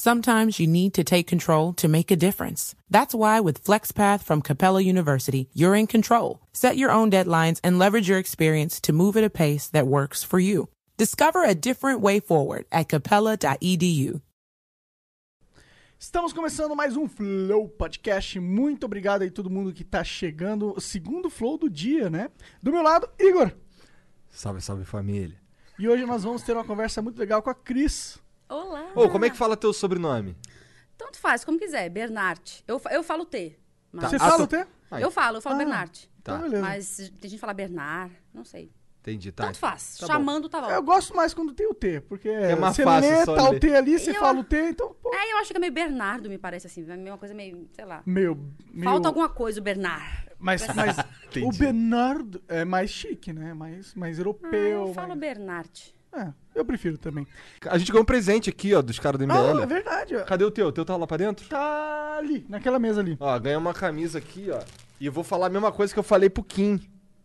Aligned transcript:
Sometimes 0.00 0.60
you 0.60 0.68
need 0.68 0.94
to 0.94 1.02
take 1.02 1.26
control 1.26 1.72
to 1.72 1.88
make 1.88 2.12
a 2.12 2.16
difference. 2.16 2.76
That's 2.88 3.16
why 3.16 3.40
with 3.40 3.64
FlexPath 3.64 4.22
from 4.22 4.42
Capella 4.42 4.80
University, 4.80 5.48
you're 5.54 5.74
in 5.74 5.88
control. 5.88 6.38
Set 6.52 6.76
your 6.76 6.92
own 6.92 7.10
deadlines 7.10 7.58
and 7.64 7.80
leverage 7.80 8.08
your 8.08 8.20
experience 8.20 8.80
to 8.82 8.92
move 8.92 9.16
at 9.16 9.24
a 9.24 9.28
pace 9.28 9.66
that 9.70 9.88
works 9.88 10.22
for 10.22 10.38
you. 10.38 10.68
Discover 10.98 11.42
a 11.42 11.52
different 11.52 12.00
way 12.00 12.20
forward 12.20 12.64
at 12.70 12.88
capella.edu. 12.88 14.22
Estamos 15.98 16.32
começando 16.32 16.76
mais 16.76 16.96
um 16.96 17.08
Flow 17.08 17.68
Podcast. 17.68 18.38
Muito 18.38 18.84
obrigado 18.84 19.22
aí 19.22 19.32
todo 19.32 19.50
mundo 19.50 19.72
que 19.72 19.82
tá 19.82 20.04
chegando. 20.04 20.74
O 20.76 20.80
segundo 20.80 21.28
Flow 21.28 21.58
do 21.58 21.68
dia, 21.68 22.08
né? 22.08 22.30
Do 22.62 22.70
meu 22.70 22.82
lado, 22.82 23.08
Igor. 23.18 23.50
Salve, 24.30 24.60
salve 24.60 24.84
família. 24.84 25.36
E 25.76 25.88
hoje 25.88 26.06
nós 26.06 26.22
vamos 26.22 26.44
ter 26.44 26.52
uma 26.52 26.62
conversa 26.62 27.02
muito 27.02 27.18
legal 27.18 27.42
com 27.42 27.50
a 27.50 27.54
Cris. 27.54 28.20
Olá! 28.48 28.92
Ô, 28.94 29.08
como 29.08 29.24
é 29.24 29.30
que 29.30 29.36
fala 29.36 29.56
teu 29.56 29.72
sobrenome? 29.72 30.36
Tanto 30.96 31.18
faz, 31.18 31.44
como 31.44 31.58
quiser. 31.58 31.88
Bernard. 31.90 32.64
Eu, 32.66 32.80
eu 32.90 33.02
falo 33.02 33.24
T. 33.24 33.58
Mas... 33.92 34.10
Você 34.10 34.16
Ah, 34.16 34.20
fala 34.20 34.44
o 34.44 34.46
T? 34.46 34.66
Aí. 34.90 35.02
Eu 35.02 35.10
falo, 35.10 35.36
eu 35.36 35.42
falo 35.42 35.56
Ah, 35.56 35.58
Bernard. 35.58 36.10
Tá, 36.22 36.32
Então, 36.36 36.42
beleza. 36.42 36.62
Mas 36.62 36.96
tem 36.96 37.30
gente 37.30 37.32
que 37.32 37.38
fala 37.38 37.52
Bernard, 37.54 38.14
não 38.34 38.44
sei. 38.44 38.72
entendi, 39.00 39.30
tá. 39.32 39.44
Tanto 39.46 39.58
faz. 39.58 39.96
Tá. 39.98 40.06
Chamando 40.06 40.48
tá 40.48 40.60
bom. 40.62 40.70
Eu 40.70 40.82
gosto 40.82 41.14
mais 41.14 41.32
quando 41.34 41.52
tem 41.54 41.66
o 41.66 41.74
T, 41.74 42.00
porque 42.02 42.28
É 42.28 42.54
mais 42.56 42.74
você 42.76 42.84
fácil 42.84 43.10
lê, 43.10 43.24
só 43.24 43.34
tá 43.36 43.48
o 43.48 43.52
ler. 43.52 43.60
T 43.60 43.74
ali, 43.74 43.98
você 43.98 44.10
Eu- 44.10 44.14
fala 44.20 44.40
o 44.40 44.44
T, 44.44 44.70
então, 44.70 44.94
pô, 45.00 45.14
É, 45.14 45.32
eu 45.32 45.38
acho 45.38 45.50
que 45.50 45.56
é 45.56 45.60
meio 45.60 45.72
Bernardo, 45.72 46.28
me 46.28 46.36
parece 46.38 46.66
assim. 46.66 46.84
É 46.90 46.94
uma 47.10 47.18
coisa 47.18 47.34
meio, 47.34 47.68
sei 47.72 47.84
lá. 47.84 48.02
meu... 48.04 48.34
meu- 48.72 48.84
Falta 48.84 49.08
alguma 49.08 49.28
coisa, 49.28 49.60
o 49.60 49.62
Bernard. 49.62 50.04
Mas, 50.38 50.66
mas 50.74 50.96
o. 51.44 51.50
Bernardo 51.56 52.42
é 52.48 52.64
mais 52.64 52.90
chique, 52.90 53.32
né? 53.32 53.52
Mais, 53.54 53.94
mais 53.94 54.18
Ah, 54.18 54.20
europeu. 54.20 54.88
eu 54.88 54.94
falo 54.94 55.08
mais... 55.08 55.20
Bernard. 55.20 55.94
É, 56.12 56.28
eu 56.54 56.64
prefiro 56.64 56.96
também. 56.98 57.26
A 57.66 57.76
gente 57.78 57.90
ganhou 57.92 58.02
um 58.02 58.06
presente 58.06 58.48
aqui, 58.50 58.74
ó, 58.74 58.80
dos 58.82 58.98
caras 58.98 59.18
do 59.20 59.24
Ah, 59.30 59.36
MBL. 59.52 59.62
é 59.62 59.66
verdade. 59.66 60.16
ó. 60.16 60.24
Cadê 60.24 60.44
o 60.44 60.50
teu? 60.50 60.68
O 60.68 60.72
teu 60.72 60.84
tá 60.84 60.96
lá 60.96 61.06
pra 61.06 61.16
dentro? 61.16 61.46
Tá 61.48 62.16
ali, 62.18 62.44
naquela 62.48 62.78
mesa 62.78 63.00
ali. 63.00 63.16
Ó, 63.20 63.38
ganhei 63.38 63.56
uma 63.58 63.74
camisa 63.74 64.18
aqui, 64.18 64.48
ó. 64.50 64.60
E 65.00 65.06
eu 65.06 65.12
vou 65.12 65.22
falar 65.22 65.46
a 65.46 65.50
mesma 65.50 65.70
coisa 65.70 65.92
que 65.92 65.98
eu 65.98 66.02
falei 66.04 66.28
pro 66.30 66.42
Kim 66.42 66.80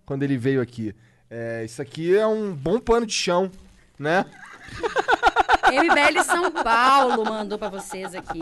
quando 0.05 0.23
ele 0.23 0.37
veio 0.37 0.61
aqui. 0.61 0.93
É, 1.29 1.63
isso 1.65 1.81
aqui 1.81 2.15
é 2.15 2.27
um 2.27 2.53
bom 2.53 2.79
pano 2.79 3.05
de 3.07 3.13
chão, 3.13 3.49
né? 3.97 4.25
MBL 5.71 6.21
São 6.23 6.51
Paulo 6.51 7.23
mandou 7.25 7.57
pra 7.57 7.69
vocês 7.69 8.13
aqui. 8.13 8.41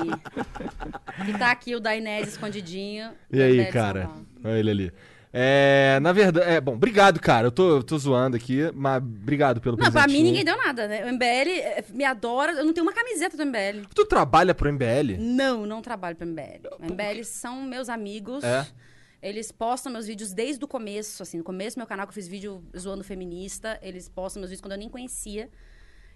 E 1.30 1.38
tá 1.38 1.52
aqui 1.52 1.76
o 1.76 1.80
da 1.80 1.96
Inés 1.96 2.30
escondidinho. 2.30 3.12
E 3.32 3.42
aí, 3.42 3.66
cara? 3.72 4.10
Olha 4.44 4.58
ele 4.60 4.70
ali. 4.72 4.94
É, 5.34 5.98
na 6.02 6.12
verdade, 6.12 6.50
é, 6.50 6.60
bom, 6.60 6.74
obrigado, 6.74 7.20
cara. 7.20 7.48
Eu 7.48 7.52
tô, 7.52 7.78
eu 7.78 7.84
tô 7.84 7.98
zoando 7.98 8.36
aqui, 8.36 8.70
mas 8.74 8.98
obrigado 8.98 9.62
pelo 9.62 9.78
Não, 9.78 9.84
pra 9.90 10.04
presentinho. 10.04 10.18
mim 10.20 10.30
ninguém 10.30 10.44
deu 10.44 10.58
nada, 10.58 10.88
né? 10.88 11.06
O 11.06 11.14
MBL 11.14 11.50
eh, 11.50 11.86
me 11.90 12.04
adora. 12.04 12.52
Eu 12.52 12.66
não 12.66 12.74
tenho 12.74 12.86
uma 12.86 12.94
camiseta 12.94 13.38
do 13.38 13.46
MBL. 13.46 13.88
Tu 13.96 14.06
trabalha 14.06 14.54
pro 14.54 14.72
MBL? 14.72 15.18
Não, 15.18 15.66
não 15.66 15.82
trabalho 15.82 16.16
pro 16.18 16.28
MBL. 16.28 16.68
O 16.80 16.86
MBL 16.86 17.24
são 17.24 17.62
meus 17.62 17.88
amigos. 17.88 18.44
É? 18.44 18.68
Eles 19.22 19.52
postam 19.52 19.92
meus 19.92 20.08
vídeos 20.08 20.34
desde 20.34 20.64
o 20.66 20.68
começo, 20.68 21.22
assim, 21.22 21.38
no 21.38 21.44
começo 21.44 21.76
do 21.76 21.80
meu 21.80 21.88
canal 21.88 22.08
que 22.08 22.12
eu 22.12 22.16
fiz 22.16 22.28
vídeo 22.28 22.64
zoando 22.78 23.04
feminista, 23.04 23.80
eles 23.84 24.10
postam 24.10 24.42
meus 24.42 24.50
vídeos 24.50 24.62
quando 24.62 24.72
eu 24.72 24.80
nem 24.80 24.90
conhecia. 24.90 25.48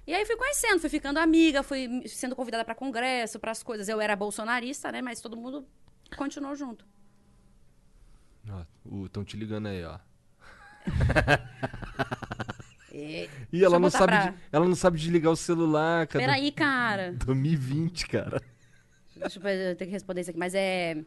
E 0.08 0.14
aí 0.14 0.26
fui 0.26 0.36
conhecendo, 0.36 0.80
fui 0.80 0.90
ficando 0.90 1.20
amiga, 1.20 1.62
fui 1.62 2.04
sendo 2.08 2.36
convidada 2.36 2.66
pra 2.66 2.74
congresso, 2.74 3.40
pras 3.40 3.62
coisas. 3.62 3.88
Eu 3.88 4.02
era 4.02 4.16
bolsonarista, 4.16 4.92
né, 4.92 5.02
mas 5.04 5.22
todo 5.22 5.38
mundo 5.38 5.68
continuou 6.18 6.56
junto. 6.56 6.84
Estão 9.06 9.24
te 9.24 9.36
ligando 9.38 9.68
aí, 9.68 9.84
ó. 9.84 9.98
E... 12.98 13.30
E 13.52 13.62
ela 13.64 13.78
não, 13.78 13.90
sabe 13.90 14.14
pra- 14.14 14.30
de- 14.30 14.38
ela 14.52 14.66
não 14.66 14.76
sabe 14.76 14.98
desligar 14.98 15.30
o 15.32 15.36
celular, 15.36 16.08
cara. 16.08 16.26
Peraí, 16.26 16.50
cara. 16.50 17.12
2020, 17.12 18.08
cara. 18.08 18.42
Deixa 19.18 19.38
eu 19.38 19.50
eu 19.50 19.76
ter 19.76 19.86
que 19.86 19.92
responder 19.92 20.22
isso 20.22 20.30
aqui, 20.30 20.40
mas 20.40 20.54
é... 20.56 21.04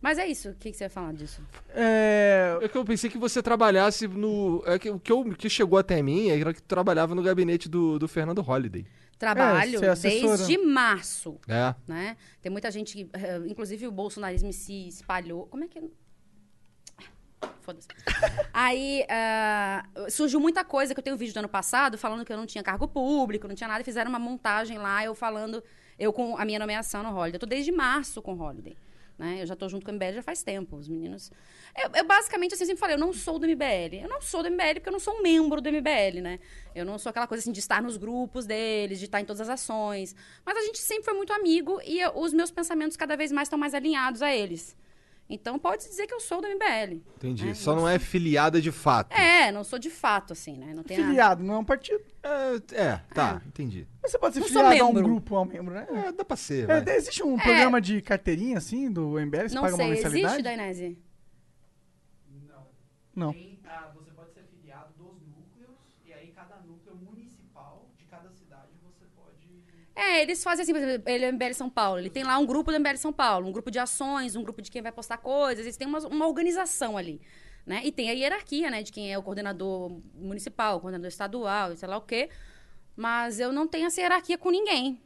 Mas 0.00 0.18
é 0.18 0.26
isso, 0.26 0.48
o 0.50 0.54
que, 0.54 0.72
que 0.72 0.76
você 0.76 0.82
ia 0.84 0.90
falar 0.90 1.12
disso? 1.12 1.40
É... 1.68 2.58
É 2.60 2.68
que 2.68 2.76
eu 2.76 2.84
pensei 2.84 3.08
que 3.08 3.18
você 3.18 3.40
trabalhasse 3.40 4.08
no. 4.08 4.60
É 4.66 4.76
que 4.76 4.90
o 4.90 4.98
que, 4.98 5.12
eu- 5.12 5.24
que 5.32 5.48
chegou 5.48 5.78
até 5.78 6.02
mim 6.02 6.28
era 6.28 6.52
que 6.52 6.60
tu 6.60 6.66
trabalhava 6.66 7.14
no 7.14 7.22
gabinete 7.22 7.68
do, 7.68 8.00
do 8.00 8.08
Fernando 8.08 8.42
Holliday. 8.42 8.84
Trabalho 9.16 9.84
é 9.84 9.88
assessora. 9.90 10.36
desde 10.38 10.58
março. 10.58 11.38
É. 11.46 11.72
né? 11.86 12.16
Tem 12.40 12.50
muita 12.50 12.68
gente 12.72 12.94
que, 12.94 13.08
eh, 13.12 13.40
inclusive 13.46 13.86
o 13.86 13.92
bolsonarismo 13.92 14.52
se 14.52 14.88
espalhou. 14.88 15.46
Como 15.46 15.62
é 15.62 15.68
que 15.68 15.80
Foda-se. 17.60 17.86
Aí 18.52 19.04
ah, 19.08 19.84
surgiu 20.10 20.40
muita 20.40 20.64
coisa 20.64 20.94
que 20.94 21.00
eu 21.00 21.04
tenho 21.04 21.14
um 21.14 21.18
vídeo 21.18 21.32
do 21.34 21.38
ano 21.38 21.48
passado 21.48 21.96
falando 21.96 22.24
que 22.24 22.32
eu 22.32 22.36
não 22.36 22.46
tinha 22.46 22.62
cargo 22.62 22.88
público, 22.88 23.46
não 23.46 23.54
tinha 23.54 23.68
nada, 23.68 23.80
e 23.82 23.84
fizeram 23.84 24.08
uma 24.08 24.18
montagem 24.18 24.78
lá, 24.78 25.04
eu 25.04 25.14
falando, 25.14 25.62
eu 25.98 26.12
com 26.12 26.36
a 26.36 26.44
minha 26.44 26.58
nomeação 26.58 27.02
no 27.02 27.10
Holiday. 27.10 27.36
Eu 27.36 27.40
tô 27.40 27.46
desde 27.46 27.70
março 27.70 28.20
com 28.20 28.34
o 28.34 28.40
Holiday. 28.40 28.76
Né? 29.18 29.42
Eu 29.42 29.46
já 29.46 29.54
tô 29.54 29.68
junto 29.68 29.84
com 29.84 29.92
o 29.92 29.94
MBL 29.94 30.14
já 30.14 30.22
faz 30.22 30.42
tempo, 30.42 30.74
os 30.76 30.88
meninos. 30.88 31.30
Eu, 31.80 31.90
eu 31.94 32.04
basicamente 32.04 32.54
assim, 32.54 32.64
sempre 32.64 32.80
falei, 32.80 32.96
eu 32.96 32.98
não 33.00 33.12
sou 33.12 33.38
do 33.38 33.46
MBL. 33.46 34.00
Eu 34.02 34.08
não 34.08 34.20
sou 34.20 34.42
do 34.42 34.50
MBL 34.50 34.74
porque 34.74 34.88
eu 34.88 34.92
não 34.92 34.98
sou 34.98 35.14
um 35.18 35.22
membro 35.22 35.60
do 35.60 35.68
MBL, 35.70 36.20
né? 36.20 36.40
Eu 36.74 36.84
não 36.84 36.98
sou 36.98 37.10
aquela 37.10 37.26
coisa 37.28 37.40
assim 37.42 37.52
de 37.52 37.60
estar 37.60 37.80
nos 37.80 37.96
grupos 37.96 38.46
deles, 38.46 38.98
de 38.98 39.04
estar 39.04 39.20
em 39.20 39.24
todas 39.24 39.42
as 39.42 39.48
ações. 39.48 40.16
Mas 40.44 40.56
a 40.56 40.62
gente 40.62 40.78
sempre 40.78 41.04
foi 41.04 41.14
muito 41.14 41.32
amigo 41.32 41.80
e 41.84 42.00
eu- 42.00 42.18
os 42.18 42.32
meus 42.32 42.50
pensamentos 42.50 42.96
cada 42.96 43.16
vez 43.16 43.30
mais 43.30 43.46
estão 43.46 43.58
mais 43.58 43.74
alinhados 43.74 44.22
a 44.22 44.34
eles. 44.34 44.76
Então 45.28 45.58
pode 45.58 45.88
dizer 45.88 46.06
que 46.06 46.12
eu 46.12 46.20
sou 46.20 46.40
do 46.42 46.48
MBL. 46.48 47.00
Entendi. 47.16 47.48
É, 47.50 47.54
Só 47.54 47.74
não 47.74 47.82
não 47.82 47.88
é 47.88 47.98
filiada 47.98 48.60
de 48.60 48.70
fato. 48.70 49.12
É, 49.12 49.50
não 49.50 49.64
sou 49.64 49.78
de 49.78 49.88
fato, 49.88 50.32
assim, 50.34 50.58
né? 50.58 50.74
Não 50.74 50.82
tem 50.82 50.96
Filiado, 50.96 51.42
não 51.42 51.54
é 51.54 51.58
um 51.58 51.64
partido. 51.64 52.00
É, 52.22 52.82
é, 52.82 53.00
tá, 53.14 53.40
entendi. 53.46 53.86
Mas 54.02 54.10
você 54.10 54.18
pode 54.18 54.34
ser 54.34 54.40
Não 54.40 54.46
filiado 54.46 54.82
a 54.82 54.86
um 54.86 54.92
grupo, 54.92 55.36
a 55.36 55.40
um 55.42 55.44
membro, 55.44 55.74
né? 55.74 55.86
É, 55.90 56.12
dá 56.12 56.24
pra 56.24 56.36
ser. 56.36 56.68
É, 56.68 56.96
existe 56.96 57.22
um 57.22 57.38
programa 57.38 57.80
de 57.80 58.02
carteirinha, 58.02 58.58
assim, 58.58 58.90
do 58.90 59.18
MBL? 59.18 59.48
Você 59.48 59.54
Não 59.54 59.62
paga 59.62 59.74
uma 59.74 59.84
sei, 59.84 59.90
mensalidade? 59.90 60.24
existe, 60.26 60.42
Dainese? 60.42 60.98
Não. 63.14 63.32
Tem, 63.32 63.58
ah, 63.66 63.90
você 63.94 64.10
pode 64.10 64.32
ser 64.32 64.42
filiado 64.44 64.92
dos 64.96 65.20
núcleos, 65.26 65.76
e 66.04 66.12
aí 66.12 66.28
cada 66.28 66.56
núcleo 66.60 66.96
municipal 66.96 67.90
de 67.98 68.04
cada 68.06 68.30
cidade 68.30 68.70
você 68.82 69.04
pode. 69.14 69.46
É, 69.94 70.22
eles 70.22 70.42
fazem 70.42 70.62
assim, 70.62 70.72
por 70.72 70.80
exemplo, 70.80 71.10
ele 71.10 71.24
é 71.24 71.30
o 71.30 71.32
MBL 71.32 71.52
São 71.52 71.68
Paulo, 71.68 71.98
ele 71.98 72.08
tem 72.08 72.24
lá 72.24 72.38
um 72.38 72.46
grupo 72.46 72.72
do 72.72 72.80
MBL 72.80 72.96
São 72.96 73.12
Paulo, 73.12 73.46
um 73.46 73.52
grupo 73.52 73.70
de 73.70 73.78
ações, 73.78 74.34
um 74.34 74.42
grupo 74.42 74.62
de 74.62 74.70
quem 74.70 74.80
vai 74.80 74.90
postar 74.90 75.18
coisas, 75.18 75.64
eles 75.64 75.76
têm 75.76 75.86
uma, 75.86 75.98
uma 76.06 76.26
organização 76.26 76.96
ali, 76.96 77.20
né? 77.66 77.82
E 77.84 77.92
tem 77.92 78.08
a 78.08 78.12
hierarquia, 78.12 78.70
né, 78.70 78.82
de 78.82 78.90
quem 78.90 79.12
é 79.12 79.18
o 79.18 79.22
coordenador 79.22 80.00
municipal, 80.14 80.78
o 80.78 80.80
coordenador 80.80 81.08
estadual, 81.08 81.76
sei 81.76 81.88
lá 81.88 81.96
o 81.98 82.02
quê. 82.02 82.30
Mas 82.96 83.38
eu 83.38 83.52
não 83.52 83.66
tenho 83.66 83.86
essa 83.86 84.00
hierarquia 84.00 84.38
com 84.38 84.50
ninguém. 84.50 85.00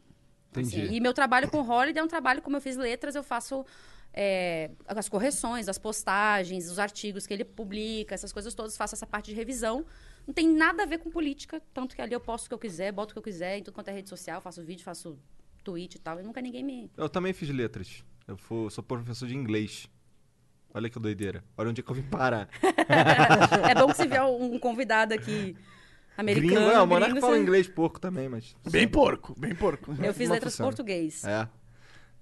Entendi. 0.51 0.83
Assim, 0.83 0.95
e 0.95 1.01
meu 1.01 1.13
trabalho 1.13 1.51
com 1.51 1.59
o 1.59 1.69
Holiday 1.69 2.01
é 2.01 2.05
um 2.05 2.09
trabalho, 2.09 2.41
como 2.41 2.57
eu 2.57 2.61
fiz 2.61 2.77
letras, 2.77 3.15
eu 3.15 3.23
faço 3.23 3.65
é, 4.13 4.71
as 4.87 5.09
correções, 5.09 5.69
as 5.69 5.79
postagens, 5.79 6.71
os 6.71 6.79
artigos 6.79 7.27
que 7.27 7.35
ele 7.35 7.45
publica, 7.45 8.15
essas 8.15 8.33
coisas 8.33 8.55
todas, 8.55 8.77
faço 8.77 8.95
essa 8.95 9.07
parte 9.07 9.27
de 9.27 9.35
revisão. 9.35 9.85
Não 10.27 10.35
tem 10.35 10.49
nada 10.49 10.83
a 10.83 10.87
ver 10.87 10.99
com 10.99 11.11
política, 11.11 11.63
tanto 11.73 11.95
que 11.95 12.03
ali 12.03 12.13
eu 12.13 12.21
posto 12.21 12.47
o 12.47 12.49
que 12.49 12.55
eu 12.55 12.59
quiser, 12.59 12.91
boto 12.93 13.13
o 13.13 13.15
que 13.15 13.19
eu 13.19 13.23
quiser, 13.23 13.59
em 13.59 13.63
tudo 13.63 13.75
quanto 13.75 13.89
é 13.89 13.93
rede 13.93 14.09
social, 14.09 14.41
faço 14.41 14.63
vídeo, 14.65 14.83
faço 14.83 15.19
tweet 15.63 15.95
e 15.95 15.99
tal, 15.99 16.19
e 16.21 16.23
nunca 16.23 16.41
ninguém 16.41 16.65
me... 16.65 16.91
Eu 16.97 17.09
também 17.09 17.33
fiz 17.33 17.49
letras. 17.51 18.03
Eu 18.27 18.37
fui- 18.37 18.71
sou 18.71 18.83
professor 18.83 19.27
de 19.29 19.37
inglês. 19.37 19.89
Olha 20.75 20.91
que 20.91 20.99
doideira. 20.99 21.45
Olha 21.57 21.71
onde 21.71 21.81
é 21.81 21.85
que 21.85 21.91
eu 21.91 21.95
vim 21.95 22.03
parar. 22.03 22.49
é 23.71 23.75
bom 23.75 23.87
que 23.89 23.95
se 23.97 24.07
vier 24.07 24.23
um 24.25 24.59
convidado 24.59 25.15
aqui 25.15 25.57
americano, 26.19 26.55
Gringo, 26.55 26.71
é, 26.71 26.81
o 26.83 26.87
Monarca 26.87 27.07
gringo, 27.13 27.21
fala 27.21 27.37
você- 27.37 27.43
inglês 27.43 27.69
pouco 27.69 28.01
também, 28.01 28.29
mas. 28.29 28.55
Bem 28.71 28.87
porco, 28.89 29.35
bem 29.39 29.55
porco. 29.55 29.93
Eu 29.93 30.13
fiz 30.13 30.29
letras 30.29 30.53
funciona. 30.55 30.71
português. 30.71 31.25
É. 31.25 31.49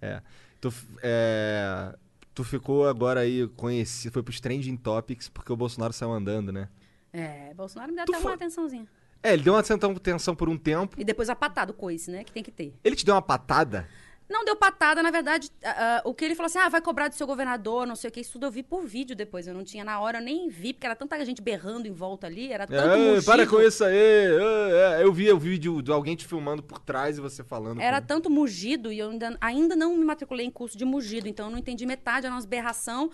É. 0.00 0.22
Tu, 0.60 0.72
é, 1.02 1.96
tu 2.34 2.44
ficou 2.44 2.86
agora 2.86 3.20
aí 3.20 3.48
conhecido, 3.56 4.12
foi 4.12 4.22
pros 4.22 4.40
trending 4.40 4.76
topics 4.76 5.28
porque 5.28 5.52
o 5.52 5.56
Bolsonaro 5.56 5.92
saiu 5.92 6.12
andando, 6.12 6.52
né? 6.52 6.68
É, 7.14 7.54
Bolsonaro 7.54 7.92
me 7.92 7.96
dá 7.96 8.04
Tu 8.04 8.12
até 8.12 8.20
foi- 8.20 8.30
uma 8.32 8.34
atençãozinha. 8.34 8.86
É, 9.22 9.32
ele 9.32 9.42
deu 9.42 9.54
uma 9.54 9.60
atenção, 9.60 10.34
por 10.34 10.48
um 10.50 10.58
tempo. 10.58 10.96
E 11.00 11.04
depois 11.04 11.30
a 11.30 11.34
patada, 11.36 11.70
o 11.70 11.74
coice, 11.74 12.10
né, 12.10 12.24
que 12.24 12.32
tem 12.32 12.42
que 12.42 12.50
ter. 12.50 12.74
Ele 12.84 12.94
te 12.96 13.06
deu 13.06 13.14
uma 13.14 13.22
patada? 13.22 13.88
Não 14.28 14.42
deu 14.44 14.56
patada, 14.56 15.02
na 15.02 15.10
verdade, 15.10 15.50
ah, 15.62 16.00
o 16.04 16.14
que 16.14 16.24
ele 16.24 16.34
falou 16.34 16.46
assim, 16.46 16.58
ah, 16.58 16.68
vai 16.70 16.80
cobrar 16.80 17.08
do 17.08 17.14
seu 17.14 17.26
governador, 17.26 17.86
não 17.86 17.94
sei 17.94 18.08
o 18.08 18.12
que, 18.12 18.20
isso 18.20 18.32
tudo 18.32 18.46
eu 18.46 18.50
vi 18.50 18.62
por 18.62 18.82
vídeo 18.82 19.14
depois, 19.14 19.46
eu 19.46 19.52
não 19.52 19.62
tinha 19.62 19.84
na 19.84 20.00
hora, 20.00 20.18
eu 20.18 20.22
nem 20.22 20.48
vi, 20.48 20.72
porque 20.72 20.86
era 20.86 20.96
tanta 20.96 21.22
gente 21.26 21.42
berrando 21.42 21.86
em 21.86 21.92
volta 21.92 22.26
ali, 22.26 22.50
era 22.50 22.66
tanto 22.66 22.80
É, 22.88 22.96
mugido, 23.10 23.24
para 23.26 23.46
com 23.46 23.60
isso 23.60 23.84
aí. 23.84 23.94
é, 23.94 24.98
é. 25.00 25.04
Eu 25.04 25.12
vi 25.12 25.30
o 25.30 25.38
vídeo 25.38 25.82
de 25.82 25.90
alguém 25.92 26.16
te 26.16 26.26
filmando 26.26 26.62
por 26.62 26.78
trás 26.78 27.18
e 27.18 27.20
você 27.20 27.44
falando. 27.44 27.80
era 27.82 28.00
com- 28.00 28.06
tanto 28.06 28.30
mugido, 28.30 28.90
e 28.90 28.98
eu 28.98 29.10
ainda, 29.10 29.36
ainda 29.40 29.76
não 29.76 29.94
me 29.96 30.04
matriculei 30.04 30.46
em 30.46 30.50
curso 30.50 30.76
de 30.76 30.86
mugido, 30.86 31.28
então 31.28 31.46
eu 31.46 31.50
não 31.52 31.58
entendi 31.58 31.84
metade, 31.84 32.24
era 32.24 32.34
umas 32.34 32.46
berração, 32.46 33.10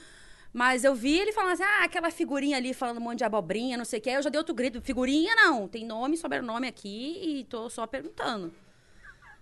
Mas 0.53 0.83
eu 0.83 0.95
vi 0.95 1.19
ele 1.19 1.33
falando 1.33 1.53
assim, 1.53 1.63
ah, 1.63 1.85
aquela 1.85 2.11
figurinha 2.11 2.57
ali 2.57 2.75
falando 2.75 2.99
um 2.99 3.01
monte 3.01 3.19
de 3.19 3.25
abobrinha, 3.25 3.77
não 3.77 3.85
sei 3.85 4.01
o 4.01 4.03
que. 4.03 4.11
Eu 4.11 4.23
já 4.23 4.31
dei 4.31 4.39
outro 4.39 4.55
grito, 4.55 4.81
figurinha 4.83 5.35
não, 5.37 5.69
tem 5.69 5.87
nome 5.87 6.17
sobrenome 6.17 6.67
aqui 6.67 7.21
e 7.23 7.45
tô 7.45 7.71
só 7.71 7.87
perguntando. 7.87 8.53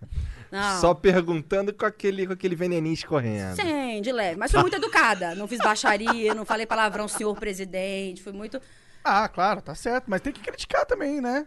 Não. 0.50 0.81
Só 0.81 0.94
perguntando 0.94 1.75
com 1.75 1.84
aquele, 1.84 2.26
com 2.26 2.32
aquele 2.32 2.56
veneninho 2.56 2.94
escorrendo. 2.94 3.55
Sim, 3.56 4.00
de 4.00 4.10
leve. 4.10 4.38
Mas 4.38 4.50
fui 4.50 4.58
muito 4.62 4.76
educada. 4.76 5.34
Não 5.34 5.46
fiz 5.46 5.58
baixaria, 5.58 6.34
não 6.34 6.46
falei 6.46 6.64
palavrão, 6.64 7.06
senhor 7.06 7.38
presidente. 7.38 8.22
Fui 8.22 8.32
muito. 8.32 8.58
Ah, 9.04 9.28
claro, 9.28 9.61
tá 9.61 9.75
certo. 9.75 10.06
Mas 10.06 10.22
tem 10.22 10.32
que 10.32 10.40
criticar 10.40 10.87
também, 10.87 11.20
né? 11.20 11.46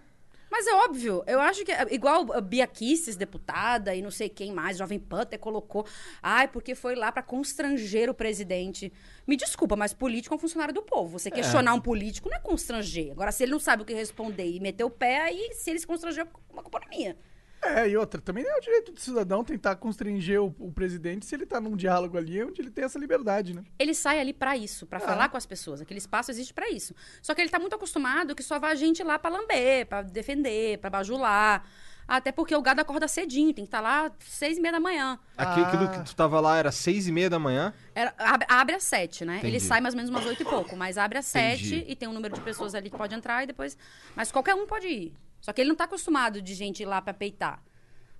Mas 0.51 0.67
é 0.67 0.73
óbvio, 0.73 1.23
eu 1.25 1.39
acho 1.39 1.63
que. 1.63 1.71
Igual 1.89 2.33
a 2.33 2.41
Bia 2.41 2.67
Kisses, 2.67 3.15
deputada, 3.15 3.95
e 3.95 4.01
não 4.01 4.11
sei 4.11 4.27
quem 4.27 4.51
mais, 4.51 4.77
Jovem 4.77 4.99
Pan 4.99 5.21
até 5.21 5.37
colocou. 5.37 5.87
Ai, 6.21 6.45
porque 6.49 6.75
foi 6.75 6.93
lá 6.93 7.09
pra 7.09 7.23
constranger 7.23 8.09
o 8.09 8.13
presidente. 8.13 8.91
Me 9.25 9.37
desculpa, 9.37 9.77
mas 9.77 9.93
político 9.93 10.35
é 10.35 10.37
um 10.37 10.39
funcionário 10.39 10.73
do 10.73 10.81
povo. 10.81 11.17
Você 11.17 11.31
questionar 11.31 11.73
um 11.73 11.79
político 11.79 12.29
não 12.29 12.35
é 12.35 12.39
constranger. 12.41 13.11
Agora, 13.11 13.31
se 13.31 13.43
ele 13.43 13.53
não 13.53 13.59
sabe 13.59 13.83
o 13.83 13.85
que 13.85 13.93
responder 13.93 14.45
e 14.45 14.59
meter 14.59 14.83
o 14.83 14.89
pé, 14.89 15.21
aí 15.21 15.53
se 15.53 15.69
ele 15.69 15.79
se 15.79 15.87
constranger, 15.87 16.25
é 16.25 16.27
uma 16.51 16.61
culpa 16.61 16.81
minha. 16.89 17.15
É, 17.63 17.87
e 17.87 17.95
outra, 17.95 18.19
também 18.19 18.43
é 18.43 18.57
o 18.57 18.59
direito 18.59 18.91
do 18.91 18.99
cidadão 18.99 19.43
tentar 19.43 19.75
constranger 19.75 20.41
o, 20.41 20.55
o 20.57 20.71
presidente 20.71 21.25
se 21.27 21.35
ele 21.35 21.45
tá 21.45 21.61
num 21.61 21.75
diálogo 21.75 22.17
ali 22.17 22.43
onde 22.43 22.59
ele 22.59 22.71
tem 22.71 22.83
essa 22.83 22.97
liberdade, 22.97 23.53
né? 23.53 23.63
Ele 23.77 23.93
sai 23.93 24.19
ali 24.19 24.33
pra 24.33 24.57
isso, 24.57 24.87
pra 24.87 24.99
falar 24.99 25.29
com 25.29 25.37
as 25.37 25.45
pessoas. 25.45 25.79
Aquele 25.79 25.99
espaço 25.99 26.31
existe 26.31 26.53
pra 26.53 26.69
isso. 26.69 26.95
Só 27.21 27.35
que 27.35 27.41
ele 27.41 27.49
tá 27.51 27.59
muito 27.59 27.75
acostumado 27.75 28.33
que 28.35 28.41
só 28.41 28.57
vai 28.59 28.75
gente 28.75 29.03
lá 29.03 29.19
pra 29.19 29.29
lamber, 29.29 29.85
pra 29.85 30.01
defender, 30.01 30.79
pra 30.79 30.89
bajular. 30.89 31.63
Até 32.07 32.31
porque 32.31 32.53
o 32.55 32.61
gado 32.63 32.81
acorda 32.81 33.07
cedinho, 33.07 33.53
tem 33.53 33.63
que 33.63 33.67
estar 33.69 33.79
lá 33.79 34.11
seis 34.19 34.57
e 34.57 34.61
meia 34.61 34.71
da 34.73 34.79
manhã. 34.79 35.17
Aqui- 35.37 35.61
Aquilo 35.61 35.83
Ah. 35.83 35.87
que 35.89 36.03
tu 36.03 36.15
tava 36.15 36.39
lá 36.41 36.57
era 36.57 36.71
seis 36.71 37.07
e 37.07 37.11
meia 37.11 37.29
da 37.29 37.37
manhã. 37.39 37.73
Era- 37.95 38.13
abre, 38.17 38.47
abre 38.49 38.75
às 38.75 38.83
sete, 38.83 39.23
né? 39.23 39.37
Ele 39.37 39.49
Entendi. 39.49 39.59
sai 39.65 39.79
mais 39.79 39.93
ou 39.93 39.97
menos 39.97 40.09
umas 40.09 40.25
oito 40.25 40.41
e 40.41 40.45
pouco, 40.45 40.75
mas 40.75 40.97
abre 40.97 41.19
às 41.19 41.29
Entendi. 41.33 41.69
sete 41.69 41.85
e 41.87 41.95
tem 41.95 42.09
um 42.09 42.13
número 42.13 42.33
de 42.33 42.41
pessoas 42.41 42.73
ali 42.75 42.89
que 42.89 42.97
pode 42.97 43.13
entrar 43.15 43.43
e 43.43 43.47
depois. 43.47 43.77
Mas 44.15 44.31
qualquer 44.31 44.55
um 44.55 44.65
pode 44.65 44.87
ir. 44.87 45.13
Só 45.41 45.51
que 45.51 45.59
ele 45.61 45.69
não 45.69 45.75
tá 45.75 45.83
acostumado 45.85 46.41
de 46.41 46.53
gente 46.53 46.81
ir 46.83 46.85
lá 46.85 47.01
pra 47.01 47.13
peitar. 47.13 47.61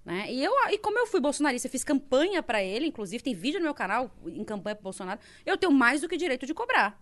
Né? 0.03 0.31
E, 0.33 0.43
eu, 0.43 0.51
e 0.71 0.77
como 0.79 0.97
eu 0.97 1.05
fui 1.05 1.19
bolsonarista, 1.21 1.67
eu 1.67 1.71
fiz 1.71 1.83
campanha 1.83 2.41
pra 2.41 2.63
ele, 2.63 2.87
inclusive 2.87 3.23
tem 3.23 3.35
vídeo 3.35 3.59
no 3.59 3.65
meu 3.65 3.73
canal 3.73 4.09
em 4.25 4.43
campanha 4.43 4.75
pro 4.75 4.83
Bolsonaro, 4.85 5.19
eu 5.45 5.55
tenho 5.57 5.71
mais 5.71 6.01
do 6.01 6.09
que 6.09 6.17
direito 6.17 6.45
de 6.47 6.53
cobrar. 6.55 6.97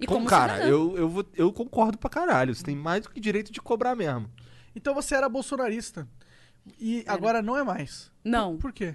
E 0.00 0.06
como 0.06 0.26
cara, 0.26 0.66
eu, 0.66 0.96
eu, 0.96 1.08
vou- 1.08 1.26
eu 1.34 1.52
concordo 1.52 1.98
pra 1.98 2.08
caralho. 2.10 2.54
Você 2.54 2.64
tem 2.64 2.74
mais 2.74 3.02
do 3.02 3.10
que 3.10 3.20
direito 3.20 3.52
de 3.52 3.60
cobrar 3.60 3.94
mesmo. 3.94 4.28
Então 4.74 4.92
você 4.94 5.14
era 5.14 5.28
bolsonarista. 5.28 6.08
E 6.80 7.04
agora 7.06 7.42
não 7.42 7.56
é 7.56 7.62
mais. 7.62 8.10
Não. 8.24 8.56
Por 8.56 8.72
quê? 8.72 8.94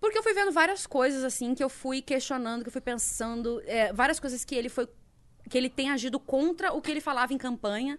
Porque 0.00 0.16
eu 0.18 0.22
fui 0.22 0.34
vendo 0.34 0.52
várias 0.52 0.86
coisas, 0.86 1.24
assim, 1.24 1.54
que 1.54 1.64
eu 1.64 1.68
fui 1.68 2.00
questionando, 2.00 2.62
que 2.62 2.68
eu 2.68 2.72
fui 2.72 2.80
pensando. 2.80 3.60
é, 3.66 3.92
várias 3.92 4.20
coisas 4.20 4.44
que 4.44 4.54
ele 4.54 4.68
foi. 4.68 4.86
que 5.50 5.56
ele 5.58 5.68
tem 5.70 5.90
agido 5.90 6.20
contra 6.20 6.72
o 6.72 6.80
que 6.80 6.90
ele 6.90 7.00
falava 7.00 7.32
em 7.32 7.38
campanha. 7.38 7.98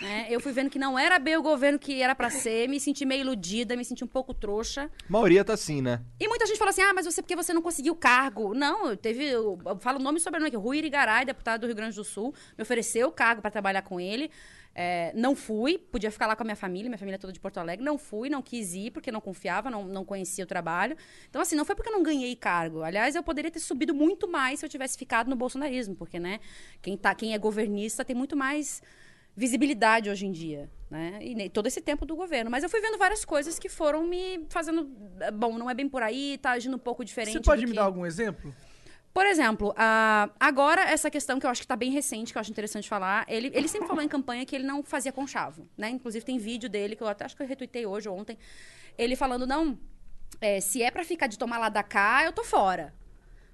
Né? 0.00 0.26
Eu 0.30 0.40
fui 0.40 0.52
vendo 0.52 0.70
que 0.70 0.78
não 0.78 0.98
era 0.98 1.18
bem 1.18 1.36
o 1.36 1.42
governo 1.42 1.78
que 1.78 2.02
era 2.02 2.14
pra 2.14 2.30
ser, 2.30 2.68
me 2.68 2.78
senti 2.78 3.04
meio 3.04 3.20
iludida, 3.20 3.76
me 3.76 3.84
senti 3.84 4.04
um 4.04 4.08
pouco 4.08 4.34
trouxa. 4.34 4.90
A 5.08 5.12
maioria 5.12 5.44
tá 5.44 5.54
assim, 5.54 5.80
né? 5.80 6.00
E 6.20 6.28
muita 6.28 6.46
gente 6.46 6.58
fala 6.58 6.70
assim: 6.70 6.82
ah, 6.82 6.92
mas 6.94 7.06
você 7.06 7.22
porque 7.22 7.36
você 7.36 7.52
não 7.52 7.62
conseguiu 7.62 7.94
cargo. 7.94 8.54
Não, 8.54 8.90
eu 8.90 8.96
teve. 8.96 9.24
Eu, 9.24 9.58
eu 9.64 9.78
falo 9.78 9.98
o 9.98 10.02
nome 10.02 10.18
e 10.18 10.20
sobrenome 10.20 10.48
aqui. 10.48 10.56
Rui 10.56 10.78
Irigaray, 10.78 11.24
deputado 11.24 11.60
do 11.62 11.66
Rio 11.66 11.76
Grande 11.76 11.96
do 11.96 12.04
Sul, 12.04 12.34
me 12.56 12.62
ofereceu 12.62 13.08
o 13.08 13.12
cargo 13.12 13.40
para 13.40 13.50
trabalhar 13.50 13.82
com 13.82 14.00
ele. 14.00 14.30
É, 14.80 15.12
não 15.12 15.34
fui, 15.34 15.76
podia 15.76 16.08
ficar 16.08 16.28
lá 16.28 16.36
com 16.36 16.44
a 16.44 16.46
minha 16.46 16.54
família, 16.54 16.88
minha 16.88 16.98
família 16.98 17.16
é 17.16 17.18
toda 17.18 17.32
de 17.32 17.40
Porto 17.40 17.58
Alegre. 17.58 17.84
Não 17.84 17.98
fui, 17.98 18.30
não 18.30 18.40
quis 18.40 18.74
ir, 18.74 18.92
porque 18.92 19.10
não 19.10 19.20
confiava, 19.20 19.68
não, 19.68 19.84
não 19.84 20.04
conhecia 20.04 20.44
o 20.44 20.46
trabalho. 20.46 20.96
Então, 21.28 21.42
assim, 21.42 21.56
não 21.56 21.64
foi 21.64 21.74
porque 21.74 21.88
eu 21.88 21.92
não 21.92 22.02
ganhei 22.02 22.36
cargo. 22.36 22.82
Aliás, 22.82 23.16
eu 23.16 23.22
poderia 23.24 23.50
ter 23.50 23.58
subido 23.58 23.92
muito 23.92 24.28
mais 24.28 24.60
se 24.60 24.66
eu 24.66 24.70
tivesse 24.70 24.96
ficado 24.96 25.28
no 25.28 25.34
bolsonarismo, 25.34 25.96
porque, 25.96 26.20
né, 26.20 26.38
quem, 26.80 26.96
tá, 26.96 27.12
quem 27.12 27.34
é 27.34 27.38
governista 27.38 28.04
tem 28.04 28.14
muito 28.14 28.36
mais 28.36 28.80
visibilidade 29.38 30.10
hoje 30.10 30.26
em 30.26 30.32
dia, 30.32 30.68
né? 30.90 31.18
E 31.22 31.48
todo 31.48 31.66
esse 31.68 31.80
tempo 31.80 32.04
do 32.04 32.16
governo. 32.16 32.50
Mas 32.50 32.64
eu 32.64 32.68
fui 32.68 32.80
vendo 32.80 32.98
várias 32.98 33.24
coisas 33.24 33.58
que 33.58 33.68
foram 33.68 34.04
me 34.04 34.44
fazendo. 34.50 34.90
eh, 35.20 35.30
Bom, 35.30 35.56
não 35.56 35.70
é 35.70 35.74
bem 35.74 35.88
por 35.88 36.02
aí, 36.02 36.36
tá 36.38 36.50
agindo 36.50 36.74
um 36.74 36.78
pouco 36.80 37.04
diferente. 37.04 37.34
Você 37.34 37.40
pode 37.40 37.62
me 37.64 37.70
que- 37.70 37.76
dar 37.76 37.84
algum 37.84 38.04
exemplo? 38.04 38.52
Por 39.14 39.24
exemplo, 39.26 39.72
ah, 39.76 40.28
agora 40.38 40.82
essa 40.82 41.10
questão 41.10 41.40
que 41.40 41.46
eu 41.46 41.50
acho 41.50 41.62
que 41.62 41.66
tá 41.66 41.74
bem 41.76 41.90
recente, 41.90 42.30
que 42.32 42.38
eu 42.38 42.40
acho 42.40 42.50
interessante 42.50 42.88
falar, 42.88 43.24
ele, 43.28 43.50
ele 43.54 43.66
sempre 43.66 43.88
falou 43.88 44.02
em 44.02 44.08
campanha 44.08 44.44
que 44.44 44.54
ele 44.54 44.64
não 44.66 44.82
fazia 44.82 45.10
conchavo, 45.12 45.66
né? 45.76 45.88
Inclusive 45.88 46.24
tem 46.24 46.36
vídeo 46.38 46.68
dele 46.68 46.94
que 46.94 47.02
eu 47.02 47.08
até 47.08 47.24
acho 47.24 47.34
que 47.36 47.42
eu 47.42 47.46
retuitei 47.46 47.86
hoje 47.86 48.08
ou 48.08 48.16
ontem, 48.16 48.36
ele 48.96 49.16
falando, 49.16 49.46
não, 49.46 49.78
é, 50.40 50.60
se 50.60 50.82
é 50.82 50.90
pra 50.90 51.04
ficar 51.04 51.26
de 51.26 51.38
tomar 51.38 51.58
lá 51.58 51.68
da 51.68 51.82
cá, 51.82 52.22
eu 52.24 52.32
tô 52.32 52.44
fora. 52.44 52.94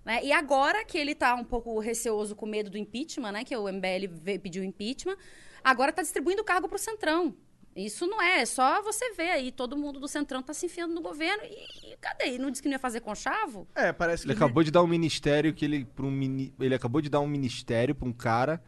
Né? 0.05 0.23
E 0.23 0.33
agora 0.33 0.85
que 0.85 0.99
ele 0.99 1.15
tá 1.15 1.35
um 1.35 1.45
pouco 1.45 1.79
receoso 1.79 2.37
com 2.37 2.45
medo 2.45 2.69
do 2.69 2.77
impeachment, 2.77 3.33
né? 3.33 3.43
Que 3.45 3.57
o 3.57 3.67
MBL 3.67 4.39
pediu 4.43 4.63
impeachment, 4.63 5.17
agora 5.65 5.93
tá 5.93 6.03
distribuindo 6.03 6.43
o 6.43 6.45
cargo 6.45 6.69
pro 6.69 6.79
Centrão. 6.79 7.35
Isso 7.75 8.07
não 8.07 8.23
é, 8.23 8.43
é 8.43 8.47
só 8.47 8.81
você 8.83 9.13
ver 9.15 9.31
aí, 9.31 9.51
todo 9.51 9.77
mundo 9.77 9.99
do 9.99 10.07
Centrão 10.07 10.41
tá 10.41 10.55
se 10.55 10.67
enfiando 10.67 10.95
no 10.95 11.01
governo 11.01 11.43
e, 11.43 11.93
e 11.93 11.97
cadê? 11.97 12.35
E 12.35 12.39
não 12.39 12.49
disse 12.51 12.63
que 12.63 12.69
não 12.69 12.75
ia 12.75 12.79
fazer 12.79 13.01
conchavo? 13.01 13.67
É, 13.75 13.93
parece 13.93 14.23
que. 14.23 14.29
Ele 14.31 14.37
acabou 14.37 14.63
de 14.63 14.71
dar 14.71 14.83
um 14.83 14.87
ministério 14.87 15.53
que 15.53 15.65
ele. 15.65 15.85
Pra 15.85 16.07
um 16.07 16.11
mini, 16.11 16.55
ele 16.61 16.75
acabou 16.75 17.01
de 17.01 17.09
dar 17.09 17.19
um 17.19 17.27
ministério 17.27 17.93
pra 17.95 18.07
um 18.07 18.13
cara 18.13 18.63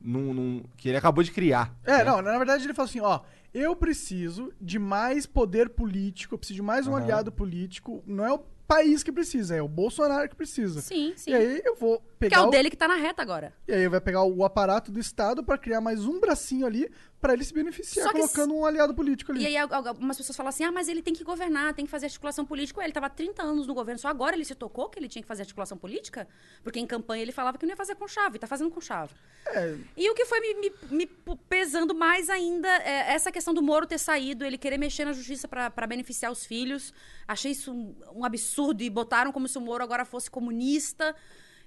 num, 0.00 0.32
num- 0.32 0.64
que 0.76 0.88
ele 0.88 0.96
acabou 0.96 1.24
de 1.24 1.32
criar. 1.32 1.74
É, 1.84 1.98
né? 1.98 2.04
não, 2.04 2.22
na 2.22 2.36
verdade 2.38 2.64
ele 2.64 2.74
falou 2.74 2.88
assim, 2.88 3.00
ó, 3.00 3.20
eu 3.54 3.76
preciso 3.76 4.52
de 4.60 4.78
mais 4.78 5.26
poder 5.26 5.70
político, 5.70 6.34
eu 6.34 6.38
preciso 6.38 6.56
de 6.56 6.62
mais 6.62 6.86
um 6.86 6.94
Aham. 6.94 7.02
aliado 7.04 7.32
político, 7.32 8.02
não 8.06 8.24
é 8.24 8.32
o 8.32 8.38
país 8.66 9.02
que 9.02 9.12
precisa, 9.12 9.54
é 9.54 9.60
o 9.60 9.68
Bolsonaro 9.68 10.28
que 10.28 10.34
precisa. 10.36 10.80
Sim, 10.80 11.12
sim. 11.14 11.30
E 11.30 11.34
aí 11.34 11.62
eu 11.64 11.76
vou 11.76 11.98
Que 11.98 12.04
pegar 12.20 12.38
é 12.38 12.40
o 12.42 12.50
dele 12.50 12.70
que 12.70 12.76
tá 12.76 12.88
na 12.88 12.96
reta 12.96 13.20
agora. 13.20 13.52
E 13.68 13.72
aí 13.72 13.86
vai 13.88 14.00
pegar 14.00 14.22
o 14.24 14.44
aparato 14.44 14.90
do 14.90 14.98
Estado 14.98 15.44
pra 15.44 15.58
criar 15.58 15.80
mais 15.82 16.06
um 16.06 16.18
bracinho 16.18 16.66
ali 16.66 16.88
pra 17.22 17.32
ele 17.32 17.42
se 17.44 17.54
beneficiar, 17.54 18.04
Só 18.08 18.12
colocando 18.12 18.52
um 18.54 18.66
aliado 18.66 18.92
político 18.94 19.32
ali. 19.32 19.42
E 19.42 19.46
aí 19.46 19.56
al- 19.56 19.72
algumas 19.72 20.16
pessoas 20.18 20.36
falam 20.36 20.50
assim: 20.50 20.64
ah, 20.64 20.72
mas 20.72 20.88
ele 20.88 21.00
tem 21.00 21.14
que 21.14 21.24
governar, 21.24 21.72
tem 21.72 21.84
que 21.86 21.90
fazer 21.90 22.06
articulação 22.06 22.44
política. 22.44 22.80
Ué, 22.80 22.84
ele 22.86 22.92
tava 22.92 23.06
há 23.06 23.10
30 23.10 23.42
anos 23.42 23.66
no 23.66 23.72
governo, 23.72 23.98
só 23.98 24.08
agora 24.08 24.36
ele 24.36 24.44
se 24.44 24.54
tocou 24.54 24.90
que 24.90 24.98
ele 24.98 25.08
tinha 25.08 25.22
que 25.22 25.28
fazer 25.28 25.42
articulação 25.42 25.78
política? 25.78 26.28
Porque 26.62 26.78
em 26.78 26.86
campanha 26.86 27.22
ele 27.22 27.32
falava 27.32 27.56
que 27.56 27.64
não 27.64 27.70
ia 27.72 27.76
fazer 27.76 27.94
com 27.94 28.06
chave, 28.06 28.38
tá 28.38 28.46
fazendo 28.46 28.70
com 28.70 28.80
chave. 28.80 29.14
É, 29.46 29.76
E 29.96 30.10
o 30.10 30.14
que 30.14 30.26
foi 30.26 30.40
me, 30.40 30.54
me- 30.54 30.72
me 30.90 31.06
pesando 31.48 31.94
mais 31.94 32.28
ainda 32.28 32.68
é 32.68 33.14
essa 33.14 33.30
questão 33.32 33.54
do 33.54 33.62
Moro 33.62 33.86
ter 33.86 33.98
saído, 33.98 34.44
ele 34.44 34.58
querer 34.58 34.76
mexer 34.76 35.04
na 35.04 35.12
justiça 35.14 35.46
pra 35.48 35.70
pra 35.70 35.86
beneficiar 35.86 36.30
os 36.32 36.44
filhos. 36.44 36.92
Achei 37.26 37.52
isso 37.52 37.72
um, 37.72 37.94
um 38.16 38.24
absurdo 38.24 38.82
e 38.82 38.90
botaram 38.90 39.30
como 39.32 39.46
se 39.46 39.56
o 39.56 39.60
Moro 39.60 39.82
agora 39.84 40.04
fosse 40.04 40.28
comunista. 40.30 41.14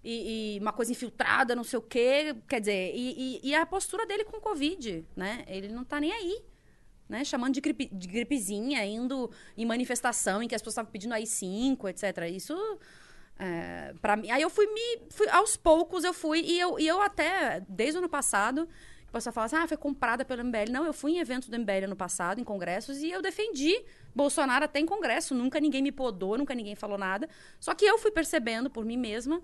E, 0.08 0.56
e 0.58 0.60
uma 0.60 0.72
coisa 0.72 0.92
infiltrada, 0.92 1.56
não 1.56 1.64
sei 1.64 1.80
o 1.80 1.82
quê. 1.82 2.36
Quer 2.48 2.60
dizer, 2.60 2.92
e, 2.96 3.40
e- 3.44 3.50
e 3.50 3.56
a 3.56 3.66
postura 3.66 4.06
dele 4.06 4.24
com 4.24 4.38
o 4.38 4.42
Covid, 4.42 5.04
né? 5.16 5.44
Ele 5.48 5.68
não 5.70 5.84
tá 5.84 6.00
nem 6.00 6.12
aí. 6.14 6.44
Né? 7.10 7.24
Chamando 7.24 7.54
de, 7.56 7.62
gripe, 7.62 7.90
de 7.92 8.08
gripezinha, 8.08 8.84
indo 8.86 9.30
em 9.58 9.66
manifestação 9.66 10.42
em 10.44 10.48
que 10.48 10.56
as 10.56 10.62
pessoas 10.62 10.74
estavam 10.74 10.92
pedindo 10.92 11.14
AI-5, 11.14 11.90
etc. 11.90 12.30
Isso 12.32 12.56
é, 13.38 13.94
para 14.02 14.16
mim. 14.16 14.30
Aí 14.32 14.42
eu 14.42 14.50
fui 14.50 14.68
me. 14.68 15.02
fui- 15.10 15.30
aos 15.30 15.58
poucos 15.58 16.04
eu 16.04 16.14
fui. 16.14 16.42
E 16.42 16.60
eu, 16.60 16.80
e 16.80 16.88
eu 16.88 17.02
até, 17.02 17.62
desde 17.68 17.98
o 17.98 18.00
ano 18.00 18.10
passado, 18.10 18.68
o 19.08 19.12
pessoal 19.12 19.34
fala 19.34 19.46
assim: 19.46 19.56
ah, 19.56 19.68
foi 19.68 19.78
comprada 19.78 20.24
pelo 20.24 20.44
MBL. 20.44 20.72
Não, 20.72 20.86
eu 20.86 20.94
fui 20.94 21.14
em 21.14 21.20
eventos 21.20 21.50
do 21.50 21.58
MBL 21.60 21.86
ano 21.86 21.96
passado, 21.96 22.40
em 22.40 22.44
congressos, 22.44 22.98
e 23.04 23.10
eu 23.12 23.22
defendi 23.22 23.84
Bolsonaro 24.16 24.66
até 24.66 24.80
em 24.80 24.86
congresso. 24.86 25.34
Nunca 25.36 25.60
ninguém 25.60 25.82
me 25.82 25.92
podou, 25.92 26.38
nunca 26.38 26.56
ninguém 26.56 26.76
falou 26.76 26.98
nada. 26.98 27.28
Só 27.60 27.74
que 27.74 27.86
eu 27.86 27.98
fui 27.98 28.12
percebendo 28.12 28.70
por 28.70 28.86
mim 28.86 28.98
mesma 28.98 29.42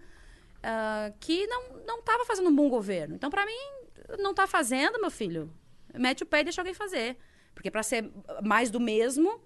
ah, 0.63 1.11
que 1.19 1.45
não, 1.47 1.63
não 1.85 2.01
tava 2.01 2.25
fazendo 2.25 2.49
um 2.49 2.55
bom 2.55 2.69
governo. 2.69 3.15
Então, 3.15 3.29
para 3.29 3.45
mim, 3.45 4.17
não 4.19 4.33
tá 4.33 4.47
fazendo, 4.47 4.99
meu 4.99 5.11
filho. 5.11 5.51
Mete 5.93 6.23
o 6.23 6.25
pé 6.25 6.41
e 6.41 6.43
deixa 6.45 6.61
alguém 6.61 6.73
fazer. 6.73 7.17
Porque 7.53 7.69
para 7.69 7.83
ser 7.83 8.11
mais 8.43 8.71
do 8.71 8.79
mesmo, 8.79 9.41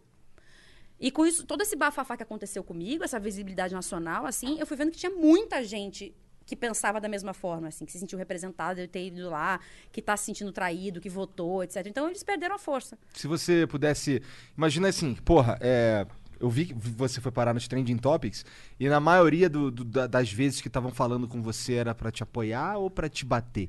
e 0.99 1.11
com 1.11 1.25
isso, 1.25 1.45
todo 1.45 1.61
esse 1.61 1.75
bafafá 1.75 2.15
que 2.15 2.23
aconteceu 2.23 2.63
comigo, 2.63 3.03
essa 3.03 3.19
visibilidade 3.19 3.73
nacional, 3.73 4.25
assim, 4.25 4.59
eu 4.59 4.65
fui 4.65 4.77
vendo 4.77 4.91
que 4.91 4.97
tinha 4.97 5.11
muita 5.11 5.63
gente 5.63 6.15
que 6.45 6.55
pensava 6.55 7.01
da 7.01 7.09
mesma 7.09 7.33
forma, 7.33 7.69
assim, 7.69 7.85
que 7.85 7.91
se 7.91 7.99
sentiu 7.99 8.19
representado 8.19 8.79
de 8.79 8.87
ter 8.87 9.07
ido 9.07 9.29
lá, 9.29 9.59
que 9.91 10.01
tá 10.01 10.15
se 10.15 10.25
sentindo 10.25 10.51
traído, 10.51 11.01
que 11.01 11.09
votou, 11.09 11.63
etc. 11.63 11.87
Então 11.87 12.07
eles 12.07 12.23
perderam 12.23 12.55
a 12.55 12.59
força. 12.59 12.97
Se 13.13 13.27
você 13.27 13.65
pudesse. 13.65 14.21
Imagina 14.55 14.89
assim, 14.89 15.15
porra, 15.15 15.57
é. 15.59 16.05
Eu 16.45 16.49
vi 16.51 16.65
que 16.67 16.73
você 16.75 17.19
foi 17.19 17.31
parar 17.31 17.55
nos 17.55 17.67
Trending 17.67 17.97
Topics 17.97 18.45
e 18.79 18.87
na 18.87 18.99
maioria 18.99 19.49
do- 19.49 19.71
do- 19.71 19.83
da- 19.83 20.05
das 20.05 20.31
vezes 20.31 20.61
que 20.61 20.67
estavam 20.67 20.91
falando 20.91 21.27
com 21.27 21.41
você 21.41 21.73
era 21.73 21.95
pra 21.95 22.11
te 22.11 22.21
apoiar 22.21 22.77
ou 22.77 22.87
pra 22.87 23.09
te 23.09 23.25
bater? 23.25 23.67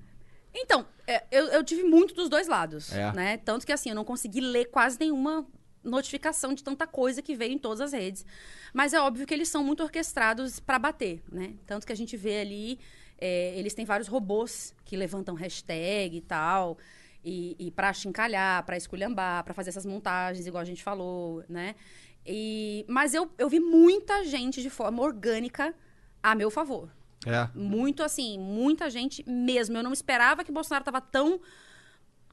Então, 0.55 0.85
é, 1.07 1.25
eu, 1.31 1.47
eu 1.47 1.65
tive 1.65 1.85
muito 1.85 2.15
dos 2.15 2.29
dois 2.29 2.47
lados, 2.47 2.93
É. 2.93 3.11
né? 3.15 3.39
Tanto 3.39 3.65
que, 3.65 3.73
assim, 3.73 3.89
eu 3.89 3.95
não 3.95 4.05
consegui 4.05 4.43
ler 4.43 4.67
quase 4.67 4.99
nenhuma 5.01 5.47
notificação 5.83 6.53
de 6.53 6.63
tanta 6.63 6.87
coisa 6.87 7.23
que 7.23 7.35
veio 7.35 7.53
em 7.55 7.59
todas 7.59 7.81
as 7.81 7.93
redes. 7.95 8.27
Mas 8.75 8.93
é 8.93 9.01
óbvio 9.01 9.27
que 9.27 9.33
eles 9.33 9.49
são 9.49 9.65
muito 9.65 9.83
orquestrados 9.83 10.61
para 10.61 10.79
bater, 10.79 11.23
né? 11.33 11.55
Tanto 11.67 11.87
que 11.87 11.93
a 11.95 11.97
gente 11.97 12.15
vê 12.15 12.41
ali, 12.41 12.79
é, 13.19 13.59
eles 13.59 13.73
têm 13.73 13.87
vários 13.87 14.07
robôs 14.07 14.75
que 14.85 14.99
levantam 14.99 15.35
hashtag 15.35 16.15
e 16.15 16.21
tal, 16.21 16.77
e, 17.25 17.57
e 17.59 17.71
para 17.71 17.91
chincalhar, 17.95 18.65
para 18.67 18.77
esculhambar, 18.77 19.43
para 19.45 19.55
fazer 19.55 19.71
essas 19.71 19.87
montagens, 19.87 20.47
igual 20.47 20.61
a 20.61 20.65
gente 20.67 20.83
falou, 20.83 21.43
né? 21.49 21.75
E, 22.27 22.85
mas 22.89 23.15
eu, 23.15 23.31
eu 23.39 23.49
vi 23.49 23.61
muita 23.61 24.25
gente 24.25 24.61
de 24.63 24.69
forma 24.71 25.03
orgânica 25.03 25.75
a 26.23 26.35
meu 26.35 26.51
favor. 26.51 26.91
É. 27.25 27.49
Muito 27.57 28.03
assim, 28.03 28.39
muita 28.39 28.89
gente 28.91 29.25
mesmo. 29.29 29.77
Eu 29.77 29.83
não 29.83 29.93
esperava 29.93 30.45
que 30.45 30.53
Bolsonaro 30.53 30.85
tava 30.85 31.01
tão. 31.01 31.41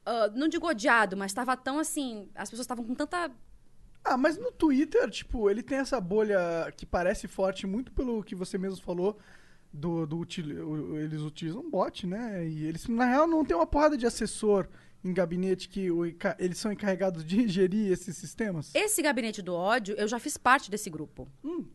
ah, 0.05 0.29
não 0.33 0.47
digo 0.47 0.67
odiado, 0.67 1.15
mas 1.17 1.33
tava 1.33 1.55
tão 1.57 1.79
assim. 1.79 2.29
As 2.35 2.49
pessoas 2.49 2.65
estavam 2.65 2.83
com 2.85 2.93
tanta. 2.95 3.31
Ah, 4.03 4.17
mas 4.17 4.37
no 4.37 4.51
Twitter, 4.51 5.09
tipo, 5.09 5.49
ele 5.49 5.63
tem 5.63 5.77
essa 5.77 5.99
bolha 6.01 6.71
que 6.75 6.85
parece 6.85 7.27
forte 7.27 7.65
muito 7.65 7.91
pelo 7.91 8.21
que 8.23 8.35
você 8.35 8.57
mesmo 8.57 8.81
falou. 8.83 9.17
Do, 9.75 10.05
do 10.05 10.19
util- 10.19 10.97
eles 10.97 11.21
utilizam 11.21 11.67
bot, 11.67 12.05
né? 12.05 12.47
E 12.47 12.63
eles, 12.65 12.87
na 12.87 13.05
real, 13.05 13.25
não 13.25 13.43
tem 13.43 13.55
uma 13.57 13.65
porrada 13.65 13.97
de 13.97 14.05
assessor 14.05 14.67
em 15.03 15.13
gabinete 15.13 15.67
que 15.67 15.91
o 15.91 16.05
eles 16.39 16.57
são 16.57 16.71
encarregados 16.71 17.25
de 17.25 17.47
gerir 17.47 17.91
esses 17.91 18.15
sistemas. 18.15 18.73
Esse 18.73 19.01
gabinete 19.01 19.41
do 19.41 19.53
ódio, 19.53 19.95
eu 19.97 20.07
já 20.07 20.19
fiz 20.19 20.37
parte 20.37 20.71
desse 20.71 20.89
grupo. 20.89 21.27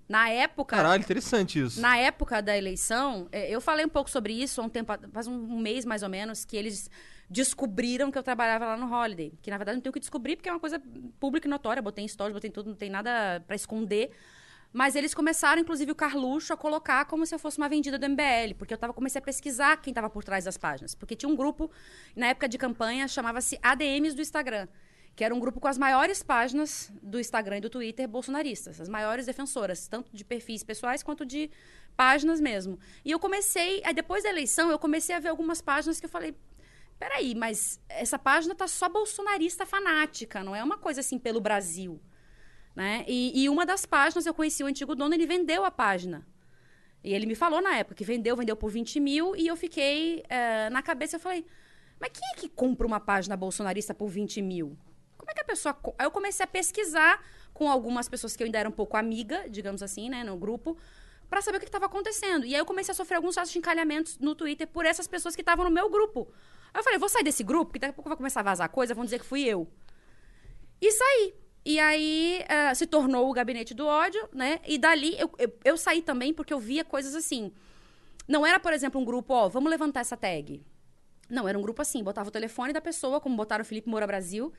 Na 0.09 0.31
época. 0.31 0.77
Caralho, 0.77 1.03
interessante 1.03 1.61
isso. 1.61 1.81
Na 1.81 1.97
época 1.99 2.41
da 2.41 2.57
eleição, 2.57 3.29
eh, 3.31 3.51
eu 3.51 3.61
falei 3.61 3.85
um 3.85 3.89
pouco 3.91 4.09
sobre 4.09 4.33
isso 4.33 4.61
há 4.61 4.65
um 4.65 4.69
tempo, 4.69 4.93
faz 5.13 5.27
um 5.27 5.59
mês 5.61 5.85
mais 5.85 6.03
ou 6.03 6.09
menos, 6.09 6.45
que 6.45 6.57
eles 6.57 6.91
descobriram 7.29 8.11
que 8.11 8.17
eu 8.17 8.23
trabalhava 8.23 8.65
lá 8.65 8.77
no 8.77 8.91
Holiday. 8.93 9.35
Que 9.43 9.51
na 9.51 9.59
verdade 9.59 9.77
não 9.77 9.83
tenho 9.83 9.91
o 9.91 9.95
que 9.95 10.01
descobrir, 10.01 10.37
porque 10.37 10.49
é 10.49 10.53
uma 10.53 10.61
coisa 10.61 10.81
pública 11.21 11.47
e 11.47 11.51
notória. 11.51 11.83
Botei 11.83 12.05
em 12.05 12.09
stories, 12.09 12.33
botei 12.33 12.49
em 12.49 12.53
tudo, 12.53 12.71
não 12.71 12.77
tem 12.77 12.89
nada 12.89 13.43
pra 13.47 13.55
esconder. 13.55 14.11
Mas 14.79 14.95
eles 14.95 15.13
começaram, 15.13 15.61
inclusive, 15.61 15.91
o 15.91 15.95
Carluxo 15.97 16.53
a 16.53 16.57
colocar 16.57 17.05
como 17.07 17.27
se 17.27 17.35
eu 17.35 17.39
fosse 17.41 17.59
uma 17.59 17.69
vendida 17.69 17.99
do 17.99 18.09
MBL, 18.09 18.55
porque 18.57 18.73
eu 18.73 18.79
tava, 18.79 18.93
comecei 18.93 19.19
a 19.19 19.23
pesquisar 19.23 19.77
quem 19.79 19.91
estava 19.91 20.09
por 20.09 20.23
trás 20.23 20.45
das 20.45 20.57
páginas. 20.57 20.95
Porque 20.95 21.17
tinha 21.17 21.29
um 21.29 21.35
grupo, 21.35 21.69
na 22.15 22.29
época 22.29 22.49
de 22.49 22.57
campanha, 22.57 23.09
chamava-se 23.09 23.59
ADMs 23.61 24.15
do 24.15 24.23
Instagram, 24.23 24.69
que 25.17 25.25
era 25.25 25.35
um 25.35 25.41
grupo 25.41 25.59
com 25.59 25.67
as 25.67 25.77
maiores 25.77 26.23
páginas 26.23 26.93
do 27.03 27.19
Instagram 27.19 27.57
e 27.59 27.61
do 27.63 27.69
Twitter 27.69 28.07
bolsonaristas, 28.07 28.81
as 28.81 28.89
maiores 28.89 29.27
defensoras, 29.27 29.89
tanto 29.89 30.17
de 30.17 30.25
perfis 30.25 30.63
pessoais 30.63 31.03
quanto 31.03 31.27
de 31.27 31.51
páginas 31.97 32.41
mesmo. 32.41 32.79
E 33.05 33.11
eu 33.11 33.19
comecei, 33.19 33.83
aí 33.85 33.93
depois 33.93 34.23
da 34.23 34.29
eleição, 34.29 34.71
eu 34.71 34.79
comecei 34.79 35.13
a 35.13 35.19
ver 35.19 35.31
algumas 35.31 35.61
páginas 35.61 35.99
que 35.99 36.07
eu 36.07 36.11
falei. 36.11 36.37
Peraí, 37.01 37.35
mas 37.35 37.81
essa 37.89 38.17
página 38.17 38.55
tá 38.55 38.69
só 38.69 38.89
bolsonarista 38.89 39.67
fanática, 39.67 40.45
não 40.45 40.55
é 40.55 40.63
uma 40.63 40.79
coisa 40.79 41.01
assim 41.01 41.19
pelo 41.19 41.41
Brasil. 41.41 42.01
Né? 42.79 43.05
E, 43.09 43.43
e 43.43 43.49
uma 43.49 43.67
das 43.67 43.85
páginas 43.85 44.25
eu 44.25 44.33
conheci 44.33 44.63
o 44.63 44.67
antigo 44.67 44.95
dono, 44.95 45.13
ele 45.13 45.27
vendeu 45.27 45.65
a 45.65 45.71
página. 45.71 46.25
E 47.03 47.13
ele 47.13 47.27
me 47.27 47.35
falou 47.35 47.61
na 47.61 47.75
época 47.75 47.97
que 47.97 48.05
vendeu, 48.05 48.37
vendeu 48.37 48.55
por 48.55 48.71
20 48.71 49.01
mil, 49.01 49.35
e 49.35 49.49
eu 49.49 49.57
fiquei 49.57 50.23
eh, 50.29 50.71
na 50.71 50.81
cabeça, 50.81 51.17
eu 51.17 51.21
falei, 51.21 51.45
mas 51.99 52.11
quem 52.13 52.23
é 52.33 52.37
que 52.37 52.49
compra 52.49 52.87
uma 52.87 53.01
página 53.01 53.37
bolsonarista 53.37 53.93
por 53.93 54.07
20 54.07 54.41
mil? 54.43 54.79
Como 55.17 55.29
é 55.29 55.35
que 55.35 55.41
a 55.41 55.45
pessoa. 55.45 55.77
Aí 55.99 56.07
eu 56.07 56.11
comecei 56.13 56.45
a 56.45 56.47
pesquisar 56.47 57.21
com 57.53 57.69
algumas 57.69 58.09
pessoas 58.09 58.37
que 58.37 58.45
eu 58.45 58.47
ainda 58.47 58.61
era 58.61 58.69
um 58.69 58.73
pouco 58.73 58.97
amiga, 58.97 59.51
digamos 59.51 59.83
assim, 59.83 60.09
né, 60.09 60.23
no 60.23 60.37
grupo, 60.37 60.79
pra 61.29 61.43
saber 61.43 61.57
o 61.57 61.61
que 61.61 61.67
estava 61.67 61.87
acontecendo. 61.87 62.47
E 62.47 62.55
aí 62.55 62.61
eu 62.61 62.65
comecei 62.65 62.93
a 62.93 62.95
sofrer 62.95 63.17
alguns 63.17 63.35
certos 63.35 63.57
encalhamentos 63.57 64.21
no 64.21 64.37
Twitter 64.37 64.69
por 64.69 64.87
essas 64.87 65.09
pessoas 65.09 65.35
que 65.35 65.43
estavam 65.43 65.65
no 65.65 65.71
meu 65.73 65.91
grupo. 65.91 66.29
Aí 66.73 66.79
eu 66.79 66.85
falei, 66.85 66.97
vou 66.97 67.09
sair 67.09 67.25
desse 67.25 67.43
grupo, 67.43 67.73
porque 67.73 67.81
daqui 67.81 67.91
a 67.91 67.95
pouco 67.95 68.09
vai 68.09 68.17
começar 68.17 68.39
a 68.39 68.45
vazar 68.45 68.69
coisa, 68.71 68.95
vão 68.95 69.05
dizer 69.05 69.19
que 69.19 69.27
fui 69.27 69.43
eu. 69.43 69.67
E 70.81 70.93
saí. 70.93 71.48
E 71.65 71.79
aí 71.79 72.45
eh, 72.49 72.75
se 72.75 72.87
tornou 72.87 73.29
o 73.29 73.33
gabinete 73.33 73.75
do 73.75 73.87
ódio, 73.87 74.29
né? 74.33 74.61
E 74.67 74.79
dali 74.79 75.19
eu, 75.19 75.31
eu, 75.39 75.53
eu 75.65 75.77
saí 75.77 76.01
também 76.01 76.33
porque 76.33 76.53
eu 76.53 76.59
via 76.59 76.85
coisas 76.85 77.15
assim. 77.15 77.53
Não 78.27 78.47
era, 78.47 78.61
por 78.61 78.73
exemplo, 78.73 79.01
um 79.01 79.05
grupo, 79.05 79.33
ó, 79.35 79.49
vamos 79.49 79.71
levantar 79.71 80.01
essa 80.01 80.17
tag. 80.17 80.63
Não, 81.29 81.47
era 81.47 81.59
um 81.59 81.63
grupo 81.63 81.83
assim, 81.83 82.03
botava 82.03 82.29
o 82.29 82.33
telefone 82.33 82.73
da 82.73 82.81
pessoa, 82.81 83.21
como 83.21 83.37
botaram 83.37 83.63
o 83.63 83.65
Felipe 83.65 83.89
Moura 83.89 84.07
Brasil. 84.07 84.53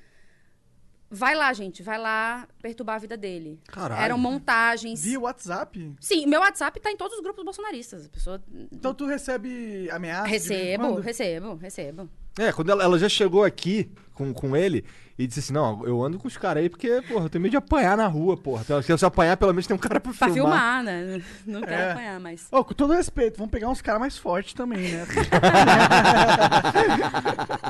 Vai 1.11 1.33
lá, 1.33 1.51
gente, 1.53 1.81
vai 1.81 1.97
lá 1.97 2.47
perturbar 2.61 2.97
a 2.97 2.99
vida 2.99 3.17
dele. 3.17 3.59
Caralho. 3.67 4.01
Eram 4.03 4.17
montagens. 4.17 5.03
Via 5.03 5.19
WhatsApp? 5.19 5.95
Sim, 5.99 6.27
meu 6.27 6.41
WhatsApp 6.41 6.79
tá 6.79 6.91
em 6.91 6.97
todos 6.97 7.17
os 7.17 7.23
grupos 7.23 7.43
bolsonaristas. 7.43 8.05
A 8.05 8.09
pessoa. 8.09 8.43
Então 8.71 8.93
tu 8.93 9.07
recebe 9.07 9.89
ameaças? 9.89 10.29
Recebo, 10.29 10.99
recebo, 10.99 11.55
recebo. 11.55 12.09
É, 12.39 12.51
quando 12.53 12.71
ela, 12.71 12.83
ela 12.83 12.97
já 12.97 13.09
chegou 13.09 13.43
aqui 13.43 13.91
com, 14.13 14.33
com 14.33 14.55
ele 14.55 14.83
e 15.17 15.27
disse 15.27 15.39
assim: 15.41 15.53
Não, 15.53 15.85
eu 15.85 16.01
ando 16.01 16.17
com 16.17 16.27
os 16.27 16.37
caras 16.37 16.63
aí 16.63 16.69
porque, 16.69 17.01
porra, 17.07 17.25
eu 17.25 17.29
tenho 17.29 17.41
medo 17.41 17.51
de 17.51 17.57
apanhar 17.57 17.97
na 17.97 18.07
rua, 18.07 18.37
porra. 18.37 18.61
Então, 18.63 18.81
se 18.81 18.91
eu 18.91 19.07
apanhar, 19.07 19.35
pelo 19.37 19.51
menos 19.53 19.67
tem 19.67 19.75
um 19.75 19.79
cara 19.79 19.99
pra 19.99 20.13
Pra 20.13 20.29
filmar. 20.29 20.51
filmar, 20.53 20.83
né? 20.83 21.21
Não 21.45 21.61
quero 21.61 21.73
É. 21.81 21.91
apanhar, 21.91 22.19
mas. 22.19 22.47
Ô, 22.51 22.63
com 22.63 22.73
todo 22.73 22.93
respeito, 22.93 23.37
vamos 23.37 23.51
pegar 23.51 23.69
uns 23.69 23.81
caras 23.81 23.99
mais 23.99 24.17
fortes 24.17 24.53
também, 24.53 24.91
né? 24.91 25.05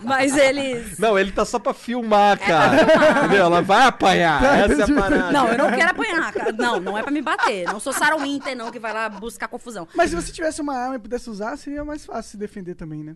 Mas 0.03 0.35
eles. 0.35 0.97
Não, 0.97 1.17
ele 1.17 1.31
tá 1.31 1.45
só 1.45 1.59
pra 1.59 1.73
filmar, 1.73 2.37
cara. 2.39 2.83
Entendeu? 3.19 3.45
Ela 3.45 3.61
vai 3.61 3.85
apanhar. 3.87 4.43
Essa 4.69 4.81
é 4.81 4.83
a 4.83 5.01
parada. 5.01 5.31
Não, 5.31 5.47
eu 5.49 5.57
não 5.57 5.71
quero 5.71 5.91
apanhar, 5.91 6.33
cara. 6.33 6.51
Não, 6.51 6.79
não 6.79 6.97
é 6.97 7.01
pra 7.03 7.11
me 7.11 7.21
bater. 7.21 7.65
Não 7.65 7.79
sou 7.79 7.93
Sarah 7.93 8.17
Winter, 8.17 8.55
não, 8.55 8.71
que 8.71 8.79
vai 8.79 8.93
lá 8.93 9.09
buscar 9.09 9.47
confusão. 9.47 9.87
Mas 9.95 10.09
se 10.09 10.15
você 10.15 10.31
tivesse 10.31 10.61
uma 10.61 10.75
arma 10.75 10.95
e 10.95 10.99
pudesse 10.99 11.29
usar, 11.29 11.57
seria 11.57 11.83
mais 11.83 12.05
fácil 12.05 12.31
se 12.31 12.37
defender 12.37 12.75
também, 12.75 13.03
né? 13.03 13.15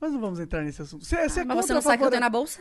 Mas 0.00 0.12
não 0.12 0.20
vamos 0.20 0.38
entrar 0.40 0.62
nesse 0.62 0.82
assunto. 0.82 1.04
Você, 1.04 1.28
você 1.28 1.40
é 1.40 1.42
Ah, 1.42 1.46
Mas 1.46 1.66
você 1.66 1.74
não 1.74 1.82
sabe 1.82 1.96
o 1.96 1.98
que 1.98 2.04
eu 2.04 2.10
tenho 2.10 2.20
na 2.20 2.28
bolsa? 2.30 2.60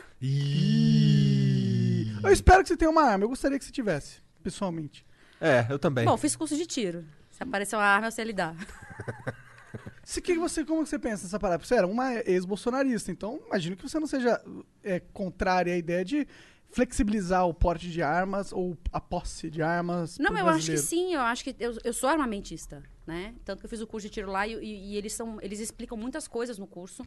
Eu 2.24 2.32
espero 2.32 2.64
que 2.64 2.70
você 2.70 2.78
tenha 2.78 2.90
uma 2.90 3.04
arma. 3.04 3.24
Eu 3.26 3.30
gostaria 3.30 3.58
que 3.60 3.66
você 3.66 3.72
tivesse, 3.72 4.22
pessoalmente. 4.42 5.06
É, 5.40 5.66
eu 5.70 5.78
também. 5.78 6.06
Bom, 6.06 6.18
fiz 6.18 6.36
curso 6.36 6.56
de 6.56 6.66
tiro. 6.66 7.06
Se 7.32 7.44
aparecer 7.44 7.76
uma 7.76 7.84
arma, 7.84 8.08
eu 8.08 8.12
sei 8.12 8.26
lidar. 8.26 8.56
Se 10.04 10.22
que 10.22 10.36
você, 10.36 10.64
como 10.64 10.86
você 10.86 10.98
pensa 10.98 11.24
nessa 11.24 11.40
parada? 11.40 11.64
Você 11.64 11.76
era 11.76 11.88
uma 11.88 12.14
ex-bolsonarista, 12.26 13.12
então 13.12 13.42
imagino 13.48 13.76
que 13.76 13.88
você 13.88 14.00
não 14.00 14.08
seja 14.08 14.40
é, 14.84 15.00
contrária 15.00 15.74
à 15.74 15.78
ideia 15.78 16.06
de 16.06 16.28
flexibilizar 16.70 17.48
o 17.48 17.54
porte 17.54 17.90
de 17.90 18.02
armas 18.02 18.54
ou 18.54 18.78
a 18.92 19.02
posse 19.02 19.50
de 19.50 19.62
armas. 19.62 20.18
Não, 20.20 20.38
eu 20.38 20.48
acho 20.48 20.66
que 20.66 20.72
brasileiro. 20.72 20.82
sim, 20.82 21.14
eu 21.16 21.22
acho 21.22 21.44
que 21.44 21.56
eu, 21.60 21.78
eu 21.84 21.92
sou 21.94 22.08
armamentista, 22.08 22.84
né? 23.06 23.36
Tanto 23.46 23.60
que 23.60 23.66
eu 23.66 23.70
fiz 23.70 23.82
o 23.82 23.88
curso 23.88 24.08
de 24.08 24.14
tiro 24.14 24.32
lá 24.32 24.48
e, 24.48 24.54
e- 24.56 24.94
e 24.94 24.98
eles 24.98 25.14
são, 25.14 25.40
eles 25.42 25.60
explicam 25.60 25.98
muitas 25.98 26.28
coisas 26.28 26.58
no 26.58 26.68
curso. 26.68 27.06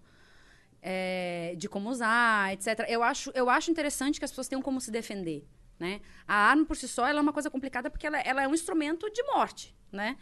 é, 0.81 1.55
de 1.57 1.69
como 1.69 1.91
usar, 1.91 2.53
etc. 2.53 2.87
Eu 2.89 3.03
acho, 3.03 3.33
eu 3.35 3.51
acho 3.51 3.71
interessante 3.71 4.19
que 4.21 4.25
as 4.25 4.31
pessoas 4.31 4.47
tenham 4.49 4.63
como 4.63 4.81
se 4.81 4.91
defender, 4.93 5.45
né? 5.79 6.01
A 6.27 6.35
arma 6.51 6.65
por 6.65 6.77
si 6.77 6.87
só 6.87 7.07
ela 7.07 7.19
é 7.19 7.23
uma 7.23 7.33
coisa 7.33 7.51
complicada 7.51 7.91
porque 7.91 8.07
ela, 8.07 8.19
ela 8.21 8.43
é 8.43 8.49
um 8.49 8.55
instrumento 8.55 9.11
de 9.11 9.23
morte, 9.25 9.75
né? 9.91 10.17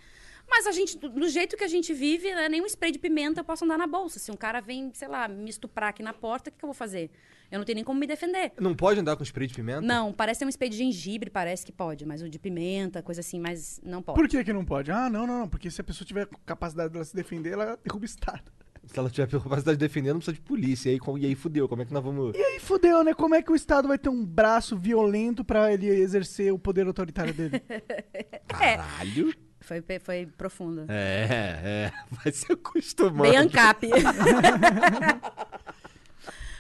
Mas 0.49 0.67
a 0.67 0.73
gente, 0.73 0.97
do- 0.97 1.29
jeito 1.29 1.57
que 1.59 1.65
a 1.65 1.69
gente 1.69 1.93
vive, 1.93 2.35
né, 2.35 2.49
nem 2.49 2.63
um 2.63 2.67
spray 2.67 2.91
de 2.93 2.99
pimenta 2.99 3.41
eu 3.41 3.45
posso 3.45 3.65
andar 3.65 3.77
na 3.77 3.87
bolsa. 3.87 4.19
Se 4.19 4.31
um 4.31 4.37
cara 4.37 4.61
vem, 4.61 4.91
sei 4.95 5.09
lá, 5.09 5.29
me 5.29 5.51
estuprar 5.51 5.91
aqui 5.91 6.03
na 6.03 6.15
porta, 6.15 6.49
o 6.49 6.53
que, 6.53 6.59
que 6.59 6.65
eu 6.65 6.69
vou 6.69 6.75
fazer? 6.75 7.11
Eu 7.51 7.59
não 7.59 7.65
tenho 7.65 7.77
nem 7.77 7.85
como 7.85 7.99
me 7.99 8.07
defender. 8.07 8.53
Não 8.59 8.75
pode 8.75 9.01
andar 9.01 9.17
com 9.17 9.23
spray 9.23 9.47
de 9.47 9.55
pimenta? 9.55 9.81
Não, 9.81 10.13
parece 10.13 10.41
ter 10.41 10.47
um 10.47 10.49
spray 10.49 10.69
de 10.69 10.77
gengibre, 10.77 11.31
parece 11.31 11.65
que 11.65 11.73
pode, 11.73 12.05
mas 12.05 12.23
o 12.23 12.29
de 12.29 12.39
pimenta, 12.39 13.03
coisa 13.03 13.21
assim, 13.21 13.39
mas 13.39 13.81
não 13.85 14.03
pode. 14.03 14.19
Por 14.19 14.29
que, 14.29 14.43
que 14.43 14.53
não 14.53 14.65
pode? 14.65 14.91
Ah, 14.91 15.09
não, 15.09 15.27
não, 15.27 15.41
não. 15.41 15.49
Porque 15.49 15.71
se 15.71 15.81
a 15.81 15.85
pessoa 15.85 16.07
tiver 16.07 16.29
capacidade 16.45 16.93
dela 16.93 17.05
se 17.05 17.15
defender, 17.15 17.53
ela 17.53 17.79
derruba 17.85 18.03
o 18.03 18.07
Estado. 18.07 18.51
Se 18.87 18.99
ela 18.99 19.11
tiver 19.11 19.29
capacidade 19.29 19.77
de 19.77 19.85
defender, 19.85 20.13
não 20.13 20.19
precisa 20.21 20.35
de 20.35 20.41
polícia. 20.41 20.91
E 20.91 20.93
aí, 20.93 21.01
e 21.21 21.27
aí 21.27 21.35
fudeu. 21.35 21.69
Como 21.69 21.83
é 21.83 21.85
que 21.85 21.93
nós 21.93 22.03
vamos. 22.03 22.37
E 22.37 22.43
aí 22.43 22.61
fudeu, 22.61 23.03
né? 23.03 23.15
Como 23.15 23.35
é 23.35 23.43
que 23.43 23.51
o 23.51 23.55
Estado 23.57 23.89
vai 23.89 23.99
ter 23.99 24.09
um 24.09 24.25
braço 24.25 24.77
violento 24.77 25.45
pra 25.45 25.73
ele 25.73 25.87
exercer 25.89 26.53
o 26.53 26.59
poder 26.59 26.87
autoritário 26.87 27.35
dele? 27.35 27.61
Caralho? 28.47 29.35
Foi, 29.61 29.83
foi 30.01 30.27
profundo. 30.27 30.87
É, 30.89 31.91
é. 31.91 31.93
Vai 32.11 32.33
se 32.33 32.53
acostumando. 32.53 33.23
Bem 33.23 33.37
ANCAP. 33.37 33.89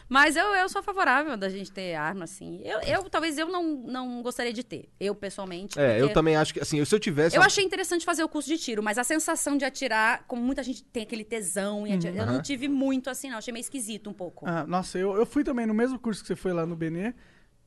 Mas 0.08 0.36
eu, 0.36 0.44
eu 0.54 0.68
sou 0.68 0.82
favorável 0.82 1.36
da 1.36 1.48
gente 1.48 1.72
ter 1.72 1.94
arma, 1.94 2.24
assim. 2.24 2.60
Eu, 2.62 2.80
eu 2.80 3.10
talvez 3.10 3.36
eu 3.36 3.48
não, 3.48 3.62
não 3.64 4.22
gostaria 4.22 4.52
de 4.52 4.62
ter. 4.62 4.88
Eu, 5.00 5.14
pessoalmente. 5.14 5.78
É, 5.78 6.00
eu 6.00 6.12
também 6.12 6.36
acho 6.36 6.54
que, 6.54 6.60
assim, 6.60 6.84
se 6.84 6.94
eu 6.94 7.00
tivesse. 7.00 7.36
Eu 7.36 7.42
achei 7.42 7.64
interessante 7.64 8.04
fazer 8.04 8.22
o 8.22 8.28
curso 8.28 8.48
de 8.48 8.56
tiro, 8.56 8.82
mas 8.82 8.98
a 8.98 9.04
sensação 9.04 9.56
de 9.56 9.64
atirar, 9.64 10.24
como 10.28 10.40
muita 10.42 10.62
gente 10.62 10.84
tem 10.84 11.02
aquele 11.02 11.24
tesão 11.24 11.86
em 11.86 11.94
atirar, 11.94 12.26
eu 12.28 12.32
não 12.32 12.40
tive 12.40 12.68
muito 12.68 13.10
assim, 13.10 13.30
não. 13.30 13.38
Achei 13.38 13.52
meio 13.52 13.62
esquisito 13.62 14.08
um 14.08 14.12
pouco. 14.12 14.46
Ah, 14.48 14.64
nossa, 14.66 14.98
eu, 14.98 15.16
eu 15.16 15.26
fui 15.26 15.42
também 15.42 15.66
no 15.66 15.74
mesmo 15.74 15.98
curso 15.98 16.20
que 16.22 16.28
você 16.28 16.36
foi 16.36 16.52
lá 16.52 16.64
no 16.64 16.76
Benê. 16.76 17.12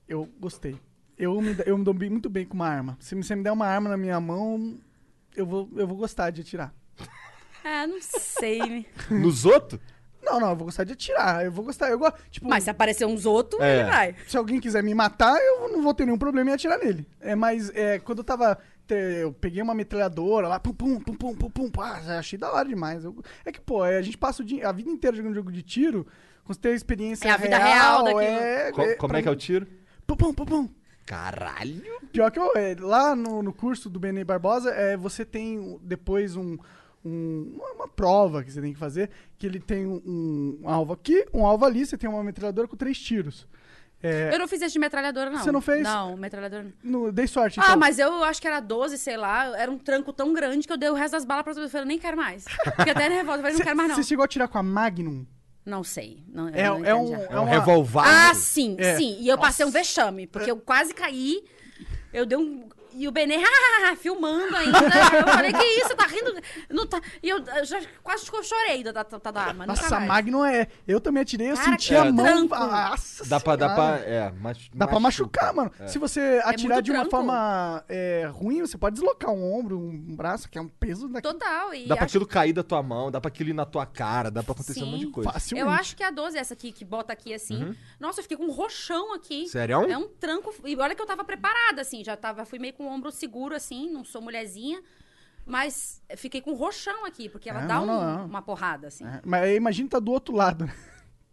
Eu 0.08 0.28
gostei. 0.40 0.80
Eu 1.18 1.40
me, 1.42 1.56
eu 1.66 1.78
me 1.78 1.84
dou 1.84 1.94
muito 1.94 2.30
bem 2.30 2.46
com 2.46 2.54
uma 2.56 2.68
arma. 2.68 2.98
Se 3.02 3.14
você 3.14 3.36
me 3.36 3.44
der 3.44 3.52
uma 3.52 3.68
arma 3.68 3.90
na 3.90 3.98
minha 3.98 4.20
mão, 4.22 4.80
eu 5.36 5.46
vou, 5.46 5.70
eu 5.76 5.86
vou 5.86 5.98
gostar 5.98 6.30
de 6.30 6.42
atirar. 6.42 6.74
É, 7.64 7.86
não 7.88 8.00
sei. 8.02 8.86
Nos 9.12 9.46
outros? 9.46 9.82
Não, 10.22 10.40
não, 10.40 10.50
eu 10.50 10.56
vou 10.56 10.66
gostar 10.66 10.84
de 10.84 10.94
atirar. 10.94 11.44
Eu 11.46 11.52
vou 11.52 11.64
gostar. 11.66 11.90
Eu 11.90 11.98
gosto. 12.00 12.18
Tipo, 12.30 12.48
mas 12.48 12.64
se 12.66 12.70
aparecer 12.70 13.06
uns 13.06 13.26
outros, 13.26 13.60
É. 13.62 13.80
ele 13.82 13.90
vai. 13.90 14.16
se 14.28 14.38
alguém 14.38 14.60
quiser 14.60 14.84
me 14.84 14.94
matar, 14.94 15.36
eu 15.40 15.70
não 15.70 15.82
vou 15.82 15.94
ter 15.94 16.06
nenhum 16.06 16.18
problema 16.18 16.50
em 16.52 16.54
atirar 16.54 16.78
nele. 16.78 17.08
É, 17.20 17.36
mas 17.36 17.70
é, 17.76 18.00
quando 18.00 18.20
eu 18.20 18.24
tava. 18.24 18.58
te- 18.88 18.94
Eu 19.22 19.32
peguei 19.34 19.62
uma 19.62 19.74
metralhadora 19.76 20.48
lá, 20.48 20.60
pum, 20.60 20.74
pum, 20.74 21.00
pum, 21.00 21.14
pum, 21.14 21.36
pum, 21.36 21.50
pum, 21.50 21.70
pá, 21.72 22.02
achei 22.18 22.38
da 22.40 22.52
hora 22.52 22.68
demais. 22.68 23.04
Eu- 23.06 23.16
é 23.46 23.52
que, 23.52 23.62
pô, 23.62 23.86
é, 23.86 23.98
a 23.98 24.02
gente 24.02 24.18
passa 24.18 24.42
o 24.42 24.46
dia- 24.46 24.68
a 24.68 24.72
vida 24.72 24.90
inteira 24.90 25.16
jogando 25.16 25.36
jogo 25.36 25.52
de 25.52 25.62
tiro, 25.62 26.06
com 26.44 26.54
ter 26.54 26.74
experiência 26.74 27.28
É 27.28 27.32
a 27.32 27.38
vida 27.38 27.58
real 27.58 28.04
daquilo. 28.04 28.22
É, 28.22 28.72
Co- 28.72 28.96
como 28.98 29.10
pra 29.10 29.20
é 29.20 29.22
que 29.22 29.28
é 29.28 29.32
o 29.32 29.36
tiro? 29.36 29.68
Pum, 30.08 30.16
pum, 30.16 30.34
pum, 30.34 30.46
pum. 30.46 30.70
Caralho! 31.06 32.00
Pior 32.12 32.30
que 32.32 32.40
eu, 32.40 32.52
é, 32.56 32.76
lá 32.80 33.16
no, 33.16 33.42
no 33.42 33.52
curso 33.54 33.90
do 33.90 34.00
Benê 34.00 34.24
Barbosa, 34.24 34.70
é, 34.72 34.96
você 34.96 35.26
tem 35.26 35.80
depois 35.82 36.36
um, 36.36 36.58
um- 37.06 37.58
uma, 37.76 37.88
prova 37.88 38.44
que 38.44 38.52
você 38.52 38.62
tem 38.62 38.74
que 38.74 38.80
fazer, 38.80 39.10
que 39.38 39.46
ele 39.46 39.60
tem 39.60 39.86
um, 39.86 40.60
um 40.64 40.70
alvo 40.70 40.94
aqui, 40.94 41.26
um 41.34 41.46
alvo 41.46 41.66
ali, 41.66 41.86
você 41.86 41.98
tem 41.98 42.10
uma 42.10 42.24
metralhadora 42.24 42.68
com 42.68 42.76
três 42.78 42.98
tiros. 43.00 43.48
É, 44.02 44.34
Eu 44.34 44.40
não 44.40 44.48
fiz 44.48 44.62
esse 44.62 44.72
de 44.74 44.80
metralhadora, 44.80 45.30
não. 45.30 45.40
Você 45.44 45.52
não 45.52 45.60
fez? 45.60 45.84
Não, 45.84 46.16
metralhadora 46.16 46.74
não. 46.82 47.12
dei 47.12 47.28
sorte, 47.28 47.60
Ah, 47.60 47.64
então. 47.66 47.78
mas 47.78 48.00
eu 48.00 48.24
acho 48.24 48.40
que 48.40 48.48
era 48.48 48.62
12, 48.62 48.98
sei 48.98 49.18
lá. 49.18 49.58
Era 49.60 49.70
um 49.70 49.78
tranco 49.78 50.14
tão 50.14 50.32
grande 50.34 50.66
que 50.66 50.72
eu 50.72 50.78
dei 50.78 50.90
o 50.90 50.94
resto 50.94 51.12
das 51.14 51.26
balas 51.26 51.44
pra 51.44 51.52
todo 51.54 51.60
mundo. 51.64 51.68
Eu 51.68 51.72
falei, 51.72 51.88
nem 51.88 52.00
quero 52.00 52.16
mais. 52.16 52.46
Fiquei 52.78 52.94
até 52.94 53.10
nervosa. 53.10 53.42
Falei, 53.42 53.58
não 53.58 53.62
quero 53.66 53.76
mais, 53.76 53.90
não. 53.90 53.96
Você 53.98 54.04
chegou 54.04 54.24
a 54.24 54.28
tirar 54.28 54.48
com 54.48 54.58
a 54.58 54.64
Magnum? 54.64 55.26
Não 55.66 55.84
sei. 55.84 56.24
Não, 56.30 56.48
É, 56.48 56.70
não 56.70 56.86
é 56.86 56.96
um, 56.96 57.08
entendi. 57.14 57.28
É 57.30 57.40
um 57.42 57.44
revolvar. 57.44 58.30
Ah, 58.30 58.34
sim, 58.34 58.78
É. 58.80 58.96
sim. 58.96 59.18
E 59.20 59.28
eu 59.28 59.38
passei 59.38 59.66
um 59.66 59.70
vexame, 59.70 60.28
porque 60.28 60.50
eu 60.50 60.56
quase 60.58 60.94
caí. 60.94 61.44
Eu 62.14 62.26
dei 62.26 62.38
um. 62.38 62.70
E 63.00 63.08
o 63.08 63.12
Benê, 63.14 63.38
"Ah", 63.90 63.96
filmando 63.96 64.56
ainda. 64.58 64.78
Eu 64.78 65.28
falei, 65.28 65.54
que 65.54 65.64
isso, 65.64 65.96
tá 65.96 66.06
rindo? 66.06 66.34
Não 66.70 66.86
tá... 66.86 67.00
E 67.24 67.30
eu 67.30 67.42
já 67.64 67.82
quase 68.04 68.26
chorei 68.26 68.84
da, 68.84 68.92
da, 68.92 69.04
da, 69.04 69.42
arma. 69.42 69.66
Nossa, 69.66 69.88
a 69.88 70.00
mais. 70.02 70.08
Magnum 70.08 70.44
é. 70.44 70.68
Eu 70.86 71.00
também 71.00 71.22
atirei, 71.24 71.50
eu 71.50 71.56
Cara, 71.56 71.72
senti 71.72 71.96
a 71.96 72.12
mão. 72.12 72.46
Nossa 72.46 73.26
Dá 73.26 73.40
pra, 73.40 73.56
dá 73.56 73.74
pra, 73.74 74.00
é, 74.00 74.34
Dá 74.74 74.86
pra 74.86 75.00
machucar, 75.00 75.54
mano. 75.54 75.72
É. 75.80 75.88
Se 75.88 75.98
você 75.98 76.42
atirar 76.44 76.76
muito 76.76 76.86
de 76.86 76.92
uma 76.92 76.98
tranco. 77.00 77.12
forma 77.12 77.84
é, 77.88 78.30
ruim, 78.34 78.60
você 78.62 78.78
pode 78.78 78.96
deslocar 78.96 79.32
um 79.32 79.54
ombro, 79.58 79.80
um 79.80 80.16
braço, 80.16 80.50
que 80.50 80.58
é 80.58 80.62
um 80.62 80.68
peso 80.68 81.08
daqui. 81.08 81.28
Total. 81.28 81.74
E 81.74 81.88
Dá 81.88 81.96
pra 81.96 82.04
acho- 82.06 82.12
aquilo 82.18 82.28
cair 82.28 82.52
da 82.52 82.64
tua 82.64 82.84
mão, 82.84 83.10
dá 83.10 83.22
pra 83.22 83.30
aquilo 83.30 83.50
ir 83.50 83.54
na 83.54 83.66
tua 83.66 83.86
cara, 83.86 84.30
dá 84.30 84.44
pra 84.44 84.52
acontecer 84.54 84.84
um 84.84 84.88
monte 84.88 85.00
de 85.00 85.06
Sim. 85.06 85.12
coisa. 85.12 85.32
Facilmente. 85.32 85.66
Eu 85.66 85.72
acho 85.74 85.96
que 85.96 86.04
é 86.04 86.08
a 86.08 86.12
12 86.12 86.38
essa 86.38 86.54
aqui, 86.54 86.72
que 86.74 86.84
bota 86.84 87.14
aqui 87.14 87.34
assim. 87.34 87.64
Uhum. 87.64 87.76
Nossa, 87.98 88.20
eu 88.20 88.24
fiquei 88.24 88.36
com 88.38 88.46
um 88.46 88.52
roxão 88.52 89.14
aqui. 89.14 89.48
Sério? 89.48 89.90
É 89.90 89.98
um 89.98 90.08
tranco. 90.08 90.54
E 90.66 90.76
olha 90.76 90.94
que 90.96 91.02
eu 91.02 91.06
tava 91.08 91.24
preparada, 91.24 91.82
assim. 91.82 92.04
Já 92.04 92.18
tava, 92.18 92.44
fui 92.44 92.60
meio 92.60 92.74
com 92.74 92.86
o 92.88 92.89
ombro 92.90 93.12
seguro, 93.12 93.56
assim. 93.56 93.90
Não 93.92 94.04
sou 94.04 94.22
mulherzinha. 94.22 94.82
Mas 95.46 96.02
fiquei 96.16 96.42
com 96.42 96.52
um 96.52 96.56
roxão 96.56 97.06
aqui, 97.06 97.28
porque 97.28 97.50
ela 97.50 97.64
É, 97.64 97.66
dá 97.68 97.76
não, 97.76 97.84
um- 97.84 97.88
não, 97.88 98.18
não. 98.20 98.26
uma 98.26 98.42
porrada, 98.42 98.88
assim. 98.88 99.04
É, 99.06 99.22
mas 99.26 99.56
imagina 99.56 99.90
tá 99.90 100.00
do 100.00 100.12
outro 100.12 100.36
lado. 100.36 100.66
né? 100.66 100.74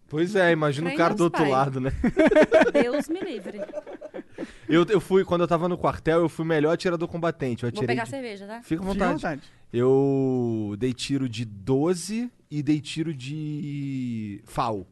Pois 0.09 0.37
é, 0.37 0.53
imagina 0.53 0.89
o 0.91 0.97
cara 0.97 1.15
do 1.15 1.25
outro 1.25 1.43
pai. 1.43 1.51
lado, 1.51 1.81
né? 1.81 1.91
Deus 2.73 3.09
me 3.09 3.21
livre. 3.21 3.61
Eu, 4.69 4.85
eu 4.85 5.01
fui, 5.01 5.25
quando 5.25 5.41
eu 5.43 5.49
tava 5.49 5.69
no 5.69 5.77
quartel, 5.77 6.21
eu 6.21 6.29
fui 6.29 6.45
o 6.45 6.49
melhor 6.49 6.73
atirador 6.73 7.09
combatente. 7.09 7.65
Eu 7.65 7.71
Vou 7.71 7.79
atirei. 7.79 7.89
pegar 7.89 8.05
de- 8.05 8.11
cerveja, 8.11 8.47
tá? 8.47 8.63
Fica 8.63 8.83
à 8.83 8.85
Fica 8.85 8.85
à 8.85 8.87
vontade. 8.87 9.13
vontade. 9.15 9.43
Eu 9.73 10.77
dei 10.79 10.93
tiro 10.95 11.29
de 11.29 11.45
12 11.45 12.31
e 12.51 12.63
dei 12.63 12.81
tiro 12.81 13.13
de 13.13 14.41
FAL. 14.47 14.87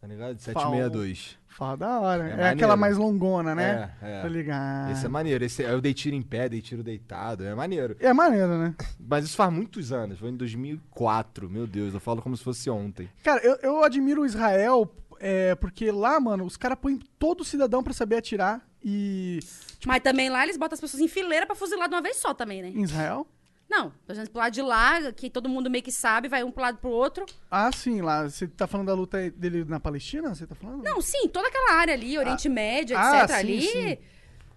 Tá 0.00 0.06
ligado? 0.06 0.38
762. 0.38 1.38
Fala 1.56 1.76
da 1.76 2.00
hora. 2.00 2.22
É 2.24 2.26
É, 2.26 2.30
maneiro. 2.30 2.54
aquela 2.56 2.76
mais 2.76 2.96
longona, 2.96 3.54
né? 3.54 3.92
É, 4.02 4.18
é. 4.18 4.22
Tá 4.22 4.28
ligado. 4.28 4.90
Esse 4.92 5.06
é 5.06 5.08
maneiro. 5.08 5.44
Esse, 5.44 5.62
eu 5.62 5.80
dei 5.80 5.94
tiro 5.94 6.16
em 6.16 6.22
pé, 6.22 6.48
dei 6.48 6.60
tiro 6.60 6.82
deitado. 6.82 7.44
É 7.44 7.54
maneiro. 7.54 7.96
É 8.00 8.12
maneiro, 8.12 8.58
né? 8.58 8.74
Mas 8.98 9.24
isso 9.24 9.36
faz 9.36 9.52
muitos 9.52 9.92
anos. 9.92 10.18
Foi 10.18 10.30
em 10.30 10.36
2004. 10.36 11.48
Meu 11.48 11.66
Deus, 11.66 11.94
eu 11.94 12.00
falo 12.00 12.20
como 12.20 12.36
se 12.36 12.42
fosse 12.42 12.68
ontem. 12.68 13.08
Cara, 13.22 13.40
eu, 13.44 13.56
eu 13.62 13.84
admiro 13.84 14.22
o 14.22 14.26
Israel, 14.26 14.92
é, 15.20 15.54
porque 15.54 15.90
lá, 15.92 16.18
mano, 16.18 16.44
os 16.44 16.56
caras 16.56 16.76
põem 16.80 16.98
todo 17.18 17.44
cidadão 17.44 17.82
pra 17.82 17.92
saber 17.92 18.16
atirar. 18.16 18.60
E. 18.82 19.38
Mas 19.86 20.02
também 20.02 20.28
lá 20.28 20.42
eles 20.42 20.56
botam 20.56 20.74
as 20.74 20.80
pessoas 20.80 21.00
em 21.02 21.08
fileira 21.08 21.46
pra 21.46 21.54
fuzilar 21.54 21.88
de 21.88 21.94
uma 21.94 22.02
vez 22.02 22.16
só 22.16 22.34
também, 22.34 22.60
né? 22.62 22.68
Em 22.68 22.82
Israel? 22.82 23.26
Não, 23.68 23.90
por 24.06 24.12
exemplo, 24.12 24.30
pro 24.30 24.40
lado 24.40 24.52
de 24.52 24.62
lá, 24.62 25.12
que 25.12 25.28
todo 25.30 25.48
mundo 25.48 25.70
meio 25.70 25.82
que 25.82 25.90
sabe, 25.90 26.28
vai 26.28 26.44
um 26.44 26.50
pro 26.50 26.62
lado 26.62 26.78
pro 26.78 26.90
outro. 26.90 27.24
Ah, 27.50 27.70
sim, 27.72 28.00
lá. 28.02 28.28
Você 28.28 28.46
tá 28.46 28.66
falando 28.66 28.88
da 28.88 28.94
luta 28.94 29.30
dele 29.30 29.64
na 29.64 29.80
Palestina? 29.80 30.34
Você 30.34 30.46
tá 30.46 30.54
falando? 30.54 30.84
Não, 30.84 31.00
sim, 31.00 31.28
toda 31.28 31.48
aquela 31.48 31.72
área 31.74 31.94
ali, 31.94 32.16
Oriente 32.18 32.48
Médio, 32.48 32.96
ah, 32.96 33.22
etc. 33.24 33.28
sim, 33.30 33.34
ali. 33.34 33.60
sim. 33.62 33.98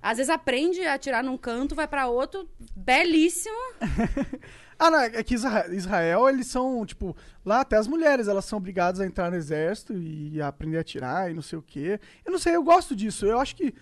Às 0.01 0.17
vezes 0.17 0.29
aprende 0.29 0.81
a 0.85 0.93
atirar 0.93 1.23
num 1.23 1.37
canto, 1.37 1.73
vai 1.73 1.87
pra 1.87 2.07
outro, 2.07 2.47
belíssimo. 2.75 3.55
Ah, 4.79 4.91
não, 4.91 4.99
é 4.99 5.23
que 5.23 5.33
Isra- 5.33 5.73
Israel, 5.73 6.29
eles 6.29 6.45
são, 6.47 6.85
tipo, 6.85 7.17
lá 7.43 7.61
até 7.61 7.77
as 7.77 7.87
mulheres, 7.87 8.27
elas 8.27 8.45
são 8.45 8.57
obrigadas 8.59 9.01
a 9.01 9.07
entrar 9.07 9.31
no 9.31 9.35
exército 9.35 9.97
e 9.97 10.39
a 10.39 10.49
aprender 10.49 10.77
a 10.77 10.81
atirar 10.81 11.31
e 11.31 11.33
não 11.33 11.41
sei 11.41 11.57
o 11.57 11.63
quê. 11.63 11.99
Eu 12.23 12.31
não 12.31 12.37
sei, 12.37 12.55
eu 12.55 12.61
gosto 12.63 12.95
disso. 12.95 13.25
Eu 13.25 13.39
acho 13.39 13.55
que, 13.55 13.73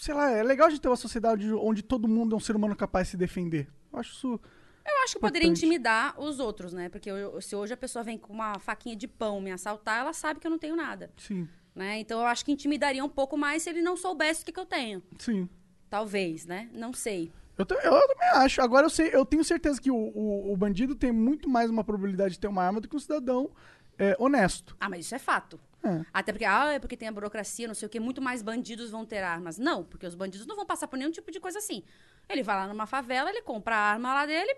sei 0.00 0.12
lá, 0.12 0.32
é 0.32 0.42
legal 0.42 0.68
gente 0.68 0.80
ter 0.80 0.88
uma 0.88 0.96
sociedade 0.96 1.52
onde 1.52 1.84
todo 1.84 2.08
mundo 2.08 2.34
é 2.34 2.36
um 2.36 2.40
ser 2.40 2.56
humano 2.56 2.74
capaz 2.74 3.06
de 3.06 3.10
se 3.12 3.16
defender. 3.16 3.68
Eu 3.92 4.00
acho 4.00 4.10
isso. 4.12 4.40
Eu 4.86 5.02
acho 5.04 5.14
que 5.14 5.20
poderia 5.20 5.48
intimidar 5.48 6.18
os 6.20 6.38
outros, 6.38 6.72
né? 6.72 6.88
Porque 6.88 7.10
eu- 7.10 7.40
se 7.40 7.56
hoje 7.56 7.72
a 7.72 7.76
pessoa 7.76 8.02
vem 8.02 8.18
com 8.18 8.32
uma 8.32 8.58
faquinha 8.58 8.94
de 8.94 9.08
pão 9.08 9.40
me 9.40 9.50
assaltar, 9.50 10.00
ela 10.00 10.12
sabe 10.12 10.40
que 10.40 10.46
eu 10.46 10.50
não 10.50 10.58
tenho 10.58 10.76
nada, 10.76 11.10
Sim, 11.16 11.48
né? 11.74 11.98
Então 11.98 12.20
eu 12.20 12.26
acho 12.26 12.44
que 12.44 12.52
intimidaria 12.52 13.04
um 13.04 13.08
pouco 13.08 13.36
mais 13.36 13.62
se 13.62 13.70
ele 13.70 13.80
não 13.82 13.96
soubesse 13.96 14.42
o 14.42 14.44
que, 14.46 14.52
que 14.52 14.60
eu 14.60 14.66
tenho. 14.66 15.02
sim. 15.18 15.48
Talvez, 15.90 16.44
né? 16.44 16.68
Não 16.72 16.92
sei. 16.92 17.30
Eu, 17.56 17.64
ta- 17.64 17.76
eu 17.76 17.92
também 18.08 18.28
acho. 18.30 18.60
Agora 18.60 18.84
eu 18.86 18.90
sei, 18.90 19.10
eu 19.14 19.24
tenho 19.24 19.44
certeza 19.44 19.80
que 19.80 19.92
o, 19.92 19.94
o, 19.96 20.52
o 20.52 20.56
bandido 20.56 20.96
tem 20.96 21.12
muito 21.12 21.48
mais 21.48 21.70
uma 21.70 21.84
probabilidade 21.84 22.34
de 22.34 22.40
ter 22.40 22.48
uma 22.48 22.64
arma 22.64 22.80
do 22.80 22.88
que 22.88 22.96
um 22.96 22.98
cidadão 22.98 23.48
é, 23.96 24.16
honesto. 24.18 24.76
Ah, 24.80 24.88
mas 24.88 25.04
isso 25.06 25.14
é 25.14 25.20
fato. 25.20 25.60
É. 25.84 26.04
Até 26.12 26.32
porque, 26.32 26.44
ah, 26.44 26.72
é 26.72 26.80
porque 26.80 26.96
tem 26.96 27.06
a 27.06 27.12
burocracia, 27.12 27.68
não 27.68 27.74
sei 27.76 27.86
o 27.86 27.88
que, 27.88 28.00
muito 28.00 28.20
mais 28.20 28.42
bandidos 28.42 28.90
vão 28.90 29.04
ter 29.06 29.22
armas. 29.22 29.56
Não, 29.56 29.84
porque 29.84 30.04
os 30.04 30.16
bandidos 30.16 30.48
não 30.48 30.56
vão 30.56 30.66
passar 30.66 30.88
por 30.88 30.96
nenhum 30.96 31.12
tipo 31.12 31.30
de 31.30 31.38
coisa 31.38 31.58
assim. 31.58 31.84
Ele 32.28 32.42
vai 32.42 32.56
lá 32.56 32.66
numa 32.66 32.86
favela, 32.86 33.30
ele 33.30 33.42
compra 33.42 33.76
a 33.76 33.92
arma 33.92 34.12
lá 34.14 34.26
dele, 34.26 34.52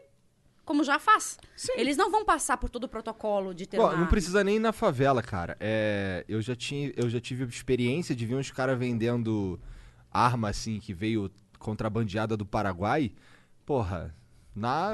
como 0.66 0.84
já 0.84 0.98
faz. 0.98 1.38
Sim. 1.56 1.72
Eles 1.76 1.96
não 1.96 2.10
vão 2.10 2.24
passar 2.24 2.58
por 2.58 2.68
todo 2.68 2.84
o 2.84 2.88
protocolo 2.88 3.54
de 3.54 3.64
ter 3.66 3.78
uma 3.78 3.96
não 3.96 4.06
precisa 4.08 4.44
nem 4.44 4.56
ir 4.56 4.60
na 4.60 4.72
favela, 4.72 5.22
cara. 5.22 5.56
É, 5.58 6.24
eu, 6.28 6.42
já 6.42 6.54
tinha, 6.54 6.92
eu 6.96 7.08
já 7.08 7.20
tive 7.20 7.44
experiência 7.44 8.14
de 8.14 8.26
ver 8.26 8.34
uns 8.34 8.50
caras 8.50 8.78
vendendo 8.78 9.58
arma 10.12 10.50
assim 10.50 10.78
que 10.80 10.92
veio 10.92 11.30
contrabandeada 11.58 12.36
do 12.36 12.44
Paraguai. 12.44 13.12
Porra, 13.64 14.14
na 14.54 14.92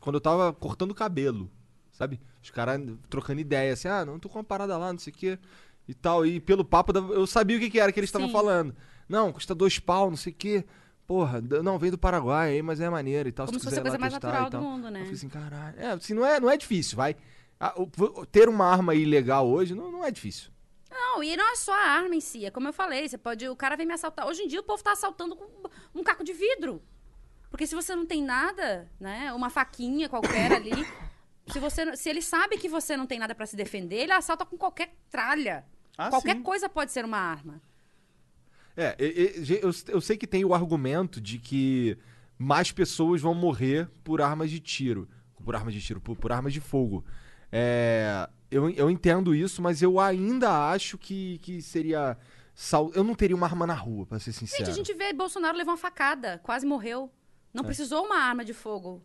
quando 0.00 0.16
eu 0.16 0.20
tava 0.20 0.52
cortando 0.52 0.90
o 0.90 0.94
cabelo, 0.94 1.50
sabe? 1.92 2.20
Os 2.42 2.50
caras 2.50 2.80
trocando 3.08 3.40
ideia 3.40 3.72
assim: 3.74 3.88
"Ah, 3.88 4.04
não 4.04 4.18
tô 4.18 4.28
com 4.28 4.38
uma 4.38 4.44
parada 4.44 4.76
lá, 4.76 4.92
não 4.92 4.98
sei 4.98 5.12
o 5.12 5.16
quê" 5.16 5.38
e 5.86 5.94
tal. 5.94 6.24
E 6.26 6.40
pelo 6.40 6.64
papo 6.64 6.92
da- 6.92 7.00
eu 7.00 7.26
sabia 7.26 7.56
o 7.56 7.60
que, 7.60 7.70
que 7.70 7.78
era 7.78 7.92
que 7.92 8.00
eles 8.00 8.08
estavam 8.08 8.28
falando. 8.30 8.74
Não, 9.08 9.30
custa 9.32 9.54
dois 9.54 9.78
pau, 9.78 10.08
não 10.10 10.16
sei 10.16 10.32
o 10.32 10.36
quê. 10.36 10.64
Porra, 11.06 11.40
não, 11.62 11.78
vem 11.78 11.90
do 11.90 11.98
Paraguai 11.98 12.52
aí, 12.52 12.62
mas 12.62 12.80
é 12.80 12.88
maneiro 12.88 13.28
e 13.28 13.32
tal. 13.32 13.46
Como 13.46 13.58
tu 13.58 13.62
se 13.62 13.66
fosse 13.68 13.78
a 13.78 13.82
coisa 13.82 13.98
mais 13.98 14.12
natural 14.12 14.44
do 14.44 14.50
tal. 14.52 14.62
mundo, 14.62 14.90
né? 14.90 15.00
Eu 15.00 15.04
falei 15.04 15.16
assim, 15.18 15.28
caralho. 15.28 15.78
É, 15.78 15.86
assim, 15.88 16.14
não 16.14 16.24
é, 16.24 16.40
não 16.40 16.50
é 16.50 16.56
difícil, 16.56 16.96
vai. 16.96 17.14
Ah, 17.60 17.74
o- 17.76 18.26
ter 18.26 18.48
uma 18.48 18.66
arma 18.66 18.94
ilegal 18.94 19.46
hoje 19.46 19.74
não, 19.74 19.90
não 19.90 20.04
é 20.04 20.10
difícil. 20.10 20.50
Não, 20.90 21.22
e 21.22 21.36
não 21.36 21.52
é 21.52 21.56
só 21.56 21.72
a 21.74 21.88
arma 21.90 22.14
em 22.14 22.20
si, 22.20 22.46
é 22.46 22.50
como 22.50 22.68
eu 22.68 22.72
falei, 22.72 23.06
você 23.08 23.18
pode, 23.18 23.46
o 23.48 23.56
cara 23.56 23.76
vem 23.76 23.86
me 23.86 23.92
assaltar. 23.92 24.26
Hoje 24.26 24.42
em 24.42 24.48
dia 24.48 24.60
o 24.60 24.64
povo 24.64 24.82
tá 24.82 24.92
assaltando 24.92 25.36
com 25.36 25.46
um 25.94 26.02
caco 26.02 26.24
de 26.24 26.32
vidro. 26.32 26.82
Porque 27.50 27.66
se 27.66 27.74
você 27.74 27.94
não 27.94 28.06
tem 28.06 28.22
nada, 28.22 28.90
né, 28.98 29.32
uma 29.32 29.50
faquinha 29.50 30.08
qualquer 30.08 30.52
ali, 30.52 30.72
se 31.52 31.58
você 31.58 31.96
se 31.96 32.08
ele 32.08 32.22
sabe 32.22 32.56
que 32.56 32.68
você 32.68 32.96
não 32.96 33.06
tem 33.06 33.18
nada 33.18 33.34
pra 33.34 33.46
se 33.46 33.54
defender, 33.56 33.96
ele 33.96 34.12
assalta 34.12 34.44
com 34.46 34.56
qualquer 34.56 34.94
tralha. 35.10 35.64
Ah, 35.98 36.08
qualquer 36.08 36.36
sim. 36.36 36.42
coisa 36.42 36.68
pode 36.68 36.90
ser 36.92 37.04
uma 37.04 37.18
arma. 37.18 37.60
É, 38.76 38.96
eu, 38.98 39.70
eu 39.88 40.00
sei 40.00 40.16
que 40.16 40.26
tem 40.26 40.44
o 40.44 40.52
argumento 40.54 41.20
de 41.20 41.38
que 41.38 41.96
mais 42.38 42.72
pessoas 42.72 43.20
vão 43.20 43.34
morrer 43.34 43.88
por 44.02 44.20
armas 44.20 44.50
de 44.50 44.58
tiro. 44.60 45.08
Por 45.44 45.54
armas 45.54 45.74
de 45.74 45.80
tiro, 45.80 46.00
por, 46.00 46.16
por 46.16 46.32
armas 46.32 46.52
de 46.52 46.60
fogo. 46.60 47.04
É, 47.52 48.28
eu, 48.50 48.68
eu 48.70 48.90
entendo 48.90 49.34
isso, 49.34 49.60
mas 49.62 49.82
eu 49.82 50.00
ainda 50.00 50.70
acho 50.70 50.96
que, 50.98 51.38
que 51.38 51.60
seria. 51.62 52.16
sal- 52.54 52.90
Eu 52.94 53.04
não 53.04 53.14
teria 53.14 53.36
uma 53.36 53.46
arma 53.46 53.66
na 53.66 53.74
rua, 53.74 54.06
pra 54.06 54.18
ser 54.18 54.32
sincero. 54.32 54.64
Gente, 54.64 54.70
a 54.72 54.76
gente 54.76 54.94
vê 54.94 55.12
Bolsonaro 55.12 55.56
levar 55.56 55.72
uma 55.72 55.78
facada, 55.78 56.40
quase 56.42 56.66
morreu. 56.66 57.10
Não 57.52 57.62
precisou 57.62 58.04
uma 58.06 58.16
arma 58.18 58.44
de 58.44 58.52
fogo 58.52 59.04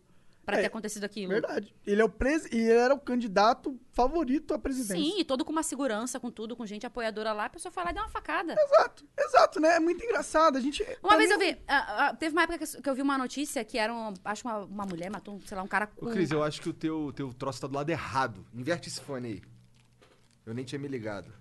pra 0.50 0.58
É, 0.58 0.60
ter 0.62 0.66
acontecido 0.66 1.04
aquilo. 1.04 1.32
Verdade. 1.32 1.74
Ele 1.86 2.00
é 2.00 2.04
o 2.04 2.08
pres... 2.08 2.44
e 2.46 2.56
ele 2.56 2.72
era 2.72 2.94
o 2.94 2.98
candidato 3.00 3.78
favorito 3.92 4.52
à 4.54 4.58
presidência. 4.58 4.96
Sim, 4.96 5.20
e 5.20 5.24
todo 5.24 5.44
com 5.44 5.52
uma 5.52 5.62
segurança, 5.62 6.18
com 6.20 6.30
tudo, 6.30 6.54
com 6.56 6.64
gente 6.66 6.84
apoiadora 6.86 7.32
lá, 7.32 7.46
a 7.46 7.50
pessoa 7.50 7.70
foi 7.72 7.82
lá 7.84 7.90
e 7.90 7.94
deu 7.94 8.02
uma 8.02 8.08
facada. 8.08 8.54
Exato, 8.58 9.04
exato, 9.18 9.60
né? 9.60 9.76
É 9.76 9.80
muito 9.80 10.04
engraçado. 10.04 10.56
A 10.58 10.60
gente. 10.60 10.84
Uma 11.02 11.16
vez 11.16 11.28
mim, 11.28 11.34
eu 11.34 11.38
vi, 11.40 11.60
ah, 11.68 12.06
ah, 12.08 12.14
teve 12.14 12.32
uma 12.34 12.42
época 12.42 12.58
que 12.66 12.88
eu- 12.88 12.94
vi 12.94 13.02
uma 13.02 13.16
notícia 13.18 13.64
que 13.64 13.78
era, 13.78 13.92
um, 13.94 14.12
acho 14.24 14.46
uma, 14.46 14.58
uma 14.58 14.86
mulher 14.86 15.10
matou, 15.10 15.34
um, 15.34 15.40
sei 15.40 15.56
lá, 15.56 15.62
um 15.62 15.68
cara 15.68 15.88
Ô, 15.96 16.06
com... 16.06 16.10
Cris, 16.12 16.30
eu 16.30 16.42
acho 16.42 16.60
que 16.60 16.68
o 16.68 16.72
teu, 16.72 17.12
teu 17.14 17.32
troço 17.32 17.60
tá 17.60 17.66
do 17.66 17.74
lado 17.74 17.88
errado. 17.90 18.44
Inverte 18.54 18.88
esse 18.88 19.00
fone 19.00 19.28
aí. 19.28 19.42
Eu 20.46 20.54
nem 20.54 20.64
tinha 20.64 20.78
me 20.78 20.88
ligado. 20.88 21.32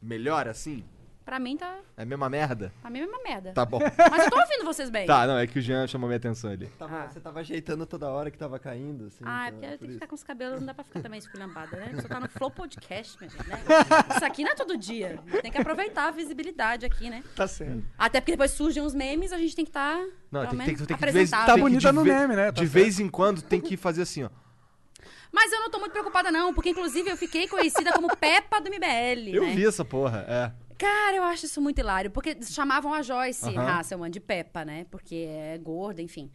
Melhor 0.00 0.48
assim? 0.48 0.82
Pra 1.30 1.38
mim 1.38 1.56
tá, 1.56 1.78
É 1.96 2.02
a 2.02 2.04
mesma 2.04 2.28
merda? 2.28 2.72
pra 2.80 2.90
mim 2.90 2.98
é 2.98 3.06
uma 3.06 3.22
merda. 3.22 3.52
Tá 3.52 3.64
bom. 3.64 3.78
Mas 4.10 4.24
eu 4.24 4.30
tô 4.30 4.36
ouvindo 4.40 4.64
vocês 4.64 4.90
bem. 4.90 5.06
tá, 5.06 5.28
não, 5.28 5.38
é 5.38 5.46
que 5.46 5.60
o 5.60 5.62
Jean 5.62 5.86
chamou 5.86 6.08
minha 6.08 6.16
atenção 6.16 6.50
ali. 6.50 6.66
Tava- 6.76 7.06
Você 7.06 7.20
tava 7.20 7.38
ajeitando 7.38 7.86
toda 7.86 8.08
hora 8.10 8.32
que 8.32 8.36
tava 8.36 8.58
caindo, 8.58 9.06
assim. 9.06 9.22
Ah, 9.24 9.44
é 9.46 9.48
então 9.50 9.60
porque 9.60 9.66
eu 9.66 9.70
por 9.70 9.78
tenho 9.78 9.88
que 9.90 9.94
ficar 9.94 10.06
com 10.08 10.14
os 10.16 10.24
cabelos, 10.24 10.58
não 10.58 10.66
dá 10.66 10.74
pra 10.74 10.82
ficar 10.82 11.00
também 11.00 11.20
esculhambada, 11.20 11.76
né? 11.76 11.92
Você 11.94 12.08
tá 12.08 12.18
no 12.18 12.28
Flow 12.28 12.50
Podcast, 12.50 13.16
meu 13.20 13.30
gente, 13.30 13.48
né? 13.48 13.60
Isso 14.16 14.24
aqui 14.24 14.42
não 14.42 14.50
é 14.50 14.54
todo 14.56 14.76
dia. 14.76 15.20
Tem 15.40 15.52
que 15.52 15.58
aproveitar 15.58 16.08
a 16.08 16.10
visibilidade 16.10 16.84
aqui, 16.84 17.08
né? 17.08 17.22
Tá 17.36 17.46
certo. 17.46 17.80
Até 17.96 18.20
porque 18.20 18.32
depois 18.32 18.50
surgem 18.50 18.82
uns 18.82 18.92
memes, 18.92 19.32
a 19.32 19.38
gente 19.38 19.54
tem 19.54 19.64
que 19.64 19.70
estar, 19.70 19.98
tá, 19.98 20.04
Não, 20.32 20.40
pelo 20.40 20.50
tem, 20.50 20.58
tem, 20.58 20.66
menos, 20.66 20.78
tem 20.88 20.96
que. 20.96 21.30
Tá 21.30 21.44
tem 21.46 21.54
que 21.54 21.60
bonita 21.60 21.90
de 21.90 21.94
no 21.94 22.04
meme, 22.04 22.34
né? 22.34 22.46
Tá 22.46 22.50
de 22.50 22.58
certo. 22.62 22.72
vez 22.72 22.98
em 22.98 23.08
quando 23.08 23.40
tem 23.40 23.60
que 23.60 23.76
fazer 23.76 24.02
assim, 24.02 24.24
ó. 24.24 24.30
Mas 25.32 25.52
eu 25.52 25.60
não 25.60 25.70
tô 25.70 25.78
muito 25.78 25.92
preocupada 25.92 26.32
não, 26.32 26.52
porque 26.52 26.70
inclusive 26.70 27.08
eu 27.08 27.16
fiquei 27.16 27.46
conhecida 27.46 27.92
como 27.92 28.08
Peppa 28.16 28.60
do 28.60 28.68
MBL, 28.68 29.32
Eu 29.32 29.44
né? 29.46 29.54
vi 29.54 29.64
essa 29.64 29.84
porra, 29.84 30.24
é. 30.28 30.52
Cara, 30.80 31.14
eu 31.14 31.22
acho 31.24 31.44
isso 31.44 31.60
muito 31.60 31.78
hilário, 31.78 32.10
porque 32.10 32.42
chamavam 32.42 32.94
a 32.94 33.02
Joyce 33.02 33.54
Aham. 33.54 33.80
Hasselman 33.80 34.10
de 34.10 34.18
Peppa, 34.18 34.64
né? 34.64 34.86
Porque 34.90 35.26
é 35.28 35.58
gorda, 35.58 36.00
enfim. 36.00 36.30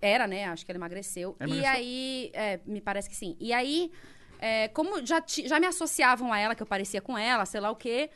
Era, 0.00 0.26
né? 0.26 0.46
Acho 0.46 0.64
que 0.64 0.72
ela 0.72 0.78
emagreceu. 0.78 1.36
E 1.38 1.44
Emagreceu? 1.44 1.70
aí, 1.70 2.30
é, 2.32 2.60
me 2.64 2.80
parece 2.80 3.10
que 3.10 3.14
sim. 3.14 3.36
E 3.38 3.52
aí, 3.52 3.92
é, 4.38 4.68
como 4.68 5.04
já, 5.04 5.22
já 5.26 5.60
me 5.60 5.66
associavam 5.66 6.32
a 6.32 6.38
ela, 6.38 6.54
que 6.54 6.62
eu 6.62 6.66
parecia 6.66 7.02
com 7.02 7.18
ela, 7.18 7.44
sei 7.44 7.60
lá 7.60 7.70
o 7.70 7.76
quê, 7.76 8.08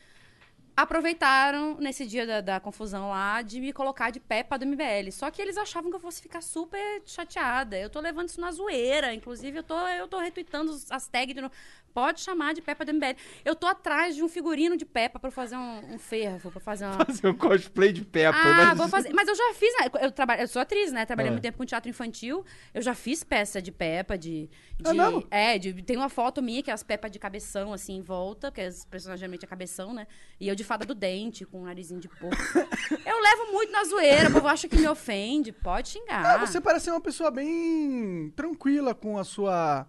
aproveitaram 0.74 1.76
nesse 1.78 2.06
dia 2.06 2.26
da, 2.26 2.40
da 2.40 2.58
confusão 2.60 3.10
lá 3.10 3.42
de 3.42 3.60
me 3.60 3.74
colocar 3.74 4.10
de 4.10 4.20
Peppa 4.20 4.58
do 4.58 4.64
MBL. 4.64 5.12
Só 5.12 5.30
que 5.30 5.42
eles 5.42 5.58
achavam 5.58 5.90
que 5.90 5.96
eu 5.96 6.00
fosse 6.00 6.22
ficar 6.22 6.40
super 6.40 7.02
chateada. 7.04 7.76
Eu 7.78 7.90
tô 7.90 8.00
levando 8.00 8.28
isso 8.28 8.40
na 8.40 8.50
zoeira. 8.50 9.12
Inclusive, 9.12 9.58
eu 9.58 9.62
tô, 9.62 9.78
eu 9.88 10.08
tô 10.08 10.18
retweetando 10.18 10.72
as 10.88 11.08
tags 11.08 11.34
de 11.34 11.42
novo. 11.42 11.52
Pode 11.94 12.20
chamar 12.20 12.54
de 12.54 12.62
Peppa 12.62 12.84
do 12.84 12.92
MBL. 12.94 13.16
Eu 13.44 13.54
tô 13.54 13.66
atrás 13.66 14.14
de 14.16 14.22
um 14.22 14.28
figurino 14.28 14.76
de 14.76 14.84
Peppa 14.84 15.18
pra 15.18 15.30
fazer 15.30 15.56
um, 15.56 15.94
um 15.94 15.98
fervo, 15.98 16.50
pra 16.50 16.60
fazer 16.60 16.86
uma. 16.86 17.04
Fazer 17.04 17.26
um 17.28 17.34
cosplay 17.34 17.92
de 17.92 18.04
Peppa. 18.04 18.38
Ah, 18.38 18.48
imagina. 18.50 18.74
vou 18.74 18.88
fazer. 18.88 19.12
Mas 19.12 19.28
eu 19.28 19.34
já 19.34 19.52
fiz. 19.54 19.74
né? 19.80 19.90
Eu, 20.00 20.10
trabalho, 20.12 20.40
eu 20.42 20.48
sou 20.48 20.62
atriz, 20.62 20.90
né? 20.92 21.04
Trabalhei 21.04 21.28
É. 21.28 21.32
muito 21.32 21.42
tempo 21.42 21.58
com 21.58 21.64
teatro 21.64 21.90
infantil. 21.90 22.44
Eu 22.72 22.80
já 22.82 22.94
fiz 22.94 23.22
peça 23.22 23.60
de 23.60 23.70
Peppa, 23.72 24.16
de. 24.16 24.48
de 24.80 24.88
É 24.90 24.92
mesmo? 24.94 25.26
é, 25.30 25.58
de- 25.58 25.82
tem 25.82 25.96
uma 25.96 26.08
foto 26.08 26.40
minha 26.42 26.62
que 26.62 26.70
é 26.70 26.74
as 26.74 26.82
Peppa 26.82 27.10
de 27.10 27.18
cabeção, 27.18 27.72
assim, 27.72 27.96
em 27.96 28.02
volta, 28.02 28.50
porque 28.50 28.60
as 28.62 28.84
personagens 28.84 29.20
geralmente 29.20 29.44
é 29.44 29.48
cabeção, 29.48 29.92
né? 29.92 30.06
E 30.40 30.48
eu 30.48 30.54
de 30.54 30.64
fada 30.64 30.84
do 30.86 30.94
dente, 30.94 31.44
com 31.44 31.60
um 31.60 31.64
narizinho 31.64 32.00
de 32.00 32.08
porco. 32.08 32.36
eu 33.04 33.20
levo 33.20 33.52
muito 33.52 33.70
na 33.72 33.84
zoeira, 33.84 34.28
o 34.28 34.32
povo 34.32 34.48
acha 34.48 34.66
que 34.68 34.76
me 34.76 34.88
ofende. 34.88 35.52
Pode 35.52 35.88
xingar. 35.90 36.24
Ah, 36.24 36.38
você 36.38 36.60
parece 36.60 36.86
ser 36.86 36.90
uma 36.92 37.00
pessoa 37.00 37.30
bem 37.30 38.32
tranquila 38.34 38.94
com 38.94 39.18
a 39.18 39.24
sua. 39.24 39.86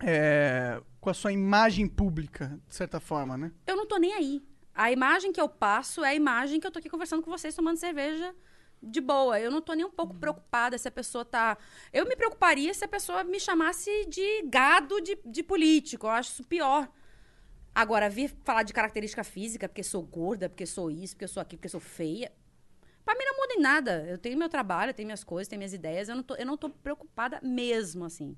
É, 0.00 0.80
com 1.00 1.10
a 1.10 1.14
sua 1.14 1.32
imagem 1.32 1.86
pública, 1.86 2.60
de 2.66 2.74
certa 2.74 3.00
forma, 3.00 3.36
né? 3.36 3.52
eu 3.66 3.76
não 3.76 3.86
tô 3.86 3.96
nem 3.96 4.12
aí. 4.12 4.42
A 4.74 4.90
imagem 4.90 5.32
que 5.32 5.40
eu 5.40 5.48
passo 5.48 6.04
é 6.04 6.08
a 6.08 6.14
imagem 6.14 6.58
que 6.58 6.66
eu 6.66 6.70
tô 6.70 6.78
aqui 6.80 6.90
conversando 6.90 7.22
com 7.22 7.30
vocês, 7.30 7.54
tomando 7.54 7.76
cerveja 7.76 8.34
de 8.82 9.00
boa. 9.00 9.38
Eu 9.38 9.50
não 9.50 9.62
tô 9.62 9.72
nem 9.72 9.84
um 9.84 9.90
pouco 9.90 10.14
preocupada 10.14 10.76
se 10.76 10.88
a 10.88 10.90
pessoa 10.90 11.24
tá. 11.24 11.56
Eu 11.92 12.06
me 12.06 12.16
preocuparia 12.16 12.74
se 12.74 12.84
a 12.84 12.88
pessoa 12.88 13.22
me 13.22 13.38
chamasse 13.38 13.90
de 14.06 14.42
gado 14.42 15.00
de, 15.00 15.16
de 15.24 15.42
político. 15.42 16.06
Eu 16.06 16.10
acho 16.10 16.32
isso 16.32 16.44
pior. 16.44 16.88
Agora, 17.74 18.08
vir 18.08 18.34
falar 18.44 18.62
de 18.62 18.72
característica 18.72 19.24
física, 19.24 19.68
porque 19.68 19.82
sou 19.82 20.02
gorda, 20.02 20.48
porque 20.48 20.66
sou 20.66 20.90
isso, 20.90 21.14
porque 21.14 21.26
sou 21.26 21.40
aquilo, 21.40 21.58
porque 21.58 21.68
sou 21.68 21.80
feia. 21.80 22.32
Pra 23.04 23.14
mim 23.14 23.24
não 23.24 23.36
muda 23.36 23.54
em 23.54 23.60
nada. 23.60 24.06
Eu 24.08 24.18
tenho 24.18 24.38
meu 24.38 24.48
trabalho, 24.48 24.90
eu 24.90 24.94
tenho 24.94 25.06
minhas 25.06 25.24
coisas, 25.24 25.48
tenho 25.48 25.58
minhas 25.58 25.72
ideias. 25.72 26.08
Eu 26.08 26.16
não 26.16 26.22
tô, 26.22 26.34
eu 26.34 26.46
não 26.46 26.56
tô 26.56 26.70
preocupada 26.70 27.40
mesmo, 27.42 28.04
assim. 28.04 28.36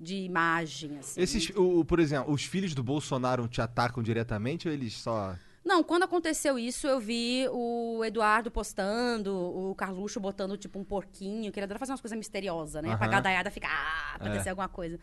De 0.00 0.16
imagem, 0.16 0.98
assim. 0.98 1.20
Esses, 1.20 1.50
o, 1.54 1.84
por 1.84 2.00
exemplo, 2.00 2.32
os 2.32 2.42
filhos 2.44 2.74
do 2.74 2.82
Bolsonaro 2.82 3.46
te 3.46 3.60
atacam 3.60 4.02
diretamente 4.02 4.66
ou 4.66 4.72
eles 4.72 4.94
só. 4.94 5.36
Não, 5.62 5.84
quando 5.84 6.04
aconteceu 6.04 6.58
isso, 6.58 6.86
eu 6.86 6.98
vi 6.98 7.46
o 7.52 8.02
Eduardo 8.02 8.50
postando, 8.50 9.36
o 9.36 9.74
Carluxo 9.74 10.18
botando, 10.18 10.56
tipo, 10.56 10.78
um 10.78 10.84
porquinho, 10.84 11.52
que 11.52 11.58
ele 11.60 11.64
adora 11.64 11.78
fazer 11.78 11.92
umas 11.92 12.00
coisas 12.00 12.16
misteriosas, 12.16 12.82
né? 12.82 12.96
Pra 12.96 13.06
Aham. 13.06 13.12
gadaiada 13.16 13.50
ficar, 13.50 13.68
ah, 13.70 14.14
acontecer 14.16 14.48
É. 14.48 14.50
alguma 14.50 14.68
coisa. 14.70 14.98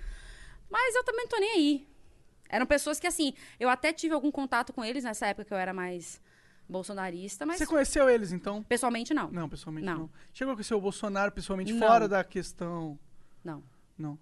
Mas 0.67 0.95
eu 0.95 1.03
também 1.03 1.25
não 1.25 1.29
tô 1.29 1.38
nem 1.38 1.51
aí. 1.51 1.88
Eram 2.49 2.65
pessoas 2.65 2.99
que, 2.99 3.05
assim, 3.05 3.33
eu 3.60 3.69
até 3.69 3.93
tive 3.93 4.15
algum 4.15 4.31
contato 4.31 4.73
com 4.73 4.83
eles 4.83 5.03
nessa 5.03 5.27
época 5.27 5.45
que 5.45 5.53
eu 5.53 5.57
era 5.57 5.73
mais 5.73 6.19
bolsonarista, 6.67 7.45
mas 7.45 7.60
Você 7.60 7.67
conheceu 7.67 8.10
eles, 8.10 8.31
então? 8.31 8.63
pessoalmente 8.63 9.13
não. 9.13 9.29
Não, 9.31 9.47
pessoalmente 9.47 9.86
não. 9.86 9.97
Não. 9.99 10.10
Chegou 10.33 10.53
a 10.53 10.55
conhecer 10.55 10.73
o 10.73 10.81
Bolsonaro 10.81 11.31
pessoalmente 11.31 11.71
Não. 11.71 11.88
fora 11.88 12.07
da 12.07 12.23
questão. 12.23 12.97
Não. 13.43 13.63
Não. 13.97 14.17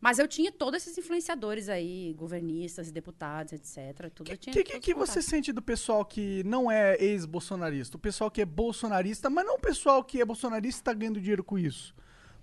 Mas 0.00 0.18
eu 0.18 0.28
tinha 0.28 0.52
todos 0.52 0.82
esses 0.82 0.96
influenciadores 0.96 1.68
aí, 1.68 2.14
governistas, 2.16 2.90
deputados, 2.90 3.52
etc. 3.52 4.10
Tudo 4.14 4.28
O 4.28 4.32
eu 4.32 4.38
que, 4.38 4.50
tinha. 4.50 4.52
que, 4.54 4.64
todos 4.64 4.84
que 4.84 4.92
os 4.94 4.98
você 4.98 5.20
sente 5.20 5.52
do 5.52 5.60
pessoal 5.60 6.04
que 6.04 6.42
não 6.44 6.70
é 6.70 6.96
ex-bolsonarista? 7.02 7.96
O 7.96 8.00
pessoal 8.00 8.30
que 8.30 8.40
é 8.40 8.44
bolsonarista, 8.44 9.28
mas 9.28 9.44
não 9.44 9.56
o 9.56 9.60
pessoal 9.60 10.04
que 10.04 10.20
é 10.20 10.24
bolsonarista 10.24 10.80
e 10.80 10.84
tá 10.84 10.92
ganhando 10.92 11.20
dinheiro 11.20 11.42
com 11.42 11.58
isso. 11.58 11.94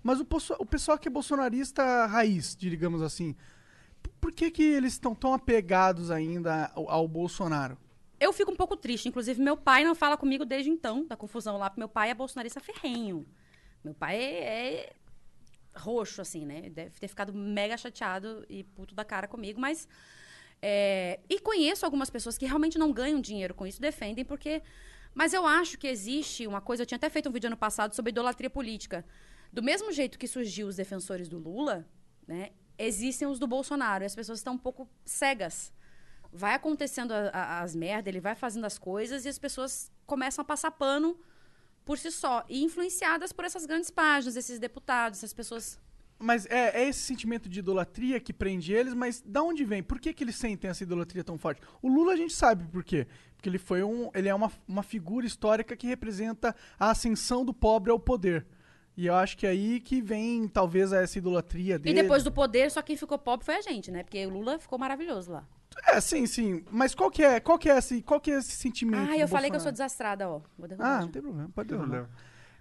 Mas 0.02 0.20
o, 0.20 0.26
o 0.58 0.66
pessoal 0.66 0.98
que 0.98 1.08
é 1.08 1.10
bolsonarista 1.10 2.06
raiz, 2.06 2.54
digamos 2.56 3.02
assim. 3.02 3.34
Por 4.20 4.32
que, 4.32 4.50
que 4.50 4.62
eles 4.62 4.92
estão 4.92 5.14
tão 5.14 5.34
apegados 5.34 6.10
ainda 6.10 6.70
ao, 6.74 6.90
ao 6.90 7.08
Bolsonaro? 7.08 7.76
Eu 8.20 8.32
fico 8.32 8.52
um 8.52 8.56
pouco 8.56 8.76
triste. 8.76 9.08
Inclusive, 9.08 9.42
meu 9.42 9.56
pai 9.56 9.84
não 9.84 9.94
fala 9.94 10.16
comigo 10.16 10.44
desde 10.44 10.70
então, 10.70 11.06
da 11.06 11.16
confusão 11.16 11.58
lá. 11.58 11.72
Meu 11.76 11.88
pai 11.88 12.10
é 12.10 12.14
bolsonarista 12.14 12.60
ferrenho. 12.60 13.26
Meu 13.84 13.94
pai 13.94 14.16
é, 14.16 14.44
é 14.44 14.92
roxo, 15.76 16.20
assim, 16.20 16.44
né? 16.46 16.68
Deve 16.70 16.98
ter 16.98 17.08
ficado 17.08 17.32
mega 17.32 17.76
chateado 17.76 18.44
e 18.48 18.64
puto 18.64 18.94
da 18.94 19.04
cara 19.04 19.26
comigo, 19.28 19.60
mas. 19.60 19.88
é, 20.62 21.20
E 21.28 21.38
conheço 21.40 21.84
algumas 21.84 22.10
pessoas 22.10 22.36
que 22.38 22.46
realmente 22.46 22.78
não 22.78 22.92
ganham 22.92 23.20
dinheiro 23.20 23.54
com 23.54 23.66
isso, 23.66 23.80
defendem, 23.80 24.24
porque. 24.24 24.62
Mas 25.14 25.32
eu 25.32 25.46
acho 25.46 25.78
que 25.78 25.86
existe 25.86 26.46
uma 26.46 26.60
coisa. 26.60 26.82
Eu 26.82 26.86
tinha 26.86 26.96
até 26.96 27.08
feito 27.08 27.28
um 27.28 27.32
vídeo 27.32 27.46
ano 27.46 27.56
passado 27.56 27.94
sobre 27.94 28.10
idolatria 28.10 28.50
política. 28.50 29.04
Do 29.52 29.62
mesmo 29.62 29.90
jeito 29.92 30.18
que 30.18 30.26
surgiu 30.26 30.66
os 30.66 30.76
defensores 30.76 31.28
do 31.28 31.38
Lula, 31.38 31.88
né? 32.26 32.50
Existem 32.78 33.26
os 33.26 33.38
do 33.38 33.46
Bolsonaro. 33.46 34.04
E 34.04 34.06
as 34.06 34.14
pessoas 34.14 34.38
estão 34.40 34.54
um 34.54 34.58
pouco 34.58 34.88
cegas 35.04 35.72
vai 36.32 36.52
acontecendo 36.54 37.12
a- 37.12 37.30
a- 37.32 37.60
as 37.62 37.74
merdas, 37.74 38.08
ele 38.08 38.20
vai 38.20 38.34
fazendo 38.34 38.66
as 38.66 38.76
coisas 38.76 39.24
e 39.24 39.28
as 39.28 39.38
pessoas 39.38 39.90
começam 40.04 40.42
a 40.42 40.44
passar 40.44 40.70
pano 40.72 41.18
por 41.86 41.96
si 41.96 42.10
só. 42.10 42.44
E 42.48 42.62
influenciadas 42.62 43.32
por 43.32 43.44
essas 43.46 43.64
grandes 43.64 43.90
páginas, 43.90 44.36
esses 44.36 44.58
deputados, 44.58 45.20
essas 45.20 45.32
pessoas. 45.32 45.78
Mas 46.18 46.44
é, 46.46 46.82
é 46.82 46.88
esse 46.88 47.00
sentimento 47.00 47.48
de 47.48 47.60
idolatria 47.60 48.18
que 48.18 48.32
prende 48.32 48.72
eles, 48.72 48.92
mas 48.92 49.22
da 49.24 49.42
onde 49.42 49.64
vem? 49.64 49.82
Por 49.82 50.00
que, 50.00 50.12
que 50.12 50.24
eles 50.24 50.36
sentem 50.36 50.68
essa 50.68 50.82
idolatria 50.82 51.22
tão 51.22 51.38
forte? 51.38 51.60
O 51.80 51.88
Lula 51.88 52.14
a 52.14 52.16
gente 52.16 52.34
sabe 52.34 52.64
por 52.64 52.82
quê. 52.82 53.06
Porque 53.36 53.48
ele 53.48 53.58
foi 53.58 53.82
um. 53.82 54.10
Ele 54.14 54.28
é 54.28 54.34
uma, 54.34 54.50
uma 54.66 54.82
figura 54.82 55.26
histórica 55.26 55.76
que 55.76 55.86
representa 55.86 56.54
a 56.78 56.90
ascensão 56.90 57.44
do 57.44 57.54
pobre 57.54 57.90
ao 57.92 58.00
poder. 58.00 58.46
E 58.96 59.06
eu 59.06 59.14
acho 59.14 59.36
que 59.36 59.46
é 59.46 59.50
aí 59.50 59.78
que 59.78 60.00
vem, 60.00 60.48
talvez, 60.48 60.90
essa 60.90 61.18
idolatria 61.18 61.74
E 61.74 61.78
dele. 61.78 62.02
depois 62.02 62.24
do 62.24 62.32
poder, 62.32 62.70
só 62.70 62.80
quem 62.80 62.96
ficou 62.96 63.18
pobre 63.18 63.44
foi 63.44 63.56
a 63.56 63.60
gente, 63.60 63.90
né? 63.90 64.02
Porque 64.02 64.24
o 64.26 64.30
Lula 64.30 64.58
ficou 64.58 64.78
maravilhoso 64.78 65.30
lá. 65.32 65.46
É, 65.88 66.00
sim, 66.00 66.26
sim. 66.26 66.64
Mas 66.70 66.94
qual 66.94 67.10
que 67.10 67.22
é, 67.22 67.40
qual 67.40 67.58
que 67.58 67.68
é, 67.70 67.78
esse, 67.78 68.02
qual 68.02 68.20
que 68.20 68.30
é 68.30 68.38
esse 68.38 68.52
sentimento? 68.52 69.10
Ah, 69.10 69.16
eu 69.16 69.28
falei 69.28 69.50
que 69.50 69.56
eu 69.56 69.60
Bolsonaro? 69.60 69.62
sou 69.62 69.72
desastrada, 69.72 70.28
ó. 70.28 70.40
Vou 70.58 70.66
derrubar. 70.68 70.86
Ah, 70.86 70.94
já. 70.96 71.00
não 71.02 71.08
tem 71.08 71.22
problema, 71.22 71.50
pode 71.54 71.68
derrubar. 71.68 72.08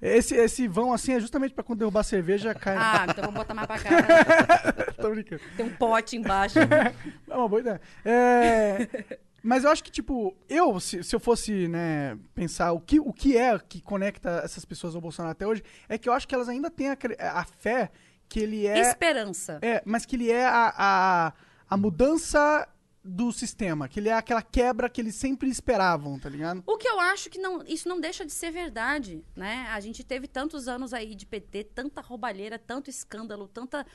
Esse, 0.02 0.36
esse 0.36 0.68
vão 0.68 0.94
assim 0.94 1.14
é 1.14 1.20
justamente 1.20 1.54
pra 1.54 1.64
quando 1.64 1.80
derrubar 1.80 2.02
a 2.02 2.04
cerveja 2.04 2.54
cai. 2.54 2.76
Ah, 2.78 3.06
então 3.10 3.24
vamos 3.24 3.40
botar 3.40 3.54
mais 3.54 3.66
pra 3.66 3.80
cá. 3.80 4.94
Tô 5.02 5.10
brincando. 5.10 5.42
Tem 5.56 5.66
um 5.66 5.76
pote 5.76 6.18
embaixo. 6.18 6.60
É 7.28 7.36
uma 7.36 7.48
boa 7.50 7.62
ideia. 7.62 7.82
É, 8.04 9.18
mas 9.42 9.64
eu 9.64 9.70
acho 9.72 9.84
que, 9.84 9.92
tipo, 9.92 10.36
eu, 10.50 10.80
se, 10.80 11.04
se 11.04 11.16
eu 11.16 11.20
fosse, 11.20 11.68
né, 11.68 12.18
pensar 12.34 12.72
o 12.72 12.80
que, 12.80 13.00
o 13.00 13.14
que 13.14 13.38
é 13.38 13.58
que 13.58 13.82
conecta 13.82 14.42
essas 14.44 14.66
pessoas 14.66 14.96
ao 14.96 15.02
Bolsonaro 15.02 15.32
até 15.32 15.46
hoje, 15.48 15.64
é 15.90 15.98
que 15.98 16.08
eu 16.10 16.14
acho 16.14 16.28
que 16.28 16.36
elas 16.36 16.50
ainda 16.50 16.70
têm 16.70 16.90
a, 16.90 16.98
a 17.34 17.46
fé 17.46 17.90
que 18.28 18.40
ele 18.40 18.68
é. 18.68 18.80
Esperança. 18.80 19.60
É, 19.62 19.82
mas 19.86 20.06
que 20.06 20.16
ele 20.16 20.32
é 20.32 20.46
a, 20.46 20.74
a, 20.78 21.34
a 21.70 21.78
mudança 21.78 22.68
do 23.08 23.32
sistema, 23.32 23.88
que 23.88 24.00
ele 24.00 24.10
é 24.10 24.14
aquela 24.14 24.42
quebra 24.42 24.90
que 24.90 25.00
eles 25.00 25.14
sempre 25.14 25.48
esperavam, 25.48 26.18
tá 26.18 26.28
ligado? 26.28 26.64
O 26.66 26.76
que 26.76 26.88
eu 26.88 27.00
acho 27.00 27.30
que 27.30 27.38
não, 27.38 27.62
isso 27.68 27.88
não 27.88 28.00
deixa 28.02 28.26
de 28.26 28.32
ser 28.32 28.50
verdade, 28.50 29.24
né? 29.36 29.68
A 29.70 29.80
gente 29.80 30.04
teve 30.04 30.28
tantos 30.28 30.68
anos 30.68 30.92
aí 30.92 31.14
de 31.14 31.24
PT, 31.24 31.66
tanta 31.66 32.02
roubalheira, 32.02 32.58
tanto 32.58 32.90
escândalo, 32.90 33.48
tanta 33.48 33.86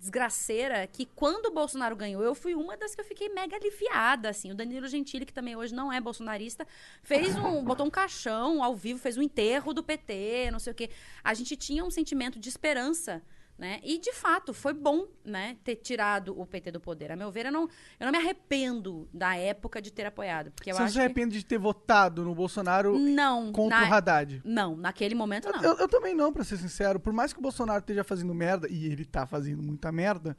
desgraceira, 0.00 0.84
que 0.88 1.06
quando 1.06 1.46
o 1.46 1.52
Bolsonaro 1.52 1.94
ganhou, 1.94 2.22
eu 2.22 2.34
fui 2.34 2.56
uma 2.56 2.76
das 2.76 2.92
que 2.92 3.00
eu 3.00 3.04
fiquei 3.04 3.28
mega 3.28 3.56
aliviada, 3.56 4.30
assim. 4.30 4.50
O 4.50 4.54
Danilo 4.54 4.88
Gentili, 4.88 5.24
que 5.24 5.32
também 5.32 5.54
hoje 5.54 5.72
não 5.72 5.92
é 5.92 6.00
bolsonarista, 6.00 6.66
fez 7.04 7.36
um, 7.36 7.62
botou 7.64 7.86
um 7.86 7.90
caixão 7.90 8.64
ao 8.64 8.74
vivo, 8.74 8.98
fez 8.98 9.16
um 9.16 9.22
enterro 9.22 9.72
do 9.72 9.82
PT, 9.82 10.50
não 10.50 10.58
sei 10.58 10.72
o 10.72 10.76
quê. 10.76 10.90
A 11.22 11.32
gente 11.34 11.56
tinha 11.56 11.84
um 11.84 11.90
sentimento 11.90 12.38
de 12.38 12.48
esperança, 12.48 13.22
né? 13.58 13.80
E, 13.82 13.98
de 13.98 14.12
fato, 14.12 14.52
foi 14.52 14.72
bom, 14.74 15.06
né, 15.24 15.56
ter 15.64 15.76
tirado 15.76 16.38
o 16.38 16.44
PT 16.46 16.70
do 16.72 16.80
poder. 16.80 17.10
A 17.10 17.16
meu 17.16 17.30
ver, 17.30 17.46
eu 17.46 17.52
não, 17.52 17.62
eu 17.98 18.04
não 18.04 18.10
me 18.12 18.18
arrependo 18.18 19.08
da 19.14 19.34
época 19.36 19.80
de 19.80 19.90
ter 19.90 20.04
apoiado, 20.06 20.50
porque 20.52 20.70
eu 20.70 20.74
Você 20.74 20.82
não 20.82 20.88
se 20.88 20.94
que... 20.94 21.00
arrepende 21.00 21.38
de 21.38 21.44
ter 21.44 21.58
votado 21.58 22.22
no 22.22 22.34
Bolsonaro 22.34 22.98
Não. 22.98 23.50
contra 23.52 23.80
na- 23.80 23.88
o 23.90 23.94
Haddad? 23.94 24.42
Não, 24.44 24.76
naquele 24.76 25.14
momento 25.14 25.48
não. 25.50 25.62
Eu, 25.62 25.78
eu 25.78 25.88
também 25.88 26.14
não, 26.14 26.32
pra 26.32 26.44
ser 26.44 26.58
sincero. 26.58 27.00
Por 27.00 27.12
mais 27.12 27.32
que 27.32 27.38
o 27.38 27.42
Bolsonaro 27.42 27.80
esteja 27.80 28.04
fazendo 28.04 28.34
merda, 28.34 28.68
e 28.70 28.86
ele 28.86 29.04
tá 29.04 29.26
fazendo 29.26 29.62
muita 29.62 29.90
merda, 29.90 30.36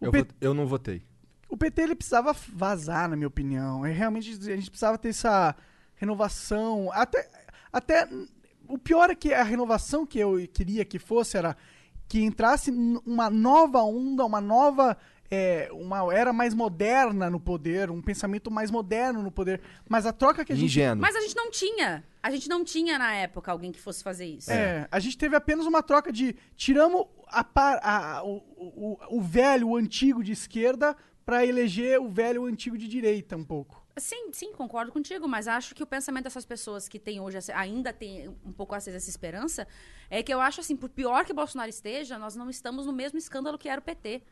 Eu, 0.00 0.10
P- 0.10 0.26
eu 0.40 0.52
não 0.52 0.66
votei. 0.66 1.02
o 1.48 1.56
PT 1.56 1.82
ele 1.82 1.94
precisava 1.94 2.32
vazar, 2.52 3.08
na 3.08 3.16
minha 3.16 3.28
opinião. 3.28 3.86
É, 3.86 3.92
realmente 3.92 4.30
a 4.32 4.56
gente 4.56 4.70
precisava 4.70 4.98
ter 4.98 5.10
essa 5.10 5.54
renovação. 5.94 6.90
Até, 6.92 7.28
até 7.72 8.08
o 8.68 8.76
pior 8.76 9.08
é 9.10 9.14
que 9.14 9.32
a 9.32 9.42
renovação 9.42 10.04
que 10.04 10.18
eu 10.18 10.36
queria 10.52 10.84
que 10.84 10.98
fosse 10.98 11.36
era 11.38 11.56
que 12.08 12.22
entrasse 12.22 12.70
uma 13.04 13.28
nova 13.30 13.82
onda, 13.82 14.24
uma 14.24 14.40
nova. 14.40 14.96
é, 15.30 15.68
uma 15.72 16.14
era 16.14 16.32
mais 16.32 16.54
moderna 16.54 17.28
no 17.28 17.40
poder, 17.40 17.90
um 17.90 18.00
pensamento 18.00 18.48
mais 18.50 18.70
moderno 18.70 19.22
no 19.22 19.30
poder. 19.32 19.60
Mas 19.88 20.06
a 20.06 20.12
troca 20.12 20.44
que 20.44 20.52
a 20.52 20.56
gente 20.56 20.66
Ingênuo. 20.66 21.02
Mas 21.02 21.16
a 21.16 21.20
gente 21.20 21.34
não 21.34 21.50
tinha. 21.50 22.04
A 22.22 22.30
gente 22.30 22.48
não 22.48 22.62
tinha 22.64 22.96
na 22.98 23.12
época 23.14 23.50
alguém 23.50 23.72
que 23.72 23.80
fosse 23.80 24.04
fazer 24.04 24.24
isso. 24.26 24.50
É, 24.52 24.86
a 24.90 24.98
gente 25.00 25.18
teve 25.18 25.34
apenas 25.36 25.66
uma 25.66 25.82
troca 25.82 26.12
de 26.12 26.36
tiramos 26.56 27.06
a 27.28 27.42
par- 27.42 27.80
a- 27.82 28.22
o, 28.24 28.36
o, 28.56 28.98
o 29.18 29.20
velho, 29.20 29.68
o 29.70 29.76
antigo 29.76 30.22
de 30.22 30.32
esquerda 30.32 30.96
pra 31.24 31.44
eleger 31.44 32.00
o 32.00 32.08
velho, 32.08 32.42
o 32.42 32.46
antigo 32.46 32.78
de 32.78 32.86
direita 32.86 33.36
um 33.36 33.44
pouco. 33.44 33.84
Sim, 33.98 34.30
sim, 34.32 34.52
concordo 34.52 34.92
contigo, 34.92 35.26
mas 35.26 35.48
acho 35.48 35.74
que 35.74 35.82
o 35.82 35.86
pensamento 35.86 36.24
dessas 36.24 36.44
pessoas 36.44 36.86
que 36.86 36.98
têm 36.98 37.18
hoje, 37.18 37.38
ainda 37.54 37.94
tem 37.94 38.28
um 38.44 38.52
pouco 38.52 38.74
acesa 38.74 38.98
essa 38.98 39.08
esperança, 39.08 39.66
é 40.10 40.22
que 40.22 40.32
eu 40.32 40.38
acho 40.38 40.60
assim, 40.60 40.76
por 40.76 40.90
pior 40.90 41.24
que 41.24 41.32
Bolsonaro 41.32 41.70
esteja, 41.70 42.18
nós 42.18 42.36
não 42.36 42.50
estamos 42.50 42.84
no 42.84 42.92
mesmo 42.92 43.18
escândalo 43.18 43.56
que 43.56 43.68
era 43.70 43.80
o 43.80 43.84
PT. 43.84 44.22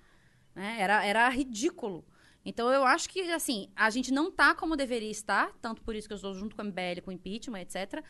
né? 0.54 0.76
Era, 0.80 1.04
era 1.06 1.28
ridículo. 1.30 2.04
Então 2.44 2.70
eu 2.70 2.84
acho 2.84 3.08
que, 3.08 3.22
assim, 3.32 3.70
a 3.74 3.88
gente 3.90 4.12
não 4.12 4.30
tá 4.30 4.54
como 4.54 4.76
deveria 4.76 5.10
estar, 5.10 5.52
tanto 5.62 5.82
por 5.82 5.94
isso 5.96 6.06
que 6.08 6.12
eu 6.12 6.16
estou 6.16 6.34
junto 6.34 6.54
com 6.54 6.62
a 6.62 6.64
MBL, 6.64 7.00
com 7.02 7.10
o 7.10 7.14
impeachment, 7.14 7.60
etc. 7.62 8.04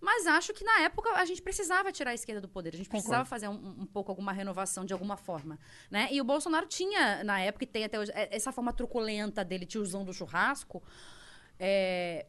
Mas 0.00 0.26
acho 0.26 0.52
que 0.54 0.64
na 0.64 0.80
época 0.80 1.10
a 1.10 1.24
gente 1.24 1.42
precisava 1.42 1.92
tirar 1.92 2.12
a 2.12 2.14
esquerda 2.14 2.40
do 2.40 2.48
poder, 2.48 2.72
a 2.74 2.76
gente 2.78 2.88
precisava 2.88 3.24
fazer 3.24 3.48
um, 3.48 3.76
um 3.80 3.86
pouco 3.86 4.10
alguma 4.10 4.32
renovação 4.32 4.84
de 4.84 4.92
alguma 4.92 5.16
forma, 5.16 5.58
né? 5.90 6.08
E 6.10 6.20
o 6.20 6.24
Bolsonaro 6.24 6.66
tinha, 6.66 7.22
na 7.22 7.40
época, 7.40 7.64
e 7.64 7.66
tem 7.66 7.84
até 7.84 7.98
hoje, 7.98 8.10
é- 8.14 8.34
essa 8.34 8.50
forma 8.50 8.72
truculenta 8.72 9.44
dele, 9.44 9.66
tiozão 9.66 10.04
do 10.04 10.12
churrasco, 10.14 10.82
é, 11.58 12.26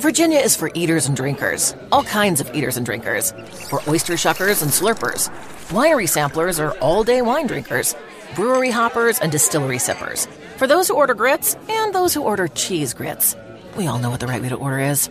Virginia 0.00 0.44
is 0.44 0.56
for 0.56 0.70
eaters 0.74 1.08
and 1.08 1.14
drinkers, 1.14 1.74
all 1.92 2.02
kinds 2.04 2.40
of 2.40 2.50
eaters 2.52 2.76
and 2.76 2.84
drinkers, 2.84 3.32
for 3.68 3.80
oyster 3.88 4.14
shuckers 4.16 4.60
and 4.62 4.70
slurpers. 4.72 5.30
Winery 5.70 6.08
samplers 6.08 6.58
are 6.58 6.76
all 6.80 7.04
day 7.04 7.22
wine 7.22 7.46
drinkers, 7.46 7.94
brewery 8.34 8.70
hoppers 8.70 9.20
and 9.20 9.30
distillery 9.30 9.78
sippers, 9.78 10.26
for 10.56 10.66
those 10.66 10.88
who 10.88 10.94
order 10.96 11.14
grits 11.14 11.56
and 11.68 11.94
those 11.94 12.12
who 12.12 12.22
order 12.22 12.48
cheese 12.48 12.92
grits. 12.92 13.36
We 13.76 13.86
all 13.86 13.98
know 14.00 14.10
what 14.10 14.18
the 14.20 14.26
right 14.26 14.42
way 14.42 14.48
to 14.48 14.56
order 14.56 14.80
is. 14.80 15.08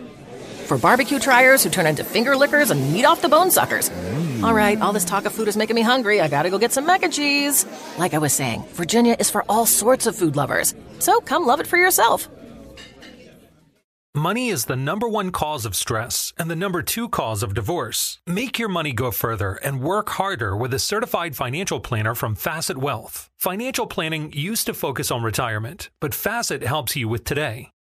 For 0.64 0.78
barbecue 0.78 1.18
triers 1.18 1.62
who 1.62 1.68
turn 1.68 1.86
into 1.86 2.04
finger 2.04 2.36
lickers 2.36 2.70
and 2.70 2.92
meat 2.92 3.04
off 3.04 3.20
the 3.20 3.28
bone 3.28 3.50
suckers. 3.50 3.90
Mm. 3.90 4.42
All 4.44 4.54
right, 4.54 4.80
all 4.80 4.94
this 4.94 5.04
talk 5.04 5.26
of 5.26 5.32
food 5.32 5.46
is 5.46 5.58
making 5.58 5.76
me 5.76 5.82
hungry. 5.82 6.22
I 6.22 6.28
gotta 6.28 6.48
go 6.48 6.58
get 6.58 6.72
some 6.72 6.86
mac 6.86 7.02
and 7.02 7.12
cheese. 7.12 7.66
Like 7.98 8.14
I 8.14 8.18
was 8.18 8.32
saying, 8.32 8.64
Virginia 8.72 9.14
is 9.18 9.30
for 9.30 9.44
all 9.46 9.66
sorts 9.66 10.06
of 10.06 10.16
food 10.16 10.36
lovers. 10.36 10.74
So 11.00 11.20
come 11.20 11.44
love 11.44 11.60
it 11.60 11.66
for 11.66 11.76
yourself. 11.76 12.28
Money 14.16 14.48
is 14.48 14.66
the 14.66 14.76
number 14.76 15.08
one 15.08 15.32
cause 15.32 15.66
of 15.66 15.74
stress 15.74 16.32
and 16.38 16.48
the 16.48 16.56
number 16.56 16.82
two 16.82 17.08
cause 17.08 17.42
of 17.42 17.52
divorce. 17.52 18.20
Make 18.26 18.60
your 18.60 18.68
money 18.68 18.92
go 18.92 19.10
further 19.10 19.54
and 19.56 19.82
work 19.82 20.08
harder 20.10 20.56
with 20.56 20.72
a 20.72 20.78
certified 20.78 21.34
financial 21.34 21.80
planner 21.80 22.14
from 22.14 22.36
Facet 22.36 22.78
Wealth. 22.78 23.28
Financial 23.38 23.86
planning 23.86 24.32
used 24.32 24.66
to 24.66 24.72
focus 24.72 25.10
on 25.10 25.24
retirement, 25.24 25.90
but 26.00 26.14
Facet 26.14 26.62
helps 26.62 26.94
you 26.94 27.08
with 27.08 27.24
today. 27.24 27.73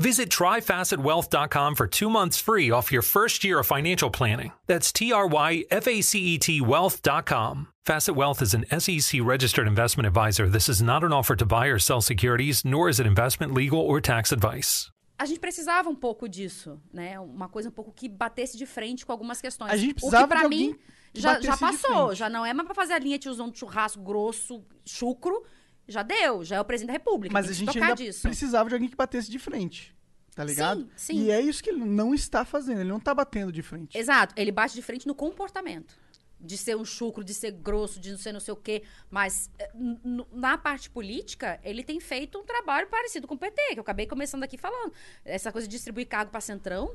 Visit 0.00 0.30
tryfacetwealth.com 0.30 1.74
for 1.74 1.86
two 1.86 2.08
months 2.08 2.40
free 2.40 2.70
off 2.70 2.90
your 2.90 3.02
first 3.02 3.44
year 3.44 3.58
of 3.58 3.66
financial 3.66 4.08
planning. 4.08 4.52
That's 4.66 4.92
T 4.92 5.12
R 5.12 5.26
Y 5.26 5.64
F 5.70 5.86
A 5.86 6.00
C 6.00 6.18
E 6.20 6.38
T 6.38 6.62
wealth.com. 6.62 7.68
Facet 7.84 8.16
Wealth 8.16 8.40
is 8.40 8.54
an 8.54 8.64
SEC 8.80 9.20
registered 9.22 9.66
investment 9.66 10.06
advisor. 10.06 10.48
This 10.48 10.70
is 10.70 10.80
not 10.80 11.04
an 11.04 11.12
offer 11.12 11.36
to 11.36 11.44
buy 11.44 11.66
or 11.66 11.78
sell 11.78 12.00
securities, 12.00 12.64
nor 12.64 12.88
is 12.88 12.98
it 12.98 13.06
investment, 13.06 13.52
legal, 13.52 13.78
or 13.78 14.00
tax 14.00 14.32
advice. 14.32 14.90
a 15.18 15.26
gente 15.26 15.38
precisava 15.38 15.90
um 15.90 15.94
pouco 15.94 16.26
disso, 16.26 16.80
né? 16.90 17.20
Uma 17.20 17.46
coisa 17.46 17.68
um 17.68 17.72
pouco 17.72 17.92
que 17.92 18.08
batesse 18.08 18.56
de 18.56 18.64
frente 18.64 19.04
com 19.04 19.12
algumas 19.12 19.38
questões. 19.38 19.70
A 19.70 19.76
gente 19.76 19.90
o 19.90 19.94
que 19.96 20.00
precisava 20.00 20.26
pra 20.26 20.42
de 20.44 20.48
mim 20.48 20.78
já, 21.12 21.38
já 21.38 21.52
de 21.52 21.60
passou, 21.60 22.14
já 22.14 22.30
não 22.30 22.46
é 22.46 22.54
mais 22.54 22.64
pra 22.64 22.74
fazer 22.74 22.94
a 22.94 22.98
linha 22.98 23.18
tiozão 23.18 23.50
de 23.50 23.58
churrasco 23.58 24.02
grosso, 24.02 24.64
chucro, 24.82 25.44
já 25.90 26.02
deu, 26.02 26.44
já 26.44 26.56
é 26.56 26.60
o 26.60 26.64
presidente 26.64 26.88
da 26.88 26.92
República, 26.94 27.32
Mas 27.32 27.48
a 27.48 27.52
gente 27.52 27.78
ainda 27.78 27.94
disso. 27.94 28.22
precisava 28.22 28.68
de 28.68 28.74
alguém 28.74 28.88
que 28.88 28.96
batesse 28.96 29.30
de 29.30 29.38
frente. 29.38 29.94
Tá 30.34 30.44
ligado? 30.44 30.82
Sim, 30.96 31.14
sim. 31.16 31.24
E 31.24 31.30
é 31.30 31.40
isso 31.40 31.62
que 31.62 31.68
ele 31.70 31.84
não 31.84 32.14
está 32.14 32.44
fazendo. 32.44 32.80
Ele 32.80 32.88
não 32.88 33.00
tá 33.00 33.12
batendo 33.12 33.50
de 33.52 33.62
frente. 33.62 33.98
Exato, 33.98 34.32
ele 34.38 34.52
bate 34.52 34.74
de 34.74 34.80
frente 34.80 35.06
no 35.06 35.14
comportamento. 35.14 35.98
De 36.38 36.56
ser 36.56 36.76
um 36.76 36.84
chucro, 36.84 37.22
de 37.22 37.34
ser 37.34 37.50
grosso, 37.50 38.00
de 38.00 38.12
não 38.12 38.16
ser 38.16 38.32
não 38.32 38.40
sei 38.40 38.54
o 38.54 38.56
quê. 38.56 38.82
Mas 39.10 39.50
eh, 39.58 39.70
na 40.32 40.56
parte 40.56 40.88
política, 40.88 41.60
ele 41.62 41.82
tem 41.82 42.00
feito 42.00 42.38
um 42.38 42.44
trabalho 42.44 42.86
parecido 42.86 43.26
com 43.26 43.34
o 43.34 43.38
PT, 43.38 43.60
que 43.72 43.78
eu 43.78 43.82
acabei 43.82 44.06
começando 44.06 44.42
aqui 44.44 44.56
falando. 44.56 44.92
Essa 45.24 45.52
coisa 45.52 45.66
de 45.68 45.72
distribuir 45.72 46.06
cargo 46.06 46.30
pra 46.30 46.40
centrão. 46.40 46.94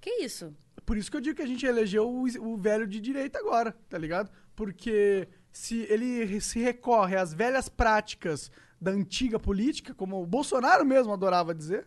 Que 0.00 0.10
isso? 0.22 0.54
Por 0.84 0.96
isso 0.98 1.10
que 1.10 1.16
eu 1.16 1.20
digo 1.20 1.36
que 1.36 1.42
a 1.42 1.46
gente 1.46 1.64
elegeu 1.64 2.06
o, 2.08 2.24
o 2.40 2.56
velho 2.56 2.86
de 2.86 3.00
direita 3.00 3.38
agora, 3.38 3.74
tá 3.88 3.96
ligado? 3.96 4.30
Porque 4.54 5.28
se 5.52 5.86
ele 5.90 6.40
se 6.40 6.60
recorre 6.60 7.16
às 7.16 7.32
velhas 7.32 7.68
práticas 7.68 8.50
da 8.80 8.90
antiga 8.90 9.38
política, 9.38 9.94
como 9.94 10.22
o 10.22 10.26
Bolsonaro 10.26 10.84
mesmo 10.84 11.12
adorava 11.12 11.54
dizer, 11.54 11.86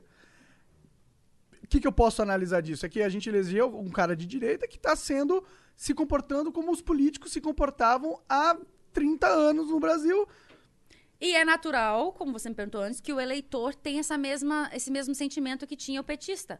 o 1.63 1.67
que, 1.67 1.79
que 1.79 1.87
eu 1.87 1.91
posso 1.91 2.21
analisar 2.21 2.61
disso? 2.61 2.85
É 2.85 2.89
que 2.89 3.01
a 3.01 3.09
gente 3.09 3.29
elegeu 3.29 3.73
um 3.79 3.89
cara 3.89 4.15
de 4.15 4.25
direita 4.25 4.67
que 4.67 4.75
está 4.75 4.95
sendo 4.95 5.43
se 5.75 5.93
comportando 5.93 6.51
como 6.51 6.71
os 6.71 6.81
políticos 6.81 7.31
se 7.31 7.39
comportavam 7.39 8.21
há 8.27 8.57
30 8.91 9.27
anos 9.27 9.69
no 9.69 9.79
Brasil. 9.79 10.27
E 11.19 11.35
é 11.35 11.45
natural, 11.45 12.11
como 12.13 12.33
você 12.33 12.49
me 12.49 12.55
perguntou 12.55 12.81
antes, 12.81 12.99
que 12.99 13.13
o 13.13 13.19
eleitor 13.19 13.73
tenha 13.75 13.99
essa 13.99 14.17
mesma, 14.17 14.69
esse 14.73 14.91
mesmo 14.91 15.15
sentimento 15.15 15.67
que 15.67 15.77
tinha 15.77 16.01
o 16.01 16.03
petista. 16.03 16.59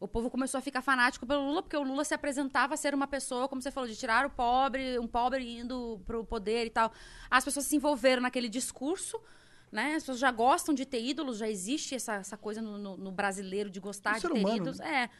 O 0.00 0.06
povo 0.06 0.30
começou 0.30 0.58
a 0.58 0.60
ficar 0.60 0.80
fanático 0.80 1.26
pelo 1.26 1.44
Lula, 1.44 1.60
porque 1.62 1.76
o 1.76 1.82
Lula 1.82 2.04
se 2.04 2.14
apresentava 2.14 2.74
a 2.74 2.76
ser 2.76 2.94
uma 2.94 3.06
pessoa, 3.08 3.48
como 3.48 3.60
você 3.60 3.70
falou, 3.70 3.88
de 3.88 3.96
tirar 3.96 4.24
o 4.24 4.30
pobre, 4.30 4.96
um 4.98 5.08
pobre 5.08 5.58
indo 5.58 6.00
pro 6.06 6.24
poder 6.24 6.66
e 6.66 6.70
tal. 6.70 6.92
As 7.28 7.44
pessoas 7.44 7.66
se 7.66 7.74
envolveram 7.74 8.22
naquele 8.22 8.48
discurso, 8.48 9.20
né? 9.72 9.94
As 9.96 10.02
pessoas 10.04 10.20
já 10.20 10.30
gostam 10.30 10.72
de 10.72 10.86
ter 10.86 11.02
ídolos, 11.04 11.38
já 11.38 11.48
existe 11.48 11.96
essa, 11.96 12.14
essa 12.14 12.36
coisa 12.36 12.62
no, 12.62 12.78
no- 12.78 12.96
no 12.96 13.10
brasileiro 13.10 13.68
de 13.68 13.80
gostar 13.80 14.14
de 14.14 14.22
ter 14.22 14.32
humano, 14.32 14.56
ídolos. 14.56 14.78
né? 14.78 15.04
É. 15.04 15.10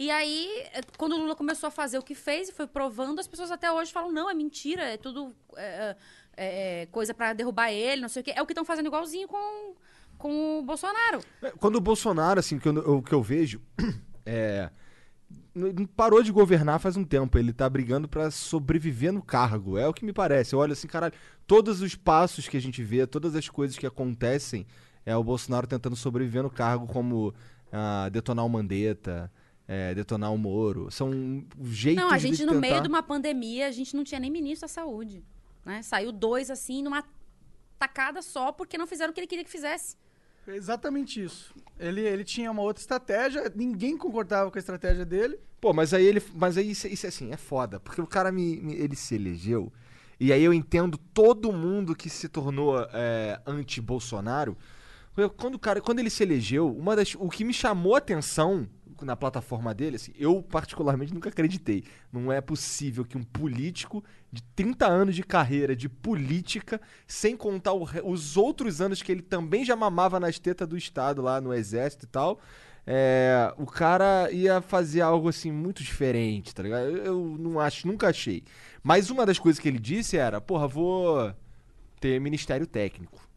E 0.00 0.08
aí, 0.12 0.48
eh, 0.72 0.82
quando 0.96 1.14
o 1.14 1.18
Lula 1.18 1.34
começou 1.34 1.66
a 1.66 1.70
fazer 1.72 1.98
o 1.98 2.02
que 2.02 2.14
fez 2.14 2.48
e 2.48 2.52
foi 2.52 2.68
provando, 2.68 3.18
as 3.18 3.26
pessoas 3.26 3.50
até 3.50 3.72
hoje 3.72 3.92
falam: 3.92 4.12
não, 4.12 4.30
é 4.30 4.34
mentira, 4.34 4.84
é 4.84 4.96
tudo 4.96 5.34
é, 5.56 5.96
é, 6.36 6.82
é, 6.82 6.86
coisa 6.86 7.12
pra 7.12 7.32
derrubar 7.32 7.72
ele, 7.72 8.00
não 8.02 8.08
sei 8.08 8.22
o 8.22 8.24
quê. 8.24 8.32
É 8.36 8.40
o 8.40 8.46
que 8.46 8.52
estão 8.52 8.64
fazendo 8.64 8.86
igualzinho 8.86 9.26
com, 9.26 9.74
com 10.16 10.60
o 10.60 10.62
Bolsonaro. 10.62 11.18
Quando 11.58 11.74
o 11.74 11.80
Bolsonaro, 11.80 12.38
assim, 12.38 12.60
que 12.60 12.68
eu- 12.68 12.98
o 12.98 13.02
que 13.02 13.12
eu 13.12 13.20
vejo, 13.20 13.60
é. 14.28 14.70
Parou 15.96 16.22
de 16.22 16.30
governar 16.30 16.78
faz 16.78 16.96
um 16.96 17.04
tempo. 17.04 17.38
Ele 17.38 17.52
tá 17.52 17.68
brigando 17.68 18.08
pra 18.08 18.30
sobreviver 18.30 19.12
no 19.12 19.22
cargo. 19.22 19.76
É 19.76 19.88
o 19.88 19.92
que 19.92 20.04
me 20.04 20.12
parece. 20.12 20.54
Eu 20.54 20.58
olho 20.58 20.72
assim, 20.72 20.86
caralho, 20.86 21.14
todos 21.46 21.80
os 21.80 21.94
passos 21.94 22.46
que 22.46 22.56
a 22.56 22.60
gente 22.60 22.82
vê, 22.82 23.06
todas 23.06 23.34
as 23.34 23.48
coisas 23.48 23.76
que 23.76 23.86
acontecem, 23.86 24.66
é 25.04 25.16
o 25.16 25.24
Bolsonaro 25.24 25.66
tentando 25.66 25.96
sobreviver 25.96 26.42
no 26.42 26.50
cargo, 26.50 26.86
como 26.86 27.34
ah, 27.72 28.08
detonar 28.10 28.44
o 28.44 28.48
Mandetta, 28.48 29.32
é, 29.66 29.94
detonar 29.94 30.32
o 30.32 30.38
Moro. 30.38 30.90
São 30.90 31.10
jeitos 31.62 32.04
Não, 32.04 32.10
a 32.10 32.18
gente, 32.18 32.44
no 32.44 32.52
tentar... 32.52 32.60
meio 32.60 32.82
de 32.82 32.88
uma 32.88 33.02
pandemia, 33.02 33.66
a 33.66 33.72
gente 33.72 33.96
não 33.96 34.04
tinha 34.04 34.20
nem 34.20 34.30
ministro 34.30 34.68
da 34.68 34.72
saúde. 34.72 35.24
Né? 35.64 35.82
Saiu 35.82 36.12
dois, 36.12 36.50
assim, 36.50 36.82
numa 36.82 37.02
tacada 37.78 38.22
só, 38.22 38.52
porque 38.52 38.78
não 38.78 38.86
fizeram 38.86 39.10
o 39.10 39.14
que 39.14 39.20
ele 39.20 39.26
queria 39.26 39.44
que 39.44 39.50
fizesse. 39.50 39.96
É 40.48 40.56
exatamente 40.56 41.22
isso. 41.22 41.54
Ele, 41.78 42.00
ele 42.00 42.24
tinha 42.24 42.50
uma 42.50 42.62
outra 42.62 42.80
estratégia, 42.80 43.52
ninguém 43.54 43.96
concordava 43.96 44.50
com 44.50 44.58
a 44.58 44.58
estratégia 44.58 45.04
dele. 45.04 45.38
Pô, 45.60 45.72
mas 45.74 45.92
aí 45.92 46.04
ele. 46.04 46.22
Mas 46.34 46.56
aí 46.56 46.70
isso, 46.70 46.88
isso 46.88 47.06
assim, 47.06 47.30
é 47.32 47.36
foda. 47.36 47.78
Porque 47.78 48.00
o 48.00 48.06
cara 48.06 48.32
me, 48.32 48.56
me- 48.60 48.74
ele 48.74 48.96
se 48.96 49.14
elegeu. 49.14 49.72
E 50.18 50.32
aí 50.32 50.42
eu 50.42 50.52
entendo 50.52 50.98
todo 51.12 51.52
mundo 51.52 51.94
que 51.94 52.08
se 52.10 52.28
tornou 52.28 52.80
é, 52.92 53.40
anti-Bolsonaro. 53.46 54.56
Quando, 55.36 55.56
o 55.56 55.58
cara, 55.58 55.80
quando 55.80 55.98
ele 55.98 56.10
se 56.10 56.22
elegeu, 56.22 56.72
uma 56.74 56.94
das, 56.94 57.14
o 57.18 57.28
que 57.28 57.44
me 57.44 57.52
chamou 57.52 57.96
a 57.96 57.98
atenção 57.98 58.68
na 59.04 59.16
plataforma 59.16 59.74
dele, 59.74 59.96
assim, 59.96 60.12
eu 60.18 60.42
particularmente 60.42 61.12
nunca 61.12 61.28
acreditei. 61.28 61.84
Não 62.12 62.32
é 62.32 62.40
possível 62.40 63.04
que 63.04 63.16
um 63.16 63.22
político 63.22 64.02
de 64.32 64.42
30 64.54 64.86
anos 64.86 65.14
de 65.14 65.22
carreira 65.22 65.74
de 65.74 65.88
política, 65.88 66.80
sem 67.06 67.36
contar 67.36 67.72
o 67.72 67.88
os 68.04 68.36
outros 68.36 68.80
anos 68.80 69.02
que 69.02 69.10
ele 69.10 69.22
também 69.22 69.64
já 69.64 69.74
mamava 69.74 70.20
nas 70.20 70.38
tetas 70.38 70.68
do 70.68 70.76
Estado 70.76 71.22
lá 71.22 71.40
no 71.40 71.54
Exército 71.54 72.04
e 72.04 72.08
tal, 72.08 72.40
é, 72.86 73.52
o 73.58 73.66
cara 73.66 74.30
ia 74.32 74.62
fazer 74.62 75.02
algo 75.02 75.28
assim 75.28 75.52
muito 75.52 75.82
diferente, 75.82 76.54
tá 76.54 76.62
ligado? 76.62 76.86
Eu, 76.86 76.96
eu 77.04 77.36
não 77.38 77.60
acho, 77.60 77.86
nunca 77.86 78.08
achei. 78.08 78.42
Mas 78.82 79.10
uma 79.10 79.26
das 79.26 79.38
coisas 79.38 79.60
que 79.60 79.68
ele 79.68 79.78
disse 79.78 80.16
era, 80.16 80.40
porra, 80.40 80.66
vou 80.66 81.34
ter 82.00 82.18
ministério 82.18 82.66
técnico. 82.66 83.27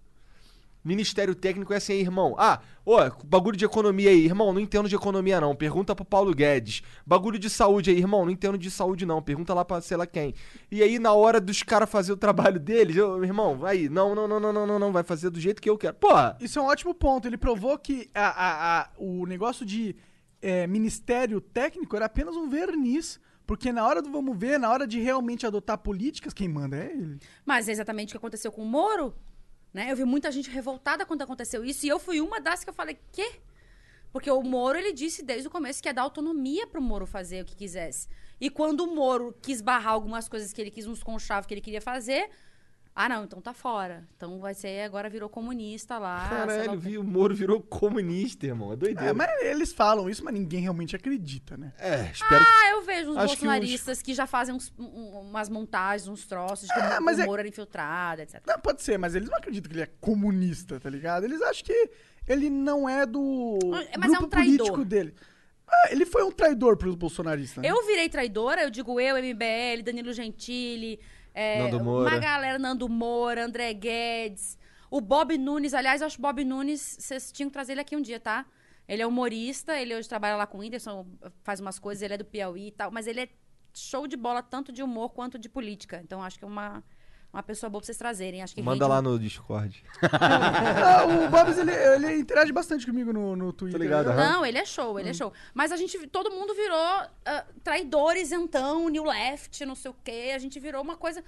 Ministério 0.83 1.35
técnico 1.35 1.73
é 1.73 1.77
assim, 1.77 1.93
aí, 1.93 1.99
irmão. 2.01 2.35
Ah, 2.39 2.59
ô, 2.83 2.95
bagulho 3.23 3.55
de 3.55 3.63
economia 3.65 4.09
aí, 4.09 4.25
irmão, 4.25 4.51
não 4.51 4.59
entendo 4.59 4.89
de 4.89 4.95
economia 4.95 5.39
não. 5.39 5.55
Pergunta 5.55 5.95
pro 5.95 6.03
Paulo 6.03 6.33
Guedes. 6.33 6.81
Bagulho 7.05 7.37
de 7.37 7.49
saúde 7.49 7.91
aí, 7.91 7.97
irmão, 7.97 8.25
não 8.25 8.31
entendo 8.31 8.57
de 8.57 8.71
saúde 8.71 9.05
não. 9.05 9.21
Pergunta 9.21 9.53
lá 9.53 9.63
pra 9.63 9.79
sei 9.81 9.95
lá 9.95 10.07
quem. 10.07 10.33
E 10.71 10.81
aí, 10.81 10.97
na 10.97 11.13
hora 11.13 11.39
dos 11.39 11.61
caras 11.61 11.89
fazer 11.89 12.11
o 12.11 12.17
trabalho 12.17 12.57
deles, 12.59 12.95
eu, 12.95 13.23
irmão, 13.23 13.63
aí, 13.65 13.87
não, 13.89 14.15
não, 14.15 14.27
não, 14.27 14.39
não, 14.39 14.51
não, 14.53 14.65
não, 14.67 14.79
não, 14.79 14.91
vai 14.91 15.03
fazer 15.03 15.29
do 15.29 15.39
jeito 15.39 15.61
que 15.61 15.69
eu 15.69 15.77
quero. 15.77 15.93
Porra, 15.95 16.35
Isso 16.41 16.57
é 16.57 16.61
um 16.61 16.65
ótimo 16.65 16.93
ponto. 16.95 17.27
Ele 17.27 17.37
provou 17.37 17.77
que 17.77 18.09
a- 18.15 18.29
a- 18.29 18.81
a- 18.81 18.89
o 18.97 19.25
negócio 19.27 19.65
de 19.65 19.95
é, 20.41 20.65
ministério 20.65 21.39
técnico 21.39 21.95
era 21.95 22.05
apenas 22.05 22.35
um 22.35 22.49
verniz. 22.49 23.19
Porque 23.45 23.71
na 23.71 23.85
hora 23.85 24.01
do 24.01 24.09
vamos 24.11 24.37
ver, 24.37 24.57
na 24.57 24.71
hora 24.71 24.87
de 24.87 24.99
realmente 25.01 25.45
adotar 25.45 25.77
políticas, 25.77 26.33
quem 26.33 26.47
manda 26.47 26.77
é 26.77 26.85
ele. 26.91 27.19
Mas 27.45 27.67
é 27.67 27.71
exatamente 27.73 28.09
o 28.09 28.11
que 28.11 28.17
aconteceu 28.17 28.51
com 28.51 28.61
o 28.61 28.65
Moro. 28.65 29.13
Né? 29.73 29.91
Eu 29.91 29.95
vi 29.95 30.03
muita 30.05 30.31
gente 30.31 30.49
revoltada 30.49 31.05
quando 31.05 31.21
aconteceu 31.21 31.63
isso. 31.63 31.85
E 31.85 31.89
eu 31.89 31.99
fui 31.99 32.19
uma 32.21 32.39
das 32.39 32.63
que 32.63 32.69
eu 32.69 32.73
falei, 32.73 32.99
quê? 33.11 33.39
Porque 34.11 34.29
o 34.29 34.41
Moro, 34.43 34.77
ele 34.77 34.91
disse 34.91 35.23
desde 35.23 35.47
o 35.47 35.51
começo 35.51 35.81
que 35.81 35.87
ia 35.87 35.93
dar 35.93 36.01
autonomia 36.01 36.67
pro 36.67 36.81
Moro 36.81 37.05
fazer 37.05 37.43
o 37.43 37.45
que 37.45 37.55
quisesse. 37.55 38.09
E 38.39 38.49
quando 38.49 38.81
o 38.81 38.93
Moro 38.93 39.33
quis 39.41 39.61
barrar 39.61 39.93
algumas 39.93 40.27
coisas 40.27 40.51
que 40.51 40.59
ele 40.59 40.71
quis, 40.71 40.85
uns 40.85 41.01
conchavos 41.01 41.47
que 41.47 41.53
ele 41.53 41.61
queria 41.61 41.81
fazer... 41.81 42.29
Ah, 42.93 43.07
não, 43.07 43.23
então 43.23 43.39
tá 43.41 43.53
fora. 43.53 44.05
Então 44.17 44.37
vai 44.39 44.53
ser, 44.53 44.81
agora 44.83 45.09
virou 45.09 45.29
comunista 45.29 45.97
lá. 45.97 46.27
Caralho, 46.27 46.73
o 46.73 46.77
vi, 46.77 46.97
o 46.97 47.03
Moro 47.03 47.33
virou 47.33 47.61
comunista, 47.61 48.45
irmão. 48.45 48.73
É 48.73 48.75
doideira. 48.75 49.11
É, 49.11 49.13
mas 49.13 49.29
eles 49.43 49.71
falam 49.71 50.09
isso, 50.09 50.23
mas 50.25 50.33
ninguém 50.33 50.59
realmente 50.61 50.93
acredita, 50.95 51.55
né? 51.55 51.71
É, 51.79 52.11
espero 52.11 52.43
Ah, 52.45 52.69
eu 52.71 52.81
vejo 52.81 53.11
uns 53.11 53.17
Acho 53.17 53.27
que 53.37 53.45
bolsonaristas 53.45 54.01
que, 54.01 54.13
já 54.13 54.27
fazem 54.27 54.53
uns- 54.53 54.73
um- 54.77 55.21
umas 55.29 55.47
montagens, 55.47 56.09
uns 56.09 56.27
troços 56.27 56.67
de 56.67 56.73
que 56.73 56.79
Ah, 56.81 56.97
o 56.99 57.03
mas 57.03 57.17
é- 57.17 57.25
Moro 57.25 57.39
era 57.39 57.47
infiltrado, 57.47 58.23
etc. 58.23 58.41
Não, 58.45 58.59
pode 58.59 58.81
ser, 58.81 58.97
mas 58.99 59.15
eles 59.15 59.29
não 59.29 59.37
acreditam 59.37 59.69
que 59.69 59.75
ele 59.77 59.83
é 59.83 59.89
comunista, 60.01 60.77
tá 60.77 60.89
ligado? 60.89 61.23
Eles 61.23 61.41
acham 61.41 61.63
que 61.63 61.89
ele 62.27 62.49
não 62.49 62.89
é 62.89 63.05
do 63.05 63.57
É, 63.89 63.97
mas 63.97 64.07
é 64.11 64.15
grupo 64.17 64.25
um 64.25 64.29
traidor. 64.29 64.57
político 64.57 64.83
dele. 64.85 65.15
Ah, 65.65 65.87
ele 65.91 66.05
foi 66.05 66.23
um 66.23 66.31
traidor 66.31 66.75
pros 66.75 66.95
bolsonaristas. 66.95 67.63
né? 67.63 67.69
Eu 67.71 67.85
virei 67.87 68.09
traidora, 68.09 68.63
eu 68.63 68.69
digo 68.69 68.99
eu, 68.99 69.15
MBL, 69.15 69.81
Danilo 69.81 70.11
Gentili, 70.11 70.99
é, 71.33 71.63
Nando 71.63 71.83
Moura. 71.83 72.09
uma 72.09 72.19
galera, 72.19 72.59
Nando 72.59 72.89
Moura, 72.89 73.45
André 73.45 73.73
Guedes, 73.73 74.57
o 74.89 74.99
Bob 74.99 75.37
Nunes, 75.37 75.73
aliás, 75.73 76.01
eu 76.01 76.07
acho 76.07 76.17
que 76.17 76.21
o 76.21 76.27
Bob 76.27 76.43
Nunes, 76.43 76.97
vocês 76.99 77.31
tinham 77.31 77.49
que 77.49 77.53
trazer 77.53 77.73
ele 77.73 77.81
aqui 77.81 77.95
um 77.95 78.01
dia, 78.01 78.19
tá? 78.19 78.45
Ele 78.87 79.01
é 79.01 79.07
humorista, 79.07 79.79
ele 79.79 79.95
hoje 79.95 80.09
trabalha 80.09 80.35
lá 80.35 80.45
com 80.45 80.57
o 80.57 80.61
Whindersson, 80.61 81.07
faz 81.43 81.59
umas 81.59 81.79
coisas, 81.79 82.01
ele 82.01 82.15
é 82.15 82.17
do 82.17 82.25
Piauí 82.25 82.67
e 82.67 82.71
tal, 82.71 82.91
mas 82.91 83.07
ele 83.07 83.21
é 83.21 83.29
show 83.73 84.05
de 84.05 84.17
bola 84.17 84.43
tanto 84.43 84.71
de 84.71 84.83
humor 84.83 85.11
quanto 85.11 85.39
de 85.39 85.47
política. 85.47 86.01
Então 86.03 86.21
acho 86.21 86.37
que 86.37 86.43
é 86.43 86.47
uma, 86.47 86.83
uma 87.33 87.41
pessoa 87.43 87.69
boa 87.69 87.79
pra 87.81 87.85
vocês 87.85 87.97
trazerem. 87.97 88.41
Acho 88.43 88.53
que 88.55 88.61
Manda 88.61 88.85
rende 88.85 88.93
lá 88.93 88.99
um- 88.99 89.13
no 89.13 89.19
Discord. 89.19 89.83
Ah, 90.11 91.05
o 91.05 91.29
Bobs, 91.29 91.57
ele, 91.57 91.71
ele 91.71 92.19
interage 92.19 92.51
bastante 92.51 92.85
comigo 92.85 93.11
no, 93.13 93.35
no 93.35 93.53
Twitter. 93.53 93.79
ligado, 93.79 94.09
né? 94.09 94.15
Não, 94.15 94.45
ele 94.45 94.57
é 94.57 94.65
show, 94.65 94.99
ele 94.99 95.09
é 95.09 95.13
show. 95.13 95.31
Mas 95.53 95.71
a 95.71 95.77
gente, 95.77 96.07
todo 96.07 96.29
mundo 96.31 96.53
virou 96.53 96.77
ah, 96.77 97.45
traidores, 97.63 98.31
então, 98.31 98.89
New 98.89 99.03
Left, 99.05 99.65
não 99.65 99.75
sei 99.75 99.91
o 99.91 99.95
quê. 100.03 100.31
A 100.35 100.39
gente 100.39 100.59
virou 100.59 100.81
uma 100.81 100.95
coisa. 100.97 101.23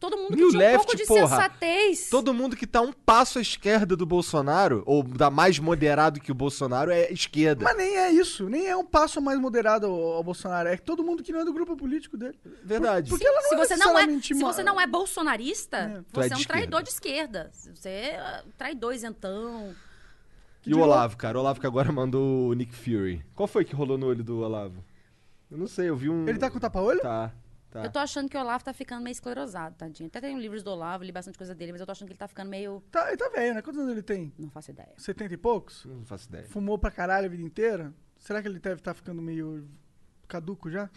Todo 0.00 0.16
mundo 0.16 0.36
New 0.36 0.46
que 0.46 0.52
tinha 0.52 0.62
um 0.62 0.70
Left, 0.70 0.76
pouco 0.76 0.96
de 0.96 1.06
porra. 1.06 1.28
sensatez. 1.28 2.08
Todo 2.08 2.32
mundo 2.32 2.56
que 2.56 2.66
tá 2.66 2.80
um 2.80 2.92
passo 2.92 3.38
à 3.38 3.42
esquerda 3.42 3.96
do 3.96 4.06
Bolsonaro, 4.06 4.82
ou 4.86 5.02
da 5.02 5.28
mais 5.28 5.58
moderado 5.58 6.20
que 6.20 6.30
o 6.30 6.34
Bolsonaro, 6.34 6.90
é 6.92 7.12
esquerda. 7.12 7.64
Mas 7.64 7.76
nem 7.76 7.96
é 7.96 8.12
isso, 8.12 8.48
nem 8.48 8.68
é 8.68 8.76
um 8.76 8.84
passo 8.84 9.20
mais 9.20 9.40
moderado 9.40 9.86
ao, 9.86 10.12
ao 10.12 10.22
Bolsonaro. 10.22 10.68
É 10.68 10.76
todo 10.76 11.02
mundo 11.02 11.22
que 11.22 11.32
não 11.32 11.40
é 11.40 11.44
do 11.44 11.52
grupo 11.52 11.76
político 11.76 12.16
dele. 12.16 12.38
Verdade. 12.62 13.10
Porque 13.10 13.26
ela 13.26 13.40
não 13.42 13.48
se 13.48 13.54
é 13.54 13.58
você 13.58 13.76
não 13.76 13.98
é, 13.98 14.20
se 14.20 14.34
você 14.34 14.62
não 14.62 14.80
é 14.80 14.86
bolsonarista, 14.86 15.76
É. 15.78 15.98
É 15.98 16.02
você 16.12 16.26
é, 16.26 16.36
de 16.36 16.42
um 16.42 16.44
traidor 16.44 16.82
de 16.82 16.90
esquerda. 16.90 17.50
Você 17.52 17.88
é 17.88 18.42
traidor 18.56 18.94
isentão. 18.94 19.74
E 20.64 20.74
o 20.74 20.80
Olavo, 20.80 21.16
cara? 21.16 21.38
O 21.38 21.40
Olavo 21.40 21.60
que 21.60 21.66
agora 21.66 21.90
mandou 21.90 22.48
o 22.50 22.52
Nick 22.52 22.74
Fury. 22.74 23.24
Qual 23.34 23.46
foi 23.46 23.64
que 23.64 23.74
rolou 23.74 23.96
no 23.98 24.06
olho 24.06 24.22
do 24.22 24.40
Olavo? 24.40 24.84
Eu 25.50 25.56
não 25.56 25.66
sei, 25.66 25.88
eu 25.88 25.96
vi 25.96 26.10
um. 26.10 26.28
Ele 26.28 26.38
tá 26.38 26.50
com 26.50 26.58
tapa-olho? 26.58 27.00
Tá, 27.00 27.32
tá. 27.70 27.84
Eu 27.84 27.90
tô 27.90 27.98
achando 27.98 28.28
que 28.28 28.36
o 28.36 28.40
Olavo 28.40 28.64
tá 28.64 28.72
ficando 28.72 29.02
meio 29.02 29.12
esclerosado, 29.12 29.74
tadinho. 29.76 30.08
Até 30.08 30.20
tenho 30.20 30.38
livros 30.38 30.62
do 30.62 30.70
Olavo, 30.70 31.04
li 31.04 31.12
bastante 31.12 31.38
coisa 31.38 31.54
dele, 31.54 31.72
mas 31.72 31.80
eu 31.80 31.86
tô 31.86 31.92
achando 31.92 32.08
que 32.08 32.12
ele 32.12 32.18
tá 32.18 32.28
ficando 32.28 32.48
meio. 32.48 32.82
Tá, 32.90 33.08
ele 33.08 33.16
tá 33.16 33.28
velho, 33.28 33.54
né? 33.54 33.62
Quantos 33.62 33.80
anos 33.80 33.92
ele 33.92 34.02
tem? 34.02 34.32
Não 34.38 34.50
faço 34.50 34.70
ideia. 34.70 34.92
70 34.96 35.34
e 35.34 35.36
poucos? 35.36 35.84
Não 35.84 36.04
faço 36.04 36.28
ideia. 36.28 36.44
Fumou 36.44 36.78
pra 36.78 36.90
caralho 36.90 37.26
a 37.26 37.30
vida 37.30 37.42
inteira? 37.42 37.92
Será 38.18 38.42
que 38.42 38.48
ele 38.48 38.58
deve 38.58 38.80
estar 38.80 38.94
ficando 38.94 39.22
meio 39.22 39.68
caduco 40.28 40.70
já? 40.70 40.88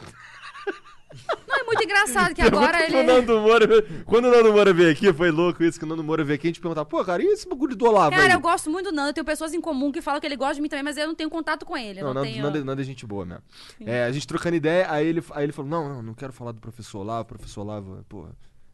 Não, 1.47 1.59
é 1.59 1.63
muito 1.63 1.83
engraçado 1.83 2.33
que 2.33 2.41
agora 2.41 2.85
ele. 2.85 3.03
Nando 3.03 3.39
Moura. 3.39 3.67
Quando 4.05 4.25
o 4.25 4.31
Nando 4.31 4.51
Moura 4.53 4.73
veio 4.73 4.91
aqui, 4.91 5.11
foi 5.11 5.29
louco 5.29 5.63
isso, 5.63 5.77
que 5.77 5.85
o 5.85 5.87
Nando 5.87 6.03
Moura 6.03 6.23
veio 6.23 6.35
aqui, 6.35 6.47
a 6.47 6.49
gente 6.49 6.61
perguntava, 6.61 6.85
pô, 6.85 7.03
cara, 7.03 7.21
e 7.21 7.27
esse 7.27 7.47
bagulho 7.47 7.75
do 7.75 7.85
Olavo 7.85 8.11
Cara, 8.11 8.27
aí? 8.27 8.31
eu 8.31 8.39
gosto 8.39 8.69
muito 8.69 8.89
do 8.89 8.95
Nando. 8.95 9.09
Eu 9.09 9.13
tenho 9.13 9.25
pessoas 9.25 9.53
em 9.53 9.61
comum 9.61 9.91
que 9.91 10.01
falam 10.01 10.19
que 10.19 10.25
ele 10.25 10.37
gosta 10.37 10.55
de 10.55 10.61
mim 10.61 10.69
também, 10.69 10.83
mas 10.83 10.97
eu 10.97 11.07
não 11.07 11.15
tenho 11.15 11.29
contato 11.29 11.65
com 11.65 11.77
ele. 11.77 12.01
Não, 12.01 12.07
não, 12.07 12.13
Nando, 12.15 12.27
tenho. 12.27 12.43
Nando, 12.43 12.65
Nando 12.65 12.81
é 12.81 12.85
gente 12.85 13.05
boa 13.05 13.25
mesmo. 13.25 13.43
É, 13.85 14.05
a 14.05 14.11
gente 14.11 14.27
trocando 14.27 14.55
ideia, 14.55 14.89
aí 14.89 15.07
ele, 15.07 15.23
aí 15.31 15.43
ele 15.43 15.51
falou, 15.51 15.69
não, 15.69 15.89
não, 15.89 16.01
não 16.01 16.13
quero 16.13 16.31
falar 16.31 16.51
do 16.51 16.61
professor 16.61 16.99
Olavo, 16.99 17.25
professor 17.25 17.61
Olavo, 17.61 18.05
pô, 18.07 18.27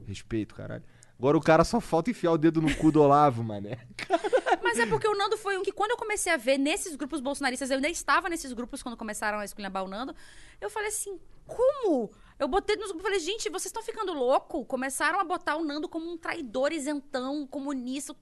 respeito, 0.05 0.53
caralho. 0.53 0.83
Agora 1.17 1.37
o 1.37 1.41
cara 1.41 1.63
só 1.63 1.81
falta 1.81 2.11
enfiar 2.11 2.31
o 2.31 2.37
dedo 2.37 2.61
no 2.61 2.73
cu 2.75 2.91
do 2.91 3.01
Olavo, 3.01 3.43
mané. 3.43 3.79
Mas 4.61 4.77
é 4.77 4.85
porque 4.85 5.07
o 5.07 5.15
Nando 5.15 5.35
foi 5.37 5.57
um 5.57 5.63
que, 5.63 5.71
quando 5.71 5.91
eu 5.91 5.97
comecei 5.97 6.31
a 6.31 6.37
ver 6.37 6.57
nesses 6.57 6.95
grupos 6.95 7.19
bolsonaristas, 7.19 7.71
eu 7.71 7.77
ainda 7.77 7.89
estava 7.89 8.29
nesses 8.29 8.53
grupos 8.53 8.83
quando 8.83 8.95
começaram 8.95 9.39
a 9.39 9.45
esculhambar 9.45 9.83
o 9.83 9.87
Nando, 9.87 10.15
eu 10.61 10.69
falei 10.69 10.89
assim, 10.89 11.19
como? 11.47 12.11
Eu 12.37 12.47
botei 12.47 12.75
nos 12.75 12.87
grupos 12.87 13.01
falei, 13.01 13.19
gente, 13.19 13.49
vocês 13.49 13.65
estão 13.65 13.81
ficando 13.81 14.13
louco? 14.13 14.63
Começaram 14.65 15.19
a 15.19 15.23
botar 15.23 15.55
o 15.55 15.63
Nando 15.63 15.89
como 15.89 16.11
um 16.11 16.17
traidor 16.17 16.71
isentão, 16.71 17.47
comunista. 17.47 18.15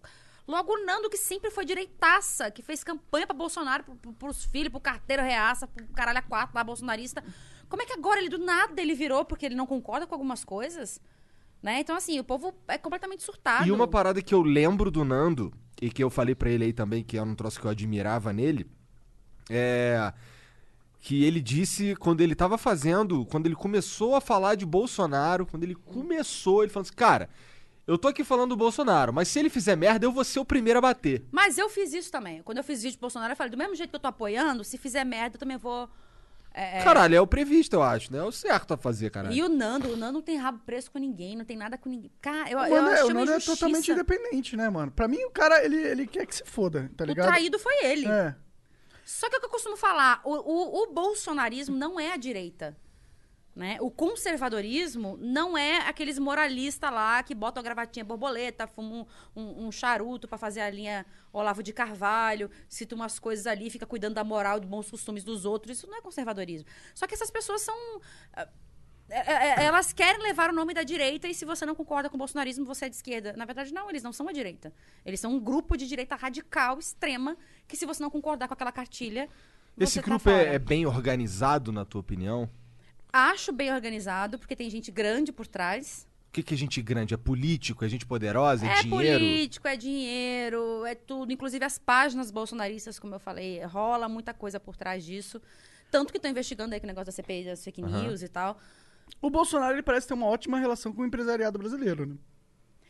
Logo 0.47 0.73
o 0.73 0.85
Nando, 0.85 1.09
que 1.09 1.17
sempre 1.17 1.51
foi 1.51 1.65
direitaça, 1.65 2.49
que 2.51 2.61
fez 2.61 2.83
campanha 2.83 3.25
pra 3.25 3.35
Bolsonaro, 3.35 3.83
pro, 3.83 4.13
pros 4.13 4.45
filhos, 4.45 4.69
pro 4.69 4.79
carteiro 4.79 5.23
reaça, 5.23 5.67
pro 5.67 5.85
caralho 5.87 6.19
a 6.19 6.21
quatro 6.21 6.55
lá, 6.55 6.63
bolsonarista. 6.63 7.23
Como 7.67 7.81
é 7.81 7.85
que 7.85 7.93
agora 7.93 8.19
ele 8.19 8.29
do 8.29 8.37
nada 8.37 8.79
ele 8.79 8.93
virou 8.93 9.25
porque 9.25 9.45
ele 9.45 9.55
não 9.55 9.65
concorda 9.65 10.05
com 10.07 10.13
algumas 10.13 10.45
coisas? 10.45 11.01
Né? 11.65 11.79
Então, 11.79 11.95
assim, 11.95 12.19
o 12.19 12.23
povo 12.23 12.53
é 12.67 12.77
completamente 12.77 13.23
surtado. 13.23 13.67
E 13.67 13.71
uma 13.71 13.87
parada 13.87 14.21
que 14.21 14.35
eu 14.35 14.43
lembro 14.43 14.91
do 14.91 15.03
Nando, 15.03 15.51
e 15.81 15.89
que 15.89 16.03
eu 16.03 16.11
falei 16.11 16.35
pra 16.35 16.47
ele 16.47 16.65
aí 16.65 16.71
também, 16.71 17.03
que 17.03 17.17
é 17.17 17.23
um 17.23 17.33
troço 17.33 17.59
que 17.59 17.65
eu 17.65 17.71
admirava 17.71 18.31
nele, 18.31 18.67
é 19.49 20.13
que 20.99 21.23
ele 21.23 21.41
disse 21.41 21.95
quando 21.95 22.21
ele 22.21 22.35
tava 22.35 22.55
fazendo, 22.55 23.25
quando 23.25 23.47
ele 23.47 23.55
começou 23.55 24.15
a 24.15 24.21
falar 24.21 24.53
de 24.53 24.63
Bolsonaro, 24.63 25.47
quando 25.47 25.63
ele 25.63 25.73
começou, 25.73 26.61
ele 26.61 26.71
falou 26.71 26.83
assim, 26.83 26.95
cara, 26.95 27.29
eu 27.87 27.97
tô 27.97 28.09
aqui 28.09 28.23
falando 28.23 28.49
do 28.49 28.57
Bolsonaro, 28.57 29.11
mas 29.11 29.27
se 29.27 29.39
ele 29.39 29.49
fizer 29.49 29.75
merda, 29.75 30.05
eu 30.05 30.11
vou 30.11 30.23
ser 30.23 30.39
o 30.39 30.45
primeiro 30.45 30.77
a 30.77 30.81
bater. 30.83 31.25
Mas 31.31 31.57
eu 31.57 31.67
fiz 31.67 31.93
isso 31.93 32.11
também. 32.11 32.43
Quando 32.43 32.59
eu 32.59 32.63
fiz 32.63 32.83
vídeo 32.83 32.97
do 32.97 33.01
Bolsonaro, 33.01 33.33
eu 33.33 33.37
falei, 33.37 33.49
do 33.49 33.57
mesmo 33.57 33.73
jeito 33.73 33.89
que 33.89 33.95
eu 33.95 33.99
tô 33.99 34.07
apoiando, 34.07 34.63
se 34.63 34.77
fizer 34.77 35.03
merda, 35.03 35.35
eu 35.35 35.39
também 35.39 35.57
vou. 35.57 35.89
É, 36.55 36.79
é. 36.79 36.83
Caralho, 36.83 37.15
é 37.15 37.21
o 37.21 37.27
previsto, 37.27 37.73
eu 37.73 37.83
acho, 37.83 38.11
né? 38.11 38.19
É 38.19 38.23
o 38.23 38.31
certo 38.31 38.73
a 38.73 38.77
fazer, 38.77 39.09
caralho. 39.09 39.35
E 39.35 39.43
o 39.43 39.49
Nando, 39.49 39.89
o 39.93 39.97
Nando 39.97 40.13
não 40.13 40.21
tem 40.21 40.37
rabo 40.37 40.59
preso 40.65 40.89
com 40.89 40.97
ninguém, 40.97 41.35
não 41.35 41.43
tem 41.45 41.57
nada 41.57 41.77
com 41.77 41.89
ninguém. 41.89 42.11
Cara, 42.21 42.49
eu, 42.49 42.57
O 42.59 42.65
eu 42.65 42.81
Nando, 42.81 42.89
é, 42.95 43.03
o 43.03 43.07
Nando 43.09 43.19
é 43.31 43.35
injustiça. 43.35 43.57
totalmente 43.57 43.91
independente, 43.91 44.55
né, 44.55 44.69
mano? 44.69 44.91
Pra 44.91 45.07
mim, 45.07 45.21
o 45.25 45.31
cara, 45.31 45.63
ele, 45.65 45.75
ele 45.77 46.07
quer 46.07 46.25
que 46.25 46.33
se 46.35 46.43
foda, 46.45 46.89
tá 46.95 47.03
O 47.03 47.07
ligado? 47.07 47.27
traído 47.27 47.59
foi 47.59 47.73
ele. 47.85 48.07
É. 48.07 48.35
Só 49.03 49.29
que 49.29 49.35
é 49.35 49.37
o 49.37 49.41
que 49.41 49.45
eu 49.47 49.51
costumo 49.51 49.77
falar, 49.77 50.21
o, 50.23 50.31
o, 50.33 50.83
o 50.83 50.93
bolsonarismo 50.93 51.75
não 51.77 51.99
é 51.99 52.13
a 52.13 52.17
direita. 52.17 52.75
Né? 53.55 53.77
O 53.79 53.89
conservadorismo 53.89 55.17
não 55.21 55.57
é 55.57 55.77
aqueles 55.87 56.19
moralistas 56.19 56.91
lá 56.91 57.23
que 57.23 57.33
botam 57.33 57.61
a 57.61 57.63
gravatinha 57.63 58.03
borboleta, 58.03 58.67
fumam 58.67 59.07
um, 59.33 59.41
um, 59.41 59.67
um 59.67 59.71
charuto 59.71 60.27
pra 60.27 60.37
fazer 60.37 60.59
a 60.59 60.69
linha 60.69 61.05
Olavo 61.31 61.63
de 61.63 61.71
Carvalho, 61.71 62.51
cita 62.67 62.95
umas 62.95 63.17
coisas 63.17 63.47
ali, 63.47 63.69
fica 63.69 63.85
cuidando 63.85 64.15
da 64.15 64.25
moral 64.25 64.57
e 64.57 64.59
dos 64.59 64.69
bons 64.69 64.91
costumes 64.91 65.23
dos 65.23 65.45
outros. 65.45 65.77
Isso 65.77 65.87
não 65.87 65.97
é 65.97 66.01
conservadorismo. 66.01 66.67
Só 66.93 67.07
que 67.07 67.13
essas 67.13 67.31
pessoas 67.31 67.61
são. 67.61 67.75
ah, 68.33 68.45
é- 69.09 69.61
é- 69.61 69.63
Elas 69.63 69.93
querem 69.93 70.21
levar 70.21 70.49
o 70.49 70.53
nome 70.53 70.73
da 70.73 70.83
direita 70.83 71.25
e 71.29 71.33
se 71.33 71.45
você 71.45 71.65
não 71.65 71.75
concorda 71.75 72.09
com 72.09 72.15
o 72.15 72.19
bolsonarismo, 72.19 72.65
você 72.65 72.85
é 72.87 72.89
de 72.89 72.95
esquerda. 72.97 73.33
Na 73.37 73.45
verdade, 73.45 73.73
não, 73.73 73.89
eles 73.89 74.03
não 74.03 74.11
são 74.11 74.27
a 74.27 74.33
direita. 74.33 74.73
Eles 75.05 75.19
são 75.21 75.31
um 75.31 75.39
grupo 75.39 75.77
de 75.77 75.87
direita 75.87 76.15
radical, 76.17 76.77
extrema, 76.77 77.37
que 77.69 77.77
se 77.77 77.85
você 77.85 78.03
não 78.03 78.09
concordar 78.09 78.49
com 78.49 78.53
aquela 78.53 78.71
cartilha. 78.73 79.29
Esse 79.77 80.01
tá 80.01 80.05
grupo 80.05 80.25
fora. 80.25 80.43
é, 80.43 80.55
é 80.55 80.59
bem 80.59 80.85
organizado, 80.85 81.71
na 81.71 81.85
tua 81.85 82.01
opinião? 82.01 82.49
Acho 83.17 83.53
bem 83.53 83.73
organizado, 83.73 84.37
porque 84.37 84.57
tem 84.57 84.69
gente 84.69 84.91
grande 84.91 85.31
por 85.31 85.47
trás. 85.47 86.05
O 86.27 86.31
que, 86.33 86.43
que 86.43 86.53
é 86.53 86.57
gente 86.57 86.81
grande? 86.81 87.13
É 87.13 87.17
político? 87.17 87.85
É 87.85 87.87
gente 87.87 88.05
poderosa? 88.05 88.65
É, 88.65 88.79
É 88.79 88.81
dinheiro? 88.81 89.19
político, 89.23 89.65
é 89.69 89.77
dinheiro, 89.77 90.85
é 90.85 90.95
tudo. 90.95 91.31
Inclusive 91.31 91.63
as 91.63 91.77
páginas 91.77 92.29
bolsonaristas, 92.29 92.99
como 92.99 93.15
eu 93.15 93.19
falei, 93.19 93.63
rola 93.63 94.09
muita 94.09 94.33
coisa 94.33 94.59
por 94.59 94.75
trás 94.75 95.05
disso. 95.05 95.41
Tanto 95.89 96.11
que 96.11 96.17
estão 96.17 96.29
investigando 96.29 96.73
aí 96.73 96.79
com 96.81 96.85
o 96.85 96.89
negócio 96.89 97.05
da 97.05 97.11
CPI, 97.13 97.45
das 97.45 97.63
fake 97.63 97.81
Aham. 97.81 98.03
news 98.03 98.21
e 98.21 98.27
tal. 98.27 98.59
O 99.21 99.29
Bolsonaro, 99.29 99.75
ele 99.75 99.81
parece 99.83 100.09
ter 100.09 100.13
uma 100.13 100.25
ótima 100.25 100.59
relação 100.59 100.91
com 100.91 101.03
o 101.03 101.05
empresariado 101.05 101.57
brasileiro, 101.57 102.05
né? 102.05 102.17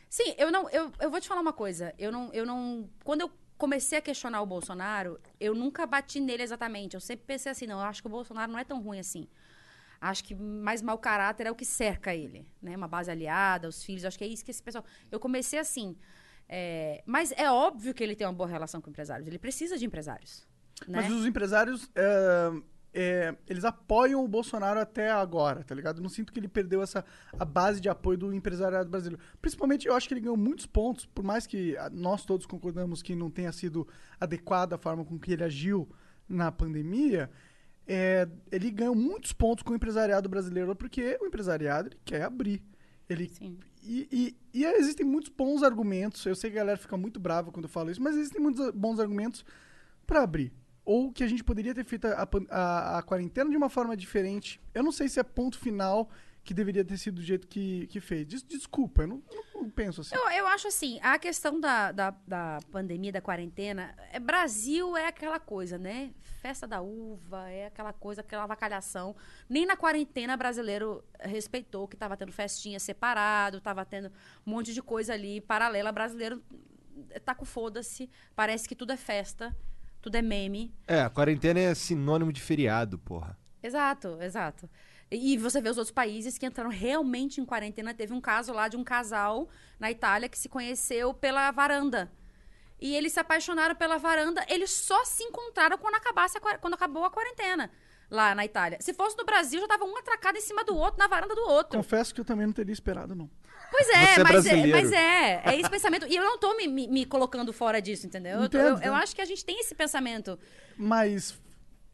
Sim, 0.10 0.34
eu 0.40 0.52
não. 0.52 0.68
Eu, 0.72 0.92
eu 1.00 1.12
vou 1.12 1.22
te 1.22 1.28
falar 1.28 1.42
uma 1.42 1.54
coisa. 1.54 1.94
Eu 2.00 2.12
não, 2.12 2.34
eu 2.34 2.48
não. 2.48 2.90
Quando 3.04 3.22
eu 3.22 3.32
comecei 3.60 4.00
a 4.00 4.02
questionar 4.02 4.42
o 4.42 4.46
Bolsonaro, 4.48 5.20
eu 5.40 5.54
nunca 5.54 5.86
bati 5.86 6.20
nele 6.20 6.42
exatamente. 6.42 6.96
Eu 6.96 7.00
sempre 7.00 7.28
pensei 7.28 7.52
assim, 7.52 7.68
não, 7.68 7.80
eu 7.80 7.86
acho 7.86 8.02
que 8.02 8.08
o 8.08 8.10
Bolsonaro 8.10 8.52
não 8.52 8.58
é 8.58 8.64
tão 8.64 8.82
ruim 8.82 8.98
assim. 9.00 9.28
Acho 10.00 10.24
que 10.24 10.36
mais 10.36 10.82
mau 10.82 10.98
caráter 10.98 11.48
é 11.48 11.52
o 11.52 11.56
que 11.56 11.66
cerca 11.66 12.14
ele, 12.14 12.48
né? 12.62 12.76
Uma 12.76 12.88
base 12.88 13.10
aliada, 13.10 13.68
os 13.68 13.84
filhos, 13.84 14.06
acho 14.06 14.18
que 14.18 14.24
é 14.24 14.28
isso 14.28 14.44
que 14.44 14.52
esse 14.52 14.64
pessoal. 14.64 14.86
Eu 15.12 15.20
comecei 15.20 15.60
assim. 15.60 15.96
é, 16.48 17.04
mas 17.06 17.32
é 17.32 17.50
óbvio 17.50 17.94
que 17.94 18.04
ele 18.04 18.16
tem 18.16 18.28
uma 18.28 18.34
boa 18.34 18.50
relação 18.50 18.82
com 18.82 18.90
empresários. 18.90 19.28
Ele 19.28 19.40
precisa 19.40 19.78
de 19.78 19.86
empresários. 19.86 20.48
Né? 20.88 21.02
Mas 21.02 21.12
os 21.12 21.26
empresários, 21.26 21.90
é, 21.96 22.52
é, 22.94 23.36
eles 23.48 23.66
apoiam 23.66 24.24
o 24.24 24.28
Bolsonaro 24.28 24.80
até 24.80 25.12
agora, 25.12 25.64
tá 25.64 25.76
ligado? 25.76 25.98
Eu 25.98 26.04
não 26.04 26.10
sinto 26.10 26.32
que 26.32 26.40
ele 26.40 26.48
perdeu 26.48 26.82
essa 26.82 27.04
a 27.38 27.44
base 27.44 27.82
de 27.82 27.90
apoio 27.90 28.18
do 28.18 28.34
empresariado 28.34 28.90
brasileiro. 28.90 29.22
Principalmente, 29.42 29.88
eu 29.88 29.94
acho 29.94 30.08
que 30.08 30.14
ele 30.14 30.22
ganhou 30.22 30.38
muitos 30.38 30.66
pontos, 30.66 31.06
por 31.06 31.24
mais 31.24 31.46
que 31.46 31.78
ah, 31.78 31.90
nós 31.92 32.24
todos 32.26 32.46
concordamos 32.46 33.02
que 33.02 33.14
não 33.14 33.30
tenha 33.30 33.52
sido 33.52 33.88
adequada 34.20 34.76
a 34.76 34.78
forma 34.78 35.04
com 35.04 35.20
que 35.20 35.34
ele 35.34 35.44
agiu 35.44 35.90
na 36.28 36.52
pandemia. 36.52 37.30
É, 37.88 38.28
ele 38.52 38.72
ganhou 38.72 38.96
muitos 38.96 39.32
pontos 39.34 39.64
com 39.64 39.74
o 39.74 39.76
empresariado 39.76 40.28
brasileiro 40.30 40.76
porque 40.76 41.18
o 41.22 41.26
empresariado 41.26 41.92
quer 42.04 42.24
abrir. 42.24 42.62
Ele 43.10 43.28
Sim. 43.30 43.58
E, 43.84 44.08
e- 44.12 44.60
e 44.62 44.66
existem 44.66 45.06
muitos 45.06 45.30
bons 45.30 45.62
argumentos. 45.62 46.26
Eu 46.26 46.36
sei 46.36 46.50
que 46.50 46.58
a 46.58 46.62
galera 46.62 46.78
fica 46.78 46.98
muito 46.98 47.20
brava 47.20 47.52
quando 47.52 47.66
eu 47.66 47.70
falo 47.70 47.92
isso, 47.92 48.02
mas 48.02 48.16
existem 48.16 48.42
muitos 48.42 48.72
bons 48.72 49.00
argumentos 49.00 49.46
pra 50.08 50.24
abrir. 50.24 50.52
Ou 50.84 51.12
que 51.12 51.24
a 51.24 51.28
gente 51.28 51.44
poderia 51.44 51.74
ter 51.74 51.84
feito 51.86 52.06
a, 52.08 52.28
a- 52.50 52.98
a 53.00 53.04
quarentena 53.04 53.50
de 53.50 53.58
uma 53.58 53.70
forma 53.70 53.96
diferente. 53.96 54.60
Eu 54.74 54.82
não 54.84 54.92
sei 54.92 55.08
se 55.08 55.20
é 55.20 55.24
ponto 55.24 55.58
final 55.60 56.10
que 56.46 56.54
deveria 56.54 56.86
ter 56.86 56.96
sido 56.98 57.16
do 57.16 57.24
jeito 57.24 57.48
que, 57.48 57.88
que 57.88 58.00
fez. 58.00 58.26
Des- 58.28 58.44
desculpa, 58.44 59.02
eu 59.02 59.08
não, 59.08 59.24
não 59.56 59.68
penso 59.70 60.02
assim. 60.02 60.16
Eu, 60.16 60.30
eu 60.30 60.48
acho 60.48 60.68
assim, 60.68 61.00
a 61.02 61.18
questão 61.18 61.60
da, 61.60 61.92
da, 61.92 62.12
da 62.28 62.60
pandemia, 62.72 63.12
da 63.12 63.20
quarentena, 63.20 63.96
é, 64.12 64.20
Brasil 64.20 64.96
é 64.96 65.08
aquela 65.08 65.40
coisa, 65.40 65.80
né? 65.80 66.14
Festa 66.44 66.68
da 66.68 66.82
uva, 66.82 67.50
é 67.50 67.66
aquela 67.66 67.92
coisa, 67.92 68.22
aquela 68.22 68.44
avacalhação. 68.44 69.16
Nem 69.50 69.66
na 69.66 69.76
quarentena 69.76 70.38
brasileiro 70.38 71.04
respeitou 71.20 71.88
que 71.88 71.98
tava 71.98 72.16
tendo 72.16 72.32
festinha 72.32 72.80
separado, 72.80 73.60
tava 73.60 73.84
tendo 73.84 74.12
um 74.46 74.52
monte 74.52 74.72
de 74.72 74.84
coisa 74.84 75.14
ali 75.14 75.42
paralela. 75.42 75.92
Brasileiro 75.92 76.44
tá 77.26 77.34
com 77.34 77.44
foda-se, 77.44 78.08
parece 78.36 78.70
que 78.70 78.76
tudo 78.76 78.92
é 78.94 78.98
festa, 78.98 79.54
tudo 80.00 80.16
é 80.16 80.22
meme. 80.22 80.72
É, 80.88 81.02
a 81.02 81.10
quarentena 81.10 81.60
é 81.60 81.74
sinônimo 81.74 82.32
de 82.32 82.40
feriado, 82.40 83.00
porra. 83.00 83.36
Exato, 83.64 84.22
exato. 84.22 84.70
E 85.12 85.38
você 85.38 85.62
vê 85.62 85.70
os 85.70 85.78
outros 85.78 85.94
países 85.94 86.38
que 86.38 86.46
entraram 86.46 86.70
realmente 86.70 87.40
em 87.40 87.46
quarentena. 87.46 87.94
Teve 87.94 88.14
um 88.14 88.20
caso 88.22 88.52
lá 88.52 88.68
de 88.68 88.76
um 88.76 88.84
casal 88.84 89.48
na 89.80 89.92
Itália 89.92 90.28
que 90.28 90.38
se 90.38 90.50
conheceu 90.50 91.14
pela 91.14 91.52
varanda. 91.52 92.12
E 92.82 92.96
eles 92.96 93.14
se 93.14 93.20
apaixonaram 93.20 93.76
pela 93.76 93.98
varanda. 93.98 94.44
Eles 94.50 94.72
só 94.72 95.06
se 95.06 95.24
encontraram 95.24 95.78
quando, 95.78 95.96
acabasse 95.96 96.38
a 96.38 96.42
qua- 96.42 96.58
quando 96.58 96.74
acabou 96.74 97.06
a 97.06 97.12
quarentena 97.12 97.72
lá 98.10 98.36
na 98.36 98.44
Itália. 98.46 98.78
Se 98.82 98.94
fosse 98.94 99.18
no 99.18 99.24
Brasil, 99.26 99.62
já 99.62 99.68
tava 99.68 99.86
um 99.86 99.96
atracado 99.98 100.38
em 100.38 100.42
cima 100.42 100.64
do 100.64 100.76
outro, 100.76 100.98
na 101.00 101.08
varanda 101.08 101.34
do 101.36 101.42
outro. 101.50 101.78
Confesso 101.78 102.14
que 102.14 102.20
eu 102.22 102.26
também 102.26 102.46
não 102.46 102.54
teria 102.54 102.74
esperado, 102.74 103.16
não. 103.16 103.30
Pois 103.72 103.88
é, 103.90 103.92
é 104.20 104.24
mas, 104.24 104.46
é 104.46 104.68
mas 104.68 104.92
é. 104.92 105.42
É 105.46 105.60
esse 105.60 105.70
pensamento. 105.70 106.06
E 106.08 106.16
eu 106.16 106.24
não 106.24 106.38
tô 106.38 106.56
me, 106.56 106.68
me- 106.68 106.88
me 106.88 107.06
colocando 107.06 107.52
fora 107.54 107.82
disso, 107.82 108.06
entendeu? 108.06 108.42
Eu, 108.42 108.50
tô- 108.50 108.58
eu- 108.58 108.78
eu 108.80 108.94
acho 108.94 109.16
que 109.16 109.22
a 109.22 109.26
gente 109.26 109.44
tem 109.46 109.60
esse 109.60 109.74
pensamento. 109.76 110.38
Mas. 110.78 111.40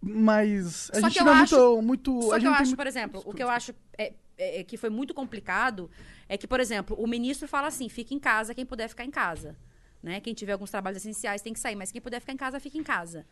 Mas. 0.02 0.90
A 0.92 1.00
Só 1.02 1.10
gente 1.10 1.24
não 1.24 1.32
é 1.34 1.42
acho- 1.42 1.56
muito. 1.78 1.82
muito 2.12 2.22
Só 2.24 2.32
a 2.32 2.36
que 2.36 2.40
gente 2.42 2.46
eu 2.48 2.54
acho, 2.54 2.64
muito- 2.64 2.78
por 2.78 2.88
exemplo, 2.88 3.22
o 3.26 3.34
que 3.34 3.44
eu 3.44 3.50
acho 3.50 3.74
é, 3.98 4.14
é- 4.38 4.60
é 4.60 4.64
que 4.64 4.78
foi 4.78 4.90
muito 4.90 5.14
complicado 5.14 5.90
é 6.28 6.38
que, 6.38 6.48
por 6.48 6.60
exemplo, 6.60 6.96
o 7.00 7.06
ministro 7.08 7.48
fala 7.48 7.68
assim: 7.68 7.88
fica 7.88 8.14
em 8.14 8.20
casa 8.20 8.56
quem 8.56 8.66
puder 8.66 8.88
ficar 8.90 9.06
em 9.06 9.12
casa. 9.12 9.56
Né? 10.02 10.20
Quem 10.20 10.34
tiver 10.34 10.54
alguns 10.54 10.72
trabalhos 10.72 10.98
essenciais 10.98 11.44
tem 11.44 11.54
que 11.54 11.60
sair, 11.60 11.76
mas 11.76 11.92
quem 11.92 12.02
puder 12.02 12.20
ficar 12.20 12.34
em 12.34 12.38
casa, 12.38 12.60
fica 12.60 12.76
em 12.78 12.84
casa. 12.84 13.24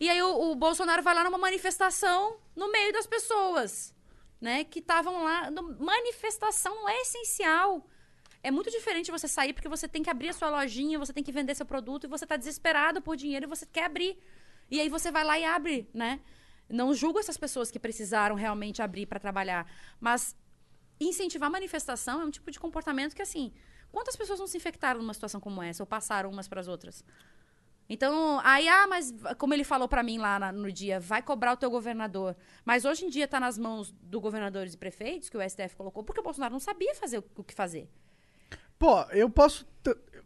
E 0.00 0.08
aí 0.08 0.22
o, 0.22 0.52
o 0.52 0.54
Bolsonaro 0.54 1.02
vai 1.02 1.14
lá 1.14 1.22
numa 1.24 1.36
manifestação 1.36 2.38
no 2.56 2.72
meio 2.72 2.90
das 2.94 3.06
pessoas, 3.06 3.94
né? 4.40 4.64
Que 4.64 4.78
estavam 4.78 5.22
lá. 5.24 5.50
No- 5.50 5.76
manifestação 5.84 6.74
não 6.76 6.88
é 6.88 7.02
essencial. 7.02 7.86
É 8.42 8.50
muito 8.50 8.70
diferente 8.70 9.10
você 9.10 9.28
sair 9.28 9.52
porque 9.52 9.68
você 9.68 9.86
tem 9.86 10.02
que 10.02 10.08
abrir 10.08 10.30
a 10.30 10.32
sua 10.32 10.48
lojinha, 10.48 10.98
você 10.98 11.12
tem 11.12 11.22
que 11.24 11.32
vender 11.32 11.54
seu 11.54 11.66
produto 11.66 12.04
e 12.04 12.08
você 12.08 12.24
tá 12.24 12.36
desesperado 12.36 13.02
por 13.02 13.14
dinheiro 13.16 13.44
e 13.44 13.48
você 13.48 13.66
quer 13.66 13.84
abrir. 13.84 14.16
E 14.70 14.80
aí 14.80 14.88
você 14.88 15.10
vai 15.10 15.24
lá 15.24 15.38
e 15.38 15.44
abre, 15.44 15.88
né? 15.94 16.20
Não 16.68 16.92
julgo 16.94 17.18
essas 17.18 17.36
pessoas 17.36 17.70
que 17.70 17.78
precisaram 17.78 18.34
realmente 18.36 18.82
abrir 18.82 19.06
para 19.06 19.18
trabalhar, 19.18 19.66
mas 19.98 20.36
incentivar 21.00 21.50
manifestação 21.50 22.20
é 22.20 22.24
um 22.24 22.30
tipo 22.30 22.50
de 22.50 22.60
comportamento 22.60 23.14
que 23.14 23.22
assim, 23.22 23.52
quantas 23.90 24.16
pessoas 24.16 24.38
não 24.38 24.46
se 24.46 24.56
infectaram 24.56 25.00
numa 25.00 25.14
situação 25.14 25.40
como 25.40 25.62
essa 25.62 25.82
ou 25.82 25.86
passaram 25.86 26.30
umas 26.30 26.46
para 26.48 26.60
as 26.60 26.68
outras? 26.68 27.02
Então, 27.90 28.38
aí, 28.44 28.68
ah, 28.68 28.86
mas 28.86 29.14
como 29.38 29.54
ele 29.54 29.64
falou 29.64 29.88
pra 29.88 30.02
mim 30.02 30.18
lá 30.18 30.38
na- 30.38 30.52
no 30.52 30.70
dia, 30.70 31.00
vai 31.00 31.22
cobrar 31.22 31.54
o 31.54 31.56
teu 31.56 31.70
governador. 31.70 32.36
Mas 32.62 32.84
hoje 32.84 33.06
em 33.06 33.08
dia 33.08 33.26
tá 33.26 33.40
nas 33.40 33.56
mãos 33.56 33.90
do 34.02 34.20
governadores 34.20 34.74
e 34.74 34.76
prefeitos, 34.76 35.30
que 35.30 35.36
o 35.38 35.40
STF 35.40 35.74
colocou, 35.74 36.04
porque 36.04 36.20
o 36.20 36.22
Bolsonaro 36.22 36.52
não 36.52 36.60
sabia 36.60 36.94
fazer 36.94 37.18
o, 37.20 37.24
o 37.36 37.42
que 37.42 37.54
fazer. 37.54 37.88
Pô, 38.78 39.00
eu 39.10 39.30
posso. 39.30 39.66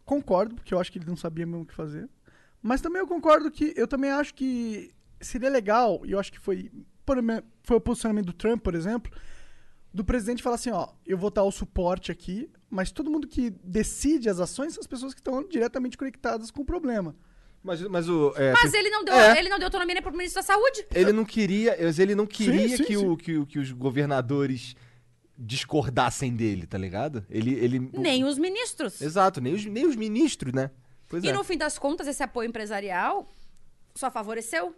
Concordo, 0.03 0.55
porque 0.55 0.73
eu 0.73 0.79
acho 0.79 0.91
que 0.91 0.97
ele 0.99 1.05
não 1.07 1.15
sabia 1.15 1.45
mesmo 1.45 1.61
o 1.63 1.65
que 1.65 1.73
fazer. 1.73 2.09
Mas 2.63 2.79
também 2.81 2.99
eu 3.01 3.07
concordo 3.07 3.51
que. 3.51 3.73
Eu 3.75 3.87
também 3.87 4.09
acho 4.09 4.33
que 4.33 4.91
seria 5.19 5.49
legal, 5.49 6.01
e 6.05 6.11
eu 6.13 6.19
acho 6.19 6.31
que 6.31 6.39
foi. 6.39 6.71
Foi 7.63 7.75
o 7.77 7.81
posicionamento 7.81 8.27
do 8.27 8.33
Trump, 8.33 8.61
por 8.63 8.73
exemplo, 8.73 9.11
do 9.93 10.05
presidente 10.05 10.41
falar 10.41 10.55
assim: 10.55 10.71
ó, 10.71 10.87
eu 11.05 11.17
vou 11.17 11.29
dar 11.29 11.43
o 11.43 11.51
suporte 11.51 12.09
aqui, 12.11 12.49
mas 12.69 12.91
todo 12.91 13.11
mundo 13.11 13.27
que 13.27 13.49
decide 13.63 14.29
as 14.29 14.39
ações 14.39 14.73
são 14.73 14.79
as 14.81 14.87
pessoas 14.87 15.13
que 15.13 15.19
estão 15.19 15.45
diretamente 15.47 15.97
conectadas 15.97 16.49
com 16.49 16.61
o 16.61 16.65
problema. 16.65 17.13
Mas, 17.61 17.81
mas 17.81 18.07
o. 18.09 18.33
é, 18.37 18.53
Mas 18.53 18.73
ele 18.73 18.89
não 18.89 19.03
deu, 19.03 19.13
É. 19.13 19.37
ele 19.39 19.49
não 19.49 19.57
deu 19.59 19.67
autonomia 19.67 19.93
nem 19.95 20.03
pro 20.03 20.11
ministro 20.13 20.41
da 20.41 20.45
Saúde. 20.45 20.85
Ele 20.95 21.11
não 21.11 21.25
queria, 21.25 21.75
ele 22.01 22.15
não 22.15 22.25
queria 22.25 22.77
sim, 22.77 22.83
que, 22.83 22.97
sim. 22.97 23.05
O, 23.05 23.17
que, 23.17 23.37
o- 23.37 23.45
que 23.45 23.59
os 23.59 23.71
governadores 23.71 24.75
discordassem 25.37 26.35
dele, 26.35 26.65
tá 26.67 26.77
ligado? 26.77 27.25
Ele, 27.29 27.53
ele 27.55 27.79
Nem 27.93 28.23
os 28.23 28.37
ministros. 28.37 29.01
Exato, 29.01 29.41
nem 29.41 29.53
os, 29.53 29.65
nem 29.65 29.85
os 29.85 29.95
ministros, 29.95 30.53
né? 30.53 30.71
Pois 31.13 31.23
E 31.23 31.29
é. 31.29 31.31
no 31.31 31.43
fim 31.43 31.55
das 31.55 31.77
contas, 31.77 32.07
esse 32.07 32.23
apoio 32.23 32.49
empresarial 32.49 33.31
só 33.93 34.09
favoreceu. 34.09 34.75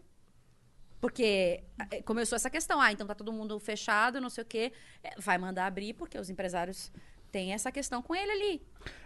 Porque 0.99 1.63
eh, 1.91 2.01
começou 2.01 2.35
essa 2.35 2.49
questão, 2.49 2.81
ah, 2.81 2.91
então 2.91 3.07
tá 3.07 3.15
todo 3.15 3.31
mundo 3.31 3.57
fechado, 3.57 4.19
não 4.19 4.29
sei 4.29 4.41
o 4.43 4.45
quê. 4.45 4.73
Eh, 5.01 5.15
Vai 5.17 5.37
mandar 5.37 5.65
abrir, 5.65 5.93
porque 5.93 6.17
os 6.19 6.29
empresários 6.29 6.91
têm 7.31 7.53
essa 7.53 7.71
questão 7.71 8.01
com 8.01 8.13
ele 8.13 8.31
ali. 8.31 8.61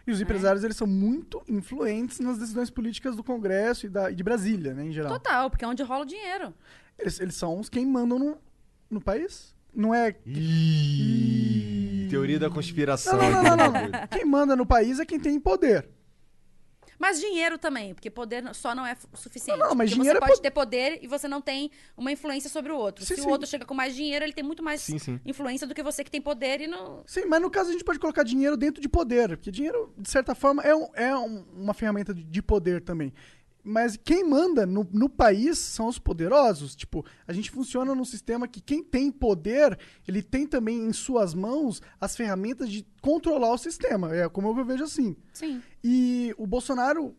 E 0.07 0.11
os 0.11 0.19
empresários, 0.19 0.63
eles 0.63 0.75
são 0.75 0.88
muito 0.88 1.43
influentes 1.47 2.19
nas 2.19 2.39
decisões 2.39 2.71
políticas 2.71 3.15
do 3.15 3.23
Congresso 3.23 3.86
e, 3.86 3.89
da, 3.89 4.09
e 4.09 4.15
de 4.15 4.23
Brasília, 4.23 4.73
né, 4.73 4.86
em 4.86 4.91
geral. 4.91 5.11
Total, 5.11 5.51
porque 5.51 5.63
é 5.63 5.67
onde 5.67 5.84
rola 5.84 6.01
o 6.01 6.07
dinheiro. 6.07 6.51
Eles, 6.97 7.19
eles 7.19 7.36
são 7.36 7.59
os 7.59 7.69
quem 7.69 7.86
mandam 7.86 8.17
no, 8.17 8.38
no 8.89 8.99
país. 8.99 9.53
Não 9.71 9.93
é. 9.93 10.15
Ih, 10.25 12.07
teoria 12.09 12.39
da 12.39 12.49
conspiração. 12.49 13.19
Não, 13.19 13.43
não, 13.43 13.55
não, 13.55 13.71
não. 13.71 14.07
Quem 14.09 14.25
manda 14.25 14.55
no 14.55 14.65
país 14.65 14.99
é 14.99 15.05
quem 15.05 15.19
tem 15.19 15.39
poder. 15.39 15.88
Mas 17.00 17.20
dinheiro 17.20 17.58
também, 17.58 17.93
porque 17.93 18.10
poder 18.10 18.43
só 18.54 18.76
não 18.76 18.86
é 18.86 18.95
suficiente. 19.14 19.58
Não, 19.58 19.70
não, 19.70 19.76
mas 19.76 19.89
dinheiro 19.89 20.18
é 20.18 20.22
você 20.22 20.28
pode 20.28 20.36
po- 20.38 20.41
ter 20.43 20.52
poder 20.52 21.00
e 21.02 21.08
você 21.08 21.28
não 21.30 21.39
tem 21.41 21.72
uma 21.95 22.12
influência 22.12 22.50
sobre 22.50 22.74
o 22.74 22.76
outro. 22.78 23.06
Sim, 23.06 23.16
Se 23.16 23.22
sim. 23.22 23.28
o 23.28 23.32
outro 23.32 23.47
chega 23.47 23.66
com 23.66 23.74
mais 23.74 23.95
dinheiro, 23.95 24.26
ele 24.26 24.34
tem 24.34 24.43
muito 24.43 24.62
mais 24.62 24.82
Sim, 24.82 25.20
influência 25.26 25.66
do 25.66 25.74
que 25.74 25.82
você 25.82 26.04
que 26.04 26.12
tem 26.12 26.22
poder 26.22 26.60
e 26.60 26.68
não. 26.68 27.02
Sim, 27.08 27.26
mas 27.26 27.41
no 27.41 27.50
caso 27.50 27.70
a 27.70 27.72
gente 27.72 27.86
pode 27.86 28.00
colocar 28.00 28.24
dinheiro 28.24 28.58
dentro 28.58 28.82
de 28.82 28.89
poder. 28.89 29.30
Porque 29.38 29.50
dinheiro, 29.50 29.93
de 29.97 30.10
certa 30.10 30.36
forma, 30.36 30.62
é, 30.62 30.76
um- 30.76 30.89
é 30.93 31.16
um- 31.18 31.45
uma 31.56 31.74
ferramenta 31.74 32.14
de 32.14 32.41
poder 32.41 32.82
também. 32.82 33.14
Mas 33.64 33.97
quem 33.97 34.24
manda 34.24 34.66
no, 34.66 34.88
no 34.91 35.10
país 35.10 35.60
são 35.60 35.88
os 35.88 35.99
poderosos. 35.99 36.76
Tipo, 36.76 37.05
a 37.28 37.34
gente 37.34 37.51
funciona 37.51 37.93
num 37.93 38.05
sistema 38.05 38.47
que 38.47 38.62
quem 38.62 38.82
tem 38.84 39.12
poder, 39.12 39.78
ele 40.07 40.22
tem 40.24 40.47
também 40.47 40.86
em 40.86 40.93
suas 40.93 41.34
mãos 41.34 41.82
as 41.99 42.16
ferramentas 42.16 42.70
de 42.72 42.86
controlar 43.01 43.51
o 43.53 43.57
sistema. 43.57 44.16
É 44.16 44.28
como 44.30 44.47
eu 44.57 44.66
vejo 44.66 44.84
assim. 44.86 45.16
Sim. 45.34 45.62
E 45.84 46.34
o 46.38 46.47
Bolsonaro, 46.47 47.14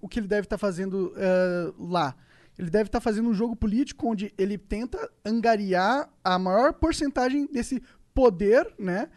o 0.00 0.08
que 0.08 0.18
ele 0.18 0.26
deve 0.28 0.46
estar 0.46 0.58
fazendo 0.58 1.12
eh, 1.16 1.72
lá? 1.78 2.16
Ele 2.58 2.70
deve 2.70 2.88
estar 2.88 3.00
fazendo 3.02 3.28
um 3.28 3.34
jogo 3.34 3.54
político 3.54 4.08
onde 4.08 4.32
ele 4.38 4.56
tenta 4.56 5.10
angariar 5.24 6.08
a 6.24 6.38
maior 6.38 6.72
porcentagem 6.72 7.46
desse 7.52 7.82
poder, 8.14 8.72
né? 8.78 9.10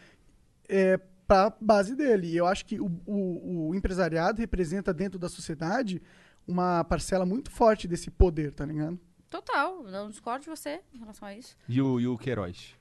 para 1.27 1.45
a 1.47 1.53
base 1.61 1.95
dele. 1.95 2.27
E 2.27 2.37
eu 2.37 2.45
acho 2.45 2.65
que 2.65 2.79
o, 2.79 2.87
o- 3.05 3.69
o 3.69 3.75
empresariado 3.75 4.39
representa 4.39 4.93
dentro 4.93 5.17
da 5.19 5.29
sociedade 5.29 6.01
uma 6.49 6.83
parcela 6.83 7.25
muito 7.25 7.49
forte 7.51 7.87
desse 7.87 8.09
poder, 8.09 8.51
tá 8.51 8.65
ligado? 8.65 8.99
Total. 9.29 9.83
Não 9.83 10.09
discordo 10.09 10.43
de 10.43 10.49
você 10.49 10.81
em 10.93 10.97
relação 10.99 11.27
a 11.27 11.35
isso. 11.35 11.55
E 11.67 11.81
o, 11.81 11.99
e 11.99 12.07
o 12.07 12.17
Queiroz? 12.17 12.75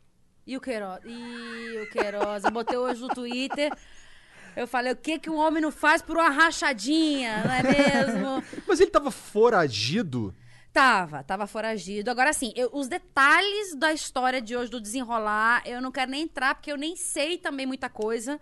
E 0.46 0.56
o 0.56 0.60
Queiroz? 0.60 1.02
E 1.04 1.78
o 1.82 1.90
Queiroz? 1.90 2.44
Eu 2.44 2.50
botei 2.50 2.76
hoje 2.78 3.00
no 3.00 3.08
Twitter. 3.08 3.70
Eu 4.56 4.66
falei, 4.66 4.92
o 4.92 4.96
que, 4.96 5.18
que 5.18 5.28
um 5.30 5.36
homem 5.36 5.62
não 5.62 5.70
faz 5.70 6.00
por 6.02 6.16
uma 6.16 6.30
rachadinha, 6.30 7.44
não 7.44 7.52
é 7.52 7.62
mesmo? 7.62 8.42
Mas 8.66 8.80
ele 8.80 8.90
tava 8.90 9.10
foragido? 9.10 10.34
Tava, 10.72 11.22
tava 11.22 11.46
foragido. 11.46 12.10
Agora, 12.10 12.30
assim, 12.30 12.52
eu- 12.56 12.70
os 12.72 12.88
detalhes 12.88 13.74
da 13.76 13.92
história 13.92 14.40
de 14.40 14.56
hoje, 14.56 14.70
do 14.70 14.80
desenrolar, 14.80 15.62
eu 15.66 15.80
não 15.80 15.90
quero 15.92 16.10
nem 16.10 16.22
entrar, 16.22 16.54
porque 16.54 16.70
eu 16.72 16.76
nem 16.76 16.96
sei 16.96 17.36
também 17.38 17.66
muita 17.66 17.88
coisa. 17.88 18.40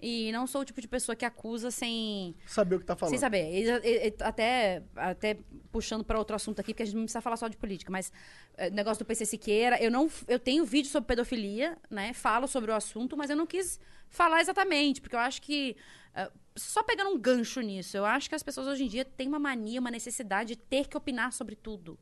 E 0.00 0.30
não 0.30 0.46
sou 0.46 0.60
o 0.60 0.64
tipo 0.64 0.80
de 0.80 0.86
pessoa 0.86 1.16
que 1.16 1.24
acusa 1.24 1.70
sem, 1.72 2.36
Saber 2.46 2.76
o 2.76 2.78
que 2.78 2.84
tá 2.86 2.94
falando. 2.94 3.10
sem 3.10 3.18
saber. 3.18 3.50
E- 3.50 4.08
e- 4.08 4.14
até, 4.20 4.82
até 4.94 5.38
puxando 5.72 6.04
para 6.04 6.18
outro 6.18 6.36
assunto 6.36 6.60
aqui, 6.60 6.72
porque 6.72 6.84
a 6.84 6.86
gente 6.86 6.94
não 6.96 7.02
precisa 7.02 7.20
falar 7.20 7.36
só 7.36 7.48
de 7.48 7.56
política, 7.56 7.90
mas 7.90 8.12
eh, 8.56 8.70
negócio 8.70 9.04
do 9.04 9.06
PC 9.06 9.26
Siqueira, 9.26 9.76
eu 9.82 9.90
não 9.90 10.08
eu 10.28 10.38
tenho 10.38 10.64
vídeo 10.64 10.88
sobre 10.90 11.08
pedofilia, 11.08 11.76
né? 11.90 12.12
Falo 12.12 12.46
sobre 12.46 12.70
o 12.70 12.74
assunto, 12.74 13.16
mas 13.16 13.28
eu 13.28 13.36
não 13.36 13.46
quis 13.46 13.80
falar 14.08 14.40
exatamente, 14.40 15.00
porque 15.00 15.16
eu 15.16 15.20
acho 15.20 15.42
que 15.42 15.76
eh, 16.14 16.30
só 16.54 16.82
pegando 16.84 17.10
um 17.10 17.18
gancho 17.18 17.60
nisso, 17.60 17.96
eu 17.96 18.04
acho 18.04 18.28
que 18.28 18.34
as 18.36 18.42
pessoas 18.42 18.68
hoje 18.68 18.84
em 18.84 18.88
dia 18.88 19.04
têm 19.04 19.26
uma 19.26 19.38
mania, 19.40 19.80
uma 19.80 19.90
necessidade 19.90 20.54
de 20.54 20.56
ter 20.56 20.86
que 20.86 20.96
opinar 20.96 21.32
sobre 21.32 21.56
tudo. 21.56 21.98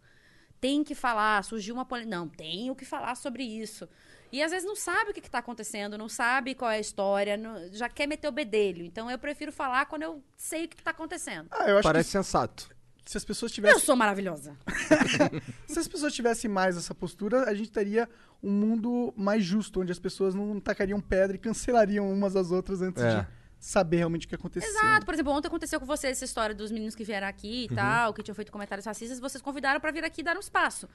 Tem 0.60 0.82
que 0.84 0.94
falar, 0.94 1.42
surgiu 1.44 1.74
uma 1.74 1.84
polêmica. 1.84 2.16
Não, 2.16 2.28
tenho 2.28 2.74
que 2.74 2.84
falar 2.84 3.14
sobre 3.14 3.42
isso. 3.42 3.86
E 4.32 4.42
às 4.42 4.50
vezes 4.50 4.66
não 4.66 4.76
sabe 4.76 5.10
o 5.10 5.14
que 5.14 5.20
está 5.20 5.38
acontecendo, 5.38 5.96
não 5.96 6.08
sabe 6.08 6.54
qual 6.54 6.70
é 6.70 6.76
a 6.76 6.80
história, 6.80 7.36
não- 7.36 7.72
já 7.72 7.88
quer 7.88 8.06
meter 8.06 8.28
o 8.28 8.32
bedelho. 8.32 8.84
Então 8.84 9.10
eu 9.10 9.18
prefiro 9.18 9.52
falar 9.52 9.86
quando 9.86 10.02
eu 10.02 10.22
sei 10.36 10.64
o 10.64 10.68
que 10.68 10.76
está 10.76 10.90
acontecendo. 10.90 11.48
Ah, 11.50 11.68
eu 11.68 11.78
acho 11.78 11.82
Parece 11.88 12.10
sensato. 12.10 12.68
que 13.04 13.10
se 13.10 13.16
as 13.16 13.24
pessoas 13.24 13.52
Eu 13.52 13.54
tivessem. 13.56 13.80
sou 13.80 13.94
maravilhosa. 13.96 14.56
Se 15.68 15.78
as 15.78 15.86
pessoas 15.88 16.12
tivessem 16.14 16.50
mais 16.50 16.76
essa 16.76 16.94
postura, 16.94 17.48
a 17.48 17.54
gente 17.54 17.70
teria 17.70 18.08
um 18.42 18.50
mundo 18.50 19.12
mais 19.16 19.44
justo, 19.44 19.80
onde 19.80 19.92
as 19.92 19.98
pessoas 19.98 20.34
não 20.34 20.58
tacariam 20.60 21.00
pedra 21.00 21.36
e 21.36 21.38
cancelariam 21.38 22.10
umas 22.12 22.34
às 22.36 22.50
outras 22.50 22.82
antes 22.82 23.02
É. 23.02 23.20
de 23.20 23.26
saber 23.58 23.98
realmente 23.98 24.26
o 24.26 24.28
que 24.28 24.34
aconteceu. 24.34 24.68
Exato. 24.68 25.04
Por 25.06 25.14
exemplo, 25.14 25.32
ontem 25.32 25.48
aconteceu 25.48 25.78
com 25.80 25.86
vocês 25.86 26.12
essa 26.16 26.24
história 26.24 26.54
dos 26.54 26.70
meninos 26.70 26.94
que 26.94 27.04
vieram 27.04 27.26
aqui 27.28 27.64
e 27.66 27.68
Uhum. 27.70 27.76
tal, 27.76 28.12
que 28.14 28.22
tinham 28.22 28.34
feito 28.34 28.50
comentários 28.52 28.84
racistas, 28.86 29.18
vocês 29.20 29.40
convidaram 29.42 29.80
pra 29.80 29.90
vir 29.92 30.04
aqui 30.04 30.22
dar 30.22 30.36
um 30.36 30.40
espaço. 30.40 30.88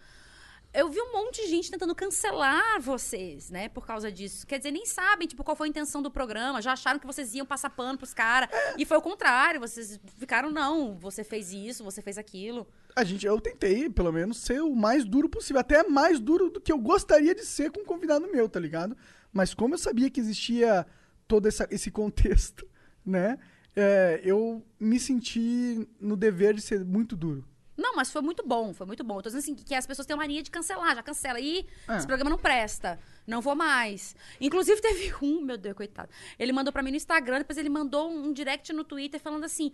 Eu 0.74 0.90
vi 0.90 1.02
um 1.02 1.12
monte 1.12 1.42
de 1.42 1.48
gente 1.50 1.70
tentando 1.70 1.94
cancelar 1.94 2.80
vocês, 2.82 3.50
né, 3.50 3.68
por 3.68 3.86
causa 3.86 4.10
disso. 4.10 4.48
Quer 4.48 4.58
dizer, 4.58 4.72
nem 4.72 4.86
sabem, 4.86 5.28
tipo, 5.28 5.44
qual 5.44 5.56
foi 5.56 5.68
a 5.68 5.70
intenção 5.70 6.02
do 6.02 6.10
programa. 6.10 6.62
Já 6.62 6.72
acharam 6.72 6.98
que 6.98 7.06
vocês 7.06 7.34
iam 7.36 7.46
passar 7.46 7.70
pano 7.72 7.98
pros 7.98 8.14
caras. 8.14 8.50
E 8.78 8.86
foi 8.86 8.96
o 8.98 9.02
contrário. 9.02 9.60
Vocês 9.60 10.00
ficaram, 10.18 10.50
não, 10.50 10.98
você 10.98 11.24
fez 11.26 11.52
isso, 11.52 11.84
você 11.84 12.02
fez 12.02 12.18
aquilo. 12.18 12.66
A 12.96 13.04
gente, 13.04 13.26
eu 13.26 13.40
tentei, 13.42 13.90
pelo 13.90 14.12
menos, 14.14 14.38
ser 14.38 14.62
o 14.62 14.74
mais 14.74 15.04
duro 15.04 15.28
possível. 15.28 15.60
Até 15.60 15.84
mais 15.88 16.20
duro 16.22 16.50
do 16.50 16.62
que 16.62 16.72
eu 16.72 16.78
gostaria 16.78 17.36
de 17.36 17.46
ser 17.46 17.70
com 17.72 17.82
um 17.82 17.86
convidado 17.86 18.32
meu, 18.32 18.48
tá 18.48 18.60
ligado? 18.60 18.96
Mas 19.34 19.54
como 19.54 19.74
eu 19.74 19.78
sabia 19.78 20.10
que 20.10 20.22
existia 20.22 20.86
todo 21.28 21.48
essa- 21.48 21.68
esse 21.70 21.92
contexto, 21.92 22.66
né? 23.06 23.38
é, 23.74 24.20
eu 24.26 24.62
me 24.78 25.00
senti 25.00 25.88
no 25.98 26.18
dever 26.18 26.54
de 26.54 26.62
ser 26.62 26.84
muito 26.84 27.16
duro. 27.16 27.46
Não, 27.78 27.96
mas 27.96 28.12
foi 28.12 28.22
muito 28.22 28.44
bom, 28.46 28.74
foi 28.74 28.86
muito 28.86 29.04
bom. 29.04 29.18
Eu 29.18 29.24
tô 29.24 29.30
dizendo 29.30 29.40
assim, 29.40 29.56
que 29.56 29.74
as 29.74 29.88
pessoas 29.88 30.06
têm 30.06 30.14
uma 30.16 30.24
mania 30.24 30.44
de 30.44 30.52
cancelar, 30.52 30.96
já 30.96 31.02
cancela. 31.02 31.40
Ih, 31.40 31.66
É. 31.88 31.98
esse 31.98 32.06
programa 32.06 32.30
não 32.30 32.38
presta, 32.38 33.00
não 33.26 33.42
vou 33.42 33.56
mais. 33.56 34.16
Inclusive 34.40 34.80
teve 34.82 35.14
um, 35.22 35.42
meu 35.42 35.58
Deus, 35.58 35.76
coitado. 35.76 36.10
Ele 36.38 36.52
mandou 36.52 36.72
pra 36.72 36.84
mim 36.84 36.92
no 36.92 36.98
Instagram, 36.98 37.40
depois 37.40 37.58
ele 37.58 37.70
mandou 37.70 38.12
um 38.12 38.32
direct 38.34 38.72
no 38.74 38.84
Twitter 38.84 39.20
falando 39.20 39.44
assim... 39.46 39.72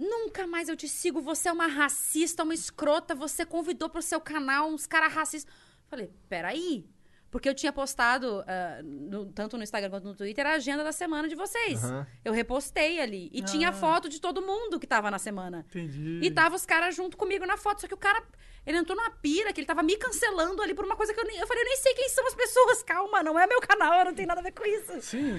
Nunca 0.00 0.46
mais 0.46 0.68
eu 0.68 0.76
te 0.76 0.88
sigo, 0.88 1.20
você 1.20 1.48
é 1.48 1.52
uma 1.52 1.66
racista, 1.66 2.44
uma 2.44 2.54
escrota, 2.54 3.16
você 3.16 3.44
convidou 3.44 3.88
pro 3.88 4.00
seu 4.00 4.20
canal 4.20 4.68
uns 4.70 4.86
caras 4.86 5.12
racistas. 5.12 5.52
Falei, 5.88 6.08
peraí. 6.28 6.88
Porque 7.30 7.46
eu 7.48 7.54
tinha 7.54 7.70
postado, 7.70 8.42
ah, 8.46 8.80
no- 8.82 9.26
tanto 9.26 9.56
no 9.58 9.62
Instagram 9.62 9.90
quanto 9.90 10.06
no 10.06 10.14
Twitter, 10.14 10.46
a 10.46 10.52
agenda 10.54 10.82
da 10.82 10.92
semana 10.92 11.28
de 11.28 11.34
vocês. 11.34 11.84
Aham. 11.84 12.06
Eu 12.24 12.32
repostei 12.32 13.00
ali. 13.00 13.28
E 13.32 13.42
tinha 13.42 13.70
foto 13.72 14.08
de 14.08 14.18
todo 14.18 14.40
mundo 14.40 14.80
que 14.80 14.86
tava 14.86 15.10
na 15.10 15.18
semana. 15.18 15.66
Entendi. 15.68 16.20
E 16.22 16.30
tava 16.30 16.56
os 16.56 16.64
caras 16.64 16.96
junto 16.96 17.16
comigo 17.18 17.44
na 17.44 17.58
foto. 17.58 17.82
Só 17.82 17.86
que 17.86 17.92
o 17.92 17.98
cara, 17.98 18.22
ele 18.66 18.78
entrou 18.78 18.96
numa 18.96 19.10
pira 19.10 19.52
que 19.52 19.60
ele 19.60 19.66
tava 19.66 19.82
me 19.82 19.94
cancelando 19.96 20.62
ali 20.62 20.72
por 20.72 20.86
uma 20.86 20.96
coisa 20.96 21.12
que 21.12 21.20
eu 21.20 21.24
nem. 21.24 21.36
Eu 21.38 21.46
falei, 21.46 21.62
eu 21.62 21.66
nem 21.68 21.76
sei 21.76 21.92
quem 21.94 22.08
são 22.08 22.26
as 22.26 22.34
pessoas. 22.34 22.82
Calma, 22.82 23.22
não 23.22 23.38
é 23.38 23.46
meu 23.46 23.60
canal, 23.60 23.98
eu 23.98 24.04
não 24.06 24.14
tenho 24.14 24.28
nada 24.28 24.40
a 24.40 24.44
ver 24.44 24.52
com 24.52 24.64
isso. 24.64 25.02
Sim. 25.02 25.38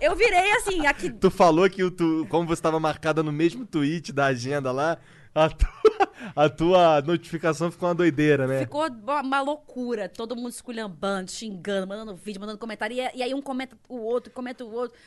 Eu 0.00 0.14
virei 0.14 0.52
assim, 0.52 0.86
aqui. 0.86 1.10
Tu 1.10 1.30
falou 1.32 1.68
que 1.68 1.82
o 1.82 1.90
tu, 1.90 2.26
como 2.30 2.46
você 2.46 2.60
estava 2.60 2.78
marcada 2.78 3.22
no 3.22 3.32
mesmo 3.32 3.66
tweet 3.66 4.12
da 4.12 4.26
agenda 4.26 4.70
lá, 4.70 4.98
a 5.36 5.48
tua, 5.50 6.12
a 6.34 6.48
tua 6.48 7.02
notificação 7.02 7.70
ficou 7.70 7.88
uma 7.88 7.94
doideira, 7.94 8.46
né? 8.46 8.60
Ficou 8.60 8.86
uma 8.88 9.40
loucura. 9.40 10.08
Todo 10.08 10.34
mundo 10.34 10.50
esculhambando, 10.50 11.30
xingando, 11.30 11.86
mandando 11.86 12.16
vídeo, 12.16 12.40
mandando 12.40 12.58
comentário. 12.58 12.96
E, 12.96 13.18
e 13.18 13.22
aí 13.22 13.34
um 13.34 13.42
comenta 13.42 13.76
o 13.88 13.96
outro, 13.98 14.32
comenta 14.32 14.64
o 14.64 14.72
outro. 14.72 14.98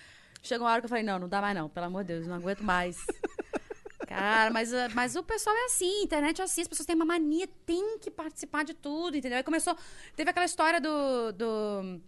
Chegou 0.41 0.65
uma 0.65 0.71
hora 0.71 0.81
que 0.81 0.85
eu 0.85 0.89
falei, 0.89 1.03
não, 1.03 1.19
não 1.19 1.27
dá 1.27 1.41
mais 1.41 1.55
não. 1.55 1.67
Pelo 1.67 1.87
amor 1.87 2.03
de 2.03 2.13
Deus, 2.13 2.27
não 2.27 2.35
aguento 2.35 2.61
mais. 2.63 3.05
Cara, 4.07 4.49
mas, 4.51 4.73
ah, 4.73 4.89
mas 4.95 5.15
o 5.15 5.21
pessoal 5.21 5.55
é 5.55 5.65
assim, 5.65 6.01
internet 6.03 6.41
é 6.41 6.43
assim, 6.43 6.61
as 6.61 6.67
pessoas 6.67 6.85
têm 6.87 6.95
uma 6.95 7.05
mania, 7.05 7.47
tem 7.63 7.99
que 7.99 8.09
participar 8.09 8.63
de 8.63 8.73
tudo, 8.73 9.15
entendeu? 9.15 9.37
Aí 9.37 9.43
começou. 9.43 9.75
Teve 10.15 10.29
aquela 10.31 10.45
história 10.47 10.81
do. 10.81 11.31
do 11.33 12.01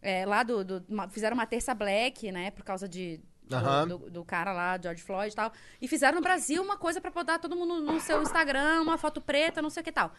é, 0.00 0.24
lá 0.24 0.42
do, 0.42 0.64
do- 0.64 0.82
Fizeram 1.10 1.34
uma 1.34 1.44
terça 1.44 1.74
black, 1.74 2.32
né? 2.32 2.50
Por 2.52 2.64
causa 2.64 2.88
de. 2.88 3.20
Do- 3.44 3.56
Aham. 3.56 3.88
Do, 3.88 3.98
do 4.10 4.24
cara 4.24 4.52
lá, 4.52 4.78
George 4.80 5.02
Floyd 5.02 5.32
e 5.32 5.36
tal. 5.36 5.52
E 5.80 5.88
fizeram 5.88 6.16
no 6.16 6.22
Brasil 6.22 6.62
uma 6.62 6.76
coisa 6.76 7.00
pra 7.00 7.10
botar 7.10 7.38
todo 7.38 7.54
mundo 7.56 7.80
no 7.80 8.00
seu 8.00 8.22
Instagram, 8.22 8.80
uma 8.82 8.96
foto 8.98 9.20
preta, 9.20 9.60
não 9.60 9.70
sei 9.70 9.80
o 9.80 9.84
que 9.84 9.92
tal. 9.92 10.12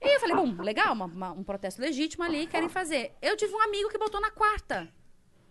E 0.00 0.16
eu 0.16 0.20
falei, 0.20 0.34
bom, 0.34 0.60
legal, 0.62 0.92
uma- 0.94 1.04
uma- 1.06 1.32
um 1.32 1.44
protesto 1.44 1.80
legítimo 1.80 2.24
ali, 2.24 2.46
querem 2.46 2.68
fazer. 2.68 3.14
Eu 3.22 3.36
tive 3.36 3.54
um 3.54 3.60
amigo 3.60 3.88
que 3.88 3.98
botou 3.98 4.20
na 4.20 4.30
quarta. 4.30 4.88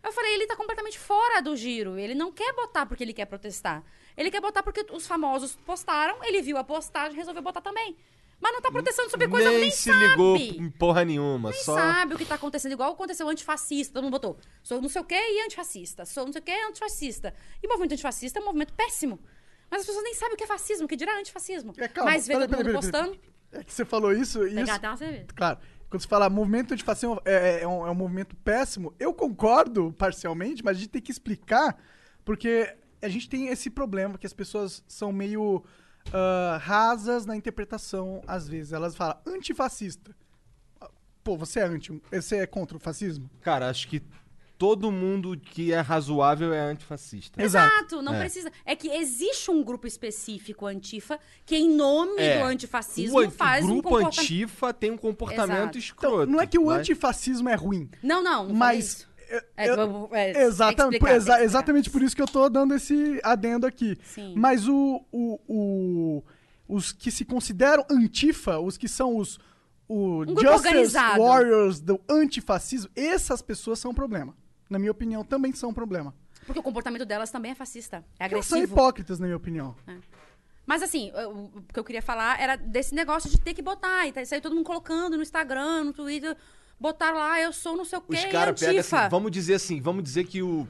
Eu 0.03 0.11
falei, 0.11 0.33
ele 0.33 0.47
tá 0.47 0.55
completamente 0.55 0.97
fora 0.97 1.41
do 1.41 1.55
giro. 1.55 1.97
Ele 1.97 2.15
não 2.15 2.31
quer 2.31 2.53
botar 2.53 2.85
porque 2.87 3.03
ele 3.03 3.13
quer 3.13 3.25
protestar. 3.27 3.83
Ele 4.17 4.31
quer 4.31 4.41
botar 4.41 4.63
porque 4.63 4.85
os 4.91 5.05
famosos 5.07 5.55
postaram, 5.57 6.23
ele 6.23 6.41
viu 6.41 6.57
a 6.57 6.63
postagem 6.63 7.13
e 7.13 7.17
resolveu 7.17 7.41
botar 7.43 7.61
também. 7.61 7.95
Mas 8.41 8.53
não 8.53 8.61
tá 8.61 8.71
protestando 8.71 9.09
sobre 9.09 9.27
coisa 9.27 9.49
nem, 9.49 9.61
nem 9.61 9.71
se 9.71 9.91
sabe. 9.91 10.07
ligou 10.07 10.35
em 10.35 10.69
porra 10.71 11.05
nenhuma. 11.05 11.51
Nem 11.51 11.63
só... 11.63 11.75
sabe 11.75 12.15
o 12.15 12.17
que 12.17 12.25
tá 12.25 12.35
acontecendo. 12.35 12.71
Igual 12.71 12.93
aconteceu 12.93 13.29
antifascista. 13.29 13.93
Todo 13.93 14.03
mundo 14.03 14.13
botou. 14.13 14.37
Sou 14.63 14.81
não 14.81 14.89
sei 14.89 15.01
o 15.01 15.05
que 15.05 15.15
e 15.15 15.45
antifascista. 15.45 16.05
Sou 16.05 16.25
não 16.25 16.33
sei 16.33 16.41
o 16.41 16.43
que 16.43 16.51
e 16.51 16.63
antifascista. 16.63 17.33
E 17.61 17.67
movimento 17.67 17.93
antifascista 17.93 18.39
é 18.39 18.41
um 18.41 18.45
movimento 18.45 18.73
péssimo. 18.73 19.19
Mas 19.69 19.81
as 19.81 19.87
pessoas 19.87 20.03
nem 20.03 20.15
sabem 20.15 20.33
o 20.33 20.37
que 20.37 20.43
é 20.43 20.47
fascismo, 20.47 20.85
o 20.85 20.87
que 20.87 20.95
dirá 20.95 21.17
antifascismo. 21.17 21.73
É, 21.77 21.87
calma, 21.87 22.11
Mas 22.11 22.27
vê 22.27 22.33
todo 22.33 22.57
mundo 22.57 22.71
postando. 22.73 23.19
É 23.51 23.63
que 23.63 23.73
você 23.73 23.85
falou 23.85 24.11
isso 24.11 24.45
e 24.47 24.55
Pegar 24.55 24.63
isso. 24.63 24.85
uma 24.85 24.97
cerveja. 24.97 25.25
Claro. 25.35 25.59
Quando 25.89 26.01
você 26.01 26.07
fala 26.07 26.29
movimento 26.29 26.73
antifascismo 26.73 27.21
é, 27.23 27.61
é, 27.61 27.67
um, 27.67 27.85
é 27.85 27.91
um 27.91 27.95
movimento 27.95 28.35
péssimo, 28.37 28.93
eu 28.97 29.13
concordo 29.13 29.93
parcialmente, 29.97 30.63
mas 30.63 30.77
a 30.77 30.79
gente 30.79 30.89
tem 30.89 31.01
que 31.01 31.11
explicar, 31.11 31.77
porque 32.23 32.75
a 33.01 33.09
gente 33.09 33.29
tem 33.29 33.47
esse 33.47 33.69
problema 33.69 34.17
que 34.17 34.25
as 34.25 34.33
pessoas 34.33 34.83
são 34.87 35.11
meio 35.11 35.63
ah, 36.13 36.59
rasas 36.61 37.25
na 37.25 37.35
interpretação, 37.35 38.21
às 38.27 38.47
vezes. 38.47 38.73
Elas 38.73 38.95
falam 38.95 39.17
antifascista. 39.25 40.15
Pô, 41.23 41.37
você 41.37 41.59
é 41.59 41.63
anti, 41.65 42.01
você 42.11 42.37
é 42.37 42.47
contra 42.47 42.75
o 42.75 42.79
fascismo? 42.79 43.29
Cara, 43.41 43.69
acho 43.69 43.87
que 43.87 44.01
todo 44.57 44.91
mundo 44.91 45.37
que 45.39 45.71
é 45.71 45.79
razoável 45.79 46.51
é 46.53 46.59
antifascista. 46.59 47.41
Exato, 47.41 48.01
não 48.01 48.15
É. 48.15 48.19
precisa. 48.19 48.51
É 48.65 48.75
que 48.75 48.87
existe 48.89 49.49
um 49.51 49.63
grupo 49.63 49.85
específico 49.87 50.65
antifa 50.65 51.19
que, 51.45 51.55
em 51.55 51.69
nome 51.75 52.19
É. 52.21 52.39
do 52.39 52.45
antifascismo, 52.45 53.19
o, 53.19 53.29
faz 53.31 53.63
o 53.65 53.67
um 53.67 53.71
grupo 53.73 53.89
comportamento. 53.89 54.19
antifa 54.19 54.73
tem 54.73 54.89
um 54.91 54.97
comportamento 54.97 55.51
Exato. 55.59 55.77
escroto. 55.77 56.15
Então, 56.23 56.25
não 56.33 56.41
é 56.41 56.47
que 56.47 56.57
o 56.59 56.65
mas- 56.65 56.79
antifascismo 56.79 57.49
é 57.49 57.55
ruim, 57.55 57.89
Não, 58.01 58.23
não, 58.23 58.47
não 58.47 58.55
mas. 58.55 59.07
Eu- 59.35 59.41
É, 59.57 59.69
eu- 59.69 60.09
é, 60.13 60.43
Exatamente, 60.43 60.95
explicar, 60.95 61.15
exa- 61.15 61.43
exatamente 61.43 61.89
por 61.89 62.01
isso 62.01 62.15
que 62.15 62.21
eu 62.21 62.27
tô 62.27 62.49
dando 62.49 62.73
esse 62.73 63.19
adendo 63.23 63.65
aqui. 63.65 63.97
Sim. 64.03 64.33
Mas 64.35 64.67
o, 64.67 65.03
o, 65.11 65.39
o- 65.47 66.23
os 66.67 66.91
que 66.91 67.09
se 67.11 67.25
consideram 67.25 67.85
antifa, 67.89 68.59
os 68.59 68.77
que 68.77 68.87
são 68.87 69.15
os 69.17 69.39
o 69.87 70.21
Um 70.21 70.27
Justice 70.29 70.47
organizado. 70.47 71.21
Warriors 71.21 71.81
do 71.81 71.99
antifascismo, 72.09 72.89
essas 72.95 73.41
pessoas 73.41 73.77
são 73.77 73.91
um 73.91 73.93
problema. 73.93 74.33
Na 74.69 74.79
minha 74.79 74.91
opinião, 74.91 75.21
também 75.23 75.51
são 75.53 75.71
um 75.71 75.73
problema. 75.73 76.15
Porque 76.45 76.59
o 76.59 76.63
comportamento 76.63 77.05
delas 77.05 77.29
também 77.29 77.51
é 77.51 77.55
fascista. 77.55 77.97
É 78.17 78.25
Elas 78.25 78.45
são 78.45 78.57
agressivo. 78.57 78.73
hipócritas, 78.79 79.19
na 79.19 79.25
minha 79.25 79.35
opinião. 79.35 79.75
Mas 80.65 80.81
assim, 80.81 81.11
o 81.11 81.61
que 81.73 81.77
eu 81.79 81.83
queria 81.83 82.01
falar 82.01 82.39
era 82.39 82.55
desse 82.55 82.95
negócio 82.95 83.29
de 83.29 83.37
ter 83.39 83.53
que 83.53 83.61
botar. 83.61 84.07
E 84.07 84.13
tá- 84.13 84.23
saiu 84.23 84.41
todo 84.41 84.55
mundo 84.55 84.63
colocando 84.65 85.17
no 85.17 85.21
Instagram, 85.23 85.83
no 85.85 85.93
Twitter. 85.93 86.37
Botar 86.81 87.11
lá, 87.11 87.39
eu 87.39 87.53
sou 87.53 87.77
não 87.77 87.85
sei 87.85 87.99
o 87.99 88.01
quê, 88.01 88.15
Os 88.15 88.25
caras 88.25 88.59
pegam 88.59 88.79
antifa. 88.79 88.99
assim, 89.01 89.09
vamos 89.09 89.31
dizer 89.31 89.53
assim, 89.53 89.79
vamos 89.79 90.03
dizer 90.03 90.23
que 90.23 90.41
o 90.41 90.67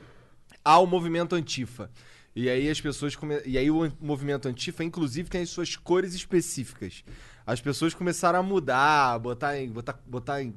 há 0.63 0.77
o 0.77 0.85
movimento 0.85 1.33
antifa. 1.35 1.89
E 2.35 2.49
aí 2.49 2.69
as 2.69 2.81
pessoas 2.81 3.15
come... 3.15 3.41
e 3.45 3.57
aí 3.57 3.71
o 3.71 3.89
movimento 3.97 4.45
antifa 4.49 4.83
inclusive 4.83 5.29
tem 5.29 5.41
as 5.41 5.49
suas 5.49 5.77
cores 5.77 6.13
específicas. 6.13 7.05
As 7.47 7.61
pessoas 7.61 7.93
começaram 7.93 8.39
a 8.39 8.43
mudar, 8.43 9.19
botar 9.19 9.57
em 9.57 9.71
botar, 9.71 9.97
botar 10.05 10.43
em 10.43 10.53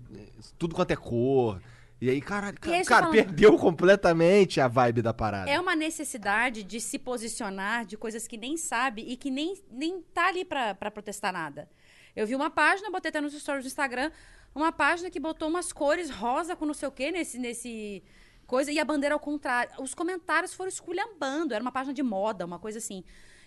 tudo 0.59 0.75
quanto 0.75 0.91
é 0.91 0.97
cor. 0.97 1.61
E 2.01 2.11
aí, 2.11 2.21
caralho, 2.21 2.57
você 2.61 2.83
cara, 2.83 3.07
falando- 3.07 3.13
perdeu 3.15 3.57
completamente 3.57 4.61
a 4.61 4.67
vibe 4.67 5.03
da 5.03 5.15
parada. 5.15 5.49
É 5.49 5.59
uma 5.61 5.77
necessidade 5.77 6.65
de 6.65 6.81
se 6.81 6.99
posicionar 6.99 7.87
de 7.87 7.97
coisas 7.97 8.27
que 8.27 8.37
nem 8.37 8.57
sabe 8.57 9.03
e 9.03 9.17
que 9.17 9.31
nem, 9.31 9.55
nem 9.71 10.03
tá 10.13 10.27
ali 10.27 10.45
pra, 10.45 10.75
pra 10.75 10.91
protestar 10.91 11.33
nada. 11.33 11.69
Eu 12.15 12.27
vi 12.27 12.35
uma 12.35 12.51
página, 12.51 12.91
botei 12.91 13.09
até 13.09 13.21
nos 13.21 13.33
stories 13.33 13.65
do 13.65 13.69
Instagram, 13.69 14.11
uma 14.55 14.71
página 14.71 15.11
que 15.11 15.19
botou 15.19 15.49
umas 15.49 15.73
cores 15.73 16.11
rosa 16.11 16.55
com 16.55 16.65
não 16.65 16.75
sei 16.75 16.89
o 16.89 16.93
quê 16.93 17.11
nesse, 17.11 17.39
nesse 17.39 18.03
coisa 18.47 18.71
e 18.71 18.79
a 18.79 18.85
bandeira 18.85 19.15
ao 19.15 19.21
contrário. 19.21 19.73
Os 19.83 19.95
comentários 19.95 20.55
foram 20.55 20.69
esculhambando, 20.69 21.55
era 21.55 21.63
uma 21.63 21.73
página 21.73 21.93
de 21.93 22.03
moda, 22.03 22.45
uma 22.45 22.59
coisa 22.59 22.79
assim. 22.79 23.03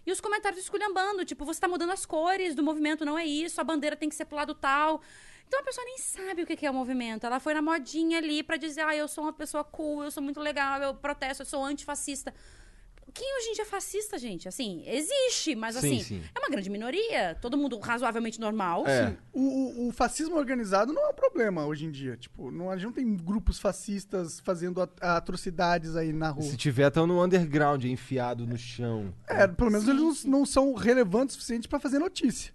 E 0.05 0.11
os 0.11 0.21
comentários 0.21 0.61
esculhambando, 0.61 1.25
tipo, 1.25 1.45
você 1.45 1.59
tá 1.59 1.67
mudando 1.67 1.91
as 1.91 2.05
cores 2.05 2.55
do 2.55 2.63
movimento, 2.63 3.05
não 3.05 3.17
é 3.17 3.25
isso, 3.25 3.59
a 3.59 3.63
bandeira 3.63 3.95
tem 3.95 4.09
que 4.09 4.15
ser 4.15 4.25
pro 4.25 4.37
lado 4.37 4.53
tal. 4.53 5.01
Então 5.47 5.61
a 5.61 5.63
pessoa 5.63 5.85
nem 5.85 5.97
sabe 5.97 6.43
o 6.43 6.45
que 6.45 6.65
é 6.65 6.71
o 6.71 6.73
movimento. 6.73 7.25
Ela 7.25 7.39
foi 7.39 7.53
na 7.53 7.61
modinha 7.61 8.17
ali 8.17 8.43
pra 8.43 8.57
dizer, 8.57 8.81
ah, 8.81 8.95
eu 8.95 9.07
sou 9.07 9.23
uma 9.23 9.33
pessoa 9.33 9.63
cool, 9.63 10.03
eu 10.03 10.11
sou 10.11 10.21
muito 10.21 10.39
legal, 10.41 10.81
eu 10.81 10.93
protesto, 10.93 11.43
eu 11.43 11.45
sou 11.45 11.63
antifascista. 11.63 12.33
Quem 13.13 13.37
hoje 13.37 13.47
em 13.49 13.53
dia 13.53 13.63
é 13.63 13.65
fascista, 13.65 14.17
gente? 14.17 14.47
Assim, 14.47 14.83
existe, 14.85 15.55
mas 15.55 15.75
Sim, 15.75 15.95
assim, 15.97 16.03
sim. 16.03 16.21
é 16.35 16.39
uma 16.39 16.49
grande 16.49 16.69
minoria. 16.69 17.35
Todo 17.41 17.57
mundo 17.57 17.79
razoavelmente 17.79 18.39
normal. 18.39 18.85
É. 18.87 19.15
O, 19.33 19.41
o- 19.85 19.87
o 19.87 19.91
fascismo 19.91 20.35
organizado 20.35 20.93
não 20.93 21.05
é 21.07 21.09
um 21.09 21.13
problema 21.13 21.65
hoje 21.65 21.85
em 21.85 21.91
dia. 21.91 22.15
Tipo, 22.17 22.51
não, 22.51 22.69
a 22.69 22.75
gente 22.75 22.85
não 22.85 22.91
tem 22.93 23.15
grupos 23.15 23.59
fascistas 23.59 24.39
fazendo 24.39 24.81
at- 24.81 25.01
atrocidades 25.01 25.95
aí 25.95 26.11
na 26.13 26.29
rua. 26.29 26.43
Se 26.43 26.57
tiver, 26.57 26.89
tão 26.91 27.07
no 27.07 27.23
underground, 27.23 27.83
enfiado 27.85 28.45
no 28.45 28.57
chão. 28.57 29.13
É, 29.27 29.47
pelo 29.47 29.71
menos 29.71 29.87
eles 29.87 30.23
não, 30.25 30.39
não 30.39 30.45
são 30.45 30.73
relevantes 30.73 31.35
o 31.35 31.39
suficiente 31.39 31.67
pra 31.67 31.79
fazer 31.79 31.99
notícia. 31.99 32.53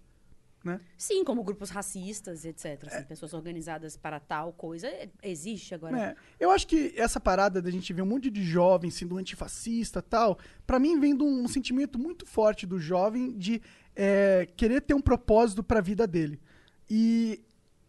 Né? 0.64 0.80
Sim, 0.96 1.24
como 1.24 1.42
grupos 1.42 1.70
racistas, 1.70 2.44
etc. 2.44 2.84
assim, 2.86 3.02
pessoas 3.04 3.34
organizadas 3.34 3.96
para 3.96 4.20
tal 4.20 4.52
coisa. 4.52 4.86
é- 4.86 5.08
Existe 5.22 5.74
agora. 5.74 5.98
É, 5.98 6.16
eu 6.38 6.50
acho 6.50 6.66
que 6.66 6.92
essa 6.96 7.18
parada 7.20 7.60
da 7.60 7.70
gente 7.70 7.92
ver 7.92 8.02
um 8.02 8.06
monte 8.06 8.30
de 8.30 8.42
jovem 8.44 8.90
sendo 8.90 9.16
antifascista 9.18 9.98
e 9.98 10.02
tal, 10.02 10.38
pra 10.66 10.78
mim 10.78 10.98
vem 11.00 11.16
de 11.16 11.22
um 11.22 11.46
sentimento 11.48 11.98
muito 11.98 12.24
forte 12.26 12.66
do 12.66 12.78
jovem 12.78 13.32
de 13.36 13.60
é, 13.94 14.48
querer 14.56 14.80
ter 14.80 14.94
um 14.94 15.00
propósito 15.00 15.62
pra 15.62 15.80
vida 15.80 16.06
dele. 16.06 16.40
E 16.88 17.40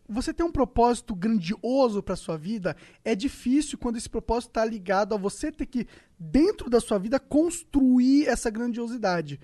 você 0.07 0.33
ter 0.33 0.43
um 0.43 0.51
propósito 0.51 1.15
grandioso 1.15 2.03
pra 2.03 2.15
sua 2.15 2.37
vida 2.37 2.75
é 3.05 3.15
difícil 3.15 3.77
quando 3.77 3.95
esse 3.97 4.09
propósito 4.09 4.51
tá 4.51 4.65
ligado 4.65 5.15
a 5.15 5.17
você 5.17 5.51
ter 5.51 5.65
que, 5.65 5.87
dentro 6.19 6.69
da 6.69 6.79
sua 6.81 6.97
vida, 6.97 7.19
construir 7.19 8.27
essa 8.27 8.49
grandiosidade. 8.49 9.39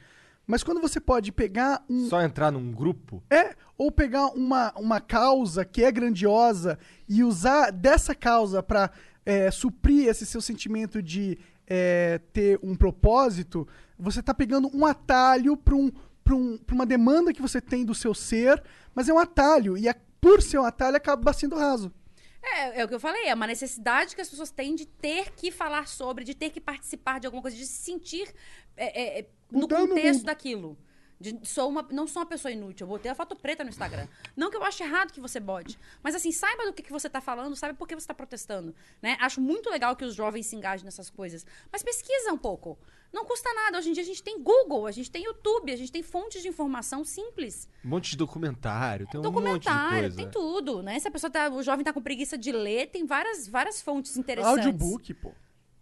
Mas 0.49 0.63
quando 0.63 0.81
você 0.81 0.99
pode 0.99 1.31
pegar 1.31 1.85
um, 1.87 2.09
Só 2.09 2.19
entrar 2.23 2.49
num 2.51 2.71
grupo? 2.71 3.21
é, 3.29 3.55
ou 3.77 3.91
pegar 3.91 4.25
uma, 4.29 4.73
uma 4.75 4.99
causa 4.99 5.63
que 5.63 5.83
é 5.83 5.91
grandiosa 5.91 6.79
e 7.07 7.23
usar 7.23 7.69
dessa 7.71 8.15
causa 8.15 8.63
pra 8.63 8.89
é, 9.23 9.51
suprir 9.51 10.07
esse 10.07 10.25
seu 10.25 10.41
sentimento 10.41 11.03
de 11.03 11.37
é, 11.67 12.19
ter 12.33 12.59
um 12.63 12.75
propósito, 12.75 13.67
você 13.95 14.23
tá 14.23 14.33
pegando 14.33 14.75
um 14.75 14.87
atalho 14.87 15.55
pra, 15.55 15.75
um, 15.75 15.91
pra, 16.23 16.35
um, 16.35 16.57
pra 16.57 16.73
uma 16.73 16.85
demanda 16.87 17.31
que 17.31 17.43
você 17.43 17.61
tem 17.61 17.85
do 17.85 17.93
seu 17.93 18.15
ser, 18.15 18.59
mas 18.95 19.07
é 19.07 19.13
um 19.13 19.19
atalho, 19.19 19.77
e 19.77 19.87
a- 19.87 19.95
por 20.19 20.41
ser 20.41 20.57
um 20.57 20.65
atalho 20.65 20.97
acaba 20.97 21.31
sendo 21.31 21.55
raso. 21.55 21.93
É, 22.41 22.81
é 22.81 22.85
o 22.85 22.87
que 22.87 22.95
eu 22.95 22.99
falei, 22.99 23.25
é 23.27 23.33
uma 23.35 23.45
necessidade 23.45 24.15
que 24.15 24.21
as 24.21 24.29
pessoas 24.29 24.49
têm 24.49 24.73
de 24.73 24.85
ter 24.87 25.31
que 25.35 25.51
falar 25.51 25.87
sobre, 25.87 26.23
de 26.23 26.33
ter 26.33 26.49
que 26.49 26.61
participar 26.61 27.19
de 27.19 27.27
alguma 27.27 27.41
coisa, 27.41 27.55
de 27.57 27.65
se 27.65 27.83
sentir 27.83 28.33
é, 28.79 29.01
é, 29.01 29.19
é, 29.19 29.29
no 29.51 29.59
Mudando 29.61 29.89
contexto 29.89 30.19
mundo. 30.19 30.25
daquilo. 30.25 30.77
De, 31.21 31.37
sou 31.43 31.67
uma, 31.67 31.85
não 31.91 32.07
sou 32.07 32.21
uma 32.21 32.29
pessoa 32.29 32.49
inútil, 32.49 32.85
eu 32.85 32.89
botei 32.89 33.11
a 33.11 33.15
foto 33.15 33.35
preta 33.35 33.61
no 33.61 33.69
Instagram. 33.69 34.07
Não 34.37 34.49
que 34.49 34.55
eu 34.55 34.63
ache 34.63 34.83
errado 34.83 35.11
que 35.11 35.19
você 35.19 35.37
bote, 35.37 35.77
mas 36.01 36.15
assim, 36.15 36.31
saiba 36.31 36.65
do 36.65 36.71
que, 36.71 36.81
que 36.81 36.93
você 36.93 37.09
tá 37.09 37.19
falando, 37.19 37.57
saiba 37.57 37.77
por 37.77 37.85
que 37.85 37.93
você 37.93 38.07
tá 38.07 38.13
protestando, 38.13 38.73
né? 39.01 39.17
Acho 39.19 39.41
muito 39.41 39.69
legal 39.69 39.97
que 39.97 40.05
os 40.05 40.15
jovens 40.15 40.45
se 40.45 40.55
engajem 40.55 40.85
nessas 40.85 41.09
coisas, 41.09 41.45
mas 41.69 41.83
pesquisa 41.83 42.31
um 42.31 42.37
pouco. 42.37 42.79
Não 43.11 43.25
custa 43.25 43.53
nada, 43.53 43.79
hoje 43.79 43.89
em 43.89 43.93
dia 43.93 44.03
a 44.03 44.05
gente 44.05 44.23
tem 44.23 44.41
Google, 44.41 44.87
a 44.87 44.91
gente 44.91 45.11
tem 45.11 45.25
YouTube, 45.25 45.73
a 45.73 45.75
gente 45.75 45.91
tem 45.91 46.01
fontes 46.01 46.41
de 46.41 46.47
informação 46.47 47.03
simples. 47.03 47.67
Um 47.83 47.89
monte 47.89 48.11
de 48.11 48.15
documentário, 48.15 49.05
tem 49.07 49.19
um 49.19 49.23
monte 49.23 49.33
de 49.33 49.41
Documentário, 49.41 50.01
coisa. 50.03 50.15
tem 50.15 50.31
tudo, 50.31 50.81
né? 50.81 50.97
Se 50.99 51.07
a 51.09 51.11
pessoa 51.11 51.29
tá, 51.29 51.49
o 51.49 51.61
jovem 51.61 51.83
tá 51.83 51.91
com 51.91 52.01
preguiça 52.01 52.37
de 52.37 52.53
ler, 52.53 52.87
tem 52.91 53.05
várias, 53.05 53.45
várias 53.45 53.81
fontes 53.81 54.15
interessantes. 54.15 54.65
Audiobook, 54.65 55.13
pô. 55.15 55.33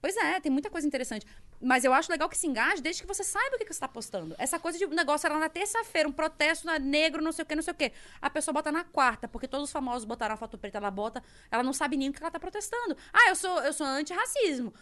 Pois 0.02 0.16
é, 0.16 0.39
tem 0.39 0.52
muita 0.52 0.70
coisa 0.70 0.88
interessante. 0.88 1.26
Mas 1.62 1.84
eu 1.84 1.91
acho 1.91 2.12
legal 2.12 2.30
que 2.30 2.38
se 2.38 2.45
engaje 2.45 2.82
desde 2.82 3.01
que 3.01 3.08
você 3.08 3.24
saiba 3.24 3.55
o 3.55 3.60
que, 3.60 3.66
que 3.66 3.74
você 3.74 3.80
tá 3.80 3.88
postando. 3.88 4.36
Essa 4.38 4.60
coisa 4.60 4.78
de 4.78 4.86
um 4.86 4.89
negócio 4.89 5.26
era 5.26 5.39
na 5.39 5.49
terça-feira, 5.49 6.08
um 6.08 6.12
protesto 6.12 6.66
na 6.66 6.78
negro, 6.78 7.22
não 7.24 7.32
sei 7.32 7.43
o 7.43 7.45
que, 7.45 7.55
não 7.55 7.64
sei 7.64 7.74
o 7.74 7.76
que. 7.76 7.91
A 8.22 8.30
pessoa 8.30 8.53
bota 8.53 8.72
na 8.72 8.84
quarta, 8.84 9.28
porque 9.28 9.47
todos 9.47 9.66
os 9.66 9.72
famosos 9.72 10.05
botaram 10.05 10.36
a 10.36 10.38
foto 10.38 10.58
preta, 10.58 10.78
ela 10.78 10.91
bota, 10.91 11.24
ela 11.49 11.64
não 11.64 11.74
sabe 11.74 11.97
nem 11.97 12.10
o 12.10 12.14
que 12.14 12.22
ela 12.22 12.32
tá 12.32 12.39
protestando. 12.39 12.95
Ah, 13.12 13.30
eu 13.30 13.36
sou, 13.36 13.60
eu 13.62 13.74
sou 13.74 13.88
antirracismo. 13.88 14.74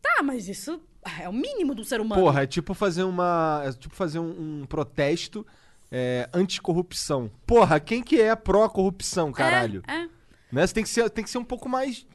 Tá, 0.00 0.22
mas 0.22 0.48
isso 0.48 0.80
é 1.20 1.28
o 1.28 1.32
mínimo 1.32 1.74
do 1.74 1.84
ser 1.84 2.00
humano. 2.00 2.22
Porra, 2.22 2.44
é 2.44 2.46
tipo 2.46 2.72
fazer 2.74 3.02
uma. 3.02 3.62
É 3.64 3.72
tipo 3.72 3.94
fazer 3.94 4.18
um, 4.18 4.62
um 4.62 4.66
protesto 4.66 5.46
é, 5.90 6.28
anticorrupção. 6.32 7.30
Porra, 7.46 7.78
quem 7.80 8.02
que 8.02 8.20
é 8.20 8.34
pró-corrupção, 8.34 9.32
caralho? 9.32 9.82
É, 9.86 9.94
é. 9.94 10.08
Né? 10.50 10.66
Você 10.66 10.74
tem 10.74 10.82
que, 10.82 10.88
ser, 10.90 11.10
tem 11.10 11.24
que 11.24 11.30
ser 11.30 11.38
um 11.38 11.44
pouco 11.44 11.68
mais. 11.68 12.06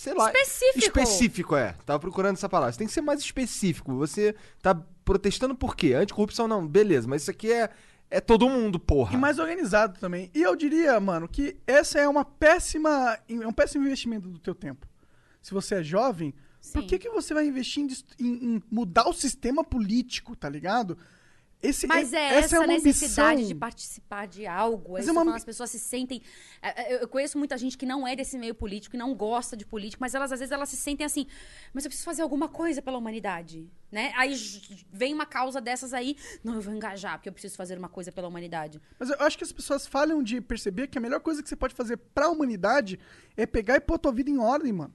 Sei 0.00 0.14
lá. 0.14 0.32
Específico. 0.32 0.78
Específico, 0.78 1.56
é. 1.56 1.74
Tava 1.84 1.98
procurando 1.98 2.32
essa 2.34 2.48
palavra. 2.48 2.72
Você 2.72 2.78
tem 2.78 2.86
que 2.86 2.92
ser 2.94 3.02
mais 3.02 3.20
específico. 3.20 3.94
Você 3.96 4.34
tá 4.62 4.74
protestando 5.04 5.54
por 5.54 5.76
quê? 5.76 5.92
Anticorrupção 5.92 6.48
não, 6.48 6.66
beleza, 6.66 7.06
mas 7.06 7.20
isso 7.20 7.30
aqui 7.30 7.52
é, 7.52 7.68
é 8.10 8.18
todo 8.18 8.48
mundo, 8.48 8.80
porra. 8.80 9.12
E 9.12 9.18
mais 9.18 9.38
organizado 9.38 10.00
também. 10.00 10.30
E 10.34 10.40
eu 10.40 10.56
diria, 10.56 10.98
mano, 11.00 11.28
que 11.28 11.58
essa 11.66 11.98
é 11.98 12.08
uma 12.08 12.24
péssima. 12.24 13.18
É 13.28 13.46
um 13.46 13.52
péssimo 13.52 13.84
investimento 13.84 14.26
do 14.26 14.38
teu 14.38 14.54
tempo. 14.54 14.86
Se 15.42 15.52
você 15.52 15.74
é 15.74 15.82
jovem, 15.82 16.32
por 16.72 16.80
Sim. 16.80 16.86
que, 16.86 16.98
que 16.98 17.10
você 17.10 17.34
vai 17.34 17.46
investir 17.46 17.86
em- 18.18 18.54
em 18.56 18.62
mudar 18.70 19.06
o 19.06 19.12
sistema 19.12 19.62
político, 19.62 20.34
tá 20.34 20.48
ligado? 20.48 20.96
Esse, 21.62 21.86
Mas 21.86 22.12
é 22.14 22.24
essa 22.38 22.38
essa, 22.38 22.56
é 22.56 22.58
uma 22.58 22.66
necessidade 22.68 23.32
ambição. 23.32 23.48
de 23.48 23.54
participar 23.54 24.26
de 24.26 24.46
algo. 24.46 24.94
Mas 24.94 25.06
é 25.06 25.12
uma 25.12 25.36
As 25.36 25.44
pessoas 25.44 25.68
se 25.70 25.78
sentem. 25.78 26.22
é, 26.62 26.94
é, 26.94 27.02
Eu 27.02 27.08
conheço 27.08 27.36
muita 27.36 27.58
gente 27.58 27.76
que 27.76 27.84
não 27.84 28.06
é 28.06 28.16
desse 28.16 28.38
meio 28.38 28.54
político 28.54 28.96
e 28.96 28.98
não 28.98 29.14
gosta 29.14 29.56
de 29.56 29.66
político, 29.66 30.00
mas 30.00 30.14
elas 30.14 30.32
às 30.32 30.40
vezes 30.40 30.52
elas 30.52 30.70
se 30.70 30.76
sentem 30.76 31.04
assim. 31.04 31.26
Mas 31.74 31.84
eu 31.84 31.90
preciso 31.90 32.06
fazer 32.06 32.22
alguma 32.22 32.48
coisa 32.48 32.80
pela 32.80 32.96
humanidade, 32.96 33.70
né? 33.92 34.12
Aí 34.16 34.34
vem 34.90 35.12
uma 35.12 35.26
causa 35.26 35.60
dessas 35.60 35.92
aí, 35.92 36.16
não, 36.42 36.54
eu 36.54 36.62
vou 36.62 36.72
engajar 36.72 37.18
porque 37.18 37.28
eu 37.28 37.32
preciso 37.32 37.56
fazer 37.56 37.76
uma 37.76 37.88
coisa 37.90 38.10
pela 38.10 38.26
humanidade. 38.28 38.80
Mas 38.98 39.10
eu 39.10 39.16
acho 39.20 39.36
que 39.36 39.44
as 39.44 39.52
pessoas 39.52 39.86
falham 39.86 40.22
de 40.22 40.40
perceber 40.40 40.86
que 40.88 40.96
a 40.96 41.00
melhor 41.00 41.20
coisa 41.20 41.42
que 41.42 41.48
você 41.48 41.56
pode 41.56 41.74
fazer 41.74 41.98
pra 41.98 42.30
humanidade 42.30 42.98
é 43.36 43.44
pegar 43.44 43.76
e 43.76 43.80
pôr 43.80 43.98
tua 43.98 44.12
vida 44.12 44.30
em 44.30 44.38
ordem, 44.38 44.72
mano. 44.72 44.94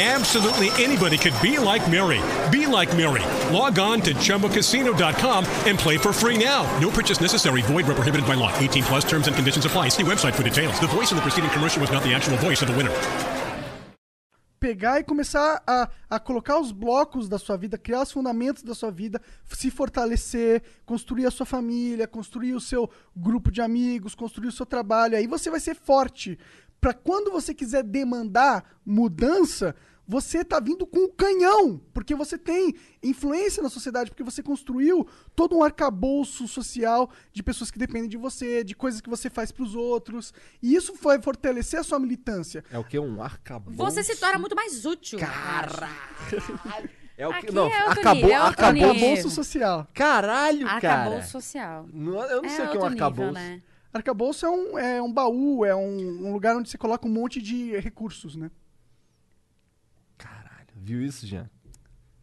Absolutely 0.00 0.70
anybody 0.80 1.18
could 1.18 1.34
be 1.42 1.58
like 1.58 1.90
Mary. 1.90 2.20
Be 2.52 2.66
like 2.66 2.96
Mary. 2.96 3.24
Log 3.52 3.80
on 3.80 4.00
to 4.02 4.14
ChumbaCasino.com 4.14 5.44
and 5.66 5.76
play 5.76 5.96
for 5.96 6.12
free 6.12 6.38
now. 6.38 6.62
No 6.78 6.88
purchase 6.88 7.20
necessary. 7.20 7.62
Void 7.62 7.88
where 7.88 7.96
prohibited 7.96 8.24
by 8.24 8.34
law. 8.34 8.56
18 8.58 8.84
plus 8.84 9.04
terms 9.04 9.26
and 9.26 9.34
conditions 9.34 9.64
apply. 9.64 9.88
See 9.88 10.04
website 10.04 10.36
for 10.36 10.44
details. 10.44 10.78
The 10.78 10.86
voice 10.86 11.10
in 11.10 11.16
the 11.16 11.22
preceding 11.22 11.50
commercial 11.50 11.80
was 11.80 11.90
not 11.90 12.04
the 12.04 12.14
actual 12.14 12.36
voice 12.36 12.62
of 12.62 12.68
the 12.68 12.76
winner. 12.76 12.94
pegar 14.58 14.98
e 14.98 15.04
começar 15.04 15.62
a, 15.64 15.88
a 16.10 16.18
colocar 16.18 16.58
os 16.58 16.72
blocos 16.72 17.28
da 17.28 17.38
sua 17.38 17.56
vida, 17.56 17.78
criar 17.78 18.02
os 18.02 18.10
fundamentos 18.10 18.64
da 18.64 18.74
sua 18.74 18.90
vida, 18.90 19.20
se 19.44 19.70
fortalecer, 19.70 20.64
construir 20.84 21.26
a 21.26 21.30
sua 21.30 21.46
família, 21.46 22.08
construir 22.08 22.54
o 22.54 22.60
seu 22.60 22.90
grupo 23.16 23.52
de 23.52 23.60
amigos, 23.60 24.16
construir 24.16 24.48
o 24.48 24.52
seu 24.52 24.66
trabalho. 24.66 25.16
Aí 25.16 25.28
você 25.28 25.48
vai 25.48 25.60
ser 25.60 25.76
forte. 25.76 26.36
Pra 26.80 26.92
quando 26.92 27.30
você 27.30 27.52
quiser 27.52 27.82
demandar 27.82 28.64
mudança, 28.84 29.74
você 30.10 30.42
tá 30.42 30.58
vindo 30.58 30.86
com 30.86 31.04
o 31.04 31.12
canhão, 31.12 31.78
porque 31.92 32.14
você 32.14 32.38
tem 32.38 32.74
influência 33.02 33.62
na 33.62 33.68
sociedade, 33.68 34.10
porque 34.10 34.22
você 34.22 34.42
construiu 34.42 35.06
todo 35.36 35.54
um 35.54 35.62
arcabouço 35.62 36.48
social 36.48 37.10
de 37.30 37.42
pessoas 37.42 37.70
que 37.70 37.78
dependem 37.78 38.08
de 38.08 38.16
você, 38.16 38.64
de 38.64 38.74
coisas 38.74 39.02
que 39.02 39.10
você 39.10 39.28
faz 39.28 39.52
pros 39.52 39.74
outros. 39.74 40.32
E 40.62 40.74
isso 40.74 40.94
vai 41.02 41.20
fortalecer 41.20 41.78
a 41.78 41.82
sua 41.82 41.98
militância. 41.98 42.64
É 42.72 42.78
o 42.78 42.84
que? 42.84 42.98
Um 42.98 43.22
arcabouço? 43.22 43.76
Você 43.76 44.02
se 44.02 44.16
torna 44.16 44.38
muito 44.38 44.56
mais 44.56 44.86
útil. 44.86 45.18
É 47.18 47.26
o 47.26 47.32
que? 47.32 47.38
Aqui 47.38 47.52
Não, 47.52 47.66
é 47.66 47.76
acabou, 47.88 48.14
nível, 48.14 48.30
é 48.30 48.36
acabou. 48.36 48.84
Arcabouço 48.90 49.30
social. 49.30 49.88
Caralho, 49.92 50.64
cara. 50.66 50.74
Arcabouço 51.02 51.30
social. 51.32 51.88
Não- 51.92 52.22
eu 52.22 52.42
não 52.42 52.48
é 52.48 52.52
sei 52.54 52.64
o 52.64 52.70
que 52.70 52.76
é 52.76 52.80
um 52.80 52.82
outro 52.84 52.90
nível, 52.90 53.06
arcabouço. 53.06 53.32
né? 53.32 53.62
Arcabouço 53.92 54.46
é 54.46 54.50
um, 54.50 54.78
é 54.78 55.02
um 55.02 55.12
baú, 55.12 55.64
é 55.64 55.74
um, 55.74 56.28
um 56.28 56.32
lugar 56.32 56.56
onde 56.56 56.70
você 56.70 56.78
coloca 56.78 57.08
um 57.08 57.10
monte 57.10 57.42
de 57.42 57.76
recursos, 57.80 58.36
né? 58.36 58.52
Viu 60.88 61.02
isso, 61.02 61.26
Jean? 61.26 61.50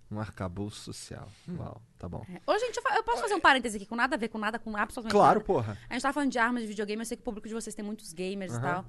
Um 0.09 0.19
arcabouço 0.19 0.81
social. 0.81 1.27
Uau, 1.55 1.79
tá 1.99 2.09
bom. 2.09 2.25
É. 2.27 2.41
Ô, 2.51 2.57
gente, 2.57 2.79
eu, 2.95 3.03
posso 3.03 3.21
fazer 3.21 3.35
um 3.35 3.39
parêntese 3.39 3.77
aqui 3.77 3.85
com 3.85 3.95
nada 3.95 4.15
a 4.15 4.17
ver 4.17 4.27
com 4.29 4.39
nada, 4.39 4.57
com 4.57 4.75
absolutamente 4.75 5.11
Claro, 5.13 5.35
nada. 5.35 5.45
porra. 5.45 5.77
A 5.87 5.93
gente 5.93 6.01
tava 6.01 6.13
falando 6.15 6.31
de 6.31 6.39
armas 6.39 6.63
de 6.63 6.67
videogame, 6.67 6.99
eu 6.99 7.05
sei 7.05 7.15
que 7.15 7.21
o 7.21 7.23
público 7.23 7.47
de 7.47 7.53
vocês 7.53 7.75
tem 7.75 7.85
muitos 7.85 8.11
gamers 8.11 8.53
e 8.53 8.55
Aham. 8.55 8.61
tal. 8.63 8.85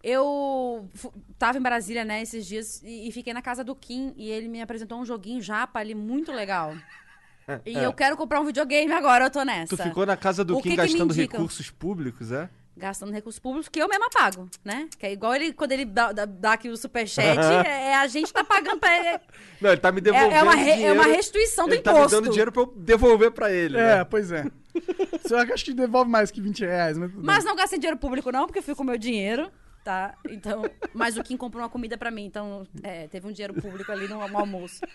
Eu 0.00 0.88
tava 1.38 1.58
em 1.58 1.60
Brasília, 1.60 2.04
né, 2.04 2.22
esses 2.22 2.46
dias, 2.46 2.80
e, 2.84 3.08
e 3.08 3.10
fiquei 3.12 3.32
na 3.32 3.42
casa 3.42 3.64
do 3.64 3.74
Kim, 3.74 4.12
e 4.16 4.30
ele 4.30 4.46
me 4.46 4.62
apresentou 4.62 5.00
um 5.00 5.04
joguinho 5.04 5.42
japa 5.42 5.80
ali 5.80 5.94
muito 5.94 6.30
legal. 6.30 6.72
E 7.66 7.74
eu 7.74 7.92
quero 7.92 8.16
comprar 8.16 8.40
um 8.40 8.44
videogame 8.46 8.90
agora, 8.90 9.26
eu 9.26 9.30
tô 9.30 9.42
nessa. 9.42 9.74
É. 9.74 9.76
Tu 9.76 9.82
ficou 9.82 10.06
na 10.06 10.16
casa 10.16 10.42
do 10.42 10.56
O 10.56 10.62
Kim 10.62 10.70
que 10.70 10.70
que 10.70 10.76
gastando 10.76 11.12
indicam? 11.12 11.40
recursos 11.40 11.68
públicos, 11.68 12.32
é? 12.32 12.48
Gastando 12.76 13.12
recursos 13.12 13.38
públicos 13.38 13.68
que 13.68 13.80
eu 13.80 13.88
mesma 13.88 14.10
pago, 14.10 14.48
né? 14.64 14.88
Que 14.98 15.06
é 15.06 15.12
igual 15.12 15.32
ele, 15.34 15.52
quando 15.52 15.70
ele 15.70 15.84
dá, 15.84 16.10
dá, 16.10 16.24
dá 16.24 16.52
aqui 16.54 16.68
o 16.68 16.76
superchat, 16.76 17.38
é, 17.68 17.90
é 17.90 17.94
a 17.94 18.06
gente 18.08 18.32
tá 18.32 18.42
pagando 18.42 18.80
pra 18.80 18.96
ele. 18.98 19.20
Não, 19.60 19.70
ele 19.70 19.80
tá 19.80 19.92
me 19.92 20.00
devolvendo 20.00 20.32
É, 20.34 20.38
é 20.38 20.42
uma, 20.42 20.54
re- 20.56 20.82
é 20.82 20.92
uma 20.92 21.04
restituição 21.04 21.66
do 21.68 21.74
ele 21.74 21.80
imposto. 21.80 21.98
tá 22.00 22.04
me 22.06 22.10
dando 22.10 22.30
dinheiro 22.30 22.50
pra 22.50 22.62
eu 22.62 22.74
devolver 22.76 23.30
pra 23.30 23.52
ele, 23.52 23.76
É, 23.78 23.98
né? 23.98 24.04
pois 24.04 24.32
é. 24.32 24.44
Só 25.28 25.44
que 25.46 25.52
acho 25.52 25.64
que 25.64 25.72
devolve 25.72 26.10
mais 26.10 26.32
que 26.32 26.40
20 26.40 26.64
reais. 26.64 26.98
Mas, 26.98 27.10
Mas 27.14 27.44
não 27.44 27.54
gastei 27.54 27.78
dinheiro 27.78 27.96
público, 27.98 28.32
não, 28.32 28.46
porque 28.46 28.58
eu 28.58 28.62
fui 28.62 28.74
com 28.74 28.82
o 28.82 28.86
meu 28.86 28.98
dinheiro, 28.98 29.52
tá? 29.84 30.14
Então. 30.28 30.64
Mas 30.92 31.16
o 31.16 31.22
Kim 31.22 31.36
comprou 31.36 31.62
uma 31.62 31.68
comida 31.70 31.96
pra 31.96 32.10
mim, 32.10 32.24
então 32.24 32.66
é, 32.82 33.06
teve 33.06 33.24
um 33.28 33.30
dinheiro 33.30 33.54
público 33.54 33.92
ali 33.92 34.08
no, 34.08 34.26
no 34.26 34.36
almoço. 34.38 34.80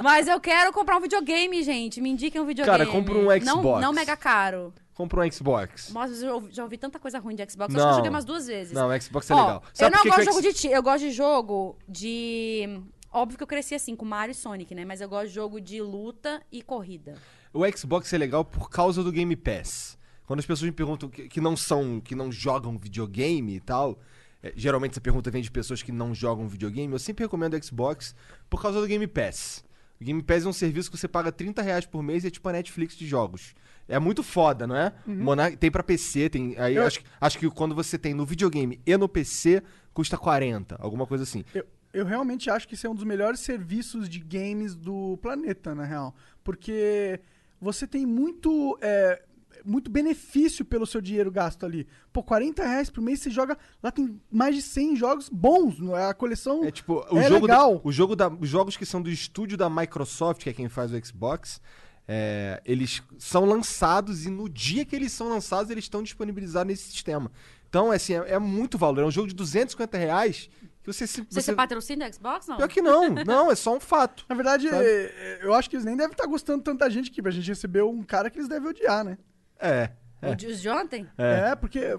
Mas 0.00 0.28
eu 0.28 0.38
quero 0.40 0.72
comprar 0.72 0.96
um 0.96 1.00
videogame, 1.00 1.62
gente. 1.62 2.00
Me 2.00 2.10
indiquem 2.10 2.40
um 2.40 2.44
videogame. 2.46 2.78
Cara, 2.78 2.90
compra 2.90 3.14
um 3.14 3.24
Não, 3.24 3.40
Xbox. 3.60 3.80
não 3.80 3.92
mega 3.92 4.16
caro. 4.16 4.72
Comprou 4.94 5.24
um 5.24 5.30
Xbox. 5.30 5.90
Nossa, 5.92 6.12
eu 6.12 6.20
já 6.20 6.34
ouvi, 6.34 6.48
já 6.52 6.62
ouvi 6.64 6.76
tanta 6.78 6.98
coisa 6.98 7.18
ruim 7.18 7.34
de 7.34 7.42
Xbox. 7.50 7.74
Acho 7.74 7.78
que 7.78 7.80
Não. 7.82 7.90
eu 7.90 7.94
joguei 7.96 8.10
umas 8.10 8.24
duas 8.24 8.46
vezes. 8.46 8.72
Não, 8.72 8.88
o 8.88 9.00
Xbox 9.00 9.30
é 9.30 9.34
Ó, 9.34 9.40
legal. 9.40 9.62
eu 9.64 9.70
Sabe 9.74 9.96
não 9.96 10.02
por 10.02 10.02
que 10.02 10.08
gosto 10.08 10.20
de 10.20 10.26
jogo 10.26 10.42
de 10.42 10.52
tiro. 10.52 10.74
Eu 10.74 10.82
gosto 10.82 11.00
de 11.00 11.10
jogo 11.10 11.78
de 11.88 12.82
Óbvio 13.12 13.36
que 13.36 13.42
eu 13.42 13.46
cresci 13.46 13.74
assim, 13.74 13.94
com 13.94 14.06
Mario 14.06 14.32
e 14.32 14.34
Sonic, 14.34 14.74
né? 14.74 14.86
Mas 14.86 15.02
eu 15.02 15.08
gosto 15.08 15.28
de 15.28 15.34
jogo 15.34 15.60
de 15.60 15.82
luta 15.82 16.42
e 16.50 16.62
corrida. 16.62 17.14
O 17.52 17.62
Xbox 17.76 18.10
é 18.10 18.16
legal 18.16 18.42
por 18.42 18.70
causa 18.70 19.04
do 19.04 19.12
Game 19.12 19.36
Pass. 19.36 19.98
Quando 20.24 20.40
as 20.40 20.46
pessoas 20.46 20.70
me 20.70 20.72
perguntam 20.74 21.10
que, 21.10 21.28
que 21.28 21.38
não 21.38 21.54
são, 21.54 22.00
que 22.00 22.14
não 22.14 22.32
jogam 22.32 22.78
videogame 22.78 23.56
e 23.56 23.60
tal, 23.60 23.98
é, 24.42 24.50
geralmente 24.56 24.92
essa 24.92 25.00
pergunta 25.00 25.30
vem 25.30 25.42
de 25.42 25.50
pessoas 25.50 25.82
que 25.82 25.92
não 25.92 26.14
jogam 26.14 26.48
videogame, 26.48 26.90
eu 26.90 26.98
sempre 26.98 27.24
recomendo 27.24 27.52
o 27.52 27.62
Xbox 27.62 28.14
por 28.48 28.62
causa 28.62 28.80
do 28.80 28.86
Game 28.86 29.06
Pass. 29.06 29.62
O 30.00 30.04
Game 30.04 30.22
Pass 30.22 30.46
é 30.46 30.48
um 30.48 30.52
serviço 30.52 30.90
que 30.90 30.96
você 30.96 31.06
paga 31.06 31.30
30 31.30 31.60
reais 31.60 31.84
por 31.84 32.02
mês 32.02 32.24
e 32.24 32.28
é 32.28 32.30
tipo 32.30 32.48
a 32.48 32.52
Netflix 32.52 32.96
de 32.96 33.06
jogos. 33.06 33.54
É 33.88 33.98
muito 33.98 34.22
foda, 34.22 34.66
não 34.66 34.76
é? 34.76 34.92
Monarch- 35.06 35.56
tem 35.56 35.70
pra 35.70 35.82
PC, 35.82 36.28
tem. 36.30 36.56
Aí 36.58 36.76
Eu- 36.76 36.86
acho, 36.86 37.00
acho 37.20 37.38
que 37.38 37.50
quando 37.50 37.74
você 37.74 37.98
tem 37.98 38.14
no 38.14 38.24
videogame 38.24 38.80
e 38.86 38.96
no 38.96 39.08
PC, 39.08 39.62
custa 39.92 40.16
40, 40.16 40.76
alguma 40.80 41.06
coisa 41.06 41.24
assim. 41.24 41.44
Eu, 41.54 41.66
eu 41.92 42.06
realmente 42.06 42.48
acho 42.48 42.66
que 42.66 42.74
esse 42.74 42.86
é 42.86 42.90
um 42.90 42.94
dos 42.94 43.04
melhores 43.04 43.40
serviços 43.40 44.08
de 44.08 44.18
games 44.20 44.74
do 44.74 45.18
planeta, 45.20 45.74
na 45.74 45.84
real. 45.84 46.14
Porque 46.42 47.20
você 47.60 47.86
tem 47.86 48.06
muito, 48.06 48.78
é, 48.80 49.22
muito 49.64 49.90
benefício 49.90 50.64
pelo 50.64 50.86
seu 50.86 51.00
dinheiro 51.00 51.30
gasto 51.30 51.66
ali. 51.66 51.86
Pô, 52.12 52.22
40 52.22 52.62
reais 52.64 52.88
por 52.88 53.00
mês 53.02 53.20
você 53.20 53.30
joga. 53.30 53.58
Lá 53.82 53.90
tem 53.90 54.18
mais 54.30 54.54
de 54.54 54.62
100 54.62 54.96
jogos 54.96 55.28
bons. 55.28 55.78
não 55.78 55.96
é? 55.96 56.06
A 56.08 56.14
coleção 56.14 56.64
É 56.64 56.70
tipo, 56.70 57.04
o 57.10 57.18
é 57.18 57.28
jogo 57.28 57.46
da- 57.46 57.54
legal. 57.54 57.80
o 57.84 57.92
jogo 57.92 58.16
da, 58.16 58.28
os 58.28 58.48
jogos 58.48 58.76
que 58.76 58.86
são 58.86 59.02
do 59.02 59.10
estúdio 59.10 59.56
da 59.58 59.68
Microsoft, 59.68 60.42
que 60.44 60.50
é 60.50 60.52
quem 60.52 60.68
faz 60.68 60.92
o 60.92 61.04
Xbox, 61.06 61.60
é, 62.08 62.60
eles 62.64 63.02
são 63.18 63.44
lançados 63.44 64.26
e 64.26 64.30
no 64.30 64.48
dia 64.48 64.84
que 64.84 64.94
eles 64.96 65.12
são 65.12 65.28
lançados, 65.28 65.70
eles 65.70 65.84
estão 65.84 66.02
disponibilizados 66.02 66.66
nesse 66.70 66.90
sistema. 66.90 67.30
Então, 67.68 67.92
é, 67.92 67.96
assim, 67.96 68.14
é, 68.14 68.32
é 68.32 68.38
muito 68.38 68.76
valor. 68.76 69.00
É 69.02 69.06
um 69.06 69.10
jogo 69.10 69.28
de 69.28 69.34
250 69.34 69.96
reais 69.96 70.50
que 70.82 70.92
você... 70.92 71.06
se- 71.06 71.22
Você, 71.30 71.40
você 71.40 71.52
patrocina 71.54 72.06
o 72.06 72.12
Xbox, 72.12 72.46
não? 72.48 72.56
Pior 72.58 72.68
que 72.68 72.82
não. 72.82 73.08
Não, 73.24 73.50
é 73.50 73.54
só 73.54 73.74
um 73.76 73.80
fato. 73.80 74.26
Na 74.28 74.34
verdade, 74.34 74.68
Sabe? 74.68 74.84
é, 74.84 75.38
eu 75.42 75.54
acho 75.54 75.70
que 75.70 75.76
eles 75.76 75.84
nem 75.86 75.96
devem 75.96 76.12
estar 76.12 76.26
gostando 76.26 76.58
de 76.58 76.64
tanta 76.64 76.90
gente 76.90 77.10
aqui. 77.10 77.22
Pra 77.22 77.30
gente 77.30 77.48
receber 77.48 77.82
um 77.82 78.02
cara 78.02 78.28
que 78.28 78.38
eles 78.38 78.48
devem 78.48 78.68
odiar, 78.68 79.04
né? 79.04 79.16
É. 79.58 79.90
O 80.22 80.34
de- 80.34 80.48
Os 80.48 80.60
de 80.60 80.68
ontem? 80.68 81.08
É. 81.16 81.54
porque 81.56 81.98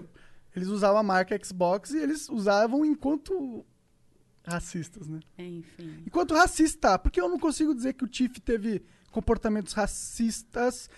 eles 0.54 0.68
usavam 0.68 0.98
a 0.98 1.02
marca 1.02 1.36
Xbox 1.42 1.90
e 1.92 1.98
eles 1.98 2.28
usavam 2.28 2.84
enquanto 2.84 3.64
racistas, 4.46 5.08
né? 5.08 5.20
Enfim. 5.38 6.02
Enquanto 6.06 6.34
racista, 6.34 6.98
porque 6.98 7.20
eu 7.20 7.28
não 7.28 7.38
consigo 7.38 7.74
dizer 7.74 7.94
que 7.94 8.04
o 8.04 8.08
Tiff 8.08 8.40
teve 8.40 8.84
comportamentos 9.14 9.72
racistas 9.72 10.90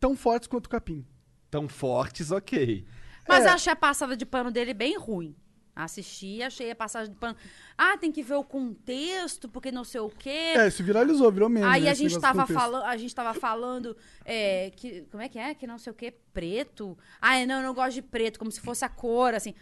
tão 0.00 0.16
fortes 0.16 0.48
quanto 0.48 0.66
o 0.66 0.68
Capim. 0.68 1.06
Tão 1.50 1.68
fortes, 1.68 2.30
ok. 2.32 2.84
Mas 3.28 3.44
É. 3.44 3.48
eu 3.48 3.52
achei 3.52 3.72
a 3.72 3.76
passada 3.76 4.16
de 4.16 4.26
pano 4.26 4.50
dele 4.50 4.74
bem 4.74 4.98
ruim. 4.98 5.36
Assisti, 5.74 6.42
achei 6.42 6.70
a 6.72 6.76
passagem 6.76 7.12
de 7.12 7.18
pano. 7.18 7.36
Ah, 7.78 7.96
tem 7.96 8.10
que 8.10 8.22
ver 8.22 8.34
o 8.34 8.44
contexto, 8.44 9.48
porque 9.48 9.70
não 9.70 9.84
sei 9.84 10.00
o 10.00 10.10
quê. 10.10 10.54
É, 10.56 10.66
isso 10.66 10.82
viralizou, 10.82 11.30
virou 11.30 11.48
meme. 11.48 11.64
Aí 11.64 11.84
né, 11.84 11.90
a 11.90 11.94
gente, 11.94 12.18
tava 12.20 12.44
falando, 12.46 12.84
a 12.84 12.96
gente 12.96 13.14
tava 13.14 13.32
falando 13.32 13.96
é, 14.24 14.70
que. 14.76 15.02
Como 15.10 15.22
é 15.22 15.28
que 15.28 15.38
é? 15.38 15.54
Que 15.54 15.66
não 15.66 15.78
sei 15.78 15.92
o 15.92 15.94
quê, 15.94 16.12
preto. 16.32 16.98
Ah, 17.20 17.46
não, 17.46 17.56
eu 17.56 17.62
não 17.62 17.72
gosto 17.72 17.94
de 17.94 18.02
preto, 18.02 18.38
como 18.38 18.50
se 18.50 18.60
fosse 18.60 18.84
a 18.84 18.88
cor, 18.88 19.32
assim. 19.32 19.54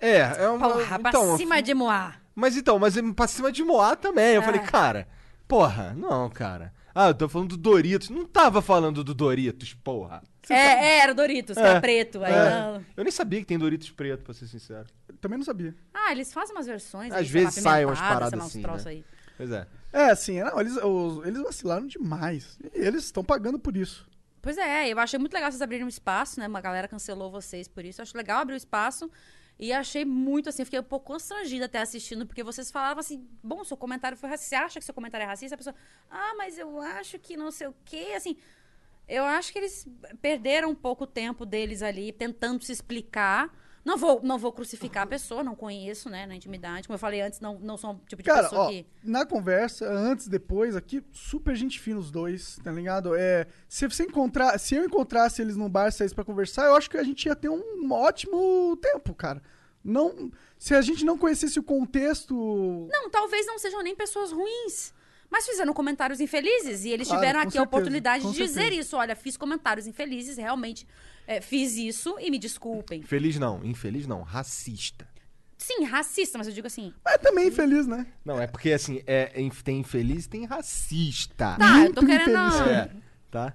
É, 0.00 0.18
é 0.44 0.48
uma... 0.48 0.68
Porra, 0.68 0.98
pra 0.98 1.10
então, 1.10 1.36
cima 1.36 1.62
de 1.62 1.74
Moá. 1.74 2.14
Mas 2.34 2.56
então, 2.56 2.78
mas 2.78 2.94
pra 3.14 3.28
cima 3.28 3.52
de 3.52 3.62
Moá 3.62 3.94
também. 3.94 4.34
Eu 4.34 4.42
É. 4.42 4.44
falei, 4.44 4.60
cara, 4.62 5.06
porra, 5.46 5.94
não, 5.94 6.28
cara. 6.30 6.72
Ah, 6.94 7.08
eu 7.08 7.14
tô 7.14 7.28
falando 7.28 7.48
do 7.50 7.56
Doritos. 7.56 8.08
Não 8.10 8.24
tava 8.24 8.62
falando 8.62 9.02
do 9.02 9.12
Doritos, 9.14 9.74
porra. 9.74 10.22
É, 10.48 10.54
é, 10.54 10.98
era 11.00 11.12
o 11.12 11.14
Doritos, 11.14 11.56
que 11.56 11.62
É. 11.62 11.66
era 11.66 11.80
preto. 11.80 12.22
Aí, 12.22 12.32
É. 12.32 12.50
não. 12.50 12.84
Eu 12.96 13.02
nem 13.04 13.10
sabia 13.10 13.40
que 13.40 13.46
tem 13.46 13.58
Doritos 13.58 13.90
preto, 13.90 14.22
pra 14.22 14.32
ser 14.34 14.46
sincero. 14.46 14.86
Também 15.20 15.38
não 15.38 15.44
sabia. 15.44 15.74
Ah, 15.92 16.12
eles 16.12 16.32
fazem 16.32 16.54
umas 16.54 16.66
versões. 16.66 17.12
Às 17.12 17.28
vezes 17.28 17.54
saem 17.62 17.86
umas 17.86 17.98
paradas 17.98 18.38
lá, 18.38 18.44
assim, 18.46 18.62
troços 18.62 18.84
né? 18.84 18.90
aí. 18.92 19.04
Pois 19.36 19.50
é. 19.50 19.66
É, 19.92 20.10
assim, 20.10 20.40
não, 20.40 20.60
eles, 20.60 20.76
os- 20.76 21.26
eles 21.26 21.42
vacilaram 21.42 21.86
demais. 21.86 22.58
E 22.74 22.78
eles 22.78 23.04
estão 23.04 23.24
pagando 23.24 23.58
por 23.58 23.76
isso. 23.76 24.06
Pois 24.42 24.58
é, 24.58 24.92
eu 24.92 24.98
achei 24.98 25.18
muito 25.18 25.32
legal 25.32 25.50
vocês 25.50 25.62
abrirem 25.62 25.84
um 25.86 25.88
espaço, 25.88 26.38
né? 26.38 26.46
Uma 26.46 26.60
galera 26.60 26.86
cancelou 26.86 27.30
vocês 27.30 27.66
por 27.66 27.84
isso. 27.84 28.00
Eu 28.00 28.02
acho 28.02 28.16
legal 28.16 28.40
abrir 28.40 28.54
o 28.54 28.56
espaço. 28.56 29.10
E 29.58 29.72
achei 29.72 30.04
muito 30.04 30.48
assim, 30.48 30.64
fiquei 30.64 30.80
um 30.80 30.84
pouco 30.84 31.06
constrangida 31.06 31.66
até 31.66 31.78
assistindo, 31.78 32.26
porque 32.26 32.42
vocês 32.42 32.70
falavam 32.70 33.00
assim: 33.00 33.26
bom, 33.42 33.62
seu 33.62 33.76
comentário 33.76 34.16
foi 34.16 34.28
racista. 34.28 34.48
Você 34.48 34.56
acha 34.56 34.78
que 34.80 34.84
seu 34.84 34.94
comentário 34.94 35.24
é 35.24 35.26
racista? 35.26 35.54
A 35.54 35.58
pessoa, 35.58 35.76
ah, 36.10 36.34
mas 36.36 36.58
eu 36.58 36.80
acho 36.80 37.18
que 37.18 37.36
não 37.36 37.50
sei 37.50 37.68
o 37.68 37.74
quê. 37.84 38.12
Assim, 38.16 38.36
eu 39.06 39.24
acho 39.24 39.52
que 39.52 39.58
eles 39.58 39.86
perderam 40.20 40.70
um 40.70 40.74
pouco 40.74 41.04
o 41.04 41.06
tempo 41.06 41.46
deles 41.46 41.82
ali, 41.82 42.12
tentando 42.12 42.64
se 42.64 42.72
explicar. 42.72 43.52
Não 43.84 43.98
vou, 43.98 44.20
não 44.22 44.38
vou 44.38 44.50
crucificar 44.50 45.02
a 45.02 45.06
pessoa, 45.06 45.44
não 45.44 45.54
conheço, 45.54 46.08
né, 46.08 46.24
na 46.26 46.34
intimidade. 46.34 46.86
Como 46.88 46.94
eu 46.94 46.98
falei 46.98 47.20
antes, 47.20 47.38
não, 47.40 47.58
não 47.58 47.76
sou 47.76 47.90
um 47.90 47.98
tipo 48.06 48.22
de 48.22 48.28
Cara, 48.30 48.44
pessoa 48.44 48.62
ó, 48.62 48.68
que. 48.70 48.86
na 49.02 49.26
conversa, 49.26 49.86
antes, 49.86 50.26
depois, 50.26 50.74
aqui, 50.74 51.02
super 51.12 51.54
gente 51.54 51.78
fina 51.78 52.00
os 52.00 52.10
dois, 52.10 52.58
tá 52.64 52.72
ligado? 52.72 53.14
É, 53.14 53.46
se 53.68 53.86
você 53.86 54.04
encontrar, 54.04 54.58
se 54.58 54.74
eu 54.74 54.84
encontrasse 54.86 55.42
eles 55.42 55.54
num 55.56 55.68
bar, 55.68 55.92
saísse 55.92 56.14
pra 56.14 56.24
conversar, 56.24 56.66
eu 56.66 56.76
acho 56.76 56.88
que 56.88 56.96
a 56.96 57.02
gente 57.02 57.26
ia 57.26 57.36
ter 57.36 57.50
um 57.50 57.92
ótimo 57.92 58.76
tempo, 58.80 59.14
cara. 59.14 59.42
Não, 59.84 60.30
se 60.58 60.74
a 60.74 60.80
gente 60.80 61.04
não 61.04 61.18
conhecesse 61.18 61.58
o 61.58 61.62
contexto, 61.62 62.88
Não, 62.90 63.10
talvez 63.10 63.44
não 63.46 63.58
sejam 63.58 63.82
nem 63.82 63.94
pessoas 63.94 64.32
ruins. 64.32 64.94
Mas 65.30 65.46
fizeram 65.46 65.72
comentários 65.74 66.20
infelizes. 66.20 66.84
E 66.84 66.90
eles 66.90 67.08
Claro, 67.08 67.20
tiveram 67.20 67.40
aqui 67.40 67.48
a 67.48 67.50
certeza, 67.52 67.64
oportunidade 67.66 68.22
com 68.22 68.30
de 68.30 68.38
dizer 68.38 68.60
certeza. 68.60 68.80
isso. 68.80 68.96
Olha, 68.96 69.16
fiz 69.16 69.36
comentários 69.36 69.86
infelizes, 69.86 70.36
realmente 70.36 70.86
é, 71.26 71.40
fiz 71.40 71.76
isso 71.76 72.16
e 72.20 72.30
me 72.30 72.38
desculpem. 72.38 73.02
Feliz 73.02 73.38
não, 73.38 73.64
infeliz 73.64 74.06
não, 74.06 74.22
racista. 74.22 75.06
Sim, 75.56 75.84
racista, 75.84 76.36
mas 76.36 76.46
eu 76.46 76.52
digo 76.52 76.66
assim. 76.66 76.92
é 77.06 77.16
também 77.16 77.48
infeliz, 77.48 77.86
né? 77.86 78.06
Não, 78.24 78.40
é 78.40 78.46
porque 78.46 78.72
assim, 78.72 79.02
é, 79.06 79.26
tem 79.64 79.78
infeliz 79.80 80.26
e 80.26 80.28
tem 80.28 80.44
racista. 80.44 81.56
Tá, 81.58 81.84
eu 81.86 81.94
tô 81.94 82.02
Muito 82.02 82.06
querendo. 82.06 82.46
infeliz. 82.48 82.66
É, 82.68 82.90
tá? 83.30 83.54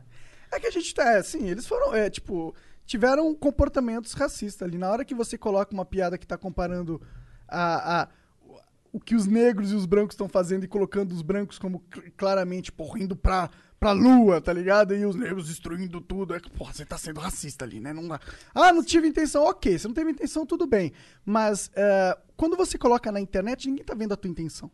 É 0.51 0.59
que 0.59 0.65
a 0.67 0.71
gente 0.71 0.93
tá, 0.95 1.03
é, 1.11 1.17
assim, 1.17 1.47
eles 1.49 1.67
foram, 1.67 1.93
é, 1.93 2.09
tipo, 2.09 2.55
tiveram 2.85 3.35
comportamentos 3.35 4.13
racistas 4.13 4.67
ali. 4.67 4.77
Na 4.77 4.89
hora 4.89 5.05
que 5.05 5.13
você 5.13 5.37
coloca 5.37 5.73
uma 5.73 5.85
piada 5.85 6.17
que 6.17 6.25
tá 6.25 6.37
comparando 6.37 6.99
a, 7.47 8.01
a- 8.03 8.07
o 8.91 8.99
que 8.99 9.13
os 9.13 9.27
negros 9.27 9.71
e 9.71 9.75
os 9.75 9.85
brancos 9.85 10.15
estão 10.15 10.27
fazendo 10.27 10.63
e 10.63 10.67
colocando 10.67 11.11
os 11.11 11.21
brancos 11.21 11.59
como 11.59 11.83
cl- 11.93 12.11
claramente, 12.17 12.71
porra, 12.71 12.99
indo 12.99 13.15
pra, 13.15 13.51
pra 13.79 13.91
lua, 13.91 14.41
tá 14.41 14.51
ligado? 14.51 14.93
E 14.95 15.05
os 15.05 15.15
negros 15.15 15.47
destruindo 15.47 16.01
tudo. 16.01 16.33
É 16.35 16.39
que, 16.39 16.49
porra, 16.49 16.73
você 16.73 16.85
tá 16.85 16.97
sendo 16.97 17.19
racista 17.19 17.63
ali, 17.65 17.79
né? 17.79 17.93
Não 17.93 18.07
dá. 18.07 18.19
Ah, 18.53 18.73
não 18.73 18.83
tive 18.83 19.07
intenção. 19.07 19.43
Ok, 19.45 19.77
você 19.77 19.87
não 19.87 19.93
teve 19.95 20.11
intenção, 20.11 20.45
tudo 20.45 20.67
bem. 20.67 20.91
Mas 21.25 21.71
é, 21.75 22.17
quando 22.35 22.57
você 22.57 22.77
coloca 22.77 23.11
na 23.11 23.19
internet, 23.21 23.67
ninguém 23.69 23.85
tá 23.85 23.93
vendo 23.95 24.13
a 24.13 24.17
tua 24.17 24.29
intenção. 24.29 24.69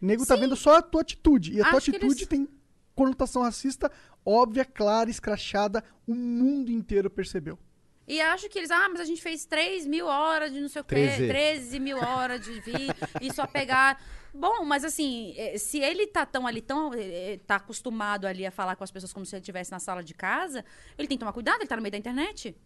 O 0.00 0.06
nego 0.06 0.24
tá 0.24 0.36
vendo 0.36 0.54
só 0.54 0.76
a 0.76 0.82
tua 0.82 1.00
atitude. 1.00 1.52
E 1.54 1.60
a 1.60 1.64
tua 1.68 1.78
Acho 1.78 1.90
que 1.90 1.96
atitude 1.96 2.20
eles- 2.20 2.28
tem 2.28 2.48
conotação 2.94 3.42
racista 3.42 3.90
óbvia, 4.24 4.64
clara, 4.64 5.08
escrachada. 5.10 5.82
O 6.06 6.14
mundo 6.14 6.70
inteiro 6.70 7.08
percebeu. 7.10 7.58
E 8.06 8.20
acho 8.22 8.48
que 8.48 8.58
eles, 8.58 8.70
ah, 8.70 8.88
mas 8.88 9.00
a 9.00 9.04
gente 9.04 9.20
fez 9.20 9.44
3 9.44 9.86
mil 9.86 10.06
horas 10.06 10.50
de 10.52 10.60
não 10.60 10.68
sei 10.68 10.80
o 10.80 10.84
quê, 10.84 10.94
Treze. 10.94 11.28
13 11.28 11.78
mil 11.80 11.98
horas 11.98 12.40
de 12.42 12.52
vídeo, 12.60 12.94
e 13.20 13.30
só 13.34 13.46
pegar. 13.46 14.00
Bom, 14.32 14.64
mas 14.64 14.84
assim, 14.84 15.34
eh, 15.36 15.56
se 15.58 15.78
ele 15.78 16.06
tá 16.06 16.24
tão 16.26 16.46
ali, 16.46 16.60
tão. 16.60 16.92
eh, 16.94 17.34
eh, 17.34 17.40
tá 17.46 17.56
acostumado 17.56 18.26
ali 18.26 18.44
a 18.46 18.50
falar 18.50 18.76
com 18.76 18.84
as 18.84 18.90
pessoas 18.90 19.12
como 19.12 19.24
se 19.26 19.34
ele 19.34 19.40
estivesse 19.40 19.70
na 19.70 19.78
sala 19.78 20.02
de 20.02 20.14
casa, 20.14 20.64
ele 20.96 21.08
tem 21.08 21.16
que 21.16 21.20
tomar 21.20 21.32
cuidado, 21.32 21.60
ele 21.60 21.68
tá 21.68 21.76
no 21.76 21.82
meio 21.82 21.92
da 21.92 21.98
internet. 21.98 22.56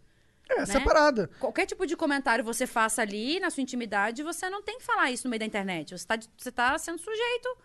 É, 0.49 0.57
Né? 0.57 0.63
essa 0.63 0.81
parada. 0.81 1.31
Qualquer 1.39 1.65
tipo 1.67 1.87
de 1.87 1.97
comentário 1.97 2.45
você 2.45 2.67
faça 2.67 3.01
ali 3.01 3.39
na 3.41 3.49
sua 3.49 3.63
intimidade, 3.63 4.23
você 4.23 4.51
não 4.51 4.61
tem 4.63 4.79
que 4.79 4.85
falar 4.85 5.11
isso 5.11 5.25
no 5.27 5.31
meio 5.31 5.41
da 5.41 5.47
internet. 5.47 5.97
Você 5.97 6.07
tá, 6.07 6.19
você 6.37 6.51
tá 6.53 6.77
sendo 6.79 6.99
sujeito 6.99 7.57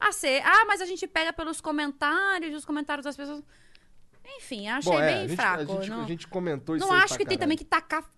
a 0.00 0.10
ser. 0.12 0.42
Ah, 0.44 0.64
mas 0.64 0.80
a 0.80 0.86
gente 0.86 1.06
pega 1.06 1.32
pelos 1.32 1.60
comentários, 1.60 2.54
os 2.56 2.64
comentários 2.64 3.04
das 3.04 3.16
pessoas. 3.16 3.42
Enfim, 4.38 4.68
achei 4.68 4.90
Bom, 4.92 4.98
é, 5.00 5.06
bem 5.06 5.16
a 5.24 5.26
gente, 5.28 5.36
fraco. 5.36 5.60
a 5.62 5.64
gente, 5.66 5.90
não 5.90 6.04
a 6.04 6.06
gente 6.06 6.26
comentou 6.28 6.76
isso 6.76 6.86
não 6.86 6.92
aí 6.94 7.00
acho 7.00 7.08
pra 7.08 7.18
que 7.18 7.24
tem 7.26 7.36
caralho. 7.36 7.40
também 7.40 7.56
que 7.58 7.64
tacar 7.64 8.10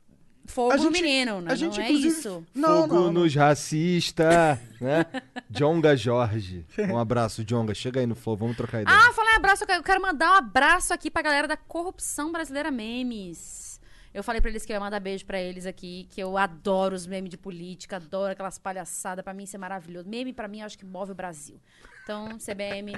fogo 0.46 0.72
A 0.72 0.76
no 0.76 0.82
gente- 0.84 1.02
menino, 1.02 1.40
né? 1.40 1.52
a 1.52 1.54
gente, 1.54 1.78
não 1.78 1.84
é 1.86 1.90
isso. 1.90 2.46
Não, 2.54 2.82
Fogo 2.82 2.94
não, 2.94 3.02
não. 3.04 3.12
nos 3.12 3.34
racista, 3.34 4.60
né? 4.80 5.06
Jonga 5.50 5.96
Jorge. 5.96 6.64
Um 6.90 6.98
abraço, 6.98 7.44
Jonga. 7.44 7.74
Chega 7.74 8.00
aí 8.00 8.06
no 8.06 8.14
Flow, 8.14 8.36
vamos 8.36 8.56
trocar 8.56 8.82
ideia. 8.82 8.96
Ah, 8.96 9.12
falar 9.12 9.32
em 9.32 9.36
abraço, 9.36 9.64
eu 9.68 9.82
quero- 9.82 10.02
mandar 10.02 10.32
um 10.32 10.36
abraço 10.36 10.92
aqui 10.92 11.10
pra 11.10 11.22
galera 11.22 11.48
da 11.48 11.56
Corrupção 11.56 12.30
Brasileira 12.32 12.70
Memes. 12.70 13.80
Eu 14.12 14.22
falei 14.22 14.40
pra 14.40 14.48
eles 14.48 14.64
que 14.64 14.72
eu 14.72 14.74
ia 14.74 14.80
mandar 14.80 15.00
beijo 15.00 15.26
pra 15.26 15.40
eles 15.40 15.66
aqui, 15.66 16.06
que 16.08 16.20
eu 16.20 16.38
adoro 16.38 16.94
os 16.94 17.04
memes 17.04 17.28
de 17.30 17.36
política, 17.36 17.96
adoro 17.96 18.30
aquelas 18.30 18.58
palhaçadas, 18.58 19.24
pra 19.24 19.34
mim 19.34 19.42
isso 19.42 19.56
é 19.56 19.58
maravilhoso. 19.58 20.08
Meme 20.08 20.32
pra 20.32 20.46
mim 20.46 20.60
eu 20.60 20.66
acho 20.66 20.78
que 20.78 20.84
move 20.84 21.10
o 21.10 21.14
Brasil. 21.16 21.60
Então, 22.04 22.38
CBM, 22.38 22.94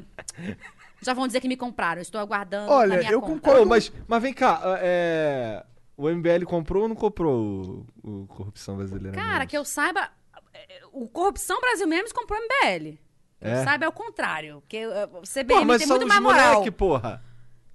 já 1.01 1.15
vão 1.15 1.27
dizer 1.27 1.41
que 1.41 1.49
me 1.49 1.57
compraram, 1.57 2.01
eu 2.01 2.03
estou 2.03 2.21
aguardando 2.21 2.71
Olha, 2.71 2.89
na 2.89 2.97
minha 2.99 3.13
eu 3.13 3.21
conta. 3.23 3.33
concordo. 3.35 3.65
Mas, 3.67 3.91
mas 4.07 4.23
vem 4.23 4.35
cá, 4.35 4.61
é... 4.79 5.65
o 5.97 6.09
MBL 6.09 6.45
comprou 6.47 6.83
ou 6.85 6.89
não 6.89 6.97
comprou 6.97 7.87
o, 8.03 8.23
o 8.23 8.27
Corrupção 8.27 8.77
Brasileira? 8.77 9.17
Cara, 9.17 9.33
Memes? 9.39 9.49
que 9.51 9.57
eu 9.57 9.65
saiba, 9.65 10.11
eh, 10.55 10.83
o 10.93 11.09
Corrupção 11.09 11.61
Brasil 11.61 11.87
Memes 11.87 12.13
comprou 12.13 12.39
MBL. 12.41 12.99
Que 13.39 13.49
É? 13.49 13.61
eu 13.61 13.65
saiba 13.65 13.85
é 13.85 13.89
o 13.89 13.93
contrário, 13.93 14.61
porque 14.61 14.79
eh, 14.79 15.05
o 15.05 15.09
Pô, 15.09 15.23
CBM 15.23 15.65
mas 15.65 15.79
tem 15.79 15.87
são 15.89 15.97
muito 15.99 16.09
mais 16.09 16.21
moral. 16.23 16.55
moleque, 16.55 16.71
porra. 16.71 17.23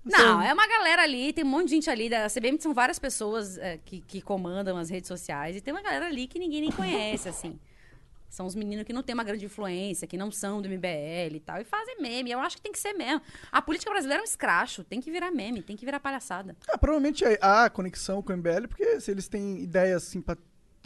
Não, 0.04 0.42
é 0.42 0.52
uma 0.52 0.68
galera 0.68 1.04
ali, 1.04 1.32
tem 1.32 1.44
um 1.44 1.48
monte 1.48 1.66
de 1.66 1.76
gente 1.76 1.90
ali. 1.90 2.10
Da 2.10 2.28
CBM 2.28 2.60
são 2.60 2.74
várias 2.74 2.98
pessoas 2.98 3.58
é, 3.60 3.78
que, 3.78 4.02
que 4.02 4.20
comandam 4.20 4.76
as 4.78 4.90
redes 4.90 5.08
sociais. 5.08 5.56
E 5.56 5.62
tem 5.62 5.72
uma 5.72 5.84
galera 5.84 6.08
ali 6.08 6.26
que 6.28 6.40
ninguém 6.40 6.62
nem 6.62 6.72
conhece, 6.72 7.30
assim. 7.30 7.60
São 8.32 8.46
os 8.46 8.56
meninos 8.56 8.86
que 8.86 8.94
não 8.94 9.04
têm 9.04 9.14
uma 9.14 9.26
grande 9.26 9.44
influência, 9.44 10.08
que 10.08 10.16
não 10.16 10.32
são 10.32 10.62
do 10.62 10.70
MBL 10.70 11.36
e 11.36 11.42
tal, 11.42 11.60
e 11.60 11.66
fazem 11.66 11.98
meme. 12.02 12.32
Eu 12.32 12.40
acho 12.40 12.56
que 12.56 12.62
tem 12.62 12.72
que 12.72 12.80
ser 12.80 12.94
mesmo. 12.94 13.22
A 13.52 13.62
política 13.62 13.92
brasileira 13.92 14.22
é 14.22 14.24
um 14.24 14.26
escracho, 14.26 14.86
tem 14.86 15.02
que 15.02 15.12
virar 15.12 15.32
meme, 15.32 15.62
tem 15.62 15.76
que 15.76 15.84
virar 15.86 16.00
palhaçada. 16.00 16.56
Ah, 16.70 16.78
provavelmente 16.78 17.26
há 17.42 17.70
conexão 17.70 18.24
com 18.24 18.32
o 18.32 18.38
MBL, 18.38 18.68
porque 18.70 19.02
se 19.02 19.12
eles 19.12 19.28
têm 19.28 19.62
ideias 19.62 20.04
simpa 20.04 20.38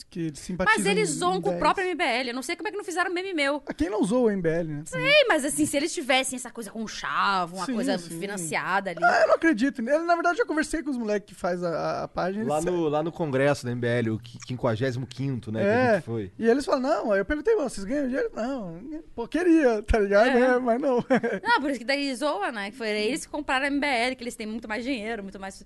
que 0.10 0.20
eles 0.28 0.40
simpatizam. 0.40 0.78
Mas 0.84 0.86
eles 0.86 1.10
zoam 1.10 1.42
com 1.42 1.56
o 1.56 1.58
próprio 1.60 1.88
MBL. 1.90 2.28
Eu 2.30 2.34
não 2.34 2.42
sei 2.42 2.56
como 2.56 2.68
é 2.68 2.72
que 2.72 2.78
não 2.78 2.84
fizeram 2.84 3.12
meme 3.14 3.34
meu. 3.34 3.62
Ah, 3.66 3.74
Quem 3.74 3.90
não 3.90 4.02
usou 4.02 4.26
o 4.28 4.32
MBL, 4.32 4.64
né? 4.68 4.84
Sei, 4.86 5.26
mas 5.28 5.46
assim, 5.46 5.66
se 5.66 5.76
eles 5.78 5.94
tivessem 5.94 6.36
essa 6.38 6.50
coisa 6.52 6.70
com 6.72 6.82
um 6.84 6.88
chavo, 6.88 7.56
uma 7.58 7.66
Sim, 7.66 7.74
coisa 7.76 7.98
sim. 7.98 8.20
financiada 8.20 8.90
ali. 8.92 9.00
Ah, 9.04 9.22
eu 9.22 9.28
não 9.28 9.36
acredito. 9.36 9.80
Ele, 9.82 10.00
na 10.00 10.14
verdade, 10.16 10.40
eu 10.42 10.46
conversei 10.46 10.82
com 10.84 10.90
os 10.90 10.98
moleques 10.98 11.30
que 11.34 11.36
faz 11.40 11.64
a, 11.64 12.04
a- 12.04 12.08
página. 12.08 12.46
Lá 12.46 12.56
eles- 12.60 12.66
no, 12.66 12.90
lá 12.90 13.02
no 13.04 13.12
congresso 13.12 13.66
da 13.66 13.72
MBL, 13.72 14.10
o 14.12 14.20
qui- 14.20 14.38
55 14.48 15.52
né, 15.52 15.62
que 15.62 15.66
a 15.68 15.70
É, 15.72 15.94
gente 15.96 16.04
foi. 16.06 16.32
e 16.38 16.48
eles 16.48 16.66
falam, 16.66 16.82
não, 16.82 17.12
aí 17.12 17.20
eu 17.20 17.26
perguntei, 17.26 17.56
"Mano, 17.56 17.70
vocês 17.70 17.86
ganham 17.86 18.08
dinheiro? 18.08 18.30
Não, 18.36 18.80
pô, 19.16 19.28
queria, 19.28 19.82
tá 19.84 20.00
ligado? 20.00 20.28
É. 20.38 20.42
É, 20.56 20.60
mas 20.60 20.82
não. 20.82 20.96
Não, 21.44 21.62
por 21.62 21.70
isso 21.70 21.80
que 21.80 21.86
daí 21.86 22.14
zoa, 22.16 22.52
né? 22.52 22.72
Que 22.72 22.78
foi 22.78 22.90
eles 22.90 23.26
que 23.26 23.32
compraram 23.32 23.66
a 23.66 23.70
MBL, 23.70 24.16
que 24.18 24.24
eles 24.24 24.36
têm 24.36 24.48
muito 24.48 24.68
mais 24.68 24.84
dinheiro, 24.84 25.24
muito 25.24 25.40
mais. 25.40 25.66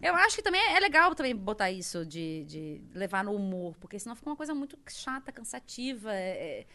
Eu 0.00 0.14
acho 0.14 0.36
que 0.36 0.42
também 0.42 0.60
é 0.74 0.78
legal 0.78 1.14
também 1.14 1.34
botar 1.34 1.70
isso 1.70 2.04
de, 2.04 2.44
de 2.44 2.80
levar 2.94 3.24
no 3.24 3.32
humor, 3.34 3.76
porque 3.80 3.98
senão 3.98 4.14
fica 4.14 4.28
uma 4.28 4.36
coisa 4.36 4.54
muito 4.54 4.78
chata, 4.88 5.32
cansativa. 5.32 6.12
é- 6.14 6.60
é- 6.60 6.66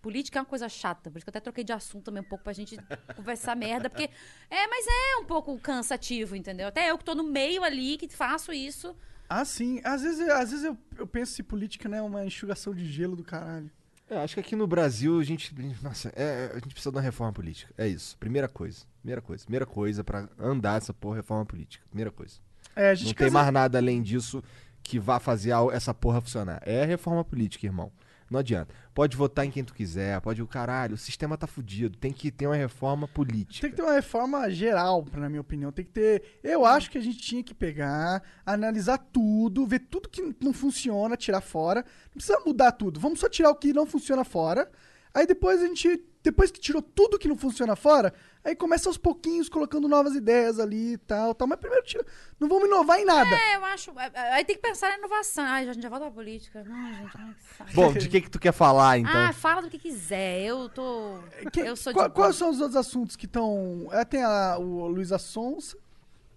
Política 0.00 0.38
é 0.38 0.40
uma 0.42 0.46
coisa 0.46 0.68
chata, 0.68 1.10
por 1.10 1.18
isso 1.18 1.24
que 1.24 1.28
eu 1.28 1.32
até 1.32 1.40
troquei 1.40 1.64
de 1.64 1.72
assunto 1.72 2.04
também 2.04 2.22
um 2.22 2.28
pouco 2.28 2.44
pra 2.44 2.52
gente 2.52 2.76
conversar 3.16 3.56
merda, 3.56 3.90
porque. 3.90 4.08
É, 4.48 4.66
mas 4.68 4.86
é 4.86 5.16
um 5.20 5.24
pouco 5.24 5.58
cansativo, 5.58 6.36
entendeu? 6.36 6.68
Até 6.68 6.88
eu 6.88 6.96
que 6.96 7.04
tô 7.04 7.16
no 7.16 7.24
meio 7.24 7.64
ali, 7.64 7.98
que 7.98 8.08
faço 8.08 8.52
isso. 8.52 8.94
Ah, 9.28 9.44
sim. 9.44 9.80
Às 9.82 10.02
vezes, 10.02 10.28
às 10.28 10.50
vezes 10.52 10.64
eu, 10.64 10.78
eu 10.96 11.04
penso 11.06 11.32
se 11.32 11.42
política 11.42 11.88
não 11.88 11.98
é 11.98 12.02
uma 12.02 12.24
enxugação 12.24 12.72
de 12.72 12.86
gelo 12.86 13.16
do 13.16 13.24
caralho. 13.24 13.68
É, 14.08 14.18
acho 14.18 14.34
que 14.34 14.40
aqui 14.40 14.54
no 14.54 14.68
Brasil 14.68 15.18
a 15.18 15.24
gente. 15.24 15.52
Nossa, 15.82 16.12
é, 16.14 16.50
a 16.52 16.54
gente 16.54 16.68
precisa 16.74 16.92
de 16.92 16.96
uma 16.96 17.02
reforma 17.02 17.32
política. 17.32 17.74
É 17.76 17.86
isso. 17.88 18.16
Primeira 18.18 18.48
coisa. 18.48 18.86
Primeira 19.00 19.20
coisa. 19.20 19.44
Primeira 19.44 19.66
coisa 19.66 20.04
pra 20.04 20.28
andar 20.38 20.78
essa 20.78 20.94
porra 20.94 21.16
reforma 21.16 21.44
política. 21.44 21.84
Primeira 21.88 22.12
coisa. 22.12 22.36
É, 22.78 22.94
Não 22.94 23.12
tem 23.12 23.30
mais 23.30 23.52
nada 23.52 23.78
além 23.78 24.02
disso 24.02 24.42
que 24.82 24.98
vá 24.98 25.18
fazer 25.18 25.52
essa 25.72 25.92
porra 25.92 26.20
funcionar. 26.20 26.62
É 26.64 26.84
reforma 26.84 27.24
política, 27.24 27.66
irmão. 27.66 27.92
Não 28.30 28.40
adianta. 28.40 28.74
Pode 28.94 29.16
votar 29.16 29.46
em 29.46 29.50
quem 29.50 29.64
tu 29.64 29.72
quiser, 29.72 30.20
pode 30.20 30.42
o 30.42 30.46
caralho, 30.46 30.94
o 30.94 30.98
sistema 30.98 31.36
tá 31.36 31.46
fudido. 31.46 31.96
Tem 31.96 32.12
que 32.12 32.30
ter 32.30 32.46
uma 32.46 32.56
reforma 32.56 33.08
política. 33.08 33.62
Tem 33.62 33.70
que 33.70 33.76
ter 33.76 33.82
uma 33.82 33.94
reforma 33.94 34.48
geral, 34.50 35.04
na 35.14 35.28
minha 35.28 35.40
opinião. 35.40 35.72
Tem 35.72 35.84
que 35.84 35.90
ter. 35.90 36.22
Eu 36.42 36.64
acho 36.64 36.90
que 36.90 36.98
a 36.98 37.00
gente 37.00 37.18
tinha 37.18 37.42
que 37.42 37.54
pegar, 37.54 38.22
analisar 38.44 38.98
tudo, 38.98 39.66
ver 39.66 39.80
tudo 39.80 40.08
que 40.08 40.34
não 40.42 40.52
funciona, 40.52 41.16
tirar 41.16 41.40
fora. 41.40 41.84
Não 42.06 42.14
precisa 42.14 42.38
mudar 42.44 42.72
tudo. 42.72 43.00
Vamos 43.00 43.20
só 43.20 43.28
tirar 43.28 43.50
o 43.50 43.56
que 43.56 43.72
não 43.72 43.86
funciona 43.86 44.24
fora. 44.24 44.70
Aí 45.14 45.26
depois 45.26 45.62
a 45.62 45.66
gente. 45.66 46.04
Depois 46.22 46.50
que 46.50 46.60
tirou 46.60 46.82
tudo 46.82 47.18
que 47.18 47.28
não 47.28 47.36
funciona 47.36 47.74
fora, 47.74 48.12
aí 48.44 48.54
começa 48.56 48.88
aos 48.88 48.96
pouquinhos 48.96 49.48
colocando 49.48 49.88
novas 49.88 50.14
ideias 50.14 50.58
ali 50.58 50.92
e 50.94 50.98
tal, 50.98 51.34
tal. 51.34 51.46
Mas 51.48 51.58
primeiro 51.58 51.84
tira. 51.84 52.04
Não 52.38 52.48
vamos 52.48 52.66
inovar 52.66 52.98
em 52.98 53.04
nada. 53.04 53.28
É, 53.34 53.56
eu 53.56 53.64
acho. 53.64 53.90
é, 53.98 54.10
é, 54.14 54.32
Aí 54.34 54.44
tem 54.44 54.56
que 54.56 54.62
pensar 54.62 54.88
na 54.90 54.98
inovação. 54.98 55.44
Ai, 55.44 55.68
a 55.68 55.72
gente 55.72 55.82
já 55.82 55.88
volta 55.88 56.04
pra 56.06 56.14
política. 56.14 56.64
Não, 56.64 56.94
gente, 56.94 57.10
ai, 57.16 57.34
que 57.34 57.42
saco. 57.56 57.70
Bom, 57.74 57.92
de 57.92 58.08
que 58.08 58.20
que 58.20 58.30
tu 58.30 58.38
quer 58.38 58.52
falar, 58.52 58.98
então? 58.98 59.12
Ah, 59.14 59.32
fala 59.32 59.62
do 59.62 59.68
que 59.70 59.78
quiser. 59.78 60.42
Eu 60.42 60.68
tô. 60.68 61.18
Que- 61.52 61.60
eu 61.60 61.76
sou 61.76 61.92
qual- 61.92 62.08
de. 62.08 62.14
quais 62.14 62.36
são 62.36 62.50
os 62.50 62.60
outros 62.60 62.76
assuntos 62.76 63.16
que 63.16 63.26
estão. 63.26 63.88
É, 63.92 64.04
tem 64.04 64.22
a, 64.22 64.56
o 64.58 64.86
Luísa 64.88 65.18
Sonsa. 65.18 65.76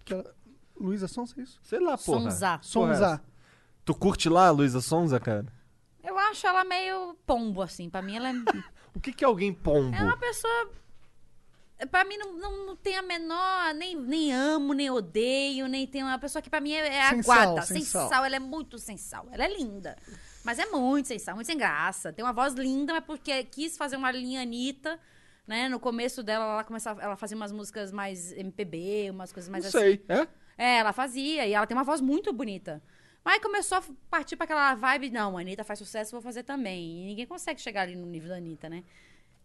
Que 0.04 0.14
ela, 0.14 0.34
Luísa 0.78 1.06
Sonsa, 1.06 1.34
é 1.38 1.42
isso? 1.42 1.60
Sei 1.62 1.78
lá, 1.78 1.96
porra. 1.96 2.30
Sonza. 2.30 2.48
Porra, 2.48 2.62
Sonza. 2.94 3.22
Tu 3.84 3.94
curte 3.94 4.28
lá, 4.28 4.50
Luísa 4.50 4.80
Sonza, 4.80 5.18
cara? 5.20 5.46
Eu 6.02 6.18
acho 6.18 6.46
ela 6.46 6.64
meio 6.64 7.14
pombo, 7.26 7.62
assim. 7.62 7.88
Pra 7.88 8.02
mim, 8.02 8.16
ela 8.16 8.30
é. 8.30 8.32
O 8.94 9.00
que, 9.00 9.10
que 9.10 9.24
é 9.24 9.26
alguém 9.26 9.54
pombo? 9.54 9.96
É 9.96 10.02
uma 10.02 10.18
pessoa. 10.18 10.70
Pra 11.90 12.04
mim, 12.04 12.16
não, 12.16 12.32
não, 12.32 12.66
não 12.66 12.76
tem 12.76 12.96
a 12.96 13.02
menor. 13.02 13.74
Nem, 13.74 13.96
nem 13.96 14.32
amo, 14.32 14.72
nem 14.72 14.90
odeio, 14.90 15.66
nem 15.66 15.86
tem 15.86 16.02
uma 16.02 16.18
pessoa 16.18 16.40
que 16.42 16.50
pra 16.50 16.60
mim 16.60 16.72
é, 16.72 16.86
é 16.86 17.08
Sem 17.10 17.22
sal, 17.22 17.38
aguada. 17.38 17.62
sem 17.62 17.76
Sem 17.78 17.84
sal. 17.84 18.08
sal. 18.08 18.24
Ela 18.24 18.36
é 18.36 18.38
muito 18.40 18.78
sem 18.78 18.96
sal. 18.96 19.26
Ela 19.32 19.44
é 19.44 19.48
linda. 19.56 19.96
Mas 20.44 20.58
é 20.58 20.66
muito 20.66 21.06
sem 21.08 21.18
sal, 21.18 21.34
muito 21.34 21.46
sem 21.46 21.56
graça. 21.56 22.12
Tem 22.12 22.24
uma 22.24 22.32
voz 22.32 22.54
linda, 22.54 22.92
mas 22.94 23.04
porque 23.04 23.44
quis 23.44 23.76
fazer 23.76 23.96
uma 23.96 24.10
linha 24.10 24.42
Anitta. 24.42 24.98
Né? 25.46 25.68
No 25.68 25.80
começo 25.80 26.22
dela, 26.22 26.44
ela 26.44 26.64
começava, 26.64 27.02
ela 27.02 27.16
fazia 27.16 27.36
umas 27.36 27.50
músicas 27.52 27.90
mais 27.90 28.32
MPB, 28.32 29.10
umas 29.10 29.32
coisas 29.32 29.48
mais 29.50 29.64
Não 29.64 29.68
assim. 29.68 29.78
sei, 29.78 30.04
é? 30.08 30.26
É, 30.56 30.76
ela 30.78 30.92
fazia, 30.92 31.46
e 31.46 31.52
ela 31.52 31.66
tem 31.66 31.76
uma 31.76 31.82
voz 31.82 32.00
muito 32.00 32.32
bonita. 32.32 32.80
Mas 33.24 33.40
começou 33.42 33.78
a 33.78 33.82
partir 34.10 34.36
pra 34.36 34.44
aquela 34.44 34.74
vibe, 34.74 35.10
não, 35.10 35.36
a 35.36 35.40
Anitta 35.40 35.64
faz 35.64 35.78
sucesso, 35.78 36.12
vou 36.12 36.20
fazer 36.20 36.42
também. 36.44 37.02
E 37.02 37.06
ninguém 37.06 37.26
consegue 37.26 37.60
chegar 37.60 37.82
ali 37.82 37.96
no 37.96 38.06
nível 38.06 38.28
da 38.28 38.36
Anitta, 38.36 38.68
né? 38.68 38.84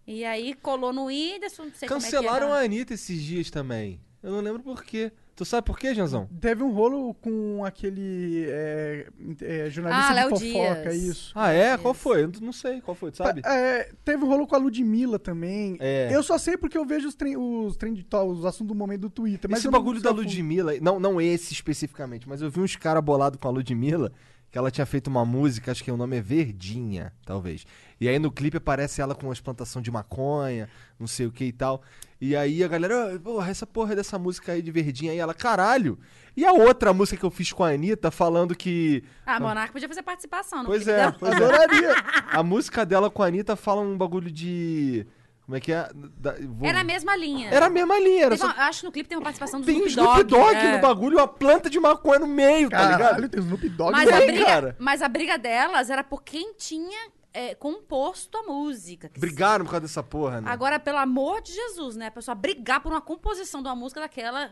E 0.07 0.23
aí 0.23 0.53
colou 0.53 0.93
no 0.93 1.05
Whindersson, 1.07 1.65
não 1.65 1.71
sei 1.73 1.87
Cancelaram 1.87 2.47
como 2.47 2.57
é 2.57 2.61
a 2.61 2.63
Anitta 2.63 2.93
esses 2.93 3.21
dias 3.21 3.51
também. 3.51 3.99
Eu 4.23 4.31
não 4.31 4.39
lembro 4.39 4.63
por 4.63 4.83
quê. 4.83 5.11
Tu 5.35 5.45
sabe 5.45 5.67
por 5.67 5.77
quê, 5.77 5.93
Janzão? 5.93 6.27
Teve 6.41 6.63
um 6.63 6.71
rolo 6.71 7.13
com 7.13 7.63
aquele 7.63 8.45
é, 8.47 9.07
é, 9.41 9.69
jornalista 9.69 10.13
Ah, 10.13 10.23
de 10.23 10.29
fofoca, 10.29 10.89
Dias. 10.89 10.95
isso. 10.95 11.31
Ah, 11.35 11.51
é? 11.51 11.77
Qual 11.77 11.93
foi? 11.93 12.23
Eu 12.23 12.31
não 12.41 12.51
sei. 12.51 12.81
Qual 12.81 12.95
foi, 12.95 13.11
tu 13.11 13.17
sabe? 13.17 13.41
É, 13.45 13.91
teve 14.03 14.23
um 14.23 14.27
rolo 14.27 14.47
com 14.47 14.55
a 14.55 14.57
Ludmilla 14.57 15.19
também. 15.19 15.77
É. 15.79 16.09
Eu 16.11 16.23
só 16.23 16.39
sei 16.39 16.57
porque 16.57 16.75
eu 16.75 16.83
vejo 16.83 17.07
os, 17.07 17.13
trem, 17.13 17.37
os, 17.37 17.77
trend, 17.77 18.03
os 18.25 18.45
assuntos 18.45 18.69
do 18.69 18.73
momento 18.73 19.01
do 19.01 19.09
Twitter. 19.11 19.47
Mas 19.47 19.59
Esse 19.59 19.69
bagulho 19.69 20.01
da. 20.01 20.09
Ludmilla, 20.09 20.73
não, 20.81 20.99
não 20.99 21.21
esse 21.21 21.53
especificamente, 21.53 22.27
mas 22.27 22.41
eu 22.41 22.49
vi 22.49 22.59
uns 22.59 22.75
caras 22.75 23.03
bolados 23.03 23.39
com 23.39 23.47
a 23.47 23.51
Ludmilla, 23.51 24.11
que 24.49 24.57
ela 24.57 24.71
tinha 24.71 24.87
feito 24.87 25.05
uma 25.05 25.23
música, 25.23 25.71
acho 25.71 25.83
que 25.83 25.91
o 25.91 25.97
nome 25.97 26.17
é 26.17 26.21
Verdinha, 26.21 27.13
talvez. 27.23 27.63
E 27.99 28.07
aí 28.07 28.19
no 28.19 28.31
clipe 28.31 28.57
aparece 28.57 29.01
ela 29.01 29.15
com 29.15 29.31
as 29.31 29.39
plantação 29.39 29.81
de 29.81 29.89
maconha, 29.89 30.69
não 30.99 31.07
sei 31.07 31.25
o 31.25 31.31
que 31.31 31.45
e 31.45 31.51
tal. 31.51 31.81
E 32.21 32.35
aí 32.35 32.63
a 32.63 32.67
galera, 32.67 33.15
"Ah, 33.15 33.19
porra, 33.19 33.49
essa 33.49 33.65
porra 33.65 33.95
dessa 33.95 34.17
música 34.19 34.51
aí 34.51 34.61
de 34.61 34.71
Verdinha 34.71 35.11
aí, 35.11 35.17
ela, 35.19 35.33
caralho. 35.33 35.97
E 36.35 36.45
a 36.45 36.51
outra 36.51 36.93
música 36.93 37.17
que 37.19 37.25
eu 37.25 37.31
fiz 37.31 37.51
com 37.51 37.63
a 37.63 37.69
Anitta 37.69 38.11
falando 38.11 38.55
que. 38.55 39.03
Ah, 39.25 39.39
Monarca 39.39 39.73
podia 39.73 39.87
fazer 39.87 40.03
participação, 40.03 40.59
não 40.59 40.65
Pois 40.65 40.87
é, 40.87 40.95
dela. 40.97 41.15
pois 41.19 41.31
é. 41.31 41.35
Adoraria. 41.35 41.95
A 42.31 42.43
música 42.43 42.85
dela 42.85 43.09
com 43.09 43.23
a 43.23 43.27
Anitta 43.27 43.55
fala 43.55 43.81
um 43.81 43.97
bagulho 43.97 44.29
de. 44.31 45.05
Como 45.45 45.55
é 45.55 45.59
que 45.61 45.71
é? 45.71 45.89
Da- 46.19 46.35
vou- 46.41 46.67
Era 46.67 46.81
a 46.81 46.83
mesma 46.83 47.15
linha. 47.15 47.49
Era 47.49 47.67
a 47.67 47.69
mesma 47.69 47.97
linha, 47.97 48.25
era 48.25 48.37
só. 48.37 48.45
uma- 48.47 48.67
acho 48.67 48.81
que 48.81 48.85
no 48.85 48.91
clipe 48.91 49.07
tem 49.09 49.17
uma 49.17 49.23
participação 49.23 49.61
do 49.61 49.65
Tem 49.65 49.75
Snoop 49.85 49.89
Snoop 49.91 50.23
Dogg. 50.25 50.43
Dogg 50.43 50.55
é. 50.57 50.75
no 50.75 50.81
bagulho, 50.81 51.17
uma 51.17 51.27
planta 51.27 51.69
de 51.69 51.79
maconha 51.79 52.19
no 52.19 52.27
meio, 52.27 52.69
tá 52.69 52.83
ligado? 52.83 52.99
Caralho, 52.99 53.29
tem 53.29 53.39
Snoop 53.41 53.69
Dogg. 53.69 53.91
Mas 53.93 54.09
a, 54.09 54.17
Tem, 54.17 54.27
briga, 54.27 54.45
cara. 54.45 54.75
mas 54.77 55.01
a 55.01 55.07
briga 55.07 55.37
delas 55.37 55.89
era 55.89 56.03
por 56.03 56.21
quem 56.21 56.53
tinha 56.55 57.09
é, 57.37 57.55
composto 57.55 58.37
a 58.37 58.43
música. 58.43 59.11
Brigaram 59.17 59.63
por 59.65 59.71
causa 59.71 59.81
dessa 59.81 60.01
porra, 60.03 60.41
né? 60.41 60.49
Agora, 60.49 60.79
pelo 60.79 60.97
amor 60.97 61.41
de 61.41 61.53
Jesus, 61.53 61.95
né? 61.95 62.07
A 62.07 62.11
pessoa 62.11 62.33
brigar 62.33 62.81
por 62.81 62.91
uma 62.91 63.01
composição 63.01 63.61
de 63.61 63.67
uma 63.67 63.75
música 63.75 64.01
daquela. 64.01 64.51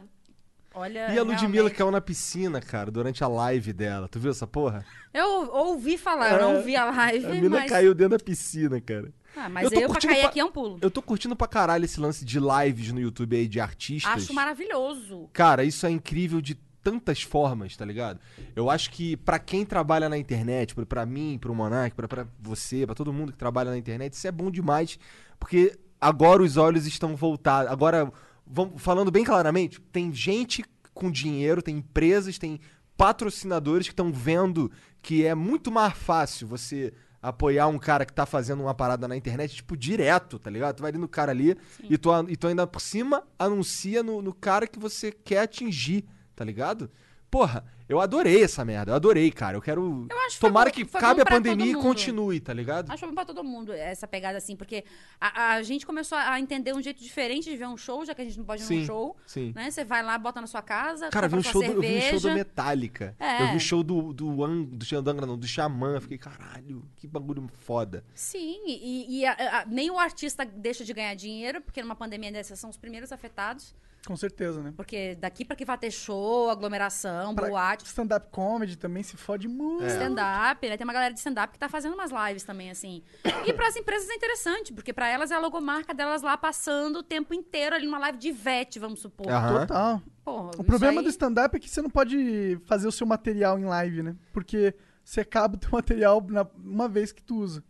Olha. 0.74 1.14
E 1.14 1.18
a 1.18 1.24
Ludmilla 1.24 1.48
realmente- 1.54 1.76
caiu 1.78 1.90
na 1.90 2.02
piscina, 2.02 2.60
cara, 2.62 2.92
durante 2.92 3.24
a 3.24 3.28
live 3.28 3.72
dela. 3.72 4.08
Tu 4.10 4.20
viu 4.20 4.30
essa 4.32 4.46
porra? 4.46 4.86
Eu 5.14 5.50
ouvi 5.54 5.98
falar, 5.98 6.34
eu 6.34 6.42
não 6.54 6.62
vi 6.62 6.76
a 6.76 6.86
live, 6.86 7.26
A 7.26 7.30
mina 7.30 7.50
mas. 7.62 7.70
caiu 7.72 7.94
dentro 7.96 8.18
da 8.18 8.24
piscina, 8.24 8.80
cara. 8.82 9.12
Ah, 9.38 9.50
mas 9.50 9.66
Eu 9.66 9.72
tô 9.72 9.80
eu, 9.80 9.90
pra 9.90 10.00
cair 10.02 10.20
pra- 10.20 10.30
aqui 10.30 10.40
é 10.40 10.46
um 10.46 10.52
pulo. 10.52 10.78
Eu 10.82 10.92
tô 10.92 11.02
curtindo 11.02 11.36
pra 11.36 11.48
caralho 11.48 11.84
esse 11.86 12.00
lance 12.00 12.24
de 12.24 12.40
lives 12.40 12.92
no 12.92 13.00
YouTube 13.02 13.36
aí 13.36 13.48
de 13.48 13.60
artistas. 13.60 14.12
Acho 14.24 14.34
maravilhoso. 14.34 15.30
Cara, 15.34 15.64
isso 15.64 15.86
é 15.86 15.90
incrível 15.90 16.40
de 16.42 16.56
tantas 16.86 17.24
formas, 17.24 17.76
tá 17.76 17.84
ligado? 17.84 18.20
Eu 18.56 18.70
acho 18.70 18.92
que 18.92 19.18
pra 19.18 19.40
quem 19.40 19.66
trabalha 19.66 20.08
na 20.08 20.16
internet, 20.20 20.76
pra- 20.76 20.86
pra 20.86 21.04
mim, 21.06 21.40
pro 21.42 21.56
Monark, 21.56 21.96
pra, 21.96 22.08
pra 22.08 22.28
você, 22.40 22.86
pra 22.86 22.94
todo 22.94 23.12
mundo 23.12 23.32
que 23.32 23.38
trabalha 23.40 23.72
na 23.72 23.78
internet, 23.78 24.14
isso 24.14 24.28
é 24.28 24.32
bom 24.32 24.52
demais, 24.52 25.00
porque 25.40 25.76
agora 26.00 26.44
os 26.44 26.58
olhos 26.58 26.86
estão 26.86 27.16
voltados. 27.16 27.72
Agora, 27.72 28.12
vamos, 28.46 28.80
falando 28.80 29.10
bem 29.10 29.24
claramente, 29.24 29.82
tem 29.92 30.14
gente 30.14 30.64
com 30.94 31.10
dinheiro, 31.10 31.62
tem 31.64 31.78
empresas, 31.78 32.38
tem 32.38 32.60
patrocinadores 32.96 33.88
que 33.88 33.94
estão 33.94 34.12
vendo 34.12 34.72
que 35.02 35.26
é 35.26 35.34
muito 35.36 35.72
mais 35.72 35.94
fácil 35.94 36.48
você 36.48 36.94
apoiar 37.22 37.68
um 37.68 37.80
cara 37.80 38.06
que 38.06 38.14
tá 38.14 38.26
fazendo 38.26 38.62
uma 38.62 38.74
parada 38.76 39.08
na 39.08 39.18
internet, 39.18 39.56
tipo, 39.56 39.76
direto, 39.76 40.38
tá 40.38 40.50
ligado? 40.50 40.76
Tu 40.78 40.82
vai 40.84 40.92
ali 40.92 41.00
no 41.00 41.08
cara 41.08 41.32
ali 41.32 41.58
e 41.90 41.98
tu, 41.98 42.10
e 42.30 42.36
tu 42.38 42.48
ainda 42.48 42.68
por 42.68 42.80
cima 42.80 43.24
anuncia 43.38 44.04
no, 44.04 44.22
no 44.22 44.32
cara 44.34 44.68
que 44.68 44.78
você 44.78 45.12
quer 45.12 45.40
atingir, 45.40 46.06
tá 46.36 46.44
ligado? 46.44 46.90
Porra, 47.30 47.66
eu 47.90 48.00
adorei 48.00 48.44
essa 48.44 48.64
merda, 48.64 48.92
eu 48.92 48.96
adorei, 48.96 49.30
cara. 49.30 49.58
Eu 49.58 49.62
quero. 49.62 50.08
Eu 50.10 50.18
acho 50.26 50.40
Tomara 50.40 50.72
que 50.72 50.86
foi 50.86 51.02
cabe 51.02 51.22
a 51.22 51.26
pandemia 51.26 51.72
e 51.72 51.76
continue, 51.76 52.40
tá 52.40 52.54
ligado? 52.54 52.90
Acho 52.92 53.06
bom 53.06 53.14
pra 53.14 53.26
todo 53.26 53.44
mundo 53.44 53.74
essa 53.74 54.08
pegada 54.08 54.38
assim, 54.38 54.56
porque 54.56 54.86
a, 55.20 55.56
a 55.56 55.62
gente 55.64 55.86
começou 55.86 56.18
a 56.18 56.40
entender 56.40 56.74
um 56.74 56.82
jeito 56.82 57.02
diferente 57.04 57.50
de 57.50 57.58
ver 57.58 57.68
um 57.68 57.76
show, 57.76 58.06
já 58.06 58.16
que 58.16 58.22
a 58.22 58.26
gente 58.26 58.38
não 58.38 58.46
pode 58.46 58.62
ver 58.62 58.68
Sim, 58.68 58.84
um 58.84 58.86
show. 58.86 59.18
sim. 59.26 59.52
Né? 59.54 59.70
Você 59.70 59.84
vai 59.84 60.02
lá, 60.02 60.18
bota 60.18 60.40
na 60.40 60.48
sua 60.48 60.62
casa, 60.62 61.10
Cara, 61.10 61.26
eu 61.26 61.30
vi, 61.32 61.36
um 61.38 61.44
show 61.44 61.62
do, 61.62 61.72
eu 61.74 61.82
vi 61.82 61.98
um 61.98 62.02
show 62.02 62.20
do. 62.22 62.32
Metallica. 62.32 63.16
É. 63.20 63.42
Eu 63.42 63.48
vi 63.50 63.56
um 63.56 63.60
show 63.60 63.84
do, 63.84 64.14
do, 64.14 64.44
An- 64.44 64.64
do 64.64 64.86
Xandangra, 64.86 65.26
não, 65.26 65.38
do 65.38 65.48
Xamã. 65.48 66.00
Fiquei, 66.00 66.18
caralho, 66.18 66.86
que 66.96 67.08
bagulho 67.08 67.46
foda. 67.60 68.06
Sim, 68.14 68.62
e, 68.66 69.20
e 69.20 69.26
a- 69.26 69.62
a- 69.62 69.66
nem 69.66 69.92
o 69.92 70.00
artista 70.00 70.46
deixa 70.46 70.86
de 70.86 70.94
ganhar 70.94 71.16
dinheiro, 71.16 71.60
porque 71.60 71.82
numa 71.82 71.96
pandemia 71.96 72.32
dessa 72.32 72.56
são 72.56 72.70
os 72.70 72.78
primeiros 72.78 73.12
afetados. 73.12 73.76
Com 74.06 74.16
certeza, 74.16 74.62
né? 74.62 74.74
Porque 74.78 75.16
daqui 75.16 75.44
pra 75.44 75.56
que 75.56 75.66
vai 75.66 75.78
ter 75.78 75.90
show, 75.92 76.50
aglomeração, 76.50 77.34
Pra- 77.34 77.48
boate. 77.48 77.86
Stand-up 77.86 78.28
comedy 78.32 78.78
também 78.78 79.02
se 79.04 79.18
fode 79.18 79.48
muito. 79.48 79.84
É. 79.84 79.88
Stand-up, 79.88 80.70
né? 80.70 80.78
Tem 80.78 80.84
uma 80.86 80.94
galera 80.94 81.14
de 81.14 81.20
stand-up 81.20 81.54
que 81.54 81.60
tá 81.60 81.68
fazendo 81.68 81.94
umas 81.94 82.12
lives 82.12 82.44
também, 82.44 82.70
assim. 82.70 83.02
E 83.46 83.54
pras 83.54 83.76
empresas 83.78 84.10
é 84.10 84.14
interessante, 84.14 84.72
porque 84.74 84.94
pra 84.94 85.08
elas 85.08 85.32
é 85.32 85.36
a 85.36 85.40
logomarca 85.40 85.94
delas 85.94 86.22
lá 86.22 86.38
passando 86.38 86.98
o 87.00 87.04
tempo 87.04 87.34
inteiro 87.34 87.76
ali 87.76 87.86
numa 87.86 88.00
live 88.00 88.18
de 88.18 88.32
VET, 88.32 88.78
vamos 88.80 89.00
supor. 89.00 89.28
Aham. 89.32 89.60
Total. 89.62 90.02
Porra, 90.24 90.52
O 90.58 90.64
problema 90.64 91.00
aí- 91.02 91.04
do 91.04 91.10
stand-up 91.10 91.56
é 91.56 91.60
que 91.60 91.70
você 91.70 91.82
não 91.82 91.90
pode 91.90 92.60
fazer 92.66 92.88
o 92.88 92.92
seu 92.92 93.06
material 93.08 93.58
em 93.60 93.66
live, 93.66 94.02
né? 94.04 94.16
Porque 94.34 94.74
você 95.04 95.22
acaba 95.22 95.56
o 95.56 95.60
teu 95.60 95.70
material 95.72 96.26
na, 96.30 96.46
uma 96.64 96.88
vez 96.88 97.12
que 97.12 97.22
tu 97.24 97.36
usa. 97.38 97.64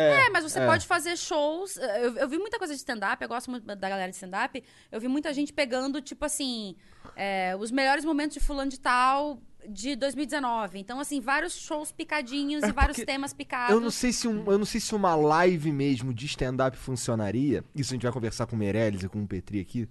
É, 0.00 0.30
mas 0.30 0.44
você 0.44 0.58
é. 0.58 0.66
pode 0.66 0.86
fazer 0.86 1.16
shows. 1.16 1.76
eh, 1.76 2.06
Eu, 2.06 2.16
eu 2.16 2.28
vi 2.28 2.38
muita 2.38 2.58
coisa 2.58 2.72
de 2.74 2.78
stand-up, 2.78 3.22
eu 3.22 3.28
gosto 3.28 3.50
muito 3.50 3.64
da 3.64 3.74
galera 3.88 4.08
de 4.10 4.14
stand-up. 4.16 4.62
Eu 4.92 5.00
vi 5.00 5.08
muita 5.08 5.32
gente 5.32 5.52
pegando, 5.52 6.00
tipo 6.00 6.24
assim, 6.24 6.76
é, 7.16 7.56
os 7.58 7.70
melhores 7.70 8.04
momentos 8.04 8.34
de 8.34 8.40
fulano 8.40 8.70
de 8.70 8.78
tal 8.80 9.40
de 9.68 9.96
2019. 9.96 10.78
Então, 10.78 11.00
assim, 11.00 11.20
vários 11.20 11.54
shows 11.56 11.90
picadinhos 11.90 12.62
e 12.62 12.70
vários 12.70 12.98
É, 13.00 13.04
temas 13.04 13.32
picados. 13.32 13.74
Eu 13.74 13.80
não 13.80 13.90
sei 13.90 14.12
se 14.12 14.28
um- 14.28 14.44
eu 14.50 14.58
não 14.58 14.64
sei 14.64 14.80
se 14.80 14.94
uma 14.94 15.16
live 15.16 15.72
mesmo 15.72 16.14
de 16.14 16.24
stand-up 16.26 16.76
funcionaria. 16.76 17.64
Isso 17.74 17.92
a 17.92 17.94
gente 17.94 18.04
vai 18.04 18.12
conversar 18.12 18.46
com 18.46 18.54
o 18.54 18.58
Meirelles 18.58 19.02
e 19.02 19.08
com 19.08 19.22
o 19.22 19.26
Petri 19.26 19.58
aqui. 19.60 19.88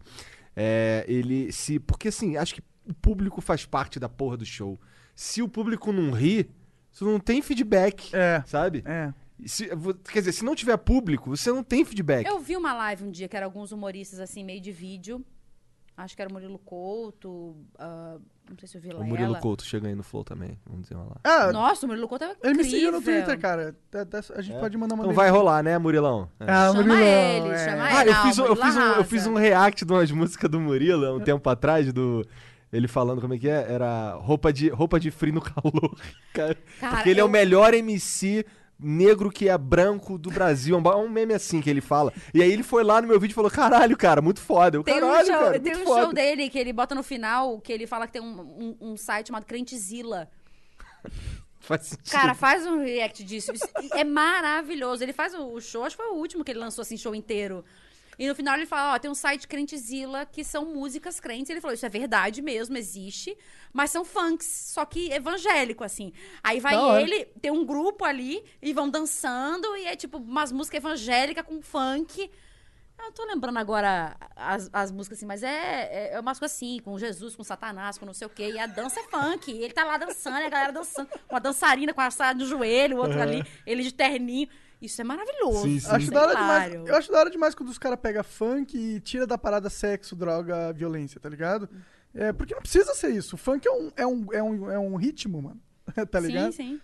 É, 0.55 1.03
ele 1.07 1.51
se. 1.51 1.79
Porque 1.79 2.07
assim, 2.07 2.37
acho 2.37 2.55
que 2.55 2.61
o 2.87 2.93
público 2.93 3.41
faz 3.41 3.65
parte 3.65 3.99
da 3.99 4.07
porra 4.07 4.37
do 4.37 4.45
show. 4.45 4.79
Se 5.13 5.41
o 5.41 5.49
público 5.49 5.91
não 5.91 6.11
ri, 6.11 6.49
você 6.91 7.03
não 7.03 7.19
tem 7.19 7.41
feedback. 7.41 8.11
É. 8.15 8.41
Sabe? 8.45 8.81
É. 8.85 9.13
Se- 9.45 9.69
quer 10.11 10.19
dizer, 10.19 10.31
se 10.31 10.45
não 10.45 10.55
tiver 10.55 10.77
público, 10.77 11.29
você 11.35 11.51
não 11.51 11.63
tem 11.63 11.83
feedback. 11.83 12.25
Eu 12.25 12.39
vi 12.39 12.55
uma 12.55 12.73
live 12.73 13.03
um 13.03 13.11
dia 13.11 13.27
que 13.27 13.35
era 13.35 13.45
alguns 13.45 13.71
humoristas, 13.71 14.19
assim, 14.19 14.43
meio 14.43 14.61
de 14.61 14.71
vídeo. 14.71 15.23
Acho 15.97 16.13
que 16.15 16.21
era 16.21 16.29
o 16.29 16.33
Murilo 16.33 16.59
Couto, 16.59 17.55
ah, 17.79 18.17
não 18.49 18.57
sei 18.57 18.67
se 18.67 18.77
eu 18.77 18.81
vi 18.81 18.89
O 18.89 18.93
Lela. 18.93 19.05
Murilo 19.05 19.35
Couto 19.39 19.63
chega 19.63 19.87
aí 19.87 19.95
no 19.95 20.03
Flow 20.03 20.25
também. 20.25 20.59
Vamos 20.65 20.83
dizer 20.83 20.95
lá. 20.95 21.15
Ah, 21.23 21.53
Nossa, 21.53 21.85
o 21.85 21.89
Murilo 21.89 22.05
Couto 22.07 22.25
é 22.25 22.31
incrível. 22.31 22.49
ele 22.51 22.57
me 22.63 22.69
seguiu 22.69 22.91
no 22.91 23.01
Twitter, 23.01 23.39
cara. 23.39 23.75
Até- 23.93 24.01
até- 24.01 24.33
a 24.35 24.41
gente 24.41 24.59
pode 24.59 24.77
mandar 24.77 24.95
uma 24.95 25.03
Então 25.05 25.13
vai 25.15 25.29
rolar, 25.29 25.63
né, 25.63 25.77
Murilão? 25.77 26.29
É. 26.39 26.45
Ah, 26.51 26.67
Chama 26.67 26.83
Murilão, 26.83 26.97
ele, 27.01 27.47
é. 27.49 27.65
chama 27.69 27.83
Ah, 27.83 28.01
ele. 28.01 28.09
eu 28.09 28.13
Não, 28.13 28.23
fiz, 28.23 28.39
um, 28.39 28.45
eu, 28.45 28.55
fiz 28.57 28.75
um, 28.75 28.81
eu 28.81 29.03
fiz 29.05 29.27
um 29.27 29.33
react 29.35 29.85
de 29.85 29.93
umas 29.93 30.11
músicas 30.11 30.49
do 30.51 30.59
Murilo 30.59 31.05
há 31.05 31.13
um 31.13 31.19
tempo 31.21 31.49
atrás, 31.49 31.91
do. 31.93 32.25
Ele 32.73 32.89
falando 32.89 33.21
como 33.21 33.33
é 33.33 33.37
que 33.37 33.47
é? 33.47 33.71
Era 33.71 34.15
roupa 34.15 34.51
de, 34.51 34.67
roupa 34.67 34.99
de 34.99 35.11
frio 35.11 35.33
no 35.33 35.41
calor. 35.41 35.97
Cara, 36.33 36.57
Cara, 36.81 36.95
porque 36.97 37.09
ele 37.09 37.21
é 37.21 37.23
eu- 37.23 37.27
o 37.27 37.29
melhor 37.29 37.73
MC 37.73 38.45
negro 38.79 39.31
que 39.31 39.47
é 39.49 39.57
branco 39.57 40.17
do 40.17 40.29
Brasil. 40.29 40.75
É 40.75 40.77
um 40.79 40.81
ba- 40.83 40.97
um 40.97 41.09
meme 41.09 41.33
assim 41.33 41.61
que 41.61 41.69
ele 41.69 41.81
fala. 41.81 42.11
E 42.33 42.41
aí 42.41 42.51
ele 42.51 42.63
foi 42.63 42.83
lá 42.83 43.01
no 43.01 43.07
meu 43.07 43.19
vídeo 43.19 43.33
e 43.33 43.35
falou: 43.35 43.49
caralho, 43.51 43.95
cara, 43.97 44.21
muito 44.21 44.39
foda. 44.41 44.77
Eu, 44.77 44.83
Tem 44.83 44.95
um, 44.97 44.99
caralho, 45.01 45.25
show, 45.27 45.35
cara, 45.39 45.59
tem 45.59 45.73
muito 45.75 45.83
um 45.83 45.93
show 45.93 46.01
foda. 46.03 46.13
dele 46.13 46.49
que 46.49 46.59
ele 46.59 46.73
bota 46.73 46.93
no 46.95 47.03
final, 47.03 47.59
que 47.61 47.71
ele 47.71 47.87
fala 47.87 48.05
que 48.07 48.13
tem 48.13 48.21
um, 48.21 48.39
um, 48.41 48.77
um 48.91 48.97
site 48.97 49.27
chamado 49.27 49.45
Crentezilla. 49.45 50.29
Faz 51.59 51.81
sentido. 51.87 52.11
Cara, 52.11 52.35
faz 52.35 52.63
um 52.67 52.77
react 52.83 53.23
disso. 53.23 53.51
Isso 53.51 53.67
é 53.93 54.03
maravilhoso. 54.03 55.01
Ele 55.03 55.13
faz 55.13 55.33
o 55.33 55.47
o 55.53 55.59
show, 55.59 55.83
acho 55.83 55.97
que 55.97 56.03
foi 56.03 56.11
o 56.11 56.15
último 56.15 56.43
que 56.43 56.51
ele 56.51 56.59
lançou 56.59 56.83
assim, 56.83 56.95
show 56.95 57.15
inteiro. 57.15 57.65
E 58.17 58.27
no 58.27 58.35
final 58.35 58.55
ele 58.55 58.65
fala, 58.65 58.95
ó, 58.95 58.99
tem 58.99 59.09
um 59.09 59.15
site 59.15 59.47
Crentezilla 59.47 60.25
que 60.25 60.43
são 60.43 60.65
músicas 60.65 61.19
crentes. 61.19 61.49
Ele 61.49 61.61
falou, 61.61 61.73
isso 61.73 61.85
é 61.85 61.89
verdade 61.89 62.41
mesmo, 62.41 62.77
existe. 62.77 63.37
Mas 63.73 63.91
são 63.91 64.05
funks, 64.05 64.47
só 64.47 64.85
que 64.85 65.11
evangélico, 65.11 65.83
assim. 65.83 66.13
Aí 66.43 66.59
vai 66.59 66.75
ele, 67.01 67.25
tem 67.41 67.51
um 67.51 67.65
grupo 67.65 68.05
ali, 68.05 68.43
e 68.61 68.73
vão 68.73 68.89
dançando, 68.89 69.75
e 69.75 69.85
é 69.85 69.95
tipo 69.95 70.17
umas 70.17 70.51
músicas 70.51 70.77
evangélicas 70.77 71.45
com 71.45 71.61
funk. 71.61 72.29
Eu 72.97 73.05
não 73.05 73.11
tô 73.11 73.25
lembrando 73.25 73.57
agora 73.57 74.15
as, 74.35 74.69
as 74.71 74.91
músicas 74.91 75.19
assim, 75.19 75.25
mas 75.25 75.43
é, 75.43 75.49
é, 75.91 76.13
é 76.13 76.19
umas 76.19 76.39
coisas 76.39 76.55
assim, 76.55 76.79
com 76.79 76.97
Jesus, 76.97 77.35
com 77.35 77.43
Satanás, 77.43 77.97
com 77.97 78.05
não 78.05 78.13
sei 78.13 78.25
o 78.25 78.29
quê. 78.29 78.51
E 78.51 78.59
a 78.59 78.65
dança 78.65 79.01
é 79.01 79.03
funk. 79.03 79.51
Ele 79.51 79.73
tá 79.73 79.83
lá 79.83 79.97
dançando, 79.97 80.39
e 80.39 80.45
a 80.45 80.49
galera 80.49 80.71
dançando. 80.71 81.09
Uma 81.29 81.39
dançarina 81.39 81.93
com 81.93 82.01
a 82.01 82.09
saia 82.09 82.33
no 82.33 82.45
joelho, 82.45 82.97
o 82.97 83.01
outro 83.01 83.21
ali, 83.21 83.43
ele 83.65 83.83
de 83.83 83.93
terninho. 83.93 84.47
Isso 84.85 85.01
é 85.01 85.03
maravilhoso. 85.03 85.63
Sim, 85.63 85.79
sim. 85.79 85.87
Acho 85.87 85.99
Isso 86.03 86.11
da 86.11 86.19
é 86.19 86.23
hora 86.23 86.35
demais. 86.35 86.73
Eu 86.73 86.95
acho 86.95 87.11
da 87.11 87.19
hora 87.19 87.29
demais 87.29 87.55
quando 87.55 87.69
os 87.69 87.77
caras 87.77 87.99
pegam 87.99 88.23
funk 88.23 88.77
e 88.77 88.99
tira 88.99 89.25
da 89.27 89.37
parada 89.37 89.69
sexo, 89.69 90.15
droga, 90.15 90.71
violência, 90.73 91.19
tá 91.19 91.29
ligado? 91.29 91.69
É, 92.13 92.31
porque 92.31 92.53
não 92.53 92.61
precisa 92.61 92.93
ser 92.93 93.09
isso. 93.09 93.35
O 93.35 93.37
funk 93.37 93.67
é 93.67 93.71
um, 93.71 93.91
é 93.95 94.07
um, 94.07 94.33
é 94.33 94.43
um, 94.43 94.71
é 94.71 94.79
um 94.79 94.95
ritmo, 94.95 95.41
mano. 95.41 95.61
tá 96.09 96.19
ligado? 96.19 96.51
Sim, 96.53 96.75
sim. 96.75 96.81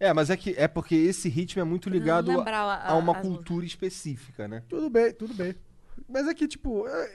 É, 0.00 0.12
mas 0.12 0.30
é 0.30 0.36
que 0.36 0.54
é 0.56 0.68
porque 0.68 0.94
esse 0.94 1.28
ritmo 1.28 1.60
é 1.60 1.64
muito 1.64 1.88
ligado 1.90 2.30
a, 2.40 2.44
a- 2.44 2.90
a 2.92 2.94
uma 2.96 3.14
cultura 3.20 3.64
específica, 3.66 4.46
né? 4.46 4.62
Tudo 4.68 4.88
bem, 4.88 5.12
tudo 5.12 5.34
bem. 5.34 5.56
Mas 6.08 6.28
é 6.28 6.34
que, 6.34 6.46
tipo, 6.46 6.86
é- 6.86 7.10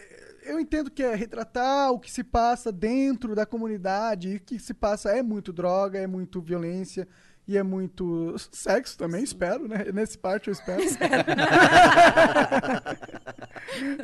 eu 0.45 0.59
entendo 0.59 0.91
que 0.91 1.01
é 1.01 1.15
retratar 1.15 1.91
o 1.91 1.99
que 1.99 2.11
se 2.11 2.23
passa 2.23 2.71
dentro 2.71 3.33
da 3.35 3.45
comunidade. 3.45 4.29
E 4.29 4.35
o 4.35 4.39
que 4.41 4.59
se 4.59 4.73
passa 4.73 5.11
é 5.11 5.23
muito 5.23 5.53
droga, 5.53 5.97
é 5.97 6.05
muito 6.07 6.41
violência 6.41 7.07
e 7.47 7.57
é 7.57 7.63
muito 7.63 8.35
sexo 8.51 8.97
também, 8.97 9.23
espero, 9.23 9.67
né? 9.67 9.85
Nesse 9.93 10.17
parte 10.17 10.49
eu 10.49 10.53
espero. 10.53 10.83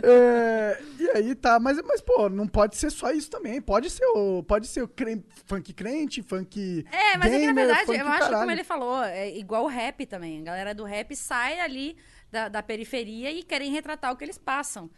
É, 0.01 0.81
e 0.99 1.09
aí 1.11 1.35
tá, 1.35 1.59
mas, 1.59 1.79
mas 1.83 2.01
pô, 2.01 2.29
não 2.29 2.47
pode 2.47 2.75
ser 2.77 2.89
só 2.89 3.11
isso 3.11 3.29
também. 3.29 3.61
Pode 3.61 3.89
ser 3.89 4.05
o, 4.05 4.43
pode 4.43 4.67
ser 4.67 4.81
o 4.83 4.87
cre- 4.87 5.23
funk 5.45 5.73
crente, 5.73 6.21
funk. 6.23 6.85
É, 6.91 7.17
mas 7.17 7.31
é 7.31 7.39
que 7.39 7.45
na 7.45 7.53
gamer, 7.53 7.65
verdade, 7.67 7.99
eu 7.99 8.07
acho 8.07 8.29
que 8.29 8.35
como 8.35 8.51
ele 8.51 8.63
falou, 8.63 9.03
é 9.03 9.29
igual 9.37 9.63
o 9.65 9.67
rap 9.67 10.05
também. 10.05 10.41
A 10.41 10.43
galera 10.43 10.73
do 10.75 10.83
rap 10.83 11.15
sai 11.15 11.59
ali 11.59 11.97
da, 12.31 12.47
da 12.49 12.63
periferia 12.63 13.31
e 13.31 13.43
querem 13.43 13.71
retratar 13.71 14.11
o 14.11 14.15
que 14.15 14.23
eles 14.23 14.37
passam. 14.37 14.89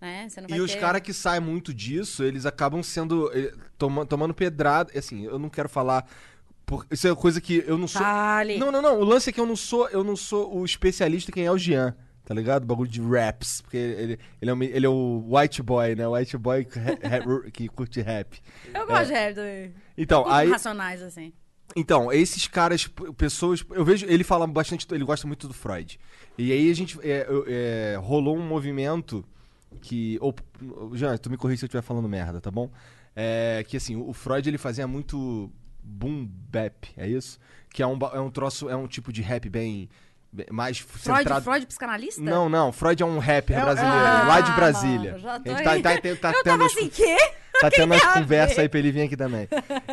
Né? 0.00 0.28
E 0.48 0.60
os 0.60 0.72
ter- 0.72 0.80
caras 0.80 1.02
que 1.02 1.12
saem 1.12 1.40
muito 1.42 1.74
disso, 1.74 2.22
eles 2.24 2.46
acabam 2.46 2.82
sendo. 2.82 3.30
eh, 3.36 3.52
toma- 3.76 4.06
tomando 4.06 4.32
pedrada. 4.32 4.90
Assim, 4.98 5.26
eu 5.26 5.38
não 5.38 5.50
quero 5.50 5.68
falar. 5.68 6.08
Por- 6.70 6.86
isso 6.88 7.08
é 7.08 7.14
coisa 7.16 7.40
que 7.40 7.64
eu 7.66 7.76
não 7.76 7.88
sou. 7.88 8.00
Fale. 8.00 8.56
Não, 8.56 8.70
não, 8.70 8.80
não. 8.80 9.00
O 9.00 9.04
lance 9.04 9.28
é 9.28 9.32
que 9.32 9.40
eu 9.40 9.44
não 9.46 9.56
sou, 9.56 9.88
eu 9.88 10.04
não 10.04 10.14
sou 10.14 10.56
o 10.56 10.64
especialista 10.64 11.32
quem 11.32 11.44
é 11.44 11.50
o 11.50 11.58
Jean. 11.58 11.96
Tá 12.24 12.32
ligado? 12.32 12.62
O 12.62 12.66
bagulho 12.66 12.88
de 12.88 13.00
raps. 13.02 13.60
Porque 13.60 13.76
ele, 13.76 14.18
ele, 14.40 14.50
é, 14.50 14.54
o, 14.54 14.62
ele 14.62 14.86
é 14.86 14.88
o 14.88 15.24
white 15.28 15.60
boy, 15.64 15.96
né? 15.96 16.06
O 16.06 16.12
white 16.12 16.38
boy 16.38 16.64
que, 16.64 17.50
que 17.50 17.68
curte 17.68 18.00
rap. 18.00 18.38
Eu 18.72 18.86
gosto 18.86 19.06
de 19.08 19.12
rap 19.12 19.34
também. 19.34 19.74
Então, 19.98 20.30
aí. 20.30 20.48
Racionais, 20.48 21.02
assim. 21.02 21.32
Então, 21.74 22.12
esses 22.12 22.46
caras, 22.46 22.86
pessoas. 23.16 23.64
Eu 23.70 23.84
vejo. 23.84 24.06
Ele 24.06 24.22
fala 24.22 24.46
bastante. 24.46 24.86
Ele 24.92 25.04
gosta 25.04 25.26
muito 25.26 25.48
do 25.48 25.54
Freud. 25.54 25.98
E 26.38 26.52
aí 26.52 26.70
a 26.70 26.74
gente. 26.74 26.96
é, 27.02 27.26
é, 27.48 27.98
rolou 28.00 28.36
um 28.36 28.46
movimento 28.46 29.24
que. 29.82 30.16
Ou, 30.20 30.32
Jean, 30.94 31.16
tu 31.16 31.30
me 31.30 31.36
corrija 31.36 31.58
se 31.58 31.64
eu 31.64 31.66
estiver 31.66 31.82
falando 31.82 32.08
merda, 32.08 32.40
tá 32.40 32.50
bom? 32.50 32.70
É, 33.16 33.64
que 33.66 33.76
assim, 33.76 33.96
o 33.96 34.12
Freud 34.12 34.48
ele 34.48 34.58
fazia 34.58 34.86
muito 34.86 35.50
boom 35.90 36.26
bap, 36.50 36.88
é 36.96 37.06
isso? 37.08 37.38
Que 37.72 37.82
é 37.82 37.86
um, 37.86 37.98
é 38.14 38.20
um 38.20 38.30
troço. 38.30 38.68
É 38.68 38.76
um 38.76 38.86
tipo 38.86 39.12
de 39.12 39.22
rap 39.22 39.48
bem. 39.48 39.88
mais 40.50 40.78
Freud, 40.78 41.18
centrado. 41.20 41.44
Freud 41.44 41.66
psicanalista? 41.66 42.20
Não, 42.22 42.48
não. 42.48 42.70
Freud 42.72 43.02
é 43.02 43.06
um 43.06 43.18
rapper 43.18 43.58
É- 43.58 43.62
brasileiro, 43.62 43.96
Ah, 43.98 44.24
lá 44.28 44.40
de 44.40 44.52
Brasília. 44.52 45.18
já 45.18 45.40
tô 45.40 45.52
tá, 45.52 45.80
tá, 45.82 46.00
tá, 46.00 46.16
tá 46.16 46.32
eu 46.38 46.42
tendo 46.44 46.64
assim, 46.64 46.88
quê? 46.88 47.16
Tá 47.60 47.68
tendo 47.68 47.86
umas 47.92 48.04
conversas 48.14 48.56
ver? 48.56 48.62
aí 48.62 48.68
pra 48.68 48.78
ele 48.78 48.92
vir 48.92 49.02
aqui 49.02 49.16
também. 49.16 49.48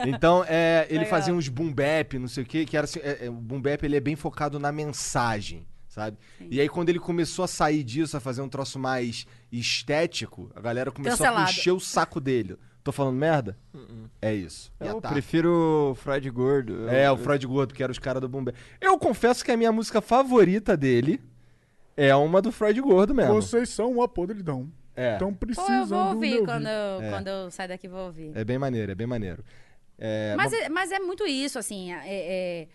Então, 0.05 0.45
é, 0.47 0.85
ele 0.89 0.99
Legal. 0.99 1.09
fazia 1.09 1.33
uns 1.33 1.49
boom 1.49 1.73
bap, 1.73 2.17
não 2.19 2.27
sei 2.27 2.43
o 2.43 2.45
quê, 2.45 2.65
que 2.65 2.77
era 2.77 2.85
assim, 2.85 2.99
é, 3.01 3.25
é, 3.25 3.29
o 3.29 3.33
boom 3.33 3.59
bap 3.61 3.83
ele 3.83 3.95
é 3.97 3.99
bem 3.99 4.15
focado 4.15 4.59
na 4.59 4.71
mensagem, 4.71 5.65
sabe? 5.89 6.17
E 6.51 6.61
aí 6.61 6.69
quando 6.69 6.89
ele 6.89 6.99
começou 6.99 7.43
a 7.43 7.47
sair 7.47 7.83
disso, 7.83 8.15
a 8.15 8.19
fazer 8.19 8.41
um 8.41 8.47
troço 8.49 8.77
mais 8.79 9.25
estético, 9.51 10.51
a 10.55 10.61
galera 10.61 10.91
começou 10.91 11.17
Cancelado. 11.25 11.47
a 11.47 11.51
encher 11.51 11.71
o 11.71 11.79
saco 11.79 12.19
dele. 12.21 12.57
Tô 12.87 12.93
falando 12.93 13.17
merda? 13.17 13.57
É 14.21 14.33
isso. 14.33 14.71
Eu 14.79 15.01
tá. 15.01 15.09
prefiro 15.09 15.89
o 15.91 15.95
Freud 15.95 16.29
gordo. 16.29 16.87
É, 16.87 17.07
Eu- 17.09 17.15
o 17.15 17.17
Freud 17.17 17.45
Gordo, 17.45 17.73
que 17.73 17.83
era 17.83 17.91
os 17.91 17.99
caras 17.99 18.21
do 18.21 18.29
bap. 18.29 18.55
Eu 18.79 18.97
confesso 18.97 19.43
que 19.43 19.51
a 19.51 19.57
minha 19.57 19.73
música 19.73 19.99
favorita 19.99 20.77
dele 20.77 21.19
é 21.97 22.15
uma 22.15 22.41
do 22.41 22.49
Freud 22.49 22.79
Gordo 22.79 23.13
mesmo. 23.13 23.33
Vocês 23.33 23.67
são 23.67 23.91
uma 23.91 24.07
podridão. 24.07 24.71
É. 24.95 25.15
Então 25.17 25.33
Pô, 25.33 25.33
eu 25.33 25.47
precisam 25.47 25.85
vou 25.85 26.03
do 26.11 26.13
ouvir 26.15 26.45
quando 26.45 26.65
eu, 26.67 27.01
É. 27.01 27.09
quando 27.09 27.27
eu 27.27 27.51
sair 27.51 27.67
daqui, 27.67 27.89
vou 27.89 28.05
ouvir. 28.05 28.31
É 28.33 28.45
bem 28.45 28.57
maneiro, 28.57 28.89
é 28.93 28.95
bem 28.95 29.05
maneiro. 29.05 29.43
É, 29.99 30.33
Mas, 30.37 30.51
bom, 30.51 30.57
é, 30.57 30.69
mas 30.69 30.89
é 30.93 30.99
muito 30.99 31.27
isso, 31.27 31.59
assim. 31.59 31.91
é- 31.91 31.99
é- 32.05 32.67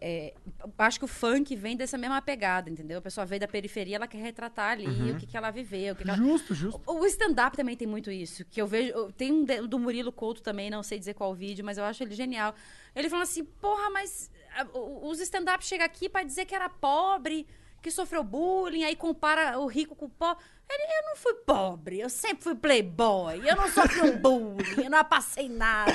é, 0.00 0.34
acho 0.78 0.98
que 0.98 1.04
o 1.04 1.08
funk 1.08 1.54
vem 1.56 1.76
dessa 1.76 1.96
mesma 1.96 2.20
pegada, 2.20 2.68
entendeu? 2.68 2.98
A 2.98 3.02
pessoa 3.02 3.24
veio 3.24 3.40
da 3.40 3.48
periferia, 3.48 3.96
ela 3.96 4.06
quer 4.06 4.18
retratar 4.18 4.72
ali 4.72 4.86
Uhum. 4.86 5.12
o 5.12 5.16
que, 5.16 5.26
que 5.26 5.36
ela 5.36 5.50
viveu. 5.50 5.94
O, 5.94 5.96
que 5.96 6.02
que 6.04 6.08
ela- 6.10 6.18
Justo, 6.18 6.54
justo. 6.54 6.80
O- 6.86 7.00
o 7.00 7.06
stand-up 7.06 7.56
também 7.56 7.76
tem 7.76 7.86
muito 7.88 8.10
isso. 8.10 8.44
Que 8.44 8.60
eu 8.60 8.66
vejo. 8.66 9.12
Tem 9.12 9.32
um 9.32 9.44
de- 9.44 9.66
do 9.66 9.78
Murilo 9.78 10.12
Couto 10.12 10.42
também, 10.42 10.68
não 10.68 10.82
sei 10.82 10.98
dizer 10.98 11.14
qual 11.14 11.34
vídeo, 11.34 11.64
mas 11.64 11.78
eu 11.78 11.84
acho 11.84 12.02
ele 12.02 12.14
genial. 12.14 12.54
Ele 12.94 13.08
falando 13.08 13.24
assim: 13.24 13.44
porra, 13.44 13.88
mas 13.90 14.30
o- 14.74 15.08
os 15.08 15.20
stand-up 15.20 15.64
chegam 15.64 15.86
aqui 15.86 16.08
pra 16.08 16.22
dizer 16.22 16.44
que 16.44 16.54
era 16.54 16.68
pobre, 16.68 17.46
que 17.84 17.90
sofreu 17.90 18.24
bullying, 18.24 18.82
aí 18.82 18.96
compara 18.96 19.58
o 19.58 19.66
rico 19.66 19.94
com 19.94 20.06
o 20.06 20.08
pobre. 20.08 20.42
Ele, 20.70 20.82
eu 20.82 21.10
não 21.10 21.16
fui 21.16 21.34
pobre, 21.34 22.00
eu 22.00 22.08
sempre 22.08 22.42
fui 22.42 22.54
playboy, 22.54 23.38
eu 23.46 23.54
não 23.54 23.68
sofri 23.68 24.00
um 24.00 24.16
bullying, 24.16 24.84
eu 24.84 24.90
não 24.90 25.04
passei 25.04 25.48
nada. 25.50 25.92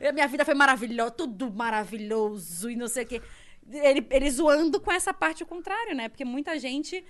Eu- 0.00 0.14
minha 0.14 0.26
vida 0.26 0.44
foi 0.46 0.54
maravilhosa, 0.54 1.10
tudo 1.10 1.52
maravilhoso 1.52 2.70
e 2.70 2.76
não 2.76 2.88
sei 2.88 3.04
o 3.04 3.06
quê. 3.06 3.22
Ele, 3.70 4.06
ele 4.10 4.30
zoando 4.30 4.80
com 4.80 4.90
essa 4.90 5.12
parte 5.12 5.42
o 5.42 5.46
contrário, 5.46 5.94
né? 5.94 6.08
Porque 6.08 6.24
muita 6.24 6.58
gente 6.58 7.04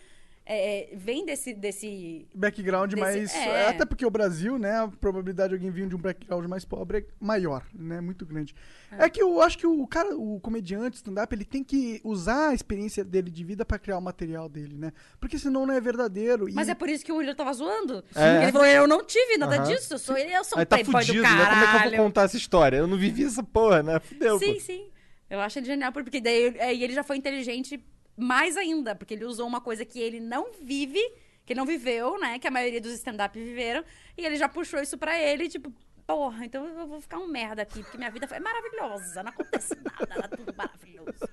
é, 0.47 0.93
é, 0.93 0.97
vem 0.97 1.25
desse, 1.25 1.55
desse 1.55 2.29
Background 2.35 2.91
Desse- 2.91 3.01
mais. 3.01 3.35
é. 3.35 3.69
Até 3.69 3.87
porque 3.87 4.05
o 4.05 4.11
Brasil, 4.11 4.59
né? 4.59 4.73
A 4.73 4.89
probabilidade 4.89 5.49
de 5.51 5.55
alguém 5.55 5.71
vir 5.71 5.89
de 5.89 5.95
um 5.97 5.99
background 5.99 6.47
mais 6.47 6.67
pobre 6.67 6.99
é 6.99 7.05
maior, 7.19 7.65
né? 7.75 7.99
Muito 8.01 8.27
grande. 8.27 8.55
É, 8.93 9.09
que 9.09 9.23
eu 9.23 9.41
acho 9.41 9.57
que 9.57 9.67
o 9.67 9.87
cara, 9.87 10.15
o 10.15 10.39
comediante, 10.41 10.97
stand-up, 10.97 11.35
ele 11.35 11.47
tem 11.47 11.65
que 11.65 11.99
usar 12.05 12.51
a 12.51 12.55
experiência 12.55 13.03
dele 13.03 13.31
de 13.31 13.43
vida 13.43 13.65
pra 13.65 13.79
criar 13.79 13.97
o 13.97 14.03
material 14.03 14.47
dele, 14.49 14.77
né? 14.77 14.93
Porque 15.19 15.39
senão 15.39 15.65
não 15.65 15.75
é 15.75 15.81
verdadeiro. 15.81 16.47
Mas 16.53 16.69
e... 16.69 16.73
é 16.73 16.75
por 16.75 16.91
isso 16.91 17.03
que 17.03 17.11
o 17.11 17.17
William 17.17 17.35
tava 17.35 17.53
zoando. 17.55 18.05
É. 18.15 18.43
Ele 18.43 18.53
falou, 18.53 18.67
eu 18.67 18.87
não 18.87 19.03
tive 19.03 19.39
nada 19.39 19.59
disso, 19.59 19.95
eu 19.95 19.99
sou, 19.99 20.17
eu 20.17 20.45
sou 20.45 20.59
um 20.59 20.61
Aí 20.61 20.67
tá 20.67 20.77
playboy 20.77 21.05
fudido, 21.07 21.23
do 21.23 21.23
né? 21.23 21.29
caralho. 21.29 21.55
Como 21.55 21.65
é 21.65 21.81
que 21.81 21.87
eu 21.87 21.97
vou 21.97 22.07
contar 22.07 22.23
essa 22.25 22.37
história? 22.37 22.77
Eu 22.77 22.87
não 22.87 22.99
vivi 22.99 23.25
essa 23.25 23.43
porra, 23.43 23.83
né? 23.83 23.99
Fudeu, 23.99 24.39
Sim, 24.39 24.55
pô. 24.55 24.61
sim. 24.61 24.91
Eu 25.31 25.41
acho 25.41 25.59
ele 25.59 25.67
genial, 25.67 25.91
porque 25.91 26.21
daí 26.21 26.55
aí 26.61 26.85
ele 26.85 26.93
já 26.93 27.03
foi 27.03 27.17
inteligente 27.17 27.83
mais 28.17 28.57
ainda, 28.57 28.95
porque 28.95 29.15
ele 29.15 29.25
usou 29.25 29.47
uma 29.47 29.61
coisa 29.61 29.85
que 29.85 30.01
ele 30.01 30.21
não 30.21 30.53
vive, 30.61 31.01
que 31.45 31.53
ele 31.53 31.59
não 31.59 31.67
viveu, 31.67 32.19
né? 32.19 32.39
Que 32.39 32.49
a 32.49 32.51
maioria 32.51 32.81
dos 32.81 32.93
stand-up 32.93 33.39
viveram, 33.39 33.85
e 34.17 34.25
ele 34.25 34.37
já 34.37 34.49
puxou 34.49 34.81
isso 34.81 34.97
pra 34.97 35.19
ele, 35.21 35.49
tipo, 35.49 35.73
porra, 36.07 36.45
então 36.45 36.65
eu 36.67 36.87
vou 36.87 37.01
ficar 37.01 37.19
um 37.19 37.27
merda 37.27 37.63
aqui, 37.63 37.83
porque 37.83 37.99
minha 37.99 38.11
vida 38.11 38.29
foi 38.29 38.39
maravilhosa, 38.39 39.23
não 39.23 39.31
acontece 39.31 39.75
nada, 39.77 40.15
era 40.15 40.29
tudo 40.29 40.55
maravilhoso. 40.55 41.25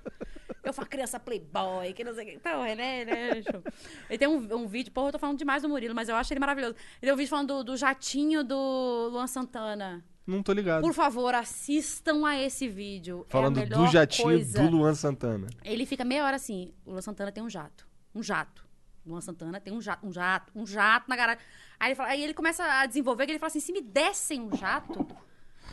Eu 0.64 0.72
fui 0.72 0.86
criança 0.86 1.18
playboy, 1.18 1.92
que 1.92 2.04
não 2.04 2.14
sei 2.14 2.24
o 2.24 2.26
que. 2.28 2.34
Então, 2.34 2.64
ele 2.64 2.80
é, 2.80 3.00
ele 3.00 3.10
é 3.10 3.42
show. 3.42 3.62
Ele 4.08 4.18
tem 4.18 4.28
um, 4.28 4.56
um 4.56 4.68
vídeo, 4.68 4.92
porra, 4.92 5.08
eu 5.08 5.12
tô 5.12 5.18
falando 5.18 5.36
demais 5.36 5.62
do 5.62 5.68
Murilo, 5.68 5.94
mas 5.94 6.08
eu 6.08 6.14
acho 6.14 6.32
ele 6.32 6.38
maravilhoso. 6.38 6.76
Ele 6.76 7.00
tem 7.00 7.12
um 7.12 7.16
vídeo 7.16 7.30
falando 7.30 7.48
do, 7.48 7.64
do 7.64 7.76
jatinho 7.76 8.44
do 8.44 9.08
Luan 9.10 9.26
Santana. 9.26 10.04
Não 10.26 10.42
tô 10.42 10.52
ligado. 10.52 10.82
Por 10.82 10.94
favor, 10.94 11.34
assistam 11.34 12.26
a 12.26 12.40
esse 12.40 12.68
vídeo. 12.68 13.26
Falando 13.28 13.58
é 13.58 13.66
do 13.66 13.86
jatinho 13.88 14.28
coisa. 14.28 14.62
do 14.62 14.70
Luan 14.70 14.94
Santana. 14.94 15.48
Ele 15.64 15.84
fica 15.84 16.04
meia 16.04 16.24
hora 16.24 16.36
assim. 16.36 16.72
O 16.86 16.92
Luan 16.92 17.02
Santana 17.02 17.32
tem 17.32 17.42
um 17.42 17.50
jato. 17.50 17.86
Um 18.14 18.22
jato. 18.22 18.64
Luan 19.04 19.20
Santana 19.20 19.60
tem 19.60 19.72
um 19.72 19.80
jato, 19.80 20.06
um 20.06 20.12
jato, 20.12 20.52
um 20.54 20.64
jato 20.64 21.08
na 21.08 21.16
garagem. 21.16 21.42
Aí 21.78 21.88
ele, 21.88 21.94
fala, 21.96 22.08
aí 22.10 22.22
ele 22.22 22.34
começa 22.34 22.64
a 22.64 22.86
desenvolver 22.86 23.26
que 23.26 23.32
ele 23.32 23.38
fala 23.38 23.48
assim: 23.48 23.58
se 23.58 23.72
me 23.72 23.80
dessem 23.80 24.40
um 24.40 24.56
jato, 24.56 25.04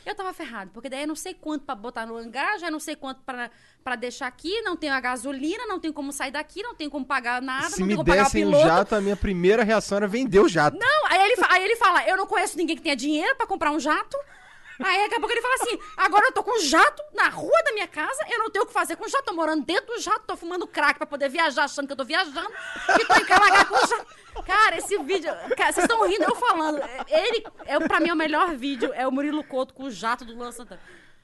eu 0.03 0.15
tava 0.15 0.33
ferrado. 0.33 0.71
Porque 0.73 0.89
daí 0.89 1.01
eu 1.01 1.07
não 1.07 1.15
sei 1.15 1.35
quanto 1.35 1.63
pra 1.63 1.75
botar 1.75 2.07
no 2.07 2.17
hangar, 2.17 2.57
já 2.57 2.71
não 2.71 2.79
sei 2.79 2.95
quanto 2.95 3.21
pra, 3.21 3.51
pra 3.83 3.95
deixar 3.95 4.25
aqui, 4.25 4.61
não 4.61 4.75
tenho 4.75 4.93
a 4.93 4.99
gasolina, 4.99 5.67
não 5.67 5.79
tenho 5.79 5.93
como 5.93 6.11
sair 6.11 6.31
daqui, 6.31 6.63
não 6.63 6.73
tenho 6.73 6.89
como 6.89 7.05
pagar 7.05 7.39
nada, 7.39 7.69
Se 7.69 7.81
não 7.81 7.85
me 7.87 7.93
tenho 7.93 7.97
como 7.97 8.07
pagar 8.07 8.21
o 8.21 8.25
dessem 8.25 8.45
um 8.47 8.51
jato, 8.51 8.95
a 8.95 9.01
minha 9.01 9.15
primeira 9.15 9.63
reação 9.63 9.97
era 9.97 10.07
vender 10.07 10.39
o 10.39 10.47
jato. 10.47 10.77
Não, 10.79 11.07
aí 11.07 11.21
ele, 11.21 11.41
aí 11.49 11.63
ele 11.63 11.75
fala, 11.75 12.07
eu 12.09 12.17
não 12.17 12.25
conheço 12.25 12.57
ninguém 12.57 12.75
que 12.75 12.81
tenha 12.81 12.95
dinheiro 12.95 13.35
pra 13.35 13.45
comprar 13.45 13.71
um 13.71 13.79
jato. 13.79 14.17
Aí 14.81 15.01
daqui 15.03 15.15
a 15.15 15.19
pouco 15.19 15.31
ele 15.33 15.41
fala 15.41 15.53
assim, 15.55 15.79
agora 15.97 16.25
eu 16.27 16.31
tô 16.31 16.43
com 16.43 16.57
um 16.57 16.61
jato 16.61 17.03
na 17.13 17.27
rua 17.29 17.61
da 17.65 17.73
minha 17.73 17.87
casa, 17.87 18.23
eu 18.29 18.39
não 18.39 18.49
tenho 18.49 18.63
o 18.63 18.67
que 18.67 18.73
fazer 18.73 18.95
com 18.95 19.05
o 19.05 19.09
jato, 19.09 19.25
tô 19.25 19.33
morando 19.33 19.65
dentro 19.65 19.93
do 19.93 19.99
jato, 20.01 20.23
tô 20.25 20.37
fumando 20.37 20.65
crack 20.65 20.97
pra 20.97 21.05
poder 21.05 21.29
viajar, 21.29 21.65
achando 21.65 21.85
que 21.87 21.93
eu 21.93 21.97
tô 21.97 22.05
viajando, 22.05 22.49
e 22.99 23.05
tô 23.05 23.13
encalagado 23.15 23.65
com 23.69 23.75
o 23.75 23.87
jato. 23.87 24.05
Cara, 24.45 24.77
esse 24.77 24.97
vídeo, 24.99 25.29
cara, 25.57 25.73
vocês 25.73 25.83
estão 25.83 26.07
rindo 26.07 26.23
eu 26.23 26.35
falando, 26.35 26.79
ele, 27.09 27.43
é, 27.65 27.79
pra 27.79 27.99
mim, 27.99 28.09
é 28.09 28.13
o 28.13 28.15
melhor 28.17 28.55
vídeo, 28.55 28.91
é 28.93 29.05
o 29.07 29.11
Murilo 29.11 29.43
Couto 29.43 29.73
com 29.73 29.83
o 29.83 29.91
jato 29.91 30.23
do 30.23 30.33
Luan 30.33 30.51
Santana. 30.51 30.79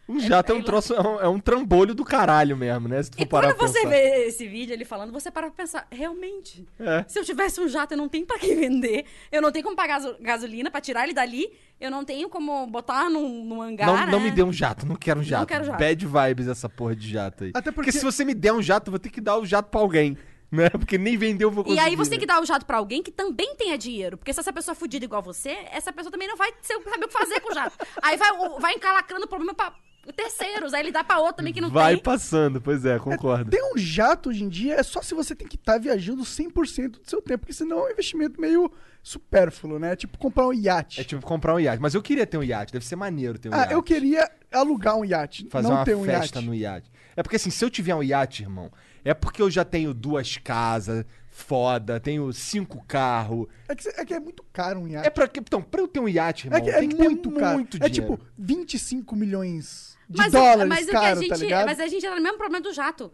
Um 0.08 0.20
jato 0.20 0.52
é, 0.52 0.56
um 0.56 0.62
troço, 0.62 0.94
é 0.94 1.02
um, 1.02 1.20
é 1.22 1.28
um 1.28 1.40
trambolho 1.40 1.96
do 1.96 2.06
caralho 2.06 2.56
mesmo, 2.56 2.88
né? 2.88 3.02
Se 3.02 3.10
tu 3.10 3.18
for 3.18 3.26
parar 3.26 3.56
Quando 3.56 3.70
você 3.72 3.80
pensar. 3.80 3.90
vê 3.90 4.26
esse 4.28 4.48
vídeo 4.48 4.72
ele 4.74 4.86
falando, 4.86 5.12
você 5.12 5.32
para 5.32 5.48
pra 5.48 5.56
pensar, 5.56 5.88
realmente, 5.92 6.68
É. 6.80 7.04
se 7.08 7.18
eu 7.18 7.26
tivesse 7.26 7.60
um 7.60 7.68
jato, 7.68 7.94
eu 7.96 7.98
não 7.98 8.08
tenho 8.08 8.24
pra 8.24 8.38
que 8.38 8.54
vender, 8.54 9.06
eu 9.32 9.42
não 9.42 9.52
tenho 9.52 9.64
como 9.64 9.76
pagar 9.76 10.00
gaso- 10.00 10.16
gasolina 10.20 10.70
pra 10.70 10.80
tirar 10.80 11.06
ele 11.06 11.14
dali, 11.14 11.52
eu 11.80 11.92
não 11.92 12.04
tenho 12.06 12.30
como 12.30 12.66
botar 12.68 13.10
num, 13.10 13.44
num 13.44 13.62
hangar, 13.62 13.86
Não, 13.88 14.12
não 14.14 14.20
né? 14.20 14.26
me 14.26 14.32
dê 14.32 14.44
um 14.44 14.54
jato, 14.54 14.86
não 14.86 14.96
quero 14.96 15.20
um 15.20 15.24
jato. 15.24 15.46
quero 15.48 15.64
jato. 15.66 15.80
Bad 15.80 16.06
vibes 16.06 16.48
essa 16.48 16.70
porra 16.70 16.96
de 16.96 17.10
jato 17.10 17.44
aí. 17.46 17.50
Até 17.54 17.72
porque... 17.72 17.92
porque- 17.92 17.92
se 17.92 18.04
você 18.04 18.24
me 18.26 18.34
der 18.34 18.54
um 18.54 18.62
jato, 18.62 18.88
eu 18.90 18.92
vou 18.92 19.00
ter 19.00 19.10
que 19.10 19.20
dar 19.22 19.38
o 19.38 19.46
jato 19.46 19.70
pra 19.70 19.80
alguém, 19.82 20.18
né? 20.52 20.70
Porque 20.72 20.98
nem 20.98 21.18
vender 21.18 21.44
eu 21.44 21.52
vou 21.52 21.64
E 21.64 21.68
conseguir. 21.70 21.86
aí 21.88 21.96
você 21.96 22.12
tem 22.12 22.20
né? 22.20 22.22
que 22.22 22.28
dar 22.28 22.42
o 22.42 22.46
jato 22.46 22.66
pra 22.66 22.78
alguém 22.78 23.02
que 23.04 23.12
também 23.12 23.56
tenha 23.56 23.78
dinheiro. 23.78 24.16
Porque 24.18 24.32
se 24.32 24.40
essa 24.40 24.54
pessoa 24.54 24.74
é 24.74 24.76
fudida 24.76 25.04
igual 25.04 25.22
você, 25.22 25.50
essa 25.72 25.92
pessoa 25.92 26.12
também 26.12 26.28
não 26.28 26.38
vai 26.38 26.54
saber 26.62 27.06
o 27.06 27.08
que 27.08 27.14
fazer 27.14 27.40
com 27.42 27.52
o 27.52 27.54
jato. 27.56 27.76
Aí 28.02 28.16
vai, 28.16 28.30
vai 28.60 28.74
encalacrando 28.74 29.26
o 29.26 29.28
problema 29.28 29.54
pra 29.54 29.74
terceiros. 30.14 30.74
Aí 30.74 30.82
ele 30.82 30.92
dá 30.92 31.04
pra 31.04 31.20
outro 31.20 31.38
também 31.38 31.54
que 31.54 31.62
não 31.62 31.70
Vai 31.70 31.96
tem. 31.96 32.04
passando, 32.04 32.62
pois 32.62 32.86
é, 32.86 32.98
concordo. 33.00 33.50
Ter 33.52 33.62
um 33.64 33.78
jato 33.78 34.30
hoje 34.30 34.44
em 34.44 34.50
dia 34.50 34.76
é 34.76 34.84
só 34.84 35.02
se 35.02 35.14
você 35.14 35.36
tem 35.36 35.48
que 35.48 35.56
estar 35.56 35.78
viajando 35.78 36.24
100% 36.24 36.90
do 36.90 37.00
seu 37.10 37.22
tempo, 37.22 37.40
porque 37.40 37.54
senão 37.54 37.80
é 37.80 37.84
um 37.90 37.92
investimento 37.92 38.40
meio 38.40 38.72
supérfluo, 39.04 39.78
né? 39.80 39.96
Tipo 39.96 40.18
comprar 40.18 40.48
um 40.48 40.54
iate. 40.54 41.00
É 41.02 41.04
tipo 41.04 41.22
comprar 41.26 41.54
um 41.56 41.60
iate. 41.60 41.82
Mas 41.82 41.94
eu 41.94 42.02
queria 42.02 42.26
ter 42.26 42.38
um 42.38 42.44
iate, 42.44 42.74
deve 42.74 42.86
ser 42.86 42.96
maneiro 42.96 43.38
ter 43.38 43.50
um 43.50 43.54
ah, 43.54 43.58
iate. 43.60 43.74
eu 43.74 43.84
queria 43.84 44.30
alugar 44.52 44.96
um 44.98 45.06
iate, 45.06 45.48
Fazer 45.50 45.68
não 45.68 45.76
uma 45.76 45.86
ter 45.86 45.96
um 45.96 46.04
festa 46.04 46.40
iate. 46.40 46.48
no 46.48 46.56
iate. 46.56 46.92
É 47.16 47.24
porque 47.24 47.36
assim, 47.38 47.50
se 47.50 47.64
eu 47.64 47.70
tiver 47.70 47.96
um 47.96 48.04
iate, 48.04 48.44
irmão, 48.44 48.72
é 49.04 49.14
porque 49.14 49.42
eu 49.42 49.50
já 49.50 49.64
tenho 49.64 49.94
duas 49.94 50.38
casas 50.38 51.06
foda, 51.30 52.00
tenho 52.00 52.32
cinco 52.34 52.84
carros. 52.86 53.48
É 53.68 53.76
que, 53.76 53.88
é 53.90 54.06
que 54.06 54.14
é 54.14 54.20
muito 54.20 54.44
caro 54.54 54.80
um 54.82 54.88
iate. 54.88 55.06
É 55.08 55.10
pra, 55.10 55.28
que- 55.28 55.40
então, 55.40 55.62
pra 55.62 55.82
eu 55.82 55.88
ter 55.88 56.00
um 56.00 56.08
iate, 56.10 56.48
irmão, 56.48 56.60
É 56.60 56.62
que 56.64 56.70
é 56.70 56.80
tem 56.80 56.90
que 56.90 56.96
ter 56.96 57.04
muito 57.04 57.32
caro. 57.32 57.54
muito 57.56 57.78
é 57.84 57.90
dinheiro. 57.90 58.16
tipo 58.18 58.28
25 58.38 59.16
milhões 59.16 59.95
de 60.10 60.18
Mas, 60.18 60.32
dólares 60.32 60.68
mas 60.68 60.84
o 60.84 60.88
que 60.88 60.92
caro, 60.94 61.06
a 61.06 61.16
gente, 61.22 61.30
tá 61.30 61.36
ligado? 61.38 61.66
Mas 61.66 61.80
a 61.80 61.88
gente 61.88 62.06
entra 62.06 62.16
no 62.18 62.24
mesmo 62.24 62.38
problema 62.38 62.62
do 62.64 62.74
jato. 62.74 63.12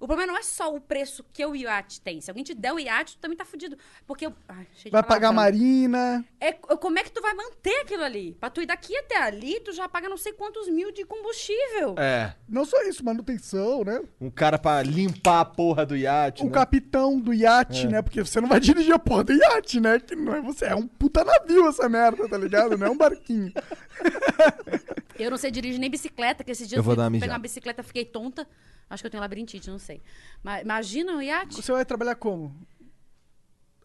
O 0.00 0.06
problema 0.08 0.32
não 0.32 0.36
é 0.36 0.42
só 0.42 0.74
o 0.74 0.80
preço 0.80 1.24
que 1.32 1.46
o 1.46 1.54
iate 1.54 2.00
tem. 2.00 2.20
Se 2.20 2.28
alguém 2.28 2.42
te 2.42 2.54
der 2.54 2.72
o 2.72 2.78
iate, 2.80 3.16
tu 3.16 3.20
também 3.20 3.36
tá 3.36 3.44
fudido. 3.44 3.78
Porque 4.04 4.26
eu. 4.26 4.34
Ai, 4.48 4.66
cheio 4.74 4.86
de 4.86 4.90
Vai 4.90 5.00
pagar 5.00 5.28
palavrão. 5.32 5.34
marina. 5.34 6.24
É, 6.40 6.50
como 6.52 6.98
é 6.98 7.04
que 7.04 7.12
tu 7.12 7.22
vai 7.22 7.32
manter 7.34 7.82
aquilo 7.82 8.02
ali? 8.02 8.34
Pra 8.40 8.50
tu 8.50 8.60
ir 8.60 8.66
daqui 8.66 8.96
até 8.96 9.16
ali, 9.22 9.60
tu 9.60 9.70
já 9.72 9.88
paga 9.88 10.08
não 10.08 10.16
sei 10.16 10.32
quantos 10.32 10.68
mil 10.68 10.90
de 10.90 11.04
combustível. 11.04 11.94
É, 11.96 12.34
Não 12.48 12.64
só 12.64 12.82
isso, 12.82 13.04
manutenção, 13.04 13.84
né? 13.84 14.02
um 14.20 14.28
cara 14.28 14.58
pra 14.58 14.82
limpar 14.82 15.38
a 15.38 15.44
porra 15.44 15.86
do 15.86 15.96
iate, 15.96 16.42
O 16.42 16.46
né? 16.46 16.50
capitão 16.52 17.20
do 17.20 17.32
iate, 17.32 17.86
É. 17.86 17.88
né? 17.90 18.02
Porque 18.02 18.24
você 18.24 18.40
não 18.40 18.48
vai 18.48 18.58
dirigir 18.58 18.92
a 18.92 18.98
porra 18.98 19.22
do 19.22 19.32
iate, 19.32 19.78
né? 19.78 20.00
Que 20.00 20.16
não 20.16 20.34
é 20.34 20.40
você. 20.40 20.64
É 20.64 20.74
um 20.74 20.88
puta 20.88 21.22
navio 21.22 21.68
essa 21.68 21.88
merda, 21.88 22.28
tá 22.28 22.36
ligado? 22.36 22.76
Não 22.76 22.88
é 22.88 22.90
um 22.90 22.96
barquinho. 22.98 23.52
Eu 25.18 25.30
não 25.30 25.38
sei 25.38 25.50
dirigir 25.50 25.78
nem 25.78 25.90
bicicleta, 25.90 26.44
que 26.44 26.50
esses 26.50 26.68
dias 26.68 26.76
Eu 26.76 26.82
vou 26.82 26.94
fui 26.94 27.02
dar 27.02 27.08
uma 27.08 27.20
pegar 27.20 27.34
uma 27.34 27.38
bicicleta, 27.38 27.82
fiquei 27.82 28.04
tonta. 28.04 28.46
Acho 28.88 29.02
que 29.02 29.06
eu 29.06 29.10
tenho 29.10 29.20
labirintite, 29.22 29.70
não 29.70 29.78
sei. 29.78 30.02
Mas 30.42 30.62
imagina 30.62 31.16
o 31.16 31.22
iate. 31.22 31.56
Você 31.56 31.72
vai 31.72 31.84
trabalhar 31.84 32.14
como? 32.14 32.54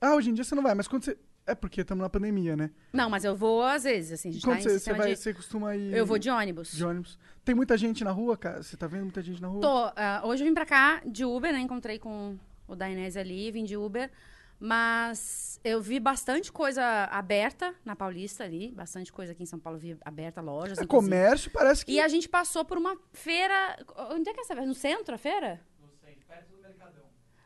Ah, 0.01 0.15
hoje 0.15 0.29
em 0.29 0.33
dia 0.33 0.43
você 0.43 0.53
não 0.53 0.63
vai, 0.63 0.75
mas 0.75 0.87
quando 0.87 1.05
você. 1.05 1.17
É 1.45 1.55
porque 1.55 1.79
estamos 1.79 2.01
na 2.01 2.09
pandemia, 2.09 2.57
né? 2.57 2.71
Não, 2.91 3.09
mas 3.09 3.23
eu 3.23 3.33
vou 3.33 3.63
às 3.63 3.85
vezes, 3.85 4.11
assim, 4.11 4.29
a 4.29 4.31
gente 4.33 4.43
Quando 4.43 4.57
tá 4.57 4.63
você, 4.63 4.79
você 4.79 4.93
vai, 4.93 5.13
de... 5.13 5.15
você 5.15 5.33
costuma 5.33 5.77
ir. 5.77 5.93
Eu 5.93 6.05
vou 6.05 6.19
de 6.19 6.29
ônibus. 6.29 6.73
de 6.73 6.83
ônibus. 6.83 7.17
Tem 7.45 7.55
muita 7.55 7.77
gente 7.77 8.03
na 8.03 8.11
rua, 8.11 8.35
cara? 8.35 8.61
Você 8.61 8.75
tá 8.75 8.85
vendo 8.85 9.03
muita 9.03 9.21
gente 9.21 9.41
na 9.41 9.47
rua? 9.47 9.61
Tô, 9.61 9.93
ah, 9.95 10.21
hoje 10.25 10.43
eu 10.43 10.47
vim 10.47 10.53
pra 10.53 10.65
cá 10.65 11.01
de 11.05 11.23
Uber, 11.23 11.53
né? 11.53 11.61
Encontrei 11.61 11.99
com 11.99 12.37
o 12.67 12.75
Dainese 12.75 13.17
ali, 13.17 13.49
vim 13.49 13.63
de 13.63 13.77
Uber. 13.77 14.11
Mas 14.59 15.59
eu 15.63 15.79
vi 15.79 15.99
bastante 15.99 16.51
coisa 16.51 16.83
aberta 17.11 17.75
na 17.85 17.95
Paulista 17.95 18.43
ali. 18.43 18.71
Bastante 18.71 19.11
coisa 19.13 19.31
aqui 19.31 19.43
em 19.43 19.45
São 19.45 19.59
Paulo, 19.59 19.77
vi 19.77 19.97
aberta, 20.03 20.41
lojas. 20.41 20.79
É 20.79 20.83
inclusive. 20.83 21.11
comércio, 21.11 21.51
parece 21.51 21.85
que. 21.85 21.91
E 21.91 21.99
a 21.99 22.07
gente 22.07 22.27
passou 22.27 22.65
por 22.65 22.77
uma 22.77 22.97
feira. 23.13 23.77
Onde 24.11 24.29
é 24.29 24.33
que 24.33 24.39
é 24.39 24.43
essa 24.43 24.55
feira? 24.55 24.67
No 24.67 24.73
centro, 24.73 25.13
a 25.13 25.17
feira? 25.17 25.61
No 25.79 25.89
centro, 25.89 26.25
perto 26.27 26.51
do 26.51 26.61
Mercadão. 26.61 27.03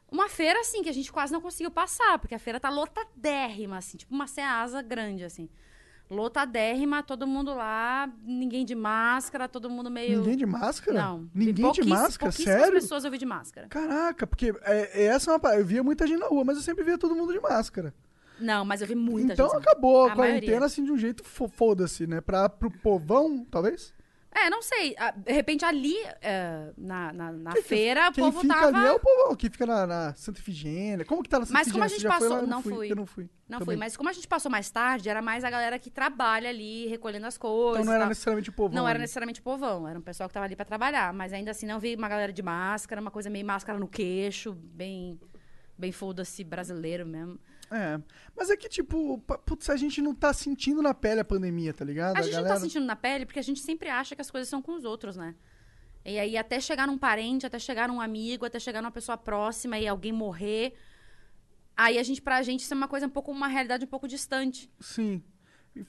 Uma 0.10 0.30
feira, 0.30 0.60
assim, 0.62 0.82
que 0.82 0.90
a 0.90 0.94
gente 0.94 1.12
quase 1.12 1.34
não 1.34 1.42
conseguiu 1.42 1.72
passar, 1.72 2.18
porque 2.20 2.36
a 2.36 2.40
feira 2.40 2.60
tá 2.60 2.70
lotadérrima, 2.70 3.78
assim, 3.78 3.98
tipo 3.98 4.14
uma 4.14 4.28
ceasa 4.28 4.82
grande, 4.82 5.24
assim. 5.26 5.50
Lotadérrima, 6.12 7.02
todo 7.02 7.26
mundo 7.26 7.54
lá, 7.54 8.12
ninguém 8.24 8.66
de 8.66 8.76
máscara, 8.76 9.48
todo 9.48 9.70
mundo 9.70 9.90
meio. 9.90 10.18
Ninguém 10.20 10.36
de 10.38 10.46
máscara? 10.46 11.02
Não. 11.02 11.30
Ninguém 11.34 11.72
de 11.72 11.84
máscara? 11.84 12.32
Sério? 12.32 12.74
pessoas 12.74 13.04
eu 13.06 13.12
vi 13.12 13.18
de 13.18 13.26
máscara. 13.26 13.68
Caraca, 13.68 14.28
porque 14.28 14.54
é, 14.64 15.04
é 15.04 15.06
essa 15.06 15.32
é 15.32 15.36
uma. 15.36 15.56
Eu 15.56 15.66
via 15.66 15.82
muita 15.84 16.06
gente 16.06 16.20
na 16.20 16.28
rua, 16.28 16.44
mas 16.44 16.58
eu 16.58 16.64
sempre 16.64 16.84
via 16.84 16.98
todo 16.98 17.16
mundo 17.16 17.32
de 17.34 17.40
máscara. 17.40 17.94
Não, 18.40 18.66
mas 18.66 18.82
eu 18.82 18.88
vi 18.88 18.96
muita 18.96 19.34
então 19.34 19.50
gente. 19.50 19.60
acabou 19.62 20.06
a, 20.06 20.12
A 20.14 20.16
quarentena 20.16 20.48
maioria. 20.48 20.66
assim 20.66 20.84
de 20.84 20.92
um 20.92 20.98
jeito 20.98 21.24
fo- 21.24 21.48
foda-se, 21.48 22.06
né? 22.08 22.20
Pra, 22.22 22.50
pro 22.50 22.70
povão, 22.72 23.46
talvez? 23.50 23.94
É, 24.34 24.50
não 24.50 24.62
sei. 24.62 24.96
ah, 24.98 25.12
De 25.12 25.32
repente 25.34 25.66
ali, 25.66 25.96
é, 26.22 26.72
na, 26.78 27.12
na, 27.12 27.32
na 27.34 27.52
Quem- 27.52 27.62
feira, 27.64 28.10
o 28.10 28.14
Quem 28.14 28.24
povo 28.24 28.40
fica 28.42 28.54
tava. 28.54 28.78
ali 28.78 28.88
é 28.88 28.92
o 28.94 29.00
povão, 29.00 29.36
que 29.36 29.50
fica 29.50 29.66
na, 29.66 29.86
na 29.86 30.14
Santa 30.14 30.40
Ifigênia. 30.40 31.04
Como 31.06 31.22
que 31.22 31.28
tá 31.30 31.40
na 31.40 31.46
Santa 31.46 31.60
Mas 31.60 31.72
como 31.72 31.84
a 31.84 31.88
gente 31.88 32.08
passou- 32.08 32.30
lá? 32.30 32.42
Não 32.44 32.62
fui. 32.62 32.74
fui. 32.74 32.92
Eu 32.92 32.96
não 32.96 33.06
fui. 33.06 33.30
Não 33.50 33.60
também. 33.60 33.66
fui, 33.66 33.76
mas 33.76 33.98
como 33.98 34.08
a 34.10 34.14
gente 34.14 34.28
passou 34.30 34.50
mais 34.50 34.72
tarde, 34.72 35.10
era 35.10 35.22
mais 35.22 35.44
a 35.44 35.50
galera 35.50 35.78
que 35.78 35.92
trabalha 35.92 36.48
ali, 36.50 36.88
recolhendo 36.88 37.26
as 37.28 37.38
coisas. 37.38 37.82
Então 37.82 37.86
não 37.86 37.92
era 37.94 38.04
tal. 38.04 38.10
necessariamente 38.10 38.50
o 38.50 38.54
povão. 38.54 38.76
Não 38.82 38.88
era 38.88 38.98
necessariamente 38.98 39.42
o 39.42 39.44
povão, 39.44 39.86
era 39.88 40.00
um 40.00 40.02
pessoal 40.02 40.30
que 40.30 40.34
tava 40.34 40.46
ali 40.46 40.56
pra 40.56 40.64
trabalhar. 40.64 41.12
Mas 41.14 41.34
ainda 41.34 41.52
assim 41.52 41.66
não 41.66 41.78
vi 41.80 41.94
uma 41.96 42.08
galera 42.08 42.32
de 42.32 42.42
máscara, 42.42 43.02
uma 43.02 43.12
coisa 43.12 43.30
meio 43.30 43.46
máscara 43.46 43.78
no 43.78 43.88
queixo, 43.88 44.54
bem. 44.54 45.20
Bem 45.78 45.92
foda-se 45.92 46.44
brasileiro 46.44 47.06
mesmo. 47.06 47.40
É. 47.72 48.00
Mas 48.36 48.50
é 48.50 48.58
que, 48.58 48.68
tipo, 48.68 49.18
putz, 49.46 49.70
a 49.70 49.78
gente 49.78 50.02
não 50.02 50.14
tá 50.14 50.34
sentindo 50.34 50.82
na 50.82 50.94
pele 50.94 51.22
a 51.22 51.26
pandemia, 51.26 51.74
tá 51.74 51.86
ligado? 51.86 52.18
A 52.18 52.22
gente 52.22 52.34
galera... 52.34 52.50
não 52.50 52.56
tá 52.56 52.62
sentindo 52.62 52.86
na 52.86 52.98
pele 52.98 53.26
porque 53.26 53.40
a 53.40 53.44
gente 53.44 53.62
sempre 53.62 53.88
acha 53.88 54.14
que 54.14 54.22
as 54.22 54.30
coisas 54.30 54.50
são 54.50 54.62
com 54.62 54.76
os 54.76 54.84
outros, 54.84 55.16
né? 55.16 55.34
E 56.04 56.20
aí, 56.20 56.36
até 56.36 56.60
chegar 56.60 56.86
num 56.86 56.98
parente, 56.98 57.46
até 57.46 57.58
chegar 57.58 57.88
num 57.88 58.02
amigo, 58.02 58.46
até 58.46 58.60
chegar 58.60 58.82
numa 58.82 58.92
pessoa 58.92 59.18
próxima 59.18 59.80
e 59.80 59.88
alguém 59.88 60.12
morrer. 60.12 60.74
Aí 61.78 61.98
a 61.98 62.04
gente, 62.04 62.22
pra 62.22 62.42
gente, 62.44 62.62
isso 62.62 62.74
é 62.74 62.78
uma 62.78 62.88
coisa 62.88 63.06
um 63.06 63.10
pouco, 63.10 63.32
uma 63.32 63.48
realidade 63.48 63.86
um 63.86 63.88
pouco 63.88 64.08
distante. 64.08 64.70
Sim. 64.80 65.24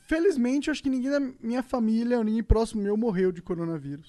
Felizmente, 0.06 0.68
eu 0.68 0.72
acho 0.72 0.82
que 0.82 0.90
ninguém 0.90 1.10
da 1.10 1.18
minha 1.18 1.62
família, 1.62 2.18
ou 2.18 2.24
ninguém 2.24 2.42
próximo 2.42 2.82
meu, 2.82 2.96
morreu 2.96 3.32
de 3.32 3.42
coronavírus. 3.42 4.06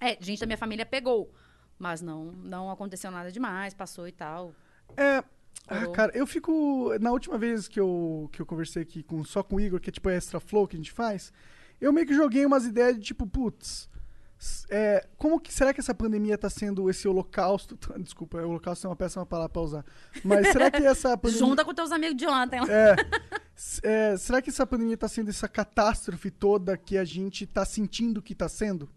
É, 0.00 0.16
gente 0.20 0.40
da 0.40 0.46
minha 0.46 0.58
família 0.58 0.84
pegou. 0.84 1.32
Mas 1.78 2.02
não, 2.02 2.32
não 2.32 2.70
aconteceu 2.70 3.10
nada 3.10 3.30
demais, 3.30 3.74
passou 3.74 4.08
e 4.08 4.12
tal. 4.12 4.54
É, 4.96 5.22
Ah, 5.68 5.78
Coroa. 5.80 5.92
cara, 5.94 6.12
eu 6.14 6.26
fico. 6.26 6.92
Na 7.00 7.12
última 7.12 7.38
vez 7.38 7.68
que 7.68 7.78
eu, 7.78 8.28
que 8.32 8.40
eu 8.42 8.46
conversei 8.46 8.82
aqui 8.82 9.02
com, 9.02 9.22
só 9.24 9.42
com 9.42 9.56
o 9.56 9.60
Igor, 9.60 9.80
que 9.80 9.90
é 9.90 9.92
tipo 9.92 10.08
a 10.08 10.12
Extra 10.12 10.40
Flow 10.40 10.66
que 10.66 10.76
a 10.76 10.78
gente 10.78 10.90
faz, 10.92 11.32
eu 11.80 11.92
meio 11.92 12.06
que 12.06 12.14
joguei 12.14 12.44
umas 12.44 12.64
ideias 12.66 12.96
de 12.96 13.02
tipo, 13.02 13.26
putz. 13.26 13.88
é, 14.70 15.06
como 15.16 15.38
que 15.38 15.52
será 15.52 15.72
que 15.72 15.80
essa 15.80 15.94
pandemia 15.94 16.36
tá 16.38 16.50
sendo 16.50 16.88
esse 16.90 17.06
holocausto? 17.06 17.78
Desculpa, 18.00 18.38
holocausto 18.38 18.86
é 18.86 18.90
uma 18.90 18.96
péssima 18.96 19.24
palavra 19.24 19.50
pra 19.50 19.62
usar. 19.62 19.84
Mas 20.24 20.48
será 20.48 20.70
que 20.70 20.84
essa 20.84 21.14
pandemia. 21.18 21.46
Junta 21.46 21.64
com 21.64 21.72
teus 21.74 21.92
amigos 21.92 22.16
de 22.16 22.26
ontem. 22.26 22.58
É, 22.68 22.96
S- 23.54 23.80
é, 23.84 24.16
será 24.16 24.42
que 24.42 24.50
essa 24.50 24.66
pandemia 24.66 24.96
tá 24.96 25.06
sendo 25.08 25.30
essa 25.30 25.46
catástrofe 25.46 26.30
toda 26.30 26.76
que 26.76 26.96
a 26.98 27.04
gente 27.04 27.46
tá 27.46 27.64
sentindo 27.64 28.20
que 28.22 28.34
tá 28.34 28.48
sendo? 28.48 28.88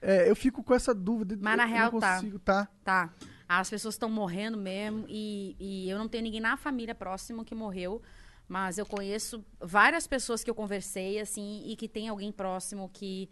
É, 0.00 0.30
eu 0.30 0.34
fico 0.34 0.62
com 0.62 0.72
essa 0.74 0.94
dúvida. 0.94 1.36
Mas 1.38 1.56
na 1.58 1.64
eu 1.64 1.68
real 1.68 1.92
não 1.92 2.00
tá. 2.00 2.14
consigo, 2.14 2.38
tá. 2.38 2.68
Tá. 2.82 3.10
As 3.52 3.68
pessoas 3.68 3.94
estão 3.96 4.08
morrendo 4.08 4.56
mesmo 4.56 5.06
e, 5.08 5.56
e 5.58 5.90
eu 5.90 5.98
não 5.98 6.06
tenho 6.06 6.22
ninguém 6.22 6.40
na 6.40 6.56
família 6.56 6.94
próximo 6.94 7.44
que 7.44 7.52
morreu, 7.52 8.00
mas 8.46 8.78
eu 8.78 8.86
conheço 8.86 9.44
várias 9.60 10.06
pessoas 10.06 10.44
que 10.44 10.48
eu 10.48 10.54
conversei, 10.54 11.18
assim, 11.18 11.64
e 11.66 11.74
que 11.74 11.88
tem 11.88 12.08
alguém 12.08 12.30
próximo 12.30 12.88
que 12.92 13.28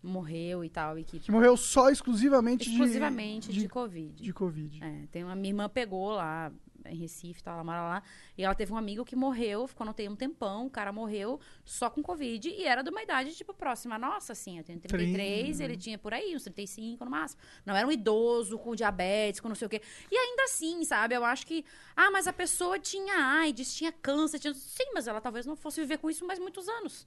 morreu 0.00 0.64
e 0.64 0.70
tal. 0.70 0.96
E 0.96 1.02
que, 1.02 1.18
Que 1.18 1.32
morreu 1.32 1.56
só 1.56 1.90
exclusivamente, 1.90 2.70
exclusivamente 2.70 3.52
de, 3.52 3.62
de, 3.62 3.68
Covid. 3.68 4.22
de 4.22 4.32
Covid. 4.32 4.84
É, 4.84 5.06
tem 5.10 5.24
uma 5.24 5.34
minha 5.34 5.50
irmã 5.50 5.68
pegou 5.68 6.12
lá 6.12 6.52
em 6.90 6.96
Recife, 6.96 7.42
tá, 7.42 7.52
ela 7.52 7.64
mora 7.64 7.82
lá, 7.82 8.02
e 8.36 8.44
ela 8.44 8.54
teve 8.54 8.72
um 8.72 8.76
amigo 8.76 9.04
que 9.04 9.16
morreu, 9.16 9.66
ficou 9.66 9.84
no 9.84 9.92
UTI 9.92 10.08
um 10.08 10.16
tempão, 10.16 10.66
o 10.66 10.70
cara 10.70 10.92
morreu 10.92 11.40
só 11.64 11.88
com 11.90 12.02
Covid 12.02 12.48
e 12.48 12.64
era 12.64 12.82
de 12.82 12.90
uma 12.90 13.02
idade, 13.02 13.34
tipo, 13.34 13.52
próxima. 13.54 13.98
Nossa, 13.98 14.32
assim, 14.32 14.58
eu 14.58 14.64
tenho 14.64 14.78
33, 14.78 15.46
Trinta. 15.46 15.64
ele 15.64 15.76
tinha 15.76 15.98
por 15.98 16.12
aí, 16.12 16.34
uns 16.34 16.44
35 16.44 17.04
no 17.04 17.10
máximo. 17.10 17.40
Não 17.64 17.76
era 17.76 17.86
um 17.86 17.92
idoso 17.92 18.58
com 18.58 18.74
diabetes, 18.74 19.40
com 19.40 19.48
não 19.48 19.54
sei 19.54 19.66
o 19.66 19.68
quê. 19.68 19.80
E 20.10 20.16
ainda 20.16 20.44
assim, 20.44 20.84
sabe, 20.84 21.14
eu 21.14 21.24
acho 21.24 21.46
que, 21.46 21.64
ah, 21.94 22.10
mas 22.10 22.26
a 22.26 22.32
pessoa 22.32 22.78
tinha 22.78 23.14
AIDS, 23.40 23.74
tinha 23.74 23.92
câncer, 23.92 24.38
tinha... 24.38 24.54
Sim, 24.54 24.92
mas 24.94 25.06
ela 25.06 25.20
talvez 25.20 25.46
não 25.46 25.56
fosse 25.56 25.80
viver 25.80 25.98
com 25.98 26.10
isso 26.10 26.26
mais 26.26 26.38
muitos 26.38 26.68
anos. 26.68 27.06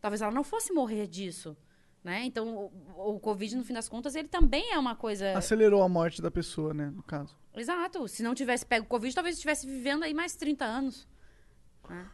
Talvez 0.00 0.22
ela 0.22 0.32
não 0.32 0.42
fosse 0.42 0.72
morrer 0.72 1.06
disso. 1.06 1.56
Né? 2.02 2.24
Então, 2.24 2.70
o, 2.96 3.14
o 3.16 3.20
Covid, 3.20 3.56
no 3.56 3.64
fim 3.64 3.74
das 3.74 3.88
contas, 3.88 4.14
ele 4.14 4.28
também 4.28 4.72
é 4.72 4.78
uma 4.78 4.96
coisa. 4.96 5.36
Acelerou 5.36 5.82
a 5.82 5.88
morte 5.88 6.22
da 6.22 6.30
pessoa, 6.30 6.72
né, 6.72 6.90
no 6.94 7.02
caso. 7.02 7.36
Exato. 7.54 8.08
Se 8.08 8.22
não 8.22 8.34
tivesse 8.34 8.64
pego 8.64 8.86
Covid, 8.86 9.14
talvez 9.14 9.36
estivesse 9.36 9.66
vivendo 9.66 10.02
aí 10.02 10.14
mais 10.14 10.34
30 10.34 10.64
anos. 10.64 11.06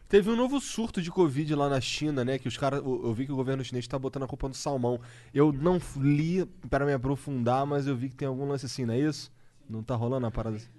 Teve 0.09 0.29
um 0.29 0.35
novo 0.35 0.59
surto 0.59 1.01
de 1.01 1.11
Covid 1.11 1.53
lá 1.53 1.69
na 1.69 1.79
China, 1.79 2.25
né? 2.25 2.39
Que 2.39 2.47
os 2.47 2.57
caras. 2.57 2.79
Eu, 2.79 3.01
eu 3.05 3.13
vi 3.13 3.25
que 3.25 3.31
o 3.31 3.35
governo 3.35 3.63
chinês 3.63 3.87
tá 3.87 3.97
botando 3.99 4.23
a 4.23 4.27
culpa 4.27 4.47
no 4.47 4.53
salmão. 4.53 4.99
Eu 5.33 5.51
não 5.51 5.79
li 5.97 6.45
para 6.69 6.85
me 6.85 6.93
aprofundar, 6.93 7.65
mas 7.65 7.85
eu 7.85 7.95
vi 7.95 8.09
que 8.09 8.15
tem 8.15 8.27
algum 8.27 8.47
lance 8.47 8.65
assim, 8.65 8.85
não 8.85 8.93
é 8.93 8.99
isso? 8.99 9.31
Não 9.69 9.83
tá 9.83 9.95
rolando 9.95 10.25
a 10.25 10.31
parada 10.31 10.57
assim? 10.57 10.69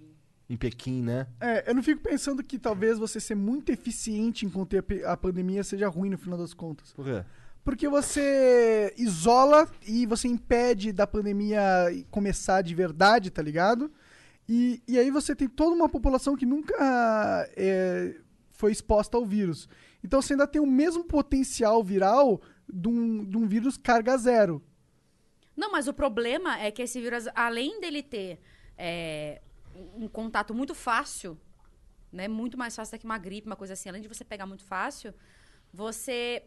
Em 0.50 0.56
Pequim, 0.56 1.02
né? 1.02 1.26
É, 1.40 1.70
eu 1.70 1.74
não 1.74 1.82
fico 1.82 2.02
pensando 2.02 2.42
que 2.42 2.58
talvez 2.58 2.98
você 2.98 3.20
ser 3.20 3.34
muito 3.34 3.70
eficiente 3.70 4.46
em 4.46 4.48
conter 4.48 4.84
a 5.04 5.12
a 5.12 5.16
pandemia 5.16 5.62
seja 5.62 5.88
ruim 5.88 6.08
no 6.08 6.18
final 6.18 6.38
das 6.38 6.54
contas. 6.54 6.92
Por 6.92 7.04
quê? 7.04 7.24
Porque 7.68 7.86
você 7.86 8.94
isola 8.96 9.70
e 9.86 10.06
você 10.06 10.26
impede 10.26 10.90
da 10.90 11.06
pandemia 11.06 11.60
começar 12.10 12.62
de 12.62 12.74
verdade, 12.74 13.30
tá 13.30 13.42
ligado? 13.42 13.92
E, 14.48 14.82
e 14.88 14.98
aí 14.98 15.10
você 15.10 15.36
tem 15.36 15.46
toda 15.46 15.76
uma 15.76 15.86
população 15.86 16.34
que 16.34 16.46
nunca 16.46 16.74
é, 17.54 18.16
foi 18.52 18.72
exposta 18.72 19.18
ao 19.18 19.26
vírus. 19.26 19.68
Então 20.02 20.22
você 20.22 20.32
ainda 20.32 20.46
tem 20.46 20.62
o 20.62 20.66
mesmo 20.66 21.04
potencial 21.04 21.84
viral 21.84 22.40
de 22.66 22.88
um, 22.88 23.22
de 23.22 23.36
um 23.36 23.46
vírus 23.46 23.76
carga 23.76 24.16
zero. 24.16 24.62
Não, 25.54 25.70
mas 25.70 25.88
o 25.88 25.92
problema 25.92 26.58
é 26.58 26.70
que 26.70 26.80
esse 26.80 26.98
vírus, 26.98 27.28
além 27.34 27.82
dele 27.82 28.02
ter 28.02 28.40
é, 28.78 29.42
um 29.94 30.08
contato 30.08 30.54
muito 30.54 30.74
fácil, 30.74 31.38
né? 32.10 32.28
Muito 32.28 32.56
mais 32.56 32.74
fácil 32.74 32.96
do 32.96 33.00
que 33.00 33.04
uma 33.04 33.18
gripe, 33.18 33.46
uma 33.46 33.56
coisa 33.56 33.74
assim, 33.74 33.90
além 33.90 34.00
de 34.00 34.08
você 34.08 34.24
pegar 34.24 34.46
muito 34.46 34.64
fácil, 34.64 35.12
você. 35.70 36.42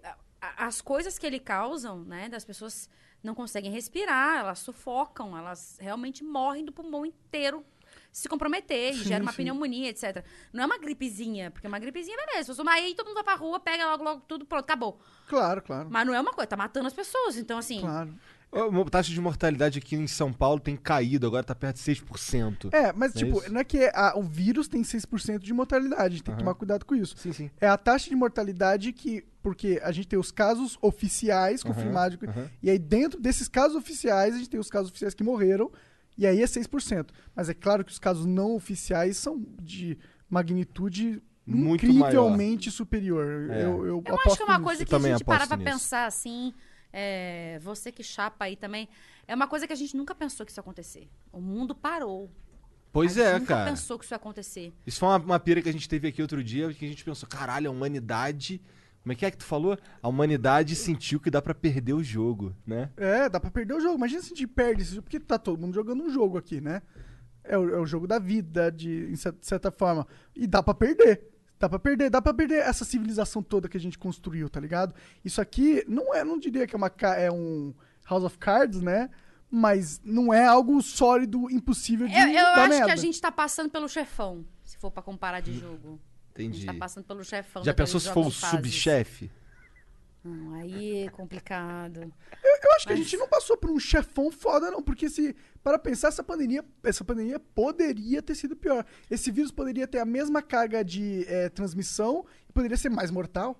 As 0.57 0.81
coisas 0.81 1.19
que 1.19 1.25
ele 1.25 1.39
causam, 1.39 2.03
né? 2.03 2.27
Das 2.27 2.43
pessoas 2.43 2.89
não 3.23 3.35
conseguem 3.35 3.71
respirar, 3.71 4.39
elas 4.39 4.59
sufocam, 4.59 5.37
elas 5.37 5.77
realmente 5.79 6.23
morrem 6.23 6.65
do 6.65 6.71
pulmão 6.71 7.05
inteiro 7.05 7.63
se 8.11 8.27
comprometer, 8.27 8.93
e 8.93 8.97
Sim, 8.97 9.03
gera 9.05 9.23
uma 9.23 9.31
sim. 9.31 9.37
pneumonia, 9.37 9.89
etc. 9.89 10.25
Não 10.51 10.63
é 10.63 10.65
uma 10.65 10.77
gripezinha, 10.77 11.49
porque 11.49 11.67
uma 11.67 11.79
gripezinha, 11.79 12.17
beleza. 12.17 12.61
Mas 12.63 12.83
aí 12.83 12.93
todo 12.93 13.07
mundo 13.07 13.15
vai 13.15 13.23
pra 13.23 13.35
rua, 13.35 13.59
pega 13.59 13.85
logo, 13.85 14.03
logo 14.03 14.21
tudo, 14.27 14.45
pronto, 14.45 14.63
acabou. 14.63 14.99
Claro, 15.27 15.61
claro. 15.61 15.89
Mas 15.89 16.05
não 16.05 16.13
é 16.13 16.19
uma 16.19 16.33
coisa, 16.33 16.47
tá 16.47 16.57
matando 16.57 16.87
as 16.87 16.93
pessoas. 16.93 17.37
Então, 17.37 17.57
assim. 17.57 17.79
Claro. 17.79 18.13
A 18.53 18.89
taxa 18.89 19.11
de 19.13 19.21
mortalidade 19.21 19.79
aqui 19.79 19.95
em 19.95 20.07
São 20.07 20.33
Paulo 20.33 20.59
tem 20.59 20.75
caído, 20.75 21.25
agora 21.25 21.41
tá 21.43 21.55
perto 21.55 21.77
de 21.77 21.83
6%. 21.83 22.69
É, 22.73 22.91
mas 22.91 23.13
Não 23.13 23.21
é 23.21 23.25
tipo, 23.25 23.39
isso? 23.39 23.53
não 23.53 23.61
é 23.61 23.63
que 23.63 23.89
a- 23.93 24.13
o 24.17 24.23
vírus 24.23 24.67
tem 24.67 24.83
6% 24.83 25.39
de 25.45 25.53
mortalidade, 25.53 26.01
a 26.01 26.09
gente 26.09 26.23
tem 26.23 26.33
que 26.35 26.41
Aham. 26.41 26.45
tomar 26.51 26.55
cuidado 26.55 26.85
com 26.85 26.93
isso. 26.93 27.15
Sim, 27.17 27.31
sim. 27.31 27.49
É 27.61 27.67
a 27.67 27.77
taxa 27.77 28.09
de 28.09 28.15
mortalidade 28.15 28.91
que. 28.91 29.23
Porque 29.41 29.79
a 29.83 29.91
gente 29.91 30.07
tem 30.07 30.19
os 30.19 30.31
casos 30.31 30.77
oficiais 30.81 31.63
confirmados. 31.63 32.17
aham. 32.27 32.47
E 32.61 32.69
aí, 32.69 32.77
dentro 32.77 33.19
desses 33.19 33.47
casos 33.47 33.75
oficiais, 33.77 34.35
a 34.35 34.37
gente 34.37 34.49
tem 34.49 34.59
os 34.59 34.69
casos 34.69 34.89
oficiais 34.89 35.13
que 35.13 35.23
morreram. 35.23 35.71
E 36.17 36.27
aí 36.27 36.43
é 36.43 36.45
6%. 36.45 37.11
Mas 37.35 37.47
é 37.49 37.53
claro 37.53 37.83
que 37.85 37.91
os 37.91 37.97
casos 37.97 38.25
não 38.25 38.53
oficiais 38.53 39.15
são 39.17 39.41
de 39.61 39.97
magnitude 40.29 41.21
Muito 41.45 41.85
incrivelmente 41.85 42.69
superior. 42.69 43.49
É. 43.49 43.63
Eu, 43.63 43.85
eu, 43.85 44.03
Eu 44.05 44.15
acho 44.25 44.35
que 44.37 44.43
é 44.43 44.45
uma 44.45 44.53
nisso. 44.55 44.63
coisa 44.65 44.85
que 44.85 44.93
a 44.95 44.99
gente 44.99 45.23
parar 45.23 45.43
aposto 45.45 45.47
pra 45.47 45.57
nisso. 45.57 45.71
pensar 45.71 46.05
assim. 46.05 46.53
É, 46.93 47.59
você 47.61 47.91
que 47.91 48.03
chapa 48.03 48.45
aí 48.45 48.55
também. 48.55 48.87
É 49.27 49.35
uma 49.35 49.47
coisa 49.47 49.65
que 49.67 49.73
a 49.73 49.75
gente 49.75 49.95
nunca 49.95 50.13
pensou 50.15 50.45
que 50.45 50.51
isso 50.51 50.59
ia 50.59 50.61
acontecer. 50.61 51.07
O 51.31 51.39
mundo 51.39 51.73
parou. 51.75 52.29
Pois 52.91 53.17
a 53.17 53.23
gente 53.23 53.27
é, 53.35 53.39
nunca 53.39 53.55
cara. 53.55 53.69
pensou 53.69 53.97
que 53.97 54.03
isso 54.05 54.13
ia 54.13 54.17
acontecer. 54.17 54.73
Isso 54.85 54.99
foi 54.99 55.09
uma, 55.09 55.17
uma 55.17 55.39
pira 55.39 55.61
que 55.61 55.69
a 55.69 55.71
gente 55.71 55.87
teve 55.87 56.07
aqui 56.09 56.21
outro 56.21 56.43
dia, 56.43 56.73
que 56.73 56.83
a 56.83 56.87
gente 56.87 57.03
pensou, 57.05 57.27
caralho, 57.29 57.69
a 57.69 57.71
humanidade. 57.73 58.61
Como 59.01 59.13
é 59.13 59.15
que 59.15 59.25
é 59.25 59.31
que 59.31 59.37
tu 59.37 59.45
falou? 59.45 59.77
A 60.03 60.07
humanidade 60.07 60.75
sentiu 60.75 61.19
que 61.19 61.31
dá 61.31 61.41
pra 61.41 61.55
perder 61.55 61.93
o 61.93 62.03
jogo, 62.03 62.55
né? 62.67 62.91
É, 62.97 63.29
dá 63.29 63.39
pra 63.39 63.49
perder 63.49 63.73
o 63.73 63.79
jogo. 63.79 63.95
Imagina 63.95 64.21
se 64.21 64.27
a 64.27 64.29
gente 64.35 64.45
perde 64.45 64.81
esse 64.83 64.91
jogo, 64.91 65.03
porque 65.03 65.19
tá 65.19 65.39
todo 65.39 65.59
mundo 65.59 65.73
jogando 65.73 66.03
um 66.03 66.09
jogo 66.11 66.37
aqui, 66.37 66.59
né? 66.61 66.81
É 67.43 67.57
o, 67.57 67.69
é 67.73 67.79
o 67.79 67.85
jogo 67.85 68.05
da 68.05 68.19
vida, 68.19 68.71
de, 68.71 69.15
cer- 69.17 69.33
certa 69.41 69.71
forma. 69.71 70.05
E 70.35 70.45
dá 70.45 70.61
pra 70.61 70.73
perder. 70.75 71.30
Dá 71.61 71.69
pra 71.69 71.77
perder, 71.77 72.09
dá 72.09 72.19
pra 72.19 72.33
perder 72.33 72.55
essa 72.63 72.83
civilização 72.83 73.43
toda 73.43 73.69
que 73.69 73.77
a 73.77 73.79
gente 73.79 73.99
construiu, 73.99 74.49
tá 74.49 74.59
ligado? 74.59 74.95
Isso 75.23 75.39
aqui 75.39 75.85
não 75.87 76.11
é, 76.11 76.23
não 76.23 76.39
diria 76.39 76.65
que 76.65 76.73
é, 76.73 76.77
uma, 76.77 76.91
é 77.15 77.31
um 77.31 77.71
House 78.09 78.23
of 78.23 78.35
Cards, 78.39 78.81
né? 78.81 79.11
Mas 79.47 80.01
não 80.03 80.33
é 80.33 80.43
algo 80.43 80.81
sólido, 80.81 81.51
impossível 81.51 82.07
de 82.07 82.15
Eu, 82.15 82.29
eu 82.29 82.33
dar 82.33 82.61
acho 82.61 82.69
merda. 82.69 82.85
que 82.87 82.91
a 82.91 82.95
gente 82.95 83.21
tá 83.21 83.31
passando 83.31 83.69
pelo 83.69 83.87
chefão, 83.87 84.43
se 84.63 84.75
for 84.79 84.89
pra 84.89 85.03
comparar 85.03 85.39
de 85.39 85.53
jogo. 85.53 85.99
A 86.35 86.41
Entendi. 86.41 86.61
gente 86.61 86.65
tá 86.65 86.73
passando 86.73 87.03
pelo 87.03 87.23
chefão. 87.23 87.63
Já 87.63 87.75
pensou 87.75 87.99
se 87.99 88.09
for 88.09 88.25
o 88.25 88.31
subchefe? 88.31 89.29
Hum, 90.23 90.53
aí 90.53 91.03
é 91.05 91.09
complicado. 91.09 92.01
Eu, 92.43 92.59
eu 92.63 92.71
acho 92.75 92.85
que 92.85 92.93
a 92.93 92.95
Mas- 92.95 93.03
gente 93.05 93.17
não 93.17 93.27
passou 93.27 93.57
por 93.57 93.71
um 93.71 93.79
chefão 93.79 94.31
foda, 94.31 94.69
não, 94.69 94.81
porque 94.83 95.09
se 95.09 95.35
para 95.63 95.79
pensar 95.79 96.09
essa 96.09 96.23
pandemia, 96.23 96.63
essa 96.83 97.03
pandemia 97.03 97.39
poderia 97.39 98.21
ter 98.21 98.35
sido 98.35 98.55
pior. 98.55 98.85
Esse 99.09 99.31
vírus 99.31 99.51
poderia 99.51 99.87
ter 99.87 99.97
a 99.99 100.05
mesma 100.05 100.41
carga 100.41 100.83
de 100.85 101.25
eh, 101.27 101.49
transmissão 101.49 102.23
e 102.47 102.53
poderia 102.53 102.77
ser 102.77 102.89
mais 102.89 103.09
mortal. 103.09 103.59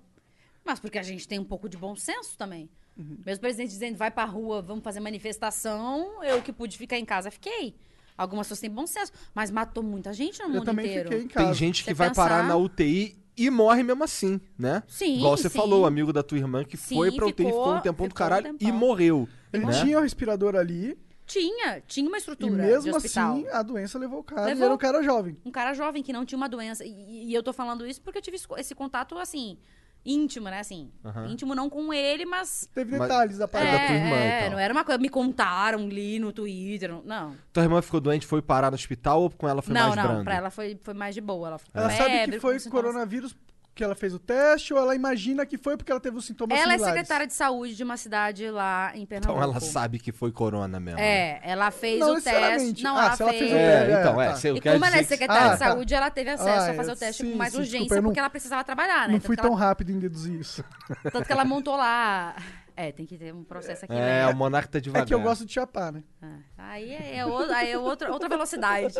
Mas 0.64 0.78
porque 0.78 0.98
a 0.98 1.02
gente 1.02 1.26
tem 1.26 1.40
um 1.40 1.44
pouco 1.44 1.68
de 1.68 1.76
bom 1.76 1.96
senso 1.96 2.38
também. 2.38 2.70
Uhum. 2.96 3.16
Mesmo 3.26 3.38
o 3.38 3.40
presidente 3.40 3.70
dizendo, 3.70 3.96
vai 3.96 4.10
pra 4.12 4.24
rua, 4.24 4.62
vamos 4.62 4.84
fazer 4.84 5.00
manifestação, 5.00 6.22
eu 6.22 6.40
que 6.42 6.52
pude 6.52 6.78
ficar 6.78 6.96
em 6.98 7.04
casa, 7.04 7.30
fiquei. 7.30 7.74
Algumas 8.16 8.46
pessoas 8.46 8.60
têm 8.60 8.70
bom 8.70 8.86
senso, 8.86 9.10
mas 9.34 9.50
matou 9.50 9.82
muita 9.82 10.12
gente 10.12 10.38
no 10.40 10.44
Eu 10.44 10.50
mundo 10.50 10.64
também 10.66 10.84
inteiro. 10.86 11.08
fiquei 11.10 11.24
em 11.24 11.28
casa. 11.28 11.46
Tem 11.46 11.54
gente 11.54 11.82
que 11.82 11.90
Você 11.90 11.94
vai 11.94 12.08
pensar- 12.10 12.28
parar 12.28 12.42
na 12.46 12.56
UTI 12.56 13.16
e 13.36 13.48
morre 13.50 13.82
mesmo 13.82 14.04
assim, 14.04 14.40
né? 14.58 14.82
Sim, 14.88 15.18
Igual 15.18 15.36
você 15.36 15.48
sim. 15.48 15.56
falou, 15.58 15.82
o 15.82 15.86
amigo 15.86 16.12
da 16.12 16.22
tua 16.22 16.38
irmã 16.38 16.64
que 16.64 16.76
Sim, 16.76 16.94
foi 16.96 17.10
pra 17.12 17.26
UTI, 17.26 17.46
ficou 17.46 17.50
um 17.50 17.58
ficou- 17.58 17.80
tempão 17.80 18.06
do 18.06 18.10
ficou 18.10 18.26
um 18.26 18.28
caralho 18.28 18.54
e 18.54 18.58
tempão. 18.58 18.78
morreu. 18.78 19.28
Ele 19.52 19.66
né? 19.66 19.72
tinha 19.82 19.98
o 19.98 20.02
respirador 20.02 20.54
ali 20.56 20.98
Tinha, 21.26 21.80
tinha 21.86 22.06
uma 22.08 22.16
e 22.16 22.20
estrutura 22.20 22.50
de 22.50 22.56
mesmo 22.58 22.96
assim 22.96 23.46
a 23.50 23.62
doença 23.62 23.98
levou 23.98 24.20
o 24.20 24.24
cara. 24.24 24.42
E 24.42 24.46
Levou. 24.46 24.64
era 24.64 24.74
um 24.74 24.78
cara 24.78 25.02
jovem. 25.02 25.36
Um 25.44 25.50
cara 25.50 25.72
jovem 25.72 26.02
que 26.02 26.12
não 26.12 26.24
tinha 26.26 26.36
uma 26.36 26.48
doença. 26.48 26.84
E, 26.84 27.28
e 27.28 27.34
eu 27.34 27.42
tô 27.42 27.52
falando 27.52 27.86
isso 27.86 28.00
porque 28.02 28.18
eu 28.18 28.22
tive 28.22 28.36
esse 28.58 28.74
contato, 28.74 29.16
assim, 29.18 29.56
íntimo, 30.04 30.46
né? 30.48 30.60
Assim, 30.60 30.90
Aham. 31.04 31.28
íntimo 31.28 31.54
não 31.54 31.70
com 31.70 31.92
ele, 31.92 32.24
mas... 32.26 32.68
Teve 32.74 32.92
Mas- 32.98 33.08
detalhes 33.08 33.38
da 33.38 33.44
É, 33.44 33.46
parada. 33.46 33.70
da 33.78 33.86
tua 33.86 33.94
irmã 33.96 34.16
é, 34.16 34.50
não 34.50 34.58
era 34.58 34.72
uma 34.74 34.84
coisa... 34.84 34.98
Me 35.00 35.08
contaram, 35.08 35.88
li 35.88 36.18
no 36.18 36.32
Twitter, 36.32 36.90
não- 36.90 37.02
não. 37.02 37.36
Tua 37.52 37.62
irmã 37.62 37.80
ficou 37.82 38.00
doente, 38.00 38.26
foi 38.26 38.42
parar 38.42 38.70
no 38.70 38.74
hospital 38.74 39.22
ou 39.22 39.30
com 39.30 39.48
ela 39.48 39.62
foi 39.62 39.72
não, 39.74 39.80
mais 39.88 39.96
não, 39.96 40.02
brando? 40.04 40.24
pra 40.24 40.34
ela 40.34 40.50
foi, 40.50 40.78
foi 40.82 40.94
mais 40.94 41.14
de 41.14 41.20
boa. 41.20 41.48
Ela, 41.48 41.58
ficou 41.58 41.80
Ela 41.80 41.90
com 41.90 41.96
sabe 41.96 42.10
febre, 42.10 42.34
que 42.36 42.40
foi 42.40 42.58
coronavírus 42.70 43.34
que 43.74 43.82
ela 43.82 43.94
fez 43.94 44.12
o 44.12 44.18
teste 44.18 44.74
ou 44.74 44.78
ela 44.78 44.94
imagina 44.94 45.46
que 45.46 45.56
foi 45.56 45.78
porque 45.78 45.90
ela 45.90 46.00
teve 46.00 46.16
os 46.18 46.26
sintomas 46.26 46.58
Ela 46.58 46.74
é 46.74 46.76
similares? 46.76 46.94
secretária 46.94 47.26
de 47.26 47.32
saúde 47.32 47.74
de 47.74 47.82
uma 47.82 47.96
cidade 47.96 48.50
lá 48.50 48.92
em 48.94 49.06
Pernambuco. 49.06 49.38
Então 49.38 49.50
ela 49.50 49.60
sabe 49.60 49.98
que 49.98 50.12
foi 50.12 50.30
corona 50.30 50.78
mesmo. 50.78 51.00
né? 51.00 51.06
É, 51.06 51.40
ela 51.42 51.70
fez 51.70 51.98
Não 52.00 52.16
o 52.16 52.20
teste. 52.20 52.82
Não, 52.84 52.96
Ah, 52.96 53.04
ela 53.06 53.16
se 53.16 53.22
ela 53.22 53.30
fez. 53.32 53.42
fez 53.42 53.52
o 53.52 53.56
É, 53.56 53.84
teste, 53.86 54.00
então, 54.00 54.20
é, 54.20 54.26
é. 54.26 54.28
tá. 54.28 54.36
sei, 54.36 54.50
eu 54.50 54.56
E 54.56 54.60
quero 54.60 54.74
como 54.76 54.84
ela 54.84 54.96
é 54.96 55.02
dizer 55.02 55.08
que- 55.08 55.14
secretária 55.22 55.46
Ah, 55.50 55.52
de 55.54 55.58
tá. 55.58 55.68
saúde, 55.70 55.94
ela 55.94 56.10
teve 56.10 56.30
acesso 56.30 56.48
Ah, 56.68 56.70
a 56.70 56.74
fazer 56.74 56.90
é, 56.90 56.92
o 56.92 56.96
teste 56.96 57.22
sim, 57.24 57.30
com 57.32 57.38
mais 57.38 57.52
sim, 57.52 57.58
urgência, 57.60 57.78
desculpa, 57.80 58.02
não- 58.02 58.10
porque 58.10 58.20
ela 58.20 58.30
precisava 58.30 58.62
trabalhar, 58.64 59.00
né? 59.08 59.14
Não 59.14 59.14
Tanto 59.14 59.26
fui 59.26 59.36
tão 59.36 59.46
ela, 59.52 59.58
rápido 59.58 59.90
em 59.90 59.98
deduzir 59.98 60.38
isso. 60.38 60.62
tanto 61.10 61.24
que 61.24 61.32
ela 61.32 61.44
montou 61.44 61.74
lá. 61.76 62.36
É, 62.76 62.90
tem 62.92 63.04
que 63.06 63.18
ter 63.18 63.32
um 63.34 63.44
processo 63.44 63.84
aqui. 63.84 63.94
É, 63.94 64.24
lento. 64.26 64.34
o 64.34 64.38
Monark 64.38 64.68
tá 64.70 64.78
devagar. 64.78 65.04
É 65.04 65.06
que 65.06 65.14
eu 65.14 65.20
gosto 65.20 65.44
de 65.44 65.52
chapar, 65.52 65.92
né? 65.92 66.02
É. 66.22 66.26
Aí 66.58 66.90
é, 66.92 67.16
é, 67.18 67.26
o- 67.26 67.36
aí 67.52 67.70
é 67.70 67.78
outra, 67.78 68.10
outra 68.12 68.28
velocidade. 68.28 68.94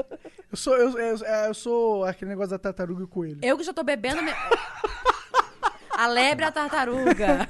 Eu 0.51 0.57
sou, 0.57 0.77
eu, 0.77 0.99
eu, 0.99 1.25
é, 1.25 1.49
eu 1.49 1.55
sou 1.55 2.05
aquele 2.05 2.29
negócio 2.31 2.51
da 2.51 2.59
tartaruga 2.59 3.01
e 3.01 3.05
o 3.05 3.09
coelho. 3.09 3.39
Eu 3.43 3.57
que 3.57 3.65
já 3.65 3.73
tô 3.73 3.83
bebendo. 3.83 4.23
me- 4.23 4.33
A 5.97 6.07
lebre 6.07 6.45
a 6.45 6.51
tartaruga. 6.53 7.47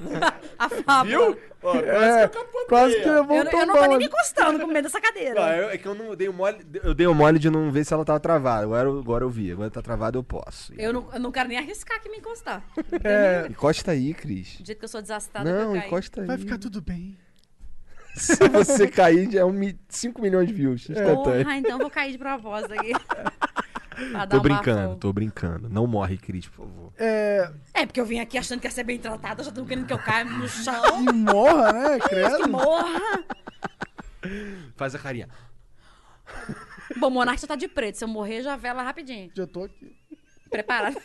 A 0.59 0.69
fábula. 0.69 1.05
Viu? 1.05 1.39
Ó, 1.63 1.77
É, 1.77 2.29
quase 2.69 3.01
que 3.01 3.09
Eu, 3.09 3.23
um 3.23 3.33
eu 3.35 3.45
não 3.45 3.51
tô 3.51 3.81
nem 3.83 3.85
ali. 3.85 3.99
me 3.99 4.05
encostando 4.07 4.59
com 4.59 4.67
medo 4.67 4.83
dessa 4.85 5.01
cadeira. 5.01 5.35
Não, 5.35 5.49
eu- 5.49 5.71
é 5.71 5.79
que 5.79 5.87
eu 5.87 5.95
não 5.95 6.17
dei 6.17 6.29
o 6.29 6.33
mole. 6.33 6.59
Eu 6.83 6.93
dei 6.93 7.07
o 7.07 7.15
mole 7.15 7.39
de 7.39 7.49
não 7.49 7.71
ver 7.71 7.85
se 7.85 7.95
ela 7.95 8.05
tava 8.05 8.19
travada. 8.19 8.65
Agora, 8.65 8.89
eu- 8.89 8.99
agora 8.99 9.25
eu 9.25 9.31
vi. 9.31 9.53
Agora 9.53 9.71
tá 9.71 9.81
travada, 9.81 10.19
eu 10.19 10.25
posso. 10.25 10.73
Eu 10.77 10.93
não, 10.93 11.09
eu 11.13 11.21
não 11.21 11.31
quero 11.31 11.49
nem 11.49 11.59
arriscar 11.59 11.99
aqui 11.99 12.09
me 12.09 12.17
encostar. 12.19 12.65
É, 13.05 13.47
Encosta 13.49 13.93
aí, 13.93 14.13
Cris. 14.13 14.57
Do 14.59 14.67
jeito 14.67 14.79
que 14.79 14.85
eu 14.85 14.89
sou 14.89 15.01
desastrada, 15.01 15.49
Não, 15.49 15.77
eu 15.77 15.77
encosta 15.77 16.21
aí. 16.23 16.27
vai 16.27 16.37
ficar 16.39 16.59
tudo 16.59 16.81
bem. 16.83 17.17
Se 18.15 18.37
você 18.49 18.89
cair, 18.89 19.31
já 19.31 19.41
é 19.41 19.75
5 19.89 20.21
milhões 20.21 20.49
de 20.49 20.53
views. 20.53 20.83
instantâneo. 20.91 21.45
Porra, 21.45 21.57
então 21.57 21.71
eu 21.73 21.79
vou 21.79 21.89
cair 21.91 22.13
de 22.13 22.19
propósito 22.19 22.75
aqui. 22.75 22.93
Tô 24.31 24.41
brincando, 24.41 24.97
tô 24.97 25.13
brincando. 25.13 25.69
Não 25.69 25.87
morre, 25.87 26.17
Cris, 26.19 26.47
por 26.49 26.65
favor. 26.67 26.93
É, 26.99 27.51
É, 27.75 27.87
porque 27.87 28.01
eu 28.01 28.07
vim 28.07 28.19
aqui 28.21 28.37
achando 28.39 28.61
que 28.61 28.67
ia 28.67 28.71
ser 28.71 28.85
bem 28.85 28.99
tratada, 28.99 29.43
já 29.43 29.51
tô 29.51 29.65
querendo 29.65 29.87
que 29.87 29.93
eu 29.93 29.99
caia 29.99 30.25
no 30.25 30.47
chão. 30.51 31.03
e 31.09 31.13
morra, 31.13 31.73
né? 31.73 31.99
Que 32.03 32.09
Credo. 32.09 32.49
morra! 32.49 33.25
Faz 34.77 34.95
a 34.95 34.99
carinha. 34.99 35.29
Bom, 36.99 37.09
o 37.09 37.11
Monark 37.11 37.41
já 37.41 37.47
tá 37.47 37.57
de 37.57 37.69
preto. 37.69 37.97
Se 37.99 38.05
eu 38.05 38.09
morrer, 38.09 38.43
já 38.43 38.57
vela 38.57 38.83
rapidinho. 38.83 39.31
Já 39.35 39.47
tô 39.47 39.65
aqui. 39.65 39.97
Preparado. 40.53 40.97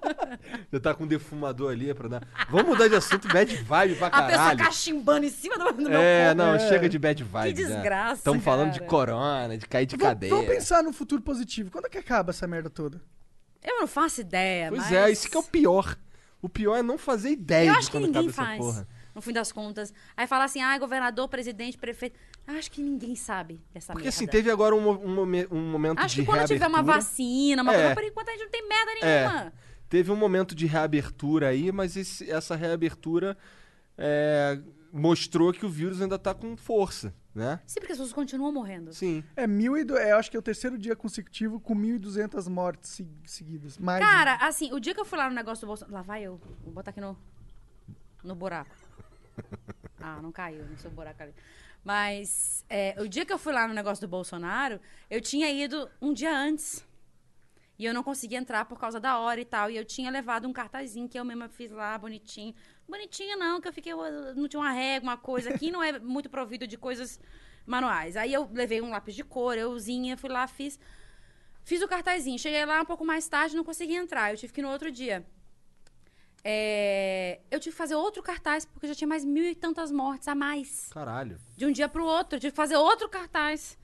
Já 0.72 0.80
tá 0.80 0.94
com 0.94 1.04
um 1.04 1.06
defumador 1.06 1.72
ali 1.72 1.92
pra 1.92 2.08
dar. 2.08 2.22
Vamos 2.48 2.68
mudar 2.68 2.88
de 2.88 2.94
assunto, 2.94 3.28
bad 3.28 3.54
vibe 3.54 3.94
pra 3.96 4.06
A 4.06 4.10
pessoa 4.22 4.28
caralho. 4.38 4.58
cachimbando 4.58 5.26
em 5.26 5.30
cima 5.30 5.58
do, 5.58 5.72
do 5.72 5.90
meu 5.90 6.00
É, 6.00 6.26
corpo. 6.34 6.42
não, 6.42 6.58
chega 6.60 6.88
de 6.88 6.98
bad 6.98 7.22
vibe. 7.24 7.52
desgraça, 7.54 8.14
Estamos 8.20 8.42
falando 8.44 8.72
de 8.72 8.80
corona, 8.80 9.58
de 9.58 9.66
cair 9.66 9.86
de 9.86 9.96
Vamos, 9.96 10.08
cadeira. 10.14 10.34
vamos 10.36 10.50
pensar 10.50 10.82
no 10.82 10.92
futuro 10.92 11.20
positivo. 11.20 11.70
Quando 11.70 11.86
é 11.86 11.88
que 11.88 11.98
acaba 11.98 12.30
essa 12.30 12.46
merda 12.46 12.70
toda? 12.70 13.00
Eu 13.62 13.80
não 13.80 13.86
faço 13.88 14.20
ideia, 14.20 14.68
Pois 14.68 14.82
mas... 14.82 14.92
é, 14.92 15.10
isso 15.10 15.28
que 15.28 15.36
é 15.36 15.40
o 15.40 15.42
pior. 15.42 15.96
O 16.40 16.48
pior 16.48 16.76
é 16.76 16.82
não 16.82 16.96
fazer 16.96 17.30
ideia 17.30 17.68
Eu 17.68 17.72
de 17.72 17.78
acho 17.80 17.90
que 17.90 17.96
quando 17.96 18.06
ninguém 18.06 18.28
acaba 18.28 18.42
essa 18.42 18.44
faz, 18.44 18.58
porra. 18.58 18.88
No 19.16 19.22
fim 19.22 19.32
das 19.32 19.50
contas. 19.50 19.92
Aí 20.14 20.26
fala 20.26 20.44
assim, 20.44 20.60
ah, 20.60 20.78
governador, 20.78 21.26
presidente, 21.26 21.78
prefeito. 21.78 22.16
Acho 22.46 22.70
que 22.70 22.82
ninguém 22.82 23.16
sabe 23.16 23.60
dessa 23.72 23.94
Porque 23.94 24.04
merda. 24.04 24.14
assim, 24.16 24.26
teve 24.26 24.50
agora 24.50 24.74
um, 24.76 24.88
um 24.90 25.46
um 25.50 25.70
momento 25.70 25.98
Acho 26.00 26.16
de 26.16 26.20
que 26.20 26.26
quando 26.26 26.46
tiver 26.46 26.66
uma 26.68 26.82
vacina, 26.82 27.62
uma 27.62 27.72
É. 27.74 27.78
coisa, 27.78 27.94
por 27.94 28.04
enquanto 28.04 28.28
a 28.28 28.32
gente 28.32 28.42
não 28.44 28.50
tem 28.50 28.68
merda 28.68 28.90
É. 29.00 29.26
nenhuma. 29.26 29.52
Teve 29.88 30.12
um 30.12 30.16
momento 30.16 30.54
de 30.54 30.66
reabertura 30.66 31.48
aí, 31.48 31.72
mas 31.72 31.96
esse- 31.96 32.30
essa 32.30 32.54
reabertura 32.54 33.38
é, 33.96 34.60
mostrou 34.92 35.50
que 35.52 35.64
o 35.64 35.68
vírus 35.70 36.02
ainda 36.02 36.18
tá 36.18 36.34
com 36.34 36.54
força, 36.58 37.14
né? 37.34 37.60
Sim, 37.66 37.80
porque 37.80 37.92
as 37.92 37.98
pessoas 37.98 38.12
continuam 38.12 38.52
morrendo. 38.52 38.92
Sim. 38.92 39.24
É 39.34 39.46
mil 39.46 39.78
e 39.78 39.82
do... 39.84 39.96
é, 39.96 40.12
eu 40.12 40.18
acho 40.18 40.30
que 40.30 40.36
é 40.36 40.40
o 40.40 40.42
terceiro 40.42 40.76
dia 40.76 40.94
consecutivo 40.94 41.58
com 41.58 41.74
1.200 41.74 42.46
mortes 42.48 42.90
se- 42.90 43.08
seguidas. 43.24 43.78
Mais 43.78 44.04
Cara, 44.04 44.34
assim, 44.46 44.72
o 44.74 44.78
dia 44.78 44.92
que 44.92 45.00
eu 45.00 45.04
fui 45.06 45.16
lá 45.16 45.28
no 45.30 45.34
negócio 45.34 45.62
do 45.62 45.68
Bolsonaro. 45.68 45.94
Lá 45.94 46.02
vai 46.02 46.22
eu. 46.24 46.38
Vou 46.62 46.74
botar 46.74 46.90
aqui 46.90 47.00
no. 47.00 47.16
No 48.24 48.34
buraco. 48.34 48.74
Ah, 49.98 50.20
não 50.22 50.30
caiu 50.30 50.64
no 50.66 50.78
seu 50.78 50.90
buraco 50.90 51.20
ali. 51.20 51.34
Mas 51.82 52.64
é, 52.68 52.94
o 52.98 53.08
dia 53.08 53.24
que 53.24 53.32
eu 53.32 53.38
fui 53.38 53.52
lá 53.52 53.66
no 53.66 53.74
negócio 53.74 54.06
do 54.06 54.10
Bolsonaro, 54.10 54.80
eu 55.10 55.20
tinha 55.20 55.50
ido 55.50 55.90
um 56.00 56.12
dia 56.12 56.36
antes. 56.36 56.86
E 57.78 57.84
eu 57.84 57.92
não 57.92 58.02
consegui 58.02 58.36
entrar 58.36 58.64
por 58.64 58.78
causa 58.78 58.98
da 58.98 59.18
hora 59.18 59.40
e 59.40 59.44
tal. 59.44 59.70
E 59.70 59.76
eu 59.76 59.84
tinha 59.84 60.10
levado 60.10 60.48
um 60.48 60.52
cartazinho 60.52 61.08
que 61.08 61.18
eu 61.18 61.24
mesma 61.24 61.48
fiz 61.48 61.70
lá, 61.70 61.96
bonitinho. 61.98 62.54
Bonitinho 62.88 63.38
não, 63.38 63.60
que 63.60 63.68
eu 63.68 63.72
fiquei. 63.72 63.92
eu 63.92 64.34
Não 64.34 64.48
tinha 64.48 64.60
uma 64.60 64.70
régua, 64.70 65.10
uma 65.10 65.16
coisa. 65.16 65.50
Aqui 65.50 65.70
não 65.70 65.82
é 65.82 65.98
muito 65.98 66.30
provido 66.30 66.66
de 66.66 66.78
coisas 66.78 67.20
manuais. 67.66 68.16
Aí 68.16 68.32
eu 68.32 68.48
levei 68.52 68.80
um 68.80 68.90
lápis 68.90 69.14
de 69.14 69.24
cor, 69.24 69.58
euzinha, 69.58 70.16
fui 70.16 70.30
lá, 70.30 70.46
fiz. 70.46 70.78
Fiz 71.64 71.82
o 71.82 71.88
cartazinho. 71.88 72.38
Cheguei 72.38 72.64
lá 72.64 72.80
um 72.80 72.86
pouco 72.86 73.04
mais 73.04 73.28
tarde, 73.28 73.56
não 73.56 73.64
consegui 73.64 73.94
entrar. 73.94 74.30
Eu 74.30 74.36
tive 74.36 74.52
que 74.52 74.60
ir 74.60 74.62
no 74.62 74.70
outro 74.70 74.90
dia. 74.90 75.26
É, 76.48 77.40
Eu 77.50 77.58
tive 77.58 77.72
que 77.72 77.78
fazer 77.78 77.96
outro 77.96 78.22
cartaz, 78.22 78.64
porque 78.64 78.86
já 78.86 78.94
tinha 78.94 79.08
mais 79.08 79.24
mil 79.24 79.42
e 79.44 79.54
tantas 79.54 79.90
mortes 79.90 80.28
a 80.28 80.34
mais. 80.34 80.88
Caralho. 80.92 81.36
De 81.56 81.66
um 81.66 81.72
dia 81.72 81.88
pro 81.88 82.04
outro. 82.04 82.36
Eu 82.36 82.40
tive 82.40 82.52
que 82.52 82.56
fazer 82.56 82.76
outro 82.76 83.08
cartaz. 83.08 83.76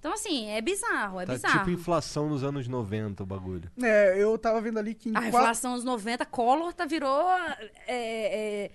Então, 0.00 0.12
assim, 0.14 0.48
é 0.48 0.60
bizarro, 0.60 1.20
é 1.20 1.26
tá 1.26 1.34
bizarro. 1.34 1.58
tipo 1.58 1.70
inflação 1.70 2.28
nos 2.28 2.42
anos 2.42 2.66
90 2.66 3.22
o 3.22 3.26
bagulho. 3.26 3.70
É, 3.82 4.14
eu 4.20 4.36
tava 4.38 4.60
vendo 4.60 4.78
ali 4.78 4.94
que 4.94 5.10
em 5.10 5.12
A 5.12 5.20
quatro- 5.20 5.28
inflação 5.28 5.72
anos 5.72 5.84
90, 5.84 6.24
Collor 6.26 6.72
tá, 6.72 6.84
virou. 6.86 7.28
É, 7.86 8.64
é, 8.66 8.70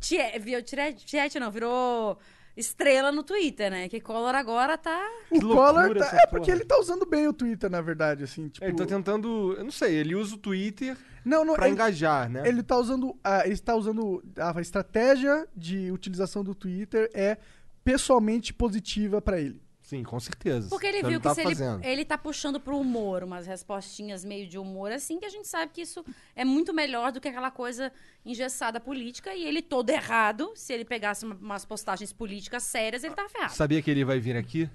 tie- 0.00 0.38
virou 0.40 0.60
Tiete, 0.62 1.06
Tiete 1.06 1.38
não, 1.40 1.50
virou 1.52 2.18
estrela 2.58 3.12
no 3.12 3.22
Twitter, 3.22 3.70
né? 3.70 3.88
Que 3.88 4.00
Collor 4.00 4.34
agora 4.34 4.76
tá. 4.76 5.00
O 5.30 5.40
Collor 5.40 5.96
tá, 5.96 6.10
é 6.22 6.26
porque 6.26 6.50
ele 6.50 6.64
tá 6.64 6.78
usando 6.78 7.06
bem 7.06 7.28
o 7.28 7.32
Twitter, 7.32 7.70
na 7.70 7.80
verdade, 7.80 8.24
assim, 8.24 8.48
tipo... 8.48 8.66
Ele 8.66 8.76
tá 8.76 8.84
tentando. 8.84 9.54
Eu 9.56 9.64
não 9.64 9.70
sei, 9.70 9.94
ele 9.94 10.14
usa 10.14 10.34
o 10.34 10.38
Twitter 10.38 10.96
Não, 11.24 11.44
não, 11.44 11.54
pra 11.54 11.66
ele, 11.66 11.74
engajar, 11.74 12.28
né? 12.28 12.42
ele 12.46 12.62
tá 12.62 12.76
usando, 12.76 13.16
a, 13.22 13.46
ele 13.46 13.56
tá 13.58 13.76
usando 13.76 14.22
a 14.36 14.60
estratégia 14.60 15.46
de 15.56 15.90
utilização 15.92 16.42
do 16.42 16.54
Twitter 16.54 17.08
é 17.14 17.38
pessoalmente 17.84 18.52
positiva 18.52 19.22
pra 19.22 19.40
ele. 19.40 19.62
Sim, 19.88 20.02
com 20.02 20.20
certeza. 20.20 20.68
Porque 20.68 20.86
ele 20.86 20.98
Então 20.98 21.08
viu 21.10 21.18
que 21.18 21.24
tá 21.24 21.34
se 21.34 21.40
ele, 21.40 21.48
fazendo. 21.48 21.82
ele 21.82 22.04
tá 22.04 22.18
puxando 22.18 22.60
pro 22.60 22.78
humor, 22.78 23.24
umas 23.24 23.46
respostinhas 23.46 24.22
meio 24.22 24.46
de 24.46 24.58
humor, 24.58 24.92
assim, 24.92 25.18
que 25.18 25.24
a 25.24 25.30
gente 25.30 25.48
sabe 25.48 25.72
que 25.72 25.80
isso 25.80 26.04
é 26.36 26.44
muito 26.44 26.74
melhor 26.74 27.10
do 27.10 27.18
que 27.22 27.28
aquela 27.28 27.50
coisa 27.50 27.90
engessada 28.22 28.78
política. 28.78 29.34
E 29.34 29.46
ele 29.46 29.62
todo 29.62 29.88
errado, 29.88 30.52
se 30.54 30.74
ele 30.74 30.84
pegasse 30.84 31.24
uma- 31.24 31.36
umas 31.36 31.64
postagens 31.64 32.12
políticas 32.12 32.64
sérias, 32.64 33.02
ele 33.02 33.14
tava 33.14 33.30
ferrado. 33.30 33.54
Sabia 33.54 33.80
que 33.80 33.90
ele 33.90 34.04
vai 34.04 34.20
vir 34.20 34.36
aqui? 34.36 34.68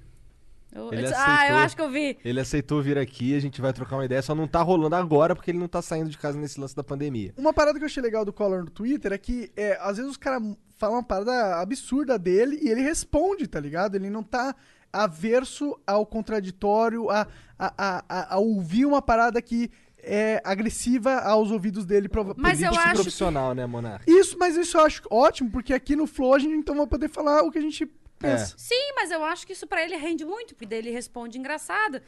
Eu- 0.71 0.91
Ele 0.91 1.01
eu 1.03 1.09
disse, 1.09 1.13
ah, 1.15 1.27
eu 1.27 1.33
aceitou. 1.35 1.57
acho 1.59 1.75
que 1.75 1.81
eu 1.83 1.89
vi. 1.91 2.17
Ele 2.25 2.39
aceitou 2.39 2.81
vir 2.81 2.97
aqui, 2.97 3.35
a 3.35 3.39
gente 3.39 3.61
vai 3.61 3.71
trocar 3.71 3.97
uma 3.97 4.05
ideia, 4.05 4.23
só 4.23 4.33
não 4.33 4.47
tá 4.47 4.63
rolando 4.63 4.95
agora 4.95 5.35
porque 5.35 5.51
ele 5.51 5.59
não 5.59 5.67
tá 5.67 5.83
saindo 5.83 6.09
de 6.09 6.17
casa 6.17 6.39
nesse 6.39 6.59
lance 6.59 6.75
da 6.75 6.83
pandemia. 6.83 7.31
Uma 7.37 7.53
parada 7.53 7.77
que 7.77 7.83
eu 7.83 7.87
achei 7.87 8.01
legal 8.01 8.25
do 8.25 8.33
Collor 8.33 8.63
no 8.63 8.71
Twitter 8.71 9.13
é 9.13 9.17
que, 9.19 9.51
é, 9.55 9.77
às 9.79 9.97
vezes, 9.97 10.09
os 10.09 10.17
caras 10.17 10.41
falam 10.75 10.95
uma 10.95 11.03
parada 11.03 11.61
absurda 11.61 12.17
dele 12.17 12.57
e 12.63 12.69
ele 12.69 12.81
responde, 12.81 13.45
tá 13.45 13.59
ligado? 13.59 13.93
Ele 13.93 14.09
não 14.09 14.23
tá 14.23 14.55
averso 14.93 15.77
ao 15.85 16.05
contraditório, 16.05 17.09
a, 17.09 17.27
a, 17.57 17.73
a, 17.77 18.05
a- 18.07 18.35
a 18.35 18.37
ouvir 18.37 18.85
uma 18.85 19.01
parada 19.01 19.41
que 19.41 19.69
é 20.05 20.41
agressiva 20.43 21.15
aos 21.21 21.49
ouvidos 21.49 21.85
dele. 21.85 22.07
prova- 22.09 22.35
Mas 22.37 22.61
eu 22.61 22.69
acho 22.71 22.93
profissional, 22.93 23.55
né, 23.55 23.65
Monark? 23.65 24.03
Isso, 24.09 24.37
mas 24.37 24.55
isso 24.55 24.77
eu 24.77 24.85
acho 24.85 25.01
ótimo, 25.09 25.49
porque 25.49 25.73
aqui 25.73 25.95
no 25.95 26.05
Flow 26.05 26.33
a 26.35 26.39
gente 26.39 26.53
então 26.55 26.75
vai 26.75 26.85
poder 26.87 27.09
falar 27.09 27.41
o 27.43 27.49
que 27.51 27.57
a 27.57 27.61
gente 27.61 27.85
pensa. 28.19 28.53
Sim, 28.57 28.93
mas 28.95 29.11
eu 29.11 29.23
acho 29.23 29.47
que 29.47 29.53
isso 29.53 29.65
pra 29.65 29.83
ele 29.83 29.95
rende 29.95 30.23
muito, 30.25 30.53
porque 30.55 30.65
daí 30.65 30.79
ele 30.79 30.91
responde 30.91 31.37
engraçado, 31.39 32.01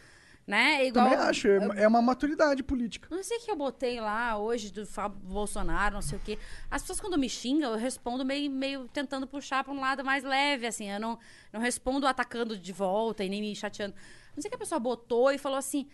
né? 0.46 0.86
Igual, 0.86 1.10
Também 1.10 1.26
acho, 1.26 1.48
é, 1.48 1.84
é 1.84 1.88
uma 1.88 2.02
maturidade 2.02 2.62
política. 2.62 3.08
Não 3.10 3.24
sei 3.24 3.38
o 3.38 3.42
que 3.42 3.50
eu 3.50 3.56
botei 3.56 4.00
lá 4.00 4.38
hoje 4.38 4.72
do 4.72 4.86
Fábio 4.86 5.18
Bolsonaro, 5.20 5.96
não 5.96 6.02
sei 6.02 6.18
o 6.18 6.22
quê. 6.22 6.38
As 6.70 6.82
pessoas, 6.82 7.00
quando 7.00 7.18
me 7.18 7.28
xingam, 7.28 7.72
eu 7.72 7.78
respondo 7.78 8.24
meio, 8.24 8.52
meio 8.52 8.88
tentando 8.88 9.26
puxar 9.26 9.64
pra 9.64 9.74
um 9.74 9.80
lado 9.80 10.06
mais 10.06 10.24
leve, 10.24 10.68
assim. 10.68 10.92
Eu 10.92 11.00
não, 11.00 11.18
não 11.52 11.60
respondo 11.60 12.06
atacando 12.06 12.58
de 12.58 12.72
volta 12.72 13.24
e 13.24 13.30
nem 13.30 13.42
me 13.42 13.56
chateando. 13.56 13.96
Não 14.36 14.42
sei 14.42 14.50
o 14.50 14.52
que 14.52 14.56
a 14.56 14.60
pessoa 14.60 14.80
botou 14.80 15.32
e 15.32 15.38
falou 15.38 15.58
assim. 15.58 15.88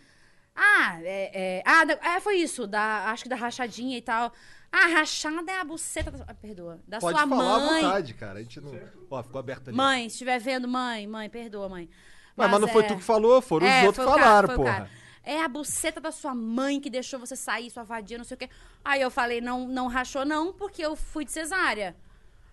Ah, 0.54 0.98
é, 1.02 1.58
é, 1.58 1.62
ah, 1.64 2.16
é, 2.16 2.20
foi 2.20 2.36
isso, 2.36 2.66
da, 2.66 3.10
acho 3.10 3.22
que 3.22 3.28
da 3.28 3.36
rachadinha 3.36 3.96
e 3.96 4.02
tal. 4.02 4.32
Ah, 4.70 4.86
rachada 4.86 5.50
é 5.50 5.60
a 5.60 5.64
buceta 5.64 6.10
da, 6.10 6.24
ah, 6.28 6.34
perdoa, 6.34 6.80
da 6.86 6.98
Pode 6.98 7.18
sua 7.18 7.26
falar 7.26 7.58
mãe. 7.60 7.80
à 7.80 7.88
vontade, 7.88 8.14
cara. 8.14 8.38
A 8.38 8.42
gente 8.42 8.60
não. 8.60 8.72
Ó, 9.10 9.22
ficou 9.22 9.38
aberto 9.38 9.68
ali. 9.68 9.76
Mãe, 9.76 10.08
se 10.08 10.14
estiver 10.14 10.38
vendo, 10.38 10.68
mãe, 10.68 11.06
mãe, 11.06 11.28
perdoa, 11.28 11.68
mãe. 11.68 11.88
Mas, 12.36 12.50
mas 12.50 12.60
não 12.60 12.68
foi 12.68 12.84
é- 12.84 12.86
tu 12.86 12.96
que 12.96 13.02
falou, 13.02 13.40
foram 13.42 13.66
os 13.66 13.72
é, 13.72 13.86
outros 13.86 14.04
que 14.04 14.10
foi 14.10 14.20
cara, 14.20 14.26
falaram, 14.28 14.48
foi 14.48 14.54
o 14.54 14.58
porra. 14.58 14.72
cara. 14.72 14.90
É 15.24 15.40
a 15.40 15.48
buceta 15.48 16.00
da 16.00 16.10
sua 16.10 16.34
mãe 16.34 16.80
que 16.80 16.90
deixou 16.90 17.20
você 17.20 17.36
sair, 17.36 17.70
sua 17.70 17.84
vadia, 17.84 18.18
não 18.18 18.24
sei 18.24 18.34
o 18.34 18.38
quê. 18.38 18.50
Aí 18.84 19.00
eu 19.00 19.10
falei, 19.10 19.40
não, 19.40 19.68
não 19.68 19.86
rachou 19.86 20.24
não, 20.24 20.52
porque 20.52 20.84
eu 20.84 20.96
fui 20.96 21.24
de 21.24 21.30
cesárea. 21.30 21.94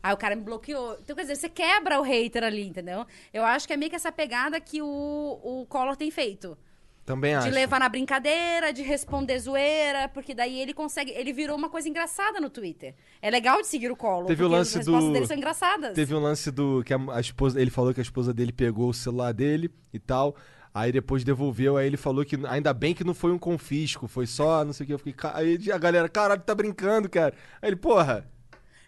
Aí 0.03 0.13
o 0.13 0.17
cara 0.17 0.35
me 0.35 0.43
bloqueou. 0.43 0.97
Então, 1.01 1.15
quer 1.15 1.23
dizer, 1.23 1.35
você 1.35 1.49
quebra 1.49 1.99
o 1.99 2.03
hater 2.03 2.43
ali, 2.43 2.67
entendeu? 2.67 3.05
Eu 3.33 3.43
acho 3.43 3.67
que 3.67 3.73
é 3.73 3.77
meio 3.77 3.89
que 3.89 3.95
essa 3.95 4.11
pegada 4.11 4.59
que 4.59 4.81
o, 4.81 4.85
o 5.43 5.65
Collor 5.67 5.95
tem 5.97 6.11
feito. 6.11 6.57
Também 7.09 7.33
acho. 7.33 7.47
De 7.47 7.53
levar 7.55 7.79
na 7.79 7.89
brincadeira, 7.89 8.71
de 8.71 8.83
responder 8.83 9.39
zoeira, 9.39 10.07
porque 10.09 10.35
daí 10.35 10.59
ele 10.59 10.75
consegue. 10.75 11.09
Ele 11.09 11.33
virou 11.33 11.57
uma 11.57 11.67
coisa 11.67 11.89
engraçada 11.89 12.39
no 12.39 12.51
Twitter. 12.51 12.93
É 13.19 13.31
legal 13.31 13.59
de 13.63 13.67
seguir 13.67 13.91
o 13.91 13.95
Collor. 13.95 14.27
Teve 14.27 14.43
o 14.43 14.47
lance 14.47 14.77
as 14.77 14.85
respostas 14.85 15.05
do- 15.05 15.13
dele 15.13 15.25
são 15.25 15.35
engraçadas. 15.35 15.95
Teve 15.95 16.13
um 16.13 16.19
lance 16.19 16.51
do. 16.51 16.83
que 16.85 16.93
a, 16.93 16.99
a 17.13 17.19
esposa. 17.19 17.59
Ele 17.59 17.71
falou 17.71 17.95
que 17.95 17.99
a 17.99 18.03
esposa 18.03 18.31
dele 18.31 18.51
pegou 18.51 18.89
o 18.89 18.93
celular 18.93 19.33
dele 19.33 19.71
e 19.91 19.97
tal. 19.97 20.35
Aí 20.71 20.91
depois 20.91 21.23
devolveu, 21.23 21.77
aí 21.77 21.87
ele 21.87 21.97
falou 21.97 22.23
que 22.23 22.37
ainda 22.47 22.71
bem 22.75 22.93
que 22.93 23.03
não 23.03 23.15
foi 23.15 23.31
um 23.31 23.39
confisco, 23.39 24.07
foi 24.07 24.27
só, 24.27 24.63
não 24.63 24.71
sei 24.71 24.83
o 24.83 24.87
que. 24.87 24.93
Eu 24.93 24.99
fiquei. 24.99 25.15
Aí 25.33 25.71
a 25.71 25.79
galera, 25.79 26.07
caralho, 26.07 26.41
tá 26.41 26.53
brincando, 26.53 27.09
cara. 27.09 27.33
Aí 27.59 27.69
ele, 27.69 27.75
porra. 27.75 28.29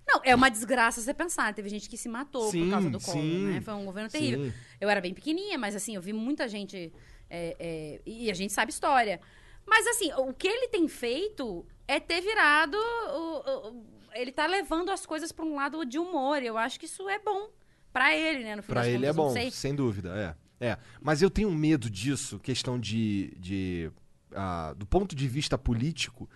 Não, 0.08 0.22
é 0.24 0.36
uma 0.36 0.50
desgraça 0.50 1.02
você 1.02 1.12
pensar. 1.12 1.52
Teve 1.56 1.70
gente 1.70 1.90
que 1.90 1.98
se 1.98 2.08
matou 2.08 2.52
Sim, 2.52 2.66
por 2.66 2.72
causa 2.72 2.90
do 2.92 3.00
sim, 3.00 3.46
né? 3.48 3.62
Foi 3.62 3.74
um 3.74 3.86
governo 3.86 4.10
terrível. 4.12 4.46
sim. 4.46 4.54
Eu 4.80 4.90
era 4.90 5.02
bem 5.02 5.12
pequenininha, 5.12 5.58
mas 5.58 5.76
assim, 5.76 5.96
eu 5.96 6.02
vi 6.04 6.14
muita 6.14 6.48
gente. 6.48 6.94
É, 7.32 7.56
é, 7.60 8.02
e 8.06 8.30
a 8.30 8.34
gente 8.34 8.52
sabe 8.54 8.72
história. 8.72 9.20
Mas 9.66 9.88
assim, 9.88 10.12
o 10.14 10.34
que 10.34 10.48
ele 10.48 10.68
tem 10.68 10.88
feito 10.88 11.66
é 11.88 12.00
ter 12.00 12.20
virado 12.22 12.76
o- 12.78 13.70
o- 13.70 13.86
ele 14.14 14.32
tá 14.32 14.46
levando 14.46 14.90
as 14.92 15.06
coisas 15.06 15.32
pra 15.32 15.46
um 15.46 15.56
lado 15.56 15.86
de 15.86 15.98
humor. 15.98 16.44
Eu 16.44 16.58
acho 16.58 16.80
que 16.80 16.86
isso 16.86 17.08
é 17.08 17.18
bom 17.20 17.50
pra 17.94 18.16
ele, 18.16 18.44
né? 18.44 18.56
No 18.56 18.64
fim 18.64 18.70
Pra 18.74 18.88
ele 18.88 19.06
é 19.06 19.10
contas, 19.10 19.16
não 19.16 19.24
bom, 19.28 19.34
sei. 19.34 19.52
sem 19.52 19.74
dúvida, 19.76 20.36
é. 20.60 20.68
é. 20.72 20.78
Mas 21.02 21.22
eu 21.22 21.30
tenho 21.30 21.50
medo 21.52 21.90
disso, 21.90 22.40
questão 22.40 22.78
de. 22.80 23.34
de 23.40 23.92
ah, 24.34 24.74
do 24.78 24.86
ponto 24.86 25.16
de 25.16 25.28
vista 25.28 25.58
político, 25.58 26.30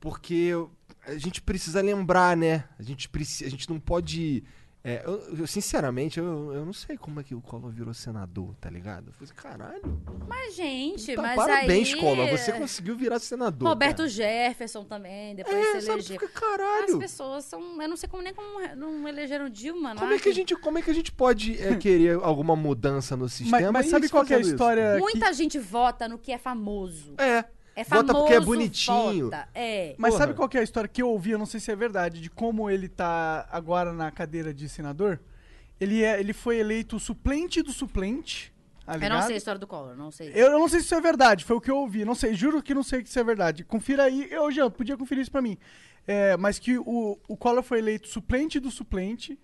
porque 0.00 0.50
a 1.06 1.14
gente 1.16 1.40
precisa 1.42 1.80
lembrar, 1.80 2.36
né? 2.36 2.64
A 2.78 2.82
gente, 2.82 3.08
precisa, 3.08 3.46
a 3.46 3.50
gente 3.50 3.68
não 3.68 3.78
pode. 3.80 4.42
É, 4.84 5.02
eu, 5.04 5.38
eu, 5.38 5.46
sinceramente, 5.46 6.18
eu, 6.18 6.52
eu 6.52 6.66
não 6.66 6.72
sei 6.72 6.96
como 6.96 7.20
é 7.20 7.22
que 7.22 7.36
o 7.36 7.40
Collor 7.40 7.70
virou 7.70 7.94
senador, 7.94 8.52
tá 8.60 8.68
ligado? 8.68 9.08
Eu 9.08 9.12
falei 9.12 9.30
assim, 9.30 9.34
caralho. 9.34 10.02
Mas, 10.26 10.56
gente, 10.56 11.14
Tá, 11.14 11.22
mas 11.22 11.36
parabéns, 11.36 11.94
aí... 11.94 12.00
Collor. 12.00 12.28
Você 12.30 12.52
conseguiu 12.52 12.96
virar 12.96 13.20
senador. 13.20 13.68
Roberto 13.68 13.98
cara. 13.98 14.08
Jefferson 14.08 14.82
também, 14.84 15.36
depois 15.36 15.56
É, 15.56 15.80
se 15.80 15.86
sabe, 15.86 16.00
elegeu. 16.00 16.18
fica, 16.18 16.28
caralho. 16.28 16.94
As 16.94 16.98
pessoas 16.98 17.44
são... 17.44 17.80
Eu 17.80 17.88
não 17.88 17.96
sei 17.96 18.08
como 18.08 18.24
nem 18.24 18.34
como 18.34 18.58
não 18.74 19.06
elegeram 19.06 19.48
Dilma, 19.48 19.94
não 19.94 20.00
Como 20.00 20.14
é, 20.14 20.18
que 20.18 20.28
a 20.28 20.34
gente, 20.34 20.56
como 20.56 20.78
é 20.78 20.82
que 20.82 20.90
a 20.90 20.94
gente 20.94 21.12
pode 21.12 21.62
é, 21.62 21.76
querer 21.78 22.18
alguma 22.20 22.56
mudança 22.56 23.16
no 23.16 23.28
sistema? 23.28 23.70
mas 23.70 23.86
e 23.86 23.90
sabe 23.90 24.08
qual 24.08 24.24
que 24.24 24.34
é 24.34 24.38
a 24.38 24.40
isso? 24.40 24.50
história? 24.50 24.98
Muita 24.98 25.32
gente 25.32 25.60
vota 25.60 26.08
no 26.08 26.18
que 26.18 26.32
é 26.32 26.38
famoso. 26.38 27.14
É. 27.18 27.44
É 27.74 27.84
Vota 27.84 28.12
porque 28.12 28.34
é 28.34 28.40
bonitinho. 28.40 29.24
vota. 29.26 29.48
É. 29.54 29.94
Mas 29.96 30.12
Porra. 30.12 30.24
sabe 30.24 30.34
qual 30.34 30.48
que 30.48 30.58
é 30.58 30.60
a 30.60 30.64
história 30.64 30.88
que 30.88 31.00
eu 31.00 31.08
ouvi? 31.08 31.30
Eu 31.30 31.38
não 31.38 31.46
sei 31.46 31.58
se 31.58 31.70
é 31.70 31.76
verdade, 31.76 32.20
de 32.20 32.28
como 32.28 32.68
ele 32.68 32.88
tá 32.88 33.48
agora 33.50 33.92
na 33.92 34.10
cadeira 34.10 34.52
de 34.52 34.68
senador. 34.68 35.18
Ele, 35.80 36.02
é, 36.02 36.20
ele 36.20 36.32
foi 36.32 36.58
eleito 36.58 37.00
suplente 37.00 37.62
do 37.62 37.72
suplente. 37.72 38.52
tá 38.84 38.94
Eu 38.94 39.10
não 39.10 39.22
sei 39.22 39.34
a 39.34 39.38
história 39.38 39.58
do 39.58 39.66
Collor, 39.66 39.96
não 39.96 40.10
sei. 40.10 40.30
Eu, 40.34 40.52
eu 40.52 40.58
não 40.58 40.68
sei 40.68 40.80
se 40.80 40.86
isso 40.86 40.94
é 40.94 41.00
verdade, 41.00 41.44
foi 41.44 41.56
o 41.56 41.60
que 41.60 41.70
eu 41.70 41.78
ouvi. 41.78 42.04
Não 42.04 42.14
sei, 42.14 42.34
juro 42.34 42.62
que 42.62 42.74
não 42.74 42.82
sei 42.82 43.00
se 43.00 43.06
isso 43.06 43.18
é 43.18 43.24
verdade. 43.24 43.64
Confira 43.64 44.04
aí. 44.04 44.28
Eu 44.30 44.50
já 44.52 44.68
podia 44.70 44.96
conferir 44.96 45.22
isso 45.22 45.32
pra 45.32 45.42
mim. 45.42 45.56
É, 46.06 46.36
mas 46.36 46.58
que 46.58 46.78
o, 46.78 47.18
o 47.26 47.36
Collor 47.36 47.62
foi 47.62 47.78
eleito 47.78 48.06
suplente 48.08 48.60
do 48.60 48.70
suplente. 48.70 49.38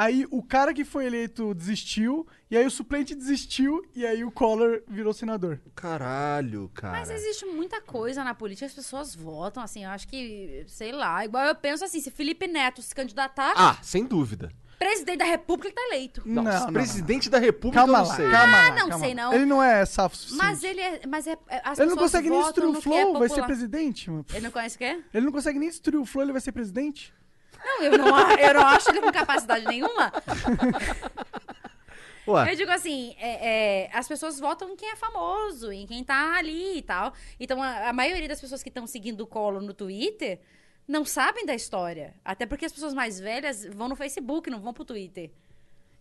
Aí 0.00 0.24
o 0.30 0.40
cara 0.44 0.72
que 0.72 0.84
foi 0.84 1.06
eleito 1.06 1.52
desistiu. 1.54 2.24
E 2.48 2.56
aí 2.56 2.64
o 2.64 2.70
suplente 2.70 3.16
desistiu. 3.16 3.84
E 3.96 4.06
aí 4.06 4.22
o 4.22 4.30
Collor 4.30 4.80
virou 4.86 5.12
senador. 5.12 5.60
Caralho, 5.74 6.70
cara. 6.72 6.98
Mas 7.00 7.10
existe 7.10 7.44
muita 7.46 7.80
coisa 7.80 8.22
na 8.22 8.32
política, 8.32 8.66
as 8.66 8.72
pessoas 8.72 9.12
votam, 9.12 9.60
assim, 9.60 9.82
eu 9.84 9.90
acho 9.90 10.06
que, 10.06 10.64
sei 10.68 10.92
lá, 10.92 11.24
igual 11.24 11.44
eu 11.46 11.54
penso 11.56 11.84
assim, 11.84 12.00
se 12.00 12.12
Felipe 12.12 12.46
Neto 12.46 12.80
se 12.80 12.94
candidatar, 12.94 13.54
Ah, 13.56 13.76
sem 13.82 14.04
dúvida. 14.04 14.52
presidente 14.78 15.18
da 15.18 15.24
república 15.24 15.68
ele 15.68 15.74
tá 15.74 15.82
eleito. 15.92 16.22
Não, 16.24 16.44
não, 16.44 16.60
não. 16.66 16.72
presidente 16.72 17.28
da 17.28 17.38
república 17.40 17.80
Calma 17.80 17.98
eu 17.98 18.02
não 18.02 18.08
lá, 18.08 18.14
sei. 18.14 18.30
calma 18.30 18.52
lá. 18.52 18.66
Ah, 18.66 18.70
não 18.70 18.88
calma 18.88 19.04
sei 19.04 19.14
lá. 19.14 19.22
não. 19.22 19.32
Ele 19.32 19.46
não 19.46 19.60
é 19.60 19.84
safo 19.84 20.16
suficiente. 20.16 20.44
Mas 20.46 20.62
ele 20.62 20.80
é, 20.80 21.00
mas 21.08 21.26
é, 21.26 21.36
é- 21.48 21.60
as 21.64 21.76
Ele 21.80 21.90
não 21.90 21.96
consegue 21.96 22.30
nem 22.30 22.40
destruir 22.40 22.68
o 22.72 22.78
é 22.78 22.80
Flow, 22.80 23.18
vai 23.18 23.28
ser 23.28 23.42
presidente, 23.44 24.08
mano. 24.10 24.24
Ele 24.32 24.40
não 24.42 24.50
conhece 24.52 24.76
o 24.76 24.78
quê? 24.78 25.02
Ele 25.12 25.26
não 25.26 25.32
consegue 25.32 25.58
nem 25.58 25.68
destruir 25.68 25.98
o 26.00 26.06
Flow, 26.06 26.22
ele 26.24 26.30
vai 26.32 26.40
ser 26.40 26.52
presidente? 26.52 27.12
Não, 27.64 27.82
eu 27.82 27.98
não, 27.98 28.30
eu 28.38 28.54
não 28.54 28.66
acho 28.66 28.90
ele 28.90 29.00
com 29.00 29.12
capacidade 29.12 29.64
nenhuma. 29.66 30.12
Ué, 32.26 32.52
Eu 32.52 32.56
digo 32.56 32.70
assim, 32.70 33.14
é- 33.18 33.86
é, 33.86 33.90
as 33.92 34.06
pessoas 34.06 34.38
votam 34.38 34.68
em 34.70 34.76
quem 34.76 34.90
é 34.90 34.96
famoso, 34.96 35.72
em 35.72 35.86
quem 35.86 36.04
tá 36.04 36.36
ali 36.36 36.78
e 36.78 36.82
tal. 36.82 37.12
Então, 37.40 37.62
a, 37.62 37.88
a 37.88 37.92
maioria 37.92 38.28
das 38.28 38.40
pessoas 38.40 38.62
que 38.62 38.68
estão 38.68 38.86
seguindo 38.86 39.22
o 39.22 39.26
Collor 39.26 39.62
no 39.62 39.72
Twitter 39.72 40.38
não 40.86 41.04
sabem 41.04 41.46
da 41.46 41.54
história. 41.54 42.14
Até 42.24 42.44
porque 42.44 42.66
as 42.66 42.72
pessoas 42.72 42.92
mais 42.92 43.18
velhas 43.18 43.64
vão 43.64 43.88
no 43.88 43.96
Facebook, 43.96 44.50
não 44.50 44.60
vão 44.60 44.74
pro 44.74 44.84
Twitter. 44.84 45.30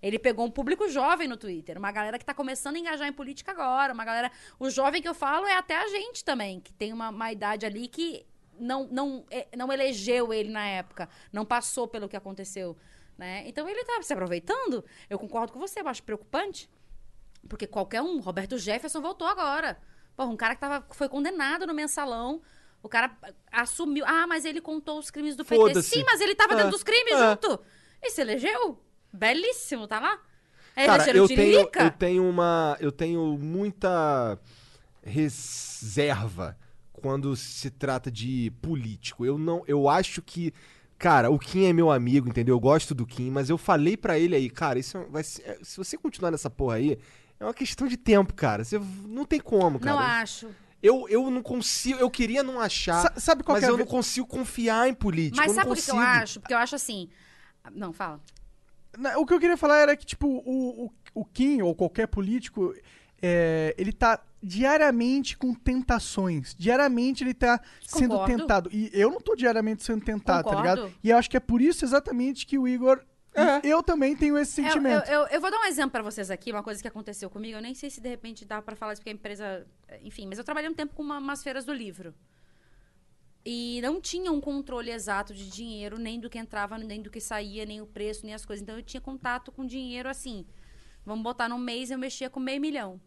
Ele 0.01 0.19
pegou 0.19 0.45
um 0.45 0.51
público 0.51 0.87
jovem 0.89 1.27
no 1.27 1.37
Twitter, 1.37 1.77
uma 1.77 1.91
galera 1.91 2.19
que 2.19 2.25
tá 2.25 2.33
começando 2.33 2.75
a 2.75 2.79
engajar 2.79 3.07
em 3.07 3.13
política 3.13 3.51
agora, 3.51 3.93
uma 3.93 4.05
galera... 4.05 4.31
O 4.59 4.69
jovem 4.69 5.01
que 5.01 5.07
eu 5.07 5.15
falo 5.15 5.47
é 5.47 5.55
até 5.57 5.75
a 5.75 5.87
gente 5.87 6.23
também, 6.23 6.59
que 6.59 6.71
tem 6.73 6.93
uma, 6.93 7.09
uma 7.09 7.31
idade 7.31 7.65
ali 7.65 7.87
que 7.87 8.25
não, 8.59 8.87
não, 8.87 9.25
é, 9.29 9.47
não 9.55 9.71
elegeu 9.71 10.33
ele 10.33 10.49
na 10.49 10.65
época, 10.65 11.09
não 11.31 11.45
passou 11.45 11.87
pelo 11.87 12.07
que 12.09 12.15
aconteceu, 12.15 12.77
né? 13.17 13.43
Então 13.47 13.67
ele 13.67 13.83
tá 13.83 14.01
se 14.01 14.13
aproveitando. 14.13 14.83
Eu 15.09 15.17
concordo 15.17 15.53
com 15.53 15.59
você, 15.59 15.81
eu 15.81 15.87
acho 15.87 16.03
preocupante. 16.03 16.69
Porque 17.47 17.65
qualquer 17.65 18.01
um, 18.01 18.19
Roberto 18.19 18.57
Jefferson 18.57 19.01
voltou 19.01 19.27
agora. 19.27 19.77
Porra, 20.15 20.29
um 20.29 20.37
cara 20.37 20.55
que 20.55 20.61
tava, 20.61 20.85
foi 20.91 21.07
condenado 21.07 21.65
no 21.65 21.73
mensalão. 21.73 22.41
O 22.83 22.89
cara 22.89 23.15
assumiu. 23.51 24.03
Ah, 24.05 24.27
mas 24.27 24.45
ele 24.45 24.61
contou 24.61 24.99
os 24.99 25.09
crimes 25.09 25.35
do 25.35 25.45
PT. 25.45 25.81
Sim, 25.81 26.03
mas 26.05 26.21
ele 26.21 26.35
tava 26.35 26.53
É, 26.53 26.55
dentro 26.57 26.71
dos 26.71 26.83
crimes 26.83 27.13
é. 27.13 27.29
junto. 27.29 27.59
E 28.01 28.09
se 28.11 28.21
elegeu? 28.21 28.81
Belíssimo, 29.11 29.87
tá 29.87 29.99
lá? 29.99 30.19
É, 30.75 30.85
cara, 30.85 31.09
eu 31.09 31.27
tenho, 31.27 31.59
eu 31.59 31.91
tenho 31.91 32.29
uma. 32.29 32.77
Eu 32.79 32.91
tenho 32.91 33.37
muita 33.37 34.39
reserva 35.03 36.57
quando 37.01 37.35
se 37.35 37.69
trata 37.69 38.11
de 38.11 38.51
político. 38.61 39.25
Eu 39.25 39.37
não. 39.37 39.63
Eu 39.67 39.87
acho 39.89 40.21
que. 40.21 40.53
Cara, 40.97 41.29
o 41.29 41.37
Kim 41.37 41.65
é 41.65 41.73
meu 41.73 41.91
amigo, 41.91 42.27
entendeu? 42.27 42.55
Eu 42.55 42.59
gosto 42.59 42.95
do 42.95 43.05
Kim, 43.05 43.29
mas 43.29 43.49
eu 43.51 43.57
falei 43.57 43.95
pra 43.95 44.17
ele 44.17 44.35
aí, 44.35 44.49
cara, 44.49 44.79
isso 44.79 44.97
vai 45.11 45.23
ser, 45.23 45.43
é, 45.43 45.59
se 45.61 45.77
você 45.77 45.95
continuar 45.95 46.31
nessa 46.31 46.49
porra 46.49 46.77
aí, 46.77 46.97
é 47.39 47.43
uma 47.43 47.53
questão 47.53 47.87
de 47.87 47.95
tempo, 47.95 48.33
cara. 48.33 48.63
Você 48.63 48.79
não 49.05 49.23
tem 49.23 49.39
como, 49.39 49.79
cara. 49.79 49.95
Não 49.95 50.01
acho. 50.01 50.49
Eu, 50.81 51.07
eu 51.07 51.29
não 51.29 51.43
consigo, 51.43 51.99
eu 51.99 52.09
queria 52.09 52.41
não 52.41 52.59
achar, 52.59 53.01
Sa- 53.01 53.13
sabe 53.19 53.43
qual 53.43 53.55
mas 53.55 53.63
que 53.63 53.69
é 53.69 53.73
eu 53.73 53.77
não 53.77 53.85
consigo 53.85 54.25
confiar 54.25 54.89
em 54.89 54.93
político. 54.95 55.37
Mas 55.37 55.51
sabe 55.51 55.67
por 55.67 55.77
que 55.77 55.91
eu 55.91 55.99
acho? 55.99 56.39
Porque 56.39 56.53
eu 56.53 56.57
acho 56.57 56.75
assim. 56.75 57.09
Não, 57.73 57.93
fala. 57.93 58.19
O 59.17 59.25
que 59.25 59.33
eu 59.35 59.39
queria 59.39 59.57
falar 59.57 59.77
era 59.77 59.95
que, 59.95 60.05
tipo, 60.05 60.27
o, 60.27 60.85
o, 60.85 60.91
o 61.13 61.25
Kim 61.25 61.61
ou 61.61 61.75
qualquer 61.75 62.07
político, 62.07 62.73
é, 63.21 63.73
ele 63.77 63.91
tá 63.91 64.21
diariamente 64.43 65.35
com 65.37 65.53
tentações. 65.53 66.55
Diariamente 66.57 67.23
ele 67.23 67.33
tá 67.33 67.59
sendo 67.81 68.11
Concordo. 68.11 68.37
tentado. 68.37 68.69
E 68.71 68.89
eu 68.93 69.09
não 69.09 69.19
tô 69.19 69.35
diariamente 69.35 69.83
sendo 69.83 70.03
tentado, 70.05 70.43
tá 70.43 70.55
Concordo. 70.55 70.81
ligado? 70.85 70.99
E 71.03 71.09
eu 71.09 71.17
acho 71.17 71.29
que 71.29 71.37
é 71.37 71.39
por 71.39 71.61
isso 71.61 71.83
exatamente 71.83 72.45
que 72.45 72.57
o 72.57 72.67
Igor. 72.67 73.03
e 73.63 73.67
Eu 73.69 73.81
também 73.83 74.15
tenho 74.15 74.37
esse 74.37 74.61
Eu, 74.61 74.65
eu, 74.65 74.71
sentimento. 74.71 75.09
eu, 75.09 75.27
eu 75.27 75.41
vou 75.41 75.49
dar 75.51 75.59
um 75.59 75.65
exemplo 75.65 75.91
pra 75.91 76.01
vocês 76.03 76.29
aqui, 76.31 76.51
uma 76.51 76.63
coisa 76.63 76.81
que 76.81 76.87
aconteceu 76.87 77.29
comigo. 77.29 77.57
Eu 77.57 77.61
nem 77.61 77.73
sei 77.73 77.89
se 77.89 77.99
de 77.99 78.09
repente 78.09 78.45
dá 78.45 78.61
pra 78.61 78.75
falar 78.75 78.93
isso 78.93 79.01
porque 79.01 79.09
a 79.09 79.13
empresa. 79.13 79.65
Enfim, 80.01 80.27
mas 80.27 80.37
eu 80.37 80.43
trabalhei 80.43 80.69
um 80.69 80.73
tempo 80.73 80.93
com 80.95 81.01
uma- 81.03 81.17
umas 81.17 81.43
feiras 81.43 81.65
do 81.65 81.73
livro. 81.73 82.13
E 83.45 83.79
não 83.81 84.01
tinha 84.01 84.29
um 84.31 84.41
controle 84.41 84.91
exato 84.91 85.33
de 85.33 85.49
dinheiro, 85.49 85.97
nem 85.97 86.19
do 86.19 86.29
que 86.29 86.37
entrava, 86.37 86.77
nem 86.77 87.01
do 87.01 87.09
que 87.09 87.21
saía, 87.21 87.65
nem 87.65 87.79
o 87.81 87.85
preço, 87.87 88.25
nem 88.25 88.33
as 88.35 88.45
coisas. 88.45 88.61
Então 88.61 88.75
eu 88.75 88.83
tinha 88.83 88.99
contato 88.99 89.51
com 89.51 89.65
dinheiro 89.65 90.09
assim. 90.09 90.45
Vamos 91.07 91.23
botar 91.23 91.47
no 91.47 91.57
mês, 91.57 91.89
eu 91.89 91.97
mexia 91.97 92.29
com 92.29 92.37
meio 92.37 92.59
milhão. 92.59 92.99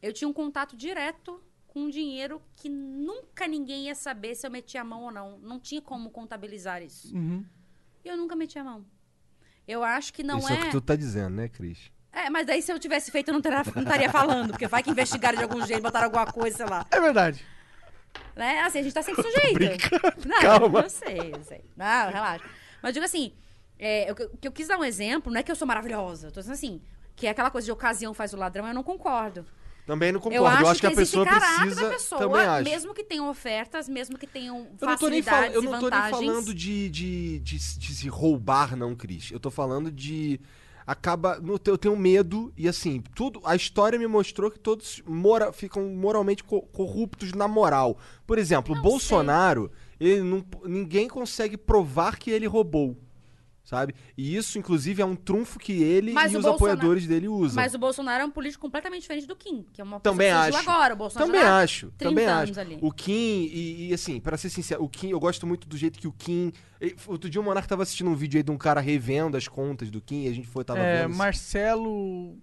Eu 0.00 0.14
tinha 0.14 0.26
um 0.26 0.32
contato 0.32 0.74
direto 0.74 1.38
com 1.66 1.80
um 1.80 1.90
dinheiro 1.90 2.40
que 2.56 2.70
nunca 2.70 3.46
ninguém 3.46 3.88
ia 3.88 3.94
saber 3.94 4.34
se 4.34 4.46
eu 4.46 4.50
metia 4.50 4.80
a 4.80 4.84
mão 4.84 5.02
ou 5.02 5.10
não. 5.10 5.38
Não 5.40 5.60
tinha 5.60 5.82
como 5.82 6.08
contabilizar 6.08 6.80
isso. 6.82 7.14
Uhum. 7.14 7.44
E 8.02 8.08
eu 8.08 8.16
nunca 8.16 8.34
meti 8.34 8.58
a 8.58 8.64
mão. 8.64 8.82
Eu 9.68 9.84
acho 9.84 10.10
que 10.14 10.22
não 10.22 10.38
Isso 10.38 10.48
é 10.48 10.52
o 10.52 10.56
é. 10.56 10.62
que 10.62 10.70
tu 10.70 10.80
tá 10.80 10.96
dizendo, 10.96 11.34
né, 11.34 11.48
Cris? 11.50 11.92
É, 12.10 12.30
mas 12.30 12.46
daí 12.46 12.62
se 12.62 12.72
eu 12.72 12.78
tivesse 12.78 13.10
feito, 13.10 13.28
eu 13.28 13.34
não, 13.34 13.42
teria, 13.42 13.62
não 13.74 13.82
estaria 13.82 14.10
falando, 14.10 14.52
porque 14.52 14.66
vai 14.66 14.82
que 14.82 14.88
investigaram 14.88 15.36
de 15.36 15.42
algum 15.42 15.66
jeito, 15.66 15.82
botaram 15.82 16.06
alguma 16.06 16.24
coisa, 16.24 16.56
sei 16.56 16.66
lá. 16.66 16.86
É 16.90 16.98
verdade. 16.98 17.44
Né? 18.34 18.60
Assim, 18.60 18.78
a 18.78 18.82
gente 18.82 18.94
tá 18.94 19.02
sempre 19.02 19.20
sujeito. 19.30 19.90
Não, 20.26 20.40
calma. 20.40 20.80
Eu 20.80 20.88
sei, 20.88 21.34
eu 21.34 21.44
sei. 21.44 21.62
Não, 21.76 22.10
relaxa. 22.10 22.44
Mas 22.80 22.88
eu 22.88 22.92
digo 22.94 23.04
assim, 23.04 23.34
é, 23.78 24.10
eu, 24.10 24.14
que 24.14 24.48
eu 24.48 24.52
quis 24.52 24.68
dar 24.68 24.78
um 24.78 24.84
exemplo, 24.84 25.32
não 25.32 25.40
é 25.40 25.42
que 25.42 25.50
eu 25.50 25.56
sou 25.56 25.66
maravilhosa, 25.66 26.28
eu 26.28 26.32
tô 26.32 26.40
dizendo 26.40 26.54
assim, 26.54 26.80
que 27.16 27.26
é 27.26 27.30
aquela 27.30 27.50
coisa 27.50 27.64
de 27.66 27.72
ocasião 27.72 28.12
faz 28.14 28.32
o 28.32 28.36
ladrão, 28.36 28.66
eu 28.66 28.74
não 28.74 28.82
concordo. 28.82 29.44
Também 29.86 30.10
não 30.12 30.18
concordo. 30.18 30.36
Eu 30.46 30.46
acho, 30.46 30.80
que, 30.80 30.86
a 30.86 30.92
existe 30.92 31.18
pessoa 31.18 31.26
precisa. 31.26 31.82
da 31.82 31.90
pessoa, 31.90 32.18
também 32.20 32.40
acho. 32.40 32.64
mesmo 32.70 32.94
que 32.94 33.04
tenham 33.04 33.28
ofertas, 33.28 33.86
mesmo 33.86 34.16
que 34.16 34.26
tenham 34.26 34.66
Eu 34.80 34.88
não 34.88 34.96
tô 34.96 35.08
nem, 35.08 35.20
fal- 35.22 35.44
eu 35.44 35.60
não 35.60 35.78
tô 35.78 35.90
nem 35.90 36.10
falando 36.10 36.54
de, 36.54 36.88
de, 36.88 37.38
de, 37.40 37.58
de 37.58 37.94
se 37.94 38.08
roubar, 38.08 38.74
não, 38.76 38.94
Cris. 38.96 39.30
Eu 39.30 39.38
tô 39.38 39.50
falando 39.50 39.92
de. 39.92 40.40
Acaba. 40.86 41.38
no- 41.38 41.60
Eu 41.66 41.76
tenho 41.76 41.94
medo, 41.96 42.50
e 42.56 42.66
assim, 42.66 43.02
tudo. 43.14 43.42
A 43.44 43.54
história 43.54 43.98
me 43.98 44.06
mostrou 44.06 44.50
que 44.50 44.58
todos 44.58 45.02
mora, 45.06 45.52
ficam 45.52 45.86
moralmente 45.90 46.42
co- 46.42 46.62
corruptos 46.62 47.32
na 47.32 47.46
moral. 47.46 47.98
Por 48.26 48.38
exemplo, 48.38 48.74
o 48.74 48.80
Bolsonaro, 48.80 49.70
ele 50.00 50.22
não, 50.22 50.42
ninguém 50.64 51.08
consegue 51.08 51.58
provar 51.58 52.16
que 52.18 52.30
ele 52.30 52.46
roubou. 52.46 52.96
Sabe? 53.64 53.94
E 54.14 54.36
isso, 54.36 54.58
inclusive, 54.58 55.00
é 55.00 55.06
um 55.06 55.16
trunfo 55.16 55.58
que 55.58 55.72
ele 55.82 56.12
Mas 56.12 56.32
e 56.32 56.36
os 56.36 56.42
Bolsonaro- 56.44 56.56
apoiadores 56.74 57.06
dele 57.06 57.28
usam. 57.28 57.56
Mas 57.56 57.72
o 57.74 57.78
Bolsonaro 57.78 58.22
é 58.22 58.26
um 58.26 58.30
político 58.30 58.60
completamente 58.60 59.00
diferente 59.00 59.26
do 59.26 59.34
Kim, 59.34 59.64
que 59.72 59.80
é 59.80 59.84
uma 59.84 59.98
Também 60.00 60.28
pessoa 60.28 60.44
que 60.44 60.52
surgiu 60.52 60.60
acho. 60.60 60.70
agora. 60.78 60.92
O 60.94 60.96
Bolsonaro 60.98 61.32
também 61.32 61.46
acho. 61.48 61.86
30 61.96 62.04
Também 62.10 62.26
anos 62.26 62.50
acho. 62.58 62.60
ali. 62.60 62.78
O 62.82 62.92
Kim, 62.92 63.48
e, 63.50 63.88
e, 63.88 63.94
assim, 63.94 64.20
pra 64.20 64.36
ser 64.36 64.50
sincero, 64.50 64.84
o 64.84 64.88
Kim, 64.88 65.08
eu 65.10 65.18
gosto 65.18 65.46
muito 65.46 65.66
do 65.66 65.78
jeito 65.78 65.98
que 65.98 66.06
o 66.06 66.12
Kim. 66.12 66.52
Outro 67.06 67.30
dia 67.30 67.40
o 67.40 67.44
Monark 67.44 67.66
tava 67.66 67.82
assistindo 67.82 68.10
um 68.10 68.14
vídeo 68.14 68.36
aí 68.38 68.42
de 68.42 68.50
um 68.50 68.58
cara 68.58 68.82
revendo 68.82 69.34
as 69.34 69.48
contas 69.48 69.90
do 69.90 69.98
Kim 69.98 70.24
e 70.24 70.28
a 70.28 70.32
gente 70.34 70.46
foi, 70.46 70.62
tava 70.62 70.80
É, 70.80 71.02
vendo. 71.06 71.16
Marcelo. 71.16 72.36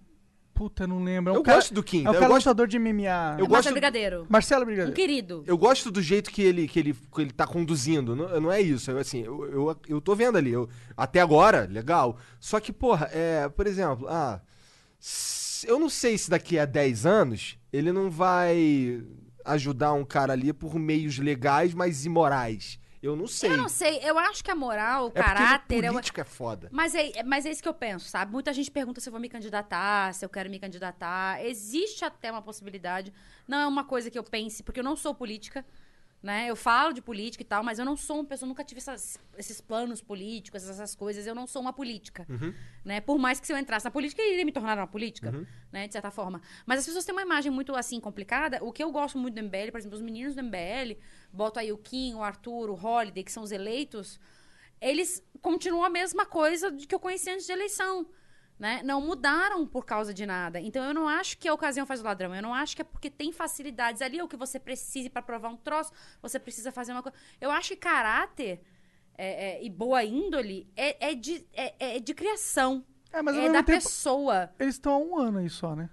Puta, 0.54 0.86
não 0.86 1.02
lembro. 1.02 1.32
É 1.32 1.34
um 1.34 1.38
Eu 1.38 1.42
cara- 1.42 1.56
gosto 1.58 1.74
do 1.74 1.82
Kim, 1.82 2.04
É 2.04 2.10
o 2.10 2.10
eu 2.10 2.14
cara 2.14 2.28
gosto- 2.28 2.46
lutador 2.46 2.68
de 2.68 2.78
MMA. 2.78 3.02
Eu 3.06 3.10
É 3.10 3.38
gosto- 3.38 3.50
Marcelo 3.52 3.74
Brigadeiro. 3.74 4.26
Marcelo 4.28 4.62
Um 4.62 4.66
Brigadeiro. 4.66 4.94
querido. 4.96 5.44
Eu 5.46 5.56
gosto 5.58 5.90
do 5.90 6.00
jeito 6.02 6.30
que 6.30 6.42
ele, 6.42 6.68
que 6.68 6.78
ele, 6.78 6.94
que 6.94 7.20
ele 7.20 7.32
tá 7.32 7.46
conduzindo. 7.46 8.14
Não, 8.14 8.40
não 8.40 8.52
é 8.52 8.60
isso. 8.60 8.90
Eu, 8.90 8.98
assim, 8.98 9.22
eu, 9.22 9.44
eu, 9.50 9.76
eu 9.88 10.00
tô 10.00 10.14
vendo 10.14 10.36
ali. 10.38 10.52
Eu, 10.52 10.68
até 10.96 11.20
agora, 11.20 11.66
legal. 11.70 12.16
Só 12.38 12.60
que, 12.60 12.72
porra, 12.72 13.08
é, 13.12 13.48
por 13.48 13.66
exemplo, 13.66 14.06
ah, 14.08 14.40
eu 15.66 15.78
não 15.78 15.88
sei 15.88 16.16
se 16.18 16.30
daqui 16.30 16.58
a 16.58 16.64
10 16.64 17.06
anos 17.06 17.56
ele 17.72 17.90
não 17.92 18.10
vai 18.10 19.02
ajudar 19.44 19.92
um 19.94 20.04
cara 20.04 20.32
ali 20.32 20.52
por 20.52 20.76
meios 20.78 21.18
legais, 21.18 21.74
mas 21.74 22.04
imorais. 22.04 22.78
Eu 23.02 23.16
não 23.16 23.26
sei. 23.26 23.50
Eu 23.50 23.56
não 23.56 23.68
sei, 23.68 23.98
eu 24.04 24.16
acho 24.18 24.44
que 24.44 24.50
a 24.50 24.54
moral, 24.54 25.06
o 25.06 25.08
É 25.08 25.22
caráter... 25.22 25.74
o 25.74 25.84
é 25.84 25.88
uma- 25.90 25.94
político 25.94 26.20
é 26.20 26.24
foda. 26.24 26.68
Mas 26.70 26.94
é, 26.94 27.22
mas 27.24 27.44
é 27.44 27.50
isso 27.50 27.60
que 27.62 27.68
eu 27.68 27.74
penso, 27.74 28.06
sabe? 28.08 28.30
Muita 28.30 28.52
gente 28.52 28.70
pergunta 28.70 29.00
se 29.00 29.08
eu 29.08 29.10
vou 29.10 29.20
me 29.20 29.28
candidatar, 29.28 30.14
se 30.14 30.24
eu 30.24 30.28
quero 30.28 30.48
me 30.48 30.58
candidatar. 30.60 31.44
Existe 31.44 32.04
até 32.04 32.30
uma 32.30 32.40
possibilidade. 32.42 33.12
Não 33.48 33.58
é 33.58 33.66
uma 33.66 33.82
coisa 33.84 34.08
que 34.10 34.18
eu 34.18 34.22
pense, 34.22 34.62
porque 34.62 34.78
eu 34.78 34.84
não 34.84 34.94
sou 34.94 35.12
política, 35.14 35.64
né? 36.22 36.46
Eu 36.48 36.54
falo 36.54 36.92
de 36.92 37.02
política 37.02 37.42
e 37.42 37.44
tal, 37.44 37.64
mas 37.64 37.80
eu 37.80 37.84
não 37.84 37.96
sou 37.96 38.18
uma 38.20 38.24
pessoa, 38.24 38.46
nunca 38.48 38.62
tive 38.62 38.78
essas- 38.78 39.18
esses 39.36 39.60
planos 39.60 40.00
políticos, 40.00 40.62
essas 40.68 40.94
coisas. 40.94 41.26
Eu 41.26 41.34
não 41.34 41.48
sou 41.48 41.60
uma 41.60 41.72
política, 41.72 42.24
Uhum. 42.28 42.54
né? 42.84 43.00
Por 43.00 43.18
mais 43.18 43.40
que 43.40 43.46
se 43.48 43.52
eu 43.52 43.58
entrasse 43.58 43.84
na 43.84 43.90
política, 43.90 44.22
eu 44.22 44.32
iria 44.32 44.44
me 44.44 44.52
tornar 44.52 44.78
uma 44.78 44.86
política, 44.86 45.30
Uhum. 45.32 45.44
né? 45.72 45.88
De 45.88 45.92
certa 45.92 46.12
forma. 46.12 46.40
Mas 46.64 46.78
as 46.78 46.86
pessoas 46.86 47.04
têm 47.04 47.12
uma 47.12 47.22
imagem 47.22 47.50
muito, 47.50 47.74
assim, 47.74 47.98
complicada. 47.98 48.62
O 48.62 48.70
que 48.70 48.84
eu 48.84 48.92
gosto 48.92 49.18
muito 49.18 49.34
do 49.34 49.40
MBL, 49.40 49.72
por 49.72 49.78
exemplo, 49.78 49.96
os 49.98 50.02
meninos 50.02 50.36
do 50.36 50.40
MBL, 50.44 50.96
boto 51.32 51.58
aí 51.58 51.72
o 51.72 51.78
Kim, 51.78 52.14
o 52.14 52.22
Arthur, 52.22 52.70
o 52.70 52.74
Holiday, 52.74 53.24
que 53.24 53.32
são 53.32 53.42
os 53.42 53.52
eleitos, 53.52 54.20
eles 54.80 55.24
continuam 55.40 55.84
a 55.84 55.90
mesma 55.90 56.26
coisa 56.26 56.70
de 56.70 56.86
que 56.86 56.94
eu 56.94 57.00
conheci 57.00 57.30
antes 57.30 57.46
de 57.46 57.52
eleição. 57.52 58.06
Né? 58.58 58.80
Não 58.84 59.00
mudaram 59.00 59.66
por 59.66 59.84
causa 59.84 60.14
de 60.14 60.24
nada. 60.24 60.60
Então 60.60 60.84
eu 60.84 60.94
não 60.94 61.08
acho 61.08 61.36
que 61.36 61.48
a 61.48 61.54
ocasião 61.54 61.84
faz 61.84 62.00
o 62.00 62.04
ladrão. 62.04 62.32
Eu 62.32 62.42
não 62.42 62.54
acho 62.54 62.76
que 62.76 62.82
é 62.82 62.84
porque 62.84 63.10
tem 63.10 63.32
facilidades 63.32 64.00
ali, 64.00 64.20
ou 64.22 64.28
que 64.28 64.36
você 64.36 64.60
precise 64.60 65.10
para 65.10 65.20
provar 65.22 65.48
um 65.48 65.56
troço, 65.56 65.90
você 66.20 66.38
precisa 66.38 66.70
fazer 66.70 66.92
uma 66.92 67.02
coisa. 67.02 67.16
Eu 67.40 67.50
acho 67.50 67.70
que 67.70 67.76
caráter 67.76 68.60
é, 69.18 69.56
é, 69.56 69.64
e 69.64 69.68
boa 69.68 70.04
índole 70.04 70.70
é, 70.76 71.10
é 71.10 71.14
de, 71.14 71.44
é, 71.52 71.96
é 71.96 72.00
de 72.00 72.14
criação. 72.14 72.84
É, 73.12 73.20
mas 73.20 73.36
é 73.36 73.48
da 73.50 73.62
tempo- 73.62 73.82
pessoa. 73.82 74.52
Eles 74.60 74.76
estão 74.76 74.92
há 74.92 74.98
um 74.98 75.18
ano 75.18 75.38
aí 75.38 75.50
só, 75.50 75.74
né? 75.74 75.90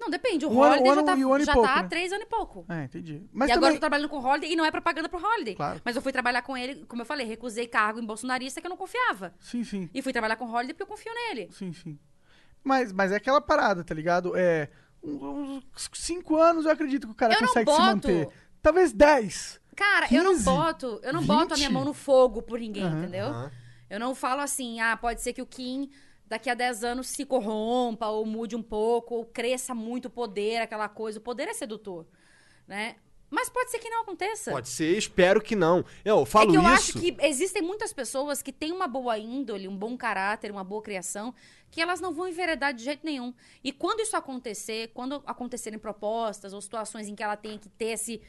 Não, 0.00 0.08
depende. 0.08 0.46
O 0.46 0.50
Um 0.50 0.62
ano- 0.62 0.74
Holiday 0.74 0.82
um 0.82 0.86
já 0.86 0.92
ano 1.00 1.04
tá, 1.06 1.12
ano 1.12 1.38
e 1.38 1.44
já 1.44 1.52
pouco, 1.52 1.68
tá 1.68 1.74
há 1.74 1.82
né? 1.82 1.88
três 1.88 2.12
anos 2.12 2.24
e 2.24 2.28
pouco. 2.28 2.64
É, 2.68 2.84
entendi. 2.84 3.22
Mas 3.32 3.48
e 3.48 3.52
agora 3.52 3.56
eu 3.56 3.60
também... 3.66 3.76
tô 3.76 3.80
trabalhando 3.80 4.08
com 4.08 4.16
o 4.18 4.24
Holiday 4.24 4.52
e 4.52 4.56
não 4.56 4.64
é 4.64 4.70
propaganda 4.70 5.08
pro 5.08 5.18
Holiday. 5.24 5.56
Claro. 5.56 5.80
Mas 5.84 5.96
eu 5.96 6.02
fui 6.02 6.12
trabalhar 6.12 6.42
com 6.42 6.56
ele, 6.56 6.84
como 6.86 7.02
eu 7.02 7.06
falei, 7.06 7.26
recusei 7.26 7.66
cargo 7.66 7.98
em 8.00 8.06
bolsonarista 8.06 8.60
que 8.60 8.66
eu 8.66 8.70
não 8.70 8.76
confiava. 8.76 9.34
Sim, 9.40 9.64
sim. 9.64 9.90
E 9.92 10.00
fui 10.00 10.12
trabalhar 10.12 10.36
com 10.36 10.44
o 10.46 10.50
Holiday 10.52 10.72
porque 10.72 10.84
eu 10.84 10.86
confio 10.86 11.12
nele. 11.14 11.48
Sim, 11.50 11.72
sim. 11.72 11.98
Mas, 12.62 12.92
mas 12.92 13.10
é 13.12 13.16
aquela 13.16 13.40
parada, 13.40 13.82
tá 13.82 13.92
ligado? 13.94 14.36
É. 14.36 14.68
Uns 15.02 15.62
cinco 15.94 16.36
anos 16.36 16.64
eu 16.64 16.70
acredito 16.72 17.06
que 17.06 17.12
o 17.12 17.16
cara 17.16 17.34
Eu 17.34 17.40
consegue 17.40 17.70
se 17.70 17.76
boto- 17.76 17.86
manter. 17.86 18.28
Talvez 18.62 18.92
dez. 18.92 19.60
Cara, 19.76 20.06
eu 20.12 20.24
não 20.24 20.32
15, 20.32 20.44
boto, 20.44 21.00
eu 21.04 21.12
não 21.12 21.22
boto 21.24 21.54
a 21.54 21.56
minha 21.56 21.68
20. 21.68 21.72
mão 21.74 21.84
no 21.84 21.94
fogo 21.94 22.42
por 22.42 22.58
ninguém, 22.58 22.82
Aham. 22.84 22.98
entendeu? 22.98 23.26
Aham. 23.26 23.50
Eu 23.88 24.00
não 24.00 24.14
falo 24.14 24.40
assim, 24.42 24.80
ah, 24.80 24.96
pode 24.96 25.22
ser 25.22 25.32
que 25.32 25.40
o 25.40 25.46
Kim 25.46 25.88
daqui 26.28 26.50
a 26.50 26.54
10 26.54 26.84
anos 26.84 27.08
se 27.08 27.24
corrompa 27.24 28.06
ou 28.08 28.26
mude 28.26 28.54
um 28.54 28.62
pouco 28.62 29.14
ou 29.14 29.24
cresça 29.24 29.74
muito 29.74 30.06
o 30.06 30.10
poder, 30.10 30.58
aquela 30.58 30.88
coisa. 30.88 31.18
O 31.18 31.22
poder 31.22 31.48
é 31.48 31.54
sedutor, 31.54 32.06
né? 32.66 32.96
Mas 33.30 33.50
pode 33.50 33.70
ser 33.70 33.78
que 33.78 33.90
não 33.90 34.02
aconteça. 34.02 34.50
Pode 34.50 34.68
ser, 34.68 34.96
espero 34.96 35.40
que 35.40 35.54
não. 35.54 35.84
Eu 36.04 36.22
é 36.22 36.26
falo 36.26 36.50
que 36.50 36.56
eu 36.56 36.62
isso. 36.62 36.70
acho 36.70 36.92
que 36.94 37.16
existem 37.20 37.60
muitas 37.60 37.92
pessoas 37.92 38.42
que 38.42 38.52
têm 38.52 38.72
uma 38.72 38.88
boa 38.88 39.18
índole, 39.18 39.68
um 39.68 39.76
bom 39.76 39.96
caráter, 39.98 40.50
uma 40.50 40.64
boa 40.64 40.82
criação, 40.82 41.34
que 41.70 41.80
elas 41.80 42.00
não 42.00 42.12
vão 42.14 42.26
enveredar 42.26 42.72
de 42.72 42.82
jeito 42.82 43.04
nenhum. 43.04 43.34
E 43.62 43.70
quando 43.70 44.00
isso 44.00 44.16
acontecer, 44.16 44.92
quando 44.94 45.22
acontecerem 45.26 45.78
propostas 45.78 46.54
ou 46.54 46.60
situações 46.60 47.06
em 47.06 47.14
que 47.14 47.22
ela 47.22 47.36
tenha 47.36 47.58
que 47.58 47.68
ter 47.68 47.88
esse, 47.88 48.22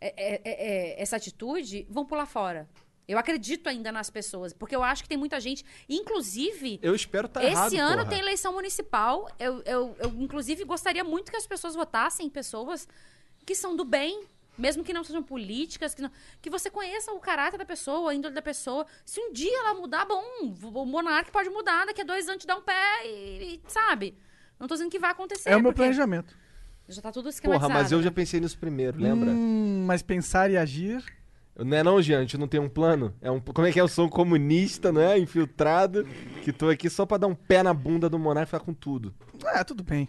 é, 0.00 0.08
é, 0.16 0.34
é, 0.34 0.40
é, 0.44 1.02
essa 1.02 1.16
atitude, 1.16 1.86
vão 1.88 2.04
pular 2.04 2.26
fora. 2.26 2.68
Eu 3.08 3.18
acredito 3.18 3.68
ainda 3.68 3.90
nas 3.90 4.08
pessoas, 4.10 4.52
porque 4.52 4.74
eu 4.76 4.82
acho 4.82 5.02
que 5.02 5.08
tem 5.08 5.18
muita 5.18 5.40
gente, 5.40 5.64
inclusive. 5.88 6.78
Eu 6.82 6.94
espero 6.94 7.26
estar 7.26 7.42
Esse 7.42 7.76
errado, 7.76 7.92
ano 7.92 7.96
porra. 8.02 8.08
tem 8.10 8.18
eleição 8.20 8.52
municipal. 8.52 9.28
Eu, 9.38 9.60
eu, 9.64 9.96
eu, 9.98 10.08
inclusive, 10.20 10.64
gostaria 10.64 11.02
muito 11.04 11.30
que 11.30 11.36
as 11.36 11.46
pessoas 11.46 11.74
votassem 11.74 12.26
em 12.26 12.30
pessoas 12.30 12.86
que 13.44 13.54
são 13.54 13.74
do 13.74 13.84
bem, 13.84 14.24
mesmo 14.56 14.84
que 14.84 14.92
não 14.92 15.02
sejam 15.02 15.22
políticas, 15.22 15.94
que, 15.94 16.02
não- 16.02 16.10
que 16.40 16.48
você 16.48 16.70
conheça 16.70 17.10
o 17.12 17.18
caráter 17.18 17.58
da 17.58 17.64
pessoa, 17.64 18.12
a 18.12 18.14
índole 18.14 18.34
da 18.34 18.42
pessoa. 18.42 18.86
Se 19.04 19.20
um 19.20 19.32
dia 19.32 19.58
ela 19.58 19.74
mudar, 19.74 20.04
bom, 20.04 20.22
o 20.62 20.84
monarca 20.86 21.30
pode 21.32 21.48
mudar, 21.50 21.86
daqui 21.86 22.02
a 22.02 22.04
dois 22.04 22.28
anos 22.28 22.42
te 22.42 22.46
dá 22.46 22.56
um 22.56 22.62
pé 22.62 23.04
e, 23.06 23.54
e, 23.56 23.60
sabe? 23.66 24.16
Não 24.60 24.68
tô 24.68 24.74
dizendo 24.74 24.90
que 24.90 24.98
vai 24.98 25.10
acontecer. 25.10 25.48
É 25.50 25.56
o 25.56 25.62
meu 25.62 25.72
planejamento. 25.72 26.36
Já 26.88 27.00
tá 27.02 27.10
tudo 27.10 27.24
Porra, 27.24 27.30
esquematizado. 27.34 27.72
mas 27.74 27.90
eu 27.92 27.98
né? 27.98 28.04
já 28.04 28.10
pensei 28.10 28.38
nisso 28.40 28.58
primeiro, 28.58 28.98
lembra? 29.00 29.30
Hum, 29.30 29.84
mas 29.86 30.02
pensar 30.02 30.50
e 30.50 30.56
agir. 30.56 31.02
Não 31.56 31.76
é 31.76 31.82
não, 31.82 32.00
Jean? 32.00 32.18
A 32.18 32.20
gente 32.22 32.38
não 32.38 32.48
tem 32.48 32.58
um 32.60 32.68
plano? 32.68 33.14
É 33.20 33.30
um, 33.30 33.38
como 33.38 33.66
é 33.66 33.72
que 33.72 33.78
é? 33.78 33.82
Eu 33.82 33.88
sou 33.88 34.06
um 34.06 34.08
comunista, 34.08 34.90
não 34.90 35.00
é? 35.00 35.18
Infiltrado, 35.18 36.06
que 36.42 36.52
tô 36.52 36.68
aqui 36.68 36.88
só 36.88 37.04
pra 37.04 37.18
dar 37.18 37.26
um 37.26 37.34
pé 37.34 37.62
na 37.62 37.74
bunda 37.74 38.08
do 38.08 38.18
Monarca 38.18 38.44
e 38.44 38.52
ficar 38.52 38.60
com 38.64 38.72
tudo. 38.72 39.14
Ah, 39.46 39.62
tudo 39.62 39.82
bem. 39.82 40.08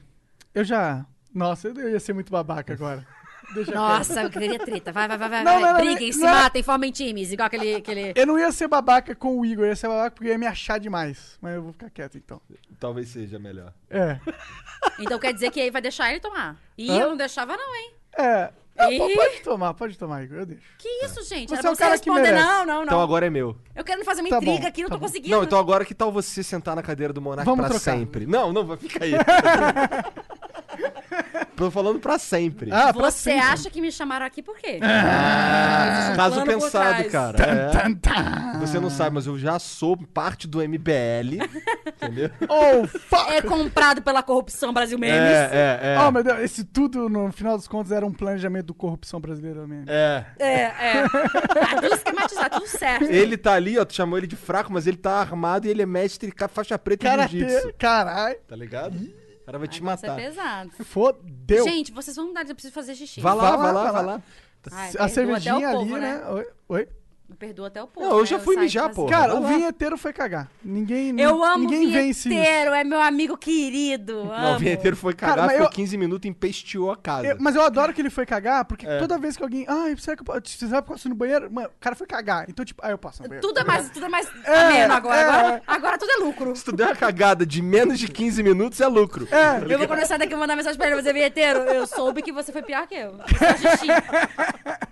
Eu 0.54 0.64
já. 0.64 1.06
Nossa, 1.34 1.68
eu 1.68 1.90
ia 1.90 2.00
ser 2.00 2.14
muito 2.14 2.32
babaca 2.32 2.74
agora. 2.74 3.06
Deixa 3.54 3.74
Nossa, 3.74 4.24
eu 4.24 4.30
queria 4.30 4.58
treta. 4.58 4.92
Vai, 4.92 5.08
vai, 5.08 5.18
vai, 5.18 5.30
vai. 5.30 5.44
Não, 5.44 5.60
vai. 5.60 5.62
não, 5.62 5.74
não, 5.74 5.86
Briguem, 5.86 6.08
não, 6.08 6.14
se 6.14 6.20
não. 6.24 6.30
matem, 6.30 6.64
formem 6.64 6.92
times. 6.92 7.32
Igual 7.32 7.48
aquele. 7.48 7.76
aquele... 7.76 8.14
Eu 8.16 8.26
não 8.26 8.40
ia 8.40 8.52
ser 8.52 8.68
babaca 8.68 9.14
com 9.14 9.40
o 9.40 9.46
Igor, 9.46 9.66
eu 9.66 9.70
ia 9.70 9.76
ser 9.76 9.88
babaca 9.88 10.12
porque 10.12 10.30
ia 10.30 10.38
me 10.38 10.48
achar 10.48 10.80
demais. 10.80 11.38
Mas 11.42 11.56
eu 11.56 11.64
vou 11.64 11.74
ficar 11.74 11.90
quieto 11.90 12.18
então. 12.18 12.42
Talvez 12.80 13.10
seja 13.10 13.38
melhor. 13.38 13.74
É. 13.90 14.20
Então 15.00 15.20
quer 15.20 15.34
dizer 15.34 15.52
que 15.52 15.60
aí 15.60 15.70
vai 15.70 15.82
deixar 15.82 16.10
ele 16.10 16.20
tomar. 16.20 16.58
E 16.78 16.90
Hã? 16.90 17.00
eu 17.00 17.10
não 17.10 17.18
deixava, 17.18 17.56
não, 17.56 17.76
hein? 17.76 17.94
É. 18.18 18.52
Não, 18.76 18.92
Ih. 18.92 19.16
pode 19.16 19.42
tomar, 19.42 19.74
pode 19.76 19.98
tomar, 19.98 20.24
Igor, 20.24 20.40
eu 20.40 20.46
deixo. 20.48 20.62
Que 20.80 20.88
isso, 21.06 21.22
gente? 21.24 21.50
Você 21.50 21.56
Era 21.58 21.68
é 21.68 21.72
um 21.72 21.76
pra 21.76 21.86
cara 21.86 22.00
que 22.00 22.10
responder, 22.10 22.32
merece. 22.32 22.44
não, 22.44 22.66
não, 22.66 22.76
não. 22.78 22.84
Então 22.84 23.02
agora 23.02 23.28
é 23.28 23.30
meu. 23.30 23.56
Eu 23.76 23.84
quero 23.84 24.04
fazer 24.04 24.22
uma 24.22 24.30
Tá 24.32 24.38
intriga 24.38 24.62
bom, 24.62 24.68
aqui, 24.68 24.82
não 24.82 24.90
tá 24.90 24.96
tô 24.96 25.00
bom. 25.00 25.06
conseguindo. 25.06 25.36
Não, 25.36 25.44
então 25.44 25.60
agora 25.60 25.86
que 25.86 25.94
tal 25.94 26.12
você 26.12 26.42
sentar 26.42 26.76
na 26.76 26.82
cadeira 26.82 27.14
do 27.14 27.22
Monarca 27.22 27.46
Vamos 27.50 27.66
pra 27.68 27.76
trocar. 27.80 27.98
sempre? 28.00 28.26
Não, 28.26 28.52
não, 28.52 28.66
vai 28.66 28.78
ficar 28.78 29.04
aí. 29.06 29.14
Tô 31.56 31.70
falando 31.70 32.00
pra 32.00 32.18
sempre. 32.18 32.72
Ah, 32.72 32.92
pra 32.94 33.12
Você 33.12 33.32
sempre. 33.32 33.40
acha 33.48 33.70
que 33.70 33.80
me 33.80 33.92
chamaram 33.92 34.26
aqui 34.26 34.42
por 34.42 34.58
quê? 34.58 34.80
Ah, 34.82 35.88
Existe 35.92 36.12
um 36.12 36.16
caso 36.16 36.44
pensado, 36.44 37.10
cara. 37.10 37.44
É. 37.44 37.70
Tan, 37.70 37.94
tan. 37.94 38.60
Você 38.60 38.80
não 38.80 38.90
sabe, 38.90 39.16
mas 39.16 39.28
eu 39.28 39.38
já 39.38 39.60
sou 39.60 39.96
parte 39.98 40.48
do 40.48 40.60
MBL. 40.60 41.44
entendeu? 42.02 42.30
Oh, 42.50 42.88
fuck! 42.88 43.32
É 43.32 43.42
comprado 43.42 44.02
pela 44.02 44.24
corrupção 44.24 44.74
Brasil 44.74 44.98
Memes. 44.98 45.16
É, 45.18 45.80
é, 45.84 45.96
é. 45.96 46.00
Oh, 46.00 46.12
meu 46.12 46.24
Deus, 46.24 46.40
esse 46.40 46.64
tudo, 46.64 47.08
no 47.08 47.32
final 47.32 47.58
dos 47.58 47.68
contos, 47.68 47.92
era 47.92 48.06
um 48.06 48.12
planejamento 48.12 48.68
do 48.68 48.74
corrupção 48.74 49.20
brasileira 49.20 49.66
mesmo. 49.68 49.86
É. 49.88 50.26
É, 50.40 50.54
é. 50.64 51.04
Tá 51.64 51.82
tudo 51.82 51.94
esquematizado, 51.96 52.56
tudo 52.60 52.68
certo. 52.68 53.06
Ele 53.06 53.38
tá 53.38 53.54
ali, 53.54 53.78
ó, 53.78 53.86
tu 53.86 53.94
chamou 53.94 54.18
ele 54.18 54.28
de 54.28 54.36
fraco, 54.36 54.72
mas 54.72 54.88
ele 54.88 54.98
tá 54.98 55.20
armado 55.20 55.68
e 55.68 55.70
ele 55.70 55.82
é 55.82 55.86
mestre 55.86 56.34
faixa 56.50 56.78
preta 56.78 57.04
Karatê, 57.08 57.40
jiu-jitsu. 57.40 57.74
caralho. 57.78 58.38
Tá 58.48 58.56
ligado? 58.56 58.98
O 59.44 59.46
cara 59.46 59.60
vai 59.60 59.68
te 59.68 59.74
Isso 59.74 59.84
é 59.84 59.86
matar. 59.86 60.16
pesado. 60.16 60.72
Fodeu. 60.86 61.66
Gente, 61.66 61.92
vocês 61.92 62.16
vão 62.16 62.28
mudar, 62.28 62.48
eu 62.48 62.56
preciso 62.56 62.74
fazer 62.74 62.96
xixi. 62.96 63.20
Vai 63.20 63.36
lá, 63.36 63.58
vai 63.58 63.74
lá, 63.74 63.92
vai 63.92 64.06
lá. 64.06 64.22
Ai, 64.72 64.92
a 64.98 65.10
cervejinha 65.10 65.68
ali, 65.68 65.78
povo, 65.78 65.98
né? 65.98 66.26
Oi? 66.30 66.48
Oi? 66.70 66.88
Perdoa 67.38 67.68
até 67.68 67.82
o 67.84 67.88
povo. 67.88 68.06
Não, 68.08 68.14
eu 68.18 68.22
né? 68.22 68.26
já 68.26 68.40
fui 68.40 68.56
mijar, 68.56 68.84
fazendo- 68.90 68.96
pô. 68.96 69.06
Cara, 69.08 69.36
o 69.36 69.46
vinheteiro 69.48 69.98
foi 69.98 70.14
cagar. 70.14 70.50
Ninguém, 70.64 71.20
Eu 71.20 71.44
amo 71.44 71.64
ninguém 71.70 71.88
o 71.88 71.92
vinheteiro, 71.92 72.74
é 72.74 72.84
meu 72.84 73.00
amigo 73.02 73.38
querido. 73.38 74.26
Não, 74.26 74.56
o 74.56 74.60
vinheteiro 74.60 74.96
foi 74.96 75.14
Cara, 75.14 75.32
cagar, 75.34 75.46
mas 75.46 75.54
ficou 75.56 75.68
eu- 75.68 75.72
15 75.72 75.98
minutos 75.98 76.26
e 76.26 76.30
empesteou 76.30 76.92
a 76.92 76.98
casa. 76.98 77.28
Eu- 77.28 77.38
mas 77.40 77.56
eu 77.56 77.62
adoro 77.64 77.94
que 77.94 78.02
ele 78.02 78.10
foi 78.10 78.26
cagar, 78.26 78.66
porque 78.66 78.86
É. 78.88 78.98
toda 79.00 79.18
vez 79.18 79.36
que 79.38 79.44
alguém. 79.44 79.66
Ai, 79.68 79.96
será 79.98 80.16
que 80.16 80.22
eu 80.22 80.26
posso. 80.26 80.42
Você 80.46 80.68
sabe 80.68 80.88
posso 80.88 81.08
ir 81.08 81.10
no 81.10 81.16
banheiro? 81.16 81.52
Mano, 81.52 81.68
o 81.68 81.72
cara 81.80 81.96
foi 81.96 82.08
cagar. 82.08 82.46
Então, 82.50 82.64
tipo, 82.64 82.82
ah, 82.86 82.92
eu 82.92 82.98
posso 82.98 83.22
no 83.24 83.30
banheiro. 83.30 83.48
Tudo 83.48 83.60
é 83.60 83.64
mais, 83.64 83.90
tudo 83.90 84.06
é 84.06 84.10
mais 84.10 84.28
É, 84.46 84.58
ameno 84.66 84.94
agora. 84.94 85.16
é. 85.20 85.24
agora. 85.24 85.62
Agora 85.68 85.98
tudo 85.98 86.12
é 86.12 86.16
lucro. 86.24 86.56
Se 86.56 86.64
tu 86.66 86.72
der 86.72 86.88
uma 86.88 86.96
cagada 86.96 87.46
de 87.46 87.62
menos 87.62 88.00
de 88.00 88.08
15 88.08 88.42
minutos, 88.44 88.80
é 88.82 88.88
lucro. 88.88 89.28
É. 89.32 89.74
Eu 89.74 89.78
vou 89.80 89.88
começar 89.88 90.18
daqui 90.18 90.34
a 90.34 90.38
mandar 90.38 90.56
mensagem 90.56 90.78
pra 90.78 90.88
ele, 90.88 90.96
fazer 90.98 91.14
vinheteiro. 91.14 91.60
Eu 91.62 91.86
soube 91.88 92.22
que 92.22 92.32
você 92.32 92.52
foi 92.52 92.62
pior 92.62 92.88
que 92.88 92.96
eu. 92.96 93.14
Você. 93.64 93.88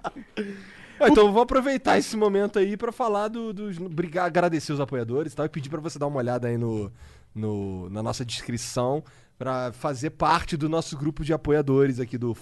Ah, 0.04 0.12
Então 1.10 1.28
eu 1.28 1.32
vou 1.34 1.42
aproveitar 1.42 1.98
esse 1.98 2.16
momento 2.18 2.60
aí 2.60 2.76
pra 2.78 2.92
falar 2.92 3.28
do, 3.28 3.54
dos. 3.54 3.78
brigar, 3.78 4.26
agradecer 4.26 4.72
os 4.74 4.80
apoiadores 4.80 5.34
e 5.34 5.36
tal, 5.36 5.46
e 5.46 5.50
pedir 5.50 5.70
pra 5.70 5.80
você 5.82 5.98
dar 5.98 6.08
uma 6.08 6.18
olhada 6.18 6.48
aí 6.48 6.58
no, 6.58 6.92
no- 7.34 7.90
na 7.90 8.02
nossa 8.04 8.24
descrição 8.26 9.04
pra 9.38 9.72
fazer 9.74 10.12
parte 10.12 10.56
do 10.56 10.70
nosso 10.70 10.96
grupo 10.98 11.24
de 11.24 11.34
apoiadores 11.34 12.00
aqui 12.00 12.18
do 12.18 12.36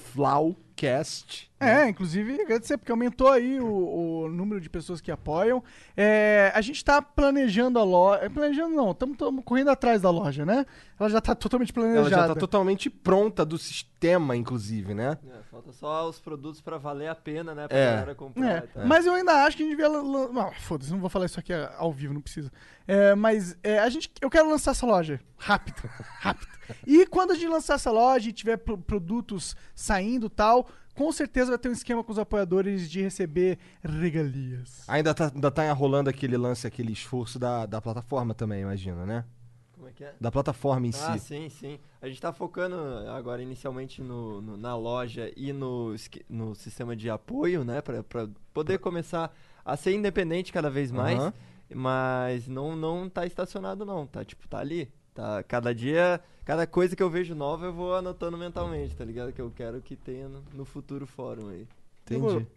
Flowcast. 0.79 1.49
É, 1.59 1.89
inclusive, 1.89 2.41
agradecer, 2.41 2.77
porque 2.77 2.89
aumentou 2.91 3.27
aí 3.29 3.59
o, 3.59 4.23
o 4.23 4.29
número 4.29 4.61
de 4.61 4.69
pessoas 4.69 5.01
que 5.01 5.11
apoiam. 5.11 5.61
É, 5.95 6.53
a 6.55 6.61
gente 6.61 6.83
tá 6.85 7.01
planejando 7.01 7.77
a 7.77 7.83
loja. 7.83 8.29
Planejando 8.29 8.73
não, 8.73 8.91
estamos 8.91 9.17
correndo 9.43 9.69
atrás 9.69 10.01
da 10.01 10.09
loja, 10.09 10.45
né? 10.45 10.65
Ela 10.97 11.09
já 11.09 11.19
tá 11.19 11.35
totalmente 11.35 11.73
planejada. 11.73 11.99
Ela 11.99 12.09
já 12.09 12.27
tá 12.33 12.35
totalmente 12.35 12.89
pronta 12.89 13.43
do 13.45 13.57
sistema, 13.57 14.37
inclusive, 14.37 14.93
né? 14.93 15.17
É, 15.29 15.43
falta 15.51 15.73
só 15.73 16.07
os 16.07 16.19
produtos 16.21 16.61
pra 16.61 16.77
valer 16.77 17.09
a 17.09 17.15
pena, 17.15 17.53
né? 17.53 17.67
Pra 17.67 17.77
É. 17.77 17.89
galera 17.91 18.15
comprar. 18.15 18.45
É, 18.49 18.85
mas 18.85 19.05
eu 19.05 19.13
ainda 19.13 19.43
acho 19.43 19.57
que 19.57 19.63
a 19.63 19.65
gente 19.65 19.75
devia. 19.75 19.89
Não, 19.89 20.51
foda-se, 20.61 20.91
não 20.91 20.99
vou 20.99 21.09
falar 21.09 21.25
isso 21.25 21.41
aqui 21.41 21.51
ao 21.77 21.91
vivo, 21.91 22.13
não 22.13 22.21
precisa. 22.21 22.49
É, 22.91 23.13
mas 23.13 23.55
é, 23.61 23.77
a 23.79 23.87
gente, 23.89 24.11
eu 24.19 24.29
quero 24.31 24.49
lançar 24.49 24.71
essa 24.71 24.85
loja 24.85 25.19
rápido, 25.37 25.77
rápido. 26.19 26.47
E 26.87 27.05
quando 27.05 27.31
a 27.31 27.35
gente 27.35 27.47
lançar 27.47 27.75
essa 27.75 27.91
loja 27.91 28.29
e 28.29 28.33
tiver 28.33 28.57
pro- 28.57 28.77
produtos 28.79 29.55
saindo 29.75 30.25
e 30.25 30.29
tal, 30.29 30.67
com 30.95 31.11
certeza 31.11 31.51
vai 31.51 31.59
ter 31.59 31.69
um 31.69 31.73
esquema 31.73 32.03
com 32.03 32.11
os 32.11 32.17
apoiadores 32.17 32.89
de 32.89 32.99
receber 33.01 33.59
regalias. 33.83 34.83
Ainda 34.87 35.13
tá, 35.13 35.31
ainda 35.33 35.51
tá 35.51 35.71
rolando 35.71 36.09
aquele 36.09 36.35
lance, 36.35 36.65
aquele 36.65 36.91
esforço 36.91 37.37
da, 37.37 37.65
da 37.65 37.79
plataforma 37.79 38.33
também, 38.33 38.61
imagina, 38.61 39.05
né? 39.05 39.23
Como 39.73 39.87
é 39.87 39.91
que 39.91 40.03
é? 40.03 40.13
Da 40.19 40.31
plataforma 40.31 40.87
em 40.87 40.91
Ah, 40.93 41.17
si. 41.17 41.19
sim, 41.19 41.49
sim. 41.49 41.79
A 42.01 42.07
gente 42.07 42.19
tá 42.19 42.33
focando 42.33 42.75
agora 43.15 43.41
inicialmente 43.41 44.01
no, 44.01 44.41
no- 44.41 44.57
na 44.57 44.75
loja 44.75 45.31
e 45.37 45.53
no, 45.53 45.95
no 46.27 46.55
sistema 46.55 46.95
de 46.95 47.09
apoio, 47.09 47.63
né? 47.63 47.81
Pra, 47.81 48.03
pra 48.03 48.27
poder 48.53 48.79
começar 48.79 49.31
a 49.63 49.77
ser 49.77 49.93
independente 49.93 50.51
cada 50.51 50.69
vez 50.69 50.91
mais, 50.91 51.19
Aham. 51.19 51.33
Mas 51.73 52.47
não, 52.47 52.75
não 52.75 53.09
tá 53.09 53.25
estacionado 53.25 53.85
não, 53.85 54.05
tá 54.05 54.23
tipo, 54.23 54.47
tá 54.47 54.59
ali. 54.59 54.91
Tá, 55.13 55.43
cada 55.43 55.73
dia, 55.75 56.21
cada 56.45 56.65
coisa 56.65 56.95
que 56.95 57.03
eu 57.03 57.09
vejo 57.09 57.35
nova 57.35 57.65
eu 57.65 57.73
vou 57.73 57.95
anotando 57.95 58.37
mentalmente, 58.37 58.95
tá 58.95 59.03
ligado? 59.03 59.33
Que 59.33 59.41
eu 59.41 59.51
quero 59.51 59.81
que 59.81 59.95
tenha 59.95 60.29
no, 60.29 60.43
no 60.53 60.63
futuro 60.63 61.05
fórum 61.05 61.49
aí. 61.49 61.67
Entendi. 62.05 62.47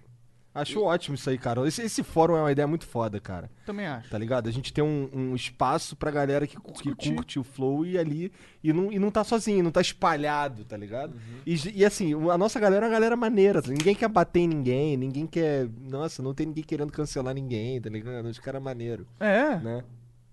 Acho 0.54 0.82
ótimo 0.82 1.14
isso 1.14 1.30
aí, 1.30 1.38
cara. 1.38 1.66
Esse, 1.66 1.80
esse 1.82 2.02
fórum 2.02 2.36
é 2.36 2.40
uma 2.40 2.52
ideia 2.52 2.68
muito 2.68 2.84
foda, 2.86 3.18
cara. 3.18 3.50
Também 3.64 3.86
acho. 3.86 4.10
Tá 4.10 4.18
ligado? 4.18 4.48
A 4.48 4.52
gente 4.52 4.70
tem 4.70 4.84
um, 4.84 5.08
um 5.12 5.34
espaço 5.34 5.96
pra 5.96 6.10
galera 6.10 6.46
que, 6.46 6.56
que 6.60 6.94
curte 7.14 7.38
o 7.38 7.42
flow 7.42 7.86
e 7.86 7.96
ali. 7.96 8.30
E 8.62 8.70
não, 8.72 8.92
e 8.92 8.98
não 8.98 9.10
tá 9.10 9.24
sozinho, 9.24 9.64
não 9.64 9.70
tá 9.70 9.80
espalhado, 9.80 10.64
tá 10.66 10.76
ligado? 10.76 11.14
Uhum. 11.14 11.40
E, 11.46 11.78
e 11.80 11.84
assim, 11.84 12.12
a 12.30 12.36
nossa 12.36 12.60
galera 12.60 12.84
é 12.84 12.88
uma 12.88 12.92
galera 12.94 13.16
maneira. 13.16 13.62
tá? 13.62 13.68
Ninguém 13.70 13.94
quer 13.94 14.08
bater 14.08 14.40
em 14.40 14.48
ninguém, 14.48 14.96
ninguém 14.96 15.26
quer. 15.26 15.68
Nossa, 15.80 16.22
não 16.22 16.34
tem 16.34 16.46
ninguém 16.46 16.64
querendo 16.64 16.92
cancelar 16.92 17.34
ninguém, 17.34 17.80
tá 17.80 17.88
ligado? 17.88 18.26
Os 18.26 18.38
caras 18.38 18.62
maneiro, 18.62 19.06
É, 19.18 19.56
né? 19.56 19.82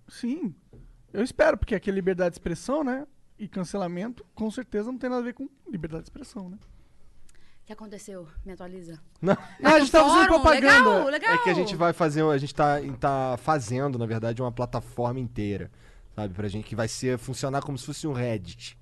sim. 0.06 0.54
Eu 1.12 1.24
espero, 1.24 1.56
porque 1.56 1.74
aqui 1.74 1.88
é 1.90 1.92
liberdade 1.92 2.30
de 2.30 2.34
expressão, 2.34 2.84
né? 2.84 3.06
E 3.38 3.48
cancelamento, 3.48 4.24
com 4.34 4.50
certeza, 4.50 4.92
não 4.92 4.98
tem 4.98 5.08
nada 5.08 5.22
a 5.22 5.24
ver 5.24 5.32
com 5.32 5.48
liberdade 5.68 6.02
de 6.04 6.10
expressão, 6.10 6.50
né? 6.50 6.58
O 7.70 7.72
que 7.72 7.74
aconteceu? 7.74 8.26
Me 8.44 8.52
atualiza. 8.54 9.00
Não. 9.22 9.34
Ah, 9.62 9.74
a 9.74 9.78
gente 9.78 9.92
tá 9.92 10.02
fazendo 10.04 10.26
propaganda. 10.26 10.90
Legal, 10.90 11.06
legal. 11.06 11.34
É 11.34 11.38
que 11.38 11.50
a 11.50 11.54
gente 11.54 11.76
vai 11.76 11.92
fazer, 11.92 12.24
a 12.24 12.36
gente 12.36 12.52
tá, 12.52 12.80
tá 12.98 13.36
fazendo, 13.38 13.96
na 13.96 14.06
verdade, 14.06 14.42
uma 14.42 14.50
plataforma 14.50 15.20
inteira, 15.20 15.70
sabe? 16.16 16.34
Pra 16.34 16.48
gente 16.48 16.64
que 16.64 16.74
vai 16.74 16.88
ser 16.88 17.16
funcionar 17.16 17.62
como 17.62 17.78
se 17.78 17.86
fosse 17.86 18.08
um 18.08 18.12
Reddit. 18.12 18.76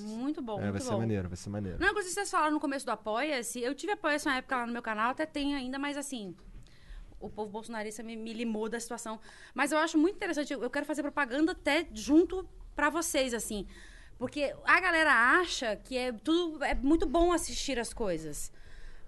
Muito 0.00 0.42
bom, 0.42 0.58
É, 0.58 0.62
muito 0.62 0.72
vai 0.72 0.80
ser 0.80 0.90
bom. 0.90 0.98
maneiro, 0.98 1.28
vai 1.28 1.36
ser 1.36 1.48
maneiro. 1.48 1.78
Não, 1.78 1.90
inclusive 1.90 2.12
vocês 2.12 2.28
falaram 2.28 2.54
no 2.54 2.58
começo 2.58 2.84
do 2.84 2.90
Apoia-se. 2.90 3.60
Eu 3.60 3.72
tive 3.72 3.92
Apoia-se 3.92 4.26
uma 4.26 4.34
época 4.38 4.56
lá 4.56 4.66
no 4.66 4.72
meu 4.72 4.82
canal, 4.82 5.12
até 5.12 5.24
tenho 5.24 5.56
ainda, 5.56 5.78
mas 5.78 5.96
assim. 5.96 6.34
O 7.20 7.30
povo 7.30 7.52
bolsonarista 7.52 8.02
me, 8.02 8.16
me 8.16 8.32
limou 8.32 8.68
da 8.68 8.80
situação. 8.80 9.20
Mas 9.54 9.70
eu 9.70 9.78
acho 9.78 9.96
muito 9.96 10.16
interessante. 10.16 10.52
Eu 10.52 10.70
quero 10.70 10.84
fazer 10.86 11.02
propaganda 11.02 11.52
até 11.52 11.86
junto 11.94 12.48
pra 12.74 12.90
vocês, 12.90 13.32
assim. 13.32 13.64
Porque 14.18 14.52
a 14.64 14.80
galera 14.80 15.12
acha 15.40 15.76
que 15.76 15.96
é 15.96 16.12
tudo. 16.12 16.62
É 16.64 16.74
muito 16.74 17.06
bom 17.06 17.32
assistir 17.32 17.78
as 17.78 17.92
coisas. 17.94 18.50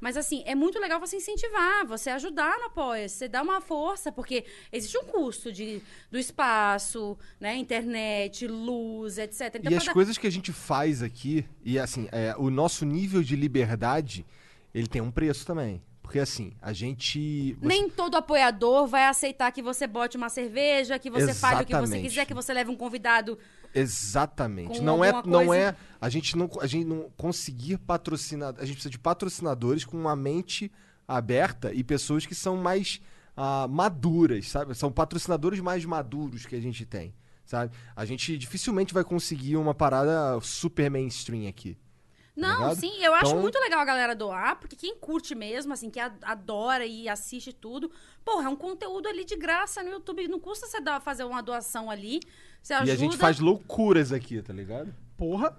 Mas, 0.00 0.16
assim, 0.16 0.42
é 0.46 0.54
muito 0.54 0.78
legal 0.78 0.98
você 0.98 1.16
incentivar, 1.16 1.86
você 1.86 2.08
ajudar 2.08 2.58
no 2.58 2.64
apoia 2.66 3.06
você 3.06 3.28
dá 3.28 3.42
uma 3.42 3.60
força, 3.60 4.10
porque 4.10 4.46
existe 4.72 4.96
um 4.96 5.04
custo 5.04 5.52
de, 5.52 5.82
do 6.10 6.18
espaço, 6.18 7.18
né? 7.38 7.54
Internet, 7.56 8.46
luz, 8.46 9.18
etc. 9.18 9.56
Então, 9.56 9.70
e 9.70 9.74
as 9.74 9.84
dar- 9.84 9.92
coisas 9.92 10.16
que 10.16 10.26
a 10.26 10.30
gente 10.30 10.52
faz 10.54 11.02
aqui, 11.02 11.44
e 11.62 11.78
assim, 11.78 12.08
é, 12.12 12.34
o 12.38 12.48
nosso 12.48 12.86
nível 12.86 13.22
de 13.22 13.36
liberdade, 13.36 14.24
ele 14.74 14.86
tem 14.86 15.02
um 15.02 15.10
preço 15.10 15.44
também. 15.44 15.82
Porque 16.02 16.18
assim, 16.18 16.54
a 16.62 16.72
gente. 16.72 17.52
você- 17.60 17.66
Nem 17.68 17.88
todo 17.88 18.16
apoiador 18.16 18.86
vai 18.86 19.04
aceitar 19.04 19.52
que 19.52 19.62
você 19.62 19.86
bote 19.86 20.16
uma 20.16 20.28
cerveja, 20.28 20.98
que 20.98 21.10
você 21.10 21.32
fale 21.34 21.62
o 21.62 21.66
que 21.66 21.72
você 21.72 21.82
Exatamente. 21.82 22.08
quiser, 22.08 22.24
que 22.26 22.34
você 22.34 22.52
leve 22.54 22.70
um 22.70 22.76
convidado. 22.76 23.38
Exatamente. 23.74 24.78
com 24.78 24.84
Não 24.84 25.04
é, 25.04 25.12
não 25.12 25.46
coisa- 25.46 25.56
é. 25.56 25.76
A 26.00 26.08
gente 26.08 26.36
não, 26.36 26.50
a 26.60 26.66
gente 26.66 26.84
não 26.86 27.10
conseguir 27.16 27.78
patrocinar. 27.78 28.54
A 28.58 28.64
gente 28.64 28.74
precisa 28.74 28.90
de 28.90 28.98
patrocinadores 28.98 29.84
com 29.84 29.96
uma 29.96 30.16
mente 30.16 30.70
aberta 31.06 31.72
e 31.72 31.82
pessoas 31.84 32.24
que 32.26 32.34
são 32.34 32.56
mais 32.56 33.00
ah, 33.36 33.66
maduras, 33.68 34.48
sabe? 34.48 34.74
São 34.74 34.90
patrocinadores 34.92 35.60
mais 35.60 35.84
maduros 35.84 36.44
que 36.46 36.54
a 36.56 36.60
gente 36.60 36.84
tem, 36.84 37.14
sabe? 37.44 37.74
A 37.96 38.04
gente 38.04 38.36
dificilmente 38.36 38.92
vai 38.92 39.04
conseguir 39.04 39.56
uma 39.56 39.74
parada 39.74 40.38
super 40.42 40.90
mainstream 40.90 41.48
aqui. 41.48 41.76
Não, 42.36 42.58
ligado? 42.60 42.76
sim, 42.80 43.02
eu 43.02 43.12
acho 43.12 43.26
Então- 43.30 43.40
muito 43.40 43.58
legal 43.58 43.80
a 43.80 43.84
galera 43.84 44.14
doar, 44.14 44.56
porque 44.58 44.76
quem 44.76 44.96
curte 44.96 45.34
mesmo, 45.34 45.72
assim, 45.72 45.90
que 45.90 45.98
adora 46.00 46.86
e 46.86 47.08
assiste 47.08 47.52
tudo, 47.52 47.90
porra, 48.24 48.44
é 48.44 48.48
um 48.48 48.56
conteúdo 48.56 49.08
ali 49.08 49.24
de 49.24 49.36
graça 49.36 49.82
no 49.82 49.90
YouTube. 49.90 50.26
Não 50.28 50.40
custa 50.40 50.66
você 50.66 50.80
dar, 50.80 51.00
fazer 51.00 51.24
uma 51.24 51.42
doação 51.42 51.90
ali. 51.90 52.20
Você 52.62 52.74
ajuda. 52.74 52.90
E 52.90 52.92
a 52.92 52.96
gente 52.96 53.16
faz 53.16 53.38
loucuras 53.40 54.12
aqui, 54.12 54.40
tá 54.42 54.52
ligado? 54.52 54.94
Porra. 55.16 55.56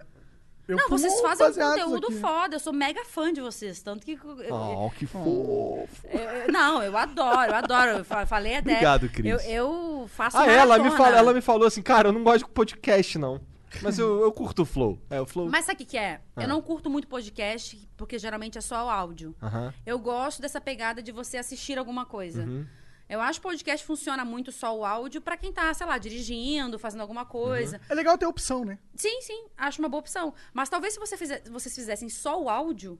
Eu 0.68 0.78
Não, 0.78 0.88
vocês 0.90 1.19
fazem 1.19 1.48
um 1.48 1.53
conteúdo 1.53 2.07
aqui. 2.07 2.15
foda. 2.19 2.56
Eu 2.56 2.60
sou 2.60 2.72
mega 2.72 3.03
fã 3.03 3.34
de 3.34 3.41
vocês. 3.41 3.82
Tanto 3.82 4.06
que. 4.06 4.18
Oh, 4.49 4.90
que 4.91 5.06
fofo. 5.06 5.88
eu- 6.07 6.19
eu- 6.19 6.52
não, 6.52 6.82
eu 6.82 6.95
adoro, 6.95 7.52
eu 7.52 7.56
adoro. 7.56 7.91
Eu 7.98 8.06
fa- 8.06 8.26
falei 8.26 8.56
até. 8.56 8.72
Obrigado, 8.72 9.10
Cris. 9.10 9.26
Eu, 9.32 9.40
eu 9.52 10.07
faço 10.07 10.38
Ah, 10.38 10.45
ela 10.48 10.78
me, 10.80 10.90
fala, 10.91 11.18
ela 11.18 11.34
me 11.34 11.41
falou 11.41 11.68
assim, 11.68 11.82
cara, 11.82 12.10
eu 12.10 12.14
não 12.14 12.23
gosto 12.23 12.45
de 12.45 12.52
podcast, 12.52 13.18
não. 13.18 13.41
Mas 13.82 13.98
eu, 13.99 14.22
eu 14.22 14.32
curto 14.32 14.61
o 14.61 14.65
flow. 14.65 14.99
É, 15.10 15.19
o 15.19 15.26
flow. 15.26 15.49
Mas 15.49 15.65
sabe 15.65 15.76
o 15.76 15.78
que, 15.80 15.86
que 15.91 15.98
é? 15.98 16.22
Ah. 16.36 16.44
Eu 16.44 16.48
não 16.48 16.61
curto 16.61 16.90
muito 16.90 17.07
podcast, 17.07 17.78
porque 17.98 18.19
geralmente 18.19 18.57
é 18.57 18.61
só 18.61 18.86
o 18.86 18.90
áudio. 18.90 19.36
Aham. 19.41 19.73
Eu 19.86 19.98
gosto 19.99 20.41
dessa 20.41 20.61
pegada 20.61 21.02
de 21.02 21.11
você 21.11 21.38
assistir 21.38 21.78
alguma 21.78 22.06
coisa. 22.06 22.44
Uhum. 22.44 22.65
Eu 23.12 23.20
acho 23.22 23.40
que 23.40 23.44
podcast 23.44 23.86
funciona 23.86 24.24
muito 24.24 24.52
só 24.54 24.76
o 24.78 24.86
áudio 24.86 25.20
pra 25.22 25.36
quem 25.36 25.52
tá, 25.52 25.74
sei 25.74 25.86
lá, 25.86 25.98
dirigindo, 25.98 26.80
fazendo 26.80 27.02
alguma 27.02 27.26
coisa. 27.26 27.76
Uhum. 27.78 27.84
É 27.90 27.94
legal 27.94 28.18
ter 28.18 28.26
opção, 28.26 28.64
né? 28.64 28.80
Sim, 28.96 29.22
sim, 29.22 29.46
acho 29.58 29.80
uma 29.82 29.90
boa 29.90 30.00
opção. 30.00 30.34
Mas 30.54 30.70
talvez 30.70 30.94
se 30.94 31.00
você 31.00 31.18
fizer- 31.18 31.44
vocês 31.50 31.76
fizessem 31.76 32.08
só 32.08 32.42
o 32.42 32.50
áudio, 32.50 32.98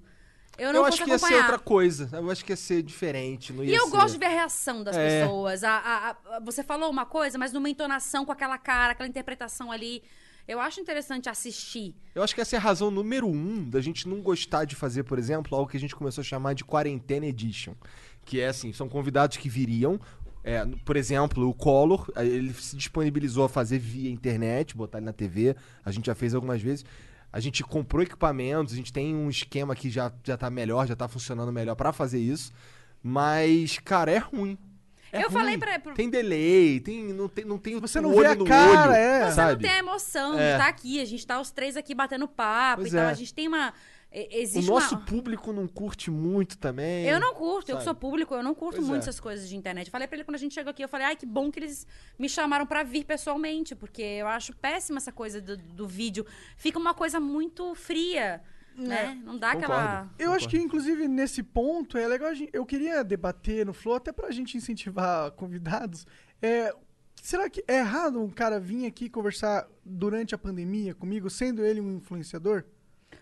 eu 0.58 0.68
Eu, 0.68 0.74
não 0.74 0.82
acho 0.86 0.98
fosse 0.98 1.04
que 1.06 1.10
ia 1.12 1.18
ser 1.18 1.26
acompanhar. 1.28 1.44
outra 1.46 1.60
coisa. 1.60 2.10
Eu 2.12 2.30
acho 2.30 2.44
que 2.44 2.52
ia 2.52 2.58
ser 2.58 2.84
diferente. 2.84 3.54
Não 3.54 3.64
E 3.64 3.70
ia 3.70 3.78
eu 3.78 3.86
ser- 3.86 3.92
gosto 3.92 4.12
de 4.14 4.20
ver 4.20 4.26
a 4.26 4.30
reação 4.30 4.84
das 4.84 4.98
É. 4.98 5.22
pessoas. 5.22 5.64
A, 5.64 5.72
a- 5.78 6.10
a- 6.36 6.40
você 6.42 6.62
falou 6.62 6.90
uma 6.92 7.06
coisa, 7.06 7.38
mas 7.38 7.54
numa 7.54 7.70
entonação 7.70 8.26
com 8.26 8.34
aquela 8.34 8.58
cara, 8.58 8.92
aquela 8.92 9.08
interpretação 9.08 9.72
ali. 9.72 10.04
Eu 10.48 10.60
acho 10.60 10.82
interessante 10.82 11.30
assistir. 11.30 11.96
Eu 12.16 12.24
acho 12.24 12.34
que 12.36 12.42
essa 12.42 12.56
é 12.56 12.58
a 12.58 12.62
razão 12.62 12.92
número 12.92 13.28
um 13.28 13.70
da 13.70 13.80
gente 13.80 14.10
não 14.10 14.20
gostar 14.22 14.66
de 14.66 14.76
fazer, 14.76 15.04
por 15.04 15.18
exemplo, 15.20 15.56
algo 15.56 15.70
que 15.70 15.78
a 15.78 15.80
gente 15.80 15.96
começou 15.96 16.22
a 16.22 16.26
chamar 16.26 16.54
de 16.54 16.66
Quarentena 16.66 17.28
Edition. 17.28 17.74
Que 18.26 18.40
é 18.42 18.48
assim, 18.48 18.72
são 18.74 18.88
convidados 18.88 19.38
que 19.38 19.50
viriam. 19.50 20.00
é, 20.44 20.66
por 20.86 20.96
exemplo, 20.98 21.48
o 21.48 21.54
Collor, 21.54 22.10
eh, 22.16 22.26
ele 22.26 22.52
se 22.54 22.76
disponibilizou 22.76 23.44
a 23.46 23.50
fazer 23.50 23.78
via 23.78 24.10
internet, 24.10 24.76
botar 24.76 24.98
ele 24.98 25.06
na 25.06 25.14
TV. 25.14 25.56
A 25.86 25.92
gente 25.92 26.06
já 26.08 26.16
fez 26.16 26.34
algumas 26.34 26.62
vezes. 26.62 26.84
A 27.34 27.40
gente 27.40 27.64
comprou 27.64 28.02
equipamentos, 28.04 28.74
a 28.74 28.76
gente 28.76 28.92
tem 28.92 29.16
um 29.16 29.30
esquema 29.30 29.76
que 29.76 29.90
já, 29.90 30.12
já 30.24 30.36
tá 30.36 30.50
melhor, 30.50 30.88
já 30.88 30.96
tá 30.96 31.08
funcionando 31.08 31.52
melhor 31.52 31.76
pra 31.76 31.94
fazer 31.94 32.20
isso. 32.20 32.52
Mas, 33.04 33.80
cara, 33.80 34.12
é 34.12 34.18
ruim. 34.18 34.58
É 35.12 35.20
Eu 35.24 35.30
ruim. 35.30 35.32
falei 35.34 35.58
pra- 35.58 35.80
Tem 35.94 36.10
delay, 36.10 36.80
tem, 36.80 37.12
não 37.14 37.28
tem, 37.28 37.44
não 37.44 37.58
tem 37.58 37.78
Você 37.80 38.00
não 38.00 38.12
olho 38.12 38.20
vê 38.22 38.28
a 38.28 38.36
no 38.36 38.46
cara, 38.46 38.82
olho, 38.90 38.92
é. 38.94 39.26
Você 39.30 39.36
sabe? 39.36 39.54
não 39.54 39.60
tem 39.62 39.72
a 39.72 39.78
emoção 39.80 40.40
É. 40.40 40.48
de 40.48 40.52
estar 40.54 40.68
aqui. 40.70 41.02
A 41.02 41.06
gente 41.06 41.28
tá 41.28 41.40
os 41.42 41.52
três 41.52 41.76
aqui 41.76 41.94
batendo 41.94 42.28
papo 42.28 42.82
Pois 42.82 42.94
e 42.94 42.96
tal. 42.96 43.06
é. 43.06 43.10
A 43.12 43.14
gente 43.14 43.34
tem 43.34 43.48
uma. 43.48 43.74
E- 44.14 44.24
O 44.40 44.42
Existe 44.42 44.70
nosso 44.70 44.96
uma. 44.96 45.06
público 45.06 45.54
não 45.54 45.68
curte 45.68 46.12
muito 46.12 46.58
também. 46.58 47.06
Eu 47.06 47.20
não 47.20 47.34
curto, 47.34 47.70
eu 47.70 47.76
sabe? 47.76 47.78
que 47.80 47.84
sou 47.86 47.96
público, 47.96 48.34
eu 48.36 48.44
não 48.44 48.54
curto 48.54 48.78
Pois 48.78 48.88
muito 48.88 49.02
é. 49.04 49.06
essas 49.10 49.20
coisas 49.20 49.48
de 49.48 49.56
internet. 49.56 49.90
Falei 49.90 50.08
pra 50.08 50.18
ele 50.18 50.24
quando 50.26 50.36
a 50.36 50.40
gente 50.40 50.54
chegou 50.54 50.72
aqui, 50.72 50.84
eu 50.84 50.90
falei, 50.90 51.08
ai, 51.08 51.16
que 51.16 51.26
bom 51.26 51.50
que 51.50 51.60
eles 51.60 51.88
me 52.20 52.28
chamaram 52.28 52.66
pra 52.66 52.84
vir 52.84 53.06
pessoalmente, 53.06 53.74
porque 53.76 54.02
eu 54.02 54.28
acho 54.28 54.56
péssima 54.58 54.98
essa 54.98 55.12
coisa 55.12 55.40
do, 55.42 55.56
do 55.58 55.88
vídeo. 55.88 56.26
Fica 56.58 56.78
uma 56.78 56.94
coisa 56.94 57.20
muito 57.20 57.74
fria, 57.76 58.42
né? 58.76 59.18
Não 59.24 59.38
dá 59.38 59.52
aquela. 59.52 60.10
Eu 60.20 60.34
acho 60.34 60.48
que, 60.50 60.58
inclusive, 60.58 61.08
nesse 61.08 61.42
ponto, 61.44 61.98
é 61.98 62.08
legal 62.08 62.30
a 62.30 62.34
gente, 62.34 62.50
Eu 62.54 62.66
queria 62.66 63.04
debater 63.04 63.66
no 63.66 63.74
Flow, 63.74 63.96
até 63.96 64.12
pra 64.12 64.30
gente 64.32 64.58
incentivar 64.58 65.32
convidados. 65.40 66.06
É, 66.42 66.74
será 67.22 67.50
que 67.50 67.64
é 67.68 67.78
errado 67.80 68.22
um 68.22 68.30
cara 68.30 68.60
vir 68.60 68.86
aqui 68.86 69.10
conversar 69.10 69.68
durante 69.86 70.34
a 70.36 70.38
pandemia 70.38 70.94
comigo, 70.94 71.30
sendo 71.30 71.64
ele 71.64 71.80
um 71.80 71.96
influenciador? 71.96 72.66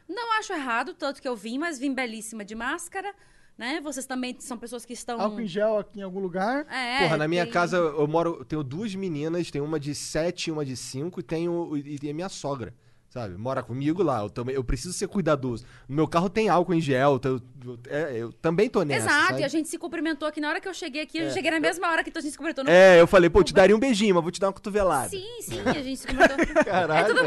Não 0.09 0.33
acho 0.39 0.51
errado, 0.51 0.93
tanto 0.95 1.21
que 1.21 1.27
eu 1.27 1.35
vim, 1.35 1.59
mas 1.59 1.77
vim 1.77 1.93
belíssima 1.93 2.43
de 2.43 2.55
máscara, 2.55 3.13
né? 3.57 3.79
Vocês 3.79 4.05
também 4.07 4.35
são 4.39 4.57
pessoas 4.57 4.83
que 4.85 4.93
estão. 4.93 5.21
Álcool 5.21 5.41
em 5.41 5.47
gel 5.47 5.77
aqui 5.77 5.99
em 5.99 6.03
algum 6.03 6.19
lugar? 6.19 6.65
É, 6.67 7.03
Porra, 7.03 7.17
na 7.17 7.27
minha 7.27 7.43
tem- 7.43 7.53
casa 7.53 7.77
eu 7.77 8.07
moro, 8.07 8.37
eu 8.39 8.45
tenho 8.45 8.63
duas 8.63 8.95
meninas, 8.95 9.51
tem 9.51 9.61
uma 9.61 9.79
de 9.79 9.93
7 9.93 10.47
e 10.47 10.51
uma 10.51 10.65
de 10.65 10.75
5 10.75 11.19
e 11.19 11.23
tenho 11.23 11.77
e 11.77 11.99
tem 11.99 12.09
a 12.09 12.13
minha 12.13 12.29
sogra, 12.29 12.73
sabe? 13.09 13.35
Mora 13.37 13.63
comigo 13.63 14.03
lá, 14.03 14.21
eu 14.21 14.29
também 14.29 14.55
eu 14.55 14.63
preciso 14.63 14.93
ser 14.93 15.07
cuidadoso. 15.07 15.65
No 15.87 15.95
meu 15.95 16.07
carro 16.07 16.29
tem 16.29 16.49
álcool 16.49 16.73
em 16.73 16.81
gel, 16.81 17.19
eu, 17.23 17.41
eu, 17.65 17.79
é, 17.89 18.17
eu 18.17 18.31
também 18.33 18.69
tô 18.69 18.83
nessa, 18.83 19.07
Exato, 19.07 19.27
sabe? 19.27 19.41
e 19.41 19.43
a 19.43 19.47
gente 19.47 19.67
se 19.67 19.77
cumprimentou 19.77 20.27
aqui. 20.27 20.39
Na 20.39 20.49
hora 20.49 20.61
que 20.61 20.67
eu 20.67 20.73
cheguei 20.73 21.01
aqui, 21.01 21.17
eu 21.17 21.27
É. 21.27 21.31
cheguei 21.31 21.51
na 21.51 21.59
mesma 21.59 21.89
hora 21.89 22.03
que 22.03 22.11
a 22.15 22.21
gente 22.21 22.31
se 22.31 22.37
cumprimentou. 22.37 22.63
Não- 22.63 22.71
É, 22.71 23.01
eu 23.01 23.07
falei, 23.07 23.29
pô, 23.29 23.39
eu 23.39 23.43
te 23.43 23.53
daria 23.53 23.75
um 23.75 23.79
beijinho, 23.79 24.15
mas 24.15 24.23
vou 24.23 24.31
te 24.31 24.39
dar 24.39 24.47
uma 24.47 24.53
cotovelada. 24.53 25.09
Sim, 25.09 25.25
sim, 25.41 25.59
a 25.65 25.73
gente 25.81 25.97
se 25.97 26.07
cumprimentou. 26.07 26.63
Caralho. 26.63 27.15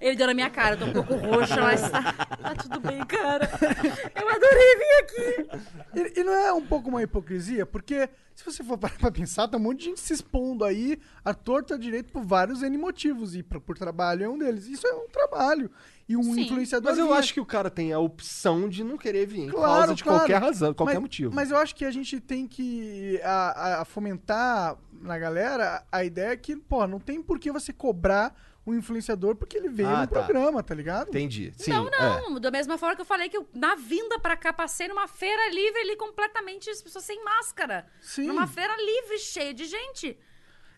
É. 0.00 0.08
Ele 0.08 0.16
deu 0.16 0.26
na 0.26 0.34
minha 0.34 0.50
cara, 0.50 0.74
eu 0.74 0.78
tô 0.78 0.84
um 0.86 0.92
pouco 0.92 1.14
roxa, 1.16 1.60
mas 1.60 1.90
tá, 1.90 2.12
tá 2.12 2.54
tudo 2.54 2.80
bem, 2.80 3.04
cara. 3.04 3.48
Eu 4.14 4.28
adorei 4.28 4.76
vir 4.76 4.94
aqui. 5.02 5.48
E, 5.94 6.20
e 6.20 6.24
não 6.24 6.32
é 6.32 6.52
um 6.52 6.64
pouco 6.64 6.88
uma 6.88 7.02
hipocrisia? 7.02 7.66
Porque, 7.66 8.08
se 8.38 8.44
você 8.44 8.62
for 8.62 8.76
parar 8.78 8.96
pra 8.98 9.10
pensar, 9.10 9.48
tem 9.48 9.58
um 9.58 9.62
monte 9.62 9.78
de 9.80 9.84
gente 9.86 10.00
se 10.00 10.12
expondo 10.12 10.64
aí, 10.64 10.98
a 11.24 11.34
torta 11.34 11.78
direito 11.78 12.12
por 12.12 12.22
vários 12.22 12.62
N 12.62 12.78
motivos. 12.78 13.34
E 13.34 13.42
pra- 13.42 13.60
por 13.60 13.76
trabalho 13.76 14.24
é 14.24 14.28
um 14.28 14.38
deles. 14.38 14.66
Isso 14.66 14.86
é 14.86 14.92
um 14.94 15.08
trabalho. 15.08 15.70
E 16.08 16.16
um 16.16 16.22
Sim. 16.22 16.42
influenciador. 16.42 16.90
Mas 16.90 16.98
eu 16.98 17.12
acho 17.12 17.34
que 17.34 17.40
o 17.40 17.44
cara 17.44 17.68
tem 17.68 17.92
a 17.92 17.98
opção 17.98 18.68
de 18.68 18.82
não 18.82 18.96
querer 18.96 19.26
vir, 19.26 19.50
por 19.50 19.56
Claro, 19.58 19.78
causa 19.80 19.94
de 19.94 20.02
claro. 20.04 20.18
qualquer 20.20 20.40
razão, 20.40 20.72
qualquer 20.72 20.94
mas, 20.94 21.02
motivo. 21.02 21.34
Mas 21.34 21.50
eu 21.50 21.58
acho 21.58 21.74
que 21.74 21.84
a 21.84 21.90
gente 21.90 22.18
tem 22.20 22.46
que 22.46 23.20
a- 23.22 23.80
a 23.82 23.84
fomentar 23.84 24.78
na 25.02 25.18
galera 25.18 25.84
a 25.92 26.02
ideia 26.04 26.34
que, 26.36 26.56
pô, 26.56 26.86
não 26.86 26.98
tem 26.98 27.20
por 27.22 27.38
que 27.38 27.52
você 27.52 27.72
cobrar 27.72 28.34
um 28.70 28.74
influenciador 28.78 29.34
porque 29.36 29.56
ele 29.56 29.68
veio 29.68 29.88
Ah, 29.88 30.02
no 30.02 30.06
tá. 30.08 30.22
programa, 30.22 30.62
tá 30.62 30.74
ligado? 30.74 31.08
Entendi. 31.08 31.52
Sim, 31.56 31.70
não, 31.70 31.88
é. 31.88 32.20
não. 32.22 32.40
Da 32.40 32.50
mesma 32.50 32.76
forma 32.78 32.94
que 32.96 33.00
eu 33.02 33.06
falei 33.06 33.28
que 33.28 33.36
eu, 33.36 33.48
na 33.54 33.74
vinda 33.74 34.18
pra 34.18 34.36
cá, 34.36 34.52
passei 34.52 34.88
numa 34.88 35.08
feira 35.08 35.48
livre 35.50 35.80
ali, 35.80 35.96
completamente 35.96 36.68
as 36.70 36.82
pessoas 36.82 37.04
sem 37.04 37.22
máscara. 37.24 37.86
Sim. 38.00 38.26
Numa 38.26 38.46
feira 38.46 38.76
livre, 38.76 39.18
cheia 39.18 39.52
de 39.54 39.64
gente. 39.66 40.18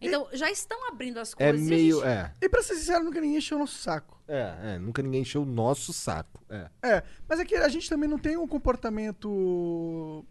Então, 0.02 0.28
já 0.32 0.50
estão 0.50 0.88
abrindo 0.88 1.18
as 1.18 1.34
É 1.38 1.50
coisas. 1.50 1.60
e 1.68 1.72
a 1.72 1.76
meio. 1.76 1.96
gente- 1.96 2.06
É, 2.08 2.32
E 2.40 2.48
pra 2.48 2.62
ser 2.62 2.74
sincero, 2.76 3.04
nunca 3.04 3.20
ninguém 3.20 3.36
encheu 3.38 3.56
o 3.58 3.60
nosso 3.60 3.76
saco. 3.78 4.18
é, 4.26 4.74
é. 4.74 4.78
Nunca 4.78 5.02
ninguém 5.02 5.20
encheu 5.22 5.42
o 5.42 5.44
nosso 5.44 5.92
saco. 5.92 6.42
É. 6.48 6.70
É, 6.82 7.02
mas 7.28 7.38
é 7.40 7.44
que 7.44 7.54
a 7.56 7.68
gente 7.68 7.88
também 7.88 8.08
não 8.08 8.18
tem 8.18 8.36
um 8.36 8.46
comportamento. 8.48 10.24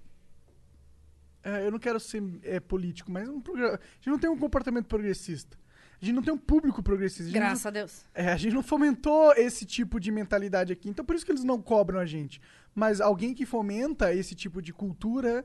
É, 1.44 1.66
eu 1.66 1.72
não 1.72 1.80
quero 1.80 2.00
ser 2.00 2.22
é, 2.44 2.60
político, 2.60 3.12
mas 3.12 3.28
um 3.30 3.40
progra- 3.40 3.76
a 3.76 3.96
gente 3.96 4.10
não 4.10 4.20
tem 4.20 4.30
um 4.30 4.38
comportamento 4.38 4.86
progressista. 4.88 5.58
A 6.02 6.06
gente 6.06 6.16
não 6.16 6.24
tem 6.24 6.34
um 6.34 6.38
público 6.38 6.82
progressista. 6.82 7.30
A 7.30 7.34
Graças 7.34 7.64
não- 7.64 7.70
a 7.70 7.72
Deus. 7.72 8.06
É, 8.14 8.30
a 8.30 8.38
gente 8.38 8.54
não 8.54 8.64
fomentou 8.64 9.34
esse 9.34 9.66
tipo 9.66 10.00
de 10.00 10.12
mentalidade 10.12 10.72
aqui. 10.72 10.90
Então 10.90 11.04
por 11.04 11.16
isso 11.16 11.26
que 11.26 11.32
eles 11.32 11.44
não 11.44 11.62
cobram 11.62 12.00
a 12.00 12.06
gente. 12.06 12.42
Mas 12.74 13.02
alguém 13.02 13.34
que 13.34 13.46
fomenta 13.46 14.14
esse 14.14 14.34
tipo 14.36 14.62
de 14.62 14.72
cultura 14.72 15.44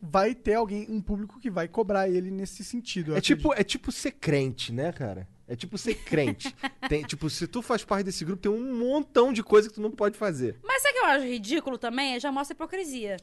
vai 0.00 0.34
ter 0.34 0.54
alguém, 0.54 0.86
um 0.88 1.00
público 1.00 1.38
que 1.38 1.50
vai 1.50 1.68
cobrar 1.68 2.08
ele 2.08 2.30
nesse 2.30 2.64
sentido. 2.64 3.14
É 3.16 3.20
tipo, 3.20 3.52
é 3.54 3.62
tipo 3.62 3.92
ser 3.92 4.12
crente, 4.12 4.72
né, 4.72 4.92
cara? 4.92 5.28
É 5.46 5.54
tipo 5.54 5.76
ser 5.76 5.94
crente. 5.94 6.54
tem, 6.88 7.02
tipo, 7.04 7.28
se 7.28 7.46
tu 7.46 7.60
faz 7.62 7.84
parte 7.84 8.06
desse 8.06 8.24
grupo, 8.24 8.42
tem 8.42 8.50
um 8.50 8.78
montão 8.78 9.32
de 9.32 9.42
coisa 9.42 9.68
que 9.68 9.74
tu 9.74 9.80
não 9.82 9.90
pode 9.90 10.16
fazer. 10.16 10.56
Mas 10.64 10.82
sabe 10.82 10.94
o 10.96 11.00
que 11.00 11.04
eu 11.06 11.10
acho 11.10 11.24
ridículo 11.26 11.78
também? 11.78 12.18
Já 12.18 12.32
mostra 12.32 12.54
hipocrisia. 12.54 13.16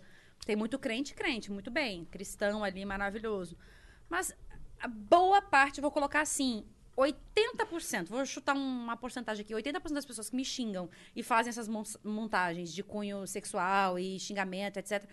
Tem 0.46 0.56
muito 0.56 0.78
crente, 0.80 1.14
crente, 1.14 1.52
muito 1.52 1.70
bem. 1.72 2.06
Cristão 2.06 2.64
ali, 2.64 2.86
maravilhoso. 2.86 3.58
Mas 4.10 4.34
a 4.80 4.88
boa 4.88 5.42
parte, 5.42 5.82
vou 5.82 5.92
colocar 5.92 6.22
assim, 6.22 6.66
80%, 6.98 8.08
vou 8.10 8.26
chutar 8.26 8.56
uma 8.56 8.96
porcentagem 8.98 9.44
aqui, 9.44 9.54
80% 9.54 9.94
das 9.94 10.06
pessoas 10.06 10.30
que 10.30 10.36
me 10.36 10.44
xingam 10.46 10.90
e 11.16 11.24
fazem 11.24 11.50
essas 11.50 11.68
mon- 11.68 11.84
montagens 12.04 12.74
de 12.74 12.84
cunho 12.84 13.26
sexual 13.28 13.98
e 14.00 14.20
xingamento, 14.20 14.78
etc., 14.78 15.04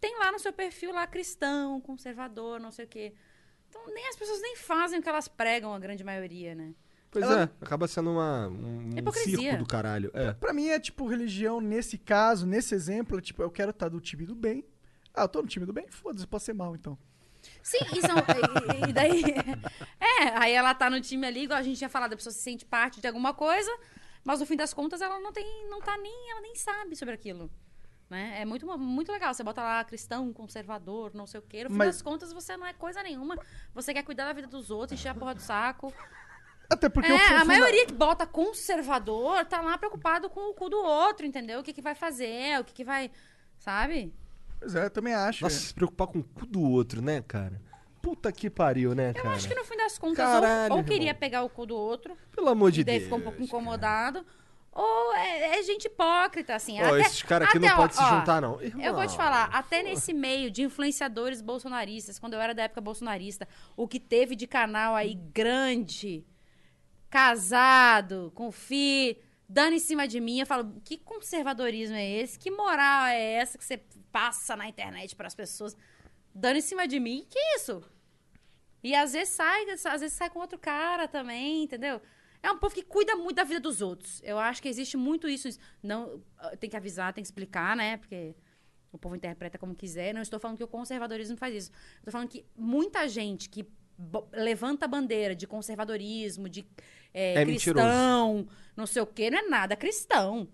tem 0.00 0.18
lá 0.18 0.32
no 0.32 0.38
seu 0.38 0.52
perfil 0.52 0.92
lá 0.92 1.06
cristão, 1.06 1.78
conservador, 1.80 2.58
não 2.58 2.70
sei 2.70 2.86
o 2.86 2.88
quê. 2.88 3.12
Então, 3.68 3.82
nem 3.94 4.08
as 4.08 4.16
pessoas 4.16 4.40
nem 4.40 4.56
fazem 4.56 4.98
o 4.98 5.02
que 5.02 5.08
elas 5.08 5.28
pregam, 5.28 5.74
a 5.74 5.78
grande 5.78 6.02
maioria, 6.02 6.54
né? 6.54 6.74
Pois 7.10 7.24
Ela- 7.24 7.42
é, 7.42 7.64
acaba 7.64 7.86
sendo 7.86 8.10
uma, 8.12 8.48
um, 8.48 8.92
um 8.94 8.98
Hipocrisia. 8.98 9.36
circo 9.38 9.58
do 9.58 9.66
caralho. 9.66 10.10
É. 10.14 10.32
Pra 10.32 10.52
mim 10.54 10.68
é 10.68 10.78
tipo 10.80 11.06
religião 11.06 11.60
nesse 11.60 11.98
caso, 11.98 12.46
nesse 12.46 12.74
exemplo, 12.74 13.18
é 13.18 13.20
tipo, 13.20 13.42
eu 13.42 13.50
quero 13.50 13.72
estar 13.72 13.88
do 13.90 14.00
time 14.00 14.24
do 14.24 14.34
bem. 14.34 14.64
Ah, 15.12 15.22
eu 15.22 15.28
tô 15.28 15.42
no 15.42 15.48
time 15.48 15.66
do 15.66 15.72
bem? 15.72 15.86
Foda-se, 15.90 16.26
pode 16.26 16.44
ser 16.44 16.54
mal 16.54 16.74
então. 16.74 16.96
Sim, 17.62 17.78
e, 17.96 18.00
são, 18.00 18.16
e, 18.16 18.90
e 18.90 18.92
daí. 18.92 19.22
É, 20.00 20.38
aí 20.38 20.52
ela 20.52 20.74
tá 20.74 20.90
no 20.90 21.00
time 21.00 21.26
ali, 21.26 21.44
igual 21.44 21.58
a 21.58 21.62
gente 21.62 21.78
tinha 21.78 21.88
falado, 21.88 22.12
a 22.12 22.16
pessoa 22.16 22.32
se 22.32 22.40
sente 22.40 22.64
parte 22.64 23.00
de 23.00 23.06
alguma 23.06 23.32
coisa, 23.32 23.70
mas 24.22 24.40
no 24.40 24.46
fim 24.46 24.56
das 24.56 24.74
contas 24.74 25.00
ela 25.00 25.18
não 25.18 25.32
tem. 25.32 25.66
não 25.68 25.80
tá 25.80 25.96
nem. 25.96 26.30
ela 26.30 26.40
nem 26.40 26.54
sabe 26.54 26.94
sobre 26.96 27.14
aquilo. 27.14 27.50
Né? 28.10 28.40
É 28.40 28.44
muito, 28.44 28.66
muito 28.76 29.12
legal. 29.12 29.32
Você 29.32 29.44
bota 29.44 29.62
lá 29.62 29.84
cristão, 29.84 30.32
conservador, 30.32 31.12
não 31.14 31.26
sei 31.26 31.38
o 31.38 31.42
quê. 31.42 31.62
No 31.64 31.70
fim 31.70 31.76
Mas- 31.76 31.88
das 31.96 32.02
contas, 32.02 32.32
você 32.32 32.56
não 32.56 32.66
é 32.66 32.72
coisa 32.72 33.02
nenhuma. 33.02 33.38
Você 33.72 33.94
quer 33.94 34.02
cuidar 34.02 34.24
da 34.24 34.32
vida 34.32 34.48
dos 34.48 34.70
outros, 34.70 34.98
encher 34.98 35.10
a 35.10 35.14
porra 35.14 35.34
do 35.34 35.40
saco. 35.40 35.94
Até 36.68 36.88
porque 36.88 37.10
é, 37.10 37.36
a 37.36 37.44
maioria 37.44 37.86
que 37.86 37.92
bota 37.92 38.26
conservador 38.26 39.44
tá 39.44 39.60
lá 39.60 39.78
preocupado 39.78 40.28
com 40.28 40.50
o 40.50 40.54
cu 40.54 40.68
do 40.68 40.78
outro, 40.78 41.26
entendeu? 41.26 41.60
O 41.60 41.62
que, 41.62 41.72
que 41.72 41.82
vai 41.82 41.94
fazer, 41.94 42.60
o 42.60 42.64
que, 42.64 42.72
que 42.72 42.84
vai. 42.84 43.10
Sabe? 43.58 44.12
Pois 44.60 44.74
é, 44.74 44.84
eu 44.84 44.90
também 44.90 45.14
acho. 45.14 45.42
Nossa, 45.42 45.58
se 45.58 45.74
preocupar 45.74 46.06
com 46.06 46.18
o 46.20 46.22
cu 46.24 46.46
do 46.46 46.60
outro, 46.62 47.02
né, 47.02 47.22
cara? 47.26 47.60
Puta 48.02 48.30
que 48.32 48.48
pariu, 48.48 48.94
né, 48.94 49.10
Eu 49.10 49.22
cara? 49.22 49.34
acho 49.34 49.48
que 49.48 49.54
no 49.54 49.64
fim 49.64 49.76
das 49.76 49.98
contas, 49.98 50.16
Caralho, 50.24 50.44
ou, 50.72 50.78
ou 50.78 50.78
irmão. 50.78 50.84
queria 50.84 51.14
pegar 51.14 51.42
o 51.42 51.48
cu 51.50 51.66
do 51.66 51.76
outro, 51.76 52.16
Pelo 52.34 52.48
amor 52.48 52.70
de 52.70 52.80
e 52.80 52.84
daí 52.84 52.94
Deus. 52.98 53.04
ficou 53.04 53.18
um 53.18 53.22
pouco 53.22 53.42
incomodado. 53.42 54.24
Ou 54.72 55.12
é, 55.14 55.58
é 55.58 55.62
gente 55.64 55.86
hipócrita, 55.86 56.54
assim. 56.54 56.80
Ó, 56.80 56.86
até- 56.86 57.00
esses 57.00 57.22
caras 57.22 57.48
aqui 57.48 57.58
não 57.58 57.66
até, 57.68 57.76
podem 57.76 57.96
se 57.96 58.08
juntar, 58.08 58.40
não. 58.40 58.60
Eu 58.62 58.94
vou 58.94 59.06
te 59.06 59.16
falar, 59.16 59.46
até 59.52 59.82
nesse 59.82 60.14
meio 60.14 60.50
de 60.50 60.62
influenciadores 60.62 61.42
bolsonaristas, 61.42 62.18
quando 62.20 62.34
eu 62.34 62.40
era 62.40 62.54
da 62.54 62.62
época 62.62 62.80
bolsonarista, 62.80 63.48
o 63.76 63.88
que 63.88 63.98
teve 63.98 64.36
de 64.36 64.46
canal 64.46 64.94
aí 64.94 65.14
grande, 65.14 66.24
casado, 67.10 68.32
com 68.34 68.50
filho, 68.52 69.16
dando 69.50 69.72
em 69.72 69.80
cima 69.80 70.06
de 70.06 70.20
mim, 70.20 70.38
eu 70.38 70.46
falo, 70.46 70.80
que 70.84 70.96
conservadorismo 70.96 71.96
é 71.96 72.08
esse? 72.08 72.38
Que 72.38 72.52
moral 72.52 73.06
é 73.06 73.32
essa 73.32 73.58
que 73.58 73.64
você 73.64 73.78
passa 74.12 74.54
na 74.54 74.68
internet 74.68 75.16
para 75.16 75.26
as 75.26 75.34
pessoas? 75.34 75.76
Dando 76.32 76.58
em 76.58 76.60
cima 76.60 76.86
de 76.86 77.00
mim? 77.00 77.26
Que 77.28 77.38
isso? 77.56 77.82
E 78.80 78.94
às 78.94 79.12
vezes 79.12 79.34
sai, 79.34 79.68
às 79.68 80.00
vezes 80.00 80.12
sai 80.12 80.30
com 80.30 80.38
outro 80.38 80.56
cara 80.56 81.08
também, 81.08 81.64
entendeu? 81.64 82.00
É 82.40 82.50
um 82.52 82.58
povo 82.58 82.72
que 82.72 82.84
cuida 82.84 83.16
muito 83.16 83.36
da 83.38 83.44
vida 83.44 83.58
dos 83.58 83.82
outros. 83.82 84.22
Eu 84.22 84.38
acho 84.38 84.62
que 84.62 84.68
existe 84.68 84.96
muito 84.96 85.28
isso. 85.28 85.48
Não, 85.82 86.22
ah, 86.38 86.56
tem 86.56 86.70
que 86.70 86.76
avisar, 86.76 87.12
tem 87.12 87.22
que 87.22 87.26
explicar, 87.26 87.76
né? 87.76 87.96
Porque 87.96 88.36
o 88.92 88.98
povo 88.98 89.16
interpreta 89.16 89.58
como 89.58 89.74
quiser. 89.74 90.14
Não 90.14 90.22
estou 90.22 90.38
falando 90.38 90.58
que 90.58 90.64
o 90.64 90.68
conservadorismo 90.68 91.36
faz 91.36 91.54
isso. 91.56 91.72
Estou 91.98 92.12
falando 92.12 92.28
que 92.28 92.46
muita 92.56 93.08
gente 93.08 93.48
que 93.48 93.68
levanta 94.32 94.84
a 94.84 94.88
bandeira 94.88 95.34
de 95.34 95.46
conservadorismo, 95.46 96.48
de 96.48 96.66
é, 97.12 97.34
É 97.42 97.44
cristão, 97.44 98.46
não 98.76 98.86
sei 98.86 99.02
o 99.02 99.06
quê, 99.06 99.30
não 99.30 99.38
é 99.38 99.42
nada 99.48 99.76
cristão. 99.76 100.48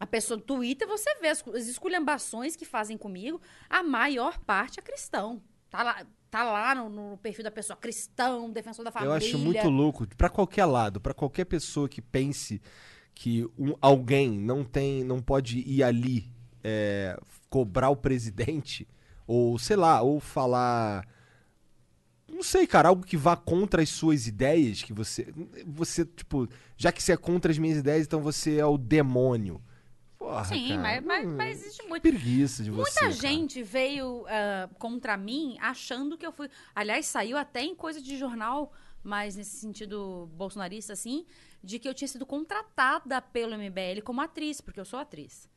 A 0.00 0.06
pessoa 0.06 0.36
do 0.36 0.44
Twitter, 0.44 0.86
você 0.86 1.12
vê 1.20 1.28
as, 1.28 1.46
as 1.48 1.66
esculhambações 1.66 2.54
que 2.54 2.64
fazem 2.64 2.96
comigo, 2.96 3.40
a 3.68 3.82
maior 3.82 4.38
parte 4.38 4.78
é 4.78 4.82
cristão. 4.82 5.42
Tá 5.68 5.82
lá, 5.82 6.06
tá 6.30 6.44
lá 6.44 6.74
no, 6.74 6.88
no 6.88 7.16
perfil 7.18 7.42
da 7.42 7.50
pessoa, 7.50 7.76
cristão, 7.76 8.48
defensor 8.50 8.84
da 8.84 8.92
família. 8.92 9.10
Eu 9.12 9.16
acho 9.16 9.36
muito 9.38 9.68
louco, 9.68 10.06
pra 10.16 10.28
qualquer 10.28 10.64
lado, 10.66 11.00
pra 11.00 11.12
qualquer 11.12 11.44
pessoa 11.46 11.88
que 11.88 12.00
pense 12.00 12.62
que 13.12 13.44
um- 13.58 13.74
alguém 13.80 14.30
não 14.30 14.62
tem, 14.64 15.02
não 15.02 15.20
pode 15.20 15.58
ir 15.58 15.82
ali 15.82 16.30
é, 16.62 17.18
cobrar 17.50 17.90
o 17.90 17.96
presidente, 17.96 18.86
ou 19.26 19.58
sei 19.58 19.76
lá, 19.76 20.00
ou 20.00 20.20
falar. 20.20 21.04
Não 22.38 22.44
sei, 22.44 22.68
cara, 22.68 22.90
algo 22.90 23.04
que 23.04 23.16
vá 23.16 23.36
contra 23.36 23.82
as 23.82 23.88
suas 23.88 24.28
ideias, 24.28 24.80
que 24.80 24.92
você. 24.92 25.26
Você, 25.66 26.04
tipo, 26.04 26.48
já 26.76 26.92
que 26.92 27.02
você 27.02 27.10
é 27.10 27.16
contra 27.16 27.50
as 27.50 27.58
minhas 27.58 27.78
ideias, 27.78 28.06
então 28.06 28.20
você 28.20 28.58
é 28.58 28.64
o 28.64 28.78
demônio. 28.78 29.60
Porra, 30.16 30.44
Sim, 30.44 30.68
cara, 30.68 30.80
mas, 30.80 31.04
mas, 31.04 31.26
mas 31.26 31.60
existe 31.60 31.84
muito. 31.88 32.00
Preguiça 32.00 32.62
de 32.62 32.70
você. 32.70 32.82
Muita 32.82 33.00
cara. 33.00 33.10
gente 33.10 33.60
veio 33.60 34.24
ah, 34.28 34.70
contra 34.78 35.16
mim 35.16 35.56
achando 35.60 36.16
que 36.16 36.24
eu 36.24 36.30
fui. 36.30 36.48
Aliás, 36.76 37.06
saiu 37.06 37.36
até 37.36 37.60
em 37.60 37.74
coisa 37.74 38.00
de 38.00 38.16
jornal, 38.16 38.72
mas 39.02 39.34
nesse 39.34 39.56
sentido 39.56 40.30
bolsonarista, 40.34 40.92
assim, 40.92 41.26
de 41.60 41.80
que 41.80 41.88
eu 41.88 41.94
tinha 41.94 42.06
sido 42.06 42.24
contratada 42.24 43.20
pelo 43.20 43.58
MBL 43.58 44.00
como 44.04 44.20
atriz, 44.20 44.60
porque 44.60 44.78
eu 44.78 44.84
sou 44.84 45.00
atriz. 45.00 45.50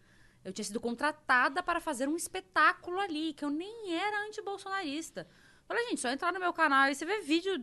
Eu 0.43 0.51
tinha 0.51 0.65
sido 0.65 0.79
contratada 0.79 1.61
para 1.61 1.79
fazer 1.79 2.09
um 2.09 2.15
espetáculo 2.15 2.99
ali, 2.99 3.33
que 3.33 3.45
eu 3.45 3.51
nem 3.51 3.93
era 3.93 4.25
anti-bolsonarista. 4.25 5.27
Falei, 5.67 5.89
gente, 5.89 6.01
só 6.01 6.09
entrar 6.09 6.33
no 6.33 6.39
meu 6.39 6.53
canal 6.53 6.89
e 6.89 6.95
você 6.95 7.05
vê 7.05 7.21
vídeo 7.21 7.53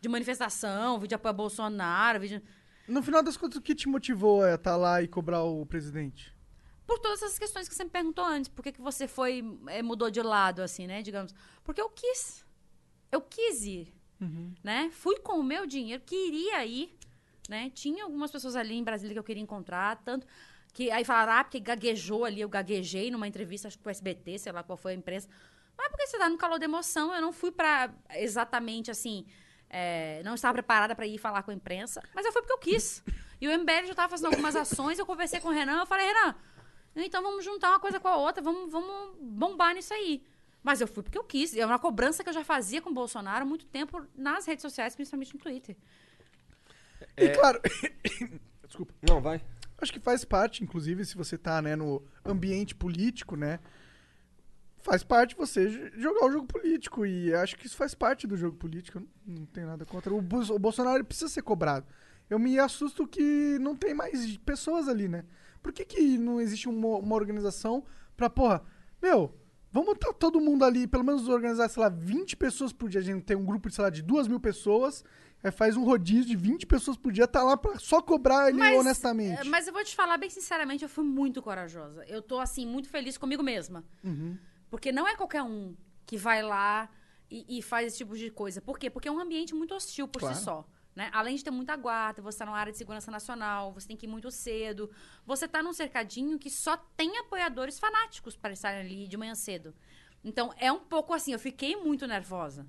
de 0.00 0.08
manifestação, 0.08 0.94
vídeo 0.94 1.08
de 1.08 1.14
apoio 1.14 1.30
a 1.30 1.34
Bolsonaro, 1.34 2.20
vídeo. 2.20 2.42
No 2.88 3.02
final 3.02 3.22
das 3.22 3.36
contas, 3.36 3.58
o 3.58 3.62
que 3.62 3.74
te 3.74 3.88
motivou 3.88 4.42
a 4.42 4.54
estar 4.54 4.76
lá 4.76 5.02
e 5.02 5.08
cobrar 5.08 5.42
o 5.42 5.64
presidente? 5.66 6.34
por 6.90 6.98
todas 6.98 7.22
essas 7.22 7.38
questões 7.38 7.68
que 7.68 7.74
você 7.76 7.84
me 7.84 7.90
perguntou 7.90 8.24
antes. 8.24 8.48
Por 8.48 8.64
que, 8.64 8.72
que 8.72 8.80
você 8.80 9.06
foi, 9.06 9.44
eh, 9.68 9.80
mudou 9.80 10.10
de 10.10 10.20
lado, 10.20 10.60
assim, 10.60 10.88
né? 10.88 11.02
Digamos. 11.02 11.32
Porque 11.62 11.80
eu 11.80 11.88
quis. 11.88 12.44
Eu 13.12 13.20
quis 13.20 13.64
ir, 13.64 13.94
né? 14.62 14.90
Fui 14.92 15.16
com 15.20 15.38
o 15.38 15.42
meu 15.42 15.66
dinheiro, 15.66 16.02
queria 16.04 16.66
ir, 16.66 16.92
né? 17.48 17.70
Tinha 17.70 18.02
algumas 18.02 18.32
pessoas 18.32 18.56
ali 18.56 18.74
em 18.74 18.82
Brasília 18.82 19.14
que 19.14 19.18
eu 19.20 19.24
queria 19.24 19.42
encontrar, 19.42 20.02
tanto 20.04 20.26
que 20.72 20.90
aí 20.90 21.04
falaram, 21.04 21.32
ah, 21.32 21.44
porque 21.44 21.60
gaguejou 21.60 22.24
ali, 22.24 22.40
eu 22.40 22.48
gaguejei 22.48 23.10
numa 23.10 23.26
entrevista, 23.26 23.68
acho 23.68 23.76
que 23.76 23.82
com 23.84 23.88
o 23.88 23.90
SBT, 23.90 24.38
sei 24.38 24.52
lá 24.52 24.62
qual 24.62 24.76
foi 24.76 24.92
a 24.92 24.94
imprensa. 24.96 25.28
Mas 25.80 25.88
porque 25.88 26.06
você 26.06 26.18
tá 26.18 26.28
no 26.28 26.36
calor 26.36 26.58
da 26.58 26.64
emoção, 26.66 27.14
eu 27.14 27.20
não 27.22 27.32
fui 27.32 27.50
pra 27.50 27.90
exatamente 28.14 28.90
assim. 28.90 29.24
eh, 29.70 30.20
não 30.24 30.34
estava 30.34 30.52
preparada 30.54 30.94
para 30.94 31.06
ir 31.06 31.16
falar 31.16 31.42
com 31.42 31.50
a 31.50 31.54
imprensa, 31.54 32.02
mas 32.14 32.26
eu 32.26 32.32
fui 32.32 32.42
porque 32.42 32.52
eu 32.52 32.58
quis. 32.58 33.02
E 33.40 33.48
o 33.48 33.58
MBL 33.58 33.84
já 33.86 33.92
estava 33.92 34.08
fazendo 34.10 34.26
algumas 34.26 34.54
ações, 34.56 34.98
eu 34.98 35.06
conversei 35.06 35.40
com 35.40 35.48
o 35.48 35.52
Renan, 35.52 35.78
eu 35.78 35.86
falei, 35.86 36.06
Renan, 36.06 36.34
então 36.96 37.22
vamos 37.22 37.44
juntar 37.44 37.70
uma 37.70 37.80
coisa 37.80 37.98
com 37.98 38.08
a 38.08 38.16
outra, 38.16 38.42
vamos, 38.42 38.70
vamos 38.70 39.16
bombar 39.20 39.74
nisso 39.74 39.94
aí. 39.94 40.22
Mas 40.62 40.80
eu 40.82 40.86
fui 40.86 41.02
porque 41.02 41.16
eu 41.16 41.24
quis. 41.24 41.56
É 41.56 41.64
uma 41.64 41.78
cobrança 41.78 42.22
que 42.22 42.28
eu 42.28 42.34
já 42.34 42.44
fazia 42.44 42.82
com 42.82 42.90
o 42.90 42.92
Bolsonaro 42.92 43.42
há 43.44 43.48
muito 43.48 43.64
tempo 43.64 44.04
nas 44.14 44.44
redes 44.44 44.60
sociais, 44.60 44.94
principalmente 44.94 45.32
no 45.32 45.40
Twitter. 45.40 45.74
E 47.16 47.28
claro, 47.30 47.60
Desculpa. 48.66 48.92
Não, 49.08 49.20
vai. 49.22 49.40
acho 49.80 49.92
que 49.92 50.00
faz 50.00 50.24
parte, 50.24 50.62
inclusive, 50.62 51.04
se 51.04 51.16
você 51.16 51.38
tá, 51.38 51.62
né, 51.62 51.74
no 51.76 52.02
ambiente 52.24 52.74
político, 52.74 53.36
né? 53.36 53.58
Faz 54.82 55.02
parte 55.02 55.36
você 55.36 55.90
jogar 55.96 56.26
o 56.26 56.32
jogo 56.32 56.46
político. 56.46 57.04
E 57.04 57.34
acho 57.34 57.56
que 57.56 57.66
isso 57.66 57.76
faz 57.76 57.94
parte 57.94 58.26
do 58.26 58.36
jogo 58.36 58.56
político. 58.56 58.98
Eu 58.98 59.06
não, 59.26 59.40
não 59.40 59.46
tenho 59.46 59.66
nada 59.66 59.84
contra. 59.84 60.12
O, 60.12 60.18
o 60.18 60.58
Bolsonaro 60.58 61.04
precisa 61.04 61.28
ser 61.28 61.42
cobrado. 61.42 61.86
Eu 62.28 62.38
me 62.38 62.58
assusto 62.58 63.06
que 63.06 63.58
não 63.60 63.74
tem 63.76 63.92
mais 63.92 64.36
pessoas 64.38 64.88
ali, 64.88 65.08
né? 65.08 65.24
Por 65.62 65.72
que, 65.72 65.84
que 65.84 66.16
não 66.16 66.40
existe 66.40 66.68
uma, 66.68 66.98
uma 66.98 67.14
organização 67.14 67.84
pra, 68.16 68.30
porra, 68.30 68.62
meu, 69.02 69.34
Vamos 69.72 69.96
tá 69.98 70.12
todo 70.12 70.40
mundo 70.40 70.64
ali, 70.64 70.86
pelo 70.86 71.04
menos 71.04 71.28
organizar, 71.28 71.68
sei 71.68 71.82
lá, 71.82 71.88
20 71.88 72.36
pessoas 72.36 72.72
por 72.72 72.88
dia. 72.88 73.00
A 73.00 73.04
gente 73.04 73.22
tem 73.22 73.36
um 73.36 73.44
grupo, 73.44 73.68
de, 73.68 73.74
sei 73.76 73.84
lá, 73.84 73.90
de 73.90 74.02
2 74.02 74.26
mil 74.26 74.40
pessoas. 74.40 75.04
Aí 75.42 75.50
faz 75.50 75.76
um 75.76 75.84
rodízio 75.84 76.26
de 76.26 76.36
20 76.36 76.66
pessoas 76.66 76.98
por 76.98 77.10
dia, 77.10 77.26
tá 77.26 77.42
lá 77.42 77.56
pra 77.56 77.78
só 77.78 78.02
cobrar 78.02 78.50
ele 78.50 78.58
Mas, 78.58 78.78
honestamente. 78.78 79.40
é, 79.40 79.44
Mas 79.44 79.66
eu 79.66 79.72
vou 79.72 79.82
te 79.82 79.96
falar 79.96 80.18
bem 80.18 80.28
sinceramente, 80.28 80.82
eu 80.82 80.88
fui 80.88 81.04
muito 81.04 81.40
corajosa. 81.40 82.04
Eu 82.06 82.20
tô, 82.20 82.38
assim, 82.40 82.66
muito 82.66 82.88
feliz 82.88 83.16
comigo 83.16 83.42
mesma. 83.42 83.82
Uhum. 84.04 84.36
Porque 84.70 84.92
não 84.92 85.06
é 85.06 85.16
qualquer 85.16 85.42
um 85.42 85.76
que 86.06 86.16
vai 86.16 86.42
lá 86.42 86.88
e, 87.30 87.58
e 87.58 87.62
faz 87.62 87.88
esse 87.88 87.98
tipo 87.98 88.16
de 88.16 88.30
coisa. 88.30 88.60
Por 88.60 88.78
quê? 88.78 88.88
Porque 88.88 89.08
é 89.08 89.12
um 89.12 89.18
ambiente 89.20 89.54
muito 89.54 89.74
hostil 89.74 90.06
por 90.08 90.20
Claro. 90.20 90.34
si 90.36 90.42
só. 90.44 90.64
Né? 90.94 91.08
Além 91.12 91.36
de 91.36 91.44
ter 91.44 91.50
muita 91.52 91.76
guarda, 91.76 92.20
você 92.20 92.38
tá 92.38 92.46
numa 92.46 92.58
área 92.58 92.72
de 92.72 92.78
segurança 92.78 93.10
nacional, 93.10 93.72
você 93.72 93.86
tem 93.86 93.96
que 93.96 94.06
ir 94.06 94.08
muito 94.08 94.30
cedo. 94.30 94.90
Você 95.24 95.46
tá 95.46 95.62
num 95.62 95.72
cercadinho 95.72 96.38
que 96.38 96.50
só 96.50 96.76
tem 96.96 97.16
apoiadores 97.18 97.78
fanáticos 97.78 98.36
para 98.36 98.52
estarem 98.52 98.80
ali 98.80 99.06
de 99.08 99.16
manhã 99.16 99.34
cedo. 99.34 99.74
Então, 100.22 100.52
é 100.58 100.70
um 100.70 100.80
pouco 100.80 101.14
assim, 101.14 101.32
eu 101.32 101.38
fiquei 101.38 101.76
muito 101.76 102.06
nervosa. 102.06 102.66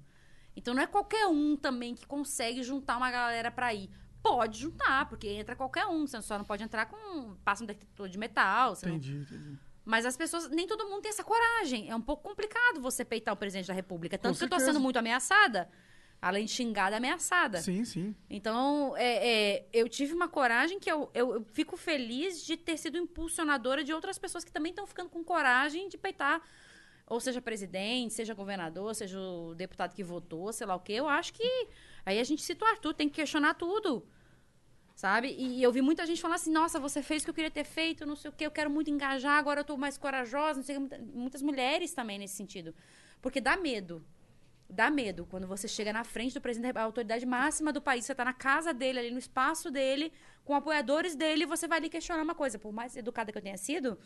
Então, 0.56 0.74
não 0.74 0.84
é 0.84 0.88
qualquer 0.88 1.26
um 1.28 1.58
também 1.58 1.96
que 1.96 2.06
consegue 2.06 2.62
juntar 2.64 2.98
uma 2.98 3.10
galera 3.10 3.50
pra 3.52 3.74
ir. 3.74 3.90
Pode 4.22 4.60
juntar, 4.60 5.10
porque 5.10 5.28
entra 5.28 5.56
qualquer 5.56 5.88
um. 5.88 6.06
Você 6.06 6.22
só 6.22 6.38
não 6.38 6.46
pode 6.46 6.64
entrar 6.64 6.86
com... 6.86 7.36
Passa 7.44 7.64
um 7.64 7.68
detector 7.68 8.08
de 8.08 8.20
metal. 8.20 8.76
Você 8.76 8.86
não- 8.86 8.96
Entendi, 8.96 9.18
entendi. 9.18 9.60
Mas 9.84 10.06
as 10.06 10.16
pessoas, 10.16 10.50
nem 10.50 10.68
todo 10.68 10.88
mundo 10.88 11.02
tem 11.02 11.10
essa 11.10 11.24
coragem. 11.24 11.90
É 11.90 11.96
um 11.96 12.02
pouco 12.02 12.24
complicado 12.24 12.80
você 12.80 13.04
peitar 13.04 13.34
o 13.34 13.38
presidente 13.38 13.68
da 13.68 13.74
República. 13.74 14.18
Tanto 14.18 14.38
que 14.38 14.44
eu 14.46 14.50
tô 14.50 14.60
sendo 14.60 14.80
muito 14.80 14.98
ameaçada. 14.98 15.70
Além 16.22 16.46
de 16.46 16.52
xingada, 16.52 16.98
ameaçada. 16.98 17.60
Sim, 17.62 17.84
sim. 17.84 18.16
Então, 18.30 18.96
é, 18.96 19.56
é, 19.56 19.66
eu 19.74 19.90
tive 19.90 20.14
uma 20.14 20.28
coragem 20.28 20.80
que 20.80 20.92
eu, 20.92 21.10
eu, 21.16 21.34
eu 21.34 21.46
fico 21.52 21.76
feliz 21.76 22.46
de 22.46 22.56
ter 22.56 22.78
sido 22.78 22.96
impulsionadora 22.96 23.84
de 23.84 23.92
outras 23.92 24.20
pessoas 24.20 24.44
que 24.44 24.52
também 24.52 24.70
estão 24.70 24.86
ficando 24.86 25.10
com 25.10 25.24
coragem 25.24 25.90
de 25.90 25.98
peitar, 25.98 26.40
ou 27.08 27.20
seja 27.20 27.42
presidente, 27.42 28.14
seja 28.14 28.36
governador, 28.36 28.94
seja 28.94 29.20
o 29.20 29.56
deputado 29.56 29.96
que 29.96 30.04
votou, 30.04 30.54
sei 30.54 30.68
lá 30.68 30.76
o 30.76 30.80
quê. 30.80 30.94
Eu 30.94 31.08
acho 31.08 31.34
que 31.34 31.68
aí 32.06 32.20
a 32.20 32.24
gente 32.24 32.44
cita 32.44 32.66
o 32.66 32.68
Arthur, 32.68 32.94
tem 32.94 33.10
que 33.10 33.16
questionar 33.16 33.56
tudo. 33.56 34.06
Sabe? 34.96 35.36
E 35.38 35.64
eu 35.64 35.72
vi 35.72 35.82
muita 35.82 36.06
gente 36.06 36.22
falando 36.22 36.36
assim, 36.36 36.52
nossa, 36.52 36.80
você 36.80 37.02
fez 37.02 37.22
o 37.22 37.26
que 37.26 37.30
eu 37.32 37.34
queria 37.34 37.50
ter 37.50 37.64
feito, 37.64 38.06
não 38.06 38.16
sei 38.16 38.30
o 38.30 38.34
quê, 38.34 38.46
eu 38.46 38.52
quero 38.52 38.70
muito 38.70 38.90
engajar, 38.90 39.38
agora 39.38 39.62
eu 39.62 39.64
tô 39.64 39.76
mais 39.76 39.98
corajosa, 39.98 40.60
não 40.60 40.64
sei 40.64 40.78
o 40.78 40.90
Muitas 41.14 41.42
mulheres 41.42 41.94
também 41.94 42.20
nesse 42.20 42.36
sentido. 42.36 42.76
Porque 43.22 43.42
dá 43.42 43.58
medo. 43.58 44.04
Dá 44.70 44.90
medo 44.90 45.26
quando 45.30 45.48
você 45.48 45.68
chega 45.68 45.92
na 45.92 46.04
frente 46.04 46.34
do 46.34 46.42
presidente, 46.42 46.78
a 46.78 46.84
autoridade 46.84 47.26
máxima 47.26 47.74
do 47.74 47.82
país, 47.82 48.06
você 48.06 48.16
tá 48.16 48.24
na 48.24 48.34
casa 48.34 48.74
dele, 48.74 49.00
ali 49.00 49.12
no 49.12 49.20
espaço 49.20 49.70
dele, 49.70 50.14
com 50.46 50.54
apoiadores 50.56 51.14
dele, 51.16 51.44
e 51.44 51.46
você 51.46 51.68
vai 51.68 51.80
ali 51.80 51.90
questionar 51.90 52.24
uma 52.24 52.36
coisa. 52.36 52.58
Por 52.58 52.72
mais 52.72 52.96
educada 52.96 53.32
que 53.32 53.38
eu 53.38 53.42
tenha 53.42 53.58
sido, 53.58 53.98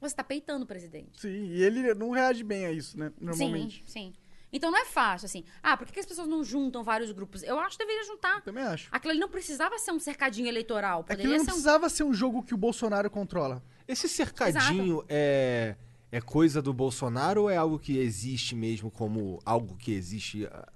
você 0.00 0.14
tá 0.14 0.24
peitando 0.24 0.64
o 0.64 0.66
presidente. 0.66 1.20
Sim, 1.20 1.46
e 1.52 1.62
ele 1.62 1.94
não 1.94 2.10
reage 2.10 2.42
bem 2.42 2.66
a 2.66 2.72
isso, 2.72 2.98
né? 2.98 3.12
Normalmente. 3.20 3.84
Sim, 3.86 4.12
sim. 4.12 4.14
Então 4.56 4.70
não 4.70 4.78
é 4.78 4.84
fácil, 4.86 5.26
assim. 5.26 5.44
Ah, 5.62 5.76
por 5.76 5.86
que, 5.86 5.92
que 5.92 6.00
as 6.00 6.06
pessoas 6.06 6.26
não 6.26 6.42
juntam 6.42 6.82
vários 6.82 7.12
grupos? 7.12 7.42
Eu 7.42 7.58
acho 7.60 7.76
que 7.76 7.84
deveria 7.84 8.04
juntar. 8.04 8.40
Também 8.42 8.64
acho. 8.64 8.88
Aquilo 8.90 9.10
ali 9.10 9.20
não 9.20 9.28
precisava 9.28 9.78
ser 9.78 9.92
um 9.92 9.98
cercadinho 10.00 10.48
eleitoral. 10.48 11.00
Aquilo 11.00 11.16
Poderia 11.18 11.36
não 11.38 11.44
ser 11.44 11.50
um. 11.50 11.54
precisava 11.54 11.88
ser 11.90 12.04
um 12.04 12.14
jogo 12.14 12.42
que 12.42 12.54
o 12.54 12.56
Bolsonaro 12.56 13.10
controla. 13.10 13.62
Esse 13.86 14.08
cercadinho 14.08 15.04
é, 15.08 15.76
é 16.10 16.20
coisa 16.20 16.62
do 16.62 16.72
Bolsonaro 16.72 17.42
ou 17.42 17.50
é 17.50 17.56
algo 17.56 17.78
que 17.78 17.98
existe 17.98 18.54
mesmo 18.54 18.90
como 18.90 19.38
algo 19.44 19.76
que 19.76 19.92
existe? 19.92 20.46
ah, 20.46 20.66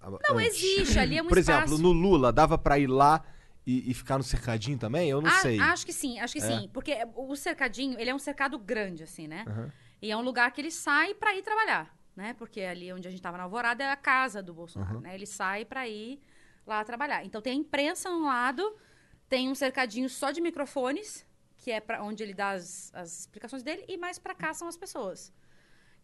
ah, 0.00 0.10
Não, 0.10 0.36
antes? 0.38 0.62
existe, 0.62 0.98
ali 0.98 1.16
é 1.18 1.22
um 1.22 1.26
Por 1.26 1.38
espaço. 1.38 1.64
exemplo, 1.74 1.78
no 1.78 1.90
Lula, 1.92 2.32
dava 2.32 2.58
pra 2.58 2.78
ir 2.78 2.86
lá 2.86 3.24
e, 3.66 3.90
e 3.90 3.94
ficar 3.94 4.18
no 4.18 4.24
cercadinho 4.24 4.76
também? 4.78 5.08
Eu 5.08 5.22
não 5.22 5.28
Ah, 5.30 5.40
sei. 5.40 5.58
Acho 5.58 5.86
que 5.86 5.92
sim, 5.92 6.20
acho 6.20 6.34
que 6.34 6.42
É? 6.42 6.46
sim. 6.46 6.68
Porque 6.72 6.94
o 7.16 7.34
cercadinho, 7.34 7.98
ele 7.98 8.10
é 8.10 8.14
um 8.14 8.18
cercado 8.18 8.58
grande, 8.58 9.02
assim, 9.04 9.26
né? 9.26 9.44
Aham. 9.48 9.72
E 10.02 10.10
é 10.10 10.16
um 10.16 10.20
lugar 10.22 10.50
que 10.52 10.60
ele 10.60 10.70
sai 10.70 11.14
pra 11.14 11.34
ir 11.34 11.42
trabalhar, 11.42 11.96
né? 12.14 12.34
Porque 12.34 12.60
ali 12.60 12.92
onde 12.92 13.08
a 13.08 13.10
gente 13.10 13.22
tava 13.22 13.36
na 13.36 13.44
Alvorada 13.44 13.82
é 13.84 13.90
a 13.90 13.96
casa 13.96 14.42
do 14.42 14.52
Bolsonaro, 14.52 14.94
Aham. 14.94 15.00
né? 15.00 15.14
Ele 15.14 15.26
sai 15.26 15.64
pra 15.64 15.88
ir 15.88 16.20
lá 16.66 16.84
trabalhar. 16.84 17.24
Então 17.24 17.40
tem 17.40 17.52
a 17.52 17.56
imprensa 17.56 18.10
um 18.10 18.24
lado, 18.26 18.76
tem 19.28 19.48
um 19.48 19.54
cercadinho 19.54 20.08
só 20.08 20.30
de 20.30 20.40
microfones, 20.40 21.26
que 21.56 21.70
é 21.70 21.80
para 21.80 22.02
onde 22.02 22.22
ele 22.22 22.34
dá 22.34 22.50
as, 22.50 22.92
as 22.94 23.20
explicações 23.20 23.62
dele, 23.62 23.84
e 23.88 23.96
mais 23.96 24.18
pra 24.18 24.34
cá 24.34 24.52
são 24.52 24.68
as 24.68 24.76
pessoas. 24.76 25.32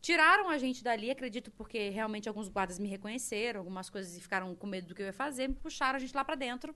Tiraram 0.00 0.48
a 0.48 0.58
gente 0.58 0.84
dali, 0.84 1.10
acredito, 1.10 1.50
porque 1.50 1.88
realmente 1.88 2.28
alguns 2.28 2.48
guardas 2.48 2.78
me 2.78 2.88
reconheceram, 2.88 3.58
algumas 3.58 3.90
coisas 3.90 4.16
e 4.16 4.20
ficaram 4.20 4.54
com 4.54 4.66
medo 4.66 4.86
do 4.86 4.94
que 4.94 5.02
eu 5.02 5.06
ia 5.06 5.12
fazer, 5.12 5.48
me 5.48 5.54
puxaram 5.54 5.96
a 5.96 5.98
gente 5.98 6.14
lá 6.14 6.24
pra 6.24 6.36
dentro, 6.36 6.74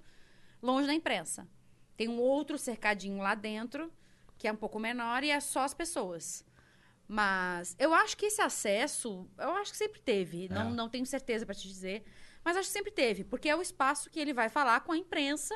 longe 0.60 0.88
da 0.88 0.94
imprensa. 0.94 1.46
Tem 1.96 2.08
um 2.08 2.18
outro 2.18 2.58
cercadinho 2.58 3.18
lá 3.18 3.36
dentro, 3.36 3.92
que 4.36 4.48
é 4.48 4.52
um 4.52 4.56
pouco 4.56 4.80
menor, 4.80 5.22
e 5.22 5.30
é 5.30 5.38
só 5.38 5.60
as 5.60 5.72
pessoas. 5.72 6.44
Mas 7.12 7.76
eu 7.78 7.92
acho 7.92 8.16
que 8.16 8.24
esse 8.24 8.40
acesso, 8.40 9.28
eu 9.38 9.50
acho 9.56 9.70
que 9.70 9.76
sempre 9.76 10.00
teve. 10.00 10.48
Não, 10.48 10.70
não 10.70 10.88
tenho 10.88 11.04
certeza 11.04 11.44
pra 11.44 11.54
te 11.54 11.68
dizer. 11.68 12.02
Mas 12.42 12.56
acho 12.56 12.68
que 12.68 12.72
sempre 12.72 12.90
teve, 12.90 13.22
porque 13.22 13.50
é 13.50 13.54
o 13.54 13.60
espaço 13.60 14.08
que 14.08 14.18
ele 14.18 14.32
vai 14.32 14.48
falar 14.48 14.80
com 14.80 14.92
a 14.92 14.96
imprensa 14.96 15.54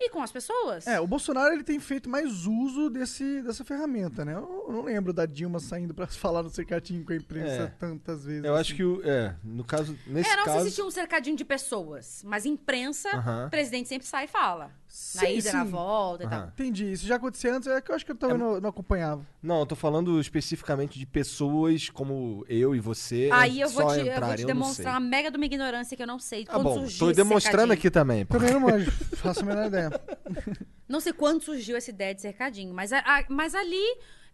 e 0.00 0.08
com 0.08 0.22
as 0.22 0.32
pessoas. 0.32 0.86
É, 0.86 0.98
o 0.98 1.06
Bolsonaro 1.06 1.52
ele 1.52 1.62
tem 1.62 1.78
feito 1.78 2.08
mais 2.08 2.46
uso 2.46 2.88
desse, 2.88 3.42
dessa 3.42 3.64
ferramenta, 3.64 4.24
né? 4.24 4.32
Eu 4.32 4.58
eu 4.68 4.72
não 4.72 4.82
lembro 4.82 5.12
da 5.12 5.26
Dilma 5.26 5.58
saindo 5.58 5.92
pra 5.92 6.06
falar 6.08 6.42
no 6.42 6.50
cercadinho 6.50 7.04
com 7.04 7.12
a 7.12 7.16
imprensa 7.16 7.62
É. 7.64 7.66
tantas 7.66 8.24
vezes. 8.24 8.44
Eu 8.44 8.54
acho 8.54 8.72
assim. 8.72 8.76
que, 8.76 8.84
o, 8.84 9.02
é, 9.04 9.34
no 9.42 9.64
caso, 9.64 9.98
nesse 10.06 10.30
é, 10.30 10.36
não 10.36 10.44
caso... 10.44 10.60
sei 10.60 10.70
se 10.70 10.74
tinha 10.76 10.86
um 10.86 10.90
cercadinho 10.90 11.36
de 11.36 11.44
pessoas, 11.44 12.22
mas 12.24 12.46
imprensa, 12.46 13.08
Aham. 13.10 13.46
o 13.46 13.50
presidente 13.50 13.88
sempre 13.88 14.06
sai 14.06 14.24
e 14.24 14.28
fala. 14.28 14.70
Na 15.14 15.22
Sim, 15.22 15.36
ida, 15.38 15.52
na 15.52 15.64
sim. 15.64 15.70
volta 15.70 16.22
e 16.22 16.26
Aham. 16.26 16.36
tal. 16.38 16.48
Entendi. 16.48 16.92
Isso 16.92 17.06
já 17.06 17.16
acontecia 17.16 17.54
antes, 17.54 17.68
é 17.68 17.80
que 17.80 17.90
eu 17.90 17.94
acho 17.94 18.04
que 18.04 18.12
eu 18.12 18.16
também 18.16 18.38
não, 18.38 18.60
não 18.60 18.70
acompanhava. 18.70 19.24
Não, 19.42 19.60
eu 19.60 19.66
tô 19.66 19.76
falando 19.76 20.18
especificamente 20.20 20.98
de 20.98 21.06
pessoas 21.06 21.88
como 21.90 22.44
eu 22.48 22.74
e 22.74 22.80
você. 22.80 23.28
Aí 23.32 23.60
eu 23.60 23.68
vou, 23.68 23.82
só 23.82 23.92
te, 23.94 23.98
eu 24.00 24.04
vou 24.04 24.12
entrarem, 24.14 24.36
te 24.36 24.42
não 24.42 24.46
demonstrar 24.48 24.94
sei. 24.94 24.94
uma 24.94 25.00
mega 25.00 25.30
de 25.30 25.36
uma 25.36 25.46
ignorância 25.46 25.96
que 25.96 26.02
eu 26.02 26.06
não 26.06 26.18
sei. 26.18 26.44
Tá 26.44 26.52
quando 26.54 26.64
bom, 26.64 26.74
surgiu 26.74 26.98
tô 26.98 27.10
esse 27.10 27.16
demonstrando 27.16 27.42
cercadinho. 27.58 27.74
aqui 27.74 27.90
também. 27.90 28.24
pô. 28.26 28.34
Também 28.38 28.52
não 28.52 28.60
manjo. 28.60 28.90
Faço 29.16 29.40
a 29.40 29.46
menor 29.46 29.66
ideia. 29.66 29.90
Não 30.88 31.00
sei 31.00 31.12
quando 31.12 31.42
surgiu 31.42 31.76
essa 31.76 31.90
ideia 31.90 32.14
de 32.14 32.22
cercadinho, 32.22 32.72
mas, 32.72 32.92
a- 32.92 33.00
a- 33.04 33.24
mas 33.28 33.54
ali, 33.54 33.84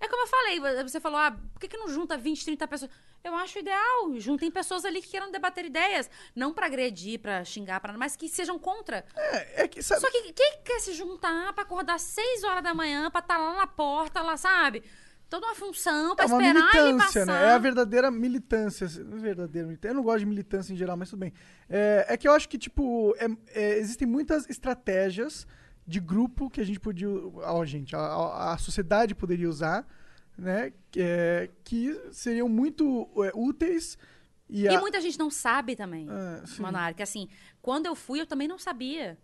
é 0.00 0.06
como 0.08 0.22
eu 0.22 0.26
falei, 0.28 0.82
você 0.82 1.00
falou, 1.00 1.18
ah, 1.18 1.32
por 1.52 1.60
que, 1.60 1.68
que 1.68 1.76
não 1.76 1.88
junta 1.88 2.16
20, 2.16 2.44
30 2.44 2.68
pessoas? 2.68 2.90
Eu 3.24 3.34
acho 3.36 3.58
ideal, 3.58 4.14
juntem 4.18 4.50
pessoas 4.50 4.84
ali 4.84 5.00
que 5.00 5.08
queiram 5.08 5.32
debater 5.32 5.64
ideias, 5.64 6.10
não 6.36 6.52
pra 6.52 6.66
agredir, 6.66 7.18
pra 7.18 7.42
xingar, 7.42 7.80
pra, 7.80 7.96
mas 7.96 8.14
que 8.16 8.28
sejam 8.28 8.58
contra. 8.58 9.02
É, 9.16 9.62
é 9.62 9.68
que, 9.68 9.82
sabe, 9.82 10.00
Só 10.02 10.10
que 10.10 10.32
quem 10.34 10.58
quer 10.62 10.78
se 10.80 10.92
juntar 10.92 11.52
pra 11.54 11.62
acordar 11.64 11.98
6 11.98 12.44
horas 12.44 12.62
da 12.62 12.74
manhã, 12.74 13.10
pra 13.10 13.20
estar 13.20 13.38
lá 13.38 13.54
na 13.54 13.66
porta, 13.66 14.20
lá, 14.20 14.36
sabe? 14.36 14.82
Toda 15.30 15.46
uma 15.46 15.54
função 15.54 16.14
pra 16.14 16.26
é 16.26 16.28
uma 16.28 16.36
esperar 16.42 16.74
ele 16.74 16.92
militância, 16.92 17.20
passar. 17.26 17.40
né? 17.40 17.46
É 17.48 17.50
a 17.52 17.58
verdadeira 17.58 18.10
militância. 18.10 18.86
Não 19.02 19.16
é 19.16 19.20
verdadeira 19.20 19.66
militância. 19.66 19.90
Eu 19.90 19.94
não 19.94 20.02
gosto 20.02 20.18
de 20.20 20.26
militância 20.26 20.72
em 20.72 20.76
geral, 20.76 20.96
mas 20.96 21.08
tudo 21.08 21.20
bem. 21.20 21.32
É, 21.68 22.04
é 22.10 22.16
que 22.18 22.28
eu 22.28 22.32
acho 22.32 22.46
que, 22.46 22.58
tipo, 22.58 23.16
é- 23.18 23.58
é, 23.58 23.78
existem 23.78 24.06
muitas 24.06 24.48
estratégias 24.50 25.46
de 25.86 26.00
grupo 26.00 26.48
que 26.50 26.60
a 26.60 26.64
gente 26.64 26.80
podia. 26.80 27.08
Ó, 27.08 27.64
gente, 27.64 27.94
a, 27.94 27.98
a- 28.00 28.52
a 28.54 28.58
sociedade 28.58 29.14
poderia 29.14 29.48
usar, 29.48 29.86
né? 30.36 30.72
Que, 30.90 31.00
é, 31.02 31.50
que 31.62 31.92
seriam 32.12 32.48
muito 32.48 33.08
é, 33.24 33.30
úteis. 33.34 33.98
E, 34.48 34.62
E 34.62 34.68
a- 34.68 34.80
muita 34.80 35.00
gente 35.00 35.18
não 35.18 35.30
sabe 35.30 35.74
também, 35.76 36.06
sim. 36.46 36.62
Monarca. 36.62 37.02
Assim, 37.02 37.28
quando 37.60 37.86
eu 37.86 37.94
fui, 37.94 38.20
eu 38.20 38.26
também 38.26 38.46
não 38.48 38.58
sabia 38.58 39.18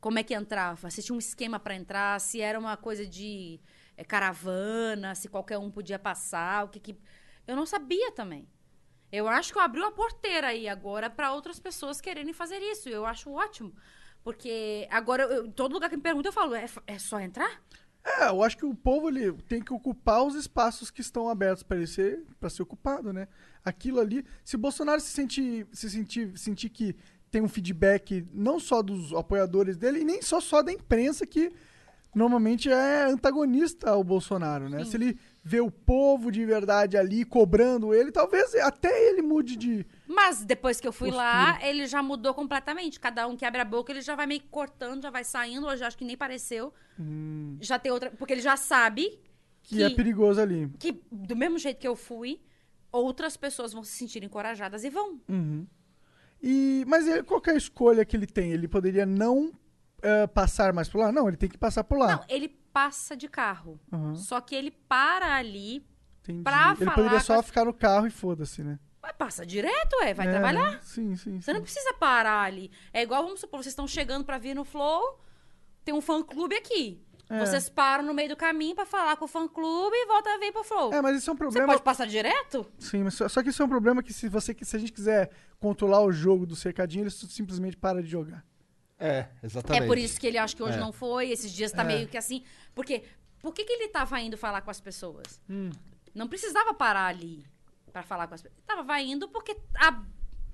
como 0.00 0.18
é 0.18 0.22
que 0.22 0.34
entrava. 0.34 0.90
Se 0.90 1.02
tinha 1.02 1.14
um 1.14 1.18
esquema 1.18 1.58
pra 1.58 1.74
entrar, 1.74 2.20
se 2.20 2.40
era 2.40 2.58
uma 2.58 2.76
coisa 2.76 3.06
de 3.06 3.60
é, 3.96 4.04
caravana, 4.04 5.14
se 5.14 5.28
qualquer 5.28 5.58
um 5.58 5.70
podia 5.70 5.98
passar, 5.98 6.64
o 6.64 6.68
que 6.68 6.78
que... 6.80 6.96
Eu 7.46 7.54
não 7.56 7.66
sabia 7.66 8.10
também. 8.12 8.48
Eu 9.12 9.28
acho 9.28 9.52
que 9.52 9.58
eu 9.58 9.62
abri 9.62 9.80
uma 9.80 9.92
porteira 9.92 10.48
aí 10.48 10.68
agora 10.68 11.08
pra 11.08 11.32
outras 11.32 11.58
pessoas 11.60 12.00
quererem 12.00 12.32
fazer 12.32 12.58
isso. 12.58 12.88
Eu 12.88 13.06
acho 13.06 13.30
ótimo. 13.30 13.72
Porque 14.24 14.88
agora, 14.90 15.24
eu- 15.24 15.48
todo 15.52 15.74
lugar 15.74 15.90
que 15.90 15.96
me 15.96 16.02
pergunta, 16.02 16.28
eu 16.28 16.32
falo, 16.32 16.54
é, 16.54 16.66
é 16.86 16.98
só 16.98 17.20
entrar? 17.20 17.60
É, 18.02 18.28
eu 18.28 18.42
acho 18.42 18.56
que 18.56 18.66
o 18.66 18.74
povo 18.74 19.08
ele 19.08 19.32
tem 19.48 19.62
que 19.62 19.72
ocupar 19.72 20.22
os 20.24 20.34
espaços 20.34 20.90
que 20.90 21.00
estão 21.00 21.28
abertos 21.28 21.62
para 21.62 21.76
ele 21.76 21.86
ser, 21.86 22.22
para 22.40 22.50
ser 22.50 22.62
ocupado, 22.62 23.12
né? 23.12 23.28
Aquilo 23.64 24.00
ali, 24.00 24.24
se 24.44 24.56
o 24.56 24.58
Bolsonaro 24.58 25.00
se 25.00 25.08
sentir, 25.10 25.66
se 25.72 25.88
sentir, 25.90 26.36
sentir 26.38 26.68
que 26.68 26.96
tem 27.30 27.40
um 27.42 27.48
feedback 27.48 28.26
não 28.32 28.60
só 28.60 28.82
dos 28.82 29.12
apoiadores 29.12 29.76
dele 29.76 30.00
e 30.00 30.04
nem 30.04 30.20
só 30.22 30.40
só 30.40 30.62
da 30.62 30.70
imprensa 30.72 31.26
que 31.26 31.50
normalmente 32.14 32.70
é 32.70 33.04
antagonista 33.06 33.90
ao 33.90 34.04
Bolsonaro, 34.04 34.68
né? 34.68 34.84
Se 34.84 34.96
ele 34.96 35.18
vê 35.46 35.60
o 35.60 35.70
povo 35.70 36.32
de 36.32 36.42
verdade 36.46 36.96
ali 36.96 37.22
cobrando 37.22 37.92
ele, 37.92 38.10
talvez 38.10 38.54
até 38.54 39.10
ele 39.10 39.20
mude 39.20 39.56
de 39.56 39.86
Mas 40.08 40.42
depois 40.42 40.80
que 40.80 40.88
eu 40.88 40.92
fui 40.92 41.08
Postura. 41.10 41.26
lá, 41.28 41.58
ele 41.68 41.86
já 41.86 42.02
mudou 42.02 42.32
completamente. 42.32 42.98
Cada 42.98 43.26
um 43.28 43.36
que 43.36 43.44
abre 43.44 43.60
a 43.60 43.64
boca, 43.64 43.92
ele 43.92 44.00
já 44.00 44.14
vai 44.16 44.26
meio 44.26 44.40
que 44.40 44.48
cortando, 44.48 45.02
já 45.02 45.10
vai 45.10 45.22
saindo. 45.22 45.66
Hoje 45.66 45.84
acho 45.84 45.98
que 45.98 46.04
nem 46.04 46.16
pareceu. 46.16 46.72
Já 47.60 47.78
tem 47.78 47.92
outra. 47.92 48.10
Porque 48.10 48.32
ele 48.32 48.40
já 48.40 48.56
sabe 48.56 49.20
que, 49.62 49.82
é 49.82 49.90
perigoso 49.90 50.40
ali. 50.40 50.70
que, 50.78 51.02
do 51.12 51.36
mesmo 51.36 51.58
jeito 51.58 51.78
que 51.78 51.88
eu 51.88 51.94
fui, 51.96 52.40
outras 52.90 53.36
pessoas 53.36 53.72
vão 53.72 53.84
se 53.84 53.92
sentir 53.92 54.22
encorajadas 54.24 54.82
e 54.82 54.88
vão. 54.88 55.20
Uhum. 55.28 55.66
E, 56.42 56.84
mas 56.86 57.06
ele- 57.06 57.22
qual 57.22 57.40
que 57.40 57.50
é 57.50 57.54
a 57.54 57.56
escolha 57.56 58.04
que 58.04 58.16
ele 58.16 58.26
tem? 58.26 58.50
Ele 58.50 58.68
poderia 58.68 59.04
não 59.06 59.52
eh, 60.02 60.26
passar 60.26 60.72
mais 60.72 60.88
por 60.88 60.98
lá? 60.98 61.10
Não, 61.10 61.26
ele 61.28 61.36
tem 61.36 61.48
que 61.48 61.56
passar 61.56 61.82
por 61.84 61.98
lá. 61.98 62.16
Não, 62.16 62.24
ele 62.28 62.54
passa 62.74 63.16
de 63.16 63.28
carro. 63.28 63.80
Uhum. 63.90 64.14
Só 64.16 64.40
que 64.40 64.54
ele 64.54 64.70
para 64.70 65.34
ali 65.36 65.86
Entendi. 66.22 66.42
Pra 66.42 66.70
Ele 66.74 66.84
falar 66.86 66.94
poderia 66.94 67.18
com 67.18 67.24
só 67.24 67.42
ficar 67.42 67.64
no 67.66 67.72
carro 67.74 68.06
e 68.06 68.10
foda-se, 68.10 68.62
né? 68.64 68.78
Vai, 69.00 69.12
passa 69.12 69.44
direto, 69.44 69.94
ué, 70.00 70.14
vai 70.14 70.26
É, 70.26 70.30
trabalhar. 70.30 70.82
Sim, 70.82 71.14
sim. 71.16 71.38
Você 71.38 71.52
não 71.52 71.60
precisa 71.60 71.92
parar 71.94 72.42
ali. 72.44 72.70
É 72.94 73.02
igual, 73.02 73.22
vamos 73.22 73.40
supor, 73.40 73.58
vocês 73.62 73.72
estão 73.72 73.86
chegando 73.86 74.24
pra 74.24 74.38
vir 74.38 74.54
no 74.54 74.64
Flow, 74.64 75.20
tem 75.84 75.94
um 75.94 76.00
fã-clube 76.00 76.54
aqui. 76.56 76.98
É. 77.28 77.38
Vocês 77.40 77.68
param 77.68 78.02
no 78.04 78.14
meio 78.14 78.30
do 78.30 78.36
caminho 78.36 78.74
pra 78.74 78.86
falar 78.86 79.16
com 79.18 79.26
o 79.26 79.28
fã-clube 79.28 79.94
e 79.94 80.06
volta 80.06 80.30
a 80.30 80.38
vir 80.38 80.50
pro 80.52 80.64
Flow. 80.64 80.94
É, 80.94 81.02
mas 81.02 81.18
isso 81.18 81.28
é 81.28 81.32
um 81.32 81.36
Você 81.36 81.42
problema. 81.44 81.66
pode 81.66 81.82
passar 81.82 82.06
direto? 82.06 82.66
Sim, 82.78 83.04
mas 83.04 83.12
só, 83.14 83.28
só 83.28 83.42
que 83.42 83.50
isso 83.50 83.60
é 83.62 83.66
um 83.66 83.68
problema 83.68 84.02
que 84.02 84.12
se 84.14 84.26
você 84.28 84.56
se 84.62 84.76
a 84.76 84.78
gente 84.78 84.92
quiser 84.92 85.30
controlar 85.58 86.00
o 86.00 86.10
jogo 86.10 86.46
do 86.46 86.56
cercadinho, 86.56 87.02
ele 87.04 87.10
simplesmente 87.10 87.76
para 87.76 88.02
de 88.02 88.08
jogar. 88.08 88.42
É, 88.98 89.26
exatamente. 89.42 89.82
É 89.82 89.86
por 89.86 89.98
isso 89.98 90.18
que 90.18 90.26
ele 90.26 90.38
acha 90.38 90.54
que 90.56 90.62
hoje 90.62 90.78
É. 90.78 90.80
não 90.80 90.92
foi, 90.92 91.30
esses 91.30 91.52
dias 91.52 91.72
tá 91.72 91.82
É. 91.82 91.84
meio 91.86 92.08
que 92.08 92.16
assim. 92.16 92.42
Porque 92.74 93.04
por 93.40 93.52
que, 93.52 93.64
que 93.64 93.72
ele 93.72 93.88
tava 93.88 94.20
indo 94.20 94.36
falar 94.36 94.62
com 94.62 94.70
as 94.70 94.80
pessoas? 94.80 95.40
Hum. 95.48 95.70
Não 96.14 96.28
precisava 96.28 96.72
parar 96.72 97.06
ali 97.06 97.44
pra 97.92 98.02
falar 98.02 98.26
com 98.26 98.34
as 98.34 98.42
pessoas. 98.42 98.62
Tava 98.66 99.00
indo 99.00 99.28
porque 99.28 99.56
a, 99.76 100.02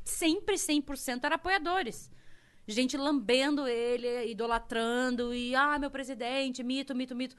sempre 0.05 0.57
100% 0.57 1.25
era 1.25 1.37
apoiadores. 1.37 2.11
Gente 2.67 2.97
lambendo 2.97 3.67
ele, 3.67 4.31
idolatrando 4.31 5.35
e 5.35 5.55
ah, 5.55 5.79
meu 5.79 5.91
presidente, 5.91 6.63
mito, 6.63 6.95
mito, 6.95 7.15
mito. 7.15 7.37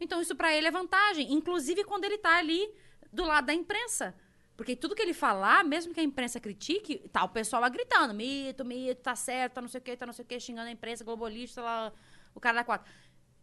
Então 0.00 0.20
isso 0.20 0.36
pra 0.36 0.54
ele 0.54 0.66
é 0.66 0.70
vantagem, 0.70 1.32
inclusive 1.32 1.84
quando 1.84 2.04
ele 2.04 2.18
tá 2.18 2.36
ali 2.36 2.70
do 3.12 3.24
lado 3.24 3.46
da 3.46 3.54
imprensa. 3.54 4.14
Porque 4.56 4.74
tudo 4.74 4.94
que 4.94 5.02
ele 5.02 5.12
falar, 5.12 5.62
mesmo 5.64 5.92
que 5.92 6.00
a 6.00 6.02
imprensa 6.02 6.40
critique, 6.40 7.06
tá 7.12 7.24
o 7.24 7.28
pessoal 7.28 7.60
lá 7.60 7.68
gritando: 7.68 8.14
mito, 8.14 8.64
mito, 8.64 9.02
tá 9.02 9.14
certo, 9.14 9.54
tá 9.54 9.60
não 9.60 9.68
sei 9.68 9.80
o 9.80 9.84
que, 9.84 9.96
tá 9.96 10.06
não 10.06 10.12
sei 10.12 10.24
o 10.24 10.28
que, 10.28 10.40
xingando 10.40 10.68
a 10.68 10.72
imprensa, 10.72 11.04
globalista, 11.04 11.60
lá, 11.60 11.92
o 12.34 12.40
cara 12.40 12.56
da 12.56 12.64
quatro. 12.64 12.90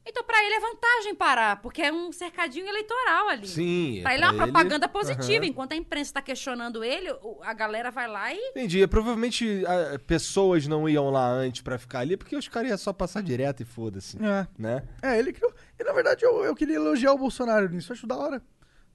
Então, 0.05 0.23
pra 0.23 0.43
ele 0.43 0.55
é 0.55 0.59
vantagem 0.59 1.15
parar, 1.15 1.61
porque 1.61 1.81
é 1.81 1.91
um 1.91 2.11
cercadinho 2.11 2.67
eleitoral 2.67 3.29
ali. 3.29 3.47
Sim, 3.47 3.99
Pra 4.01 4.11
é 4.11 4.15
ele 4.15 4.23
é 4.23 4.27
uma 4.27 4.43
ele- 4.43 4.51
propaganda 4.51 4.87
positiva. 4.89 5.37
Aham. 5.43 5.45
Enquanto 5.45 5.71
a 5.71 5.75
imprensa 5.77 6.13
tá 6.13 6.21
questionando 6.21 6.83
ele, 6.83 7.07
a 7.41 7.53
galera 7.53 7.89
vai 7.89 8.07
lá 8.07 8.33
e. 8.33 8.37
Entendi. 8.49 8.85
Provavelmente 8.87 9.63
ah, 9.65 9.97
pessoas 10.05 10.67
não 10.67 10.89
iam 10.89 11.09
lá 11.09 11.25
antes 11.29 11.61
pra 11.61 11.77
ficar 11.77 11.99
ali, 11.99 12.17
porque 12.17 12.35
os 12.35 12.47
caras 12.49 12.69
iam 12.69 12.77
só 12.77 12.91
passar 12.91 13.23
direto 13.23 13.61
e 13.61 13.65
foda-se. 13.65 14.17
É. 14.23 14.47
Né? 14.57 14.83
É, 15.01 15.17
ele 15.17 15.31
criou. 15.31 15.53
E 15.79 15.83
na 15.83 15.93
verdade 15.93 16.25
eu, 16.25 16.43
eu 16.43 16.53
queria 16.53 16.75
elogiar 16.75 17.13
o 17.13 17.17
Bolsonaro 17.17 17.69
nisso. 17.69 17.93
Acho 17.93 18.05
da 18.05 18.17
hora. 18.17 18.41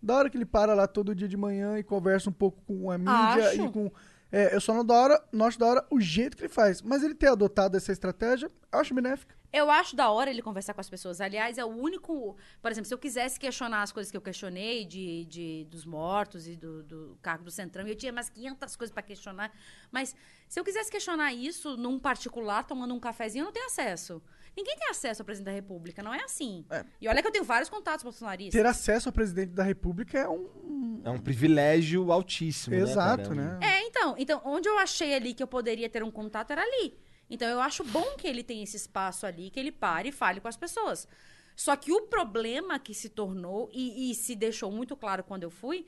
Da 0.01 0.15
hora 0.15 0.31
que 0.31 0.37
ele 0.37 0.45
para 0.47 0.75
lá 0.75 0.87
todo 0.87 1.15
dia 1.15 1.27
de 1.27 1.37
manhã 1.37 1.77
e 1.79 1.83
conversa 1.83 2.31
um 2.31 2.33
pouco 2.33 2.63
com 2.67 2.91
a 2.91 2.99
mídia 2.99 3.49
Acho. 3.49 3.63
e 3.65 3.69
com. 3.73 3.91
É, 4.31 4.55
eu 4.55 4.61
só 4.61 4.75
não 4.75 4.85
da 4.85 4.95
hora, 4.95 5.25
não 5.33 5.47
acho 5.47 5.59
da 5.59 5.67
hora 5.67 5.87
o 5.91 5.99
jeito 6.01 6.37
que 6.37 6.43
ele 6.43 6.49
faz. 6.53 6.83
Mas 6.83 7.03
ele 7.03 7.15
ter 7.15 7.29
adotado 7.29 7.77
essa 7.77 7.91
estratégia, 7.93 8.51
eu 8.73 8.79
acho 8.79 8.93
benéfica. 8.95 9.35
Eu 9.51 9.71
acho 9.71 9.97
da 9.97 10.11
hora 10.11 10.29
ele 10.29 10.43
conversar 10.43 10.75
com 10.75 10.81
as 10.83 10.91
pessoas. 10.91 11.23
Aliás, 11.23 11.57
é 11.57 11.65
o 11.65 11.69
único. 11.69 12.37
Por 12.61 12.71
exemplo, 12.71 12.87
se 12.87 12.93
eu 12.93 12.99
quisesse 12.99 13.41
questionar 13.41 13.83
as 13.83 13.91
coisas 13.91 14.11
que 14.11 14.17
eu 14.17 14.21
questionei 14.21 14.85
de, 14.85 15.25
de- 15.25 15.67
dos 15.71 15.87
mortos 15.87 16.47
e 16.47 16.55
do, 16.55 16.83
do 16.83 17.19
cargo 17.23 17.45
do 17.45 17.51
Centrão, 17.51 17.89
eu 17.89 17.95
tinha 17.95 18.13
mais 18.13 18.29
500 18.29 18.77
coisas 18.77 18.93
pra 18.93 19.03
questionar. 19.03 19.51
Mas 19.91 20.15
se 20.47 20.61
eu 20.61 20.65
quisesse 20.65 20.91
questionar 20.91 21.33
isso 21.33 21.79
num 21.79 21.99
particular, 21.99 22.65
tomando 22.65 22.93
um 22.93 23.01
cafezinho, 23.01 23.43
eu 23.43 23.47
não 23.47 23.53
tenho 23.53 23.65
acesso. 23.67 24.23
Ninguém 24.59 24.77
tem 24.77 24.89
acesso 24.89 25.23
ao 25.23 25.25
presidente 25.25 25.47
da 25.47 25.53
República, 25.53 26.03
não 26.03 26.13
é 26.13 26.21
assim. 26.25 26.67
E 27.01 27.07
olha 27.07 27.23
que 27.23 27.29
eu 27.29 27.31
tenho 27.31 27.45
vários 27.45 27.71
contatos 27.71 28.03
bolsonaristas. 28.03 28.61
Ter 28.61 28.67
acesso 28.67 29.09
ao 29.09 29.13
presidente 29.13 29.53
da 29.53 29.63
República 29.63 30.19
é 30.19 30.29
um. 30.29 31.01
É 31.05 31.11
um 31.11 31.19
privilégio 31.21 32.11
altíssimo, 32.11 32.75
Exato, 32.75 33.33
né? 33.33 33.57
né? 33.61 33.67
É, 33.69 33.87
então, 33.87 34.17
então, 34.19 34.43
onde 34.45 34.69
eu 34.69 34.77
achei 34.77 35.15
ali 35.15 35.33
que 35.33 35.41
eu 35.41 35.47
poderia 35.47 35.89
ter 35.89 36.03
um 36.03 36.11
contato 36.11 36.51
era 36.51 36.61
ali. 36.61 36.99
Então 37.31 37.49
eu 37.49 37.61
acho 37.61 37.85
bom 37.85 38.17
que 38.17 38.27
ele 38.27 38.43
tenha 38.43 38.65
esse 38.65 38.77
espaço 38.77 39.25
ali, 39.25 39.49
que 39.49 39.61
ele 39.61 39.71
pare 39.71 40.09
e 40.09 40.13
fale 40.13 40.41
com 40.41 40.49
as 40.49 40.57
pessoas. 40.57 41.07
Só 41.55 41.77
que 41.77 41.93
o 41.93 42.03
problema 42.03 42.81
que 42.81 42.93
se 42.93 43.09
tornou, 43.09 43.71
e, 43.73 44.11
e 44.11 44.15
se 44.17 44.35
deixou 44.35 44.73
muito 44.73 44.97
claro 44.97 45.23
quando 45.23 45.45
eu 45.45 45.51
fui, 45.51 45.87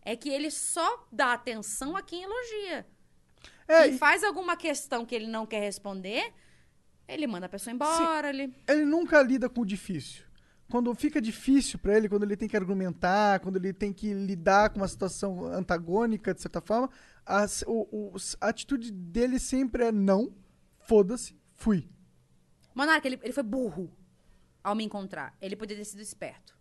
é 0.00 0.16
que 0.16 0.30
ele 0.30 0.50
só 0.50 1.06
dá 1.12 1.34
atenção 1.34 1.94
a 1.94 2.02
quem 2.02 2.22
elogia. 2.22 2.86
É, 3.68 3.88
e 3.88 3.98
faz 3.98 4.24
alguma 4.24 4.56
questão 4.56 5.04
que 5.04 5.14
ele 5.14 5.26
não 5.26 5.44
quer 5.44 5.60
responder, 5.60 6.32
ele 7.08 7.26
manda 7.26 7.46
a 7.46 7.48
pessoa 7.48 7.72
embora. 7.72 8.28
Ele... 8.30 8.52
Ele 8.68 8.84
nunca 8.84 9.22
lida 9.22 9.48
com 9.48 9.60
o 9.62 9.66
difícil. 9.66 10.24
Quando 10.68 10.92
fica 10.94 11.20
difícil 11.20 11.78
pra 11.78 11.96
ele, 11.96 12.08
quando 12.08 12.24
ele 12.24 12.36
tem 12.36 12.48
que 12.48 12.56
argumentar, 12.56 13.38
quando 13.40 13.56
ele 13.56 13.72
tem 13.72 13.92
que 13.92 14.12
lidar 14.12 14.70
com 14.70 14.80
uma 14.80 14.88
situação 14.88 15.44
antagônica, 15.46 16.34
de 16.34 16.42
certa 16.42 16.60
forma, 16.60 16.90
a, 17.24 17.46
o- 17.68 18.14
o- 18.14 18.16
a 18.40 18.48
atitude 18.48 18.90
dele 18.90 19.38
sempre 19.38 19.84
é 19.84 19.92
não, 19.92 20.34
foda-se, 20.80 21.38
fui. 21.54 21.88
Monarca, 22.74 23.06
ele, 23.06 23.18
ele 23.22 23.32
foi 23.32 23.44
burro 23.44 23.90
ao 24.62 24.74
me 24.74 24.82
encontrar. 24.84 25.36
Ele 25.40 25.54
poderia 25.54 25.84
ter 25.84 25.88
sido 25.88 26.02
esperto. 26.02 26.56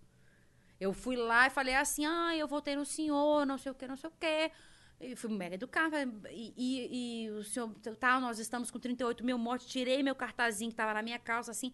Eu 0.80 0.94
fui 0.94 1.16
lá 1.16 1.48
e 1.48 1.50
falei 1.50 1.74
assim, 1.74 2.06
ah, 2.06 2.36
eu 2.38 2.48
votei 2.48 2.76
no 2.76 2.86
senhor, 2.86 3.44
não 3.46 3.58
sei 3.58 3.72
o 3.72 3.76
que, 3.76 3.88
não 3.88 3.96
sei 3.96 4.10
o 4.10 4.14
que. 4.20 4.52
E 5.00 5.16
fui 5.16 5.30
mega 5.30 5.56
educada. 5.56 6.04
E, 6.32 6.54
e, 6.56 7.26
e 7.26 7.32
o 7.32 7.44
senhor, 7.44 7.74
tá, 8.00 8.20
nós 8.20 8.40
estamos 8.40 8.72
com 8.72 8.80
38 8.80 9.24
mil 9.24 9.38
mortes. 9.38 9.68
Tirei 9.68 10.02
meu 10.02 10.16
cartazinho 10.16 10.72
que 10.72 10.76
tava 10.76 10.94
na 10.94 11.02
minha 11.02 11.20
calça, 11.20 11.52
assim. 11.52 11.74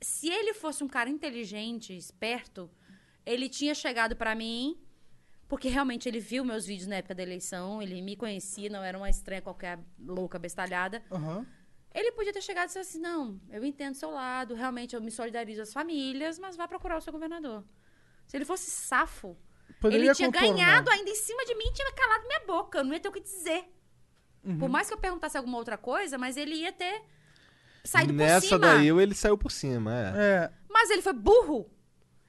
Se 0.00 0.28
ele 0.28 0.54
fosse 0.54 0.84
um 0.84 0.88
cara 0.88 1.10
inteligente, 1.10 1.96
esperto, 1.96 2.70
ele 3.24 3.48
tinha 3.48 3.74
chegado 3.74 4.14
pra 4.14 4.34
mim, 4.34 4.78
porque 5.48 5.68
realmente 5.68 6.08
ele 6.08 6.20
viu 6.20 6.44
meus 6.44 6.66
vídeos 6.66 6.86
na 6.86 6.96
época 6.96 7.14
da 7.14 7.22
eleição, 7.22 7.82
ele 7.82 8.00
me 8.00 8.16
conhecia, 8.16 8.68
não 8.68 8.82
era 8.82 8.96
uma 8.96 9.10
estranha 9.10 9.42
qualquer 9.42 9.78
louca 9.98 10.38
bestalhada. 10.38 11.02
Aham. 11.10 11.46
Ele 11.94 12.10
podia 12.10 12.32
ter 12.32 12.42
chegado 12.42 12.64
e 12.64 12.66
disse 12.66 12.78
assim: 12.80 12.98
não, 12.98 13.40
eu 13.50 13.64
entendo 13.64 13.94
seu 13.94 14.10
lado, 14.10 14.54
realmente 14.54 14.96
eu 14.96 15.00
me 15.00 15.12
solidarizo 15.12 15.62
às 15.62 15.72
famílias, 15.72 16.38
mas 16.38 16.56
vá 16.56 16.66
procurar 16.66 16.96
o 16.96 17.00
seu 17.00 17.12
governador. 17.12 17.64
Se 18.26 18.36
ele 18.36 18.44
fosse 18.44 18.70
safo, 18.70 19.36
Poderia 19.80 20.06
ele 20.06 20.14
tinha 20.14 20.30
contornar. 20.32 20.54
ganhado 20.54 20.90
ainda 20.90 21.10
em 21.10 21.14
cima 21.14 21.44
de 21.44 21.54
mim 21.54 21.64
e 21.66 21.72
tinha 21.72 21.92
calado 21.92 22.26
minha 22.26 22.40
boca. 22.46 22.78
Eu 22.78 22.84
não 22.84 22.92
ia 22.94 23.00
ter 23.00 23.08
o 23.08 23.12
que 23.12 23.20
dizer. 23.20 23.64
Uhum. 24.44 24.58
Por 24.58 24.68
mais 24.68 24.88
que 24.88 24.94
eu 24.94 24.98
perguntasse 24.98 25.36
alguma 25.36 25.58
outra 25.58 25.76
coisa, 25.76 26.16
mas 26.18 26.36
ele 26.36 26.54
ia 26.54 26.72
ter 26.72 27.02
saído 27.84 28.12
por 28.12 28.18
Nessa 28.18 28.46
cima. 28.46 28.58
daí 28.58 28.88
ele 28.88 29.14
saiu 29.14 29.36
por 29.38 29.50
cima, 29.52 29.92
é. 29.94 30.12
É. 30.16 30.50
Mas 30.70 30.90
ele 30.90 31.02
foi 31.02 31.12
burro. 31.12 31.70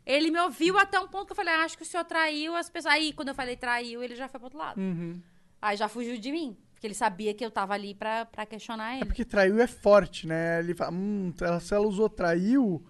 Ele 0.06 0.30
me 0.30 0.40
ouviu 0.40 0.78
até 0.78 0.99
um 0.99 1.07
ponto 1.07 1.26
que 1.28 1.32
eu 1.32 1.36
falei: 1.36 1.53
ah, 1.53 1.64
acho 1.64 1.78
que 1.78 1.84
o 1.84 1.86
senhor 1.86 2.03
traiu 2.03 2.56
as 2.56 2.70
pessoas. 2.70 2.94
Aí, 2.94 3.12
quando 3.14 3.30
eu 3.30 3.36
falei 3.36 3.56
traiu, 3.57 4.03
ele 4.03 4.16
já 4.16 4.28
foi 4.28 4.40
pro 4.40 4.45
outro 4.48 4.60
lado. 4.60 4.80
Uhum. 4.80 5.20
Aí 5.62 5.76
já 5.78 5.88
fugiu 5.88 6.18
de 6.18 6.32
mim. 6.32 6.56
Porque 6.74 6.86
ele 6.88 6.94
sabia 6.94 7.34
que 7.34 7.44
eu 7.44 7.49
tava 7.49 7.74
ali 7.74 7.95
pra, 7.95 8.26
pra 8.26 8.45
questionar 8.45 8.95
ele. 8.98 9.06
Porque 9.06 9.24
traiu 9.26 9.60
é 9.60 9.66
forte, 9.66 10.28
né? 10.28 10.60
Ele 10.60 10.76
fala, 10.76 10.91
hum, 10.91 11.34
ela- 11.41 11.60
se 11.60 11.74
ela 11.74 11.88
usou 11.88 12.10
traiu, 12.10 12.86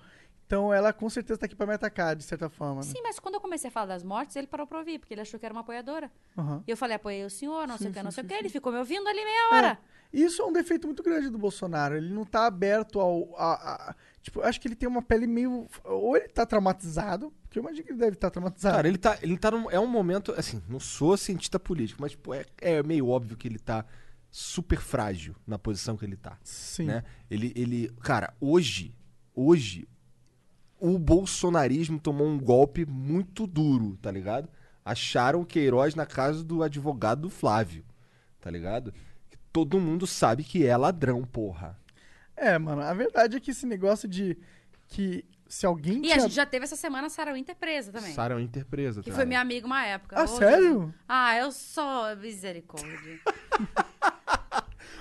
então 0.45 0.73
ela 0.73 0.93
com 0.93 1.09
certeza 1.09 1.39
tá 1.39 1.45
aqui 1.45 1.55
pra 1.55 1.65
me 1.65 1.73
atacar, 1.73 2.15
de 2.15 2.23
certa 2.23 2.49
forma. 2.49 2.77
Né? 2.77 2.83
Sim, 2.83 3.01
mas 3.03 3.19
quando 3.19 3.35
eu 3.35 3.41
comecei 3.41 3.67
a 3.67 3.71
falar 3.71 3.87
das 3.87 4.03
mortes, 4.03 4.35
ele 4.35 4.47
parou 4.47 4.67
pra 4.67 4.79
ouvir, 4.79 4.99
porque 4.99 5.13
ele 5.13 5.21
achou 5.21 5.39
que 5.39 5.45
era 5.45 5.53
uma 5.53 5.61
apoiadora. 5.61 6.11
Aham. 6.37 6.63
E 6.67 6.71
eu 6.71 6.77
falei, 6.77 6.95
apoiei 6.95 7.23
o 7.25 7.29
senhor, 7.29 7.67
não 7.67 7.77
sei 7.77 7.87
Sim, 7.87 7.91
o 7.91 7.93
que, 7.93 7.99
sim, 7.99 8.03
não 8.05 8.11
sei 8.11 8.21
o 8.21 8.23
sim, 8.23 8.27
que. 8.29 8.33
sim. 8.35 8.39
Ele 8.41 8.49
ficou 8.49 8.71
me 8.71 8.77
ouvindo 8.79 9.07
ali 9.07 9.23
meia 9.23 9.49
hora. 9.53 9.79
É. 9.91 9.95
Isso 10.13 10.41
é 10.41 10.45
um 10.45 10.53
defeito 10.53 10.87
muito 10.87 11.03
grande 11.03 11.29
do 11.29 11.37
Bolsonaro. 11.37 11.97
Ele 11.97 12.13
não 12.13 12.23
tá 12.23 12.45
aberto 12.45 13.01
ao. 13.01 13.35
a- 13.37 13.89
a- 13.89 13.95
tipo, 14.21 14.39
eu 14.39 14.45
acho 14.45 14.61
que 14.61 14.67
ele 14.67 14.75
tem 14.75 14.87
uma 14.87 15.01
pele 15.01 15.27
meio. 15.27 15.67
Ou 15.83 16.15
ele 16.15 16.29
tá 16.29 16.45
traumatizado, 16.45 17.33
porque 17.41 17.59
eu 17.59 17.63
imagino 17.63 17.83
que 17.85 17.91
ele 17.91 17.99
deve 17.99 18.13
estar 18.13 18.29
traumatizado. 18.29 18.75
Cara, 18.75 18.87
ele 18.87 18.97
tá, 18.97 19.17
ele 19.21 19.37
tá 19.37 19.51
num, 19.51 19.69
é 19.69 19.79
um 19.79 19.87
momento, 19.87 20.33
assim, 20.37 20.61
não 20.69 20.79
sou 20.79 21.17
cientista 21.17 21.59
político, 21.59 22.01
mas 22.01 22.11
tipo, 22.11 22.33
é, 22.33 22.45
é 22.61 22.81
meio 22.83 23.09
óbvio 23.09 23.35
que 23.35 23.45
ele 23.47 23.59
tá 23.59 23.83
super 24.31 24.79
frágil 24.79 25.35
na 25.45 25.57
posição 25.59 25.97
que 25.97 26.05
ele 26.05 26.15
tá. 26.15 26.37
Sim. 26.43 26.85
Né? 26.85 27.03
Ele, 27.29 27.51
ele, 27.55 27.89
cara, 28.01 28.33
hoje, 28.39 28.95
hoje, 29.33 29.85
o 30.79 30.97
bolsonarismo 30.99 31.99
tomou 31.99 32.27
um 32.27 32.37
golpe 32.39 32.85
muito 32.85 33.45
duro, 33.47 33.97
tá 34.01 34.11
ligado? 34.11 34.49
Acharam 34.83 35.41
o 35.41 35.45
Queiroz 35.45 35.95
na 35.95 36.05
casa 36.05 36.43
do 36.43 36.61
advogado 36.61 37.21
do 37.23 37.29
Flávio, 37.29 37.83
tá 38.39 38.51
ligado? 38.51 38.93
Que 39.29 39.37
todo 39.51 39.79
mundo 39.79 40.05
sabe 40.05 40.43
que 40.43 40.65
é 40.65 40.75
ladrão, 40.77 41.23
porra. 41.23 41.79
É, 42.35 42.57
mano, 42.59 42.81
a 42.81 42.93
verdade 42.93 43.37
é 43.37 43.39
que 43.39 43.51
esse 43.51 43.65
negócio 43.65 44.07
de. 44.07 44.37
que 44.87 45.25
se 45.47 45.65
alguém. 45.65 46.05
E 46.05 46.11
a 46.11 46.19
gente 46.19 46.33
já 46.33 46.45
teve 46.45 46.65
essa 46.65 46.75
semana 46.75 47.07
a 47.07 47.09
Sarah 47.09 47.33
Winter 47.33 47.55
presa 47.55 47.91
também. 47.91 48.13
Sarah 48.13 48.35
Winter 48.35 48.65
presa, 48.65 49.01
Que 49.01 49.09
tá? 49.09 49.15
foi 49.15 49.25
minha 49.25 49.39
amiga 49.39 49.65
uma 49.65 49.85
época. 49.85 50.17
Ah, 50.19 50.23
Ô, 50.23 50.27
sério? 50.27 50.93
Ah, 51.07 51.37
eu 51.37 51.51
sou 51.51 52.15
misericórdia. 52.17 53.19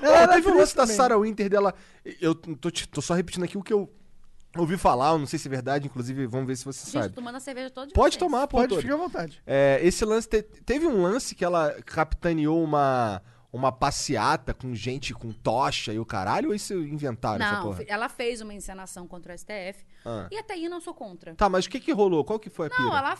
Ela 0.02 0.18
É, 0.18 0.22
era 0.22 0.34
teve 0.34 0.48
um 0.48 0.50
lance 0.50 0.60
triste 0.74 0.76
da 0.76 0.82
também. 0.82 0.96
Sarah 0.96 1.18
Winter 1.18 1.48
dela. 1.48 1.74
Eu 2.20 2.34
tô, 2.34 2.70
te- 2.70 2.86
tô 2.88 3.00
só 3.00 3.14
repetindo 3.14 3.44
aqui 3.44 3.56
o 3.56 3.62
que 3.62 3.72
eu 3.72 3.90
ouvi 4.56 4.76
falar, 4.76 5.10
eu 5.12 5.18
não 5.18 5.26
sei 5.26 5.38
se 5.38 5.48
é 5.48 5.50
verdade, 5.50 5.86
inclusive, 5.86 6.26
vamos 6.26 6.46
ver 6.46 6.56
se 6.56 6.64
você 6.64 6.84
Gente, 6.90 7.02
sabe. 7.02 7.14
tomando 7.14 7.36
a 7.36 7.40
cerveja 7.40 7.70
todo 7.70 7.88
de 7.88 7.94
Pode 7.94 8.14
vocês. 8.14 8.18
tomar. 8.20 8.46
Pode 8.46 8.68
todo. 8.68 8.80
ficar 8.82 8.94
à 8.94 8.96
vontade. 8.96 9.42
É, 9.46 9.78
esse 9.82 10.04
lance. 10.04 10.28
te- 10.28 10.42
teve 10.42 10.86
um 10.86 11.02
lance 11.02 11.34
que 11.34 11.44
ela 11.44 11.72
capitaneou 11.84 12.62
uma, 12.62 13.20
uma 13.52 13.72
passeata 13.72 14.54
com 14.54 14.74
gente 14.74 15.12
com 15.14 15.32
tocha 15.32 15.92
e 15.92 15.98
o 15.98 16.04
caralho, 16.06 16.48
ou 16.50 16.54
isso 16.54 16.74
inventaram 16.74 17.44
essa 17.44 17.54
Não, 17.56 17.62
porra? 17.64 17.84
ela 17.88 18.08
fez 18.08 18.40
uma 18.40 18.54
encenação 18.54 19.06
contra 19.06 19.32
o 19.34 19.38
STF. 19.38 19.84
Ah. 20.04 20.28
E 20.30 20.38
até 20.38 20.54
aí 20.54 20.64
eu 20.64 20.70
não 20.70 20.80
sou 20.80 20.94
contra. 20.94 21.34
Tá, 21.34 21.48
mas 21.48 21.66
o 21.66 21.70
que 21.70 21.80
que 21.80 21.92
rolou? 21.92 22.24
Qual 22.24 22.38
que 22.38 22.48
foi 22.50 22.66
a 22.68 22.70
pira? 22.70 22.82
Não, 22.82 22.96
ela, 22.96 23.16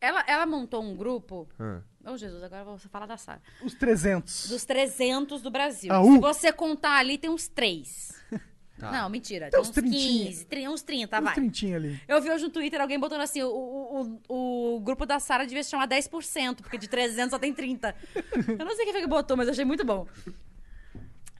ela, 0.00 0.24
ela 0.26 0.46
montou 0.46 0.82
um 0.82 0.94
grupo. 0.96 1.48
Ah. 1.58 1.80
Ô, 2.04 2.16
Jesus, 2.16 2.42
agora 2.42 2.62
eu 2.62 2.66
vou 2.66 2.78
falar 2.78 3.06
da 3.06 3.16
Sara. 3.16 3.40
Os 3.64 3.74
300. 3.74 4.48
Dos 4.48 4.64
300 4.64 5.40
do 5.40 5.50
Brasil. 5.50 5.92
Ah, 5.92 6.02
Se 6.02 6.08
uh. 6.10 6.20
você 6.20 6.52
contar 6.52 6.98
ali, 6.98 7.16
tem 7.18 7.30
uns 7.30 7.46
três. 7.48 8.12
Não, 8.90 9.08
mentira. 9.08 9.50
Tem 9.50 9.60
uns 9.60 9.68
uns 9.68 9.74
trintinha. 9.74 10.26
15, 10.26 10.46
tri- 10.46 10.68
uns 10.68 10.82
30, 10.82 11.18
Uns 11.18 11.24
vai. 11.24 11.34
trintinha 11.34 11.76
ali. 11.76 12.00
Eu 12.08 12.20
vi 12.20 12.30
hoje 12.30 12.44
no 12.44 12.50
Twitter 12.50 12.80
alguém 12.80 12.98
botando 12.98 13.20
assim: 13.20 13.42
o, 13.42 13.48
o, 13.48 14.20
o, 14.28 14.76
o 14.76 14.80
grupo 14.80 15.04
da 15.06 15.20
Sara 15.20 15.46
devia 15.46 15.62
se 15.62 15.70
chamar 15.70 15.86
10%, 15.86 16.56
porque 16.56 16.78
de 16.78 16.88
300 16.88 17.30
só 17.30 17.38
tem 17.38 17.52
30. 17.52 17.94
eu 18.58 18.64
não 18.64 18.74
sei 18.74 18.84
quem 18.84 18.92
foi 18.92 19.02
que 19.02 19.06
botou, 19.08 19.36
mas 19.36 19.48
achei 19.48 19.64
muito 19.64 19.84
bom. 19.84 20.06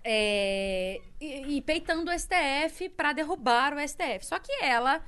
É, 0.04 1.00
e, 1.20 1.56
e 1.56 1.62
peitando 1.62 2.10
o 2.10 2.18
STF 2.18 2.88
pra 2.90 3.12
derrubar 3.12 3.74
o 3.74 3.80
STF. 3.88 4.26
Só 4.26 4.38
que 4.38 4.52
ela 4.62 5.00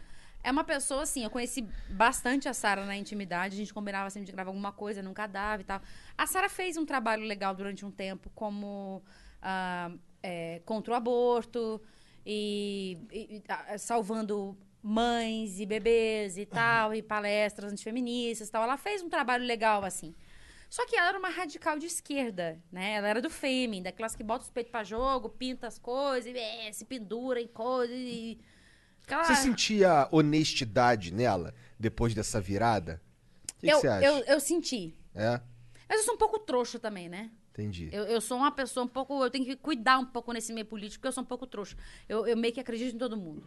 é 0.43 0.51
uma 0.51 0.63
pessoa 0.63 1.03
assim, 1.03 1.25
eu 1.25 1.31
conheci 1.31 1.67
bastante 1.89 2.49
a 2.49 2.55
Sara 2.55 2.85
na 2.85 2.97
intimidade, 2.97 3.55
a 3.55 3.59
gente 3.59 3.73
combinava 3.75 4.11
sempre 4.11 4.27
de 4.27 4.33
gravar 4.33 4.51
alguma 4.51 4.73
coisa, 4.73 5.03
nunca 5.03 5.27
dava 5.27 5.63
e 5.63 5.65
tal. 5.65 5.81
A 6.17 6.27
Sara 6.27 6.49
fez 6.49 6.77
um 6.77 6.85
trabalho 6.85 7.25
legal 7.25 7.55
durante 7.55 7.85
um 7.85 7.91
tempo 7.91 8.31
como 8.35 9.03
ah, 9.43 9.91
é, 10.23 10.61
contra 10.65 10.93
o 10.93 10.97
aborto 10.97 11.81
e, 12.27 12.99
e- 13.13 13.43
ah, 13.49 13.79
salvando 13.79 14.57
mães 14.83 15.59
e 15.61 15.67
bebês 15.67 16.37
e 16.37 16.45
tal, 16.45 16.95
e 16.95 17.03
palestras 17.03 17.73
antifeministas 17.73 18.49
e 18.49 18.51
tal. 18.51 18.63
Ela 18.63 18.77
fez 18.77 19.03
um 19.03 19.09
trabalho 19.09 19.45
legal 19.45 19.85
assim. 19.85 20.15
Só 20.69 20.85
que 20.87 20.97
ela 20.97 21.11
era 21.11 21.19
uma 21.19 21.29
radical 21.29 21.79
de 21.79 21.87
esquerda, 21.87 22.61
né? 22.71 22.95
Ela 22.95 23.09
era 23.09 23.23
do 23.23 23.31
Fêmen, 23.31 23.83
daquelas 23.83 24.17
que 24.17 24.25
bota 24.25 24.45
os 24.45 24.51
peitos 24.51 24.73
pra 24.73 24.83
jogo, 24.83 25.29
pinta 25.29 25.69
as 25.69 25.79
coisas, 25.79 26.35
e, 26.35 26.37
é, 26.37 26.73
se 26.73 26.85
pendura 26.85 27.41
em 27.41 27.47
coisas 27.47 27.97
e... 27.97 28.41
Aquela... 29.05 29.25
Você 29.25 29.37
sentia 29.37 30.09
honestidade 30.11 31.13
nela 31.13 31.55
depois 31.79 32.15
dessa 32.15 32.41
virada? 32.41 33.01
O 33.53 33.61
que, 33.61 33.67
que 33.67 33.73
eu, 33.73 33.81
você 33.81 33.89
acha? 33.89 34.07
eu, 34.07 34.19
eu 34.25 34.41
senti. 34.41 34.97
É? 35.15 35.41
Mas 35.89 35.99
eu 35.99 36.05
sou 36.05 36.15
um 36.15 36.19
pouco 36.19 36.41
trouxa 36.41 36.79
também, 36.79 37.09
né? 37.09 37.31
Entendi. 37.55 37.89
Eu, 37.93 38.05
eu 38.05 38.21
sou 38.21 38.37
uma 38.37 38.51
pessoa 38.51 38.85
um 38.85 38.89
pouco. 38.89 39.23
Eu 39.23 39.31
tenho 39.31 39.45
que 39.45 39.55
cuidar 39.57 39.99
um 39.99 40.05
pouco 40.05 40.33
nesse 40.33 40.53
meio 40.53 40.67
político, 40.67 41.01
porque 41.01 41.09
eu 41.09 41.13
sou 41.13 41.23
um 41.23 41.27
pouco 41.27 41.47
trouxa. 41.47 41.77
Eu, 42.09 42.27
eu 42.27 42.37
meio 42.37 42.53
que 42.53 42.59
acredito 42.61 42.95
em 42.95 42.99
todo 42.99 43.17
mundo. 43.17 43.47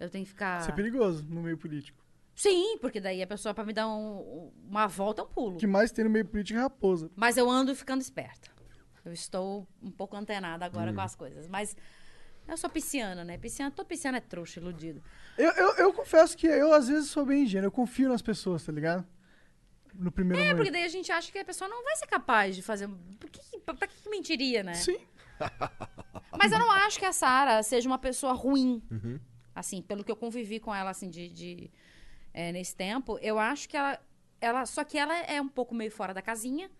Eu 0.00 0.10
tenho 0.10 0.24
que 0.24 0.30
ficar. 0.30 0.60
Isso 0.60 0.70
é 0.70 0.74
perigoso 0.74 1.24
no 1.28 1.40
meio 1.42 1.56
político. 1.56 1.98
Sim, 2.34 2.78
porque 2.80 3.00
daí 3.00 3.22
a 3.22 3.26
pessoa, 3.26 3.52
pra 3.54 3.64
me 3.64 3.72
dar 3.72 3.88
um- 3.88 4.52
uma 4.68 4.86
volta, 4.86 5.22
é 5.22 5.24
um 5.24 5.28
pulo. 5.28 5.54
O 5.56 5.58
que 5.58 5.66
mais 5.66 5.90
tem 5.92 6.04
no 6.04 6.10
meio 6.10 6.24
político 6.24 6.58
é 6.58 6.62
raposa. 6.62 7.10
Mas 7.16 7.36
eu 7.36 7.48
ando 7.50 7.74
ficando 7.74 8.00
esperta. 8.00 8.48
Eu 9.04 9.12
estou 9.12 9.66
um 9.82 9.90
pouco 9.90 10.16
antenada 10.16 10.64
agora 10.64 10.90
Hum. 10.90 10.94
com 10.94 11.00
as 11.00 11.14
coisas. 11.16 11.46
Mas 11.48 11.76
eu 12.46 12.56
sou 12.56 12.68
pisciana, 12.70 13.24
né? 13.24 13.38
Pisciana, 13.38 13.70
todo 13.70 13.86
pisciano 13.86 14.18
é 14.18 14.20
trouxa, 14.20 14.60
iludido. 14.60 15.02
Eu, 15.36 15.50
eu, 15.52 15.74
eu 15.76 15.92
confesso 15.92 16.36
que 16.36 16.46
eu, 16.46 16.72
às 16.72 16.88
vezes, 16.88 17.08
sou 17.10 17.24
bem 17.24 17.42
ingênuo. 17.44 17.66
Eu 17.68 17.72
confio 17.72 18.08
nas 18.08 18.22
pessoas, 18.22 18.64
tá 18.64 18.72
ligado? 18.72 19.04
No 19.98 20.12
primeiro 20.12 20.40
É, 20.40 20.44
momento. 20.46 20.56
porque 20.58 20.70
daí 20.70 20.84
a 20.84 20.88
gente 20.88 21.10
acha 21.10 21.30
que 21.32 21.38
a 21.38 21.44
pessoa 21.44 21.68
não 21.68 21.82
vai 21.82 21.96
ser 21.96 22.06
capaz 22.06 22.54
de 22.54 22.62
fazer. 22.62 22.88
Por 23.18 23.28
que, 23.28 23.40
pra, 23.60 23.74
pra 23.74 23.88
que 23.88 24.08
mentiria, 24.08 24.62
né? 24.62 24.74
Sim. 24.74 24.98
Mas 26.38 26.52
eu 26.52 26.58
não 26.58 26.70
acho 26.70 26.98
que 26.98 27.04
a 27.04 27.12
Sara 27.12 27.62
seja 27.62 27.88
uma 27.88 27.98
pessoa 27.98 28.32
ruim. 28.32 28.80
Uhum. 28.90 29.18
Assim, 29.54 29.82
pelo 29.82 30.04
que 30.04 30.12
eu 30.12 30.16
convivi 30.16 30.60
com 30.60 30.72
ela, 30.72 30.90
assim, 30.90 31.10
de, 31.10 31.28
de, 31.28 31.70
é, 32.32 32.52
nesse 32.52 32.76
tempo, 32.76 33.18
eu 33.20 33.38
acho 33.40 33.68
que 33.68 33.76
ela, 33.76 33.98
ela. 34.40 34.64
Só 34.66 34.84
que 34.84 34.96
ela 34.96 35.16
é 35.16 35.40
um 35.40 35.48
pouco 35.48 35.74
meio 35.74 35.90
fora 35.90 36.14
da 36.14 36.22
casinha. 36.22 36.70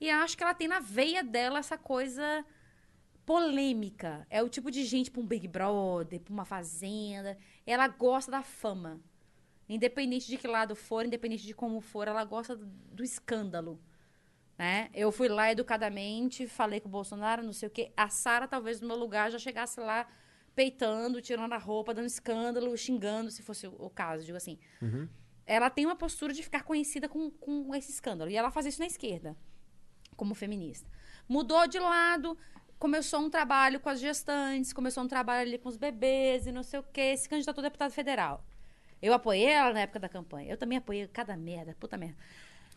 E 0.00 0.10
acho 0.10 0.36
que 0.36 0.42
ela 0.42 0.52
tem 0.54 0.66
na 0.66 0.80
veia 0.80 1.22
dela 1.22 1.60
essa 1.60 1.78
coisa 1.78 2.44
polêmica. 3.24 4.26
É 4.28 4.42
o 4.42 4.48
tipo 4.48 4.70
de 4.70 4.84
gente 4.84 5.10
pra 5.10 5.20
um 5.20 5.26
Big 5.26 5.46
Brother, 5.48 6.20
pra 6.20 6.32
uma 6.32 6.44
fazenda. 6.44 7.38
Ela 7.66 7.86
gosta 7.88 8.30
da 8.30 8.42
fama. 8.42 9.00
Independente 9.68 10.26
de 10.26 10.36
que 10.36 10.46
lado 10.46 10.76
for, 10.76 11.06
independente 11.06 11.46
de 11.46 11.54
como 11.54 11.80
for, 11.80 12.06
ela 12.06 12.24
gosta 12.24 12.54
do, 12.56 13.02
escândalo. 13.02 13.80
Né? 14.58 14.90
Eu 14.92 15.10
fui 15.10 15.28
lá 15.28 15.50
educadamente, 15.50 16.46
falei 16.46 16.80
com 16.80 16.88
o 16.88 16.92
Bolsonaro, 16.92 17.42
não 17.42 17.52
sei 17.52 17.68
o 17.68 17.70
quê. 17.70 17.92
A 17.96 18.08
Sara, 18.08 18.46
talvez, 18.46 18.80
no 18.80 18.86
meu 18.86 18.96
lugar, 18.96 19.30
já 19.30 19.38
chegasse 19.38 19.80
lá 19.80 20.06
peitando, 20.54 21.20
tirando 21.20 21.52
a 21.52 21.58
roupa, 21.58 21.94
dando 21.94 22.06
escândalo, 22.06 22.76
xingando, 22.76 23.30
se 23.30 23.42
fosse 23.42 23.66
o, 23.66 23.90
caso, 23.90 24.24
digo 24.24 24.36
assim. 24.36 24.58
Ela 25.46 25.68
tem 25.68 25.84
uma 25.84 25.96
postura 25.96 26.32
de 26.32 26.42
ficar 26.42 26.62
conhecida 26.62 27.08
com, 27.08 27.30
com 27.30 27.74
esse 27.74 27.90
escândalo. 27.90 28.30
E 28.30 28.36
ela 28.36 28.50
faz 28.50 28.66
isso 28.66 28.80
na 28.80 28.86
esquerda, 28.86 29.36
como 30.16 30.34
feminista. 30.34 30.88
Mudou 31.28 31.66
de 31.66 31.78
lado, 31.78 32.38
começou 32.78 33.20
um 33.20 33.30
trabalho 33.30 33.80
com 33.80 33.88
as 33.88 33.98
gestantes, 33.98 34.72
começou 34.72 35.02
um 35.02 35.08
trabalho 35.08 35.48
ali 35.48 35.58
com 35.58 35.68
os 35.68 35.76
bebês 35.76 36.46
e 36.46 36.52
não 36.52 36.62
sei 36.62 36.78
o 36.80 36.82
quê, 36.82 37.16
se 37.16 37.28
candidatou 37.28 37.62
a 37.62 37.66
deputado 37.68 37.90
federal. 37.90 38.44
Eu 39.00 39.12
apoiei 39.12 39.46
ela 39.46 39.72
na 39.72 39.80
época 39.80 39.98
da 40.00 40.08
campanha. 40.08 40.50
Eu 40.50 40.56
também 40.56 40.78
apoiei 40.78 41.06
cada 41.08 41.36
merda, 41.36 41.76
puta 41.78 41.96
merda. 41.96 42.16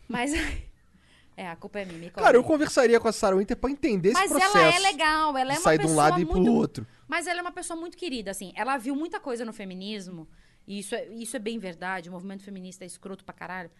Mas. 0.06 0.32
é, 1.36 1.48
a 1.48 1.56
culpa 1.56 1.80
é 1.80 1.84
minha. 1.84 2.10
Cara, 2.10 2.36
eu 2.36 2.44
conversaria 2.44 2.98
com 3.00 3.08
a 3.08 3.12
Sarah 3.12 3.36
Winter 3.36 3.56
pra 3.56 3.70
entender 3.70 4.12
Mas 4.12 4.30
esse 4.30 4.40
processo. 4.40 4.58
ela 4.58 4.74
é 4.74 4.78
legal, 4.78 5.36
ela 5.36 5.52
é 5.52 5.56
uma 5.56 5.62
sair 5.62 5.78
de 5.78 5.86
um 5.86 5.94
lado 5.94 6.18
e 6.18 6.22
ir 6.22 6.26
pro 6.26 6.36
muito- 6.36 6.52
outro. 6.52 6.86
Mas 7.06 7.26
ela 7.26 7.38
é 7.38 7.42
uma 7.42 7.52
pessoa 7.52 7.78
muito 7.78 7.96
querida, 7.96 8.30
assim. 8.30 8.52
Ela 8.54 8.76
viu 8.76 8.94
muita 8.94 9.18
coisa 9.18 9.44
no 9.44 9.52
feminismo, 9.52 10.28
e 10.66 10.80
isso 10.80 10.94
é, 10.94 11.06
isso 11.08 11.34
é 11.36 11.38
bem 11.38 11.58
verdade, 11.58 12.08
o 12.08 12.12
movimento 12.12 12.42
feminista 12.42 12.84
é 12.84 12.86
escroto 12.86 13.24
pra 13.24 13.34
caralho. 13.34 13.70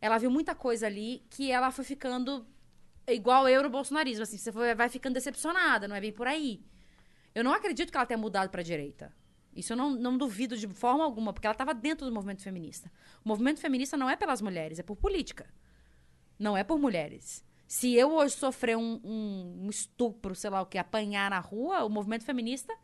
Ela 0.00 0.18
viu 0.18 0.30
muita 0.30 0.54
coisa 0.54 0.86
ali 0.86 1.24
que 1.30 1.50
ela 1.50 1.70
foi 1.70 1.84
ficando 1.84 2.46
igual 3.08 3.48
eu 3.48 3.62
no 3.62 3.70
bolsonarismo, 3.70 4.22
assim. 4.22 4.36
Você 4.36 4.50
vai 4.74 4.88
ficando 4.90 5.14
decepcionada, 5.14 5.88
não 5.88 5.96
é 5.96 6.00
bem 6.00 6.12
por 6.12 6.26
aí. 6.26 6.60
Eu 7.34 7.42
não 7.42 7.54
acredito 7.54 7.90
que 7.90 7.96
ela 7.96 8.04
tenha 8.06 8.18
mudado 8.18 8.50
pra 8.50 8.62
direita. 8.62 9.10
Isso 9.54 9.72
eu 9.72 9.76
não, 9.76 9.90
não 9.90 10.16
duvido 10.18 10.56
de 10.56 10.66
forma 10.68 11.04
alguma, 11.04 11.32
porque 11.32 11.46
ela 11.46 11.54
estava 11.54 11.72
dentro 11.74 12.06
do 12.06 12.12
movimento 12.12 12.42
feminista. 12.42 12.90
O 13.24 13.28
movimento 13.28 13.60
feminista 13.60 13.96
não 13.96 14.08
é 14.10 14.16
pelas 14.16 14.40
mulheres, 14.42 14.78
é 14.78 14.82
por 14.82 14.96
política. 14.96 15.48
Não 16.38 16.56
é 16.56 16.64
por 16.64 16.78
mulheres. 16.78 17.44
Se 17.66 17.94
eu 17.94 18.12
hoje 18.12 18.34
sofrer 18.34 18.76
um, 18.76 19.00
um- 19.04 19.64
um 19.66 19.70
estupro, 19.70 20.34
sei 20.34 20.50
lá 20.50 20.60
o 20.60 20.66
que, 20.66 20.76
apanhar 20.78 21.30
na 21.30 21.38
rua, 21.38 21.84
o 21.84 21.88
movimento 21.88 22.24
feminista, 22.24 22.76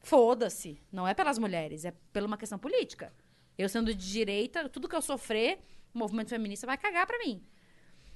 foda-se. 0.00 0.80
Não 0.90 1.06
é 1.06 1.14
pelas 1.14 1.38
mulheres, 1.38 1.84
é 1.84 1.92
pela 2.12 2.26
uma 2.26 2.36
questão 2.36 2.58
política. 2.58 3.12
Eu 3.56 3.68
sendo 3.68 3.94
de 3.94 4.10
direita, 4.10 4.68
tudo 4.68 4.88
que 4.88 4.96
eu 4.96 5.02
sofrer, 5.02 5.58
o 5.94 5.98
movimento 5.98 6.30
feminista 6.30 6.66
vai 6.66 6.76
cagar 6.78 7.06
pra 7.06 7.18
mim. 7.18 7.42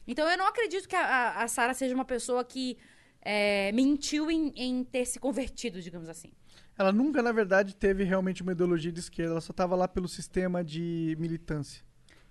Então 0.06 0.28
eu 0.28 0.38
não 0.38 0.46
acredito 0.46 0.88
que 0.88 0.96
a, 0.96 1.00
a, 1.04 1.42
a 1.44 1.48
Sara 1.48 1.74
seja 1.74 1.94
uma 1.94 2.04
pessoa 2.04 2.44
que 2.44 2.78
é, 3.20 3.72
mentiu 3.72 4.30
em, 4.30 4.52
em 4.56 4.84
ter 4.84 5.04
se 5.04 5.18
convertido, 5.18 5.82
digamos 5.82 6.08
assim. 6.08 6.32
Ela 6.78 6.92
nunca, 6.92 7.22
na 7.22 7.32
verdade, 7.32 7.74
teve 7.74 8.04
realmente 8.04 8.42
uma 8.42 8.52
ideologia 8.52 8.92
de 8.92 9.00
esquerda. 9.00 9.32
Ela 9.32 9.40
só 9.40 9.52
tava 9.52 9.74
lá 9.74 9.88
pelo 9.88 10.06
sistema 10.08 10.62
de 10.62 11.16
militância. 11.18 11.82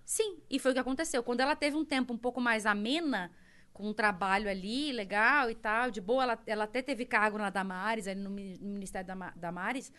Sim, 0.04 0.38
e 0.50 0.60
foi 0.60 0.72
o 0.72 0.74
que 0.74 0.80
aconteceu. 0.80 1.24
Quando 1.24 1.40
ela 1.42 1.56
teve 1.56 1.76
um 1.76 1.84
tempo 1.84 2.14
um 2.14 2.18
pouco 2.18 2.40
mais 2.40 2.66
amena, 2.68 3.32
com 3.74 3.90
um 3.90 3.94
trabalho 3.94 4.48
ali, 4.50 4.92
legal 4.92 5.50
e 5.50 5.56
tal, 5.56 5.90
de 5.90 6.00
boa, 6.00 6.24
ela, 6.24 6.40
ela 6.46 6.64
até 6.66 6.82
teve 6.82 7.06
cargo 7.06 7.38
na 7.40 7.50
Damares, 7.50 8.08
ali 8.08 8.22
no, 8.22 8.30
mi- 8.30 8.58
no 8.62 8.70
Ministério 8.74 9.08
da 9.08 9.16
Ma- 9.16 9.34
Damares, 9.36 9.92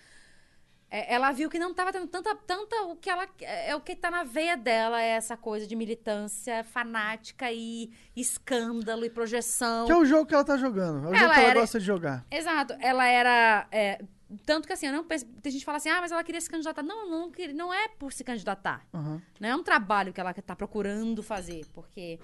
é, 0.89 1.13
ela 1.13 1.33
viu 1.33 1.51
que 1.51 1.59
não 1.59 1.73
estava 1.73 1.93
tendo 1.93 2.07
tanta, 2.07 2.35
tanta 2.37 2.83
o 2.85 2.95
que 2.95 3.11
ela 3.11 3.27
é 3.41 3.75
o 3.75 3.81
que 3.81 3.91
está 3.93 4.09
na 4.09 4.23
veia 4.23 4.57
dela 4.57 5.03
é 5.03 5.09
essa 5.09 5.37
coisa 5.37 5.67
de 5.67 5.75
militância 5.75 6.63
fanática 6.63 7.51
e 7.51 7.91
escândalo 8.15 9.05
e 9.05 9.11
projeção. 9.11 9.87
Que 9.87 9.93
é 9.93 9.97
o 9.97 10.05
jogo 10.05 10.25
que 10.27 10.35
ela 10.35 10.45
tá 10.45 10.57
jogando. 10.57 10.99
É 10.99 11.11
o 11.11 11.15
jogo 11.15 11.17
Ela 11.17 11.35
que 11.35 11.41
ela 11.41 11.51
era- 11.51 11.61
gosta 11.61 11.81
de 11.81 11.85
jogar. 11.85 12.25
Exato. 12.31 12.75
Ela 12.81 13.05
era. 13.09 13.67
é, 13.73 14.01
tanto 14.45 14.67
que 14.67 14.73
assim, 14.73 14.87
eu 14.87 14.93
não 14.93 15.05
penso. 15.05 15.25
Tem 15.41 15.53
gente 15.53 15.61
que 15.61 15.65
fala 15.65 15.79
assim, 15.79 15.89
ah, 15.89 16.01
mas 16.01 16.11
ela 16.11 16.25
queria 16.25 16.41
se 16.41 16.51
candidatar. 16.51 16.83
Não, 16.83 17.09
não, 17.09 17.33
não 17.55 17.73
é 17.73 17.89
por 17.89 18.13
se 18.13 18.25
candidatar. 18.25 18.87
Aham. 18.93 19.23
Não 19.39 19.49
é 19.49 19.55
um 19.55 19.63
trabalho 19.63 20.13
que 20.13 20.21
ela 20.21 20.33
está 20.33 20.57
procurando 20.57 21.23
fazer, 21.23 21.65
porque 21.73 22.19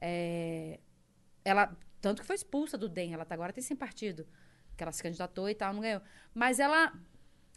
é, 0.00 0.78
ela. 1.44 1.76
Tanto 2.00 2.20
que 2.20 2.26
foi 2.26 2.36
expulsa 2.36 2.76
do 2.76 2.88
DEM, 2.88 3.14
ela 3.14 3.24
tá, 3.24 3.34
agora 3.34 3.52
tem 3.52 3.62
sem 3.62 3.76
partido. 3.76 4.26
Que 4.76 4.82
ela 4.82 4.92
se 4.92 5.02
candidatou 5.02 5.48
e 5.48 5.54
tal, 5.54 5.72
não 5.72 5.80
ganhou. 5.80 6.02
Mas 6.34 6.58
ela. 6.60 6.92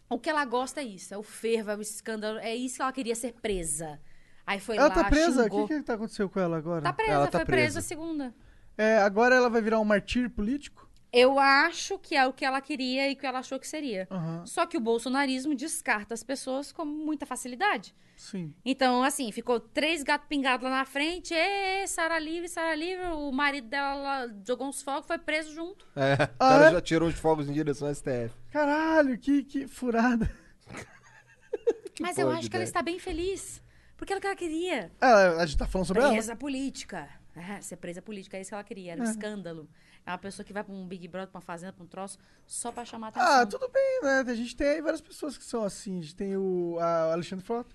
O 0.08 0.20
que 0.20 0.30
ela 0.30 0.44
gosta 0.44 0.80
é 0.80 0.84
isso, 0.84 1.12
é 1.12 1.18
o 1.18 1.22
fervo, 1.22 1.70
é 1.72 1.76
o 1.76 1.80
escândalo, 1.80 2.38
é 2.38 2.54
isso 2.54 2.76
que 2.76 2.82
ela 2.82 2.92
queria 2.92 3.14
ser 3.16 3.32
presa. 3.34 4.00
Aí 4.46 4.60
foi 4.60 4.76
ela 4.76 4.86
lá, 4.86 4.94
tá 4.94 5.04
presa? 5.04 5.46
O 5.46 5.66
que 5.66 5.74
que 5.74 5.82
tá 5.82 5.94
acontecendo 5.94 6.28
com 6.28 6.38
ela 6.38 6.56
agora? 6.56 6.82
Tá 6.82 6.92
presa, 6.92 7.12
Ela 7.12 7.26
tá 7.26 7.38
foi 7.38 7.44
presa 7.44 7.74
presa. 7.74 7.80
segunda. 7.80 8.32
É, 8.78 8.98
agora 8.98 9.34
ela 9.34 9.50
vai 9.50 9.60
virar 9.60 9.80
um 9.80 9.84
martírio 9.84 10.30
político? 10.30 10.85
Eu 11.12 11.38
acho 11.38 11.98
que 11.98 12.14
é 12.14 12.26
o 12.26 12.32
que 12.32 12.44
ela 12.44 12.60
queria 12.60 13.08
e 13.10 13.16
que 13.16 13.24
ela 13.26 13.38
achou 13.38 13.58
que 13.58 13.66
seria. 13.66 14.06
Aham. 14.10 14.44
Só 14.44 14.66
que 14.66 14.76
o 14.76 14.80
bolsonarismo 14.80 15.54
descarta 15.54 16.12
as 16.12 16.22
pessoas 16.22 16.72
com 16.72 16.84
muita 16.84 17.24
facilidade. 17.24 17.94
Sim. 18.16 18.52
Então, 18.64 19.02
assim, 19.02 19.30
ficou 19.30 19.60
três 19.60 20.02
gatos 20.02 20.26
pingados 20.28 20.64
lá 20.64 20.70
na 20.78 20.84
frente. 20.84 21.32
Ê, 21.34 21.86
Sara 21.86 22.18
Livre, 22.18 22.48
Sara 22.48 22.74
Livre. 22.74 23.04
O 23.14 23.30
marido 23.30 23.68
dela 23.68 24.28
jogou 24.46 24.66
uns 24.68 24.82
fogos, 24.82 25.06
foi 25.06 25.18
preso 25.18 25.52
junto. 25.54 25.86
É, 25.94 26.14
o 26.14 26.22
Ah, 26.38 26.48
cara 26.50 26.68
é? 26.68 26.72
já 26.72 26.80
tirou 26.80 27.08
uns 27.08 27.18
fogos 27.18 27.48
em 27.48 27.52
direção 27.52 27.88
ao 27.88 27.94
STF. 27.94 28.30
Caralho, 28.50 29.18
que, 29.18 29.42
que 29.44 29.66
furada. 29.66 30.30
Mas 32.00 32.18
eu 32.18 32.28
acho 32.30 32.42
de 32.42 32.50
que 32.50 32.56
ela 32.56 32.62
ideia. 32.64 32.68
está 32.68 32.82
bem 32.82 32.98
feliz. 32.98 33.62
Porque 33.96 34.12
era 34.12 34.18
o 34.18 34.20
que 34.20 34.26
ela 34.26 34.36
queria. 34.36 34.92
Ah, 35.00 35.36
a 35.42 35.46
gente 35.46 35.58
tá 35.58 35.66
falando 35.66 35.86
sobre 35.86 36.02
ela? 36.02 36.12
Presa 36.12 36.36
política. 36.36 37.08
É, 37.36 37.60
ser 37.60 37.76
presa 37.76 38.00
política, 38.00 38.36
é 38.36 38.40
isso 38.40 38.48
que 38.50 38.54
ela 38.54 38.64
queria. 38.64 38.92
Era 38.92 39.02
um 39.02 39.06
É. 39.06 39.10
escândalo. 39.10 39.68
É 40.06 40.10
uma 40.10 40.18
pessoa 40.18 40.44
que 40.44 40.52
vai 40.52 40.64
pra 40.64 40.72
um 40.72 40.86
Big 40.86 41.06
Brother, 41.06 41.28
pra 41.30 41.38
uma 41.38 41.42
fazenda, 41.44 41.72
pra 41.72 41.84
um 41.84 41.86
troço, 41.86 42.18
só 42.46 42.72
pra 42.72 42.84
chamar 42.84 43.08
atenção. 43.08 43.28
Ah, 43.28 43.44
tudo 43.46 43.68
bem, 43.68 44.00
né? 44.02 44.24
A 44.26 44.34
gente 44.34 44.56
tem 44.56 44.68
aí 44.68 44.80
várias 44.80 45.00
pessoas 45.02 45.36
que 45.36 45.44
são 45.44 45.62
assim. 45.62 45.98
A 45.98 46.02
gente 46.02 46.14
tem 46.16 46.36
o 46.36 46.78
Alexandre 47.12 47.44
Frota. 47.44 47.74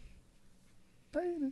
Tá 1.12 1.20
aí, 1.20 1.38
né? 1.38 1.52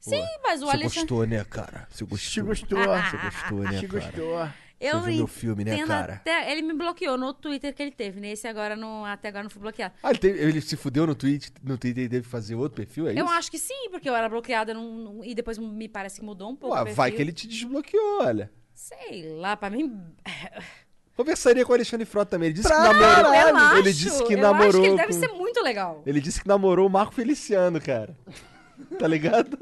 Sim, 0.00 0.24
mas 0.42 0.62
o 0.62 0.66
Você 0.66 0.72
Alexandre... 0.72 1.00
gostou, 1.00 1.26
né, 1.26 1.44
cara? 1.44 1.86
Você 1.90 2.04
gostou. 2.04 2.30
Te 2.32 2.40
gostou. 2.42 2.78
Você 2.78 3.16
gostou, 3.18 3.58
né, 3.60 3.86
cara? 3.86 3.86
gostou. 3.88 4.48
Eu 4.84 4.98
Você 5.00 5.06
viu 5.10 5.16
meu 5.18 5.26
filme, 5.28 5.64
né, 5.64 5.86
cara? 5.86 6.14
Até, 6.14 6.50
ele 6.50 6.60
me 6.62 6.74
bloqueou 6.74 7.16
no 7.16 7.32
Twitter 7.32 7.72
que 7.72 7.80
ele 7.82 7.92
teve. 7.92 8.18
Nesse 8.20 8.48
agora, 8.48 8.74
não, 8.74 9.04
até 9.04 9.28
agora 9.28 9.44
não 9.44 9.50
fui 9.50 9.60
bloqueado. 9.62 9.94
Ah, 10.02 10.10
ele, 10.10 10.18
teve- 10.18 10.38
ele 10.40 10.60
se 10.60 10.76
fudeu 10.76 11.06
no, 11.06 11.14
tweet, 11.14 11.52
no 11.62 11.78
Twitter 11.78 12.04
e 12.04 12.08
teve 12.08 12.22
que 12.24 12.28
fazer 12.28 12.56
outro 12.56 12.76
perfil, 12.76 13.06
é 13.06 13.12
isso? 13.12 13.20
Eu 13.20 13.28
acho 13.28 13.48
que 13.50 13.58
sim, 13.58 13.88
porque 13.90 14.08
eu 14.10 14.14
era 14.16 14.28
bloqueada 14.28 14.74
num- 14.74 15.22
e 15.24 15.34
depois 15.34 15.56
me 15.58 15.88
parece 15.88 16.18
que 16.18 16.26
mudou 16.26 16.50
um 16.50 16.56
pouco. 16.56 16.74
Ué, 16.76 16.92
vai 16.92 17.12
que 17.12 17.22
ele 17.22 17.32
te 17.32 17.46
desbloqueou, 17.46 18.22
olha. 18.24 18.50
Sei 18.74 19.28
lá, 19.36 19.56
pra 19.56 19.70
mim. 19.70 20.00
Conversaria 21.16 21.64
com 21.64 21.72
o 21.72 21.74
Alexandre 21.74 22.06
Frota 22.06 22.30
também. 22.32 22.46
Ele 22.48 22.54
disse 22.54 22.68
Pra 22.68 22.76
que 22.76 22.82
namorou. 23.00 23.34
Eu 23.34 23.48
ele 23.78 23.88
acho, 23.90 23.98
disse 23.98 24.24
que 24.24 24.32
eu 24.34 24.38
namorou. 24.38 24.68
acho 24.68 24.80
que 24.80 24.86
ele 24.86 24.96
deve 24.96 25.12
com- 25.12 25.20
ser 25.20 25.28
muito 25.28 25.62
legal. 25.62 26.02
Ele 26.06 26.20
disse 26.20 26.40
que 26.40 26.48
namorou 26.48 26.86
o 26.86 26.90
Marco 26.90 27.12
Feliciano, 27.14 27.80
cara. 27.80 28.16
Tá 28.98 29.06
ligado? 29.06 29.56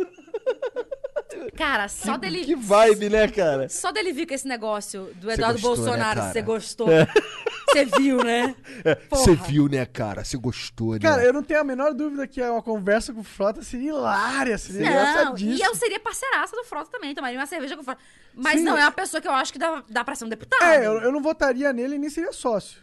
Cara, 1.61 1.89
só 1.89 2.15
que, 2.15 2.21
dele. 2.21 2.45
que 2.47 2.57
vibe, 2.57 3.11
né, 3.11 3.29
cara? 3.29 3.69
Só 3.69 3.93
dele 3.93 4.15
vir 4.15 4.27
com 4.27 4.33
esse 4.33 4.49
negócio 4.49 5.11
do 5.17 5.31
Eduardo 5.31 5.61
gostou, 5.61 5.77
né, 5.77 5.91
Bolsonaro, 5.93 6.23
você 6.33 6.41
gostou. 6.43 6.89
Você 7.71 7.85
viu, 7.85 8.17
né? 8.25 8.57
Porra. 9.09 9.23
Você 9.23 9.37
viu, 9.37 9.69
né, 9.69 9.87
cara? 9.87 10.25
Você 10.25 10.37
gostou, 10.37 10.95
né? 10.95 10.99
Cara, 10.99 11.23
eu 11.23 11.33
não 11.33 11.43
tenho 11.43 11.61
a 11.61 11.65
menor 11.65 11.95
dúvida 11.95 12.27
que 12.27 12.43
uma 12.43 12.63
conversa 12.63 13.13
com 13.13 13.21
o 13.21 13.23
Frota 13.23 13.63
seria 13.63 13.91
hilária, 13.91 14.59
seria 14.59 14.91
Não, 14.91 14.91
engraçadíssimo. 14.91 15.53
e 15.53 15.63
eu 15.63 15.75
seria 15.75 16.01
parceiraça 16.01 16.57
do 16.57 16.65
Frota 16.65 16.91
também, 16.91 17.15
tomaria 17.15 17.39
uma 17.39 17.47
cerveja 17.47 17.77
com 17.77 17.83
o 17.83 17.85
Frota. 17.85 18.01
Mas 18.35 18.59
Sim. 18.59 18.65
não 18.65 18.77
é 18.77 18.83
uma 18.83 18.91
pessoa 18.91 19.21
que 19.21 19.29
eu 19.29 19.33
acho 19.33 19.53
que 19.53 19.59
dá, 19.59 19.85
dá 19.89 20.03
pra 20.03 20.15
ser 20.15 20.25
um 20.25 20.29
deputado. 20.29 20.65
É, 20.65 20.85
eu, 20.85 20.95
eu 20.95 21.13
não 21.13 21.23
votaria 21.23 21.73
nele 21.73 21.95
e 21.95 21.99
nem 21.99 22.11
seria 22.11 22.33
sócio. 22.33 22.81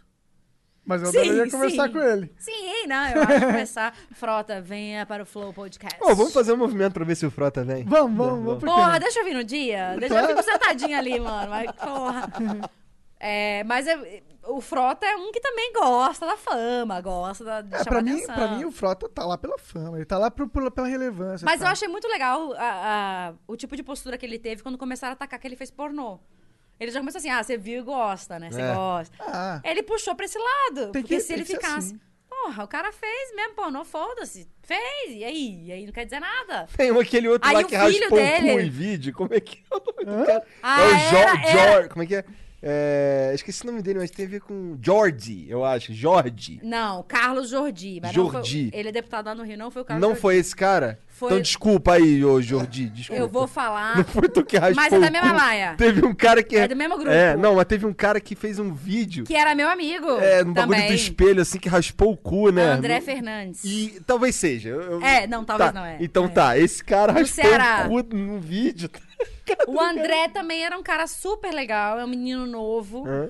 Mas 0.88 1.02
eu 1.02 1.10
Sim, 1.12 1.18
adoraria 1.18 1.50
conversar 1.50 1.86
sim. 1.86 1.92
com 1.92 1.98
ele. 2.00 2.32
Sim, 2.38 2.86
não, 2.86 3.08
eu 3.10 3.22
acho 3.22 3.40
que 3.40 3.46
começar. 3.46 3.94
Frota, 4.16 4.60
venha 4.60 5.04
para 5.04 5.22
o 5.22 5.26
Flow 5.26 5.52
Podcast. 5.52 5.98
Ô, 6.02 6.14
vamos 6.14 6.32
fazer 6.32 6.52
um 6.54 6.56
movimento 6.56 6.94
pra 6.94 7.04
ver 7.04 7.14
se 7.14 7.26
o 7.26 7.30
Frota 7.30 7.62
vem. 7.62 7.84
Vamos, 7.84 8.16
vamos, 8.16 8.44
vamos. 8.44 8.64
Porra, 8.64 8.98
deixa 8.98 9.20
eu 9.20 9.24
vir 9.26 9.34
no 9.34 9.44
dia. 9.44 9.94
Deixa 10.00 10.14
eu 10.18 10.28
ficar 10.28 10.42
sentadinho 10.42 10.98
ali, 10.98 11.20
mano. 11.20 11.50
Mas, 11.50 11.70
porra. 11.72 12.32
É, 13.20 13.64
mas 13.64 13.84
é- 13.88 14.22
o 14.46 14.60
Frota 14.60 15.04
é 15.04 15.16
um 15.16 15.32
que 15.32 15.40
também 15.40 15.72
gosta 15.72 16.24
da 16.24 16.36
fama, 16.36 17.00
gosta 17.00 17.44
da, 17.44 17.60
de 17.62 17.74
É, 17.74 17.78
chamar 17.78 17.90
pra, 17.90 18.00
mim, 18.02 18.12
atenção. 18.12 18.34
pra 18.36 18.48
mim, 18.56 18.64
o 18.64 18.70
Frota 18.70 19.08
tá 19.08 19.26
lá 19.26 19.36
pela 19.36 19.58
fama, 19.58 19.96
ele 19.98 20.04
tá 20.06 20.16
lá 20.16 20.30
pro- 20.30 20.48
pro- 20.48 20.70
pela 20.70 20.86
relevância. 20.86 21.44
Mas 21.44 21.58
tá? 21.58 21.66
eu 21.66 21.70
achei 21.72 21.88
muito 21.88 22.06
legal 22.06 22.52
a- 22.52 23.30
a- 23.30 23.34
o 23.48 23.56
tipo 23.56 23.74
de 23.74 23.82
postura 23.82 24.16
que 24.16 24.24
ele 24.24 24.38
teve 24.38 24.62
quando 24.62 24.78
começaram 24.78 25.10
a 25.10 25.14
atacar 25.14 25.40
que 25.40 25.48
ele 25.48 25.56
fez 25.56 25.68
pornô. 25.68 26.20
Ele 26.80 26.90
já 26.92 27.00
começou 27.00 27.18
assim, 27.18 27.30
ah, 27.30 27.42
você 27.42 27.56
viu 27.56 27.80
e 27.80 27.82
gosta, 27.82 28.38
né? 28.38 28.50
Você 28.50 28.60
É. 28.60 28.72
gosta. 28.74 29.16
Ah, 29.20 29.60
Ele 29.64 29.82
puxou 29.82 30.14
pra 30.14 30.24
esse 30.24 30.38
lado. 30.38 30.92
Tem 30.92 31.02
porque 31.02 31.16
que- 31.16 31.20
se 31.20 31.32
ele 31.32 31.44
ficasse. 31.44 31.76
assim. 31.94 32.00
Porra, 32.28 32.62
o 32.64 32.68
cara 32.68 32.92
fez 32.92 33.34
mesmo 33.34 33.54
pornô, 33.54 33.84
foda-se. 33.84 34.46
Fez, 34.62 35.10
e 35.10 35.24
aí? 35.24 35.62
E 35.66 35.72
aí 35.72 35.84
não 35.86 35.92
quer 35.92 36.04
dizer 36.04 36.20
nada. 36.20 36.68
Tem 36.76 36.92
um 36.92 37.00
aquele 37.00 37.26
outro 37.28 37.48
Aí 37.48 37.54
lá 37.56 37.60
o 37.62 37.64
que 37.64 37.76
filho 37.76 38.00
raspou 38.00 38.18
dele- 38.18 38.62
em 38.62 38.70
vídeo. 38.70 39.12
Como 39.12 39.34
é 39.34 39.40
que 39.40 39.58
é 39.68 39.74
o 39.74 39.82
nome 39.84 40.04
do 40.20 40.26
cara? 40.26 40.44
Ah, 40.62 40.80
é 40.82 40.84
o 40.84 41.16
era- 41.16 41.34
Jo- 41.36 41.58
era- 41.58 41.88
Como 41.88 42.02
é 42.04 42.06
que 42.06 42.14
é? 42.14 42.24
É, 42.62 43.30
Esqueci 43.34 43.62
o 43.62 43.66
nome 43.66 43.82
dele, 43.82 44.00
mas 44.00 44.10
tem 44.10 44.26
a 44.26 44.28
ver 44.28 44.40
com 44.40 44.76
Jordi, 44.82 45.46
eu 45.48 45.64
acho. 45.64 45.92
Jordi. 45.94 46.60
Não, 46.62 47.02
Carlos 47.04 47.50
Jordi. 47.50 48.00
Mas 48.02 48.14
Não 48.14 48.30
Jordi. 48.30 48.70
foi, 48.70 48.80
ele 48.80 48.88
é 48.88 48.92
deputado 48.92 49.26
lá 49.26 49.34
no 49.34 49.44
Rio, 49.44 49.56
não 49.56 49.70
foi 49.70 49.82
o 49.82 49.84
Carlos 49.84 50.00
Não 50.02 50.08
Jordi. 50.10 50.20
foi 50.22 50.36
esse 50.36 50.54
cara? 50.56 50.98
Foi- 51.18 51.26
Então 51.30 51.40
desculpa 51.40 51.94
aí, 51.94 52.24
ô 52.24 52.40
Jordi. 52.40 52.88
Desculpa. 52.90 53.20
Eu 53.20 53.28
vou 53.28 53.48
falar. 53.48 53.96
Não 53.96 54.04
foi 54.04 54.28
tu 54.28 54.44
que 54.44 54.56
raspou 54.56 54.76
Mas 54.84 54.92
é 54.92 55.00
da 55.00 55.10
mesma 55.10 55.32
laia. 55.32 55.74
Teve 55.76 56.06
um 56.06 56.14
cara 56.14 56.44
que... 56.44 56.54
É 56.56 56.68
do 56.68 56.76
mesmo 56.76 56.94
grupo. 56.96 57.10
É, 57.10 57.36
não, 57.36 57.56
mas 57.56 57.64
teve 57.64 57.84
um 57.86 57.92
cara 57.92 58.20
que 58.20 58.36
fez 58.36 58.60
um 58.60 58.72
vídeo... 58.72 59.24
Que 59.24 59.34
era 59.34 59.52
meu 59.52 59.68
amigo. 59.68 60.08
É, 60.20 60.44
no 60.44 60.52
bagulho 60.54 60.86
do 60.86 60.92
espelho, 60.94 61.42
assim, 61.42 61.58
que 61.58 61.68
raspou 61.68 62.12
o 62.12 62.16
cu, 62.16 62.50
né? 62.52 62.62
André 62.70 63.00
Fernandes. 63.00 63.64
E 63.64 64.00
talvez 64.06 64.36
seja. 64.36 64.68
eu- 64.68 65.02
É, 65.02 65.26
não, 65.26 65.44
talvez 65.44 65.72
Tá, 65.72 65.80
não 65.80 65.84
é. 65.84 65.96
Então 65.98 66.26
É. 66.26 66.28
tá, 66.28 66.56
esse 66.56 66.84
cara 66.84 67.12
raspou 67.12 67.44
Ceará. 67.44 67.86
o 67.86 68.04
cu 68.04 68.14
no 68.14 68.38
vídeo. 68.38 68.88
O 69.66 69.80
André 69.80 70.28
também 70.28 70.62
era 70.62 70.78
um 70.78 70.82
cara 70.82 71.06
super 71.06 71.52
legal, 71.52 71.98
é 71.98 72.04
um 72.04 72.08
menino 72.08 72.44
novo. 72.46 73.04
Hã? 73.08 73.28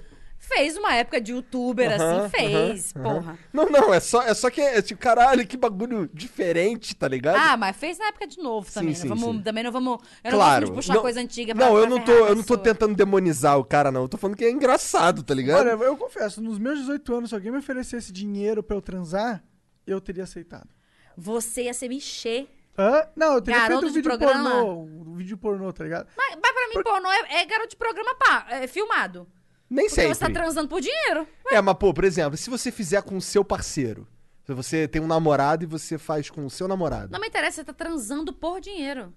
Fez 0.48 0.78
uma 0.78 0.94
época 0.94 1.20
de 1.20 1.32
youtuber, 1.32 1.92
assim, 1.92 2.30
fez, 2.30 2.92
porra. 2.94 3.38
Não, 3.52 3.68
não, 3.68 3.92
é 3.92 4.00
só, 4.00 4.22
é 4.22 4.32
só 4.32 4.48
que 4.48 4.62
é 4.62 4.80
tipo, 4.80 4.98
caralho, 4.98 5.46
que 5.46 5.58
bagulho 5.58 6.08
diferente, 6.12 6.96
tá 6.96 7.06
ligado? 7.06 7.36
Ah, 7.36 7.54
mas 7.54 7.76
fez 7.76 7.98
na 7.98 8.06
época 8.06 8.26
de 8.26 8.38
novo 8.38 8.70
também. 8.72 8.94
sim, 8.94 9.08
não 9.08 9.14
vamos, 9.14 9.36
sim. 9.36 9.42
Também 9.42 9.62
não 9.62 9.70
vamos. 9.70 9.98
Eu 10.24 10.30
não 10.30 10.38
claro. 10.38 10.60
gosto 10.60 10.70
de 10.70 10.76
puxar 10.76 10.94
não, 10.94 11.02
coisa 11.02 11.20
antiga 11.20 11.54
pra 11.54 11.66
Não, 11.66 11.76
eu 11.76 11.86
não 11.86 12.02
tô, 12.02 12.12
eu 12.12 12.34
não 12.34 12.42
tô 12.42 12.56
tentando 12.56 12.94
demonizar 12.94 13.58
o 13.58 13.64
cara, 13.64 13.92
não. 13.92 14.02
Eu 14.02 14.08
tô 14.08 14.16
falando 14.16 14.36
que 14.36 14.44
é 14.44 14.50
engraçado, 14.50 15.22
tá 15.22 15.34
ligado? 15.34 15.60
Olha, 15.60 15.84
eu 15.84 15.96
confesso, 15.98 16.40
nos 16.40 16.58
meus 16.58 16.78
18 16.78 17.14
anos, 17.14 17.28
se 17.28 17.34
alguém 17.34 17.52
me 17.52 17.58
oferecesse 17.58 18.10
dinheiro 18.10 18.62
pra 18.62 18.74
eu 18.74 18.80
transar, 18.80 19.44
eu 19.86 20.00
teria 20.00 20.24
aceitado. 20.24 20.68
Você 21.14 21.64
ia 21.64 21.74
se 21.74 21.86
mexer. 21.90 22.48
Hã? 22.78 23.06
Não, 23.14 23.34
eu 23.34 23.42
teria 23.42 23.60
Garoto 23.60 23.80
feito 23.80 23.90
um 23.90 23.92
de 23.92 23.94
vídeo 24.00 24.18
programa? 24.18 24.50
pornô. 24.50 24.82
Um 24.82 25.14
vídeo 25.14 25.36
pornô, 25.36 25.72
tá 25.74 25.84
ligado? 25.84 26.08
Mas, 26.16 26.38
mas 26.42 26.52
pra 26.52 26.68
mim, 26.68 26.82
pornô 26.82 27.10
é, 27.10 27.42
é 27.42 27.44
garoto 27.44 27.68
de 27.68 27.76
programa 27.76 28.14
pá, 28.14 28.46
é 28.50 28.66
filmado. 28.66 29.28
Nem 29.70 29.86
Porque 29.86 30.00
sempre. 30.00 30.14
você 30.14 30.20
tá 30.26 30.30
transando 30.32 30.68
por 30.68 30.80
dinheiro. 30.80 31.26
É, 31.50 31.60
mas 31.60 31.76
pô, 31.76 31.92
por 31.92 32.04
exemplo, 32.04 32.36
se 32.36 32.48
você 32.48 32.70
fizer 32.72 33.02
com 33.02 33.16
o 33.16 33.20
seu 33.20 33.44
parceiro, 33.44 34.06
se 34.44 34.52
você 34.54 34.88
tem 34.88 35.00
um 35.02 35.06
namorado 35.06 35.62
e 35.64 35.66
você 35.66 35.98
faz 35.98 36.30
com 36.30 36.46
o 36.46 36.50
seu 36.50 36.66
namorado, 36.66 37.12
Não 37.12 37.20
me 37.20 37.28
interessa, 37.28 37.56
você 37.56 37.64
tá 37.64 37.72
transando 37.74 38.32
por 38.32 38.60
dinheiro. 38.60 39.12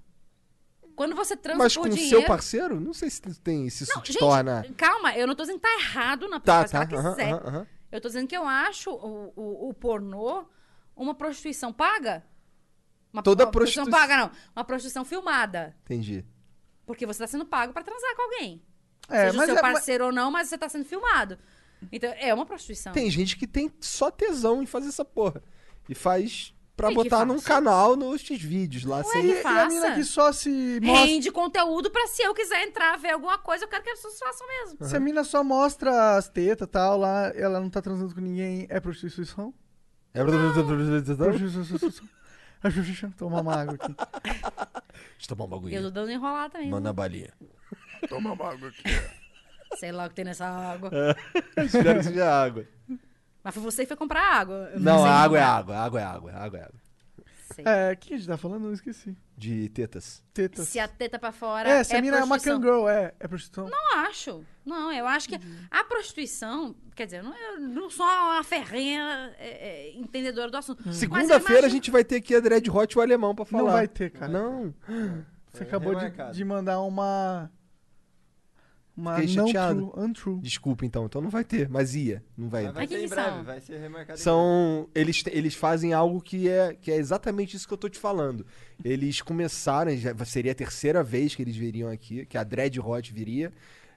Quando 0.94 1.16
você 1.16 1.38
transa 1.38 1.58
mas 1.58 1.74
por 1.74 1.84
com 1.84 1.88
o 1.88 1.90
dinheiro. 1.92 2.18
seu 2.18 2.26
parceiro, 2.28 2.80
não 2.82 2.94
sei 2.94 3.10
se 3.10 3.22
tem, 3.40 3.70
se 3.70 3.84
isso 3.84 3.94
Não, 3.96 4.02
te 4.02 4.12
gente, 4.12 4.20
torna... 4.20 4.66
calma, 4.76 5.16
eu 5.16 5.26
não 5.26 5.34
tô 5.34 5.44
dizendo 5.44 5.60
que 5.60 5.68
tá 5.68 5.74
errado 5.80 6.28
na 6.28 6.40
Tá, 6.40 6.66
tá, 6.66 6.78
ela 6.80 6.86
quiser. 7.16 7.68
Eu 7.92 8.02
tô 8.02 8.08
dizendo 8.10 8.28
que 8.28 8.36
eu 8.36 8.46
acho 8.46 8.92
o, 8.92 9.34
o, 9.36 9.70
o 9.70 9.74
pornô 9.74 10.46
uma 10.96 11.16
prostituição 11.16 11.72
paga. 11.72 12.24
Uma, 13.12 13.24
Toda 13.24 13.46
uma 13.46 13.52
prostituição 13.52 13.86
prostitu- 13.90 14.10
paga, 14.10 14.22
não. 14.22 14.32
Uma 14.56 14.64
prostituição 14.66 15.04
filmada. 15.06 15.76
Entendi. 15.86 16.26
Porque 16.86 17.06
você 17.06 17.20
tá 17.20 17.28
sendo 17.28 17.46
pago 17.46 17.72
pra 17.74 17.84
transar 17.84 18.16
com 18.16 18.22
alguém. 18.24 18.62
É, 19.12 19.26
Seja 19.26 19.34
o 19.34 19.38
mas 19.38 19.46
seu 19.48 19.58
é- 19.58 19.62
mas- 19.62 19.74
parceiro 19.74 20.06
ou 20.06 20.12
não, 20.12 20.32
mas 20.32 20.48
você 20.48 20.58
tá 20.58 20.70
sendo 20.70 20.86
filmado. 20.86 21.38
Então, 21.92 22.14
é 22.18 22.34
uma 22.34 22.46
prostituição. 22.46 22.94
Tem 22.94 23.10
gente 23.10 23.36
que 23.36 23.48
tem 23.48 23.72
só 23.80 24.12
tesão 24.12 24.62
em 24.62 24.66
fazer 24.66 24.90
essa 24.90 25.04
porra. 25.04 25.42
E 25.90 25.96
faz 25.96 26.54
pra 26.78 26.88
Tem 26.88 26.96
botar 26.96 27.26
num 27.26 27.40
canal 27.40 27.96
nos 27.96 28.22
vídeos 28.22 28.86
lá. 28.86 28.98
Ué, 28.98 29.04
que 29.04 29.18
E, 29.20 29.42
e 29.42 29.46
a 29.46 29.68
mina 29.68 29.96
que 29.96 30.04
só 30.04 30.32
se 30.32 30.80
mostra. 30.82 31.06
Rende 31.06 31.32
conteúdo 31.32 31.92
pra 31.92 32.08
se 32.08 32.22
eu 32.22 32.34
quiser 32.34 32.64
entrar, 32.68 32.98
ver 32.98 33.12
alguma 33.12 33.38
coisa, 33.38 33.66
eu 33.66 33.68
quero 33.68 33.84
que 33.84 33.90
as 33.90 34.00
pessoas 34.00 34.20
façam 34.20 34.48
mesmo. 34.48 34.88
Se 34.88 34.96
a 34.96 35.00
mina 35.00 35.24
só 35.24 35.44
mostra 35.44 36.18
as 36.18 36.30
tetas 36.30 36.68
e 36.68 36.72
tal, 36.72 36.98
lá, 36.98 37.32
ela 37.36 37.60
não 37.60 37.70
tá 37.70 37.82
transando 37.82 38.14
com 38.14 38.22
ninguém, 38.22 38.68
é 38.70 38.80
prostituição? 38.80 39.54
É... 40.14 40.24
Prostituição. 40.24 43.12
Toma 43.18 43.42
uma 43.42 43.56
água 43.56 43.76
aqui. 43.76 43.94
Deixa 43.94 45.24
eu 45.24 45.28
tomar 45.30 45.46
um 45.46 45.48
bagulho. 45.48 45.74
eu 45.74 45.84
tô 45.84 45.92
dando 45.92 46.12
enrolar 46.12 46.50
também. 46.50 46.70
Manda 46.70 46.90
a 46.90 46.94
balinha. 46.94 47.34
Toma 48.10 48.34
uma 48.34 48.52
água 48.52 48.70
aqui. 48.70 48.84
Sei 49.78 49.92
lá 49.92 50.06
o 50.06 50.10
que 50.10 50.16
tem 50.16 50.26
nessa 50.26 50.46
água. 50.46 50.90
Espero 51.58 52.00
que 52.00 52.06
seja 52.06 52.30
água. 52.44 52.66
Mas 53.44 53.54
foi 53.54 53.64
você 53.64 53.84
que 53.84 53.88
foi 53.88 53.98
comprar 53.98 54.22
água. 54.24 54.70
Eu 54.74 54.80
Não, 54.80 55.04
a 55.06 55.10
água 55.12 55.38
é 55.40 55.42
água, 55.44 55.78
água 55.78 56.00
é 56.02 56.04
água, 56.04 56.32
água 56.34 56.60
é 56.60 56.64
água. 56.64 56.82
Sei. 57.56 57.66
É, 57.68 57.92
o 57.92 57.98
que 57.98 58.14
a 58.14 58.18
gente 58.18 58.28
tá 58.28 58.38
falando? 58.38 58.68
Eu 58.68 58.74
esqueci. 58.74 59.16
De 59.38 59.68
tetas. 59.70 60.24
Tetas. 60.34 60.68
Se 60.70 60.80
a 60.80 60.88
teta 60.88 61.20
pra 61.20 61.34
fora 61.34 61.68
É, 61.68 61.84
se 61.84 61.94
a 61.96 62.02
mina 62.02 62.18
é 62.20 62.24
uma 62.24 62.40
cangirl, 62.40 62.88
é, 62.88 63.14
é 63.20 63.28
prostituição. 63.28 63.70
Não 63.70 64.00
acho. 64.06 64.46
Não, 64.66 64.92
eu 64.94 65.06
acho 65.06 65.28
que 65.28 65.38
a 65.70 65.84
prostituição, 65.84 66.74
quer 66.96 67.06
dizer, 67.06 67.18
eu 67.18 67.24
não, 67.24 67.36
eu 67.36 67.60
não 67.60 67.90
sou 67.90 68.06
uma 68.06 68.42
ferrenha 68.44 69.34
é, 69.38 69.48
é, 69.90 69.98
entendedora 69.98 70.50
do 70.50 70.56
assunto. 70.58 70.82
Mas 70.86 70.96
eu 70.96 71.00
Segunda-feira 71.00 71.40
a 71.40 71.52
imagino- 71.64 71.70
gente 71.72 71.92
vai 71.92 72.04
ter 72.06 72.18
aqui 72.18 72.36
a 72.36 72.40
Dread 72.40 72.70
Hot 72.70 72.94
e 72.94 72.98
o 73.00 73.02
alemão 73.02 73.36
pra 73.36 73.44
falar. 73.44 73.64
Não 73.64 73.72
vai 73.72 73.88
ter, 73.88 74.12
cara. 74.12 74.32
Não. 74.32 74.74
Você 75.52 75.64
acabou 75.64 75.94
de, 75.96 76.02
remarcado. 76.02 76.34
de 76.34 76.46
mandar 76.46 76.80
uma. 76.82 77.52
Uma 78.96 79.16
Fiquei 79.16 79.36
não 79.36 79.48
chateado. 79.48 79.88
true, 79.88 80.04
untrue. 80.06 80.40
Desculpa 80.42 80.86
então, 80.86 81.06
então 81.06 81.22
não 81.22 81.30
vai 81.30 81.44
ter, 81.44 81.70
mas 81.70 81.96
ia, 81.96 82.24
não 82.38 82.50
vai. 82.50 82.66
Mas 82.66 82.74
vai 82.74 82.88
que 82.88 82.98
em 82.98 83.08
breve, 83.08 83.30
são? 83.30 83.44
vai 83.44 83.62
ser 83.62 83.80
remarcado 83.80 84.20
em 84.20 84.22
São. 84.22 84.90
Eles, 84.94 85.24
eles 85.28 85.56
fazem 85.56 85.94
algo 85.94 86.22
que 86.22 86.50
é, 86.50 86.74
que 86.74 86.92
é 86.92 86.98
exatamente 86.98 87.56
isso 87.56 87.68
que 87.68 87.74
eu 87.74 87.78
tô 87.78 87.88
te 87.88 87.98
falando. 87.98 88.46
Eles 88.84 89.22
começaram, 89.22 89.96
já 89.96 90.14
seria 90.26 90.52
a 90.52 90.56
terceira 90.56 91.02
vez 91.04 91.34
que 91.34 91.42
eles 91.42 91.56
viriam 91.56 91.90
aqui, 91.90 92.26
que 92.26 92.38
a 92.38 92.44
Dread 92.44 92.80
Hot 92.80 93.14
viria. 93.14 93.52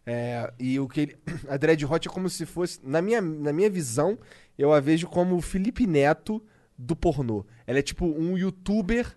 É, 0.06 0.52
e 0.58 0.78
o 0.78 0.86
que 0.86 1.00
ele, 1.00 1.16
a 1.48 1.56
Dread 1.56 1.84
Hot 1.84 2.06
é 2.06 2.10
como 2.10 2.28
se 2.30 2.46
fosse, 2.46 2.78
na 2.82 3.02
minha, 3.02 3.20
na 3.20 3.52
minha 3.52 3.70
visão, 3.70 4.18
eu 4.56 4.72
a 4.72 4.78
vejo 4.78 5.08
como 5.08 5.34
o 5.34 5.40
Felipe 5.40 5.86
Neto 5.86 6.42
do 6.78 6.94
pornô. 6.94 7.44
Ela 7.66 7.80
é 7.80 7.82
tipo 7.82 8.06
um 8.06 8.38
youtuber 8.38 9.16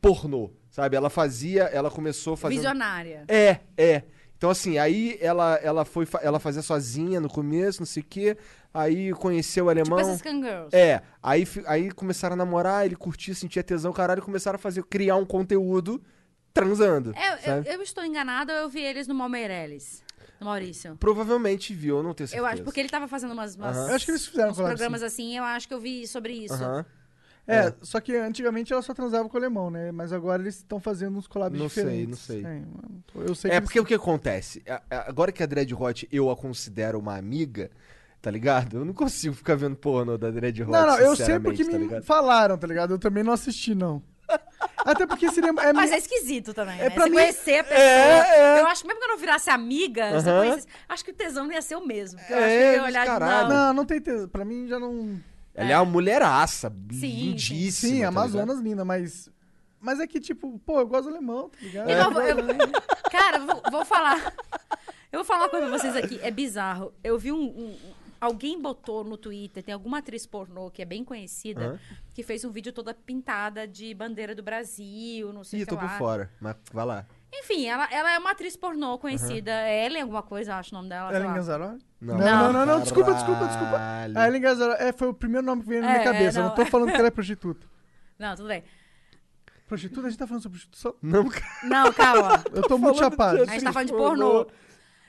pornô, 0.00 0.50
sabe? 0.70 0.94
Ela 0.94 1.08
fazia, 1.08 1.64
ela 1.64 1.90
começou 1.90 2.36
fazendo 2.36 2.58
Visionária. 2.58 3.24
é, 3.28 3.60
é. 3.76 4.02
Então, 4.36 4.50
assim, 4.50 4.76
aí 4.78 5.16
ela, 5.20 5.54
ela 5.62 5.84
foi 5.84 6.04
fa- 6.04 6.20
ela 6.22 6.38
fazia 6.38 6.60
sozinha 6.62 7.18
no 7.20 7.28
começo, 7.28 7.80
não 7.80 7.86
sei 7.86 8.02
o 8.02 8.06
quê. 8.06 8.36
Aí 8.72 9.12
conheceu 9.14 9.64
o 9.66 9.70
alemão. 9.70 9.96
Tipo 9.98 10.10
essas 10.10 10.22
cangirls. 10.22 10.68
É, 10.76 11.02
aí, 11.22 11.46
aí 11.66 11.90
começaram 11.90 12.34
a 12.34 12.36
namorar, 12.36 12.84
ele 12.84 12.96
curtia, 12.96 13.34
sentia 13.34 13.62
tesão, 13.62 13.92
caralho, 13.92 14.18
e 14.18 14.22
começaram 14.22 14.56
a 14.56 14.58
fazer, 14.58 14.82
criar 14.84 15.16
um 15.16 15.24
conteúdo 15.24 16.02
transando. 16.52 17.14
É, 17.16 17.32
eu, 17.34 17.38
sabe? 17.38 17.68
eu 17.68 17.82
estou 17.82 18.04
enganada, 18.04 18.52
eu 18.52 18.68
vi 18.68 18.80
eles 18.82 19.06
no 19.06 19.14
Mal 19.14 19.28
Meirelles, 19.28 20.02
no 20.40 20.46
Maurício. 20.46 20.96
Provavelmente 20.98 21.74
viu, 21.74 21.98
eu 21.98 22.02
não 22.02 22.12
tenho 22.14 22.28
certeza. 22.28 22.46
Eu 22.46 22.52
acho, 22.52 22.62
porque 22.62 22.80
ele 22.80 22.88
tava 22.90 23.08
fazendo 23.08 23.32
umas, 23.32 23.54
umas- 23.56 23.76
Aham. 23.76 23.88
Eu 23.88 23.94
acho 23.94 24.04
que 24.04 24.10
eles 24.10 24.26
fizeram 24.26 24.50
uns 24.50 24.56
programas 24.58 25.02
assim, 25.02 25.36
eu 25.36 25.44
acho 25.44 25.66
que 25.68 25.72
eu 25.74 25.80
vi 25.80 26.06
sobre 26.06 26.32
isso. 26.34 26.54
Aham. 26.54 26.84
É, 27.48 27.72
só 27.80 28.00
que 28.00 28.16
antigamente 28.16 28.72
ela 28.72 28.82
só 28.82 28.92
transava 28.92 29.28
com 29.28 29.36
o 29.36 29.38
alemão, 29.40 29.70
né? 29.70 29.92
Mas 29.92 30.12
agora 30.12 30.42
eles 30.42 30.56
estão 30.56 30.80
fazendo 30.80 31.16
uns 31.16 31.28
collabs 31.28 31.58
Não 31.58 31.68
sei, 31.68 31.84
diferentes. 31.84 32.10
não 32.10 32.16
sei. 32.16 32.40
É, 32.40 32.42
mano, 32.60 33.04
eu 33.28 33.34
sei 33.34 33.50
É 33.52 33.54
que 33.54 33.60
porque 33.62 33.78
o 33.80 33.84
que 33.84 33.94
acontece? 33.94 34.62
Agora 34.90 35.30
que 35.30 35.42
a 35.42 35.46
Dread 35.46 35.72
Hot 35.74 36.08
eu 36.10 36.28
a 36.28 36.36
considero 36.36 36.98
uma 36.98 37.16
amiga, 37.16 37.70
tá 38.20 38.30
ligado? 38.30 38.78
Eu 38.78 38.84
não 38.84 38.92
consigo 38.92 39.34
ficar 39.34 39.54
vendo 39.54 39.76
porno 39.76 40.18
da 40.18 40.30
Dread 40.30 40.60
Hot. 40.62 40.72
Não, 40.72 40.86
não, 40.86 40.98
eu 40.98 41.14
sei 41.14 41.38
porque 41.38 41.64
tá 41.64 41.78
me 41.78 42.02
falaram, 42.02 42.58
tá 42.58 42.66
ligado? 42.66 42.94
Eu 42.94 42.98
também 42.98 43.22
não 43.22 43.32
assisti, 43.32 43.74
não. 43.74 44.02
Até 44.84 45.06
porque 45.06 45.30
seria. 45.30 45.50
É, 45.60 45.72
Mas 45.72 45.92
é 45.92 45.98
esquisito 45.98 46.52
também, 46.52 46.80
É, 46.80 46.84
né? 46.84 46.90
pra 46.90 47.04
Você 47.04 47.10
mim- 47.10 47.16
conhecer 47.16 47.58
a 47.60 47.64
pessoa. 47.64 47.80
É, 47.80 48.56
é. 48.58 48.60
Eu 48.60 48.66
acho 48.66 48.82
que 48.82 48.88
mesmo 48.88 49.00
que 49.00 49.06
eu 49.06 49.10
não 49.10 49.18
virasse 49.18 49.50
amiga, 49.50 50.20
você 50.20 50.28
Aham. 50.30 50.38
conhecesse, 50.40 50.66
acho 50.88 51.04
que 51.04 51.10
o 51.12 51.14
tesão 51.14 51.44
não 51.46 51.52
ia 51.52 51.62
ser 51.62 51.76
o 51.76 51.86
mesmo. 51.86 52.18
Eu 52.28 52.36
É, 52.36 52.44
acho 52.44 52.48
que 52.56 52.62
eu 52.64 52.72
ia 52.72 52.82
olhar 52.82 53.06
caralho. 53.06 53.48
não. 53.48 53.56
Não, 53.56 53.72
não 53.74 53.84
tem. 53.86 54.00
te- 54.00 54.26
Pra 54.26 54.44
mim 54.44 54.66
já 54.66 54.80
não. 54.80 55.20
Ela 55.56 55.70
é 55.72 55.76
uma 55.78 55.84
mulheraça, 55.90 56.72
sim. 56.90 57.06
lindíssima. 57.30 57.92
Sim, 57.94 58.00
tá 58.02 58.08
Amazonas 58.08 58.58
linda, 58.60 58.84
mas. 58.84 59.30
Mas 59.80 60.00
é 60.00 60.06
que, 60.06 60.18
tipo, 60.20 60.58
pô, 60.60 60.80
eu 60.80 60.86
gosto 60.86 61.04
do 61.04 61.10
alemão, 61.16 61.48
tá 61.48 61.58
ligado? 61.60 61.90
Igual, 61.90 62.22
eu- 62.22 62.36
cara, 63.10 63.38
eu 63.38 63.46
vou, 63.46 63.62
vou 63.70 63.84
falar. 63.84 64.16
Eu 65.12 65.20
vou 65.20 65.24
falar 65.24 65.44
uma 65.44 65.48
coisa 65.48 65.66
pra 65.68 65.78
vocês 65.78 65.96
aqui. 65.96 66.18
É 66.20 66.30
bizarro. 66.30 66.92
Eu 67.02 67.18
vi 67.18 67.32
um. 67.32 67.42
um- 67.44 67.76
alguém 68.20 68.60
botou 68.60 69.02
no 69.04 69.16
Twitter, 69.16 69.62
tem 69.62 69.72
alguma 69.72 69.98
atriz 69.98 70.26
pornô 70.26 70.70
que 70.70 70.82
é 70.82 70.84
bem 70.84 71.04
conhecida, 71.04 71.60
Aham. 71.68 71.78
que 72.12 72.22
fez 72.22 72.44
um 72.44 72.50
vídeo 72.50 72.70
toda 72.72 72.92
pintada 72.92 73.66
de 73.66 73.94
bandeira 73.94 74.34
do 74.34 74.42
Brasil, 74.42 75.32
não 75.32 75.42
sei 75.44 75.60
o 75.60 75.62
Ih, 75.62 75.64
que 75.64 75.70
tô 75.70 75.76
lá. 75.76 75.88
por 75.88 75.96
fora. 75.96 76.30
Mas 76.40 76.56
vai 76.72 76.84
lá. 76.84 77.06
Enfim, 77.32 77.66
ela, 77.66 77.88
ela 77.90 78.10
é 78.12 78.18
uma 78.18 78.32
atriz 78.32 78.56
pornô 78.56 78.98
conhecida. 78.98 79.52
Ellen 79.70 80.02
alguma 80.02 80.22
coisa, 80.22 80.56
acho 80.56 80.74
o 80.74 80.78
nome 80.78 80.88
dela. 80.90 81.14
Ellen 81.14 81.28
lá. 81.28 81.76
Não. 82.06 82.18
Não, 82.18 82.24
não, 82.24 82.52
não, 82.52 82.66
não, 82.66 82.80
desculpa, 82.80 83.12
desculpa, 83.14 83.46
desculpa. 83.46 83.76
A 84.14 84.26
Ellen 84.28 84.40
Gazzaroli 84.40 84.76
é, 84.80 84.92
foi 84.92 85.08
o 85.08 85.14
primeiro 85.14 85.44
nome 85.46 85.62
que 85.62 85.68
veio 85.68 85.82
na 85.82 85.88
minha 85.88 86.00
É, 86.00 86.04
cabeça. 86.04 86.38
Eu 86.38 86.42
não. 86.44 86.48
não 86.50 86.56
tô 86.56 86.64
falando 86.66 86.90
que 86.92 86.96
ela 86.96 87.08
é 87.08 87.10
prostituta. 87.10 87.66
Não, 88.18 88.34
tudo 88.34 88.48
bem. 88.48 88.64
Prostituta? 89.66 90.06
A 90.06 90.10
gente 90.10 90.18
tá 90.18 90.26
falando 90.26 90.42
sobre 90.42 90.58
prostituição? 90.58 90.94
Não, 91.02 91.24
Não, 91.64 91.92
calma. 91.92 92.42
Eu 92.52 92.62
tô 92.62 92.78
muito 92.78 92.98
chapado. 92.98 93.42
A 93.42 93.44
gente 93.46 93.64
tá 93.64 93.72
falando 93.72 93.88
de 93.88 93.94
pornô. 93.94 94.46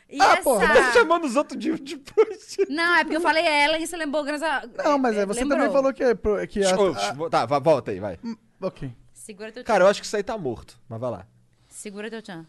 E 0.09 0.21
Ah, 0.21 0.33
essa... 0.33 0.41
porra, 0.43 0.67
Tá 0.67 0.91
chamando 0.91 1.25
os 1.25 1.35
outros 1.37 1.57
de, 1.59 1.79
de 1.79 1.97
prostituta. 1.97 2.73
Não, 2.73 2.95
é 2.95 3.03
porque 3.03 3.15
eu 3.17 3.21
falei 3.21 3.45
Ellen 3.45 3.81
e 3.83 3.87
você 3.87 3.95
lembrou. 3.95 4.25
Não, 4.25 4.97
mas 4.97 5.15
é, 5.15 5.25
você 5.25 5.39
lembrou. 5.41 5.59
também 5.59 5.73
falou 5.73 5.93
que 5.93 6.03
é. 6.03 6.15
Que 6.47 6.63
a, 6.65 7.29
Tá, 7.29 7.45
volta 7.59 7.91
aí, 7.91 7.99
vai. 7.99 8.19
Ok. 8.59 8.93
Segura 9.13 9.51
teu 9.51 9.63
Cara, 9.63 9.83
eu 9.83 9.87
acho 9.87 10.01
que 10.01 10.05
isso 10.07 10.15
aí 10.17 10.23
tá 10.23 10.37
morto. 10.37 10.77
Mas 10.89 10.99
vai 10.99 11.11
lá. 11.11 11.27
Segura 11.69 12.09
teu 12.09 12.21
tchan. 12.21 12.45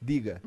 Diga. 0.00 0.40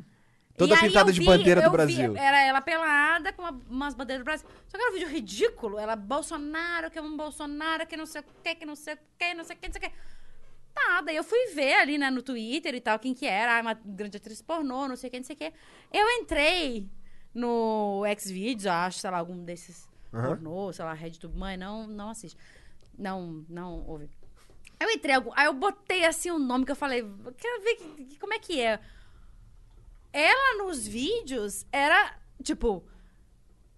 Toda 0.58 0.78
pintada 0.78 1.12
de 1.12 1.20
vi- 1.20 1.26
bandeira 1.26 1.62
do 1.62 1.66
vi- 1.70 1.76
Brasil. 1.78 2.16
era 2.18 2.42
ela 2.42 2.62
pelada 2.62 3.34
com 3.34 3.42
uma- 3.42 3.60
umas 3.70 3.94
bandeiras 3.96 4.22
do 4.24 4.26
Brasil. 4.26 4.48
Só 4.68 4.78
que 4.78 4.84
era 4.84 4.92
um 4.92 4.94
vídeo 4.94 5.08
ridículo. 5.10 5.80
Ela, 5.80 5.96
Bolsonaro, 5.96 6.92
que 6.92 7.00
é 7.00 7.02
um 7.02 7.16
Bolsonaro, 7.18 7.88
que 7.88 7.98
não 7.98 8.06
sei 8.06 8.22
o 8.22 8.26
que, 8.44 8.56
que 8.56 8.66
não 8.66 8.76
sei 8.76 8.94
o 8.94 8.98
que, 9.18 9.34
não 9.34 9.44
sei 9.44 9.56
o 9.56 9.60
que, 9.60 9.68
não 9.68 9.74
sei 9.74 9.82
o 9.88 9.90
que. 9.92 9.98
Tá, 10.74 11.02
daí 11.02 11.16
eu 11.16 11.24
fui 11.24 11.48
ver 11.54 11.74
ali, 11.76 11.98
né, 11.98 12.10
no 12.10 12.22
Twitter 12.22 12.74
e 12.76 12.80
tal, 12.82 12.98
quem 13.00 13.14
que 13.14 13.26
era. 13.26 13.58
Ah, 13.58 13.62
uma 13.62 13.74
grande 13.74 14.18
atriz 14.18 14.42
pornô, 14.42 14.88
não 14.88 14.96
sei 14.96 15.08
o 15.10 15.12
que, 15.12 15.18
não 15.20 15.26
sei 15.26 15.36
o 15.36 15.40
que. 15.40 15.54
Eu 15.92 16.10
entrei 16.12 16.88
no 17.34 18.04
Xvideos, 18.20 18.68
acho, 18.68 19.00
sei 19.00 19.10
lá, 19.10 19.18
algum 19.18 19.44
desses 19.44 19.88
Aham. 20.14 20.28
pornô, 20.28 20.72
sei 20.74 20.86
lá, 20.86 20.94
RedTube 20.94 21.38
Mãe, 21.38 21.58
não, 21.58 21.88
não 21.88 22.10
assiste. 22.10 22.38
Não, 22.98 23.44
não 23.50 23.84
ouve. 23.88 24.10
Eu 24.80 24.90
entrei, 24.90 25.16
aí 25.36 25.46
eu 25.46 25.54
botei 25.54 26.06
assim 26.06 26.32
o 26.32 26.40
nome 26.40 26.66
que 26.66 26.72
eu 26.72 26.76
falei, 26.76 27.02
quero 27.38 27.64
ver 27.64 27.76
que- 27.76 28.06
que- 28.06 28.20
como 28.20 28.34
é 28.34 28.40
que 28.40 28.60
é. 28.62 28.80
Ela 30.14 30.64
nos 30.64 30.86
vídeos 30.88 31.66
era, 31.72 32.16
tipo, 32.44 32.86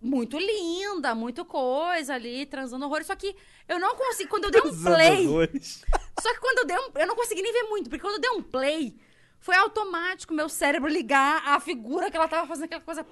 muito 0.01 0.37
linda, 0.37 1.13
muito 1.15 1.45
coisa 1.45 2.13
ali, 2.15 2.45
transando 2.45 2.85
horrores. 2.85 3.07
Só 3.07 3.15
que 3.15 3.35
eu 3.67 3.79
não 3.79 3.95
consegui. 3.95 4.29
Quando 4.29 4.45
eu 4.45 4.51
dei 4.51 4.61
um 4.61 4.83
play. 4.83 5.27
Só 6.19 6.33
que 6.33 6.39
quando 6.39 6.59
eu 6.59 6.65
dei 6.65 6.77
um. 6.77 6.89
Eu 6.95 7.07
não 7.07 7.15
consegui 7.15 7.41
nem 7.41 7.53
ver 7.53 7.63
muito, 7.69 7.89
porque 7.89 8.01
quando 8.01 8.15
eu 8.15 8.21
dei 8.21 8.31
um 8.31 8.41
play, 8.41 8.97
foi 9.39 9.55
automático 9.55 10.33
meu 10.33 10.49
cérebro 10.49 10.89
ligar 10.89 11.41
a 11.47 11.59
figura 11.59 12.09
que 12.11 12.17
ela 12.17 12.27
tava 12.27 12.47
fazendo 12.47 12.65
aquela 12.65 12.81
coisa. 12.81 13.05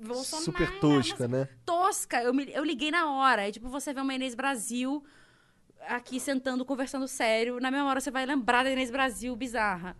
Bolsonaro, 0.00 0.44
Super 0.44 0.78
tosca, 0.80 1.26
né? 1.28 1.48
tosca. 1.64 2.22
Eu, 2.22 2.34
me- 2.34 2.50
eu 2.52 2.62
liguei 2.62 2.90
na 2.90 3.10
hora. 3.10 3.42
Aí, 3.42 3.52
tipo, 3.52 3.68
você 3.68 3.92
vê 3.94 4.00
uma 4.00 4.12
Inês 4.14 4.34
Brasil 4.34 5.02
aqui 5.88 6.20
sentando, 6.20 6.64
conversando 6.64 7.08
sério. 7.08 7.58
Na 7.58 7.70
mesma 7.70 7.88
hora 7.88 8.00
você 8.00 8.10
vai 8.10 8.26
lembrar 8.26 8.64
da 8.64 8.70
Inês 8.70 8.90
Brasil 8.90 9.34
bizarra. 9.34 9.96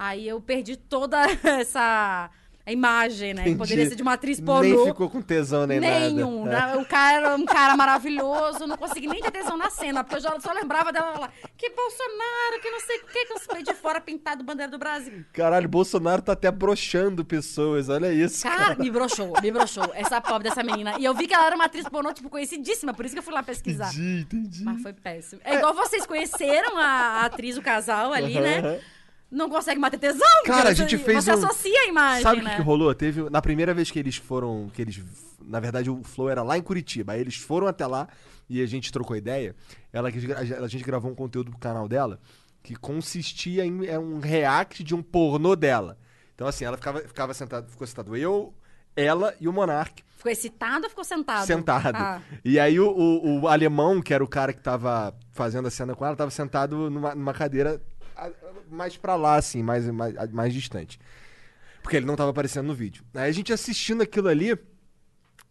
Aí 0.00 0.26
eu 0.26 0.40
perdi 0.40 0.76
toda 0.76 1.18
essa 1.44 2.30
a 2.64 2.72
imagem, 2.72 3.34
né? 3.34 3.44
Que 3.44 3.54
poderia 3.54 3.86
ser 3.86 3.96
de 3.96 4.02
uma 4.02 4.14
atriz 4.14 4.40
pornô. 4.40 4.62
Nem 4.62 4.86
ficou 4.86 5.10
com 5.10 5.20
tesão 5.20 5.66
nem 5.66 5.80
Nenhum. 5.80 6.44
nada. 6.44 6.72
É. 6.72 6.76
né? 6.76 6.82
O 6.82 6.86
cara 6.86 7.16
era 7.16 7.36
um 7.36 7.44
cara 7.44 7.76
maravilhoso, 7.76 8.66
não 8.66 8.76
consegui 8.76 9.08
nem 9.08 9.20
ter 9.20 9.30
tesão 9.30 9.56
na 9.56 9.68
cena, 9.68 10.02
porque 10.02 10.16
eu 10.16 10.20
já 10.20 10.40
só 10.40 10.52
lembrava 10.52 10.92
dela 10.92 11.18
lá. 11.18 11.30
Que 11.56 11.68
Bolsonaro, 11.70 12.60
que 12.62 12.70
não 12.70 12.80
sei 12.80 12.98
o 12.98 13.06
que, 13.06 13.26
que 13.26 13.32
eu 13.32 13.38
saí 13.38 13.62
de 13.62 13.74
fora 13.74 14.00
pintado 14.00 14.42
bandeira 14.44 14.70
do 14.70 14.78
Brasil. 14.78 15.24
Caralho, 15.32 15.68
Bolsonaro 15.68 16.22
tá 16.22 16.32
até 16.32 16.50
broxando 16.50 17.24
pessoas, 17.24 17.88
olha 17.88 18.12
isso. 18.12 18.42
Cara, 18.42 18.76
me 18.76 18.90
broxou, 18.90 19.32
me 19.42 19.50
broxou. 19.50 19.90
Essa 19.94 20.20
pobre 20.20 20.48
dessa 20.48 20.62
menina. 20.62 20.98
E 20.98 21.04
eu 21.04 21.14
vi 21.14 21.26
que 21.26 21.34
ela 21.34 21.46
era 21.46 21.56
uma 21.56 21.64
atriz 21.64 21.88
pornô, 21.88 22.12
tipo, 22.12 22.30
conhecidíssima, 22.30 22.94
por 22.94 23.04
isso 23.04 23.14
que 23.14 23.18
eu 23.18 23.22
fui 23.22 23.34
lá 23.34 23.42
pesquisar. 23.42 23.92
Entendi, 23.92 24.20
entendi. 24.20 24.64
Mas 24.64 24.80
foi 24.80 24.92
péssimo. 24.92 25.40
É 25.44 25.56
igual 25.56 25.74
vocês 25.74 26.06
conheceram 26.06 26.78
a, 26.78 26.82
a 26.84 27.24
atriz, 27.26 27.56
o 27.56 27.62
casal 27.62 28.12
ali, 28.12 28.38
né? 28.38 28.80
Não 29.30 29.48
consegue 29.48 29.80
manter 29.80 29.98
tesão. 29.98 30.26
Cara, 30.44 30.70
a 30.70 30.74
você- 30.74 30.82
gente 30.82 30.98
fez 30.98 31.24
Você 31.24 31.30
um- 31.30 31.34
associa 31.34 31.80
a 31.82 31.86
imagem, 31.86 32.22
Sabe 32.22 32.40
o 32.40 32.44
né? 32.44 32.50
que, 32.50 32.56
que 32.56 32.62
rolou? 32.62 32.94
Teve 32.94 33.30
na 33.30 33.40
primeira 33.40 33.72
vez 33.72 33.90
que 33.90 33.98
eles 33.98 34.16
foram, 34.16 34.70
que 34.74 34.82
eles, 34.82 35.00
na 35.40 35.60
verdade 35.60 35.88
o 35.88 36.02
flow 36.02 36.28
era 36.28 36.42
lá 36.42 36.58
em 36.58 36.62
Curitiba. 36.62 37.12
Aí 37.12 37.20
eles 37.20 37.36
foram 37.36 37.66
até 37.68 37.86
lá 37.86 38.08
e 38.48 38.60
a 38.60 38.66
gente 38.66 38.90
trocou 38.90 39.14
ideia. 39.16 39.54
Ela 39.92 40.08
a 40.08 40.66
gente 40.68 40.82
gravou 40.84 41.10
um 41.10 41.14
conteúdo 41.14 41.50
pro 41.50 41.60
canal 41.60 41.86
dela 41.88 42.18
que 42.62 42.74
consistia 42.76 43.64
em 43.64 43.86
é 43.86 43.98
um 43.98 44.18
react 44.18 44.82
de 44.82 44.94
um 44.94 45.02
pornô 45.02 45.54
dela. 45.54 45.96
Então 46.34 46.48
assim, 46.48 46.64
ela 46.64 46.76
ficava 46.76 47.00
ficava 47.00 47.32
sentada, 47.32 47.66
ficou 47.68 47.86
sentado 47.86 48.16
eu, 48.16 48.52
ela 48.96 49.34
e 49.40 49.46
o 49.46 49.52
Monark 49.52 50.02
Ficou 50.16 50.32
excitado 50.32 50.84
ou 50.84 50.90
ficou 50.90 51.04
sentado? 51.04 51.46
sentado. 51.46 51.96
Ah. 51.96 52.20
E 52.44 52.60
aí 52.60 52.78
o, 52.78 52.90
o- 52.90 53.40
o 53.42 53.48
alemão, 53.48 54.02
que 54.02 54.12
era 54.12 54.22
o 54.22 54.28
cara 54.28 54.52
que 54.52 54.60
tava 54.60 55.14
fazendo 55.32 55.66
a 55.68 55.70
cena 55.70 55.94
com 55.94 56.04
ela, 56.04 56.14
tava 56.14 56.30
sentado 56.30 56.90
numa, 56.90 57.14
numa 57.14 57.32
cadeira 57.32 57.80
mais 58.70 58.96
pra 58.96 59.16
lá, 59.16 59.36
assim, 59.36 59.62
mais, 59.62 59.86
mais, 59.88 60.14
mais 60.32 60.52
distante. 60.54 60.98
Porque 61.82 61.96
ele 61.96 62.06
não 62.06 62.16
tava 62.16 62.30
aparecendo 62.30 62.66
no 62.66 62.74
vídeo. 62.74 63.04
Aí 63.14 63.28
a 63.28 63.32
gente 63.32 63.52
assistindo 63.52 64.02
aquilo 64.02 64.28
ali 64.28 64.56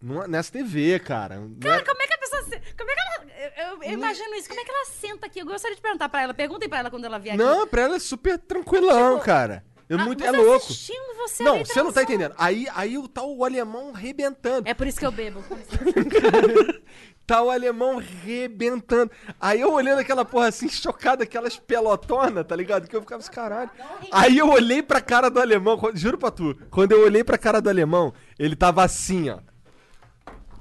numa- 0.01 0.27
nessa 0.27 0.51
TV, 0.51 0.99
cara. 0.99 1.41
Cara, 1.59 1.75
era- 1.75 1.85
como 1.85 2.01
é 2.01 2.07
que 2.07 2.13
a 2.13 2.17
pessoa. 2.17 2.41
Como 2.77 2.91
é 2.91 2.93
que 2.93 2.99
ela. 3.01 3.69
Eu, 3.71 3.83
eu- 3.83 3.91
imagino 3.93 4.35
isso. 4.35 4.47
Como 4.47 4.59
é 4.59 4.63
que 4.63 4.71
ela 4.71 4.85
senta 4.85 5.25
aqui? 5.25 5.39
Eu 5.39 5.45
gostaria 5.45 5.75
de 5.75 5.81
perguntar 5.81 6.07
pra 6.09 6.21
ela. 6.21 6.33
Perguntem 6.33 6.69
pra 6.69 6.79
ela 6.79 6.89
quando 6.91 7.05
ela 7.05 7.17
vier 7.17 7.35
aqui. 7.35 7.43
Não, 7.43 7.67
pra 7.67 7.81
ela 7.83 7.95
é 7.95 7.99
super 7.99 8.37
tranquilão, 8.37 9.19
cara. 9.19 9.63
É, 9.89 9.95
Ah, 9.95 10.05
muito, 10.05 10.23
é 10.23 10.29
louco. 10.31 10.57
assistindo 10.57 11.15
você 11.15 11.41
Não, 11.43 11.65
você 11.65 11.81
não 11.81 11.91
tá 11.91 12.03
entendendo. 12.03 12.35
Aí, 12.37 12.67
aí 12.75 12.95
o 12.95 13.07
tal 13.07 13.35
o 13.35 13.43
alemão 13.43 13.91
rebentando. 13.91 14.69
É 14.69 14.73
por 14.75 14.85
isso 14.85 14.99
que 14.99 15.05
eu 15.05 15.11
bebo. 15.11 15.43
Tá 17.29 17.43
o 17.43 17.51
alemão 17.51 17.97
rebentando. 17.97 19.11
Aí 19.39 19.61
eu 19.61 19.71
olhando 19.71 19.99
aquela 19.99 20.25
porra 20.25 20.47
assim, 20.47 20.67
chocado, 20.67 21.21
aquelas 21.21 21.57
pelotonas, 21.59 22.43
tá 22.43 22.55
ligado? 22.55 22.87
Que 22.87 22.95
eu 22.95 23.01
ficava 23.01 23.19
assim, 23.21 23.31
caralho. 23.31 23.69
Aí 24.11 24.35
eu 24.39 24.49
olhei 24.49 24.81
pra 24.81 24.99
cara 24.99 25.29
do 25.29 25.39
alemão, 25.39 25.77
quando- 25.77 25.95
juro 25.95 26.17
pra 26.17 26.31
tu, 26.31 26.55
quando 26.71 26.93
eu 26.93 27.03
olhei 27.03 27.23
pra 27.23 27.37
cara 27.37 27.61
do 27.61 27.69
alemão, 27.69 28.15
ele 28.39 28.55
tava 28.55 28.83
assim, 28.83 29.29
ó. 29.29 29.37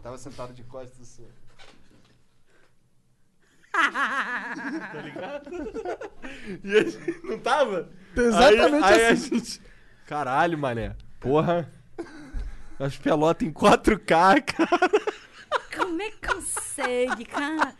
Tava 0.02 0.18
sentado 0.18 0.52
de 0.52 0.62
costas 0.62 1.00
assim. 1.00 1.26
tá 3.72 5.00
ligado? 5.02 5.50
E 6.64 6.76
a 6.76 6.82
gente, 6.82 7.20
não 7.24 7.38
tava? 7.38 7.88
Exatamente 8.14 8.84
aí, 8.84 8.92
aí 8.94 9.06
assim. 9.06 9.34
a 9.36 9.38
gente. 9.38 9.62
Caralho, 10.06 10.58
mané. 10.58 10.94
Porra. 11.18 11.72
As 12.78 12.94
pelotas 12.98 13.48
em 13.48 13.52
4K, 13.52 14.42
cara. 14.54 15.17
Como 15.78 16.02
é 16.02 16.10
que 16.10 16.26
consegue, 16.26 17.24
cara? 17.24 17.74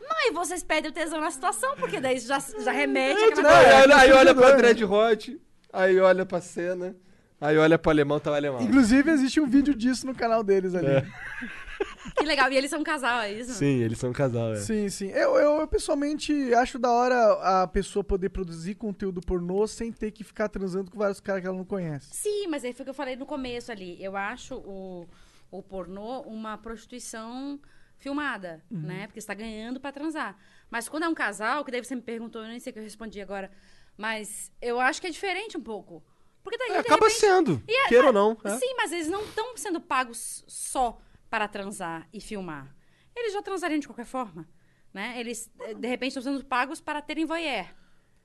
Não, 0.00 0.28
e 0.28 0.32
vocês 0.32 0.62
perdem 0.62 0.90
o 0.90 0.94
tesão 0.94 1.20
na 1.20 1.30
situação, 1.30 1.74
porque 1.76 2.00
daí 2.00 2.18
já, 2.18 2.38
já 2.38 2.72
remete 2.72 3.20
Não, 3.20 3.28
àquela 3.28 3.96
aí, 3.96 4.10
aí 4.10 4.12
olha 4.12 4.34
pra 4.34 4.52
Dread 4.52 4.84
Hot, 4.84 5.40
aí 5.72 5.98
olha 5.98 6.26
pra 6.26 6.40
cena, 6.40 6.94
aí 7.40 7.56
olha 7.56 7.78
pro 7.78 7.90
alemão, 7.90 8.20
tá 8.20 8.30
o 8.30 8.34
alemão. 8.34 8.60
Inclusive, 8.60 9.10
existe 9.10 9.40
um 9.40 9.46
vídeo 9.46 9.74
disso 9.74 10.06
no 10.06 10.14
canal 10.14 10.42
deles 10.42 10.74
ali. 10.74 10.88
É. 10.88 11.06
Que 12.16 12.24
legal. 12.24 12.50
E 12.52 12.56
eles 12.56 12.70
são 12.70 12.80
um 12.80 12.84
casal, 12.84 13.20
é 13.20 13.32
isso? 13.32 13.52
Sim, 13.54 13.80
eles 13.80 13.98
são 13.98 14.10
um 14.10 14.12
casal, 14.12 14.52
é. 14.52 14.56
Sim, 14.56 14.88
sim. 14.88 15.08
Eu, 15.08 15.36
eu, 15.36 15.60
eu, 15.60 15.68
pessoalmente 15.68 16.54
acho 16.54 16.78
da 16.78 16.90
hora 16.90 17.62
a 17.62 17.66
pessoa 17.66 18.04
poder 18.04 18.28
produzir 18.28 18.74
conteúdo 18.74 19.20
pornô 19.20 19.66
sem 19.66 19.90
ter 19.90 20.10
que 20.10 20.22
ficar 20.22 20.48
transando 20.48 20.90
com 20.90 20.98
vários 20.98 21.20
caras 21.20 21.40
que 21.40 21.46
ela 21.46 21.56
não 21.56 21.64
conhece. 21.64 22.08
Sim, 22.12 22.46
mas 22.48 22.64
aí 22.64 22.72
foi 22.72 22.82
o 22.82 22.84
que 22.84 22.90
eu 22.90 22.94
falei 22.94 23.16
no 23.16 23.26
começo 23.26 23.72
ali. 23.72 24.02
Eu 24.02 24.16
acho 24.16 24.54
o, 24.56 25.06
o 25.58 25.62
pornô 25.62 26.20
uma 26.22 26.56
prostituição 26.58 27.60
filmada, 27.96 28.62
Uhum. 28.70 28.80
né? 28.82 29.06
Porque 29.06 29.20
você 29.20 29.26
tá 29.26 29.34
ganhando 29.34 29.80
pra 29.80 29.92
transar. 29.92 30.36
Mas 30.70 30.88
quando 30.88 31.04
é 31.04 31.08
um 31.08 31.14
casal, 31.14 31.64
que 31.64 31.70
daí 31.70 31.82
você 31.82 31.94
me 31.94 32.02
perguntou, 32.02 32.42
eu 32.42 32.48
nem 32.48 32.58
sei 32.58 32.70
o 32.70 32.74
que 32.74 32.78
eu 32.80 32.82
respondi 32.82 33.20
agora, 33.20 33.50
mas 33.96 34.50
eu 34.60 34.80
acho 34.80 35.00
que 35.00 35.06
é 35.06 35.10
diferente 35.10 35.56
um 35.56 35.62
pouco. 35.62 36.02
Porque 36.42 36.58
daí, 36.58 36.72
É, 36.72 36.78
acaba 36.78 37.06
repente- 37.06 37.20
sendo, 37.20 37.62
é- 37.68 37.88
queira 37.88 38.08
ou 38.08 38.12
não, 38.12 38.36
é. 38.44 38.50
Sim, 38.58 38.74
mas 38.76 38.92
eles 38.92 39.08
não 39.08 39.22
estão 39.24 39.56
sendo 39.56 39.80
pagos 39.80 40.44
só 40.46 41.00
para 41.30 41.48
transar 41.48 42.06
e 42.12 42.20
filmar. 42.20 42.74
Eles 43.16 43.32
já 43.32 43.40
transariam 43.40 43.78
de 43.78 43.86
qualquer 43.86 44.04
forma. 44.06 44.46
Né? 44.92 45.18
Eles, 45.18 45.50
eh, 45.60 45.74
de 45.74 45.88
repente, 45.88 46.10
estão 46.10 46.22
sendo 46.22 46.44
pagos 46.44 46.80
para 46.80 47.00
terem 47.02 47.24
voyeur. 47.24 47.66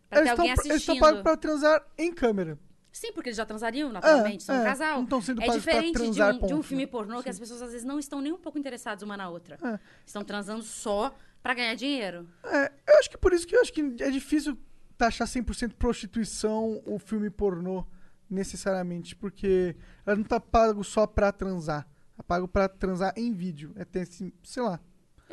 Para 0.10 0.19
Eles 0.19 0.30
ter 0.34 0.39
alguém 0.39 0.49
estão 0.53 0.65
eles 0.65 0.76
assistindo. 0.76 0.93
estão 0.95 0.99
pagos 0.99 1.22
pra 1.23 1.38
transar 1.38 1.88
em 1.97 2.11
câmera. 2.14 2.60
Sim, 2.91 3.13
porque 3.13 3.29
eles 3.29 3.37
já 3.37 3.45
transariam, 3.45 3.91
naturalmente. 3.91 4.43
são 4.43 4.55
um 4.55 4.61
é, 4.61 4.65
casal. 4.65 4.97
não 4.97 5.03
estão 5.03 5.21
sendo 5.21 5.41
é 5.43 5.47
diferente 5.47 6.11
de 6.11 6.21
um, 6.21 6.39
de 6.39 6.53
um 6.53 6.63
filme 6.63 6.85
né? 6.85 6.91
pornô 6.91 7.21
que 7.21 7.29
as 7.29 7.39
pessoas 7.39 7.61
às 7.61 7.71
vezes 7.71 7.85
não 7.85 7.99
estão 7.99 8.19
nem 8.19 8.31
um 8.33 8.37
pouco 8.37 8.57
interessadas 8.57 9.03
uma 9.03 9.15
na 9.15 9.29
outra. 9.29 9.57
É. 9.63 9.79
Estão 10.05 10.23
transando 10.23 10.63
só 10.63 11.15
pra 11.41 11.53
ganhar 11.53 11.75
dinheiro. 11.75 12.27
É, 12.43 12.71
eu 12.87 12.99
acho 12.99 13.09
que 13.09 13.17
por 13.17 13.31
isso 13.33 13.45
que 13.47 13.55
eu 13.55 13.61
acho 13.61 13.71
que 13.71 13.81
é 13.99 14.09
difícil 14.09 14.57
taxar 14.97 15.27
100% 15.27 15.73
prostituição 15.75 16.81
o 16.85 16.99
filme 16.99 17.29
pornô, 17.29 17.85
necessariamente, 18.29 19.15
porque 19.15 19.75
ela 20.05 20.17
não 20.17 20.23
tá 20.23 20.39
pago 20.39 20.83
só 20.83 21.07
pra 21.07 21.31
transar. 21.31 21.87
É 22.17 22.21
pago 22.21 22.47
pra 22.47 22.67
transar 22.67 23.13
em 23.15 23.33
vídeo. 23.33 23.71
É 23.75 23.85
ter 23.85 24.01
esse, 24.01 24.33
sei 24.43 24.61
lá, 24.61 24.79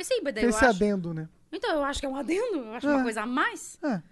sim, 0.03 0.21
eu 0.25 0.49
esse 0.49 0.65
acho... 0.65 0.67
adendo, 0.67 1.13
né? 1.13 1.29
Então, 1.51 1.75
eu 1.75 1.85
acho 1.85 2.01
que 2.01 2.07
é 2.07 2.09
um 2.09 2.17
adendo. 2.17 2.59
Eu 2.59 2.75
acho 2.75 2.87
É. 2.87 2.95
uma 2.95 3.03
coisa 3.03 3.23
a 3.23 3.27
mais. 3.27 3.79
É. 3.83 4.03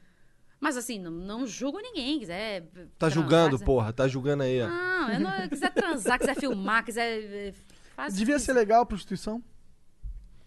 Mas 0.61 0.77
assim, 0.77 0.99
não, 0.99 1.11
não 1.11 1.47
julgo 1.47 1.79
ninguém. 1.81 2.19
Quiser 2.19 2.63
Tá 2.63 2.71
transar, 2.99 3.11
julgando, 3.11 3.51
quiser- 3.57 3.65
porra. 3.65 3.93
Tá 3.93 4.09
julgando 4.09 4.43
aí, 4.45 4.63
ó. 4.63 4.69
Não, 4.69 5.11
eu 5.13 5.21
não, 5.21 5.49
quiser 5.49 5.73
transar, 5.73 6.19
quiser 6.19 6.35
filmar, 6.37 6.85
quiser... 6.85 7.23
eh, 7.23 7.55
Faz 7.95 8.15
Devia 8.17 8.39
ser 8.39 8.53
legal 8.55 8.83
a 8.83 8.87
prostituição? 8.87 9.43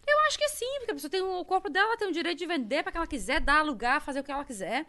Eu 0.06 0.20
acho 0.28 0.38
que 0.38 0.48
sim, 0.50 0.66
porque 0.80 0.92
a 0.92 0.94
pessoa 0.96 1.12
tem 1.12 1.22
o 1.22 1.44
corpo 1.46 1.70
dela, 1.70 1.98
tem 1.98 2.08
o 2.08 2.14
direito 2.14 2.38
de 2.40 2.46
vender 2.46 2.82
pra 2.82 2.92
que 2.92 2.98
ela 2.98 3.08
quiser, 3.08 3.40
dar, 3.42 3.60
alugar, 3.60 4.02
fazer 4.02 4.20
o 4.22 4.24
que 4.24 4.32
ela 4.32 4.44
quiser. 4.46 4.86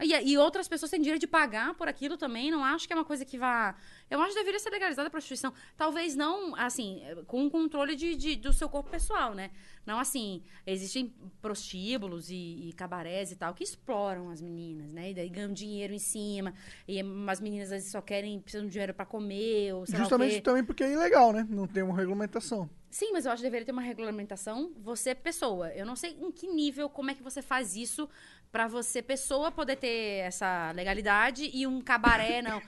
E, 0.00 0.12
e 0.30 0.38
outras 0.38 0.68
pessoas 0.68 0.90
têm 0.90 1.00
direito 1.00 1.20
de 1.22 1.26
pagar 1.26 1.74
por 1.74 1.88
aquilo 1.88 2.16
também. 2.16 2.50
Não 2.50 2.64
acho 2.64 2.86
que 2.86 2.92
é 2.92 2.96
uma 2.96 3.04
coisa 3.04 3.24
que 3.24 3.36
vá. 3.36 3.74
Eu 4.10 4.20
acho 4.20 4.30
que 4.32 4.38
deveria 4.38 4.60
ser 4.60 4.70
legalizada 4.70 5.08
a 5.08 5.10
prostituição. 5.10 5.52
Talvez 5.76 6.14
não, 6.14 6.54
assim, 6.56 7.02
com 7.26 7.48
controle 7.50 7.96
de, 7.96 8.14
de- 8.14 8.36
do 8.36 8.52
seu 8.52 8.68
corpo 8.68 8.90
pessoal, 8.90 9.34
né? 9.34 9.50
Não 9.84 9.98
assim. 9.98 10.42
Existem 10.66 11.12
prostíbulos 11.40 12.30
e, 12.30 12.68
e 12.68 12.72
cabarés 12.74 13.32
e 13.32 13.36
tal 13.36 13.54
que 13.54 13.64
exploram 13.64 14.30
as 14.30 14.40
meninas, 14.40 14.92
né? 14.92 15.10
E 15.10 15.14
daí 15.14 15.28
ganham 15.28 15.52
dinheiro 15.52 15.92
em 15.92 15.98
cima. 15.98 16.54
E 16.86 17.00
as 17.28 17.40
meninas 17.40 17.66
às 17.68 17.70
vezes 17.78 17.90
só 17.92 18.00
querem, 18.00 18.38
precisam 18.40 18.66
de 18.66 18.72
dinheiro 18.72 18.94
pra 18.94 19.04
comer. 19.06 19.74
Ou 19.74 19.84
Justamente 19.86 20.40
também 20.42 20.62
porque 20.64 20.84
é 20.84 20.92
ilegal, 20.92 21.32
né? 21.32 21.46
Não 21.48 21.66
tem 21.66 21.82
uma 21.82 21.96
regulamentação. 21.96 22.68
Sim, 22.90 23.12
mas 23.12 23.26
eu 23.26 23.32
acho 23.32 23.42
que 23.42 23.46
deveria 23.46 23.66
ter 23.66 23.72
uma 23.72 23.82
regulamentação. 23.82 24.72
Você, 24.78 25.14
pessoa. 25.14 25.68
Eu 25.74 25.84
não 25.84 25.94
sei 25.94 26.12
em 26.20 26.30
que 26.32 26.48
nível, 26.48 26.88
como 26.88 27.10
é 27.10 27.14
que 27.14 27.22
você 27.22 27.42
faz 27.42 27.76
isso 27.76 28.08
pra 28.50 28.66
você, 28.68 29.02
pessoa, 29.02 29.50
poder 29.50 29.76
ter 29.76 30.20
essa 30.24 30.72
legalidade 30.72 31.50
e 31.52 31.66
um 31.66 31.80
cabaré, 31.80 32.42
não. 32.42 32.60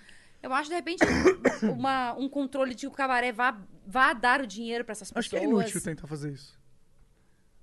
Eu 0.43 0.53
acho, 0.55 0.69
de 0.71 0.75
repente, 0.75 1.01
uma- 1.77 2.15
um 2.15 2.29
controle 2.29 2.75
de 2.75 2.83
que 2.83 2.87
o 2.87 2.91
cabaré 2.91 3.31
vá, 3.33 3.59
vá 3.87 4.13
dar 4.13 4.41
o 4.41 4.47
dinheiro 4.47 4.85
pra 4.85 4.93
essas 4.93 5.11
pessoas. 5.11 5.25
Acho 5.27 5.31
que 5.31 5.37
é 5.37 5.45
inútil 5.45 5.83
tentar 5.83 6.07
fazer 6.07 6.33
isso. 6.33 6.59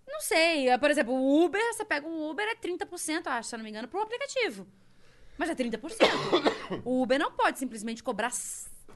Não 0.07 0.21
sei. 0.21 0.69
é, 0.69 0.77
Por 0.77 0.89
exemplo, 0.89 1.13
o 1.13 1.43
Uber, 1.45 1.61
você 1.73 1.83
pega 1.85 2.07
um 2.07 2.29
Uber, 2.29 2.47
é 2.47 2.55
30%, 2.55 3.27
acho, 3.27 3.49
se 3.49 3.55
eu 3.55 3.57
não 3.57 3.63
me 3.63 3.69
engano, 3.69 3.87
pro 3.87 4.01
aplicativo. 4.01 4.67
Mas 5.37 5.49
é 5.49 5.55
30%. 5.55 5.77
o 6.85 7.01
Uber 7.03 7.19
não 7.19 7.31
pode 7.31 7.59
simplesmente 7.59 8.01
cobrar 8.03 8.31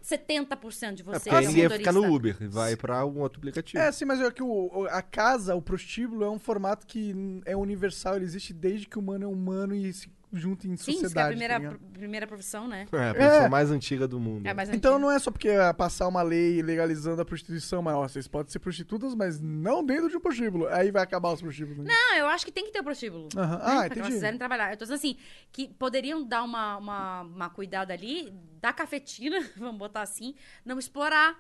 70% 0.03 0.95
de 0.95 1.01
É 1.01 1.05
você. 1.05 1.29
porque 1.29 1.29
aí 1.29 1.41
que 1.41 1.45
é 1.45 1.49
um 1.49 1.51
ninguém 1.53 1.77
fica 1.77 1.91
no. 1.91 2.13
Uber. 2.13 2.37
Vai 2.49 2.75
pra 2.75 3.05
um 3.05 3.19
outro 3.19 3.39
aplicativo. 3.39 3.81
É, 3.81 3.91
sim, 3.91 4.05
mas 4.05 4.19
é 4.19 4.31
que 4.31 4.43
o, 4.43 4.87
a 4.89 5.01
casa, 5.01 5.55
o 5.55 5.61
prostíbulo, 5.61 6.23
é 6.25 6.29
um 6.29 6.39
formato 6.39 6.85
que 6.87 7.41
é 7.45 7.55
universal. 7.55 8.15
Ele 8.15 8.25
existe 8.25 8.53
desde 8.53 8.87
que 8.87 8.97
o 8.97 9.01
humano 9.01 9.25
é 9.25 9.27
humano 9.27 9.75
e 9.75 9.91
se 9.93 10.09
junta 10.33 10.65
em 10.67 10.77
Sim, 10.77 10.93
sociedade. 10.93 11.05
isso 11.05 11.13
que 11.13 11.19
é 11.19 11.21
a 11.21 11.25
tá 11.25 11.29
primeira, 11.29 11.57
ligado? 11.57 11.79
pr- 11.79 11.85
primeira 11.99 12.27
profissão, 12.27 12.67
né? 12.67 12.87
É, 12.91 13.09
a 13.09 13.13
pessoa 13.13 13.45
É. 13.45 13.49
mais 13.49 13.69
antiga 13.69 14.07
do 14.07 14.19
mundo. 14.19 14.45
É 14.47 14.53
mais 14.53 14.69
Então 14.69 14.97
não 14.97 15.11
é 15.11 15.19
só 15.19 15.29
porque 15.31 15.49
é 15.49 15.73
passar 15.73 16.07
uma 16.07 16.21
lei 16.21 16.61
legalizando 16.61 17.21
a 17.21 17.25
prostituição, 17.25 17.81
mas 17.81 17.95
ó, 17.95 18.07
vocês 18.07 18.27
podem 18.27 18.51
ser 18.51 18.59
prostitutas, 18.59 19.13
mas 19.13 19.39
não 19.41 19.83
dentro 19.85 20.09
de 20.09 20.15
um 20.17 20.19
prostíbulo. 20.21 20.67
Aí 20.69 20.89
vai 20.91 21.03
acabar 21.03 21.31
os 21.33 21.41
prostíbulos. 21.41 21.79
né? 21.85 21.93
Não, 21.93 22.17
eu 22.17 22.27
acho 22.27 22.45
que 22.45 22.51
tem 22.51 22.65
que 22.65 22.71
ter 22.71 22.79
o 22.79 22.83
prostíbulo. 22.83 23.27
Aham. 23.35 23.57
né? 23.57 23.61
Ah, 23.61 23.65
Pra 23.65 23.79
que 23.81 23.85
entendi. 23.87 23.99
elas 23.99 24.13
quiserem 24.13 24.37
trabalhar. 24.37 24.71
Eu 24.71 24.77
tô 24.77 24.85
dizendo 24.85 24.97
assim, 24.97 25.17
que 25.51 25.67
poderiam 25.67 26.23
dar 26.23 26.43
uma, 26.43 26.77
uma, 26.77 27.21
uma 27.23 27.49
cuidada 27.49 27.93
ali, 27.93 28.33
da 28.61 28.71
cafetina, 28.71 29.37
vamos 29.57 29.77
botar 29.77 30.01
assim, 30.01 30.33
não 30.65 30.79
explorar 30.79 31.37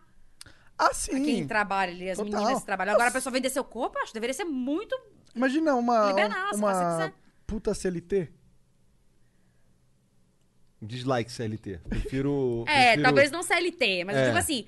Ah, 0.77 0.93
sim. 0.93 1.23
quem 1.23 1.47
trabalha 1.47 1.91
ali, 1.93 2.09
as 2.09 2.17
Total. 2.17 2.33
meninas 2.41 2.59
que 2.59 2.65
trabalham. 2.65 2.93
Agora 2.93 3.09
a 3.09 3.13
pessoa 3.13 3.31
vender 3.31 3.49
seu 3.49 3.63
corpo, 3.63 3.97
acho 3.99 4.07
que 4.07 4.13
deveria 4.15 4.33
ser 4.33 4.43
muito... 4.45 4.99
Imagina 5.33 5.75
uma, 5.75 6.11
você 6.11 6.55
uma 6.57 6.91
quiser. 6.97 7.13
puta 7.47 7.73
CLT. 7.73 8.29
Dislike 10.81 11.31
CLT. 11.31 11.79
Prefiro. 11.89 12.63
É, 12.69 12.83
prefiro- 12.93 13.03
talvez 13.03 13.31
não 13.31 13.43
CLT, 13.43 14.03
mas 14.05 14.15
eu 14.15 14.21
É. 14.23 14.25
digo 14.27 14.37
assim, 14.37 14.65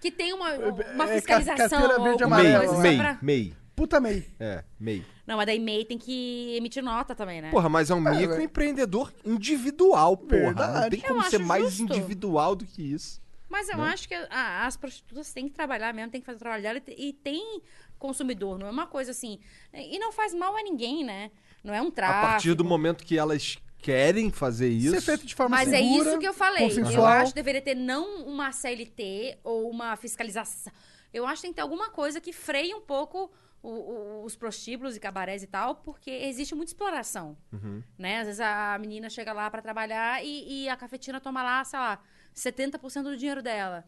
que 0.00 0.10
tem 0.10 0.32
uma, 0.32 0.52
uma 0.54 1.10
é, 1.10 1.14
fiscalização 1.16 1.68
carteira 1.80 1.98
ou 1.98 2.04
verde 2.04 2.24
MEI, 2.24 2.26
amarela, 2.56 2.78
MEI, 2.82 2.96
pra... 2.96 3.18
MEI. 3.22 3.54
Puta 3.76 3.98
MEI. 4.00 4.24
É, 4.38 4.62
MEI. 4.78 5.04
Não, 5.26 5.36
mas 5.36 5.46
daí 5.46 5.58
MEI 5.58 5.84
tem 5.84 5.98
que 5.98 6.54
emitir 6.56 6.82
nota 6.82 7.14
também, 7.14 7.40
né? 7.40 7.50
Porra, 7.50 7.68
mas 7.68 7.90
é 7.90 7.94
um 7.94 8.06
É, 8.08 8.16
microempreendedor 8.20 9.12
individual, 9.24 10.16
porra. 10.16 10.38
Não 10.38 10.44
Verdade. 10.46 10.90
tem 10.96 11.00
Eu 11.00 11.08
como 11.14 11.22
ser 11.28 11.36
acho 11.36 11.44
mais 11.46 11.64
justo. 11.72 11.82
individual 11.82 12.54
do 12.54 12.64
que 12.66 12.82
isso. 12.82 13.20
Mas 13.48 13.68
eu 13.68 13.78
né? 13.78 13.84
acho 13.84 14.08
que 14.08 14.14
ah, 14.30 14.66
as 14.66 14.76
prostitutas 14.76 15.32
têm 15.32 15.48
que 15.48 15.54
trabalhar 15.54 15.92
mesmo, 15.94 16.10
têm 16.10 16.20
que 16.20 16.26
fazer 16.26 16.36
o 16.36 16.40
trabalho 16.40 16.62
dela 16.62 16.80
e, 16.88 17.08
e 17.08 17.12
tem 17.12 17.62
consumidor, 17.98 18.58
não 18.58 18.66
é 18.66 18.70
uma 18.70 18.86
coisa 18.86 19.12
assim. 19.12 19.38
E 19.72 19.98
não 19.98 20.12
faz 20.12 20.34
mal 20.34 20.56
a 20.56 20.62
ninguém, 20.62 21.04
né? 21.04 21.30
Não 21.62 21.72
é 21.72 21.80
um 21.80 21.90
tráfico. 21.90 22.18
A 22.26 22.30
partir 22.32 22.54
do 22.54 22.64
momento 22.64 23.04
que 23.04 23.16
elas 23.16 23.56
querem 23.84 24.30
fazer 24.30 24.68
isso. 24.68 24.90
Ser 24.94 25.00
feito 25.02 25.26
de 25.26 25.34
forma 25.34 25.56
Mas 25.56 25.72
é 25.72 25.76
segura, 25.78 26.08
isso 26.10 26.18
que 26.18 26.26
eu 26.28 26.32
falei. 26.34 26.68
Eu 26.94 27.04
acho 27.04 27.32
que 27.32 27.34
deveria 27.34 27.60
ter 27.60 27.74
não 27.74 28.24
uma 28.26 28.50
CLT 28.50 29.38
ou 29.44 29.68
uma 29.70 29.94
fiscalização. 29.96 30.72
Eu 31.12 31.26
acho 31.26 31.36
que 31.36 31.42
tem 31.42 31.50
que 31.52 31.56
ter 31.56 31.62
alguma 31.62 31.90
coisa 31.90 32.20
que 32.20 32.32
freie 32.32 32.74
um 32.74 32.80
pouco 32.80 33.30
o- 33.62 33.68
o- 33.68 34.24
os 34.24 34.34
prostíbulos 34.36 34.96
e 34.96 35.00
cabarés 35.00 35.42
e 35.42 35.46
tal, 35.46 35.76
porque 35.76 36.10
existe 36.10 36.54
muita 36.54 36.70
exploração. 36.72 37.36
Uhum. 37.52 37.82
Né? 37.98 38.20
Às 38.20 38.26
vezes 38.26 38.40
a 38.40 38.76
menina 38.80 39.08
chega 39.10 39.32
lá 39.32 39.50
pra 39.50 39.60
trabalhar 39.62 40.24
e, 40.24 40.64
e 40.64 40.68
a 40.68 40.76
cafetina 40.76 41.20
toma 41.20 41.42
lá, 41.42 41.62
sei 41.64 41.78
lá, 41.78 41.98
70% 42.34 43.02
do 43.04 43.16
dinheiro 43.16 43.42
dela. 43.42 43.84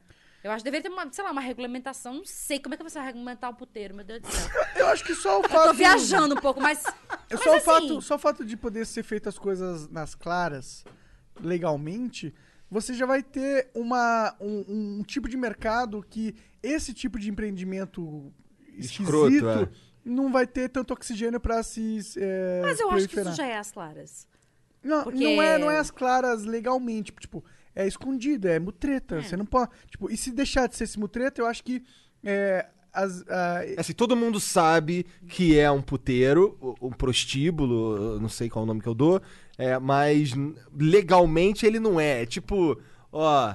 Eu 0.47 0.52
acho 0.52 0.64
que 0.64 0.70
deveria 0.70 0.89
ter 0.89 0.94
uma, 0.94 1.12
sei 1.12 1.24
lá, 1.24 1.31
uma 1.32 1.40
regulamentação. 1.40 2.14
Não 2.14 2.24
sei 2.24 2.59
como 2.60 2.74
é 2.74 2.78
que 2.78 2.82
você 2.85 2.98
vai 2.98 3.06
regulamentar 3.09 3.51
o 3.51 3.55
puteiro, 3.55 3.94
meu 3.94 4.05
Deus 4.05 4.23
do 4.23 4.31
céu. 4.31 4.51
Eu 4.77 4.86
acho 4.89 5.05
que 5.05 5.14
só 5.14 5.40
o 5.40 5.43
Eu 5.43 5.48
fato. 5.48 5.68
tô 5.68 5.74
viajando 5.74 6.35
um 6.35 6.40
pouco, 6.40 6.60
mas. 6.60 6.82
É 7.28 7.35
mas 7.35 7.43
só, 7.43 7.51
o 7.51 7.55
assim, 7.56 7.64
fato, 7.64 8.02
só 8.02 8.14
o 8.14 8.18
fato 8.18 8.44
de 8.44 8.56
poder 8.56 8.86
ser 8.86 9.02
feitas 9.02 9.35
as 9.35 9.39
coisas 9.39 9.89
nas 9.89 10.14
claras, 10.14 10.85
legalmente, 11.40 12.32
você 12.70 12.94
já 12.94 13.05
vai 13.06 13.23
ter 13.23 13.68
uma, 13.74 14.35
um, 14.40 14.98
um 14.98 15.02
tipo 15.02 15.28
de 15.28 15.36
mercado 15.36 16.05
que 16.09 16.35
esse 16.62 16.94
tipo 16.94 17.18
de 17.18 17.28
empreendimento 17.31 18.32
Escroto, 18.77 19.27
esquisito 19.35 19.48
é. 19.48 19.68
não 20.05 20.31
vai 20.31 20.47
ter 20.47 20.68
tanto 20.68 20.93
oxigênio 20.93 21.40
pra 21.40 21.62
se 21.64 21.98
é, 22.16 22.60
Mas 22.62 22.78
eu 22.81 22.90
acho 22.90 23.09
que 23.09 23.14
proliferar. 23.14 23.32
isso 23.32 23.36
já 23.43 23.47
é 23.47 23.56
as 23.59 23.73
claras. 23.73 24.28
Não, 24.82 25.02
Porque- 25.02 25.18
não, 25.36 25.43
é, 25.43 25.59
não 25.59 25.70
é 25.70 25.78
as 25.78 25.90
claras 25.90 26.44
legalmente. 26.44 27.12
Tipo, 27.12 27.44
é 27.77 27.86
escondido, 27.86 28.48
é 28.48 28.59
mutreta. 28.59 29.23
Você 29.23 29.36
não 29.36 29.47
pode. 29.47 29.70
Tipo, 29.90 30.11
e 30.11 30.16
se 30.16 30.32
deixar 30.32 30.66
de 30.66 30.74
ser 30.74 30.85
esse 30.85 30.98
mutreta, 30.98 31.40
eu 31.40 31.47
acho 31.47 31.62
que. 31.62 31.82
É, 32.24 32.66
as, 32.93 33.23
a- 33.28 33.61
Assim, 33.77 33.93
todo 33.93 34.16
mundo 34.16 34.40
sabe 34.40 35.05
que 35.28 35.59
é 35.59 35.70
um 35.70 35.82
puteiro, 35.82 36.59
um 36.81 36.90
prostíbulo, 36.90 38.19
não 38.19 38.28
sei 38.28 38.48
qual 38.48 38.62
é 38.62 38.65
o 38.65 38.66
nome 38.66 38.81
que 38.81 38.89
eu 38.89 38.94
dou, 38.94 39.20
é, 39.59 39.78
mas 39.78 40.32
legalmente 40.74 41.66
ele 41.66 41.78
não 41.78 42.01
é. 42.01 42.23
É 42.23 42.27
tipo, 42.27 42.81
ó, 43.12 43.55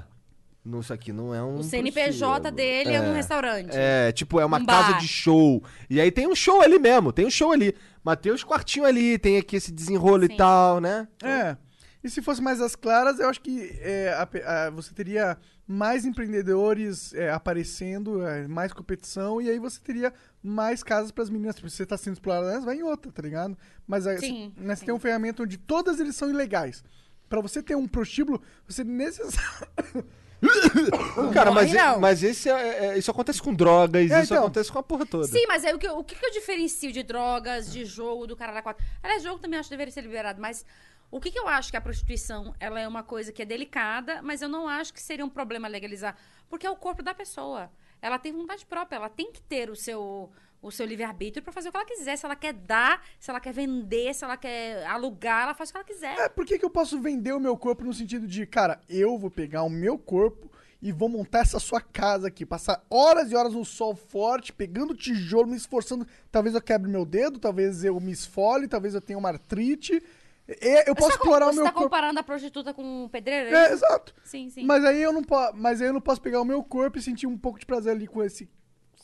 não, 0.63 0.79
isso 0.81 0.93
aqui 0.93 1.11
não 1.11 1.33
é 1.33 1.41
um. 1.41 1.55
O 1.55 1.63
CNPJ 1.63 2.29
prostíbulo. 2.51 2.55
dele 2.55 2.93
é 2.93 3.01
um 3.01 3.13
restaurante. 3.13 3.71
É, 3.73 4.11
tipo, 4.11 4.39
é 4.39 4.45
uma 4.45 4.59
Um 4.59 4.65
casa 4.65 4.93
de 4.99 5.07
show. 5.07 5.63
E 5.89 5.99
aí 5.99 6.11
tem 6.11 6.27
um 6.27 6.35
show 6.35 6.61
ali 6.61 6.77
mesmo, 6.77 7.11
tem 7.11 7.25
um 7.25 7.31
show 7.31 7.51
ali. 7.51 7.73
Mas 8.03 8.17
tem 8.17 8.31
os 8.31 8.43
quartinhos 8.43 8.87
ali, 8.87 9.17
tem 9.17 9.37
aqui 9.37 9.55
esse 9.55 9.71
desenrolo 9.71 10.25
Sim. 10.27 10.33
e 10.33 10.37
tal, 10.37 10.79
né? 10.79 11.07
É. 11.23 11.57
E 12.03 12.09
se 12.09 12.21
fosse 12.21 12.41
mais 12.41 12.59
as 12.61 12.75
claras, 12.75 13.19
eu 13.19 13.29
acho 13.29 13.39
que 13.41 13.77
é, 13.79 14.09
a 14.13 14.27
a- 14.67 14.69
você 14.71 14.93
teria 14.93 15.37
mais 15.67 16.03
empreendedores 16.03 17.13
é, 17.13 17.29
aparecendo, 17.31 18.25
é, 18.25 18.47
mais 18.47 18.73
competição, 18.73 19.39
e 19.41 19.49
aí 19.49 19.59
você 19.59 19.79
teria 19.79 20.11
mais 20.43 20.81
casas 20.83 21.11
para 21.11 21.23
as 21.23 21.29
meninas. 21.29 21.55
Tipo, 21.55 21.69
se 21.69 21.77
você 21.77 21.85
tá 21.85 21.97
sendo 21.97 22.13
explorada, 22.15 22.59
vai 22.61 22.77
em 22.77 22.83
outra, 22.83 23.11
tá 23.11 23.21
ligado? 23.21 23.55
Mas 23.87 24.07
aí, 24.07 24.17
Sim, 24.19 24.53
né, 24.57 24.75
você 24.75 24.79
sim. 24.79 24.85
tem 24.87 24.93
uma 24.93 24.99
ferramenta 24.99 25.43
onde 25.43 25.57
todas 25.57 25.99
eles 25.99 26.15
são 26.15 26.29
ilegais. 26.29 26.83
Pra 27.29 27.39
você 27.39 27.61
ter 27.63 27.75
um 27.75 27.87
prostíbulo, 27.87 28.41
você 28.67 28.83
necessariamente. 28.83 30.09
Cara, 31.33 31.51
mas, 31.51 31.71
não. 31.71 31.99
mas 31.99 32.23
esse 32.23 32.49
é- 32.49 32.85
é- 32.87 32.97
isso 32.97 33.11
acontece 33.11 33.39
com 33.41 33.53
drogas, 33.53 34.09
É, 34.11 34.21
isso 34.23 34.33
então. 34.33 34.43
acontece 34.45 34.71
com 34.71 34.79
a 34.79 34.83
porra 34.83 35.05
toda. 35.05 35.27
Sim, 35.27 35.45
mas 35.47 35.63
aí 35.63 35.73
o 35.73 35.77
que, 35.77 35.87
o 35.87 36.03
que 36.03 36.15
que 36.15 36.25
eu 36.25 36.31
diferencio 36.31 36.91
de 36.91 37.03
drogas, 37.03 37.71
de 37.71 37.85
jogo, 37.85 38.25
do 38.25 38.35
cara 38.35 38.51
da 38.51 38.61
quatro? 38.61 38.83
Aliás, 39.03 39.21
jogo 39.21 39.39
também 39.39 39.59
acho 39.59 39.69
que 39.69 39.73
deveria 39.75 39.93
ser 39.93 40.01
liberado, 40.01 40.41
mas 40.41 40.65
o 41.11 41.19
que, 41.19 41.29
que 41.29 41.39
eu 41.39 41.47
acho 41.47 41.69
que 41.69 41.77
a 41.77 41.81
prostituição 41.81 42.55
ela 42.59 42.79
é 42.79 42.87
uma 42.87 43.03
coisa 43.03 43.31
que 43.31 43.41
é 43.41 43.45
delicada, 43.45 44.21
mas 44.21 44.41
eu 44.41 44.47
não 44.47 44.67
acho 44.67 44.93
que 44.93 45.01
seria 45.01 45.25
um 45.25 45.29
problema 45.29 45.67
legalizar, 45.67 46.15
porque 46.49 46.65
é 46.65 46.71
o 46.71 46.75
corpo 46.75 47.03
da 47.03 47.13
pessoa. 47.13 47.69
Ela 48.01 48.17
tem 48.17 48.31
vontade 48.31 48.65
própria, 48.65 48.95
ela 48.95 49.09
tem 49.09 49.31
que 49.31 49.41
ter 49.41 49.69
o 49.69 49.75
seu 49.75 50.31
o 50.61 50.71
seu 50.71 50.85
livre-arbítrio 50.85 51.41
pra 51.41 51.51
fazer 51.51 51.69
o 51.69 51.71
que 51.71 51.77
ela 51.77 51.87
quiser. 51.87 52.15
Se 52.15 52.23
ela 52.23 52.35
quer 52.35 52.53
dar, 52.53 53.03
se 53.19 53.31
ela 53.31 53.39
quer 53.39 53.51
vender, 53.51 54.13
se 54.13 54.23
ela 54.23 54.37
quer 54.37 54.85
alugar, 54.85 55.43
ela 55.43 55.53
faz 55.55 55.69
o 55.69 55.73
que 55.73 55.77
ela 55.77 55.87
quiser. 55.87 56.17
É, 56.19 56.29
por 56.29 56.45
que, 56.45 56.59
que 56.59 56.63
eu 56.63 56.69
posso 56.69 56.99
vender 57.01 57.33
o 57.33 57.39
meu 57.39 57.57
corpo 57.57 57.83
no 57.83 57.93
sentido 57.93 58.27
de, 58.27 58.45
cara, 58.45 58.79
eu 58.87 59.17
vou 59.17 59.31
pegar 59.31 59.63
o 59.63 59.69
meu 59.69 59.97
corpo 59.97 60.51
e 60.79 60.91
vou 60.91 61.09
montar 61.09 61.39
essa 61.39 61.59
sua 61.59 61.81
casa 61.81 62.27
aqui. 62.27 62.45
Passar 62.45 62.83
horas 62.89 63.31
e 63.31 63.35
horas 63.35 63.53
no 63.53 63.65
sol 63.65 63.95
forte, 63.95 64.53
pegando 64.53 64.95
tijolo, 64.95 65.47
me 65.47 65.57
esforçando. 65.57 66.07
Talvez 66.31 66.53
eu 66.53 66.61
quebre 66.61 66.89
meu 66.89 67.05
dedo, 67.05 67.39
talvez 67.39 67.83
eu 67.83 67.99
me 67.99 68.11
esfole, 68.11 68.67
talvez 68.67 68.93
eu 68.93 69.01
tenha 69.01 69.17
uma 69.17 69.29
artrite. 69.29 70.01
E- 70.47 70.89
eu 70.89 70.95
posso 70.95 71.11
Você 71.11 71.17
tá 71.17 71.19
com- 71.19 71.23
explorar 71.25 71.45
o 71.47 71.49
você 71.51 71.55
meu 71.57 71.65
tá 71.65 71.71
corpo. 71.71 71.87
comparando 71.89 72.19
a 72.19 72.23
prostituta 72.23 72.73
com 72.73 73.05
o 73.05 73.09
pedreiro? 73.09 73.55
É, 73.55 73.65
isso? 73.65 73.73
exato. 73.85 74.13
Sim, 74.23 74.49
sim. 74.49 74.63
Mas 74.65 74.83
aí 74.83 75.01
eu 75.01 75.13
não 75.13 75.23
posso, 75.23 75.55
mas 75.55 75.81
aí 75.81 75.87
eu 75.87 75.93
não 75.93 76.01
posso 76.01 76.21
pegar 76.21 76.41
o 76.41 76.45
meu 76.45 76.63
corpo 76.63 76.97
e 76.97 77.01
sentir 77.01 77.27
um 77.27 77.37
pouco 77.37 77.59
de 77.59 77.65
prazer 77.65 77.93
ali 77.93 78.07
com 78.07 78.23
esse 78.23 78.49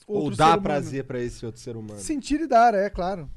Ou 0.07 0.17
outro 0.23 0.31
ser 0.35 0.37
dar 0.37 0.61
prazer 0.61 1.03
pra 1.05 1.19
esse 1.21 1.45
outro 1.45 1.61
ser 1.61 1.75
humano. 1.77 1.99
Sentir 1.99 2.41
e 2.41 2.47
dar, 2.47 2.73
é 2.73 2.89
claro. 2.89 3.29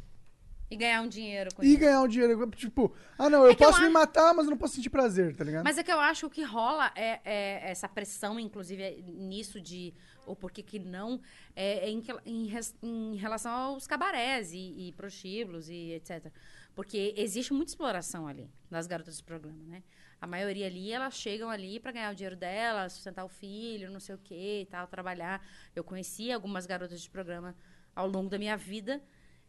E 0.71 0.77
ganhar 0.77 1.03
um 1.03 1.09
dinheiro 1.09 1.53
com 1.53 1.65
E 1.65 1.71
isso. 1.71 1.81
ganhar 1.81 2.01
um 2.01 2.07
dinheiro, 2.07 2.49
tipo, 2.53 2.93
ah 3.19 3.29
não, 3.29 3.45
eu 3.45 3.51
É 3.51 3.55
que 3.57 3.63
eu 3.63 3.67
posso 3.67 3.81
me 3.81 3.87
acho- 3.87 3.93
matar, 3.93 4.33
mas 4.33 4.45
eu 4.47 4.51
não 4.53 4.57
posso 4.59 4.77
sentir 4.77 4.89
prazer, 4.89 5.35
tá 5.35 5.43
ligado? 5.43 5.65
Mas 5.65 5.77
é 5.79 5.83
que 5.83 5.91
eu 5.93 5.99
acho 5.99 6.21
que 6.21 6.27
o 6.27 6.31
que 6.31 6.43
rola 6.45 6.93
é, 6.95 7.19
é 7.25 7.71
essa 7.73 7.89
pressão, 7.89 8.39
inclusive, 8.39 8.81
é 8.83 8.97
nisso 9.03 9.61
de. 9.61 9.93
Ou 10.27 10.37
por 10.37 10.53
que 10.53 10.63
que 10.63 10.79
não, 10.79 11.21
é, 11.57 11.89
é 11.89 11.91
em, 11.91 12.01
em 12.25 12.49
em 12.83 13.17
relação 13.17 13.51
aos 13.51 13.85
cabarés 13.89 14.53
e, 14.53 14.89
e 14.89 14.93
prostíbulos 14.93 15.69
e 15.69 15.93
etc. 15.95 16.27
Porque 16.75 17.15
existe 17.17 17.53
muita 17.53 17.71
exploração 17.73 18.27
ali, 18.27 18.51
das 18.71 18.87
garotas 18.87 19.17
de 19.17 19.25
programa, 19.25 19.63
né? 19.65 19.83
A 20.21 20.27
maioria 20.27 20.67
ali, 20.67 20.93
elas 20.93 21.15
chegam 21.15 21.49
ali 21.49 21.81
para 21.81 21.93
ganhar 21.93 22.13
o 22.13 22.15
dinheiro 22.15 22.37
delas, 22.37 22.93
sustentar 22.93 23.25
o 23.25 23.29
filho, 23.29 23.91
não 23.91 24.01
sei 24.01 24.15
o 24.15 24.19
quê 24.19 24.63
e 24.63 24.67
tal, 24.67 24.87
trabalhar. 24.87 25.45
Eu 25.75 25.83
conheci 25.83 26.31
algumas 26.31 26.67
garotas 26.67 27.01
de 27.01 27.09
programa 27.09 27.57
ao 27.95 28.07
longo 28.07 28.29
da 28.29 28.39
minha 28.39 28.57
vida. 28.57 29.03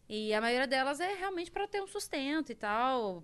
E 0.08 0.34
a 0.34 0.42
maioria 0.42 0.68
delas 0.68 1.00
é 1.00 1.14
realmente 1.14 1.52
para 1.52 1.68
ter 1.68 1.82
um 1.82 1.88
sustento 1.88 2.52
e 2.52 2.56
tal. 2.56 3.24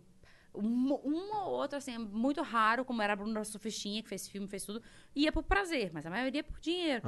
Um, 0.53 0.93
um 1.03 1.35
ou 1.35 1.51
outro, 1.51 1.77
assim, 1.77 1.95
é 1.95 1.97
muito 1.97 2.41
raro, 2.41 2.83
como 2.83 3.01
era 3.01 3.13
a 3.13 3.15
Bruna 3.15 3.43
Sufistinha, 3.43 4.01
que 4.03 4.09
fez 4.09 4.27
filme, 4.27 4.47
fez 4.47 4.65
tudo, 4.65 4.81
ia 5.15 5.31
por 5.31 5.43
prazer, 5.43 5.91
mas 5.93 6.05
a 6.05 6.09
maioria 6.09 6.41
é 6.41 6.43
por 6.43 6.59
dinheiro. 6.59 7.07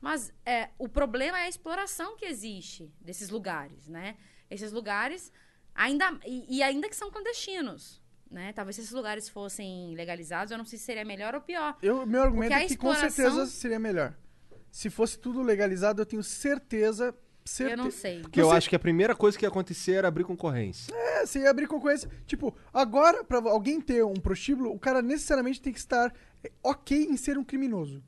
Mas 0.00 0.32
é, 0.44 0.70
o 0.78 0.88
problema 0.88 1.38
é 1.38 1.42
a 1.42 1.48
exploração 1.48 2.16
que 2.16 2.24
existe 2.24 2.92
desses 3.00 3.30
lugares, 3.30 3.88
né? 3.88 4.16
Esses 4.50 4.72
lugares, 4.72 5.32
ainda 5.74 6.18
e, 6.26 6.58
e 6.58 6.62
ainda 6.62 6.88
que 6.88 6.96
são 6.96 7.10
clandestinos, 7.10 8.00
né? 8.30 8.52
Talvez 8.52 8.76
se 8.76 8.82
esses 8.82 8.92
lugares 8.92 9.28
fossem 9.28 9.94
legalizados, 9.94 10.50
eu 10.50 10.58
não 10.58 10.64
sei 10.64 10.78
se 10.78 10.84
seria 10.84 11.04
melhor 11.04 11.34
ou 11.34 11.40
pior. 11.40 11.76
Eu, 11.82 12.06
meu 12.06 12.22
argumento 12.22 12.52
é 12.54 12.60
que 12.66 12.76
com 12.76 12.92
exploração- 12.92 13.10
certeza 13.10 13.46
seria 13.46 13.78
melhor. 13.78 14.14
Se 14.70 14.88
fosse 14.88 15.18
tudo 15.18 15.42
legalizado, 15.42 16.00
eu 16.00 16.06
tenho 16.06 16.22
certeza. 16.22 17.14
certeza 17.44 17.80
Eu 17.80 17.84
não 17.84 17.90
sei. 17.90 18.22
Porque 18.22 18.40
eu 18.40 18.50
acho 18.50 18.70
que 18.70 18.76
a 18.76 18.78
primeira 18.78 19.14
coisa 19.14 19.36
que 19.38 19.44
ia 19.44 19.48
acontecer 19.48 19.92
era 19.92 20.08
abrir 20.08 20.24
concorrência. 20.24 20.94
É, 20.94 21.26
você 21.26 21.40
ia 21.40 21.50
abrir 21.50 21.66
concorrência. 21.66 22.08
Tipo, 22.26 22.56
agora, 22.72 23.22
pra 23.22 23.38
alguém 23.38 23.80
ter 23.80 24.02
um 24.04 24.14
prostíbulo, 24.14 24.72
o 24.72 24.78
cara 24.78 25.02
necessariamente 25.02 25.60
tem 25.60 25.72
que 25.72 25.78
estar 25.78 26.14
é, 26.42 26.50
ok 26.62 27.04
em 27.04 27.16
ser 27.18 27.36
um 27.36 27.44
criminoso. 27.44 28.02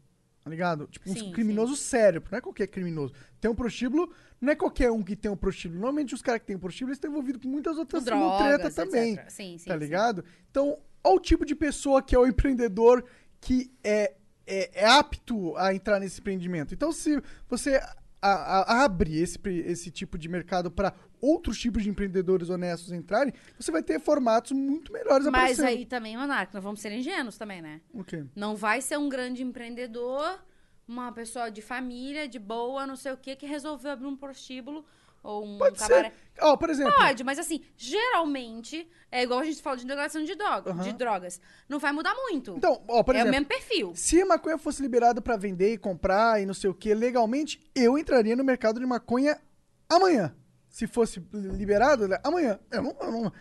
Tá 0.45 0.51
ligado? 0.51 0.87
Tipo, 0.89 1.11
um 1.11 1.15
Sim, 1.15 1.33
criminoso 1.33 1.75
sério, 1.75 2.23
não 2.31 2.37
é 2.37 2.41
qualquer 2.41 2.67
criminoso. 2.67 3.15
Tem 3.41 3.51
um 3.51 3.55
prostíbulo, 3.55 4.13
não 4.39 4.53
é 4.53 4.55
qualquer 4.55 4.91
um 4.93 5.03
que 5.03 5.17
tem 5.17 5.31
um 5.31 5.37
prostíbulo. 5.37 5.81
Normalmente 5.81 6.15
os 6.15 6.21
caras 6.21 6.43
que 6.43 6.47
têm 6.47 6.57
um 6.57 6.59
prostíbulo 6.59 6.91
eles 6.91 6.99
estão 6.99 7.11
envolvidos 7.11 7.41
com 7.43 7.49
muitas 7.49 7.79
outras 7.79 8.05
mil 8.05 8.13
treta 8.37 8.59
drogas, 8.59 8.75
também. 8.75 9.15
etc. 9.15 9.31
Sim, 9.31 9.57
sim, 9.59 9.65
tá 9.67 9.73
sim. 9.73 9.81
ligado? 9.81 10.23
Então, 10.51 10.77
olha 11.03 11.17
o 11.17 11.19
tipo 11.21 11.47
de 11.47 11.55
pessoa 11.55 12.03
que 12.03 12.15
é 12.15 12.19
o 12.19 12.27
empreendedor 12.27 13.03
que 13.41 13.73
é, 13.83 14.15
é, 14.47 14.83
é 14.83 14.87
apto 14.87 15.57
a 15.57 15.75
entrar 15.75 15.99
nesse 15.99 16.21
empreendimento. 16.21 16.75
Então, 16.75 16.93
se 16.93 17.23
você 17.49 17.77
a- 17.77 18.73
a- 18.81 18.85
abre 18.85 19.19
esse, 19.19 19.39
esse 19.67 19.91
tipo 19.91 20.19
de 20.19 20.29
mercado 20.29 20.71
para 20.71 20.93
outros 21.25 21.59
tipos 21.59 21.83
de 21.83 21.89
empreendedores 21.89 22.51
honestos 22.51 22.93
entrarem, 22.93 23.33
você 23.59 23.71
vai 23.73 23.83
ter 23.83 23.99
formatos 24.01 24.53
muito 24.53 24.93
melhores 24.93 25.27
Mas 25.27 25.59
aparecendo. 25.59 25.67
aí 25.67 25.87
também, 25.87 26.17
Monarca, 26.17 26.51
nós 26.55 26.63
vamos 26.63 26.81
ser 26.81 26.93
ingênuos 26.93 27.39
também, 27.39 27.63
né? 27.63 27.81
O 27.93 28.05
quê? 28.05 28.25
Não 28.37 28.55
vai 28.55 28.81
ser 28.81 28.99
um 28.99 29.09
grande 29.09 29.43
empreendedor, 29.43 30.39
uma 30.87 31.11
pessoa 31.13 31.51
de 31.51 31.63
família, 31.63 32.29
de 32.29 32.39
boa, 32.39 32.87
não 32.87 32.97
sei 32.97 33.13
o 33.13 33.17
quê, 33.17 33.35
que 33.35 33.47
resolveu 33.47 33.91
abrir 33.93 34.07
um 34.07 34.17
prostíbulo 34.17 34.85
ou 35.23 35.43
um 35.43 35.57
Pode 35.57 35.79
cabaré. 35.79 36.11
ser. 36.11 36.45
Ó, 36.45 36.55
por 36.57 36.69
exemplo. 36.69 36.93
Pode, 36.93 37.25
mas 37.25 37.39
assim, 37.39 37.63
geralmente, 37.77 38.87
é 39.11 39.23
igual 39.23 39.41
a 39.41 39.45
gente 39.45 39.63
fala 39.63 39.79
de 39.79 39.87
legalização 39.87 40.23
de, 40.23 40.35
droga, 40.35 40.71
Aham. 40.73 40.83
de 40.83 40.93
drogas. 40.93 41.41
Não 41.67 41.79
vai 41.79 41.93
mudar 41.93 42.15
muito. 42.15 42.55
Então, 42.59 42.83
ó, 42.87 43.03
por 43.03 43.15
é 43.15 43.19
exemplo. 43.21 43.31
o 43.31 43.33
mesmo 43.33 43.47
perfil. 43.47 43.93
Se 43.95 44.21
a 44.21 44.27
maconha 44.27 44.59
fosse 44.59 44.83
liberada 44.83 45.23
pra 45.23 45.39
vender 45.39 45.73
e 45.73 45.79
comprar 45.79 46.43
e 46.43 46.45
não 46.47 46.53
sei 46.53 46.69
o 46.69 46.75
que 46.75 46.93
legalmente, 46.93 47.59
eu 47.75 47.97
entraria 47.97 48.37
no 48.37 48.45
mercado 48.45 48.79
de 48.79 48.85
maconha 48.85 49.41
amanhã. 49.89 50.35
Se 50.75 50.89
fosse 50.89 51.23
liberado, 51.33 52.09
né, 52.09 52.19
amanhã. 52.25 52.59
Eu 52.69 52.83
não, 52.83 52.97
eu 53.01 53.13
não, 53.13 53.33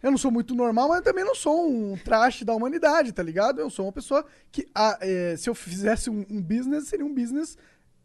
eu 0.00 0.10
não 0.12 0.16
sou 0.16 0.30
muito 0.30 0.54
normal, 0.54 0.88
mas 0.88 1.00
também 1.00 1.24
não 1.24 1.34
sou 1.34 1.68
um 1.68 1.96
traste 1.98 2.44
da 2.44 2.54
humanidade, 2.54 3.10
tá 3.10 3.24
ligado? 3.24 3.60
Eu 3.60 3.68
sou 3.68 3.86
uma 3.86 3.92
pessoa 3.92 4.24
que, 4.52 4.68
ah, 4.72 4.96
é, 5.00 5.34
se 5.36 5.50
eu 5.50 5.54
fizesse 5.56 6.08
um, 6.08 6.24
um 6.30 6.40
business, 6.40 6.86
seria 6.86 7.04
um 7.04 7.12
business 7.12 7.58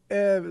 é, 0.10 0.42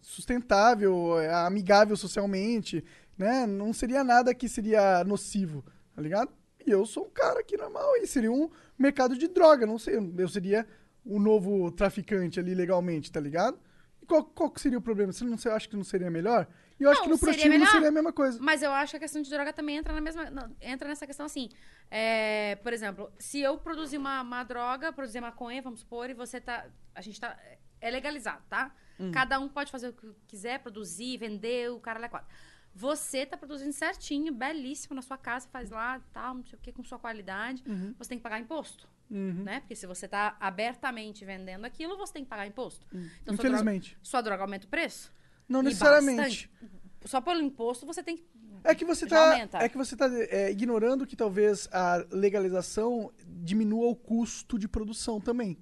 sustentável, 0.00 1.20
é, 1.20 1.32
amigável 1.32 1.96
socialmente, 1.96 2.84
né? 3.16 3.46
Não 3.46 3.72
seria 3.72 4.02
nada 4.02 4.34
que 4.34 4.48
seria 4.48 5.04
nocivo, 5.04 5.64
tá 5.94 6.02
ligado? 6.02 6.32
E 6.66 6.72
eu 6.72 6.84
sou 6.84 7.04
um 7.04 7.10
cara 7.10 7.38
aqui 7.38 7.56
normal 7.56 7.98
e 7.98 8.06
seria 8.08 8.32
um 8.32 8.50
mercado 8.76 9.16
de 9.16 9.28
droga, 9.28 9.64
não 9.64 9.78
sei, 9.78 9.94
eu 10.18 10.28
seria 10.28 10.66
o 11.04 11.20
novo 11.20 11.70
traficante 11.70 12.40
ali 12.40 12.52
legalmente, 12.52 13.12
tá 13.12 13.20
ligado? 13.20 13.60
E 14.02 14.06
qual, 14.06 14.24
qual 14.24 14.52
seria 14.56 14.78
o 14.78 14.82
problema? 14.82 15.12
Você 15.12 15.24
não 15.24 15.36
acha 15.54 15.68
que 15.68 15.76
não 15.76 15.84
seria 15.84 16.10
melhor? 16.10 16.48
E 16.80 16.82
eu 16.82 16.90
acho 16.90 17.00
Não, 17.00 17.04
que 17.04 17.10
no 17.10 17.16
seria 17.18 17.32
prostíbulo 17.34 17.58
melhor, 17.58 17.70
seria 17.72 17.88
a 17.88 17.92
mesma 17.92 18.12
coisa. 18.12 18.38
Mas 18.40 18.62
eu 18.62 18.72
acho 18.72 18.92
que 18.92 18.96
a 18.96 19.00
questão 19.00 19.20
de 19.20 19.28
droga 19.28 19.52
também 19.52 19.76
entra 19.76 19.92
na 19.92 20.00
mesma. 20.00 20.30
não, 20.30 20.56
entra 20.60 20.88
nessa 20.88 21.06
questão 21.06 21.26
assim. 21.26 21.50
É, 21.90 22.56
por 22.62 22.72
exemplo, 22.72 23.12
se 23.18 23.40
eu 23.40 23.58
produzir 23.58 23.98
uma, 23.98 24.22
uma 24.22 24.42
droga, 24.44 24.92
produzir 24.92 25.20
maconha, 25.20 25.60
vamos 25.60 25.80
supor, 25.80 26.08
e 26.08 26.14
você 26.14 26.40
tá. 26.40 26.66
A 26.94 27.00
gente 27.02 27.20
tá. 27.20 27.38
É 27.82 27.90
legalizado, 27.90 28.42
tá? 28.48 28.74
Hum. 28.98 29.10
Cada 29.12 29.38
um 29.38 29.48
pode 29.48 29.70
fazer 29.70 29.88
o 29.88 29.92
que 29.92 30.06
quiser, 30.26 30.60
produzir, 30.60 31.16
vender, 31.18 31.70
o 31.70 31.80
cara 31.80 32.04
é 32.04 32.08
quatro. 32.08 32.28
Você 32.74 33.26
tá 33.26 33.36
produzindo 33.36 33.72
certinho, 33.72 34.32
belíssimo 34.32 34.94
na 34.94 35.02
sua 35.02 35.18
casa, 35.18 35.48
faz 35.48 35.70
lá, 35.70 36.00
tal, 36.12 36.34
não 36.34 36.44
sei 36.46 36.58
o 36.58 36.62
que, 36.62 36.72
com 36.72 36.84
sua 36.84 36.98
qualidade. 36.98 37.62
Uhum. 37.66 37.94
Você 37.98 38.10
tem 38.10 38.18
que 38.18 38.22
pagar 38.22 38.38
imposto. 38.38 38.88
Uhum. 39.10 39.42
Né? 39.42 39.60
Porque 39.60 39.74
se 39.74 39.86
você 39.86 40.06
tá 40.06 40.36
abertamente 40.38 41.24
vendendo 41.24 41.64
aquilo, 41.64 41.96
você 41.96 42.12
tem 42.12 42.22
que 42.24 42.30
pagar 42.30 42.46
imposto. 42.46 42.86
Então, 42.92 43.34
sua 43.34 43.42
droga- 43.42 43.48
Infelizmente. 43.48 43.98
Sua 44.02 44.20
droga, 44.20 44.42
aumenta 44.44 44.66
o 44.66 44.70
preço? 44.70 45.12
Não 45.50 45.60
E 45.60 45.64
necessariamente. 45.64 46.48
bastante. 46.48 46.50
Só 47.04 47.20
pelo 47.20 47.40
imposto 47.42 47.84
você 47.84 48.02
tem 48.02 48.16
que. 48.16 48.24
É 48.62 48.74
que 48.74 48.84
você 48.84 49.06
tá, 49.06 49.32
aumenta. 49.32 49.58
é 49.58 49.68
que 49.68 49.76
você 49.76 49.96
tá 49.96 50.06
é, 50.12 50.50
ignorando 50.50 51.06
que 51.06 51.16
talvez 51.16 51.66
a 51.72 52.04
legalização 52.10 53.10
diminua 53.26 53.88
o 53.88 53.96
custo 53.96 54.58
de 54.58 54.68
produção 54.68 55.20
também. 55.20 55.58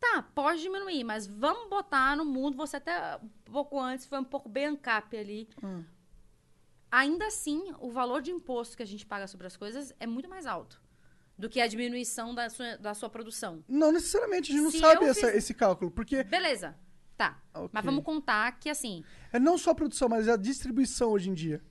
Tá, 0.00 0.22
pode 0.22 0.60
diminuir, 0.62 1.04
mas 1.04 1.26
vamos 1.26 1.68
botar 1.68 2.16
no 2.16 2.24
mundo, 2.24 2.56
você 2.56 2.76
até 2.76 3.16
um 3.16 3.52
pouco 3.52 3.78
antes 3.80 4.06
foi 4.06 4.18
um 4.18 4.24
pouco 4.24 4.48
bem 4.48 4.66
ancap 4.66 5.16
ali. 5.16 5.48
Hum. 5.62 5.84
Ainda 6.90 7.26
assim, 7.26 7.62
o 7.80 7.90
valor 7.90 8.22
de 8.22 8.30
imposto 8.30 8.76
que 8.76 8.82
a 8.82 8.86
gente 8.86 9.04
paga 9.04 9.26
sobre 9.26 9.46
as 9.46 9.56
coisas 9.56 9.92
é 10.00 10.06
muito 10.06 10.28
mais 10.28 10.46
alto 10.46 10.80
do 11.38 11.48
que 11.48 11.60
a 11.60 11.66
diminuição 11.66 12.34
da 12.34 12.48
sua, 12.48 12.76
da 12.78 12.94
sua 12.94 13.10
produção. 13.10 13.62
Não 13.68 13.92
necessariamente, 13.92 14.50
a 14.50 14.54
gente 14.54 14.64
não 14.64 14.70
Se 14.70 14.78
sabe 14.78 15.04
essa- 15.04 15.26
fiz- 15.26 15.36
esse 15.36 15.52
cálculo, 15.54 15.90
porque 15.90 16.24
Beleza, 16.24 16.74
tá. 17.16 17.38
Ok. 17.54 17.70
Mas 17.72 17.84
vamos 17.84 18.04
contar 18.04 18.52
que 18.58 18.68
assim. 18.68 19.04
é 19.32 19.38
não 19.38 19.56
só 19.56 19.70
a 19.70 19.74
produção, 19.74 20.08
mas 20.08 20.28
a 20.28 20.36
distribuição 20.36 21.10
hoje 21.10 21.30
em 21.30 21.34
dia. 21.34 21.62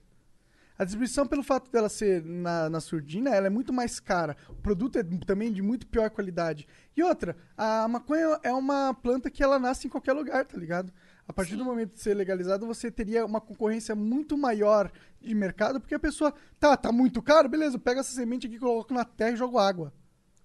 A 0.77 0.83
distribuição, 0.83 1.25
pelo 1.25 1.41
fato 1.41 1.71
dela 1.71 1.87
ser 1.87 2.21
na, 2.25 2.69
na 2.69 2.81
surdina, 2.81 3.29
ela 3.33 3.47
é 3.47 3.49
muito 3.49 3.71
mais 3.71 3.97
cara. 3.97 4.35
O 4.49 4.55
produto 4.55 4.99
é 4.99 5.03
também 5.25 5.51
de 5.51 5.61
muito 5.61 5.87
pior 5.87 6.09
qualidade. 6.09 6.67
E 6.97 7.01
outra, 7.01 7.37
a 7.55 7.87
maconha 7.87 8.37
é 8.43 8.51
uma 8.51 8.93
planta 8.93 9.31
que 9.31 9.41
ela 9.41 9.57
nasce 9.57 9.87
em 9.87 9.89
qualquer 9.89 10.11
lugar, 10.11 10.43
tá 10.45 10.57
ligado? 10.57 10.91
A 11.25 11.31
partir 11.31 11.55
do 11.55 11.63
momento 11.63 11.93
de 11.93 12.01
ser 12.01 12.13
legalizado, 12.13 12.67
você 12.67 12.91
teria 12.91 13.25
uma 13.25 13.39
concorrência 13.39 13.95
muito 13.95 14.37
maior 14.37 14.91
de 15.21 15.33
mercado, 15.33 15.79
porque 15.79 15.95
a 15.95 15.99
pessoa, 15.99 16.33
tá, 16.59 16.75
tá 16.75 16.91
muito 16.91 17.21
caro, 17.21 17.47
beleza, 17.47 17.79
pega 17.79 18.01
essa 18.01 18.11
semente 18.11 18.45
aqui, 18.45 18.59
coloco 18.59 18.93
na 18.93 19.05
terra 19.05 19.31
e 19.31 19.37
jogo 19.37 19.57
água. 19.57 19.93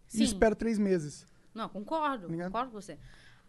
Sim. 0.06 0.20
E 0.20 0.24
espero 0.24 0.54
três 0.54 0.78
meses. 0.78 1.26
Não, 1.52 1.68
concordo, 1.68 2.28
Tá 2.28 2.44
concordo 2.44 2.70
com 2.70 2.80
você. 2.80 2.98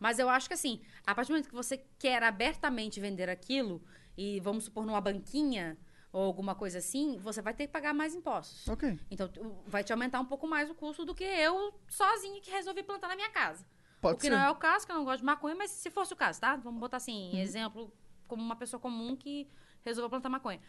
Mas 0.01 0.17
eu 0.17 0.27
acho 0.27 0.47
que 0.47 0.55
assim, 0.55 0.81
a 1.05 1.13
partir 1.13 1.27
do 1.29 1.33
momento 1.33 1.47
que 1.49 1.53
você 1.53 1.77
quer 1.99 2.23
abertamente 2.23 2.99
vender 2.99 3.29
aquilo, 3.29 3.79
e 4.17 4.39
vamos 4.39 4.63
supor 4.63 4.83
numa 4.83 4.99
banquinha 4.99 5.77
ou 6.11 6.23
alguma 6.23 6.55
coisa 6.55 6.79
assim, 6.79 7.19
você 7.19 7.39
vai 7.39 7.53
ter 7.53 7.67
que 7.67 7.71
pagar 7.71 7.93
mais 7.93 8.15
impostos. 8.15 8.67
Ok. 8.67 8.99
Então 9.11 9.29
vai 9.67 9.83
te 9.83 9.93
aumentar 9.93 10.19
um 10.19 10.25
pouco 10.25 10.47
mais 10.47 10.71
o 10.71 10.73
custo 10.75 11.05
do 11.05 11.13
que 11.13 11.23
eu 11.23 11.79
sozinha 11.87 12.41
que 12.41 12.49
resolvi 12.49 12.81
plantar 12.81 13.09
na 13.09 13.15
minha 13.15 13.29
casa. 13.29 13.63
Pode 14.01 14.15
o 14.15 14.17
que 14.17 14.25
ser. 14.25 14.31
não 14.31 14.39
é 14.39 14.49
o 14.49 14.55
caso, 14.55 14.87
que 14.87 14.91
eu 14.91 14.95
não 14.95 15.05
gosto 15.05 15.19
de 15.19 15.25
maconha, 15.25 15.53
mas 15.55 15.69
se 15.69 15.91
fosse 15.91 16.11
o 16.13 16.15
caso, 16.15 16.41
tá? 16.41 16.55
Vamos 16.55 16.79
botar 16.79 16.97
assim, 16.97 17.33
Uhum. 17.33 17.37
exemplo, 17.39 17.93
como 18.27 18.41
uma 18.41 18.55
pessoa 18.55 18.79
comum 18.79 19.15
que 19.15 19.47
resolveu 19.85 20.09
plantar 20.09 20.29
maconha. 20.29 20.59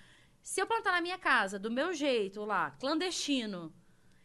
Se 0.43 0.61
eu 0.61 0.67
plantar 0.67 0.93
na 0.93 1.01
minha 1.01 1.19
casa, 1.19 1.59
do 1.59 1.71
meu 1.71 1.95
jeito 1.95 2.45
lá, 2.45 2.73
clandestino, 2.73 3.73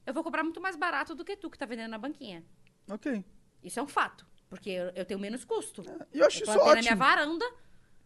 eu 0.06 0.14
vou 0.14 0.22
comprar 0.24 0.44
muito 0.44 0.60
mais 0.60 0.76
barato 0.76 1.16
do 1.16 1.24
que 1.24 1.38
tu 1.38 1.50
que 1.50 1.58
tá 1.58 1.66
vendendo 1.66 1.92
na 1.92 1.98
banquinha. 1.98 2.44
Ok. 2.92 3.24
Isso 3.64 3.80
é 3.80 3.84
um 3.84 3.88
fato. 3.88 4.28
Porque 4.50 4.70
eu, 4.70 4.92
eu 4.96 5.06
tenho 5.06 5.20
menos 5.20 5.44
custo. 5.44 5.84
E 6.14 6.20
eu 6.20 6.26
acho 6.26 6.38
isso 6.44 6.46
plantei 6.46 6.66
na 6.66 6.74
minha 6.82 6.92
ótimo. 6.94 6.98
varanda. 6.98 7.46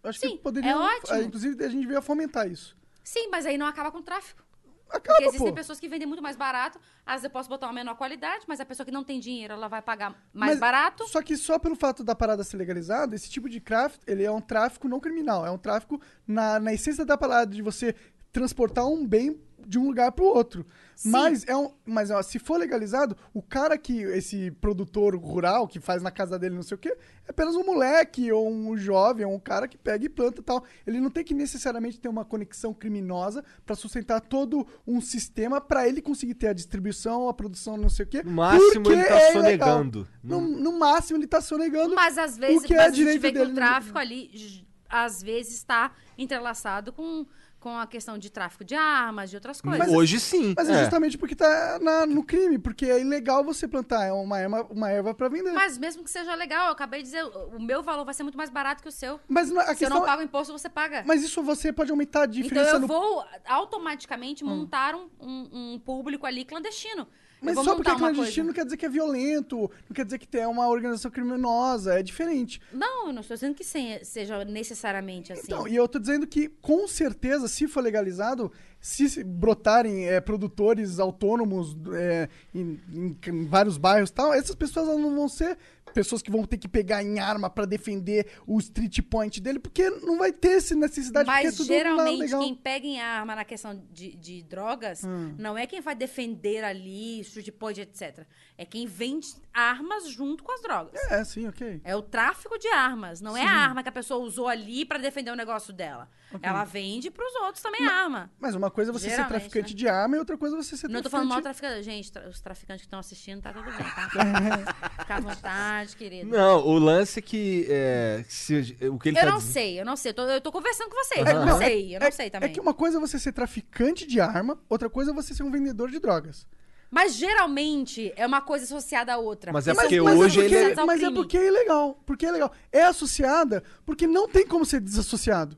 Eu 0.03 0.09
acho 0.09 0.19
Sim, 0.19 0.37
que 0.37 0.43
poderia. 0.43 0.71
é 0.71 0.75
ótimo. 0.75 1.21
Inclusive, 1.21 1.63
a 1.63 1.69
gente 1.69 1.81
devia 1.81 2.01
fomentar 2.01 2.49
isso. 2.49 2.75
Sim, 3.03 3.29
mas 3.29 3.45
aí 3.45 3.57
não 3.57 3.65
acaba 3.67 3.91
com 3.91 3.99
o 3.99 4.01
tráfico. 4.03 4.43
acaba, 4.89 5.01
Porque 5.15 5.23
existem 5.25 5.49
pô. 5.49 5.53
pessoas 5.55 5.79
que 5.79 5.87
vendem 5.87 6.07
muito 6.07 6.21
mais 6.21 6.35
barato, 6.35 6.79
às 7.05 7.13
vezes 7.13 7.23
eu 7.25 7.29
posso 7.29 7.47
botar 7.47 7.67
uma 7.67 7.73
menor 7.73 7.95
qualidade, 7.95 8.43
mas 8.47 8.59
a 8.59 8.65
pessoa 8.65 8.85
que 8.85 8.91
não 8.91 9.03
tem 9.03 9.19
dinheiro, 9.19 9.53
ela 9.53 9.67
vai 9.67 9.81
pagar 9.81 10.09
mais 10.33 10.51
Mas- 10.53 10.59
barato. 10.59 11.07
Só 11.07 11.21
que 11.21 11.37
só 11.37 11.57
pelo 11.59 11.75
fato 11.75 12.03
da 12.03 12.13
parada 12.15 12.43
ser 12.43 12.57
legalizada, 12.57 13.15
esse 13.15 13.29
tipo 13.29 13.47
de 13.47 13.59
craft, 13.61 14.01
ele 14.07 14.23
é 14.23 14.31
um 14.31 14.41
tráfico 14.41 14.87
não 14.89 14.99
criminal. 14.99 15.45
É 15.45 15.51
um 15.51 15.57
tráfico 15.57 16.01
na, 16.27 16.59
na 16.59 16.73
essência 16.73 17.05
da 17.05 17.15
parada 17.17 17.53
de 17.55 17.61
você 17.61 17.95
transportar 18.31 18.85
um 18.87 19.05
bem 19.07 19.39
de 19.65 19.77
um 19.77 19.85
lugar 19.87 20.11
pro 20.11 20.25
outro. 20.25 20.65
Mas 21.05 21.45
é 21.47 21.55
um, 21.55 21.71
mas 21.85 22.11
ó, 22.11 22.21
se 22.21 22.39
for 22.39 22.57
legalizado, 22.57 23.15
o 23.33 23.41
cara 23.41 23.77
que 23.77 24.01
esse 24.03 24.51
produtor 24.51 25.15
rural 25.15 25.67
que 25.67 25.79
faz 25.79 26.01
na 26.01 26.11
casa 26.11 26.37
dele 26.37 26.55
não 26.55 26.63
sei 26.63 26.75
o 26.75 26.77
quê, 26.77 26.95
é 27.27 27.31
apenas 27.31 27.55
um 27.55 27.65
moleque 27.65 28.31
ou 28.31 28.49
um 28.49 28.77
jovem, 28.77 29.25
ou 29.25 29.33
um 29.33 29.39
cara 29.39 29.67
que 29.67 29.77
pega 29.77 30.05
e 30.05 30.09
planta 30.09 30.41
e 30.41 30.43
tal. 30.43 30.63
Ele 30.85 30.99
não 30.99 31.09
tem 31.09 31.23
que 31.23 31.33
necessariamente 31.33 31.99
ter 31.99 32.07
uma 32.07 32.25
conexão 32.25 32.73
criminosa 32.73 33.43
pra 33.65 33.75
sustentar 33.75 34.21
todo 34.21 34.67
um 34.85 35.01
sistema 35.01 35.59
pra 35.59 35.87
ele 35.87 36.01
conseguir 36.01 36.35
ter 36.35 36.47
a 36.47 36.53
distribuição, 36.53 37.27
a 37.29 37.33
produção, 37.33 37.77
não 37.77 37.89
sei 37.89 38.05
o 38.05 38.07
quê. 38.07 38.23
No 38.23 38.31
máximo, 38.31 38.91
ele 38.91 39.03
tá 39.03 39.15
é 39.15 39.33
sonegando. 39.33 40.07
No, 40.23 40.41
no 40.41 40.77
máximo, 40.77 41.17
ele 41.19 41.27
tá 41.27 41.41
sonegando. 41.41 41.95
Mas 41.95 42.17
às 42.17 42.37
vezes, 42.37 42.63
o 42.63 42.67
que 42.67 42.73
mas 42.73 42.83
é 42.83 42.85
a 42.85 42.89
gente 42.89 42.95
direito 42.97 43.21
vê 43.21 43.31
que 43.31 43.39
dele. 43.39 43.51
o 43.51 43.55
tráfico 43.55 43.97
ali, 43.97 44.65
às 44.89 45.21
vezes, 45.21 45.55
está 45.55 45.91
entrelaçado 46.17 46.91
com, 46.93 47.25
com 47.61 47.77
a 47.77 47.85
questão 47.85 48.17
de 48.17 48.29
tráfico 48.29 48.65
de 48.65 48.73
armas, 48.75 49.29
de 49.29 49.37
outras 49.37 49.61
coisas. 49.61 49.87
Hoje 49.87 50.19
sim. 50.19 50.53
Mas 50.57 50.67
é, 50.67 50.79
justamente 50.81 51.15
porque 51.17 51.35
tá 51.35 51.77
na- 51.79 52.05
no 52.07 52.23
crime, 52.23 52.57
porque 52.57 52.87
é 52.87 52.99
ilegal 52.99 53.43
você 53.43 53.67
plantar 53.67 54.03
é 54.05 54.11
uma 54.11 54.39
erva, 54.39 54.67
uma 54.71 54.89
erva 54.89 55.13
pra 55.13 55.29
vender. 55.29 55.53
Mas 55.53 55.77
mesmo 55.77 56.03
que 56.03 56.09
seja 56.09 56.33
legal, 56.33 56.65
eu 56.65 56.71
acabei 56.71 57.01
de 57.01 57.05
dizer, 57.05 57.23
o 57.23 57.59
meu 57.61 57.83
valor 57.83 58.03
vai 58.03 58.15
ser 58.15 58.23
muito 58.23 58.37
mais 58.37 58.49
barato 58.49 58.81
que 58.81 58.89
o 58.89 58.91
seu. 58.91 59.19
Mas 59.29 59.49
não- 59.51 59.61
a 59.61 59.65
Se 59.65 59.71
eu 59.71 59.75
questão 59.77 59.97
não 59.99 60.03
é- 60.05 60.09
pago 60.09 60.23
imposto, 60.23 60.51
você 60.51 60.67
paga. 60.67 61.03
Mas 61.05 61.21
isso 61.23 61.41
você 61.43 61.71
pode 61.71 61.91
aumentar 61.91 62.21
a 62.21 62.23
Então 62.25 62.41
diferença 62.41 62.71
eu 62.71 62.79
no... 62.79 62.87
vou 62.87 63.23
automaticamente 63.45 64.43
montar 64.43 64.95
um, 64.95 65.07
um- 65.19 65.73
um 65.73 65.79
público 65.79 66.25
ali 66.25 66.43
clandestino. 66.43 67.07
Mas 67.41 67.55
só 67.55 67.75
porque 67.75 67.89
é 67.89 67.95
clandestino 67.95 68.47
não 68.47 68.53
quer 68.53 68.63
dizer 68.65 68.77
que 68.77 68.85
é 68.85 68.89
violento, 68.89 69.57
não 69.89 69.95
quer 69.95 70.05
dizer 70.05 70.19
que 70.19 70.27
tem 70.27 70.45
uma 70.45 70.67
organização 70.67 71.09
criminosa, 71.09 71.99
é 71.99 72.03
diferente. 72.03 72.61
Não, 72.71 73.07
eu 73.07 73.13
não 73.13 73.21
estou 73.21 73.35
dizendo 73.35 73.55
que 73.55 73.63
se- 73.63 73.99
seja 74.03 74.45
necessariamente 74.45 75.33
assim. 75.33 75.41
Então, 75.45 75.67
e 75.67 75.75
eu 75.75 75.87
tô 75.87 75.97
dizendo 75.97 76.27
que, 76.27 76.47
com 76.47 76.87
certeza, 76.87 77.47
se 77.47 77.67
for 77.67 77.81
legalizado, 77.81 78.51
se 78.79 79.23
brotarem 79.23 80.07
é, 80.07 80.21
produtores 80.21 80.99
autônomos 80.99 81.75
é, 81.93 82.29
em, 82.53 82.79
em- 82.93 83.17
em 83.27 83.45
vários 83.47 83.77
bairros 83.77 84.09
e 84.09 84.13
tal, 84.13 84.33
essas 84.33 84.55
pessoas 84.55 84.87
não 84.99 85.15
vão 85.15 85.27
ser 85.27 85.57
pessoas 85.93 86.21
que 86.21 86.31
vão 86.31 86.45
ter 86.45 86.57
que 86.57 86.67
pegar 86.67 87.03
em 87.03 87.19
arma 87.19 87.49
pra 87.49 87.65
defender 87.65 88.27
o 88.47 88.57
street 88.59 88.99
point 89.09 89.39
dele, 89.41 89.59
porque 89.59 89.89
não 89.89 90.17
vai 90.17 90.31
ter 90.31 90.57
essa 90.57 90.75
necessidade, 90.75 91.29
é 91.29 91.31
Mas 91.43 91.55
tudo 91.55 91.67
geralmente 91.67 92.29
quem 92.37 92.55
pega 92.55 92.85
em 92.87 92.99
arma 92.99 93.35
na 93.35 93.45
questão 93.45 93.81
de, 93.91 94.15
de 94.15 94.43
drogas 94.43 95.03
Hum. 95.03 95.35
não 95.37 95.57
é 95.57 95.65
quem 95.65 95.81
vai 95.81 95.95
defender 95.95 96.63
ali, 96.63 97.19
street 97.21 97.49
point, 97.51 97.79
etc. 97.81 98.25
É 98.57 98.65
quem 98.65 98.85
vende 98.85 99.27
armas 99.53 100.07
junto 100.09 100.43
com 100.43 100.51
as 100.51 100.61
drogas. 100.61 100.93
É, 101.11 101.23
sim, 101.23 101.47
ok. 101.47 101.81
É 101.83 101.95
o 101.95 102.01
tráfico 102.01 102.57
de 102.59 102.67
armas. 102.67 103.19
Não 103.21 103.35
é 103.35 103.41
Sim. 103.41 103.47
a 103.47 103.51
arma 103.51 103.81
que 103.83 103.89
a 103.89 103.91
pessoa 103.91 104.23
usou 104.23 104.47
ali 104.47 104.85
pra 104.85 104.97
defender 104.99 105.31
o 105.31 105.35
negócio 105.35 105.73
dela. 105.73 106.09
Ok. 106.33 106.39
Ela 106.47 106.63
vende 106.63 107.09
pros 107.09 107.33
outros 107.35 107.61
também 107.61 107.85
a 107.85 107.91
arma. 107.91 108.31
Mas 108.39 108.53
uma 108.55 108.69
coisa 108.71 108.91
é 108.91 108.93
você 108.93 109.09
ser 109.09 109.27
traficante 109.27 109.73
né? 109.73 109.77
de 109.79 109.87
arma 109.87 110.15
e 110.15 110.19
outra 110.19 110.37
coisa 110.37 110.55
é 110.55 110.61
você 110.63 110.77
ser 110.77 110.87
Não 110.89 111.01
tô 111.01 111.09
falando 111.09 111.27
mal 111.29 111.41
traficante... 111.41 111.73
traficante. 111.73 111.83
Gente, 111.97 112.11
tra- 112.11 112.27
os 112.29 112.39
traficantes 112.39 112.81
que 112.83 112.87
estão 112.87 112.99
assistindo, 112.99 113.41
tá 113.41 113.51
tudo 113.51 113.65
bem, 113.65 113.77
tá? 113.77 114.09
Fica 115.01 115.15
à 115.15 115.19
vontade, 115.19 115.80
querido. 115.87 116.29
Não, 116.29 116.65
o 116.65 116.77
lance 116.79 117.19
é 117.19 117.21
que. 117.21 117.65
É, 117.69 118.23
se- 118.27 118.77
o 118.91 118.97
que 118.99 119.09
ele 119.09 119.17
eu 119.17 119.21
tá 119.23 119.29
não 119.31 119.37
dizendo- 119.37 119.53
sei, 119.53 119.79
eu 119.81 119.85
não 119.85 119.95
sei. 119.95 120.11
Eu 120.11 120.15
tô, 120.15 120.21
eu 120.23 120.41
tô 120.41 120.51
conversando 120.51 120.89
com 120.89 120.95
vocês. 121.03 121.25
Eu 121.27 121.33
não 121.35 121.45
Não, 121.45 121.57
sei, 121.57 121.95
eu 121.95 121.99
não 121.99 122.07
é, 122.07 122.11
sei 122.11 122.29
também. 122.29 122.49
É 122.49 122.53
que 122.53 122.59
uma 122.59 122.73
coisa 122.73 122.97
é 122.97 122.99
você 122.99 123.17
ser 123.19 123.31
traficante 123.31 124.05
de 124.07 124.19
arma, 124.19 124.59
outra 124.69 124.89
coisa 124.89 125.11
é 125.11 125.13
você 125.13 125.33
ser 125.33 125.43
um 125.43 125.51
vendedor 125.51 125.89
de 125.89 125.99
drogas. 125.99 126.47
Mas 126.89 127.15
geralmente 127.15 128.11
é 128.17 128.27
uma 128.27 128.41
coisa 128.41 128.65
associada 128.65 129.13
à 129.13 129.17
outra. 129.17 129.53
Mas 129.53 129.67
é 129.67 129.73
porque 129.73 129.97
coisas 129.99 130.19
hoje 130.19 130.39
ele- 130.41 130.47
associadas 130.55 130.77
ao 130.77 130.85
Mas 130.87 131.01
é 131.01 131.09
porque 131.11 131.37
é 131.37 131.47
ilegal. 131.47 132.03
Porque 132.05 132.25
é 132.25 132.31
legal. 132.31 132.51
É 132.71 132.83
associada 132.83 133.63
porque 133.85 134.05
não 134.07 134.27
tem 134.27 134.45
como 134.45 134.65
ser 134.65 134.81
desassociado. 134.81 135.57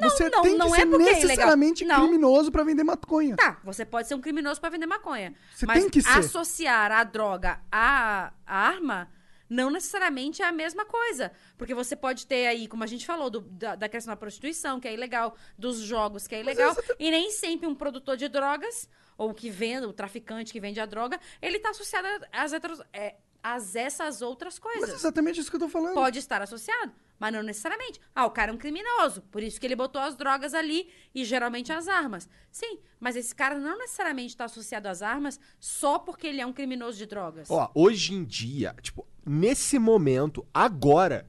Não, 0.00 0.08
você 0.08 0.30
não, 0.30 0.42
tem 0.42 0.52
que 0.52 0.58
não 0.58 0.70
ser 0.70 0.82
é 0.82 0.86
porque 0.86 1.02
é 1.02 1.06
ilegal. 1.10 1.22
necessariamente 1.28 1.84
Não. 1.84 2.00
criminoso 2.02 2.52
pra 2.52 2.62
vender 2.62 2.84
maconha. 2.84 3.34
Tá, 3.36 3.58
você 3.64 3.84
pode 3.84 4.06
ser 4.06 4.14
um 4.14 4.20
criminoso 4.20 4.60
pra 4.60 4.70
vender 4.70 4.86
maconha. 4.86 5.34
Você 5.52 5.66
mas 5.66 5.80
tem 5.80 5.90
que 5.90 6.00
ser. 6.00 6.18
associar 6.20 6.92
a 6.92 7.02
droga 7.02 7.58
à 7.70 8.32
à 8.46 8.56
arma 8.68 9.08
não 9.48 9.70
necessariamente 9.70 10.42
é 10.42 10.46
a 10.46 10.52
mesma 10.52 10.84
coisa. 10.84 11.32
Porque 11.56 11.74
você 11.74 11.96
pode 11.96 12.26
ter 12.26 12.46
aí, 12.46 12.66
como 12.68 12.84
a 12.84 12.86
gente 12.86 13.06
falou, 13.06 13.30
do- 13.30 13.40
da, 13.40 13.74
da 13.74 13.88
questão 13.88 14.12
da 14.12 14.16
prostituição, 14.16 14.78
que 14.80 14.86
é 14.88 14.94
ilegal, 14.94 15.34
dos 15.56 15.78
jogos, 15.78 16.26
que 16.26 16.34
é 16.34 16.40
ilegal. 16.40 16.76
E 16.98 17.10
nem 17.10 17.30
sempre 17.30 17.66
um 17.66 17.74
produtor 17.74 18.16
de 18.16 18.28
drogas, 18.28 18.88
ou 19.16 19.32
que 19.34 19.50
vende, 19.50 19.86
o 19.86 19.92
traficante 19.92 20.52
que 20.52 20.60
vende 20.60 20.80
a 20.80 20.86
droga, 20.86 21.18
ele 21.42 21.58
tá 21.58 21.70
associado 21.70 22.06
às, 22.32 22.52
heteros- 22.52 22.82
é, 22.92 23.16
às 23.42 23.74
essas 23.74 24.20
outras 24.22 24.58
Mas 24.58 24.72
coisas. 24.74 24.90
é 24.90 24.94
exatamente 24.94 25.40
isso 25.40 25.50
que 25.50 25.56
eu 25.56 25.60
tô 25.60 25.68
falando. 25.68 25.94
Pode 25.94 26.18
estar 26.18 26.40
associado, 26.42 26.92
mas 27.18 27.32
não 27.32 27.42
necessariamente. 27.42 28.00
Ah, 28.14 28.26
o 28.26 28.30
cara 28.30 28.52
é 28.52 28.54
um 28.54 28.58
criminoso, 28.58 29.22
por 29.22 29.42
isso 29.42 29.58
que 29.58 29.66
ele 29.66 29.74
botou 29.74 30.00
as 30.00 30.14
drogas 30.16 30.54
ali 30.54 30.88
e 31.14 31.24
geralmente 31.24 31.72
as 31.72 31.88
armas. 31.88 32.28
Sim, 32.50 32.78
mas 33.00 33.16
esse 33.16 33.34
cara 33.34 33.58
não 33.58 33.76
necessariamente 33.78 34.30
está 34.34 34.44
associado 34.44 34.88
às 34.88 35.02
armas 35.02 35.40
só 35.58 35.98
porque 35.98 36.26
ele 36.26 36.40
é 36.40 36.46
um 36.46 36.52
criminoso 36.52 36.96
de 36.98 37.06
drogas. 37.06 37.50
Ó, 37.50 37.70
hoje 37.74 38.14
em 38.14 38.24
dia, 38.24 38.74
tipo, 38.82 39.04
nesse 39.28 39.78
momento, 39.78 40.46
agora, 40.52 41.26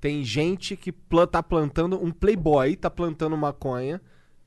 tem 0.00 0.24
gente 0.24 0.76
que 0.76 0.90
pla- 0.92 1.26
tá 1.26 1.42
plantando, 1.42 2.02
um 2.02 2.10
playboy 2.10 2.74
tá 2.76 2.88
plantando 2.90 3.36
maconha 3.36 4.00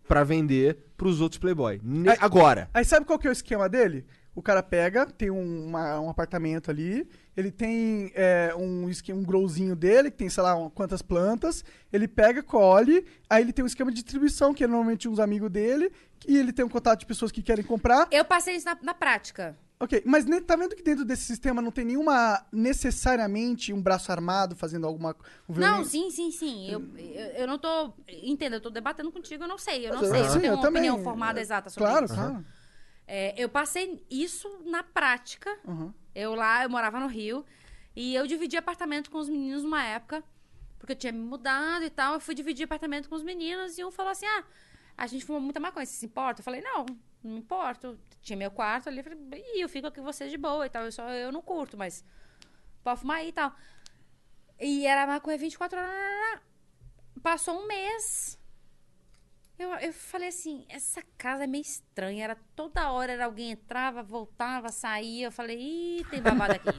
pra 0.07 0.23
vender 0.23 0.77
pros 0.97 1.21
outros 1.21 1.39
playboy. 1.39 1.80
Ne- 1.84 2.09
Aí- 2.11 2.17
agora. 2.19 2.69
Aí 2.73 2.84
sabe 2.84 3.05
qual 3.05 3.19
que 3.19 3.27
é 3.27 3.30
o 3.30 3.34
esquema 3.34 3.69
dele? 3.69 4.05
O 4.35 4.41
cara 4.41 4.63
pega, 4.63 5.05
tem 5.05 5.30
um, 5.30 5.67
uma- 5.67 5.99
um 5.99 6.09
apartamento 6.09 6.71
ali, 6.71 7.07
ele 7.38 7.51
tem 7.51 8.11
é, 8.15 8.51
um, 8.57 8.89
esquema, 8.89 9.19
um 9.19 9.23
growzinho 9.23 9.75
dele, 9.75 10.09
que 10.09 10.17
tem, 10.17 10.27
sei 10.30 10.41
lá, 10.41 10.55
um- 10.55 10.71
quantas 10.71 11.03
plantas, 11.03 11.63
ele 11.91 12.07
pega, 12.07 12.41
colhe, 12.41 13.05
aí 13.30 13.43
ele 13.43 13.53
tem 13.53 13.63
um 13.63 13.67
esquema 13.67 13.91
de 13.91 14.01
distribuição, 14.01 14.51
que 14.53 14.63
é 14.63 14.67
normalmente 14.67 15.07
uns 15.07 15.19
amigos 15.19 15.51
dele, 15.51 15.91
e 16.27 16.35
ele 16.35 16.51
tem 16.51 16.65
um 16.65 16.69
contato 16.69 17.01
de 17.01 17.05
pessoas 17.05 17.31
que 17.31 17.43
querem 17.43 17.63
comprar. 17.63 18.07
Eu 18.09 18.25
passei 18.25 18.55
isso 18.55 18.65
na, 18.65 18.75
na 18.81 18.93
prática. 18.95 19.55
Ok, 19.80 20.02
mas 20.06 20.24
tá 20.45 20.56
vendo 20.56 20.76
que 20.76 20.84
dentro 20.84 21.04
desse 21.04 21.24
sistema 21.24 21.62
não 21.62 21.72
tem 21.72 21.84
nenhuma, 21.84 22.45
necessariamente, 22.54 23.74
um 23.74 23.82
braço 23.82 24.12
armado 24.12 24.56
fazendo 24.56 24.88
alguma... 24.88 25.16
um 25.50 25.54
Não, 25.56 25.84
violência? 25.84 25.91
sim, 25.91 26.10
sim, 26.12 26.32
sim. 26.32 26.70
Eu, 26.70 26.80
eu, 26.98 27.26
eu 27.41 27.48
não 27.48 27.58
tô. 27.58 27.91
Entenda, 28.08 28.58
eu 28.58 28.62
tô 28.62 28.70
debatendo 28.70 29.12
contigo, 29.12 29.44
eu 29.44 29.48
não 29.48 29.58
sei. 29.58 29.88
Eu 29.88 29.94
não 29.95 30.02
Mas, 30.02 30.10
sei. 30.12 30.22
Eu 30.22 30.30
sim, 30.30 30.40
tenho 30.40 30.52
eu 30.52 30.56
uma 30.56 30.62
também. 30.62 30.90
opinião 30.90 31.04
formada 31.04 31.41
exata 31.41 31.70
sobre 31.70 31.90
Claro, 31.90 32.06
isso. 32.06 32.14
claro. 32.14 32.45
É, 33.06 33.34
eu 33.41 33.50
passei 33.50 34.06
isso 34.10 34.48
na 34.66 34.84
prática. 34.84 35.50
Uhum. 35.66 35.94
Eu 36.16 36.34
lá, 36.36 36.64
eu 36.64 36.70
morava 36.70 37.00
no 37.00 37.08
Rio. 37.08 37.44
E 37.95 38.16
eu 38.16 38.26
dividi 38.26 38.56
apartamento 38.56 39.12
com 39.12 39.18
os 39.18 39.28
meninos 39.28 39.64
numa 39.64 39.84
época. 39.84 40.24
Porque 40.80 40.93
eu 40.93 40.98
tinha 40.98 41.11
me 41.11 41.19
mudado 41.19 41.84
e 41.84 41.90
tal. 41.90 42.14
Eu 42.14 42.19
fui 42.22 42.34
dividir 42.34 42.64
apartamento 42.64 43.10
com 43.10 43.16
os 43.16 43.24
meninos. 43.24 43.77
E 43.77 43.84
um 43.84 43.92
falou 43.92 44.11
assim: 44.11 44.26
Ah, 44.26 44.43
a 44.98 45.08
gente 45.08 45.26
fuma 45.26 45.40
muita 45.40 45.60
maconha, 45.60 45.85
você 45.85 45.93
se 45.93 46.06
importa? 46.06 46.40
Eu 46.40 46.43
falei: 46.45 46.61
Não, 46.61 46.85
não 47.24 47.34
me 47.34 47.40
importo. 47.40 48.00
Tinha 48.22 48.38
meu 48.38 48.52
quarto 48.52 48.90
ali. 48.90 49.00
Eu 49.00 49.03
falei: 49.03 49.43
Ih, 49.56 49.61
eu 49.61 49.69
fico 49.69 49.88
aqui 49.88 50.00
com 50.00 50.06
vocês 50.06 50.32
de 50.32 50.38
boa 50.38 50.66
e 50.66 50.69
tal. 50.69 50.84
Eu, 50.84 50.92
só, 50.92 51.10
eu 51.10 51.32
não 51.32 51.42
curto, 51.42 51.77
mas 51.77 52.03
pode 52.84 53.02
fumar 53.02 53.18
aí 53.18 53.30
e 53.30 53.34
tal. 53.34 53.56
E 54.60 54.85
era 54.85 55.08
maconha 55.08 55.38
24 55.38 55.80
horas. 55.80 56.42
Passou 57.22 57.61
um 57.61 57.68
mês. 57.68 58.40
Eu, 59.58 59.69
eu 59.76 59.93
falei 59.93 60.30
assim, 60.30 60.66
essa 60.68 61.02
casa 61.18 61.43
é 61.43 61.48
meio 61.48 61.61
estranha. 61.61 62.24
Era 62.24 62.35
toda 62.56 62.92
hora 62.92 63.11
era 63.11 63.26
alguém 63.26 63.52
entrava, 63.52 64.02
voltava, 64.02 64.69
saía. 64.69 65.27
Eu 65.27 65.32
falei, 65.32 65.58
ih, 65.60 66.06
tem 66.10 66.22
babado 66.22 66.53
aqui. 66.53 66.69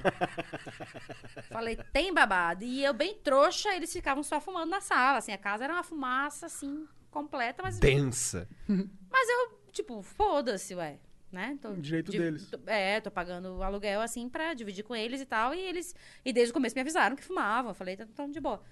falei, 1.51 1.77
tem 1.93 2.13
babado. 2.13 2.65
E 2.65 2.85
eu 2.85 2.93
bem 2.93 3.15
trouxa, 3.15 3.75
eles 3.75 3.93
ficavam 3.93 4.23
só 4.23 4.41
fumando 4.41 4.71
na 4.71 4.81
sala. 4.81 5.19
Assim, 5.19 5.33
a 5.33 5.39
casa 5.39 5.65
era 5.65 5.73
uma 5.73 5.85
fumaça, 5.85 6.47
assim, 6.47 6.87
completa, 7.11 7.63
mas. 7.63 7.79
Densa. 7.79 8.49
Mas 8.69 9.29
eu, 9.29 9.64
tipo, 9.75 10.01
foda-se, 10.03 10.75
ué. 10.75 10.99
Né? 11.31 11.59
Tô, 11.61 11.73
Direito 11.73 12.13
deles. 12.13 12.49
tô- 12.49 12.61
é, 12.71 13.01
tô 13.01 13.11
pagando 13.11 13.57
o 13.57 13.63
aluguel, 13.65 14.01
assim, 14.01 14.29
pra 14.29 14.55
dividir 14.55 14.85
com 14.85 14.95
eles 14.95 15.21
e 15.21 15.27
tal. 15.27 15.53
E 15.53 15.59
eles. 15.59 15.93
E 16.25 16.33
desde 16.33 16.53
o 16.53 16.55
começo 16.55 16.77
me 16.77 16.81
avisaram 16.81 17.17
que 17.17 17.25
fumavam. 17.25 17.73
Eu 17.73 17.75
falei, 17.75 17.97
tá 17.97 18.07
tão 18.15 18.31
de 18.31 18.39
boa. 18.41 18.63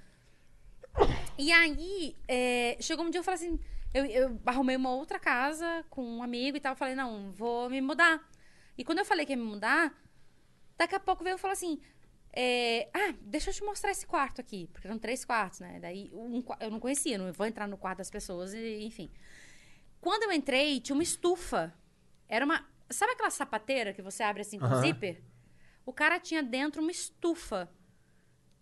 E 1.37 1.51
aí, 1.51 2.15
é, 2.29 2.77
chegou 2.81 3.05
um 3.05 3.11
dia 3.11 3.19
eu 3.19 3.25
falei 3.25 3.41
assim: 3.41 3.59
eu, 3.93 4.05
eu 4.07 4.41
arrumei 4.47 4.77
uma 4.77 4.95
outra 4.95 5.19
casa 5.19 5.85
com 5.91 6.05
um 6.05 6.23
amigo 6.23 6.57
e 6.57 6.61
tal. 6.61 6.73
Eu 6.73 6.77
falei, 6.77 6.95
não, 6.95 7.33
vou 7.33 7.69
me 7.69 7.81
mudar. 7.81 8.23
E 8.79 8.85
quando 8.85 8.99
eu 9.01 9.05
falei 9.05 9.27
que 9.27 9.33
ia 9.33 9.37
me 9.37 9.43
mudar, 9.43 9.93
daqui 10.79 10.95
a 10.95 11.01
pouco 11.01 11.25
veio 11.25 11.35
e 11.35 11.39
falou 11.39 11.53
assim: 11.55 11.81
é, 12.33 12.89
ah, 12.95 13.13
deixa 13.23 13.51
eu 13.51 13.55
te 13.55 13.65
mostrar 13.65 13.91
esse 13.91 14.07
quarto 14.07 14.41
aqui. 14.41 14.69
Porque 14.73 14.87
eram 14.87 14.99
três 14.99 15.25
quartos, 15.25 15.61
né? 15.61 15.79
Daí 15.81 16.11
um 16.13 16.43
eu 16.61 16.71
não 16.71 16.79
conhecia, 16.79 17.19
não 17.19 17.33
vou 17.33 17.47
entrar 17.47 17.67
no 17.67 17.77
quarto 17.77 17.99
das 17.99 18.11
pessoas, 18.11 18.55
e, 18.55 18.85
enfim. 18.85 19.11
Quando 20.03 20.25
eu 20.25 20.33
entrei, 20.33 20.81
tinha 20.81 20.95
uma 20.95 21.03
estufa. 21.03 21.73
Era 22.29 22.45
uma. 22.45 22.67
Sabe 22.91 23.13
aquela 23.13 23.31
sapateira 23.31 23.93
que 23.95 24.03
você 24.03 24.23
abre 24.23 24.43
assim 24.43 24.59
com 24.59 24.81
zíper? 24.81 25.23
O 25.87 25.93
cara 25.93 26.19
tinha 26.21 26.43
dentro 26.43 26.83
uma 26.83 26.91
estufa. 26.91 27.71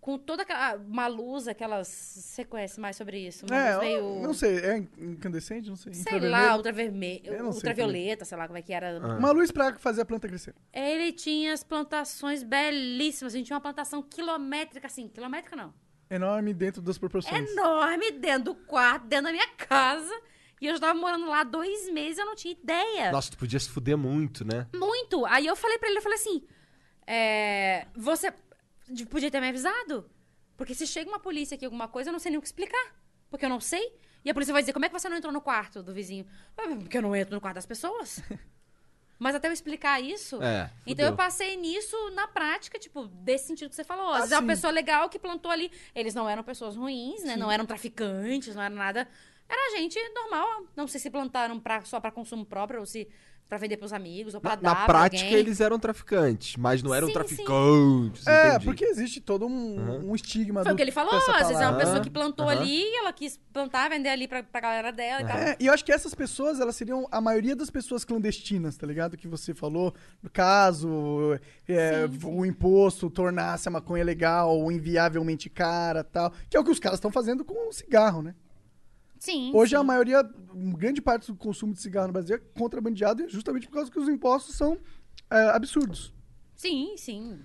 com 0.03 0.19
toda 0.19 0.43
aquela. 0.43 0.77
Uma 0.77 1.07
luz, 1.07 1.49
aquelas. 1.49 1.89
Você 1.89 2.45
conhece 2.45 2.79
mais 2.79 2.95
sobre 2.97 3.19
isso? 3.27 3.47
Uma 3.47 3.57
É, 3.57 3.79
meio. 3.79 4.21
não 4.23 4.35
sei, 4.35 4.59
é 4.59 4.77
incandescente? 4.99 5.69
Não 5.71 5.77
sei. 5.77 5.95
Sei 5.95 6.21
lá, 6.21 6.55
ultravermelho. 6.57 7.33
Não 7.33 7.53
sei 7.53 7.71
Ultravioleta, 7.71 8.25
sei 8.27 8.37
lá 8.37 8.47
como 8.47 8.59
é 8.59 8.63
que 8.63 8.73
era. 8.75 8.99
Uma 9.19 9.31
luz 9.31 9.51
pra 9.51 9.79
fazer 9.79 10.03
a 10.03 10.05
planta 10.05 10.29
crescer. 10.29 10.55
Ele 10.73 11.11
tinha 11.11 11.55
as 11.55 11.65
plantações 11.65 12.43
belíssimas. 12.43 13.35
A 13.35 13.37
gente 13.39 13.47
tinha 13.47 13.57
uma 13.57 13.63
plantação 13.63 14.03
quilométrica, 14.03 14.87
assim. 14.87 15.09
Quilométrica 15.09 15.57
não. 15.57 15.73
Enorme 16.11 16.53
dentro 16.53 16.83
das 16.83 16.99
proporções. 16.99 17.51
Enorme, 17.53 18.11
dentro 18.13 18.53
do 18.53 18.55
quarto, 18.55 19.07
dentro 19.07 19.25
da 19.27 19.33
minha 19.33 19.49
casa. 19.57 20.13
E 20.61 20.67
eu 20.67 20.75
já 20.75 20.81
tava 20.81 20.99
morando 20.99 21.27
lá 21.27 21.43
dois 21.43 21.89
meses 21.91 22.19
eu 22.19 22.27
não 22.27 22.35
tinha 22.37 22.53
ideia. 22.53 23.11
Nossa, 23.11 23.31
tu 23.31 23.39
podia 23.39 23.59
se 23.59 23.69
fuder 23.71 23.97
muito, 23.97 24.45
né? 24.45 24.67
Muito. 24.75 25.25
Aí 25.27 25.47
eu 25.47 25.57
falei 25.57 25.79
pra 25.79 25.89
ele, 25.89 25.99
eu 25.99 26.03
falei 26.03 26.19
assim, 26.19 26.43
é, 27.07 27.87
você 27.97 28.33
podia 29.09 29.31
ter 29.31 29.41
me 29.41 29.49
avisado. 29.49 30.09
Porque 30.57 30.75
se 30.75 30.87
chega 30.87 31.09
uma 31.09 31.19
polícia 31.19 31.55
aqui, 31.55 31.65
alguma 31.65 31.89
coisa, 31.89 32.11
eu 32.11 32.13
não 32.13 32.19
sei 32.19 32.31
nem 32.31 32.39
o 32.39 32.43
que 32.43 32.47
explicar. 32.49 32.95
Porque 33.31 33.45
eu 33.47 33.49
não 33.49 33.61
sei. 33.61 33.95
E 34.23 34.29
a 34.31 34.35
polícia 34.35 34.53
vai 34.53 34.61
dizer, 34.61 34.75
como 34.75 34.85
é 34.85 34.89
que 34.89 34.93
você 34.99 35.09
não 35.09 35.17
entrou 35.17 35.33
no 35.33 35.41
quarto 35.41 35.83
do 35.83 35.95
vizinho? 35.95 36.27
"Ah, 36.59 36.77
Porque 36.79 36.99
eu 36.99 37.03
não 37.03 37.17
entro 37.17 37.35
no 37.35 37.41
quarto 37.41 37.55
das 37.55 37.65
pessoas. 37.65 38.21
Mas 39.19 39.35
até 39.35 39.49
eu 39.49 39.53
explicar 39.53 40.01
isso... 40.03 40.43
É, 40.43 40.71
então 40.87 41.05
eu 41.07 41.15
passei 41.15 41.55
nisso 41.57 41.95
na 42.13 42.27
prática, 42.27 42.79
tipo, 42.79 43.07
desse 43.07 43.47
sentido 43.49 43.69
que 43.71 43.77
você 43.77 43.85
falou. 43.85 44.09
Às 44.09 44.15
Ah, 44.15 44.19
vezes 44.21 44.33
é 44.33 44.37
uma 44.37 44.43
sim. 44.43 44.47
pessoa 44.47 44.71
legal 44.71 45.09
que 45.11 45.19
plantou 45.19 45.51
ali. 45.51 45.71
Eles 45.95 46.15
não 46.15 46.29
eram 46.29 46.43
pessoas 46.43 46.75
ruins, 46.77 47.23
né? 47.25 47.37
Não 47.37 47.51
eram 47.51 47.65
traficantes, 47.67 48.55
não 48.55 48.63
era 48.63 48.75
nada... 48.75 49.09
Era 49.51 49.77
gente 49.77 49.99
normal. 50.15 50.65
Não 50.77 50.87
sei 50.87 51.01
se 51.01 51.11
plantaram 51.11 51.59
pra, 51.59 51.83
só 51.83 51.99
pra 52.01 52.11
consumo 52.13 52.45
próprio 52.47 52.81
ou 52.81 52.87
se 52.87 53.09
pra 53.49 53.59
vender 53.59 53.79
pros 53.79 53.93
amigos 53.93 54.33
ou 54.33 54.41
pra 54.41 54.51
Na, 54.51 54.57
dar 54.57 54.63
na 54.63 54.75
pra 54.77 54.85
prática, 54.87 55.25
alguém. 55.25 55.41
eles 55.41 55.61
eram 55.61 55.77
traficantes, 55.77 56.55
mas 56.57 56.85
não 56.85 56.95
eram 56.95 57.09
Sim, 57.09 57.15
traficantes. 57.15 58.25
É, 58.25 58.51
entendi. 58.51 58.65
porque 58.65 58.85
existe 58.85 59.21
todo 59.21 59.45
um, 59.45 60.09
um 60.09 60.15
estigma 60.15 60.63
Foi 60.63 60.73
o 60.73 60.77
que 60.77 60.83
ele 60.83 60.93
falou. 60.93 61.13
Às 61.13 61.49
vezes 61.49 61.61
é 61.61 61.67
uma 61.69 61.77
pessoa 61.77 61.99
que 62.01 62.09
plantou 62.09 62.49
Aham. 62.49 62.61
ali, 62.61 62.85
ela 62.95 63.13
quis 63.13 63.41
plantar, 63.53 63.91
vender 63.91 64.09
ali 64.11 64.29
pra, 64.29 64.45
pra 64.45 64.61
galera 64.61 64.93
dela 64.93 65.23
e 65.23 65.27
tal. 65.27 65.37
É, 65.37 65.57
e 65.59 65.67
eu 65.67 65.73
acho 65.75 65.85
que 65.85 65.91
essas 65.91 66.15
pessoas, 66.15 66.61
elas 66.61 66.77
seriam 66.77 67.09
a 67.11 67.21
maioria 67.21 67.57
das 67.57 67.71
pessoas 67.71 68.05
clandestinas, 68.05 68.77
tá 68.77 68.87
ligado? 68.87 69.17
Que 69.17 69.27
você 69.27 69.53
falou, 69.53 69.93
no 70.23 70.31
caso, 70.31 71.37
é, 71.69 72.09
o 72.23 72.47
imposto 72.47 73.11
tornasse 73.11 73.67
a 73.67 73.71
maconha 73.73 74.05
legal 74.05 74.57
ou 74.57 74.71
inviavelmente 74.71 75.51
cara 75.51 76.05
tal. 76.05 76.33
Que 76.49 76.57
é 76.57 76.61
o 76.61 76.63
que 76.65 76.71
os 76.71 76.79
caras 76.79 76.99
estão 76.99 77.11
fazendo 77.11 77.45
com 77.45 77.69
o 77.69 77.73
cigarro, 77.73 78.23
né? 78.23 78.33
Sim. 79.21 79.53
Hoje 79.55 79.71
sim. 79.71 79.77
a 79.77 79.85
maioria, 79.85 80.23
grande 80.79 81.03
parte 81.03 81.31
do 81.31 81.37
consumo 81.37 81.75
de 81.75 81.81
cigarro 81.81 82.07
no 82.07 82.13
Brasil 82.15 82.37
é 82.37 82.39
contrabandeado 82.59 83.29
justamente 83.29 83.69
por 83.69 83.75
causa 83.75 83.91
que 83.91 83.99
os 83.99 84.09
impostos 84.09 84.57
são 84.57 84.81
é, 85.31 85.51
absurdos. 85.51 86.13
Sim, 86.57 86.95
sim. 86.97 87.39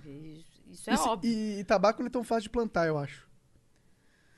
Isso 0.68 0.88
é 0.88 0.94
e, 0.94 0.96
óbvio. 0.96 1.30
E, 1.30 1.60
e 1.60 1.64
tabaco 1.64 2.00
não 2.00 2.06
é 2.06 2.10
tão 2.10 2.24
fácil 2.24 2.44
de 2.44 2.50
plantar, 2.50 2.86
eu 2.86 2.96
acho. 2.96 3.28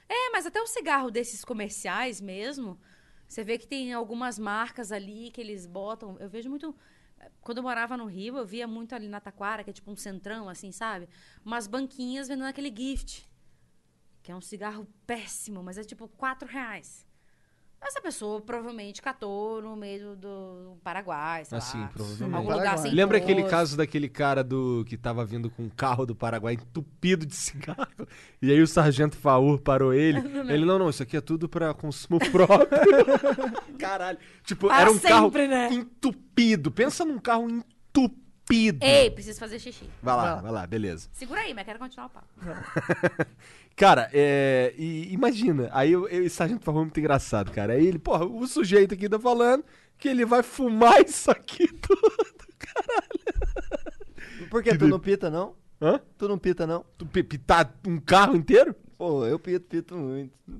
É, 0.09 0.31
mas 0.31 0.47
até 0.47 0.61
o 0.61 0.67
cigarro 0.67 1.13
desses 1.13 1.45
comerciais 1.45 2.21
mesmo, 2.21 2.77
você 3.29 3.45
vê 3.45 3.57
que 3.57 3.69
tem 3.69 3.93
algumas 3.93 4.37
marcas 4.37 4.91
ali 4.91 5.31
que 5.31 5.41
eles 5.41 5.65
botam. 5.65 6.17
Eu 6.19 6.29
vejo 6.29 6.51
muito. 6.51 6.75
Quando 7.41 7.59
eu 7.59 7.63
morava 7.63 7.97
no 7.97 8.07
Rio, 8.07 8.37
eu 8.37 8.45
via 8.45 8.67
muito 8.67 8.97
ali 8.97 9.09
na 9.09 9.21
Taquara, 9.21 9.63
que 9.63 9.71
é 9.71 9.73
tipo 9.73 9.93
um 9.93 9.97
centrão, 9.97 10.49
assim, 10.49 10.73
sabe? 10.73 11.09
Umas 11.45 11.69
banquinhas 11.69 12.27
vendendo 12.27 12.49
aquele 12.49 12.75
gift. 12.77 13.29
Que 14.25 14.33
é 14.33 14.35
um 14.35 14.41
cigarro 14.41 14.89
péssimo, 15.07 15.63
mas 15.63 15.79
é 15.79 15.85
tipo 15.85 16.09
4 16.09 16.49
reais. 16.49 17.08
Essa 17.81 18.01
pessoa 18.03 18.41
provavelmente 18.41 19.01
catou 19.01 19.63
no 19.63 19.77
meio 19.77 20.17
do 20.17 20.77
Paraguai, 20.83 21.45
sei 21.45 21.57
Assim, 21.59 21.81
lá. 21.81 21.87
provavelmente. 21.89 22.37
Algum 22.37 22.53
lugar 22.53 22.79
sem 22.79 22.93
Lembra 22.93 23.19
aquele 23.19 23.45
caso 23.45 23.77
daquele 23.77 24.09
cara 24.09 24.43
do 24.43 24.85
que 24.87 24.97
tava 24.97 25.25
vindo 25.25 25.49
com 25.49 25.63
um 25.63 25.69
carro 25.69 26.05
do 26.05 26.15
Paraguai 26.15 26.55
entupido 26.55 27.25
de 27.25 27.35
cigarro? 27.37 27.87
E 28.43 28.51
aí 28.51 28.61
o 28.61 28.67
sargento 28.67 29.17
Faur 29.17 29.61
parou 29.61 29.95
ele. 29.95 30.19
ele, 30.53 30.65
não, 30.65 30.79
não, 30.79 30.91
isso 30.91 31.03
aqui 31.03 31.17
é 31.17 31.21
tudo 31.21 31.49
pra 31.49 31.73
consumo 31.73 32.19
próprio. 32.31 32.69
Caralho. 33.79 34.19
Tipo, 34.43 34.69
Para 34.69 34.81
era 34.83 34.91
um 34.91 34.99
carro 34.99 35.27
sempre, 35.27 35.47
né? 35.49 35.69
entupido. 35.73 36.71
Pensa 36.71 37.05
num 37.05 37.19
carro 37.19 37.49
entupido. 37.49 38.28
Ei, 38.81 39.11
preciso 39.11 39.39
fazer 39.39 39.59
xixi. 39.59 39.85
Vai 40.03 40.17
lá, 40.17 40.35
vai 40.37 40.53
lá, 40.53 40.67
beleza. 40.67 41.09
Segura 41.13 41.41
aí, 41.43 41.53
mas 41.55 41.65
quero 41.65 41.79
continuar 41.79 42.07
o 42.07 42.11
papo. 42.11 42.27
Cara, 43.77 44.09
é. 44.13 44.75
E 44.77 45.13
imagina, 45.13 45.69
aí 45.73 45.93
eu, 45.93 46.09
eu, 46.09 46.25
esse 46.25 46.35
sargento 46.37 46.69
é 46.69 46.73
muito 46.73 46.99
engraçado, 46.99 47.53
cara. 47.53 47.75
Aí 47.75 47.87
ele, 47.87 47.99
porra, 47.99 48.25
o 48.25 48.45
sujeito 48.47 48.95
aqui 48.95 49.09
tá 49.09 49.19
falando 49.21 49.65
que 49.97 50.09
ele 50.09 50.25
vai 50.25 50.43
fumar 50.43 51.01
isso 51.07 51.31
aqui 51.31 51.69
tudo. 51.69 52.27
Por 54.51 54.63
que? 54.63 54.77
Tu 54.77 54.89
não 54.89 54.99
pita, 54.99 55.31
não? 55.31 55.55
Hã? 55.81 56.01
Tu 56.17 56.27
não 56.29 56.39
pita, 56.39 56.67
não? 56.67 56.85
Tu 56.97 57.07
pi- 57.07 57.23
pitar 57.23 57.73
um 57.87 57.99
carro 58.01 58.35
inteiro? 58.35 58.75
Pô, 58.97 59.25
eu 59.25 59.39
pito, 59.39 59.67
pito 59.67 59.97
muito. 59.97 60.33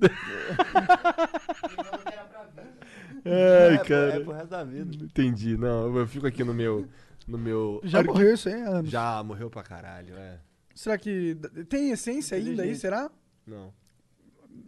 Ai, 3.25 3.75
é, 3.75 3.77
cara. 3.79 4.13
É 4.15 4.19
pro 4.21 4.31
resto 4.33 4.47
da 4.49 4.63
vida. 4.63 4.95
Entendi, 5.03 5.57
não, 5.57 5.95
eu 5.97 6.07
fico 6.07 6.25
aqui 6.25 6.43
no 6.43 6.53
meu. 6.53 6.87
No 7.29 7.37
meu. 7.37 7.79
Já 7.83 8.03
morreu 8.03 8.33
isso 8.33 8.49
aí 8.49 8.61
anos. 8.61 8.89
Já 8.89 9.21
morreu 9.23 9.49
pra 9.49 9.61
caralho, 9.61 10.15
é. 10.17 10.39
Será 10.73 10.97
que 10.97 11.37
tem 11.69 11.91
essência 11.91 12.37
ainda 12.37 12.63
aí, 12.63 12.75
será? 12.75 13.11
Não. 13.45 13.71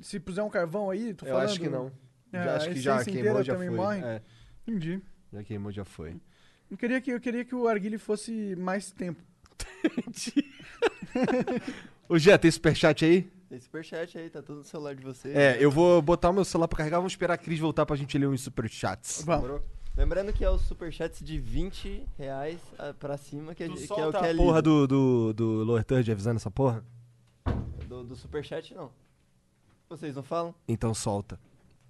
Se 0.02 0.20
puser 0.20 0.44
um 0.44 0.50
carvão 0.50 0.90
aí, 0.90 1.14
tô 1.14 1.26
Eu 1.26 1.32
falando... 1.34 1.50
acho 1.50 1.60
que 1.60 1.70
não. 1.70 1.92
É, 2.32 2.44
Já, 2.44 2.56
acho 2.56 2.70
que 2.70 2.80
já 2.80 3.04
queimou, 3.04 3.44
já 3.44 3.56
foi. 3.56 3.70
morre? 3.70 4.02
É, 4.04 4.22
Entendi. 4.68 5.02
já 5.34 5.44
queimou, 5.44 5.72
já 5.72 5.84
foi. 5.84 6.16
Eu 6.70 6.78
queria 6.78 7.02
que, 7.02 7.12
eu 7.12 7.20
queria 7.20 7.44
que 7.44 7.54
o 7.56 7.68
Arguile 7.68 7.98
fosse 7.98 8.56
mais 8.56 8.92
tempo. 8.92 9.22
Ô, 12.08 12.18
Gé, 12.18 12.38
tem 12.38 12.52
superchat 12.52 13.04
aí? 13.06 13.24
Tem 13.50 13.60
superchat 13.60 14.18
aí, 14.18 14.30
tá 14.30 14.42
tudo 14.42 14.60
no 14.60 14.64
celular 14.64 14.96
de 14.96 15.04
vocês. 15.04 15.36
É, 15.36 15.58
eu 15.60 15.72
vou 15.72 16.02
botar 16.02 16.30
o 16.30 16.34
meu 16.34 16.46
celular 16.46 16.68
pra 16.68 16.78
carregar, 16.78 16.98
vamos 16.98 17.14
esperar 17.14 17.34
a 17.34 17.38
Cris 17.38 17.60
voltar 17.60 17.86
pra 17.86 17.96
gente 17.96 18.18
ler 18.18 18.28
uns 18.28 18.42
superchats. 18.42 19.24
Vamos. 19.26 19.62
Lembrando 19.96 20.32
que 20.32 20.44
é 20.44 20.50
os 20.50 20.62
superchats 20.62 21.24
de 21.24 21.38
20 21.38 22.08
reais 22.18 22.60
ah, 22.80 22.94
pra 22.98 23.18
cima, 23.18 23.54
que, 23.54 23.64
é- 23.64 23.68
Tu 23.68 23.74
que 23.76 23.82
é 23.82 23.84
o 23.84 23.88
solta 23.88 24.20
que 24.20 24.26
é 24.26 24.32
a 24.32 24.36
porra 24.36 24.62
do, 24.62 24.88
do, 24.88 25.34
do 25.34 25.46
Lower 25.64 25.84
Third 25.84 26.10
avisando 26.12 26.38
essa 26.38 26.50
porra? 26.50 26.84
Do, 27.88 28.04
do 28.04 28.16
superchat, 28.16 28.74
não. 28.74 28.90
Vocês 29.90 30.16
não 30.16 30.24
falam? 30.24 30.56
Então 30.68 30.94
solta. 30.94 31.38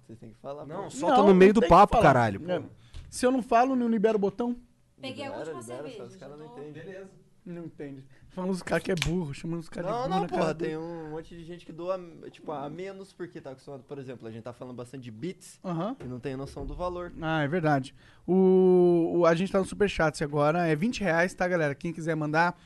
Vocês 0.06 0.18
têm 0.18 0.30
que 0.30 0.38
falar. 0.40 0.66
Não, 0.66 0.84
pô. 0.84 0.90
solta 0.90 1.18
Não, 1.18 1.28
no 1.28 1.34
meio 1.34 1.50
não 1.50 1.54
do 1.54 1.60
tem 1.60 1.68
que 1.68 1.74
papo, 1.74 1.92
falar. 1.92 2.02
caralho. 2.02 2.50
É. 2.50 2.62
Se 3.08 3.24
eu 3.24 3.30
não 3.30 3.42
falo, 3.42 3.76
não 3.76 3.88
libero 3.88 4.16
o 4.16 4.20
botão? 4.20 4.56
Peguei 5.00 5.24
a 5.24 5.28
Libera, 5.28 5.38
última 5.56 5.60
libera, 5.60 5.82
cerveja. 5.88 6.04
Os 6.04 6.16
caras 6.16 6.38
já 6.38 6.44
não 6.44 6.50
tô- 6.54 6.62
entendem. 6.62 7.04
Não 7.44 7.64
entende. 7.64 8.04
Falando 8.34 8.50
os 8.50 8.62
caras 8.62 8.82
que 8.82 8.90
é 8.90 8.94
burro, 8.94 9.34
chamando 9.34 9.60
os 9.60 9.68
caras 9.68 9.90
de 9.90 9.92
Não, 9.92 10.02
burro 10.04 10.14
não, 10.14 10.22
na 10.22 10.28
porra, 10.28 10.54
tem 10.54 10.76
um 10.76 11.10
monte 11.10 11.36
de 11.36 11.44
gente 11.44 11.66
que 11.66 11.72
doa, 11.72 12.00
tipo, 12.30 12.50
a 12.50 12.68
menos 12.70 13.12
porque 13.12 13.40
tá 13.42 13.50
acostumado, 13.50 13.82
por 13.82 13.98
exemplo, 13.98 14.26
a 14.26 14.30
gente 14.30 14.42
tá 14.42 14.54
falando 14.54 14.74
bastante 14.74 15.02
de 15.04 15.10
bits 15.10 15.60
e 16.00 16.04
não 16.04 16.18
tem 16.18 16.34
noção 16.34 16.64
do 16.64 16.74
valor. 16.74 17.12
Ah, 17.20 17.42
é 17.42 17.48
verdade. 17.48 17.94
O, 18.26 19.18
o- 19.18 19.26
a 19.26 19.34
gente 19.34 19.52
tá 19.52 19.58
no 19.58 19.66
Superchat 19.66 20.24
agora. 20.24 20.66
É 20.66 20.74
20 20.74 21.02
reais, 21.02 21.34
tá, 21.34 21.46
galera? 21.46 21.74
Quem 21.74 21.92
quiser 21.92 22.14
mandar 22.14 22.58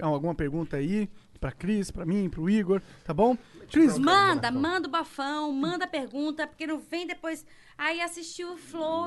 alguma 0.00 0.36
pergunta 0.36 0.76
aí 0.76 1.10
pra 1.40 1.50
Cris, 1.50 1.90
pra 1.90 2.06
mim, 2.06 2.28
pro 2.30 2.48
Igor, 2.48 2.80
tá 3.04 3.12
bom? 3.12 3.36
Cris, 3.72 3.98
Manda, 3.98 4.50
manda 4.52 4.86
o 4.86 4.90
bafão, 4.90 5.52
manda 5.52 5.84
a 5.84 5.88
pergunta, 5.88 6.46
porque 6.46 6.66
não 6.66 6.78
vem 6.78 7.06
depois. 7.08 7.44
Aí 7.76 8.00
assistiu 8.00 8.52
o 8.52 8.56
Flow. 8.56 9.06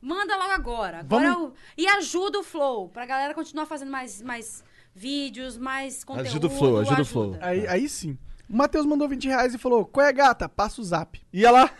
Manda 0.00 0.36
logo 0.36 0.50
agora. 0.52 0.98
agora 1.00 1.32
Vamos- 1.32 1.50
o- 1.50 1.54
E 1.78 1.86
ajuda 1.86 2.38
o 2.40 2.42
Flow, 2.42 2.88
pra 2.88 3.06
galera 3.06 3.32
continuar 3.34 3.66
fazendo 3.66 3.90
mais, 3.90 4.20
mais 4.20 4.64
vídeos, 4.94 5.56
mais 5.56 6.04
conteúdo. 6.04 6.28
Ajuda 6.28 6.46
o 6.46 6.50
Flow, 6.50 6.78
ajuda 6.78 7.02
o 7.02 7.04
Flow. 7.04 7.36
aí, 7.40 7.66
aí 7.66 7.88
sim. 7.88 8.18
O 8.48 8.56
Matheus 8.56 8.84
mandou 8.84 9.08
20 9.08 9.28
reais 9.28 9.54
e 9.54 9.58
falou: 9.58 9.84
Qual 9.86 10.04
é, 10.04 10.12
gata? 10.12 10.48
Passa 10.48 10.80
o 10.80 10.84
zap. 10.84 11.20
Ia 11.32 11.50
lá. 11.50 11.70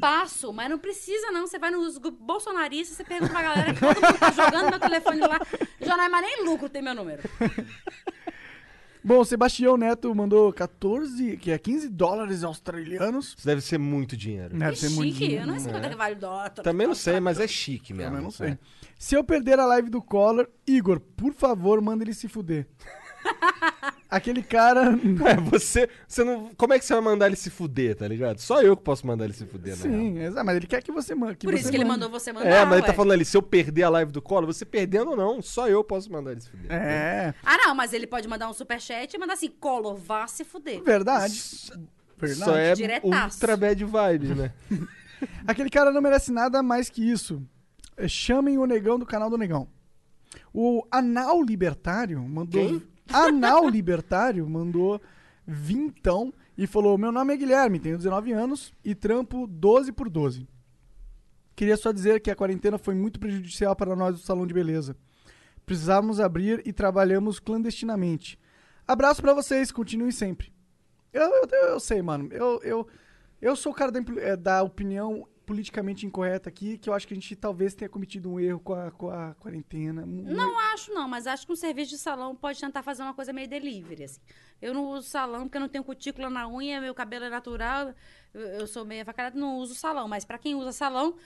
Passo, 0.00 0.52
mas 0.52 0.70
não 0.70 0.78
precisa 0.78 1.30
não. 1.30 1.46
Você 1.46 1.58
vai 1.58 1.70
nos 1.70 1.98
grupos 1.98 2.24
bolsonaristas, 2.24 2.96
você 2.96 3.04
pergunta 3.04 3.32
pra 3.32 3.42
galera 3.42 3.74
que 3.74 3.80
todo 3.80 3.94
mundo 3.94 4.18
tá 4.18 4.30
jogando 4.30 4.70
meu 4.70 4.80
telefone 4.80 5.20
lá. 5.20 5.38
Já 5.80 5.96
não 5.96 6.04
é 6.04 6.08
mais 6.08 6.24
nem 6.24 6.44
lucro 6.44 6.68
ter 6.68 6.80
meu 6.80 6.94
número. 6.94 7.22
Bom, 9.02 9.20
o 9.20 9.24
Sebastião 9.24 9.76
Neto 9.76 10.14
mandou 10.14 10.52
14, 10.52 11.36
que 11.38 11.50
é 11.50 11.58
15 11.58 11.88
dólares 11.88 12.44
australianos. 12.44 13.34
Isso 13.36 13.46
deve 13.46 13.60
ser 13.60 13.78
muito 13.78 14.16
dinheiro. 14.16 14.56
Deve 14.56 14.76
ser 14.76 14.90
muito 14.90 15.12
chique, 15.12 15.24
dinheiro. 15.26 15.44
eu 15.44 15.46
não 15.52 15.58
sei 15.58 15.72
quanto 15.72 15.84
é 15.84 15.88
que 15.88 15.96
vale 15.96 16.14
o 16.16 16.18
dólar. 16.18 16.50
Também 16.50 16.86
não 16.86 16.94
sei, 16.94 17.18
mas 17.18 17.40
é 17.40 17.48
chique 17.48 17.94
mesmo. 17.94 18.16
Eu 18.16 18.22
não 18.22 18.30
sei. 18.30 18.50
É. 18.50 18.58
Se 18.98 19.14
eu 19.14 19.24
perder 19.24 19.58
a 19.58 19.66
live 19.66 19.88
do 19.88 20.02
Collor, 20.02 20.48
Igor, 20.66 21.00
por 21.00 21.32
favor, 21.32 21.80
manda 21.80 22.04
ele 22.04 22.12
se 22.12 22.28
fuder. 22.28 22.66
Aquele 24.10 24.42
cara. 24.42 24.90
É, 25.30 25.36
você, 25.36 25.88
você 26.08 26.24
não. 26.24 26.50
Como 26.56 26.72
é 26.72 26.78
que 26.78 26.84
você 26.84 26.92
vai 26.94 27.02
mandar 27.02 27.26
ele 27.26 27.36
se 27.36 27.50
fuder, 27.50 27.94
tá 27.94 28.08
ligado? 28.08 28.38
Só 28.38 28.60
eu 28.62 28.76
que 28.76 28.82
posso 28.82 29.06
mandar 29.06 29.24
ele 29.24 29.34
se 29.34 29.46
fuder, 29.46 29.76
né? 29.76 29.82
Sim, 29.82 30.18
exato, 30.18 30.44
mas 30.46 30.56
ele 30.56 30.66
quer 30.66 30.82
que 30.82 30.90
você 30.90 31.14
mande. 31.14 31.36
Por 31.36 31.54
isso 31.54 31.70
que 31.70 31.76
ele 31.76 31.84
mandou 31.84 32.08
você 32.10 32.32
mandar. 32.32 32.48
É, 32.48 32.64
mas 32.64 32.72
ele 32.74 32.82
tá 32.82 32.88
ué. 32.88 32.94
falando 32.94 33.12
ali, 33.12 33.24
se 33.24 33.36
eu 33.36 33.42
perder 33.42 33.84
a 33.84 33.88
live 33.90 34.10
do 34.10 34.20
colo, 34.20 34.46
você 34.46 34.64
perdendo 34.64 35.10
ou 35.10 35.16
não, 35.16 35.40
só 35.40 35.68
eu 35.68 35.84
posso 35.84 36.10
mandar 36.10 36.32
ele 36.32 36.40
se 36.40 36.48
fuder. 36.50 36.72
É, 36.72 37.34
Ah, 37.44 37.56
não, 37.58 37.74
mas 37.74 37.92
ele 37.92 38.06
pode 38.06 38.26
mandar 38.26 38.48
um 38.48 38.52
superchat 38.52 39.14
e 39.14 39.18
mandar 39.18 39.34
assim, 39.34 39.48
Collor, 39.48 39.94
vá 39.96 40.26
se 40.26 40.42
fuder. 40.44 40.82
verdade. 40.82 41.40
Verdade. 42.18 42.44
Só 42.44 42.56
é 42.56 42.74
Diretaço. 42.74 43.36
ultra 43.36 43.56
bad 43.56 43.84
vibes, 43.84 44.36
né? 44.36 44.52
Aquele 45.46 45.70
cara 45.70 45.90
não 45.90 46.00
merece 46.02 46.32
nada 46.32 46.62
mais 46.62 46.88
que 46.90 47.08
isso. 47.08 47.42
É, 47.96 48.08
Chamem 48.08 48.58
o 48.58 48.66
negão 48.66 48.98
do 48.98 49.06
canal 49.06 49.30
do 49.30 49.38
negão. 49.38 49.68
O 50.52 50.84
Anal 50.90 51.42
Libertário 51.42 52.20
mandou. 52.22 52.60
Quem? 52.66 52.82
Anal 53.12 53.68
Libertário 53.68 54.48
mandou 54.48 55.00
vintão 55.46 56.32
e 56.56 56.66
falou: 56.66 56.96
Meu 56.96 57.10
nome 57.10 57.34
é 57.34 57.36
Guilherme, 57.36 57.80
tenho 57.80 57.96
19 57.96 58.32
anos 58.32 58.72
e 58.84 58.94
trampo 58.94 59.46
12 59.46 59.92
por 59.92 60.08
12. 60.08 60.48
Queria 61.56 61.76
só 61.76 61.92
dizer 61.92 62.20
que 62.20 62.30
a 62.30 62.36
quarentena 62.36 62.78
foi 62.78 62.94
muito 62.94 63.20
prejudicial 63.20 63.74
para 63.76 63.94
nós 63.94 64.14
do 64.14 64.20
salão 64.20 64.46
de 64.46 64.54
beleza. 64.54 64.96
Precisávamos 65.66 66.18
abrir 66.20 66.62
e 66.64 66.72
trabalhamos 66.72 67.38
clandestinamente. 67.38 68.38
Abraço 68.86 69.20
pra 69.20 69.34
vocês, 69.34 69.70
continuem 69.70 70.10
sempre. 70.10 70.52
Eu, 71.12 71.22
eu, 71.22 71.48
eu 71.68 71.80
sei, 71.80 72.00
mano. 72.00 72.28
Eu, 72.32 72.60
eu, 72.62 72.88
eu 73.40 73.54
sou 73.54 73.72
o 73.72 73.74
cara 73.74 73.92
da, 73.92 74.00
eh, 74.20 74.36
da 74.36 74.62
opinião 74.62 75.28
politicamente 75.50 76.06
incorreta 76.06 76.48
aqui, 76.48 76.78
que 76.78 76.88
eu 76.88 76.94
acho 76.94 77.08
que 77.08 77.12
a 77.12 77.16
gente 77.16 77.34
talvez 77.34 77.74
tenha 77.74 77.88
cometido 77.88 78.30
um 78.30 78.38
erro 78.38 78.60
com 78.60 78.72
a, 78.72 78.88
com 78.92 79.10
a 79.10 79.34
quarentena. 79.34 80.02
Um- 80.04 80.32
Não 80.32 80.56
acho, 80.72 80.94
não, 80.94 81.08
mas 81.08 81.26
acho 81.26 81.44
que 81.44 81.52
um 81.52 81.56
serviço 81.56 81.90
de 81.90 81.98
salão 81.98 82.36
pode 82.36 82.60
tentar 82.60 82.84
fazer 82.84 83.02
uma 83.02 83.12
coisa 83.12 83.32
meio 83.32 83.48
delivery, 83.48 84.04
assim. 84.04 84.20
Eu 84.62 84.72
não 84.72 84.84
uso 84.90 85.08
salão 85.08 85.42
porque 85.42 85.56
eu 85.56 85.60
não 85.60 85.68
tenho 85.68 85.82
cutícula 85.82 86.30
na 86.30 86.48
unha, 86.48 86.80
meu 86.80 86.94
cabelo 86.94 87.24
é 87.24 87.28
natural, 87.28 87.92
eu, 88.32 88.40
eu 88.60 88.66
sou 88.68 88.84
meio 88.84 89.00
avacalhada, 89.00 89.36
não 89.36 89.56
uso 89.58 89.74
salão. 89.74 90.06
Mas 90.06 90.24
pra 90.24 90.38
quem 90.38 90.54
usa 90.54 90.70
salão, 90.70 91.16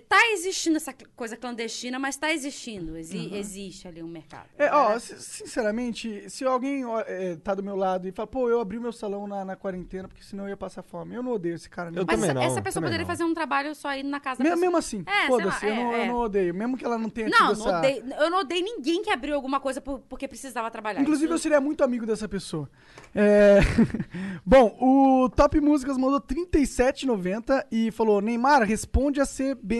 tá 0.00 0.18
existindo 0.32 0.76
essa 0.78 0.94
coisa 1.14 1.36
clandestina, 1.36 1.98
mas 1.98 2.16
tá 2.16 2.32
existindo. 2.32 2.96
Exi- 2.96 3.28
Uhum. 3.28 3.36
Existe 3.36 3.86
ali 3.86 4.02
um 4.02 4.08
mercado. 4.08 4.48
É, 4.58 4.72
ó, 4.72 4.98
si- 4.98 5.20
sinceramente, 5.20 6.30
se 6.30 6.44
alguém 6.44 6.84
ó, 6.84 7.00
é, 7.00 7.36
tá 7.36 7.54
do 7.54 7.62
meu 7.62 7.76
lado 7.76 8.08
e 8.08 8.12
fala, 8.12 8.26
pô, 8.26 8.48
eu 8.48 8.60
abri 8.60 8.78
meu 8.80 8.92
salão 8.92 9.26
na, 9.26 9.44
na 9.44 9.54
quarentena 9.56 10.08
porque 10.08 10.22
senão 10.22 10.44
eu 10.44 10.50
ia 10.50 10.56
passar 10.56 10.82
fome. 10.82 11.14
Eu 11.14 11.22
não 11.22 11.32
odeio 11.32 11.54
esse 11.54 11.68
cara. 11.68 11.90
não. 11.90 12.04
mas 12.06 12.22
essa, 12.22 12.42
essa 12.42 12.62
pessoa 12.62 12.82
poderia 12.82 13.04
fazer 13.04 13.24
um 13.24 13.34
trabalho 13.34 13.74
só 13.74 13.88
aí 13.88 14.02
na 14.02 14.18
casa 14.20 14.38
da 14.38 14.44
Me- 14.44 14.50
pessoa. 14.50 14.60
Mesmo 14.60 14.76
assim, 14.78 15.04
É, 15.06 15.26
foda-se, 15.26 15.66
lá, 15.66 15.70
eu, 15.70 15.76
não, 15.76 15.92
é, 15.92 15.98
eu 15.98 16.02
é. 16.02 16.06
não 16.06 16.14
odeio. 16.16 16.54
Mesmo 16.54 16.76
que 16.78 16.84
ela 16.84 16.96
não 16.96 17.10
tenha 17.10 17.28
tido 17.30 17.38
Não, 17.38 17.52
essa... 17.52 17.70
não 17.72 17.78
odeio, 17.78 18.04
eu 18.18 18.30
não 18.30 18.38
odeio 18.40 18.64
ninguém 18.64 19.02
que 19.02 19.10
abriu 19.10 19.34
alguma 19.34 19.60
coisa 19.60 19.80
por- 19.80 20.00
porque 20.08 20.26
precisava 20.26 20.70
trabalhar. 20.70 21.00
Inclusive, 21.02 21.30
eu 21.30 21.34
Isso- 21.36 21.42
seria 21.42 21.60
muito 21.60 21.84
amigo 21.84 22.06
dessa 22.06 22.28
pessoa. 22.28 22.70
É, 23.14 23.58
Bom, 24.46 24.76
o 24.80 25.28
Top 25.28 25.60
Músicas 25.60 25.96
mandou 25.98 26.20
37,90 26.20 27.66
e 27.70 27.90
falou: 27.90 28.20
Neymar, 28.20 28.62
responde 28.62 29.20
a 29.20 29.26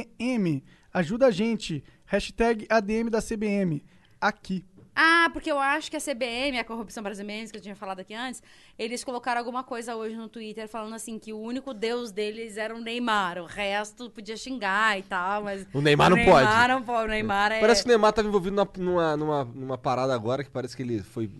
CBM. 0.05 0.63
Ajuda 0.93 1.27
a 1.27 1.31
gente. 1.31 1.83
Hashtag 2.05 2.67
ADM 2.69 3.09
da 3.11 3.21
CBM. 3.21 3.83
Aqui. 4.21 4.65
Ah, 4.95 5.31
porque 5.33 5.51
eu 5.51 5.59
acho 5.59 5.91
que 5.91 5.97
a 5.97 6.01
CBM, 6.01 6.59
a 6.59 6.65
Corrupção 6.65 7.03
Brasileira, 7.03 7.51
que 7.51 7.57
eu 7.57 7.63
tinha 7.63 7.75
falado 7.75 8.01
aqui 8.01 8.13
antes, 8.13 8.43
eles 8.79 9.03
colocaram 9.03 9.39
alguma 9.39 9.65
coisa 9.65 9.97
hoje 9.97 10.15
no 10.15 10.29
Twitter 10.29 10.69
falando 10.69 10.95
assim 10.95 11.19
que 11.19 11.33
o 11.33 11.39
único 11.39 11.73
deus 11.73 12.13
deles 12.13 12.59
era 12.59 12.75
o 12.75 12.81
Neymar, 12.81 13.39
o 13.39 13.47
resto 13.47 14.11
podia 14.11 14.37
xingar 14.37 14.99
e 14.99 15.03
tal, 15.03 15.45
mas... 15.45 15.67
O 15.73 15.81
Neymar 15.81 16.11
não 16.11 16.17
Neymar 16.19 16.47
pode. 16.47 16.69
não 16.69 16.83
pode, 16.83 17.05
o 17.07 17.09
Neymar 17.09 17.53
é... 17.53 17.61
Parece 17.61 17.83
que 17.83 17.89
o 17.89 17.91
Neymar 17.91 18.13
tava 18.13 18.29
envolvido 18.29 18.69
numa, 18.77 19.17
numa, 19.17 19.45
numa 19.45 19.79
parada 19.79 20.15
agora 20.15 20.45
que 20.45 20.51
parece 20.51 20.77
que 20.77 20.83
ele 20.83 21.03
foi. 21.03 21.31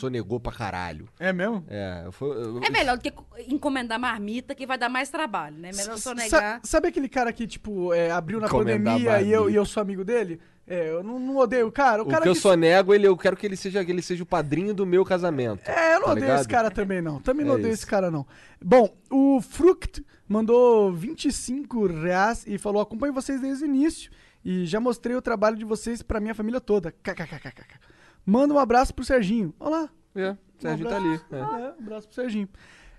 Sonegou 0.00 0.40
pra 0.40 0.52
caralho. 0.52 1.08
É 1.18 1.32
mesmo? 1.32 1.64
É, 1.68 2.08
foi. 2.10 2.30
eu- 2.30 2.60
É 2.62 2.70
melhor 2.70 2.96
do 2.96 3.02
que 3.02 3.12
encomendar 3.52 3.98
marmita, 4.00 4.54
que 4.54 4.66
vai 4.66 4.78
dar 4.78 4.88
mais 4.88 5.08
trabalho, 5.10 5.56
né? 5.56 5.70
Melhor 5.74 5.96
só 5.98 6.10
Sa- 6.10 6.14
negar... 6.14 6.60
sabe 6.64 6.88
aquele 6.88 7.08
cara 7.08 7.32
que, 7.32 7.46
tipo, 7.46 7.92
é, 7.92 8.10
abriu 8.10 8.40
na 8.40 8.46
Encomendar 8.46 8.94
pandemia 8.94 9.22
e 9.22 9.30
eu, 9.32 9.50
e 9.50 9.54
eu 9.54 9.64
sou 9.66 9.80
amigo 9.82 10.04
dele? 10.04 10.40
É, 10.66 10.88
eu 10.90 11.02
não, 11.02 11.18
não 11.18 11.36
odeio 11.36 11.66
o 11.66 11.72
cara. 11.72 12.00
O, 12.02 12.06
O 12.06 12.08
cara 12.08 12.22
que 12.22 12.28
eu 12.28 12.32
que 12.32 12.38
sonego, 12.40 12.94
ele, 12.94 13.04
eu 13.06 13.16
quero 13.16 13.36
que 13.36 13.44
ele 13.44 13.56
seja, 13.56 13.84
que 13.84 13.90
ele 13.90 14.00
seja 14.02 14.22
o 14.22 14.26
padrinho 14.26 14.72
do 14.72 14.86
meu 14.86 15.04
casamento. 15.04 15.68
É, 15.68 15.94
eu 15.96 15.98
não 16.00 16.06
tá 16.06 16.10
odeio 16.12 16.24
ligado? 16.26 16.38
esse 16.40 16.48
cara 16.48 16.70
também, 16.70 17.02
não. 17.02 17.20
Também 17.20 17.44
não 17.44 17.54
É 17.54 17.56
odeio 17.56 17.72
isso. 17.72 17.82
esse 17.82 17.86
cara, 17.90 18.08
não. 18.10 18.24
Bom, 18.64 18.88
o 19.10 19.40
Fruct 19.40 20.04
mandou 20.28 20.92
25 20.92 21.86
reais 21.88 22.44
e 22.46 22.56
falou: 22.56 22.80
acompanho 22.80 23.12
vocês 23.12 23.40
desde 23.40 23.64
o 23.64 23.66
início 23.66 24.12
e 24.44 24.64
já 24.64 24.78
mostrei 24.78 25.16
o 25.16 25.20
trabalho 25.22 25.56
de 25.56 25.64
vocês 25.64 26.02
pra 26.02 26.20
minha 26.20 26.34
família 26.36 26.60
toda. 26.60 26.92
KKKKK. 26.92 27.78
Manda 28.24 28.54
um 28.54 28.58
abraço 28.58 28.94
pro 28.94 29.04
Serginho. 29.04 29.54
Olá. 29.58 29.88
É, 30.14 30.30
o 30.30 30.36
Serginho 30.58 30.88
tá 30.88 30.96
ali. 30.96 31.20
É. 31.30 31.38
É, 31.38 31.44
um 31.44 31.84
abraço 31.84 32.06
pro 32.08 32.14
Serginho. 32.14 32.48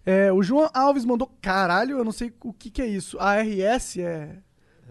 É, 0.06 0.32
o 0.32 0.42
João 0.42 0.70
Alves 0.74 1.06
mandou: 1.06 1.32
caralho, 1.42 1.98
eu 1.98 2.04
não 2.04 2.12
sei 2.12 2.34
o 2.44 2.52
que, 2.52 2.70
que 2.70 2.82
é 2.82 2.88
isso. 2.88 3.18
A 3.20 3.42
RS 3.42 3.98
é. 3.98 4.38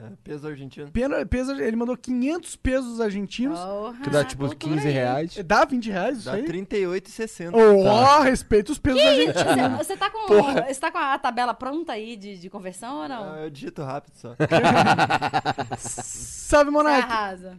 É, 0.07 0.12
peso 0.25 0.49
argentino. 0.49 0.91
Pena, 0.91 1.25
peso, 1.27 1.53
ele 1.53 1.77
mandou 1.77 1.97
500 1.97 2.57
pesos 2.57 3.01
argentinos. 3.01 3.59
Que 4.03 4.11
dá 4.11 4.25
tipo 4.25 4.49
15 4.55 4.89
reais. 4.89 5.39
Dá 5.45 5.65
20 5.65 5.91
reais 5.91 6.19
isso 6.19 6.27
Dá 6.27 6.37
aí? 6.37 6.43
38,60. 6.45 7.53
Ó, 7.55 7.85
Tá. 7.85 8.23
respeita 8.25 8.73
os 8.73 8.79
pesos 8.79 9.01
Que 9.01 9.07
argentinos. 9.07 9.79
Você, 9.79 9.85
você 9.85 9.97
tá 9.97 10.11
com, 10.11 10.27
Porra. 10.27 10.67
você 10.69 10.81
tá 10.81 10.91
com 10.91 10.99
a 10.99 11.19
tabela 11.19 11.53
pronta 11.55 11.93
aí 11.93 12.17
de, 12.17 12.39
de 12.39 12.49
conversão 12.51 13.03
ou 13.03 13.09
não? 13.09 13.33
Ah, 13.35 13.39
eu 13.43 13.51
digito 13.51 13.83
rápido 13.83 14.15
só. 14.17 14.35
Salve, 15.79 16.70
Monark! 16.70 17.05
arrasa. 17.11 17.57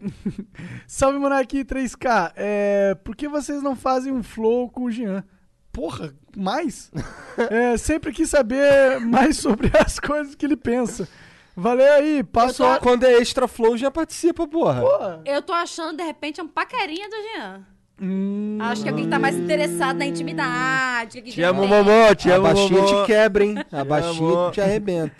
Salve, 0.87 1.17
Monark 1.19 1.63
3K. 1.63 2.33
É, 2.35 2.95
por 3.03 3.15
que 3.15 3.27
vocês 3.27 3.61
não 3.61 3.75
fazem 3.75 4.11
um 4.11 4.23
flow 4.23 4.69
com 4.69 4.83
o 4.85 4.91
Jean? 4.91 5.23
Porra, 5.71 6.13
mais? 6.35 6.91
É, 7.49 7.77
sempre 7.77 8.11
quis 8.11 8.29
saber 8.29 8.99
mais 8.99 9.37
sobre 9.37 9.71
as 9.79 9.97
coisas 9.97 10.35
que 10.35 10.45
ele 10.45 10.57
pensa. 10.57 11.07
Valeu 11.55 11.93
aí, 11.93 12.23
passo 12.23 12.63
a... 12.63 12.79
Quando 12.79 13.03
é 13.03 13.13
extra 13.13 13.47
flow, 13.47 13.77
já 13.77 13.91
participa, 13.91 14.47
porra. 14.47 14.81
Porra. 14.81 15.21
Eu 15.25 15.41
tô 15.41 15.53
achando, 15.53 15.97
de 15.97 16.03
repente, 16.03 16.39
é 16.39 16.43
um 16.43 16.47
paquerinha 16.47 17.09
do 17.09 17.15
Jean. 17.15 17.65
Hum, 18.03 18.57
Acho 18.61 18.81
que 18.83 18.89
alguém 18.89 19.07
tá 19.07 19.19
mais 19.19 19.35
interessado 19.37 19.97
na 19.97 20.05
intimidade. 20.07 21.21
que 21.21 21.31
Te 21.31 21.43
amo. 21.43 21.67
Momô, 21.67 22.15
te 22.15 22.31
a 22.31 22.35
amo, 22.35 22.43
baixinha 22.45 22.81
Momô. 22.81 23.01
te 23.03 23.05
quebra, 23.07 23.43
hein? 23.45 23.55
A 23.71 23.83
baixinha 23.83 24.51
te 24.51 24.59
arrebenta. 24.61 25.15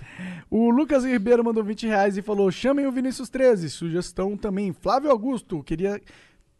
O 0.49 0.69
Lucas 0.71 1.05
Ribeiro 1.05 1.43
mandou 1.43 1.63
20 1.63 1.85
reais 1.85 2.17
e 2.17 2.21
falou: 2.23 2.49
chamem 2.51 2.87
o 2.87 2.91
Vinícius 2.91 3.29
13. 3.29 3.69
Sugestão 3.69 4.35
também. 4.35 4.73
Flávio 4.73 5.11
Augusto, 5.11 5.61
queria. 5.63 6.01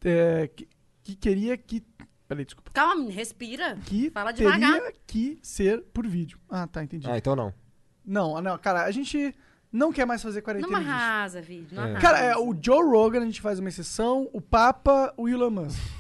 é, 0.06 0.48
que, 0.56 0.68
que 1.04 1.16
queria 1.16 1.58
que. 1.58 1.84
Peraí, 2.28 2.46
desculpa. 2.46 2.70
Calma, 2.72 3.10
respira. 3.10 3.78
Que 3.86 4.12
Fala 4.12 4.32
devagar. 4.32 4.74
teria 4.80 4.94
que 5.08 5.40
ser 5.42 5.82
por 5.92 6.06
vídeo. 6.08 6.38
Ah, 6.50 6.68
tá, 6.68 6.84
entendi. 6.84 7.10
Ah, 7.10 7.18
então 7.18 7.36
não. 7.36 7.52
Não, 8.06 8.40
não, 8.42 8.58
cara, 8.60 8.84
a 8.84 8.92
gente 8.92 9.34
não 9.72 9.92
quer 9.94 10.06
mais 10.06 10.22
fazer 10.22 10.40
Não 10.40 10.44
quarentena. 10.44 10.80
disso. 10.80 10.90
arrasa, 10.92 11.42
vídeo. 11.42 11.68
Não 11.76 11.84
É. 11.84 11.86
arrasa. 11.92 12.00
Cara, 12.02 12.20
é, 12.20 12.36
o 12.38 12.56
Joe 12.60 12.84
Rogan 12.84 13.22
a 13.22 13.26
gente 13.26 13.42
faz 13.42 13.60
uma 13.60 13.70
exceção, 13.70 14.30
o 14.34 14.42
Papa, 14.42 15.14
o 15.18 15.28
Elon 15.30 15.50
Musk. 15.50 15.80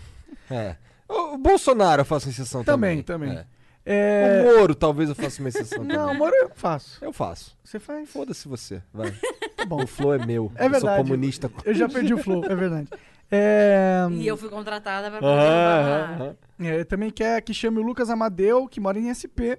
É. 0.49 0.75
O 1.07 1.35
o 1.35 1.37
Bolsonaro 1.37 2.01
eu 2.01 2.05
faço 2.05 2.27
exceção 2.29 2.61
Também, 2.63 3.01
também. 3.01 3.29
também. 3.29 3.45
É. 3.85 4.41
É... 4.43 4.43
O 4.53 4.57
Moro 4.59 4.75
talvez 4.75 5.07
eu 5.09 5.15
faça 5.15 5.41
uma 5.41 5.47
exceção 5.49 5.81
Não, 5.85 5.95
também. 6.07 6.17
Moro 6.17 6.35
eu 6.35 6.51
faço. 6.53 7.03
Eu 7.03 7.11
faço. 7.13 7.57
Você 7.63 7.79
faz? 7.79 8.09
Foda-se 8.09 8.47
você, 8.47 8.81
vai. 8.93 9.11
Tá 9.55 9.65
bom. 9.65 9.81
O 9.83 9.87
flow 9.87 10.13
é 10.13 10.25
meu. 10.25 10.51
É 10.55 10.65
Eu 10.65 10.69
verdade. 10.69 10.95
sou 10.95 11.03
comunista. 11.05 11.51
Eu 11.65 11.73
já 11.73 11.87
perdi 11.89 12.13
o 12.13 12.17
flow, 12.17 12.43
é 12.45 12.53
verdade. 12.55 12.87
É... 13.31 14.07
E 14.11 14.27
eu 14.27 14.35
fui 14.35 14.49
contratada 14.49 15.09
pra 15.09 15.19
poder 15.19 15.31
Aham, 15.33 16.07
roubar. 16.07 16.21
aham. 16.21 16.35
é, 16.59 16.83
também 16.83 17.09
quer 17.09 17.41
que 17.41 17.53
chame 17.53 17.79
o 17.79 17.81
Lucas 17.81 18.09
Amadeu, 18.09 18.67
que 18.67 18.79
mora 18.81 18.99
em 18.99 19.07
SP. 19.15 19.55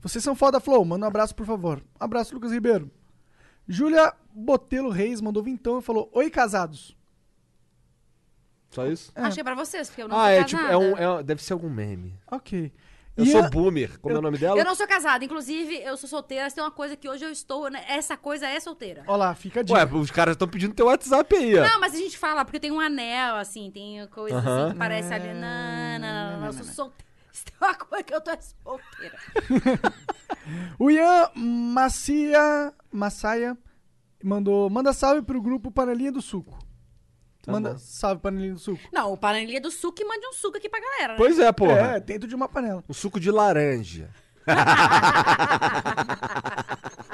Vocês 0.00 0.22
são 0.22 0.36
foda, 0.36 0.60
Flow. 0.60 0.84
Manda 0.84 1.04
um 1.04 1.08
abraço, 1.08 1.34
por 1.34 1.44
favor. 1.44 1.82
Abraço, 1.98 2.32
Lucas 2.32 2.52
Ribeiro. 2.52 2.88
Júlia 3.68 4.12
Botelo 4.32 4.88
Reis 4.90 5.20
mandou 5.20 5.42
vintão 5.42 5.78
e 5.78 5.82
falou: 5.82 6.08
Oi, 6.12 6.30
casados. 6.30 6.96
Só 8.70 8.86
isso? 8.86 9.10
É. 9.14 9.22
Acho 9.22 9.34
que 9.34 9.40
é 9.40 9.44
pra 9.44 9.54
vocês, 9.54 9.88
porque 9.88 10.02
eu 10.02 10.08
não 10.08 10.16
Ah, 10.16 10.24
sou 10.24 10.28
é 10.30 10.36
casada. 10.42 10.48
tipo, 10.48 10.62
é 10.72 10.76
um, 10.76 11.18
é 11.18 11.22
deve 11.22 11.42
ser 11.42 11.52
algum 11.54 11.70
meme. 11.70 12.14
Ok. 12.30 12.70
Eu 13.16 13.24
E 13.24 13.32
sou 13.32 13.42
a- 13.42 13.48
boomer. 13.50 13.98
Como 13.98 14.14
é 14.14 14.18
o 14.18 14.22
nome 14.22 14.38
dela? 14.38 14.56
Eu 14.56 14.64
não 14.64 14.76
sou 14.76 14.86
casada. 14.86 15.24
Inclusive, 15.24 15.74
eu 15.82 15.96
sou 15.96 16.08
solteira. 16.08 16.48
Se 16.48 16.54
tem 16.54 16.62
uma 16.62 16.70
coisa 16.70 16.94
que 16.94 17.08
hoje 17.08 17.24
eu 17.24 17.32
estou... 17.32 17.68
né, 17.68 17.82
Essa 17.88 18.16
coisa 18.16 18.46
é 18.46 18.60
solteira. 18.60 19.02
Ó 19.08 19.16
lá, 19.16 19.34
fica 19.34 19.58
a 19.58 19.62
dica. 19.64 19.76
Ué, 19.76 19.84
os 19.98 20.10
caras 20.12 20.34
estão 20.34 20.46
pedindo 20.46 20.72
teu 20.72 20.86
WhatsApp 20.86 21.34
aí, 21.34 21.58
ó. 21.58 21.66
Não, 21.66 21.80
mas 21.80 21.94
a 21.94 21.96
gente 21.96 22.16
fala, 22.16 22.44
porque 22.44 22.60
tem 22.60 22.70
um 22.70 22.78
anel, 22.78 23.34
assim, 23.34 23.72
tem 23.72 24.06
coisa 24.08 24.36
Aham. 24.36 24.62
assim 24.66 24.72
que 24.72 24.78
parece 24.78 25.12
ali. 25.12 25.34
Não, 25.34 25.98
não, 25.98 26.30
não, 26.32 26.40
não, 26.40 26.46
eu 26.46 26.52
sou 26.52 26.64
solteira. 26.64 27.07
Se 27.38 27.44
tem 27.44 27.54
uma 27.60 27.74
coisa 27.74 28.02
que 28.02 28.12
eu 28.14 28.20
tô 28.20 28.30
é 28.32 28.38
solteira. 28.40 29.18
O 30.78 30.90
Ian 30.90 31.30
Macia, 31.36 32.72
Massaia 32.90 33.56
mandou: 34.24 34.68
manda 34.70 34.92
salve 34.92 35.22
pro 35.22 35.40
grupo 35.40 35.70
Panelinha 35.70 36.10
do 36.10 36.20
Suco. 36.22 36.58
Tá 37.42 37.52
manda 37.52 37.74
bom. 37.74 37.78
salve, 37.78 38.20
Panelinha 38.20 38.54
do 38.54 38.58
Suco. 38.58 38.80
Não, 38.92 39.12
o 39.12 39.16
panelinha 39.16 39.60
do 39.60 39.70
suco 39.70 40.02
e 40.02 40.04
mande 40.04 40.26
um 40.26 40.32
suco 40.32 40.56
aqui 40.56 40.68
pra 40.68 40.80
galera, 40.80 41.12
né? 41.12 41.18
Pois 41.18 41.38
é, 41.38 41.52
porra. 41.52 41.96
É, 41.96 42.00
dentro 42.00 42.28
de 42.28 42.34
uma 42.34 42.48
panela. 42.48 42.82
Um 42.88 42.94
suco 42.94 43.20
de 43.20 43.30
laranja. 43.30 44.10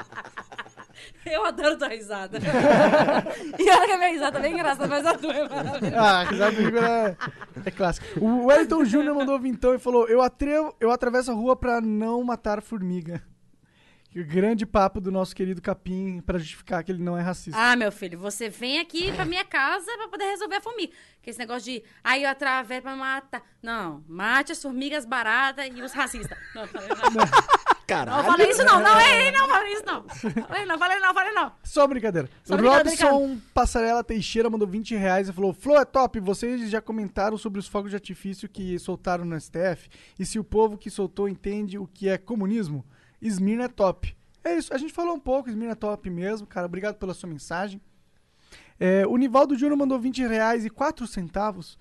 Eu 1.25 1.45
adoro 1.45 1.77
tua 1.77 1.87
risada. 1.87 2.39
e 3.59 3.69
olha 3.69 3.85
que 3.85 3.91
a 3.91 3.97
minha 3.97 4.09
risada 4.09 4.39
é 4.39 4.41
bem 4.41 4.53
engraçada, 4.53 4.87
mas 4.87 5.05
a 5.05 5.17
tua 5.17 5.33
é 5.33 5.49
maravilhosa. 5.49 5.99
Ah, 5.99 6.21
a 6.21 6.23
risada 6.23 6.51
do 6.55 6.61
Igor 6.61 6.83
é, 6.83 7.17
é 7.65 7.71
clássica. 7.71 8.05
O 8.19 8.45
Wellington 8.45 8.85
Júnior 8.85 9.15
mandou 9.15 9.39
vintão 9.39 9.73
e 9.73 9.79
falou: 9.79 10.07
eu, 10.07 10.21
atrevo, 10.21 10.75
eu 10.79 10.91
atravesso 10.91 11.31
a 11.31 11.33
rua 11.33 11.55
pra 11.55 11.81
não 11.81 12.23
matar 12.23 12.61
formiga. 12.61 13.21
Que 14.15 14.21
o 14.21 14.25
grande 14.25 14.65
papo 14.65 15.01
do 15.01 15.11
nosso 15.11 15.35
querido 15.35 15.61
Capim 15.61 16.21
pra 16.21 16.37
justificar 16.37 16.81
que 16.85 16.89
ele 16.89 17.03
não 17.03 17.17
é 17.17 17.21
racista. 17.21 17.59
Ah, 17.59 17.75
meu 17.75 17.91
filho, 17.91 18.17
você 18.17 18.47
vem 18.47 18.79
aqui 18.79 19.11
pra 19.11 19.25
minha 19.25 19.43
casa 19.43 19.91
pra 19.97 20.07
poder 20.07 20.23
resolver 20.23 20.55
a 20.55 20.61
formiga. 20.61 20.93
Que 21.21 21.31
esse 21.31 21.39
negócio 21.39 21.63
de, 21.63 21.83
aí 22.01 22.23
eu 22.23 22.29
atravesso 22.29 22.83
pra 22.83 22.95
matar. 22.95 23.43
Não, 23.61 24.05
mate 24.07 24.53
as 24.53 24.61
formigas 24.61 25.05
baratas 25.05 25.67
e 25.67 25.81
os 25.81 25.91
racistas. 25.91 26.37
Não, 26.55 26.65
falei 26.65 26.87
nada. 26.87 27.29
Caralho. 27.87 28.17
Não 28.17 28.31
falei 28.31 28.49
isso 28.49 28.63
não, 28.63 28.79
não 28.79 28.99
é 28.99 29.27
ele, 29.27 29.37
não 29.37 29.47
falei 29.47 29.73
isso 29.73 29.85
não. 29.85 30.03
Falei 30.09 30.65
não, 30.65 30.79
falei 30.79 30.99
não, 30.99 31.13
falei 31.13 31.33
não. 31.33 31.51
Só 31.63 31.87
brincadeira. 31.87 32.29
Só 32.43 32.55
o 32.55 32.57
brincadeira, 32.57 33.09
Robson 33.09 33.39
Passarela 33.53 34.03
Teixeira 34.03 34.49
mandou 34.49 34.67
20 34.67 34.95
reais 34.95 35.29
e 35.29 35.33
falou: 35.33 35.53
Flow 35.53 35.77
é 35.77 35.85
top, 35.85 36.19
vocês 36.19 36.69
já 36.69 36.81
comentaram 36.81 37.37
sobre 37.37 37.59
os 37.59 37.67
fogos 37.67 37.91
de 37.91 37.95
artifício 37.95 38.49
que 38.49 38.77
soltaram 38.79 39.23
no 39.23 39.39
STF 39.39 39.89
e 40.17 40.25
se 40.25 40.39
o 40.39 40.43
povo 40.43 40.77
que 40.77 40.89
soltou 40.89 41.29
entende 41.29 41.77
o 41.77 41.87
que 41.87 42.09
é 42.09 42.17
comunismo? 42.17 42.83
Esmirna 43.21 43.65
é 43.65 43.67
top. 43.67 44.15
É 44.43 44.55
isso, 44.55 44.73
a 44.73 44.77
gente 44.77 44.93
falou 44.93 45.15
um 45.15 45.19
pouco, 45.19 45.49
Esmirna 45.49 45.73
é 45.73 45.75
top 45.75 46.09
mesmo, 46.09 46.47
cara. 46.47 46.65
Obrigado 46.65 46.95
pela 46.95 47.13
sua 47.13 47.29
mensagem. 47.29 47.81
É, 48.79 49.07
o 49.07 49.15
Nivaldo 49.15 49.57
Júnior 49.57 49.77
mandou 49.77 49.97
20 49.97 50.25
reais 50.27 50.65
e 50.65 50.69
4 50.69 51.07
centavos. 51.07 51.77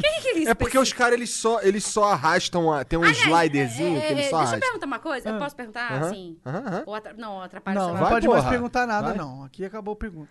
Quem 0.00 0.20
que 0.22 0.28
ele 0.28 0.48
É 0.48 0.54
porque 0.54 0.78
os 0.78 0.92
caras, 0.92 1.14
eles 1.14 1.30
só, 1.30 1.60
eles 1.60 1.84
só 1.84 2.04
arrastam, 2.12 2.72
a, 2.72 2.84
tem 2.84 2.98
um 2.98 3.04
sliderzinho 3.04 4.00
que 4.00 4.06
eles 4.06 4.08
só 4.08 4.14
Deixa 4.14 4.30
eu 4.30 4.38
arrastam. 4.38 4.60
perguntar 4.60 4.86
uma 4.86 4.98
coisa. 4.98 5.28
Eu 5.28 5.34
Ah. 5.34 5.38
posso 5.38 5.54
perguntar, 5.56 5.92
Aham, 5.92 6.06
assim? 6.06 6.38
aham. 6.46 6.82
Ou 6.86 6.94
atra- 6.94 7.12
Não, 7.12 7.42
atrapalha 7.42 7.78
Não, 7.78 7.90
sei 7.92 8.00
não 8.00 8.08
pode 8.08 8.28
mais 8.28 8.40
porra. 8.40 8.50
perguntar 8.50 8.86
nada, 8.86 9.08
Vai. 9.08 9.16
não. 9.18 9.44
Aqui 9.44 9.62
acabou 9.64 9.92
a 9.92 9.96
pergunta. 9.96 10.30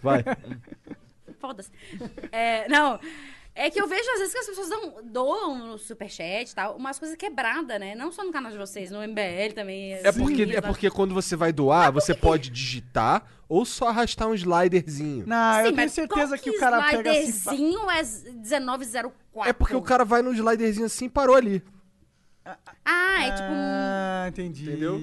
Vai. 0.00 0.22
Foda-se. 1.40 1.70
É, 2.30 2.68
não. 2.68 3.00
É 3.54 3.70
que 3.70 3.80
eu 3.80 3.86
vejo 3.86 4.08
às 4.12 4.18
vezes 4.18 4.32
que 4.32 4.38
as 4.38 4.46
pessoas 4.46 4.68
dão, 4.68 4.94
doam 5.04 5.58
no 5.58 5.78
superchat 5.78 6.50
e 6.50 6.54
tal, 6.54 6.76
umas 6.76 6.98
coisas 6.98 7.16
quebradas, 7.16 7.78
né? 7.78 7.94
Não 7.94 8.10
só 8.10 8.24
no 8.24 8.32
canal 8.32 8.50
de 8.50 8.56
vocês, 8.56 8.90
no 8.90 9.00
MBL 9.00 9.52
também. 9.54 9.92
É 9.92 10.10
porque, 10.10 10.42
é 10.42 10.60
porque 10.60 10.90
quando 10.90 11.12
você 11.12 11.36
vai 11.36 11.52
doar, 11.52 11.92
você 11.92 12.14
pode 12.14 12.48
digitar 12.50 13.26
ou 13.46 13.66
só 13.66 13.88
arrastar 13.88 14.26
um 14.26 14.34
sliderzinho. 14.34 15.26
Não, 15.26 15.50
eu 15.50 15.56
Sim, 15.56 15.62
tenho 15.64 15.76
mas 15.76 15.92
certeza 15.92 16.28
qual 16.28 16.38
que 16.38 16.50
o 16.50 16.58
cara 16.58 16.82
pega 16.88 17.10
assim. 17.10 17.28
sliderzinho 17.28 17.90
é 17.90 18.02
1904. 18.40 19.50
É 19.50 19.52
porque 19.52 19.76
o 19.76 19.82
cara 19.82 20.04
vai 20.04 20.22
no 20.22 20.32
sliderzinho 20.32 20.86
assim 20.86 21.04
e 21.04 21.10
parou 21.10 21.36
ali. 21.36 21.62
Ah, 22.84 23.24
é 23.26 23.30
tipo 23.30 23.48
um... 23.52 23.54
Ah, 23.54 24.26
entendi. 24.28 24.64
Entendeu? 24.68 24.96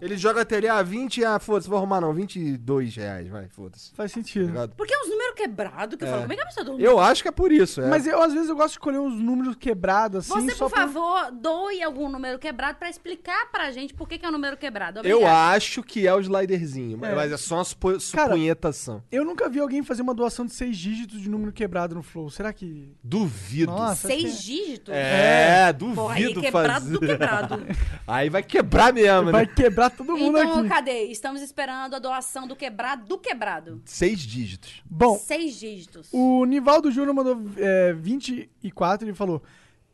Ele 0.00 0.16
joga 0.16 0.42
até 0.42 0.56
ali, 0.56 0.68
ah, 0.68 0.82
20, 0.82 1.24
ah, 1.24 1.38
foda-se, 1.38 1.68
vou 1.68 1.76
arrumar 1.78 2.00
não, 2.00 2.12
22 2.14 2.94
reais, 2.96 3.28
vai, 3.28 3.48
foda-se. 3.48 3.92
Faz 3.94 4.12
sentido. 4.12 4.46
Ligado? 4.46 4.74
Porque 4.76 4.94
é 4.94 4.98
uns 5.00 5.08
números 5.08 5.34
quebrados 5.34 5.96
que 5.96 6.04
eu 6.04 6.08
É. 6.08 6.10
falo, 6.10 6.22
como 6.22 6.32
é 6.32 6.36
que 6.36 6.42
a 6.42 6.46
pessoa 6.46 6.64
dorme? 6.64 6.82
Eu 6.82 6.98
acho 7.00 7.22
que 7.22 7.28
é 7.28 7.32
por 7.32 7.50
isso, 7.50 7.80
é. 7.80 7.88
Mas 7.88 8.06
eu, 8.06 8.22
às 8.22 8.32
vezes, 8.32 8.48
eu 8.48 8.54
gosto 8.56 8.68
de 8.68 8.72
escolher 8.74 8.98
uns 8.98 9.14
números 9.20 9.56
quebrados 9.56 10.30
assim. 10.30 10.46
Você, 10.46 10.54
só 10.54 10.66
por 10.68 10.74
pra- 10.74 10.86
favor, 10.86 11.32
doe 11.32 11.82
algum 11.82 12.08
número 12.08 12.38
quebrado 12.38 12.78
pra 12.78 12.88
explicar 12.88 13.50
pra 13.50 13.70
gente 13.72 13.92
por 13.94 14.08
que, 14.08 14.18
que 14.18 14.24
é 14.24 14.28
um 14.28 14.32
número 14.32 14.56
quebrado. 14.56 15.00
Eu 15.00 15.18
Obrigada. 15.18 15.56
acho 15.56 15.82
que 15.82 16.06
é 16.06 16.14
o 16.14 16.20
sliderzinho, 16.20 16.96
mas- 16.98 17.10
É. 17.10 17.14
mas 17.14 17.32
é 17.32 17.36
só 17.36 17.56
uma 17.56 17.64
supo- 17.64 17.88
Cara, 18.12 18.28
supunhetação. 18.28 19.02
Eu 19.10 19.24
nunca 19.24 19.48
vi 19.48 19.58
alguém 19.58 19.82
fazer 19.82 20.02
uma 20.02 20.14
doação 20.14 20.46
de 20.46 20.52
seis 20.52 20.76
dígitos 20.76 21.20
de 21.20 21.28
número 21.28 21.52
quebrado 21.52 21.94
no 21.94 22.02
Flow. 22.02 22.30
Será 22.30 22.52
que. 22.52 22.94
Duvido. 23.02 23.72
Nossa, 23.72 24.06
Seis 24.08 24.36
que- 24.40 24.42
dígitos? 24.46 24.94
É, 24.94 25.72
Porra, 25.94 26.14
aí 26.14 26.22
duvido 26.24 26.40
quebrado 26.62 26.84
fazer. 26.84 26.98
do 26.98 27.00
quebrado. 27.00 27.66
Aí 28.06 28.28
vai 28.30 28.42
quebrar 28.42 28.92
mesmo, 28.92 29.30
Vai 29.32 29.46
né? 29.46 29.52
quebrar 29.54 29.90
todo 29.90 30.16
mundo 30.16 30.38
Então, 30.38 30.60
aqui. 30.60 30.68
cadê? 30.68 31.02
Estamos 31.04 31.40
esperando 31.42 31.94
a 31.94 31.98
doação 31.98 32.46
do 32.46 32.54
quebrado 32.56 33.06
do 33.06 33.18
quebrado. 33.18 33.80
Seis 33.84 34.20
dígitos. 34.20 34.82
Bom, 34.88 35.18
Seis 35.18 35.54
dígitos. 35.58 36.08
o 36.12 36.44
Nivaldo 36.44 36.90
Júnior 36.90 37.14
mandou 37.14 37.40
é, 37.56 37.92
24 37.92 39.06
e 39.06 39.10
ele 39.10 39.16
falou: 39.16 39.42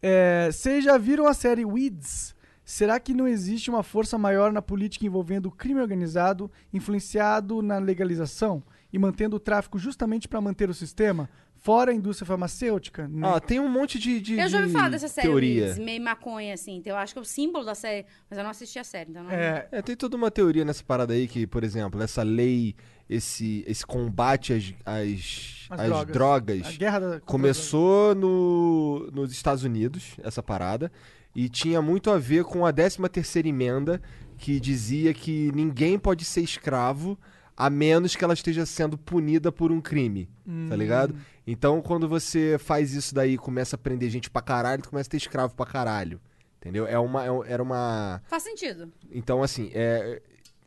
é, 0.03 0.49
Vocês 0.53 0.85
já 0.85 0.97
viram 0.99 1.27
a 1.27 1.35
série 1.35 1.65
Weeds? 1.65 2.35
Será 2.65 2.99
que 2.99 3.15
não 3.15 3.29
existe 3.29 3.71
uma 3.71 3.85
força 3.85 4.19
maior 4.19 4.53
na 4.53 4.61
política 4.61 5.07
envolvendo 5.07 5.47
o 5.47 5.53
crime 5.53 5.81
organizado, 5.81 6.51
influenciado 6.73 7.63
na 7.63 7.79
legalização 7.79 8.61
e 8.93 8.99
mantendo 8.99 9.37
o 9.37 9.41
tráfico 9.41 9.79
justamente 9.79 10.27
para 10.27 10.41
manter 10.41 10.69
o 10.69 10.75
sistema? 10.75 11.29
Fora 11.67 11.91
a 11.91 11.95
indústria 11.95 12.25
farmacêutica? 12.25 13.09
né? 13.09 13.27
Ah, 13.29 13.41
tem 13.41 13.59
um 13.59 13.69
monte 13.69 13.99
de, 13.99 14.21
de 14.21 14.39
eu 14.39 14.49
já 14.49 14.59
ouvi 14.59 14.69
de 14.69 14.73
falar 14.73 14.89
dessa 14.89 15.09
série, 15.09 15.27
teoria. 15.27 15.75
Meio 15.75 16.01
maconha, 16.01 16.55
assim. 16.55 16.77
Então, 16.77 16.93
eu 16.93 16.97
acho 16.97 17.13
que 17.13 17.19
é 17.19 17.23
o 17.23 17.25
símbolo 17.25 17.65
da 17.65 17.75
série. 17.75 18.07
Mas 18.31 18.39
eu 18.39 18.45
não 18.45 18.53
assisti 18.53 18.79
a 18.79 18.85
série, 18.85 19.11
então 19.11 19.25
não... 19.25 19.33
É, 19.33 19.67
É, 19.73 19.83
tem 19.83 19.97
toda 19.97 20.17
uma 20.17 20.31
teoria 20.31 20.65
nessa 20.65 20.85
parada 20.85 21.13
aí 21.13 21.27
que, 21.27 21.45
por 21.45 21.65
exemplo, 21.65 22.01
essa 22.01 22.23
lei, 22.23 22.77
esse, 23.11 23.65
esse 23.67 23.85
combate 23.85 24.53
às, 24.53 24.75
às, 24.87 25.67
às 25.71 25.87
drogas. 25.89 26.13
drogas, 26.13 26.67
a 26.69 26.73
guerra 26.73 26.99
da. 27.01 27.21
começou 27.21 28.15
no, 28.15 29.11
nos 29.13 29.33
Estados 29.33 29.65
Unidos, 29.65 30.15
essa 30.23 30.45
parada, 30.45 30.93
e 31.35 31.49
tinha 31.49 31.83
muito 31.83 32.13
a 32.13 32.17
ver 32.19 32.45
com 32.45 32.65
a 32.65 32.73
13ª 32.73 33.45
emenda, 33.45 34.01
que 34.39 34.61
dizia 34.61 35.13
que 35.13 35.51
ninguém 35.53 35.99
pode 35.99 36.25
ser 36.25 36.43
escravo 36.43 37.19
a 37.57 37.71
menos 37.71 38.15
que 38.15 38.23
ela 38.23 38.35
esteja 38.35 38.67
sendo 38.67 38.99
punida 38.99 39.51
por 39.51 39.73
um 39.73 39.81
crime, 39.81 40.29
tá 40.69 40.77
ligado? 40.77 41.17
Então, 41.47 41.81
quando 41.81 42.09
você 42.09 42.57
faz 42.59 42.93
isso 42.93 43.15
daí 43.15 43.35
e 43.35 43.39
começa 43.39 43.77
a 43.77 43.79
prender 43.79 44.11
gente 44.11 44.29
pra 44.29 44.43
caralho, 44.43 44.83
tu 44.83 44.91
começa 44.91 45.09
a 45.09 45.13
ter 45.13 45.17
escravo 45.17 45.55
pra 45.55 45.65
caralho, 45.65 46.21
entendeu? 46.61 46.87
É 46.87 46.99
uma, 46.99 47.25
é 47.25 47.31
era 47.47 47.63
uma... 47.63 48.21
Faz 48.27 48.43
sentido. 48.43 48.93
Então, 49.11 49.43
assim, 49.43 49.71
é, 49.73 50.21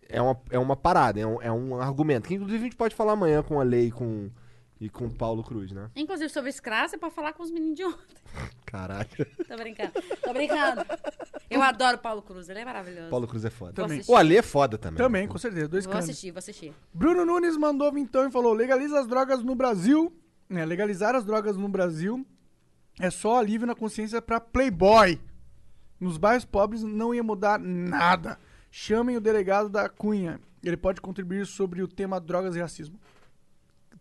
é, 0.07 0.21
uma, 0.21 0.39
é 0.49 0.57
uma 0.57 0.75
parada, 0.75 1.19
é 1.19 1.27
um, 1.27 1.41
é 1.41 1.51
um 1.51 1.79
argumento. 1.79 2.27
Que 2.27 2.35
inclusive 2.35 2.59
a 2.59 2.63
gente 2.63 2.75
pode 2.75 2.95
falar 2.95 3.13
amanhã 3.13 3.43
com 3.43 3.59
a 3.59 3.63
lei 3.63 3.91
com, 3.91 4.29
e 4.79 4.89
com 4.89 5.07
o 5.07 5.13
Paulo 5.13 5.43
Cruz, 5.43 5.71
né? 5.71 5.89
Inclusive, 5.95 6.29
sobre 6.29 6.49
escravo, 6.49 6.89
você 6.89 6.97
pode 6.97 7.13
falar 7.13 7.33
com 7.33 7.43
os 7.43 7.51
meninos 7.51 7.75
de 7.75 7.83
ontem. 7.83 8.15
Caralho. 8.65 9.07
Tô 9.47 9.57
brincando. 9.57 9.91
Tô 10.23 10.33
brincando. 10.33 10.85
Eu 11.49 11.61
adoro 11.61 11.97
o 11.97 11.99
Paulo 11.99 12.21
Cruz, 12.21 12.47
ele 12.47 12.59
é 12.59 12.65
maravilhoso. 12.65 13.09
Paulo 13.09 13.27
Cruz 13.27 13.43
é 13.43 13.49
foda. 13.49 13.85
Assistir. 13.85 14.11
O 14.11 14.15
Ale 14.15 14.37
é 14.37 14.41
foda 14.41 14.77
também. 14.77 14.97
Também, 14.97 15.27
com 15.27 15.37
certeza. 15.37 15.67
Dois 15.67 15.85
Vou 15.85 15.91
canos. 15.93 16.09
assistir, 16.09 16.31
vou 16.31 16.39
assistir. 16.39 16.73
Bruno 16.93 17.25
Nunes 17.25 17.57
mandou 17.57 17.95
então 17.97 18.27
e 18.27 18.31
falou: 18.31 18.53
legaliza 18.53 18.99
as 18.99 19.07
drogas 19.07 19.43
no 19.43 19.55
Brasil. 19.55 20.13
né, 20.47 20.65
legalizar 20.65 21.15
as 21.15 21.25
drogas 21.25 21.57
no 21.57 21.67
Brasil 21.67 22.25
é 22.99 23.09
só 23.09 23.37
alívio 23.37 23.67
na 23.67 23.75
consciência 23.75 24.21
pra 24.21 24.39
Playboy. 24.39 25.19
Nos 25.99 26.17
bairros 26.17 26.45
pobres 26.45 26.83
não 26.83 27.13
ia 27.13 27.23
mudar 27.23 27.59
nada. 27.59 28.39
Chamem 28.71 29.17
o 29.17 29.21
delegado 29.21 29.67
da 29.69 29.89
Cunha. 29.89 30.39
Ele 30.63 30.77
pode 30.77 31.01
contribuir 31.01 31.45
sobre 31.45 31.81
o 31.81 31.87
tema 31.87 32.19
drogas 32.21 32.55
e 32.55 32.59
racismo. 32.59 32.99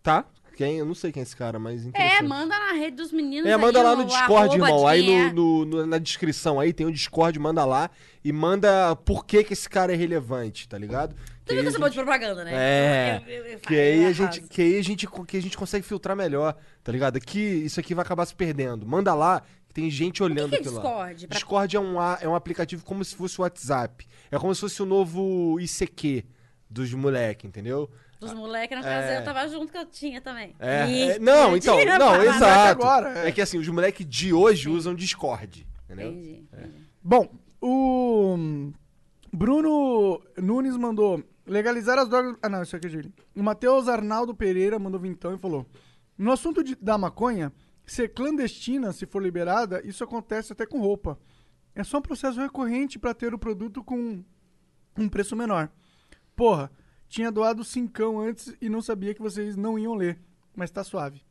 Tá? 0.03 0.25
Quem? 0.59 0.77
Eu 0.79 0.85
não 0.85 0.93
sei 0.95 1.13
quem 1.13 1.21
é 1.21 1.23
esse 1.23 1.37
cara, 1.37 1.57
mas 1.57 1.89
É, 1.95 2.21
manda 2.21 2.59
na 2.59 2.73
rede 2.73 2.97
dos 2.97 3.13
meninos 3.13 3.49
É, 3.49 3.55
aí, 3.55 3.61
manda 3.61 3.81
lá 3.81 3.95
no 3.95 4.03
o 4.03 4.07
Discord, 4.07 4.57
irmão. 4.57 4.89
Aí 4.89 5.05
quem 5.05 5.21
é. 5.21 5.33
no, 5.33 5.65
no- 5.65 5.77
no- 5.83 5.87
na 5.87 5.99
descrição 5.99 6.59
aí 6.59 6.73
tem 6.73 6.85
o 6.85 6.91
Discord, 6.91 7.39
manda 7.39 7.65
lá 7.65 7.89
e 8.25 8.33
manda 8.33 8.97
por 8.97 9.25
que 9.25 9.45
que 9.45 9.53
esse 9.53 9.71
cara 9.71 9.93
é 9.93 9.97
relevante, 9.97 10.69
tá 10.69 10.77
ligado? 10.77 11.15
Tu 11.47 11.53
viu 11.55 11.63
que 11.63 11.69
eu 11.69 11.71
sou 11.71 11.79
boa 11.79 11.89
de 11.91 11.97
propaganda, 11.97 12.43
né? 12.45 12.51
É. 12.53 13.23
Eu- 13.25 13.33
eu- 13.33 13.45
eu- 13.53 13.59
Que 13.61 13.75
aí, 13.79 14.05
a 14.05 14.11
gente, 14.13 14.41
que 14.41 14.61
aí 14.61 14.77
a 14.81 14.83
gente, 14.83 15.07
que 15.29 15.37
a 15.37 15.41
gente 15.41 15.57
consegue 15.57 15.87
filtrar 15.87 16.17
melhor, 16.17 16.57
tá 16.83 16.91
ligado? 16.91 17.17
Aqui, 17.19 17.39
isso 17.39 17.79
aqui 17.79 17.95
vai 17.95 18.05
acabar 18.05 18.27
se 18.27 18.35
perdendo. 18.35 18.85
Manda 18.85 19.15
lá, 19.15 19.43
que 19.69 19.73
tem 19.75 19.89
gente 19.89 20.25
olhando 20.25 20.49
que 20.51 20.57
é 20.57 20.59
aquilo 20.59 20.75
lá. 20.75 20.81
Discord? 20.83 21.27
Pra- 21.29 21.35
Discord 21.37 21.77
é 21.77 21.81
um, 21.81 22.03
é 22.21 22.29
um 22.29 22.35
aplicativo 22.35 22.85
como 22.85 23.05
se 23.05 23.15
fosse 23.15 23.39
o 23.39 23.43
WhatsApp. 23.43 24.05
É 24.29 24.37
como 24.41 24.53
se 24.53 24.61
fosse 24.61 24.83
o 24.83 24.87
novo 24.87 25.61
ICQ 25.61 26.25
dos 26.69 26.93
moleque, 26.93 27.47
entendeu? 27.47 27.89
Dos 28.21 28.35
moleques, 28.35 28.77
no 28.77 28.83
caso, 28.83 29.07
É. 29.07 29.19
eu 29.21 29.25
tava 29.25 29.47
junto 29.49 29.71
que 29.71 29.79
eu 29.79 29.87
tinha 29.87 30.21
também. 30.21 30.55
É, 30.59 31.11
é- 31.11 31.19
não, 31.21 31.53
eu 31.53 31.57
então, 31.57 31.77
não, 31.99 32.23
exato. 32.23 32.83
agora, 32.83 33.19
é. 33.21 33.29
é. 33.29 33.33
que 33.33 33.41
assim, 33.41 33.59
os 33.59 33.69
moleques 33.69 34.05
de 34.07 34.33
hoje 34.33 34.69
usam 34.69 34.95
Discord, 34.95 35.67
entendeu? 35.85 36.11
Entendi, 36.11 36.47
entendi. 36.53 36.75
Bom, 37.03 37.29
o 37.61 38.71
Bruno 39.33 40.21
Nunes 40.37 40.77
mandou 40.77 41.23
legalizar 41.47 41.99
as 41.99 42.09
drogas. 42.09 42.37
Ah, 42.43 42.49
não, 42.49 42.63
isso 42.63 42.75
aqui 42.77 42.87
é 42.87 42.91
dele. 42.91 43.13
O 43.37 43.43
Matheus 43.43 43.89
Arnaldo 43.89 44.35
Pereira 44.35 44.79
mandou 44.79 44.99
vintão 45.01 45.35
e 45.35 45.39
falou: 45.39 45.65
No 46.17 46.33
assunto 46.33 46.65
de- 46.65 46.75
da 46.77 46.99
maconha, 46.99 47.53
ser 47.87 48.09
clandestina, 48.09 48.93
se 48.93 49.07
for 49.07 49.23
liberada, 49.23 49.81
isso 49.87 50.03
acontece 50.03 50.53
até 50.53 50.67
com 50.67 50.81
roupa. 50.81 51.19
É 51.75 51.85
só 51.85 51.99
um 51.99 52.03
processo 52.03 52.41
recorrente 52.41 52.99
para 52.99 53.15
ter 53.15 53.33
o 53.33 53.39
produto 53.39 53.85
com 53.85 54.25
um 54.97 55.09
preço 55.09 55.37
menor. 55.37 55.71
Porra, 56.35 56.71
tinha 57.09 57.31
doado 57.33 57.65
cincão 57.65 58.21
antes 58.21 58.55
e 58.61 58.69
não 58.69 58.81
sabia 58.83 59.15
que 59.15 59.21
vocês 59.23 59.57
não 59.57 59.79
iam 59.79 59.95
ler, 59.95 60.19
mas 60.55 60.71
tá 60.71 60.85
suave. 60.85 61.23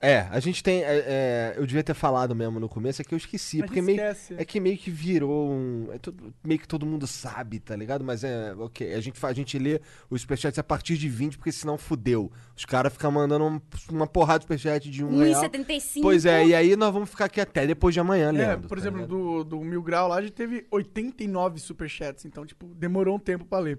É, 0.00 0.26
a 0.30 0.38
gente 0.38 0.62
tem. 0.62 0.82
é, 0.82 0.98
é, 0.98 1.54
eu 1.56 1.64
devia 1.64 1.82
ter 1.82 1.94
falado 1.94 2.34
mesmo 2.34 2.60
no 2.60 2.68
começo, 2.68 3.00
é 3.00 3.04
que 3.04 3.14
eu 3.14 3.16
esqueci. 3.16 3.58
Mas 3.60 3.66
porque 3.68 3.80
meio, 3.80 3.98
é 4.36 4.44
que 4.44 4.60
meio 4.60 4.76
que 4.76 4.90
virou 4.90 5.48
um. 5.50 5.88
é 5.92 5.98
tudo- 5.98 6.34
meio 6.44 6.60
que 6.60 6.68
todo 6.68 6.84
mundo 6.84 7.06
sabe, 7.06 7.58
tá 7.58 7.74
ligado? 7.74 8.04
Mas 8.04 8.22
é. 8.22 8.52
Ok. 8.58 8.92
A 8.92 9.00
gente, 9.00 9.24
a 9.24 9.32
gente 9.32 9.58
lê 9.58 9.80
os 10.10 10.20
superchats 10.20 10.58
a 10.58 10.62
partir 10.62 10.98
de 10.98 11.08
20, 11.08 11.38
porque 11.38 11.50
senão 11.50 11.78
fudeu. 11.78 12.30
Os 12.54 12.66
caras 12.66 12.92
ficam 12.92 13.10
mandando 13.12 13.46
um- 13.46 13.60
uma 13.90 14.06
porrada 14.06 14.40
de 14.40 14.44
superchat 14.44 14.90
de 14.90 15.02
um 15.02 15.20
real. 15.20 15.40
1,75. 15.42 16.02
Pois 16.02 16.26
é, 16.26 16.48
e 16.48 16.54
aí 16.54 16.76
nós 16.76 16.92
vamos 16.92 17.08
ficar 17.08 17.24
aqui 17.24 17.40
até 17.40 17.66
depois 17.66 17.94
de 17.94 18.00
amanhã, 18.00 18.28
É, 18.28 18.32
lendo. 18.32 18.68
por 18.68 18.76
tá 18.78 18.82
exemplo, 18.82 19.06
do, 19.06 19.42
do 19.42 19.60
Mil 19.60 19.82
Grau 19.82 20.08
lá 20.08 20.16
a 20.18 20.20
gente 20.22 20.32
teve 20.34 20.66
89 20.70 21.58
superchats, 21.60 22.26
então, 22.26 22.44
tipo, 22.44 22.66
demorou 22.74 23.16
um 23.16 23.20
tempo 23.20 23.46
pra 23.46 23.58
ler. 23.58 23.78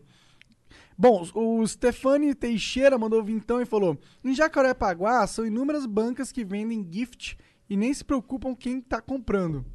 Bom, 0.98 1.28
o 1.34 1.68
Stefani 1.68 2.34
Teixeira 2.34 2.98
mandou 2.98 3.24
vintão 3.24 3.62
e 3.62 3.66
falou: 3.66 3.98
Em 4.24 4.34
Jacarepaguá 4.34 5.28
são 5.28 5.46
inúmeras 5.46 5.86
bancas 5.86 6.32
que 6.32 6.46
vendem 6.46 6.88
gift 6.90 7.38
e 7.70 7.76
nem 7.76 7.94
se 7.94 8.04
preocupam 8.04 8.56
quem 8.56 8.80
tá 8.80 9.02
comprando. 9.02 9.66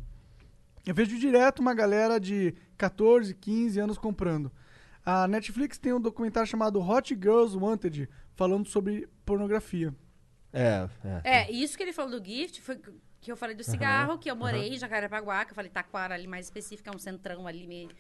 Eu 0.87 0.95
vejo 0.95 1.19
direto 1.19 1.61
uma 1.61 1.75
galera 1.75 2.19
de 2.19 2.55
14, 2.79 3.35
15 3.35 3.79
anos 3.79 3.99
comprando. 3.99 4.51
A 5.05 5.29
Netflix 5.29 5.79
tem 5.79 5.93
um 5.93 6.01
documentário 6.01 6.49
chamado 6.49 6.81
Hot 6.81 7.15
Girls 7.15 7.57
Wanted, 7.57 8.09
falando 8.35 8.67
sobre 8.67 9.09
pornografia. 9.25 9.95
É, 10.53 10.89
é. 11.05 11.21
É, 11.25 11.53
isso 11.53 11.77
que 11.77 11.83
ele 11.83 11.93
falou 11.93 12.19
do 12.19 12.25
gift 12.25 12.61
foi. 12.63 12.81
que 13.21 13.31
eu 13.31 13.37
falei 13.37 13.55
do 13.55 13.63
cigarro, 13.63 14.19
que 14.19 14.31
eu 14.31 14.37
morei 14.37 14.75
em 14.75 14.79
Jacarepaguá, 14.79 15.45
que 15.45 15.53
eu 15.53 15.55
falei 15.55 15.71
Taquara 15.71 16.15
ali 16.15 16.27
mais 16.27 16.47
específico, 16.47 16.89
é 16.89 16.97
um 16.97 16.99
centrão 16.99 17.47
ali 17.47 17.67
meio. 17.67 17.91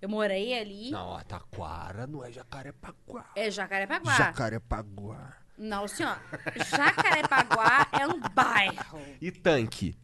Eu 0.00 0.08
morei 0.08 0.58
ali. 0.58 0.90
Não, 0.90 1.18
Taquara 1.24 2.06
não 2.06 2.24
é 2.24 2.30
Jacarepaguá. 2.30 3.24
É 3.34 3.50
Jacarepaguá. 3.50 4.12
Jacarepaguá. 4.14 5.36
Não, 5.56 5.88
senhor. 5.88 6.18
Jacarepaguá 6.70 7.88
é 7.98 8.06
um 8.06 8.20
bairro. 8.34 9.00
E 9.20 9.30
tanque? 9.30 9.96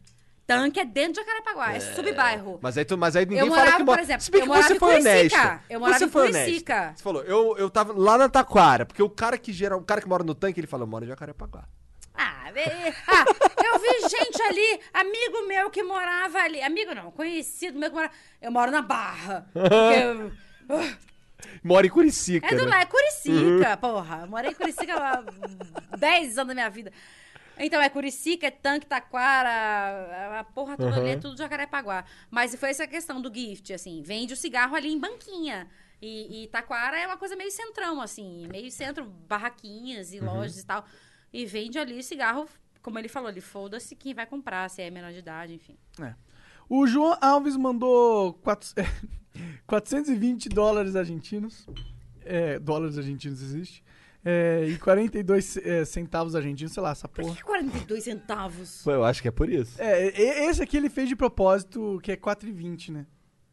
Tanque 0.45 0.79
é 0.79 0.85
dentro 0.85 1.13
de 1.13 1.19
Jacarepaguá, 1.21 1.73
é, 1.73 1.79
subbairro. 1.79 2.59
Mas 2.61 2.77
aí, 2.77 2.83
tu, 2.83 2.97
mas 2.97 3.15
aí 3.15 3.25
ninguém 3.25 3.39
Eu 3.39 3.47
fala 3.47 3.59
morava, 3.59 3.77
que 3.77 3.83
por 3.83 3.91
mora. 3.91 4.01
exemplo, 4.01 4.21
Se 4.23 4.31
bem 4.31 4.41
eu 4.41 4.51
que 4.51 4.61
você 4.61 4.73
em 4.73 4.79
foi 4.79 4.95
honesta. 4.99 5.61
Eu 5.69 5.79
morava 5.79 5.99
você 5.99 6.05
em 6.05 6.09
foi 6.09 6.27
honesta. 6.27 6.93
Você 6.95 7.03
falou, 7.03 7.23
eu, 7.23 7.57
eu 7.57 7.69
tava 7.69 7.93
lá 7.93 8.17
na 8.17 8.27
Taquara, 8.27 8.85
porque 8.85 9.01
o 9.01 9.09
cara 9.09 9.37
que 9.37 9.53
gera, 9.53 9.77
o 9.77 9.83
cara 9.83 10.01
que 10.01 10.07
mora 10.07 10.23
no 10.23 10.35
tanque, 10.35 10.59
ele 10.59 10.67
fala, 10.67 10.83
eu 10.83 10.87
moro 10.87 11.05
em 11.05 11.07
Jacarepaguá. 11.07 11.63
Ah, 12.15 12.51
ah, 13.07 13.25
eu 13.63 13.79
vi 13.79 14.09
gente 14.09 14.41
ali, 14.43 14.79
amigo 14.93 15.47
meu 15.47 15.69
que 15.71 15.81
morava 15.81 16.39
ali. 16.39 16.61
Amigo 16.61 16.93
não, 16.93 17.11
conhecido 17.11 17.77
meu 17.79 17.89
que 17.89 17.95
morava. 17.95 18.13
Eu 18.41 18.51
moro 18.51 18.71
na 18.71 18.81
Barra. 18.81 19.47
eu- 19.55 20.31
Mora 21.63 21.85
em 21.85 21.89
Curicica, 21.89 22.45
é 22.47 22.55
do 22.55 22.65
né? 22.65 22.69
lá, 22.69 22.81
é 22.81 22.85
Curicica, 22.85 23.77
porra. 23.77 24.21
Eu 24.21 24.27
morei 24.27 24.51
em 24.51 24.55
Curicica 24.55 24.93
há 24.95 25.23
10 25.97 26.37
anos 26.37 26.47
da 26.49 26.53
minha 26.53 26.69
vida. 26.69 26.91
Então, 27.57 27.81
é 27.81 27.89
Curicica, 27.89 28.47
é 28.47 28.51
Tanque, 28.51 28.85
Taquara, 28.85 30.39
a 30.39 30.43
porra 30.43 30.75
toda 30.77 30.95
ali 30.97 31.09
é 31.11 31.13
Uhum. 31.15 31.19
tudo 31.19 31.37
Jacarepaguá. 31.37 32.03
Mas 32.31 32.55
foi 32.55 32.69
essa 32.69 32.87
questão 32.87 33.21
do 33.21 33.33
gift, 33.33 33.71
assim, 33.73 34.01
vende 34.01 34.33
o 34.33 34.37
cigarro 34.37 34.75
ali 34.75 34.91
em 34.91 34.99
banquinha. 34.99 35.69
E, 36.01 36.43
e 36.43 36.47
Taquara 36.47 36.99
é 36.99 37.05
uma 37.07 37.17
coisa 37.17 37.35
meio 37.35 37.51
centrão, 37.51 38.01
assim, 38.01 38.47
meio 38.49 38.71
centro, 38.71 39.05
barraquinhas 39.05 40.11
e 40.13 40.19
Uhum. 40.19 40.25
lojas 40.25 40.59
e 40.59 40.65
tal. 40.65 40.83
E 41.33 41.45
vende 41.45 41.79
ali 41.79 41.97
o 41.97 42.03
cigarro, 42.03 42.47
como 42.81 42.99
ele 42.99 43.07
falou, 43.09 43.29
ele 43.29 43.41
foda-se 43.41 43.95
quem 43.95 44.13
vai 44.13 44.25
comprar, 44.27 44.69
se 44.69 44.81
é 44.81 44.89
menor 44.91 45.11
de 45.11 45.19
idade, 45.19 45.53
enfim. 45.55 45.75
É. 45.99 46.13
O 46.69 46.85
João 46.87 47.17
Alves 47.19 47.57
mandou 47.57 48.33
quatro- 48.35 48.69
420 49.67 50.49
dólares 50.49 50.95
argentinos. 50.95 51.67
É, 52.25 52.57
dólares 52.59 52.97
argentinos 52.97 53.41
existe. 53.41 53.83
É, 54.25 54.65
e 54.69 54.77
42 54.77 55.57
é, 55.57 55.83
centavos 55.83 56.33
argentinos, 56.35 56.71
sei 56.71 56.81
lá, 56.81 56.91
essa 56.91 57.09
Por 57.09 57.23
porra. 57.25 57.35
que 57.35 57.43
42 57.43 58.03
centavos? 58.05 58.81
Pô, 58.83 58.91
eu 58.91 59.03
acho 59.03 59.21
que 59.21 59.27
é 59.27 59.31
por 59.31 59.49
isso. 59.49 59.75
É, 59.81 60.07
esse 60.49 60.61
aqui 60.63 60.77
ele 60.77 60.89
fez 60.89 61.09
de 61.09 61.15
propósito, 61.15 61.99
que 62.01 62.11
é 62.13 62.15
4,20, 62.15 62.89
né? 62.91 63.05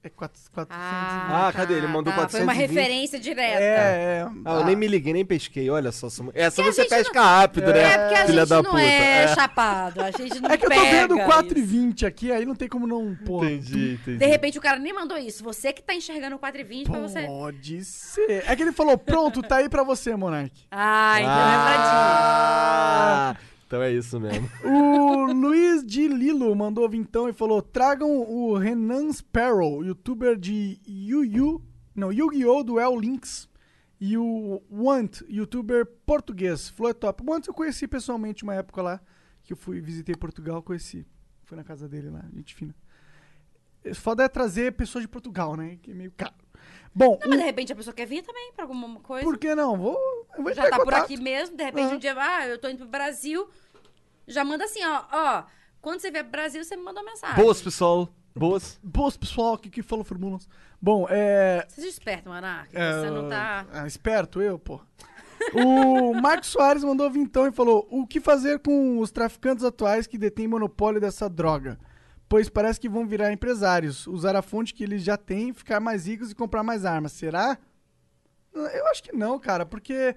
É 0.03 0.09
4, 0.09 0.41
420. 0.55 0.81
Ah, 0.81 1.53
cadê? 1.55 1.75
Ele 1.75 1.87
mandou 1.87 2.11
tá, 2.11 2.27
Foi 2.27 2.41
uma 2.41 2.55
420. 2.55 2.57
referência 2.57 3.21
direta. 3.21 3.61
É, 3.63 4.25
é. 4.25 4.29
Ah, 4.47 4.55
eu 4.61 4.65
nem 4.65 4.75
me 4.75 4.89
liguei, 4.89 5.13
nem 5.13 5.27
pesquei. 5.27 5.69
Olha 5.69 5.93
só. 5.93 6.07
Essa 6.07 6.23
Porque 6.23 6.41
a 6.71 6.73
você 6.73 6.85
pesca 6.87 7.23
rápido, 7.23 7.71
né? 7.71 7.81
É 7.83 7.99
porque 7.99 8.15
a 8.15 8.27
Filha 8.27 8.41
gente 8.41 8.49
da 8.49 8.63
não 8.63 8.71
puta. 8.71 8.83
é, 8.83 9.25
É. 9.25 9.29
chapado, 9.35 10.01
a 10.03 10.11
gente 10.11 10.21
não 10.41 10.51
É 10.51 10.57
que 10.57 10.65
eu 10.65 10.71
tô 10.71 10.81
vendo 10.81 11.19
isso. 11.19 11.27
4,20 11.29 12.07
aqui, 12.07 12.33
aí 12.33 12.47
não 12.47 12.55
tem 12.55 12.67
como 12.67 12.87
não. 12.87 13.15
Pô, 13.27 13.45
Entendi, 13.45 13.99
entendi. 14.01 14.17
De 14.17 14.27
repente 14.27 14.57
o 14.59 14.63
cara 14.63 14.79
nem 14.79 14.95
mandou 14.95 15.19
isso. 15.19 15.45
Você 15.45 15.71
que 15.71 15.83
tá 15.83 15.95
enxergando 15.95 16.37
o 16.37 16.39
4,20 16.39 16.85
pra 16.91 16.99
você. 17.01 17.21
Pode 17.27 17.85
ser. 17.85 18.43
É 18.47 18.57
que 18.57 18.63
ele 18.63 18.73
falou, 18.73 18.97
pronto, 18.97 19.43
tá 19.43 19.57
aí 19.57 19.69
pra 19.69 19.83
você, 19.83 20.17
Monark. 20.17 20.51
Ah, 20.71 21.17
então 21.21 21.31
Ah, 21.31 23.37
então 23.71 23.81
é 23.81 23.93
isso 23.93 24.19
mesmo. 24.19 24.51
O 24.67 25.33
Luiz 25.33 25.87
de 25.87 26.09
Lilo 26.09 26.53
mandou 26.57 26.89
vintão 26.89 27.29
e 27.29 27.33
falou: 27.33 27.63
tragam 27.63 28.11
o 28.11 28.59
Renan 28.59 29.13
Sparrow, 29.13 29.85
youtuber 29.85 30.37
de 30.37 30.81
Yu-Yu, 30.89 31.63
não, 31.95 32.13
Yu-Gi-Oh! 32.13 32.65
Duel 32.65 32.99
Links. 32.99 33.49
E 34.01 34.17
o 34.19 34.61
Want, 34.69 35.21
youtuber 35.29 35.87
português. 36.05 36.69
Flow 36.69 36.91
é 36.91 36.95
top. 36.95 37.23
Want 37.25 37.47
eu 37.47 37.55
conheci 37.55 37.87
pessoalmente 37.87 38.43
uma 38.43 38.55
época 38.55 38.83
lá, 38.83 39.01
que 39.45 39.53
eu 39.53 39.57
fui, 39.57 39.81
visitei 39.81 40.17
Portugal, 40.17 40.63
conheci. 40.63 41.07
Fui 41.45 41.57
na 41.57 41.63
casa 41.63 41.89
dele 41.89 42.11
lá, 42.11 42.25
gente 42.35 42.55
fina. 42.57 42.75
Foda 43.95 44.25
é 44.25 44.29
trazer 44.29 44.73
pessoas 44.73 45.03
de 45.03 45.09
Portugal, 45.09 45.57
né? 45.57 45.79
Que 45.81 45.93
é 45.93 45.95
meio 45.95 46.13
caro. 46.17 46.35
Bom, 46.95 47.19
Não, 47.23 47.31
mas 47.31 47.39
de 47.39 47.45
repente 47.45 47.73
a 47.73 47.77
pessoa 47.77 47.95
quer 47.95 48.07
vir 48.07 48.23
também 48.23 48.53
pra 48.53 48.65
alguma 48.65 48.99
coisa. 49.01 49.25
por 49.25 49.39
que 49.39 49.55
não? 49.55 49.77
Vou, 49.77 50.27
eu 50.37 50.43
vou 50.43 50.53
Já 50.53 50.69
tá 50.69 50.79
por 50.81 50.93
aqui 50.93 51.17
mesmo, 51.17 51.57
de 51.57 51.63
repente 51.63 51.93
Ah. 51.93 51.95
um 51.95 51.99
dia, 51.99 52.15
ah, 52.19 52.49
eu 52.49 52.59
tô 52.59 52.69
indo 52.69 52.79
pro 52.79 52.89
Brasil. 52.89 53.49
Já 54.27 54.45
manda 54.45 54.65
assim, 54.65 54.81
ó, 54.85 55.05
ó. 55.13 55.45
Quando 55.81 56.01
você 56.01 56.11
vier 56.11 56.25
pro 56.25 56.33
Brasil, 56.33 56.63
você 56.65 56.77
me 56.77 56.83
manda 56.83 57.01
uma 57.01 57.11
mensagem. 57.11 57.37
Boas, 57.43 57.63
pessoal. 57.63 58.09
Boas. 58.35 58.79
Boas, 58.83 59.17
pessoal, 59.17 59.57
que, 59.57 59.71
que 59.71 59.83
falou 59.83 60.05
formulas. 60.05 60.49
Bom, 60.81 61.07
é. 61.11 61.65
Seja 61.69 61.89
esperto, 61.89 62.29
Monark. 62.29 62.71
É, 62.77 62.93
Você 63.01 63.11
não 63.11 63.29
tá. 63.29 63.67
ah, 63.73 63.87
esperto 63.87 64.41
eu, 64.43 64.59
pô. 64.59 64.81
O 65.55 66.13
Marcos 66.21 66.49
Soares 66.51 66.85
mandou 66.85 67.11
vintão 67.11 67.47
e 67.47 67.53
falou: 67.53 67.87
O 67.91 68.07
que 68.07 68.21
fazer 68.21 68.59
com 68.61 68.99
os 68.99 69.11
traficantes 69.11 69.65
atuais 69.65 70.07
que 70.07 70.19
detêm 70.19 70.47
monopólio 70.47 71.01
dessa 71.01 71.29
droga? 71.29 71.79
Pois 72.31 72.49
parece 72.49 72.79
que 72.79 72.89
vão 72.89 73.09
virar 73.09 73.33
empresários, 73.33 74.07
usar 74.07 74.37
a 74.37 74.41
fonte 74.41 74.73
que 74.73 74.85
eles 74.85 75.03
já 75.03 75.17
têm, 75.17 75.53
ficar 75.53 75.81
mais 75.81 76.07
ricos 76.07 76.31
e 76.31 76.35
comprar 76.35 76.63
mais 76.63 76.85
armas. 76.85 77.11
Será? 77.11 77.59
Eu 78.55 78.87
acho 78.87 79.03
que 79.03 79.13
não, 79.13 79.37
cara, 79.37 79.67
porque 79.67 80.15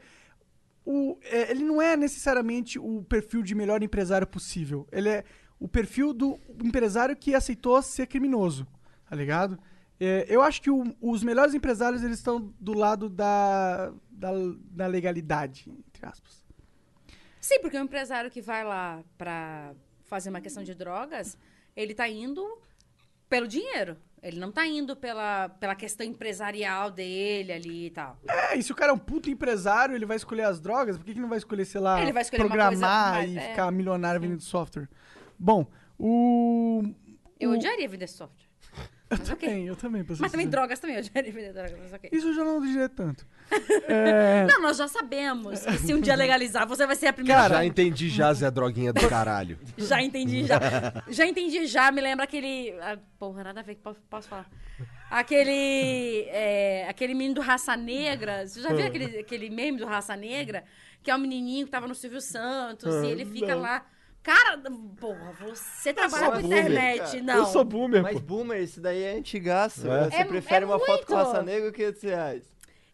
o, 0.86 1.18
é, 1.24 1.50
ele 1.50 1.64
não 1.64 1.82
é 1.82 1.98
necessariamente 1.98 2.78
o 2.78 3.04
perfil 3.04 3.42
de 3.42 3.56
melhor 3.56 3.82
empresário 3.82 4.28
possível. 4.28 4.88
Ele 4.92 5.10
é 5.10 5.24
o 5.60 5.68
perfil 5.68 6.14
do 6.14 6.40
empresário 6.64 7.16
que 7.16 7.34
aceitou 7.34 7.82
ser 7.82 8.06
criminoso, 8.06 8.68
tá 9.10 9.16
ligado? 9.16 9.58
É, 10.00 10.28
eu 10.30 10.44
acho 10.44 10.62
que 10.62 10.70
o- 10.70 10.96
os 11.02 11.24
melhores 11.24 11.56
empresários 11.56 12.04
eles 12.04 12.20
estão 12.20 12.54
do 12.60 12.74
lado 12.74 13.10
da, 13.10 13.92
da, 14.12 14.30
da 14.70 14.86
legalidade, 14.86 15.68
entre 15.88 16.06
aspas. 16.06 16.46
Sim, 17.42 17.60
porque 17.60 17.76
o 17.76 17.82
empresário 17.82 18.30
que 18.30 18.42
vai 18.42 18.64
lá 18.64 19.04
pra 19.18 19.74
fazer 20.04 20.30
uma 20.30 20.42
questão 20.42 20.64
de 20.64 20.76
drogas, 20.76 21.36
ele 21.76 21.94
tá 21.94 22.08
indo 22.08 22.60
pelo 23.30 23.48
dinheiro. 23.48 23.98
Ele 24.22 24.40
não 24.40 24.54
tá 24.54 24.66
indo 24.66 24.96
pela, 24.96 25.50
pela 25.50 25.76
questão 25.76 26.06
empresarial 26.06 26.90
dele 26.90 27.52
ali 27.52 27.88
e 27.88 27.90
tal. 27.90 28.18
É, 28.26 28.56
e 28.56 28.64
se 28.64 28.72
o 28.72 28.76
cara 28.76 28.92
é 28.92 28.96
um 28.96 28.98
puto 28.98 29.30
empresário, 29.30 29.94
ele 29.96 30.06
vai 30.06 30.16
escolher 30.16 30.44
as 30.44 30.62
drogas, 30.62 30.98
por 30.98 31.06
que, 31.06 31.14
que 31.14 31.20
não 31.20 31.28
vai 31.28 31.38
escolher, 31.40 31.66
sei 31.66 31.82
lá, 31.82 32.02
Ele 32.02 32.14
vai 32.14 32.22
escolher 32.22 32.40
programar 32.48 33.16
coisa 33.18 33.34
e 33.34 33.38
é. 33.38 33.50
ficar 33.50 33.70
milionário 33.70 34.22
vendendo 34.22 34.42
software? 34.42 34.88
Bom, 35.38 35.68
o. 36.00 36.84
Eu 37.38 37.50
o- 37.50 37.54
esse 37.54 37.86
vender 37.90 38.08
software. 38.08 38.43
Eu 39.14 39.18
Mas 39.20 39.30
também, 39.30 39.68
eu 39.68 39.76
também. 39.76 40.06
Mas 40.20 40.32
também 40.32 40.48
drogas 40.48 40.80
também, 40.80 40.96
eu 40.98 41.02
odiaria 41.04 41.32
vender 41.34 41.54
drogas, 41.54 41.78
mas 41.80 41.94
ok. 41.94 42.10
Isso 42.12 42.28
eu 42.28 42.34
já 42.34 42.44
não 42.44 42.62
diria 42.62 42.90
tanto. 42.90 43.26
É, 43.88 44.46
Não, 44.46 44.62
nós 44.62 44.78
já 44.78 44.88
sabemos 44.88 45.64
que 45.66 45.78
se 45.78 45.94
um 45.94 46.00
dia 46.02 46.16
legalizar, 46.16 46.68
você 46.68 46.88
vai 46.88 46.96
ser 46.96 47.08
a 47.08 47.14
primeira. 47.14 47.48
já 47.50 47.66
entendi 47.66 48.10
já, 48.10 48.34
Zé 48.34 48.50
Droguinha 48.50 48.92
do 48.94 49.08
caralho. 49.08 49.60
Já 49.78 50.02
entendi, 50.02 50.46
já. 50.46 50.60
Já 51.10 51.26
entendi, 51.28 51.66
já. 51.68 51.92
Me 51.92 52.02
lembra 52.02 52.24
aquele. 52.24 52.74
ah, 52.82 52.98
porra, 53.20 53.44
nada 53.44 53.60
a 53.60 53.64
ver 53.64 53.76
que 53.76 53.82
posso, 53.82 54.00
posso 54.10 54.28
falar. 54.28 54.50
Aquele. 55.12 56.26
é, 56.30 56.88
aquele 56.90 57.14
menino 57.14 57.36
do 57.36 57.42
Raça 57.42 57.76
Negra. 57.78 58.48
Você 58.48 58.62
já 58.62 58.74
viu 58.74 58.86
aquele, 58.86 59.20
aquele 59.20 59.50
meme 59.50 59.78
do 59.78 59.86
Raça 59.86 60.16
Negra? 60.16 60.64
Que 61.02 61.12
é 61.12 61.16
um 61.16 61.20
menininho 61.20 61.66
que 61.66 61.72
tava 61.72 61.88
no 61.88 61.94
Silvio 61.96 62.22
Santos 62.22 62.94
e 63.04 63.08
ele 63.08 63.26
fica 63.26 63.56
Não. 63.56 63.62
lá. 63.62 63.86
Cara, 64.24 64.58
porra, 65.02 65.36
você 65.54 65.94
trabalha 65.94 66.32
com 66.32 66.42
boomer, 66.44 66.60
internet, 66.60 67.00
cara. 67.12 67.24
não. 67.24 67.34
Eu 67.36 67.46
sou 67.48 67.64
boomer, 67.66 68.02
Mas 68.02 68.14
pô. 68.14 68.20
boomer, 68.22 68.62
isso 68.64 68.80
daí 68.80 69.04
é 69.04 69.18
antigaço. 69.18 69.86
É. 69.92 70.10
Você 70.10 70.16
É- 70.16 70.24
prefere 70.24 70.64
é 70.64 70.68
uma 70.68 70.80
foto 70.80 71.06
com 71.06 71.14
muito. 71.14 71.28
raça 71.28 71.42
negra 71.44 71.66
ou 71.68 71.74
500 71.74 72.02
reais? 72.04 72.44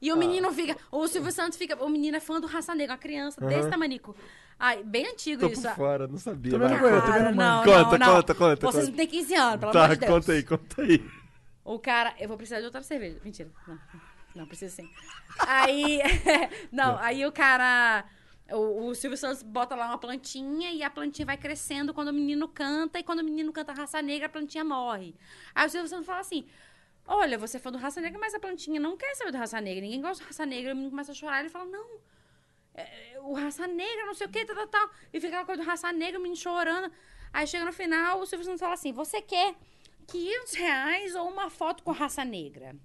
E 0.02 0.12
o 0.12 0.18
menino 0.18 0.52
fica. 0.54 0.76
O 0.92 1.08
Silvio 1.08 1.32
Santos 1.32 1.58
fica. 1.58 1.76
O 1.84 1.90
menino 1.90 2.18
é 2.18 2.20
fã 2.22 2.40
do 2.40 2.48
Raça 2.48 2.74
Negra, 2.74 2.94
uma 2.94 2.98
criança 3.00 3.40
desse 3.42 3.60
Aham. 3.64 3.70
tamanico. 3.70 4.16
Ai, 4.58 4.82
bem 4.82 5.06
antigo 5.08 5.42
Tô 5.42 5.48
isso. 5.50 5.62
por 5.62 5.76
fora, 5.76 6.08
não 6.08 6.18
sabia. 6.18 6.58
Tô 6.58 6.66
ele, 6.66 6.74
tô 6.76 6.82
Cara, 6.82 7.12
vendo 7.12 7.26
não, 7.26 7.34
mano. 7.36 7.64
Conta, 7.66 7.98
não, 7.98 8.08
não. 8.08 8.16
conta, 8.16 8.34
conta, 8.36 8.66
Vocês 8.66 8.88
não 8.88 8.96
têm 8.96 9.08
15 9.08 9.36
anos, 9.36 9.60
pelo 9.60 9.72
Tá, 9.74 9.84
amor 9.86 9.96
de 9.96 10.00
Deus. 10.00 10.12
conta 10.14 10.32
aí, 10.32 10.44
conta 10.44 10.82
aí. 10.82 11.06
O 11.66 11.78
cara. 11.80 12.14
Eu 12.18 12.28
vou 12.30 12.38
precisar 12.38 12.60
de 12.60 12.66
outra 12.66 12.82
cerveja. 12.82 13.20
Mentira. 13.24 13.50
Não, 13.68 13.78
não 14.36 14.46
precisa 14.48 14.74
sim. 14.74 14.90
Aí. 15.40 16.00
não, 16.72 16.98
aí 16.98 17.26
o 17.26 17.32
cara. 17.32 18.06
O, 18.52 18.88
o 18.88 18.96
Silvio 18.96 19.18
Santos 19.18 19.44
bota 19.44 19.76
lá 19.76 19.88
uma 19.88 19.98
plantinha 19.98 20.72
e 20.72 20.82
a 20.84 20.90
plantinha 20.90 21.26
vai 21.26 21.38
crescendo 21.38 21.94
quando 21.94 22.10
o 22.10 22.14
menino 22.14 22.48
canta, 22.48 23.00
e 23.00 23.04
quando 23.04 23.20
o 23.20 23.24
menino 23.24 23.52
canta 23.52 23.74
raça 23.74 24.02
negra, 24.02 24.28
a 24.28 24.30
plantinha 24.30 24.64
morre. 24.64 25.16
Aí 25.54 25.68
o 25.68 25.70
Silvio 25.70 25.88
Santos 25.88 26.06
fala 26.06 26.20
assim: 26.20 26.48
Olha, 27.06 27.38
você 27.38 27.58
é 27.58 27.60
fã 27.60 27.72
do 27.72 27.78
raça 27.78 28.00
negra, 28.02 28.20
mas 28.20 28.34
a 28.34 28.40
plantinha 28.40 28.80
não 28.80 28.96
quer 28.96 29.16
saber 29.16 29.32
do 29.32 29.38
raça 29.38 29.60
negra. 29.60 29.82
Ninguém 29.82 30.02
gosta 30.02 30.24
do 30.24 30.28
raça 30.28 30.46
negra. 30.46 30.74
O 30.74 30.76
menino 30.76 30.92
começa 30.92 31.12
a 31.12 31.16
chorar. 31.16 31.40
Ele 31.40 31.50
fala: 31.50 31.66
Não, 31.66 32.00
é, 32.76 33.20
o 33.22 33.34
raça 33.34 33.68
negra, 33.68 34.06
não 34.06 34.14
sei 34.14 34.28
o 34.28 34.30
que, 34.30 34.46
tal, 34.46 34.56
tal, 34.56 34.68
tal. 34.68 34.90
E 35.12 35.20
fica 35.20 35.28
aquela 35.28 35.46
coisa 35.46 35.64
do 35.64 35.68
raça 35.68 35.92
negra, 35.92 36.20
o 36.20 36.22
menino 36.22 36.40
chorando. 36.40 36.92
Aí 37.34 37.46
chega 37.46 37.66
no 37.66 37.74
final, 37.74 38.20
o 38.20 38.26
Silvio 38.26 38.46
Santos 38.46 38.60
fala 38.60 38.74
assim: 38.74 38.92
Você 38.94 39.22
quer 39.22 39.56
500 40.08 40.54
reais 40.54 41.16
ou 41.16 41.30
uma 41.30 41.50
foto 41.50 41.84
com 41.84 41.92
raça 41.92 42.24
negra? 42.26 42.76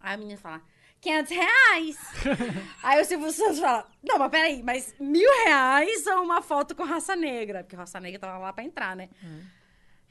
Aí 0.00 0.14
a 0.14 0.16
menina 0.16 0.38
fala: 0.38 0.62
500 1.04 1.30
reais. 1.30 1.98
Aí 2.82 3.00
o 3.00 3.04
Silvio 3.04 3.30
Santos 3.30 3.60
fala: 3.60 3.86
Não, 4.02 4.18
mas 4.18 4.30
peraí, 4.30 4.62
mas 4.62 4.94
mil 4.98 5.30
reais 5.44 6.06
ou 6.06 6.22
uma 6.22 6.40
foto 6.40 6.74
com 6.74 6.82
raça 6.82 7.14
negra? 7.14 7.62
Porque 7.62 7.76
raça 7.76 8.00
negra 8.00 8.18
tava 8.18 8.38
lá 8.38 8.52
pra 8.52 8.64
entrar, 8.64 8.96
né? 8.96 9.10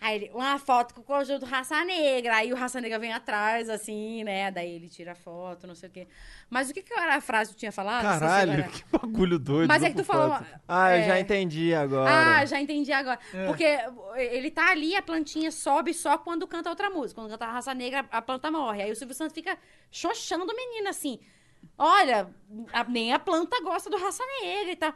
Aí 0.05 0.15
ele, 0.17 0.31
uma 0.33 0.59
foto 0.59 0.93
com 0.93 0.99
o 0.99 1.03
conjunto 1.03 1.45
Raça 1.45 1.81
Negra. 1.85 2.35
Aí 2.35 2.51
o 2.51 2.55
Raça 2.57 2.81
Negra 2.81 2.99
vem 2.99 3.13
atrás, 3.13 3.69
assim, 3.69 4.21
né? 4.25 4.51
Daí 4.51 4.75
ele 4.75 4.89
tira 4.89 5.13
a 5.13 5.15
foto, 5.15 5.65
não 5.65 5.75
sei 5.75 5.87
o 5.87 5.91
quê. 5.93 6.07
Mas 6.49 6.69
o 6.69 6.73
que, 6.73 6.81
que 6.81 6.93
era 6.93 7.15
a 7.15 7.21
frase 7.21 7.51
que 7.51 7.55
tu 7.55 7.59
tinha 7.59 7.71
falado? 7.71 8.01
Se 8.01 8.19
Caralho, 8.19 8.51
agora- 8.53 8.67
que 8.67 8.83
bagulho 8.91 9.39
doido. 9.39 9.67
Mas 9.69 9.81
é 9.81 9.85
que 9.87 9.93
tu 9.93 10.03
grupo 10.03 10.11
falou. 10.11 10.35
foto. 10.37 10.45
Ah, 10.67 10.97
eu 10.97 11.03
já 11.07 11.15
é, 11.15 11.19
entendi 11.21 11.73
agora. 11.73 12.11
Ah, 12.41 12.45
já 12.45 12.59
entendi 12.59 12.91
agora. 12.91 13.17
É. 13.33 13.45
Porque 13.47 13.65
ele 14.17 14.51
tá 14.51 14.71
ali, 14.71 14.93
a 14.93 15.01
plantinha 15.01 15.51
sobe 15.51 15.93
só 15.93 16.17
quando 16.17 16.45
canta 16.45 16.69
outra 16.69 16.89
música. 16.89 17.21
Quando 17.21 17.31
canta 17.31 17.45
a 17.45 17.51
raça 17.53 17.73
negra, 17.73 18.05
a 18.11 18.21
planta 18.21 18.51
morre. 18.51 18.81
Aí 18.83 18.91
o 18.91 18.95
Silvio 18.97 19.15
Santos 19.15 19.33
fica 19.33 19.57
xoxando 19.89 20.43
o 20.43 20.55
menino 20.55 20.89
assim. 20.89 21.17
Olha, 21.77 22.29
a- 22.73 22.83
nem 22.83 23.13
a 23.13 23.19
planta 23.19 23.59
gosta 23.61 23.89
do 23.89 23.95
raça 23.97 24.21
negra 24.41 24.71
e 24.73 24.75
tal. 24.75 24.93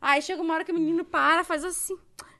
Aí 0.00 0.20
chega 0.22 0.42
uma 0.42 0.54
hora 0.54 0.64
que 0.64 0.72
o 0.72 0.74
menino 0.74 1.04
para, 1.04 1.44
faz 1.44 1.62
assim. 1.64 1.96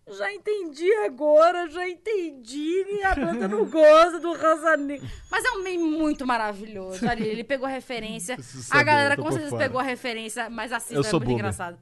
Já 0.08 0.32
entendi 0.32 0.92
agora, 1.04 1.68
já 1.68 1.88
entendi. 1.88 2.84
A 3.04 3.14
planta 3.14 3.46
não 3.46 3.64
gosta 3.70 4.18
do 4.18 4.32
negra. 4.78 5.08
Mas 5.30 5.44
é 5.44 5.50
um 5.52 5.62
meme 5.62 5.84
muito 5.84 6.26
maravilhoso. 6.26 7.08
Ali, 7.08 7.26
ele 7.28 7.44
pegou 7.44 7.66
a 7.66 7.70
referência. 7.70 8.34
Preciso 8.34 8.60
A 8.72 8.78
saber, 8.78 8.84
galera 8.84 9.16
com 9.16 9.30
certeza 9.30 9.50
fora. 9.50 9.62
pegou 9.62 9.80
a 9.80 9.84
referência, 9.84 10.50
mas 10.50 10.72
assista, 10.72 10.94
Eu 10.94 11.00
é 11.00 11.04
sou 11.04 11.20
muito 11.20 11.28
boomer. 11.28 11.38
engraçado. 11.40 11.78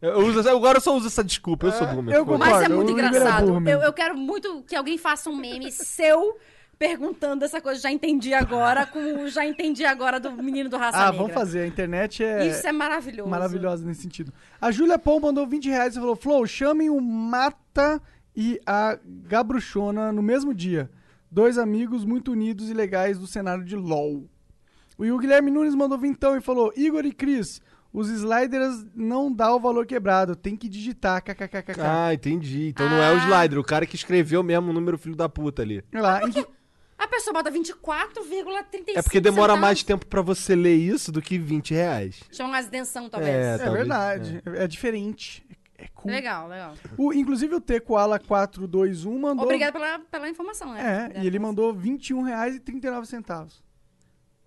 Eu 0.00 0.20
uso, 0.20 0.48
agora 0.48 0.78
eu 0.78 0.80
só 0.80 0.96
uso 0.96 1.08
essa 1.08 1.22
desculpa, 1.22 1.66
eu 1.66 1.72
sou 1.72 1.86
boomer. 1.86 2.14
eu. 2.14 2.24
Mas 2.38 2.62
é 2.62 2.68
muito 2.68 2.88
é 2.88 2.92
engraçado. 2.92 3.68
eu, 3.68 3.82
eu 3.82 3.92
quero 3.92 4.16
muito 4.16 4.62
que 4.62 4.74
alguém 4.74 4.96
faça 4.96 5.28
um 5.28 5.36
meme 5.36 5.70
seu 5.72 6.38
perguntando 6.80 7.44
essa 7.44 7.60
coisa. 7.60 7.78
Já 7.78 7.92
entendi 7.92 8.32
agora, 8.32 8.86
com 8.86 8.98
o 9.24 9.28
já 9.28 9.44
entendi 9.46 9.84
agora 9.84 10.18
do 10.18 10.32
menino 10.32 10.70
do 10.70 10.78
Raça 10.78 10.96
Ah, 10.96 11.04
Negra. 11.12 11.18
vamos 11.18 11.34
fazer. 11.34 11.60
A 11.60 11.66
internet 11.66 12.24
é. 12.24 12.46
Isso 12.48 12.66
é 12.66 12.72
maravilhoso. 12.72 13.28
Maravilhosa 13.28 13.84
nesse 13.86 14.00
sentido. 14.00 14.32
A 14.58 14.70
Júlia 14.72 14.98
Paul 14.98 15.20
mandou 15.20 15.46
20 15.46 15.68
reais 15.68 15.94
e 15.94 16.00
falou: 16.00 16.16
Flow, 16.16 16.46
chamem 16.46 16.88
o 16.88 16.98
Mata 16.98 18.00
e 18.34 18.58
a 18.66 18.98
Gabruchona 19.04 20.10
no 20.10 20.22
mesmo 20.22 20.54
dia. 20.54 20.90
Dois 21.30 21.58
amigos 21.58 22.04
muito 22.04 22.32
unidos 22.32 22.70
e 22.70 22.74
legais 22.74 23.18
do 23.18 23.26
cenário 23.26 23.62
de 23.62 23.76
LOL. 23.76 24.24
O 24.98 25.18
Guilherme 25.18 25.50
Nunes 25.50 25.74
mandou 25.74 25.98
vintão 25.98 26.34
e 26.34 26.40
falou: 26.40 26.72
Igor 26.74 27.04
e 27.04 27.12
Cris, 27.12 27.60
os 27.92 28.08
sliders 28.08 28.86
não 28.96 29.30
dá 29.30 29.54
o 29.54 29.60
valor 29.60 29.84
quebrado, 29.84 30.34
tem 30.34 30.56
que 30.56 30.66
digitar. 30.68 31.22
kkkk. 31.22 31.78
Ah, 31.78 32.14
entendi. 32.14 32.68
Então 32.68 32.88
não 32.88 33.02
é 33.02 33.12
o 33.12 33.16
Ah. 33.18 33.24
slider, 33.26 33.58
o 33.58 33.64
cara 33.64 33.84
que 33.84 33.96
escreveu 33.96 34.42
mesmo 34.42 34.70
o 34.70 34.72
número 34.72 34.96
filho 34.96 35.14
da 35.14 35.28
puta 35.28 35.60
ali. 35.60 35.84
Olha 35.92 36.02
lá, 36.02 36.20
que- 36.30 36.46
A 37.00 37.08
pessoa 37.08 37.32
bota 37.32 37.50
24,35 37.50 38.92
É 38.94 39.02
porque 39.02 39.20
demora 39.20 39.54
centavos. 39.54 39.60
mais 39.60 39.82
tempo 39.82 40.06
pra 40.06 40.20
você 40.20 40.54
ler 40.54 40.76
isso 40.76 41.10
do 41.10 41.22
que 41.22 41.38
20 41.38 41.72
reais. 41.72 42.20
Chama 42.30 42.50
mais 42.50 42.66
atenção, 42.66 43.08
talvez. 43.08 43.34
É, 43.34 43.54
é 43.54 43.58
talvez, 43.58 43.78
verdade. 43.78 44.42
É. 44.44 44.66
diferente. 44.66 45.42
É 45.78 45.88
cool. 45.94 46.12
Legal, 46.12 46.46
legal. 46.46 46.74
O, 46.98 47.10
inclusive 47.14 47.54
o 47.54 47.60
T 47.60 47.80
Koala 47.80 48.18
421 48.18 49.18
mandou. 49.18 49.46
Obrigada 49.46 49.72
pela, 49.72 49.98
pela 49.98 50.28
informação, 50.28 50.74
né? 50.74 51.10
É, 51.14 51.22
e 51.22 51.26
ele 51.26 51.38
mandou 51.38 51.72
R$ 51.72 51.78
21,39. 51.80 53.50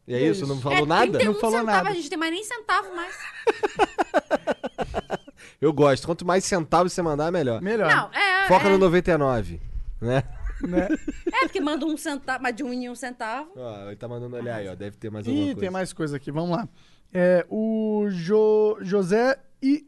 E 0.05 0.13
é 0.13 0.19
É 0.19 0.29
isso? 0.29 0.45
Não 0.45 0.53
isso. 0.53 0.63
falou 0.63 0.77
é, 0.77 0.85
nada? 0.85 1.11
31 1.17 1.33
Não 1.33 1.39
falou 1.39 1.59
centavos, 1.59 1.83
nada. 1.83 1.89
a 1.89 1.93
gente 1.93 2.09
tem 2.09 2.19
mais 2.19 2.31
nem 2.31 2.43
centavo 2.43 2.95
mais. 2.95 3.17
Eu 5.59 5.73
gosto. 5.73 6.05
Quanto 6.05 6.23
mais 6.23 6.45
centavos 6.45 6.93
você 6.93 7.01
mandar, 7.01 7.31
melhor. 7.31 7.59
Melhor. 7.63 7.89
Não, 7.89 8.11
é. 8.13 8.47
Foca 8.47 8.67
é, 8.67 8.69
no 8.69 8.77
99, 8.77 9.59
né? 9.99 10.23
Né? 10.67 10.87
É, 11.31 11.39
porque 11.41 11.59
manda 11.61 11.85
um 11.85 11.97
centavo, 11.97 12.41
mais 12.43 12.55
de 12.55 12.63
um 12.63 12.71
em 12.73 12.89
um 12.89 12.95
centavo. 12.95 13.51
Ó, 13.55 13.87
ele 13.87 13.95
tá 13.95 14.07
mandando 14.07 14.35
olhar 14.35 14.55
aí, 14.57 14.67
ó. 14.67 14.75
Deve 14.75 14.97
ter 14.97 15.09
mais 15.11 15.27
alguma 15.27 15.43
Ih, 15.43 15.47
coisa. 15.47 15.59
tem 15.61 15.69
mais 15.69 15.93
coisa 15.93 16.17
aqui, 16.17 16.31
vamos 16.31 16.55
lá. 16.55 16.67
É, 17.13 17.45
o 17.49 18.07
Jo- 18.09 18.77
José 18.81 19.39
I, 19.61 19.85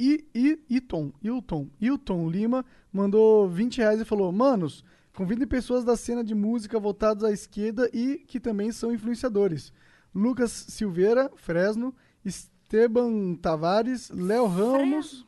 I, 0.00 0.24
I, 0.34 0.58
Iton, 0.70 1.12
Hilton, 1.22 1.68
Hilton 1.80 2.28
Lima 2.30 2.64
mandou 2.92 3.48
20 3.48 3.78
reais 3.78 4.00
e 4.00 4.04
falou: 4.04 4.30
Manos, 4.32 4.84
convidem 5.14 5.46
pessoas 5.46 5.84
da 5.84 5.96
cena 5.96 6.22
de 6.24 6.34
música 6.34 6.78
voltadas 6.78 7.24
à 7.24 7.32
esquerda 7.32 7.90
e 7.92 8.18
que 8.26 8.38
também 8.40 8.70
são 8.72 8.92
influenciadores. 8.92 9.72
Lucas 10.14 10.50
Silveira, 10.50 11.30
Fresno, 11.36 11.94
Esteban 12.24 13.34
Tavares, 13.36 14.10
Léo 14.10 14.46
Ramos. 14.46 15.26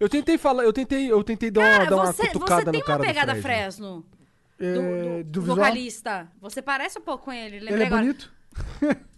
Eu 0.00 0.08
tentei 0.08 0.36
falar, 0.36 0.64
eu 0.64 0.72
tentei, 0.72 1.10
eu 1.12 1.22
tentei 1.22 1.50
dar 1.50 1.60
uma, 1.60 1.70
Cara, 1.78 1.90
dar 1.90 1.96
uma 1.96 2.12
você, 2.12 2.26
cutucada 2.26 2.64
você 2.64 2.70
tem 2.72 2.80
no 2.80 2.86
cara 2.86 2.98
uma 2.98 3.06
pegada 3.06 3.32
Fresno. 3.36 3.42
Fresno. 4.02 4.04
É, 4.64 4.72
Do, 4.74 4.80
do 4.80 5.24
do 5.24 5.40
visual. 5.40 5.56
vocalista. 5.56 6.28
Você 6.40 6.62
parece 6.62 6.98
um 6.98 7.02
pouco 7.02 7.24
com 7.26 7.32
ele. 7.32 7.56
Ele 7.56 7.82
é 7.82 7.86
agora. 7.86 8.02
bonito? 8.02 8.32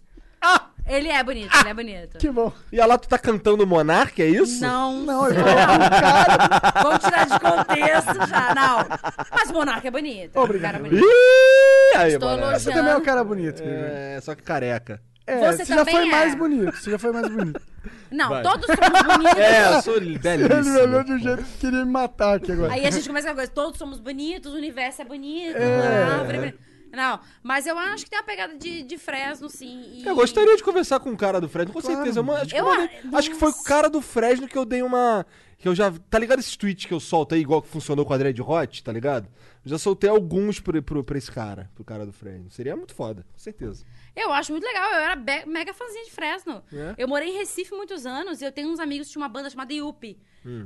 Ele 0.87 1.09
é 1.09 1.23
bonito, 1.23 1.51
ele 1.59 1.69
é 1.69 1.73
bonito. 1.73 2.17
Que 2.19 2.29
bom. 2.29 2.53
E 2.71 2.77
lá 2.79 2.95
tu 2.95 3.09
tá 3.09 3.17
cantando 3.17 3.65
Monark, 3.65 4.21
é 4.21 4.27
isso? 4.27 4.61
Não, 4.61 4.99
Não, 5.01 5.25
que 5.33 5.33
o 5.33 5.43
cara. 5.43 6.83
vamos 6.83 6.99
tirar 7.03 7.25
de 7.25 7.39
contexto 7.39 8.27
já. 8.29 8.53
Não. 8.53 8.85
Mas 9.31 9.49
o 9.49 9.53
Monarca 9.53 9.87
é 9.87 9.91
bonito. 9.91 10.35
Obrigado. 10.39 10.75
É 10.75 10.77
um 10.77 10.83
cara 10.83 10.89
bonito. 10.89 11.03
Ih, 11.03 11.97
aí, 11.97 12.13
Estou 12.13 12.29
elogiando. 12.29 12.59
Você 12.59 12.71
também 12.71 12.91
é 12.91 12.97
um 12.97 13.01
cara 13.03 13.23
bonito. 13.23 13.63
É, 13.65 14.19
só 14.21 14.35
que 14.35 14.43
careca. 14.43 15.01
É, 15.27 15.51
Você 15.51 15.65
você, 15.65 15.73
já 15.73 15.83
foi 15.85 16.07
é. 16.07 16.11
mais 16.11 16.35
bonito. 16.35 16.75
Você 16.77 16.91
já 16.91 16.99
foi 16.99 17.11
mais 17.11 17.27
bonito. 17.27 17.59
Não, 18.11 18.29
Vai. 18.29 18.43
todos 18.43 18.65
somos 18.67 19.01
bonitos. 19.17 19.37
É, 19.39 19.75
eu 19.75 19.81
sou 19.81 19.97
Ele 19.97 20.09
me 20.11 20.17
belíssimo. 20.19 20.79
olhou 20.79 21.03
de 21.03 21.13
um 21.13 21.19
jeito 21.19 21.43
que 21.43 21.57
queria 21.59 21.83
me 21.85 21.91
matar 21.91 22.35
aqui 22.35 22.51
agora. 22.51 22.73
Aí 22.73 22.85
a 22.85 22.91
gente 22.91 23.07
começa 23.07 23.27
com 23.27 23.33
a 23.33 23.35
coisa, 23.35 23.51
todos 23.51 23.77
somos 23.79 23.99
bonitos, 23.99 24.53
o 24.53 24.55
universo 24.55 25.01
é 25.01 25.05
bonito, 25.05 25.57
É. 25.57 26.03
a 26.03 26.13
árvore 26.19 26.37
é 26.37 26.39
bonita. 26.41 26.57
Não, 26.95 27.19
mas 27.43 27.67
eu 27.67 27.77
acho 27.77 28.03
que 28.05 28.09
tem 28.09 28.19
uma 28.19 28.25
pegada 28.25 28.57
de, 28.57 28.83
de 28.83 28.97
Fresno, 28.97 29.49
sim. 29.49 29.83
e- 30.01 30.05
Eu 30.05 30.15
gostaria 30.15 30.55
de 30.55 30.63
conversar 30.63 30.99
com 30.99 31.11
o 31.11 31.17
cara 31.17 31.39
do 31.41 31.49
Fresno, 31.49 31.73
com 31.73 31.81
Claro. 31.81 31.95
certeza. 31.95 32.19
Eu, 32.19 32.31
acho, 32.35 32.45
que 32.49 32.55
Eu 32.57 32.65
mandei- 32.65 32.89
a- 33.13 33.17
acho 33.17 33.29
que 33.29 33.35
foi 33.35 33.51
com 33.53 33.59
o 33.61 33.63
cara 33.63 33.89
do 33.89 34.01
Fresno 34.01 34.47
que 34.47 34.57
eu 34.57 34.65
dei 34.65 34.81
uma. 34.81 35.25
Que 35.57 35.67
eu 35.69 35.73
já. 35.75 35.91
Tá 36.09 36.19
ligado 36.19 36.39
esses 36.39 36.55
tweets 36.57 36.85
que 36.85 36.93
eu 36.93 36.99
solto 36.99 37.33
aí, 37.33 37.41
igual 37.41 37.61
que 37.61 37.69
funcionou 37.69 38.05
com 38.05 38.13
a 38.13 38.17
Dread 38.17 38.39
Hot, 38.41 38.83
tá 38.83 38.91
ligado? 38.91 39.27
Eu 39.63 39.71
já 39.71 39.77
soltei 39.77 40.09
alguns 40.09 40.59
pro, 40.59 40.81
pro, 40.83 41.03
pra 41.03 41.17
esse 41.17 41.31
cara, 41.31 41.71
pro 41.73 41.83
cara 41.83 42.05
do 42.05 42.11
Fresno. 42.11 42.51
Seria 42.51 42.75
muito 42.75 42.93
foda, 42.93 43.25
com 43.31 43.39
certeza. 43.39 43.83
Eu 44.15 44.31
acho 44.31 44.51
muito 44.51 44.63
legal, 44.65 44.89
eu 44.91 44.99
era 44.99 45.15
mega 45.47 45.73
fãzinha 45.73 46.03
de 46.05 46.11
Fresno. 46.11 46.61
É? 46.71 46.93
Eu 46.97 47.07
morei 47.07 47.29
em 47.29 47.37
Recife 47.37 47.73
muitos 47.73 48.05
anos 48.05 48.41
e 48.41 48.45
eu 48.45 48.51
tenho 48.51 48.69
uns 48.69 48.79
amigos 48.79 49.07
que 49.07 49.13
tinham 49.13 49.23
uma 49.23 49.29
banda 49.29 49.49
chamada 49.49 49.73
Yuppie, 49.73 50.17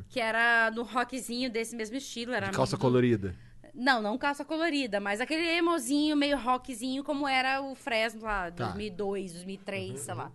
que 0.09 0.19
era 0.19 0.69
no 0.71 0.83
rockzinho 0.83 1.49
desse 1.49 1.75
mesmo 1.75 1.95
estilo. 1.95 2.33
Era 2.33 2.47
Hum. 2.47 2.51
De 2.51 2.55
calça 2.57 2.75
do- 2.75 2.81
colorida. 2.81 3.35
Não, 3.73 4.01
não 4.01 4.17
calça 4.17 4.43
colorida, 4.45 4.99
mas 4.99 5.21
aquele 5.21 5.47
emozinho 5.57 6.15
meio 6.15 6.37
rockzinho 6.37 7.03
como 7.03 7.27
era 7.27 7.61
o 7.61 7.75
Fresno 7.75 8.21
lá, 8.23 8.51
Tá. 8.51 8.65
2002, 8.65 9.33
2003, 9.33 9.99
sei 9.99 10.13
lá. 10.13 10.31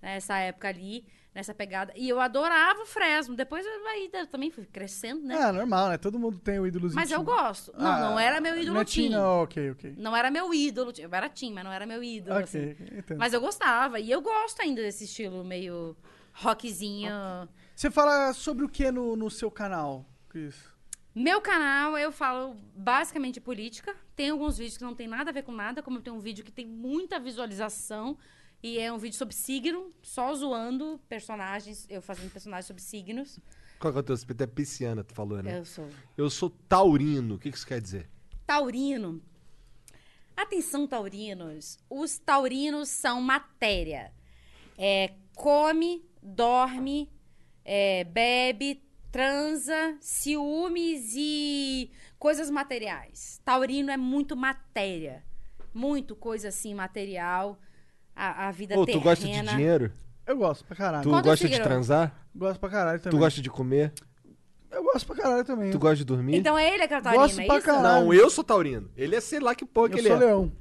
Nessa 0.00 0.36
época 0.38 0.68
ali, 0.68 1.06
nessa 1.32 1.54
pegada. 1.54 1.92
E 1.96 2.08
eu 2.08 2.20
adorava 2.20 2.80
o 2.82 2.86
Fresno. 2.86 3.36
Depois 3.36 3.64
eu, 3.64 3.86
aí, 3.86 4.10
eu 4.12 4.26
também 4.26 4.50
fui 4.50 4.64
crescendo, 4.66 5.22
né? 5.22 5.36
Ah, 5.36 5.52
normal, 5.52 5.90
né? 5.90 5.96
Todo 5.98 6.18
mundo 6.18 6.38
tem 6.40 6.58
o 6.58 6.66
ídolozinho. 6.66 6.96
mas 7.00 7.10
eu 7.12 7.22
gosto. 7.22 7.72
Não, 7.78 7.86
Ah, 7.92 8.00
não 8.00 8.18
era 8.18 8.40
meu 8.40 8.56
ídolo 8.58 8.74
Não 8.74 8.80
é 8.80 8.84
teen, 8.84 9.10
não, 9.10 9.42
ok, 9.44 9.70
ok. 9.70 9.94
Não 9.96 10.16
era 10.16 10.28
meu 10.30 10.52
ídolo. 10.52 10.92
Eu 10.98 11.08
era 11.12 11.28
teen, 11.28 11.52
mas 11.52 11.62
não 11.64 11.70
era 11.72 11.86
meu 11.86 12.02
ídolo, 12.02 12.34
Ok, 12.36 12.42
assim. 12.44 12.76
entendo. 12.98 13.18
Mas 13.18 13.32
eu 13.32 13.40
gostava. 13.40 14.00
E 14.00 14.10
eu 14.10 14.20
gosto 14.20 14.60
ainda 14.60 14.82
desse 14.82 15.04
estilo 15.04 15.44
meio 15.44 15.96
rockzinho. 16.32 17.12
Você 17.76 17.90
fala 17.90 18.32
sobre 18.32 18.64
o 18.64 18.68
que 18.68 18.90
no, 18.90 19.14
no 19.14 19.30
seu 19.30 19.50
canal, 19.52 20.04
Cris? 20.28 20.71
Meu 21.14 21.40
canal, 21.40 21.98
eu 21.98 22.10
falo 22.10 22.56
basicamente 22.74 23.34
de 23.34 23.40
política. 23.40 23.94
Tem 24.16 24.30
alguns 24.30 24.56
vídeos 24.56 24.78
que 24.78 24.84
não 24.84 24.94
tem 24.94 25.06
nada 25.06 25.30
a 25.30 25.32
ver 25.32 25.42
com 25.42 25.52
nada, 25.52 25.82
como 25.82 26.00
tem 26.00 26.12
um 26.12 26.20
vídeo 26.20 26.44
que 26.44 26.52
tem 26.52 26.66
muita 26.66 27.20
visualização. 27.20 28.16
E 28.62 28.78
é 28.78 28.92
um 28.92 28.96
vídeo 28.98 29.16
sobre 29.16 29.34
signo, 29.34 29.92
só 30.02 30.32
zoando 30.34 31.00
personagens, 31.08 31.86
eu 31.90 32.00
fazendo 32.00 32.30
personagens 32.32 32.66
sobre 32.66 32.80
signos. 32.80 33.38
Qual 33.78 33.92
que 33.92 33.98
é 33.98 34.00
o 34.00 34.04
teu 34.04 34.14
aspecto? 34.14 34.40
É 34.42 34.46
pisciana, 34.46 35.02
tu 35.02 35.12
falou, 35.12 35.42
né? 35.42 35.58
Eu 35.58 35.64
sou 35.64 35.88
Eu 36.16 36.30
sou 36.30 36.50
taurino. 36.68 37.34
O 37.34 37.38
que 37.38 37.50
que 37.50 37.56
isso 37.56 37.66
quer 37.66 37.80
dizer? 37.80 38.08
taurino. 38.46 39.22
Atenção, 40.36 40.86
taurinos. 40.86 41.78
Os 41.88 42.18
taurinos 42.18 42.88
são 42.88 43.20
matéria. 43.20 44.12
É, 44.76 45.14
come, 45.34 46.04
dorme, 46.22 47.10
é, 47.64 48.04
bebe, 48.04 48.82
transa, 49.12 49.94
ciúmes 50.00 51.12
e 51.14 51.90
coisas 52.18 52.50
materiais. 52.50 53.40
Taurino 53.44 53.90
é 53.90 53.96
muito 53.96 54.34
matéria. 54.36 55.22
Muito 55.74 56.16
coisa 56.16 56.48
assim, 56.48 56.74
material. 56.74 57.58
A, 58.16 58.48
a 58.48 58.50
vida 58.50 58.74
Ô, 58.76 58.80
tu 58.82 58.86
terrena. 58.86 59.04
gosta 59.04 59.26
de 59.26 59.32
dinheiro? 59.56 59.92
Eu 60.26 60.36
gosto 60.36 60.64
pra 60.64 60.76
caralho. 60.76 61.02
Tu 61.04 61.10
Qual 61.10 61.22
gosta 61.22 61.48
de 61.48 61.60
transar? 61.60 62.26
Gosto 62.34 62.58
pra 62.60 62.68
caralho 62.70 62.98
Tu 63.00 63.04
também. 63.04 63.18
gosta 63.20 63.40
de 63.40 63.50
comer? 63.50 63.92
Eu 64.70 64.82
gosto 64.84 65.06
pra 65.06 65.16
caralho 65.16 65.44
também. 65.44 65.70
Tu 65.70 65.78
gosta 65.78 65.96
de 65.96 66.04
dormir? 66.04 66.36
Então 66.36 66.56
é 66.58 66.72
ele 66.74 66.88
que 66.88 66.94
é 66.94 66.98
o 66.98 67.02
taurino, 67.02 67.22
Gosto 67.24 67.40
é 67.40 67.46
pra 67.46 67.56
isso? 67.56 67.66
caralho. 67.66 68.04
Não, 68.06 68.14
eu 68.14 68.30
sou 68.30 68.42
taurino. 68.44 68.90
Ele 68.96 69.14
é 69.16 69.20
sei 69.20 69.40
lá 69.40 69.54
que 69.54 69.64
porra 69.66 69.90
que 69.90 69.94
eu 69.96 69.98
ele 69.98 70.08
sou 70.08 70.16
é. 70.16 70.20
leão. 70.20 70.52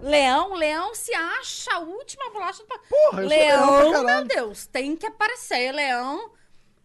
Leão, 0.00 0.54
leão 0.54 0.94
se 0.94 1.12
acha 1.12 1.74
a 1.74 1.78
última 1.80 2.30
bolacha 2.30 2.62
do 2.62 2.68
pa- 2.68 2.78
Porra, 2.88 3.22
eu 3.24 3.28
sou 3.28 3.38
leão 3.38 3.70
Leão, 3.70 3.90
pra 3.90 3.92
caralho. 4.02 4.26
meu 4.26 4.36
Deus, 4.36 4.66
tem 4.68 4.94
que 4.96 5.06
aparecer. 5.06 5.72
Leão, 5.72 6.30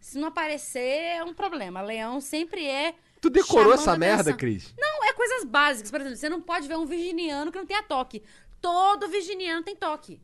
se 0.04 0.18
não 0.18 0.28
aparecer, 0.28 1.16
é 1.16 1.24
um 1.24 1.32
problema. 1.32 1.80
Leão 1.80 2.20
sempre 2.20 2.66
é. 2.66 2.94
Tu 3.22 3.30
decorou 3.30 3.72
essa 3.72 3.96
merda, 3.96 4.20
atenção. 4.32 4.36
Cris? 4.36 4.74
Não, 4.76 5.02
é 5.02 5.14
coisas 5.14 5.44
básicas. 5.46 5.90
Por 5.90 5.98
exemplo, 5.98 6.18
você 6.18 6.28
não 6.28 6.42
pode 6.42 6.68
ver 6.68 6.76
um 6.76 6.84
virginiano 6.84 7.50
que 7.50 7.56
não 7.56 7.64
tenha 7.64 7.82
toque. 7.82 8.22
Todo 8.60 9.08
virginiano 9.08 9.62
tem 9.64 9.74
toque. 9.74 10.20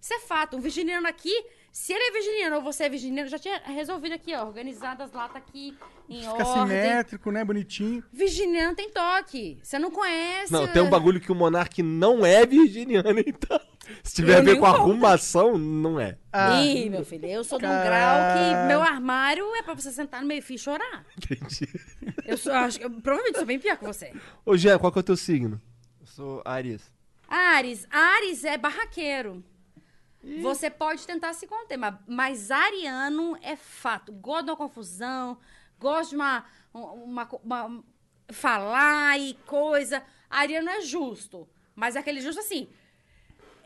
Isso 0.00 0.14
é 0.14 0.20
fato. 0.20 0.56
Um 0.56 0.60
virginiano 0.60 1.06
aqui, 1.06 1.44
Se 1.70 1.92
ele 1.92 2.04
é 2.04 2.10
virginiano 2.10 2.56
ou 2.56 2.62
você 2.62 2.84
é 2.84 2.88
virginiano, 2.88 3.28
já 3.28 3.38
tinha 3.38 3.58
resolvido 3.66 4.14
aqui, 4.14 4.34
ó. 4.34 4.46
Organizado 4.46 5.02
as 5.02 5.12
latas 5.12 5.36
aqui 5.36 5.76
em 6.08 6.20
Fica 6.22 6.32
ordem. 6.32 6.62
simétrico, 6.62 7.30
né? 7.30 7.44
Bonitinho. 7.44 8.02
Virginiano 8.10 8.74
tem 8.74 8.88
toque. 8.90 9.58
Você 9.62 9.78
não 9.78 9.90
conhece. 9.90 10.50
Não, 10.50 10.66
tem 10.66 10.80
um 10.80 10.88
bagulho 10.88 11.20
que 11.20 11.30
o 11.30 11.34
Monark 11.34 11.82
não 11.82 12.24
é 12.24 12.46
virginiano, 12.46 13.20
então. 13.24 13.60
Se 14.02 14.14
tiver 14.16 14.34
Eu 14.34 14.38
a 14.38 14.42
ver 14.42 14.54
com 14.56 14.66
conto. 14.66 14.76
arrumação, 14.76 15.58
não 15.58 15.98
é. 16.00 16.18
Ah, 16.32 16.62
Ih, 16.62 16.90
meu 16.90 17.04
filho, 17.04 17.26
eu 17.26 17.42
sou 17.44 17.58
de 17.58 17.64
um 17.64 17.68
Cara- 17.68 17.84
grau 17.84 18.16
que 18.62 18.68
meu 18.68 18.82
armário 18.82 19.44
é 19.56 19.62
pra 19.62 19.74
você 19.74 19.90
sentar 19.92 20.20
no 20.20 20.26
meio 20.28 20.42
fio 20.42 20.56
e 20.56 20.58
chorar. 20.58 21.04
Entendi. 21.16 21.68
Eu 22.24 22.36
sou, 22.36 22.52
acho, 22.52 22.78
que 22.78 22.84
eu 22.84 22.90
provavelmente 22.90 23.36
sou 23.36 23.46
bem 23.46 23.58
pior 23.58 23.76
que 23.76 23.84
você. 23.84 24.12
Ô, 24.44 24.56
Jean, 24.56 24.78
qual 24.78 24.92
que 24.92 24.98
é 24.98 25.00
o 25.00 25.04
teu 25.04 25.16
signo? 25.16 25.60
Eu 26.00 26.06
sou 26.06 26.42
Aries. 26.44 26.92
Ares, 27.28 27.86
Ares 27.90 28.44
é 28.44 28.56
barraqueiro. 28.56 29.44
Você 30.42 30.68
pode 30.68 31.06
tentar 31.06 31.32
se 31.32 31.46
conter, 31.46 31.76
mas, 31.76 31.94
mas 32.06 32.50
ariano 32.50 33.38
é 33.42 33.54
fato. 33.56 34.12
Gosta 34.12 34.44
de 34.44 34.50
uma 34.50 34.56
confusão, 34.56 35.38
gosta 35.78 36.10
de 36.10 36.16
uma, 36.16 36.44
uma, 36.74 37.24
co- 37.26 37.40
uma- 37.44 37.82
falar 38.30 39.18
e 39.18 39.34
coisa. 39.46 40.02
Ariano 40.28 40.68
é 40.68 40.80
justo, 40.82 41.48
mas 41.74 41.96
é 41.96 42.00
aquele 42.00 42.20
justo 42.20 42.40
assim. 42.40 42.68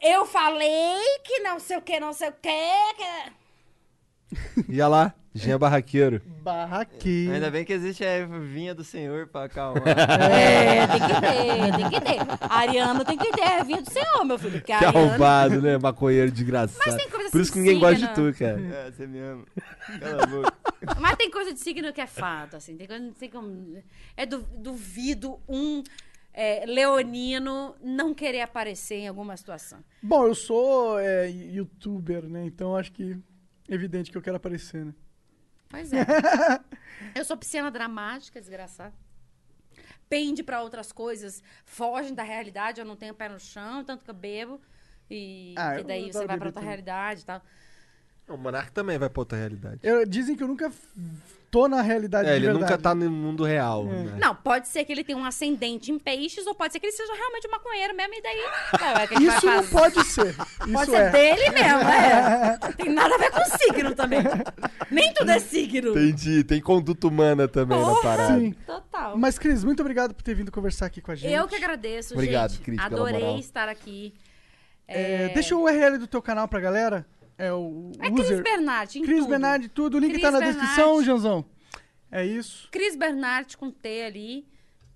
Eu 0.02 0.26
falei 0.26 0.98
que 1.24 1.38
não 1.40 1.60
sei 1.60 1.76
o 1.76 1.82
que, 1.82 2.00
não 2.00 2.12
sei 2.12 2.28
o 2.28 2.32
que. 2.32 2.48
que... 2.96 4.72
Ia 4.72 4.88
lá, 4.88 5.14
Jean 5.34 5.58
Barraqueiro. 5.58 6.20
Barraquinho. 6.42 7.34
Ainda 7.34 7.50
bem 7.50 7.64
que 7.64 7.72
existe 7.72 8.02
a 8.04 8.24
vinha 8.26 8.74
do 8.74 8.82
senhor 8.82 9.28
pra 9.28 9.44
acalmar. 9.44 9.82
É, 9.86 10.86
tem 10.86 11.00
que 11.00 11.20
ter, 11.20 11.76
tem 11.76 11.90
que 11.90 12.00
ter. 12.00 12.18
Ariano 12.50 13.04
tem 13.04 13.16
que 13.16 13.30
ter 13.30 13.44
a 13.44 13.62
vinha 13.62 13.80
do 13.82 13.90
senhor, 13.90 14.24
meu 14.24 14.38
filho. 14.38 14.60
Que 14.60 14.72
ariano... 14.72 14.98
arrombado, 14.98 15.62
né? 15.62 15.78
Maconheiro 15.78 16.32
desgraçado. 16.32 16.80
Mas 16.84 16.96
tem 16.96 17.08
coisa 17.10 17.30
Por 17.30 17.40
isso 17.40 17.52
que 17.52 17.58
ninguém 17.58 17.78
gosta 17.78 17.94
de 17.94 18.00
signo. 18.14 18.32
tu, 18.32 18.38
cara. 18.38 18.60
é, 18.60 18.90
você 18.90 19.06
me 19.06 19.20
ama. 19.20 19.44
Cala 20.00 20.22
a 20.22 20.26
boca. 20.26 20.54
Mas 20.98 21.16
tem 21.16 21.30
coisa 21.30 21.52
de 21.52 21.60
signo 21.60 21.92
que 21.92 22.00
é 22.00 22.06
fato, 22.06 22.56
assim. 22.56 22.76
Tem 22.76 22.86
coisa, 22.86 23.04
não 23.04 23.14
sei 23.14 23.28
como. 23.28 23.80
É 24.16 24.26
du- 24.26 24.46
duvido 24.56 25.38
um 25.48 25.82
é, 26.32 26.64
leonino 26.66 27.74
não 27.80 28.14
querer 28.14 28.40
aparecer 28.42 28.96
em 28.96 29.08
alguma 29.08 29.36
situação. 29.36 29.82
Bom, 30.02 30.26
eu 30.26 30.34
sou 30.34 30.98
é, 30.98 31.28
youtuber, 31.30 32.24
né? 32.28 32.44
Então 32.44 32.76
acho 32.76 32.92
que 32.92 33.16
é 33.68 33.74
evidente 33.74 34.10
que 34.10 34.16
eu 34.16 34.22
quero 34.22 34.36
aparecer, 34.36 34.84
né? 34.84 34.94
Pois 35.68 35.92
é. 35.92 36.04
Eu 37.16 37.24
sou 37.24 37.36
pisciana 37.36 37.70
dramática, 37.70 38.38
desgraçado. 38.40 38.94
Pende 40.08 40.42
pra 40.42 40.62
outras 40.62 40.92
coisas, 40.92 41.42
fogem 41.64 42.14
da 42.14 42.22
realidade, 42.22 42.80
eu 42.80 42.84
não 42.84 42.94
tenho 42.94 43.14
pé 43.14 43.28
no 43.28 43.40
chão, 43.40 43.82
tanto 43.82 44.04
que 44.04 44.10
eu 44.10 44.14
bebo. 44.14 44.60
E, 45.10 45.54
Ah, 45.56 45.76
e 45.76 45.80
eu 45.80 45.84
daí 45.84 46.12
você 46.12 46.18
vai 46.18 46.26
pra 46.26 46.34
beber 46.36 46.46
outra 46.48 46.52
também. 46.60 46.68
realidade 46.68 47.22
e 47.22 47.24
tal. 47.24 47.42
O 48.28 48.36
Monark 48.36 48.70
também 48.72 48.98
vai 48.98 49.08
pra 49.10 49.20
outra 49.20 49.36
realidade. 49.38 49.80
Eu- 49.82 50.06
dizem 50.06 50.36
que 50.36 50.42
eu 50.42 50.48
nunca 50.48 50.70
tô 51.52 51.68
na 51.68 51.82
realidade 51.82 52.26
É, 52.28 52.30
de 52.32 52.36
ele 52.38 52.46
verdade. 52.46 52.64
nunca 52.72 52.78
tá 52.82 52.94
no 52.94 53.10
mundo 53.10 53.44
real, 53.44 53.86
É. 53.86 53.92
né? 54.04 54.16
Não, 54.18 54.34
pode 54.34 54.66
ser 54.68 54.84
que 54.86 54.90
ele 54.92 55.04
tenha 55.04 55.18
um 55.18 55.24
ascendente 55.24 55.92
em 55.92 55.98
peixes, 55.98 56.46
ou 56.46 56.54
pode 56.54 56.72
ser 56.72 56.80
que 56.80 56.86
ele 56.86 56.92
seja 56.96 57.12
realmente 57.14 57.46
um 57.46 57.50
maconheiro 57.50 57.94
mesmo, 57.94 58.14
e 58.14 58.22
daí. 58.22 58.40
é, 59.20 59.22
Isso 59.36 59.46
não 59.46 59.66
pode 59.66 60.02
ser. 60.06 60.34
Pode 60.72 60.72
Isso 60.72 60.90
ser 60.90 60.96
é. 60.96 61.10
dele 61.10 61.50
mesmo, 61.50 61.78
é. 61.80 62.58
Tem 62.78 62.88
nada 62.90 63.14
a 63.14 63.18
ver 63.18 63.30
com 63.30 63.44
signo 63.58 63.94
também. 63.94 64.20
Nem 64.90 65.12
tudo 65.12 65.30
é 65.30 65.38
signo. 65.38 65.90
Entendi, 65.90 66.42
tem 66.42 66.60
conduta 66.60 67.06
humana 67.06 67.46
também 67.46 67.78
na 67.78 67.84
Porra! 67.84 68.02
parada. 68.02 68.38
Sim. 68.40 68.52
Total. 68.66 69.18
Mas, 69.18 69.38
Cris, 69.38 69.62
muito 69.62 69.80
obrigado 69.80 70.14
por 70.14 70.22
ter 70.22 70.34
vindo 70.34 70.50
conversar 70.50 70.86
aqui 70.86 71.00
com 71.02 71.10
a 71.12 71.14
gente. 71.14 71.32
Eu 71.32 71.46
que 71.46 71.54
agradeço, 71.56 72.14
Obrigado, 72.14 72.52
gente. 72.52 72.62
Cris, 72.62 72.76
pela 72.82 72.86
Adorei 72.86 73.20
moral. 73.20 73.38
estar 73.38 73.68
aqui. 73.68 74.14
É, 74.88 75.24
É, 75.24 75.28
Deixa 75.28 75.54
o 75.54 75.62
URL 75.64 75.98
do 75.98 76.06
teu 76.06 76.22
canal 76.22 76.48
pra 76.48 76.60
galera. 76.60 77.04
É 77.42 77.52
o 77.52 77.90
É 77.98 78.08
Cris 78.10 78.26
user. 78.26 78.42
Bernardi, 78.42 78.98
em 79.00 79.02
Cris 79.02 79.18
tudo. 79.18 79.28
Bernardi, 79.30 79.68
tudo. 79.68 79.94
O 79.96 79.98
link 80.00 80.10
Cris 80.12 80.22
tá 80.22 80.30
na 80.30 80.38
Bernardi. 80.38 80.60
descrição, 80.60 81.02
Janzão. 81.02 81.44
É 82.10 82.24
isso. 82.24 82.68
Cris 82.70 82.94
Bernardi 82.94 83.56
com 83.56 83.70
T 83.70 84.02
ali. 84.02 84.46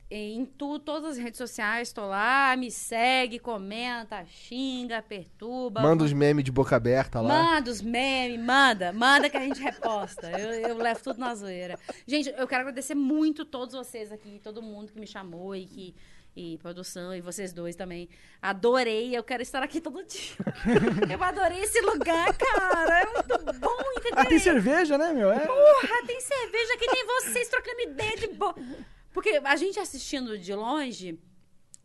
Em 0.09 0.45
tu, 0.45 0.79
todas 0.79 1.13
as 1.13 1.19
redes 1.19 1.37
sociais, 1.37 1.93
tô 1.93 2.07
lá, 2.07 2.55
me 2.57 2.71
segue, 2.71 3.41
comenta, 3.41 4.25
xinga, 4.27 5.03
perturba. 5.03 5.83
Manda 5.83 6.05
os 6.05 6.13
memes 6.13 6.45
de 6.45 6.53
boca 6.53 6.77
aberta 6.77 7.21
lá. 7.21 7.29
Manda 7.29 7.69
os 7.73 7.83
memes, 7.83 8.39
manda, 8.39 8.93
manda 8.93 9.29
que 9.29 9.37
a 9.37 9.41
gente 9.41 9.61
reposta. 9.61 10.31
Eu, 10.31 10.53
eu 10.71 10.77
levo 10.79 11.03
tudo 11.03 11.19
na 11.19 11.35
zoeira. 11.35 11.77
Gente, 12.07 12.33
eu 12.39 12.47
quero 12.47 12.61
agradecer 12.61 12.95
muito 12.95 13.45
todos 13.45 13.75
vocês 13.75 14.13
aqui, 14.13 14.39
todo 14.41 14.63
mundo 14.63 14.93
que 14.93 15.01
me 15.01 15.07
chamou 15.09 15.57
e 15.57 15.67
que. 15.67 15.95
E 16.39 16.59
produção, 16.59 17.15
e 17.15 17.23
vocês 17.23 17.51
dois 17.51 17.75
também. 17.75 18.11
Adorei, 18.43 19.17
eu 19.17 19.25
quero 19.25 19.43
estar 19.43 19.63
aqui 19.63 19.81
todo 19.81 20.05
dia. 20.05 20.37
eu 21.11 21.25
adorei 21.25 21.61
esse 21.61 21.81
lugar, 21.81 22.37
cara. 22.37 23.01
É 23.01 23.07
muito 23.07 23.59
bom, 23.59 23.81
entendeu? 23.97 24.19
Ah, 24.19 24.25
tem 24.27 24.39
cerveja, 24.39 24.99
né, 24.99 25.15
meu? 25.15 25.33
É. 25.33 25.47
Porra, 25.47 26.07
tem 26.07 26.21
cerveja 26.21 26.77
que 26.77 26.89
tem 26.91 27.07
vocês 27.07 27.49
trocando 27.49 27.81
ideia 27.81 28.17
de 28.19 28.29
boa. 28.29 28.55
Porque 29.15 29.41
a 29.43 29.57
gente 29.57 29.81
assistindo 29.81 30.37
de 30.37 30.55
longe, 30.55 31.19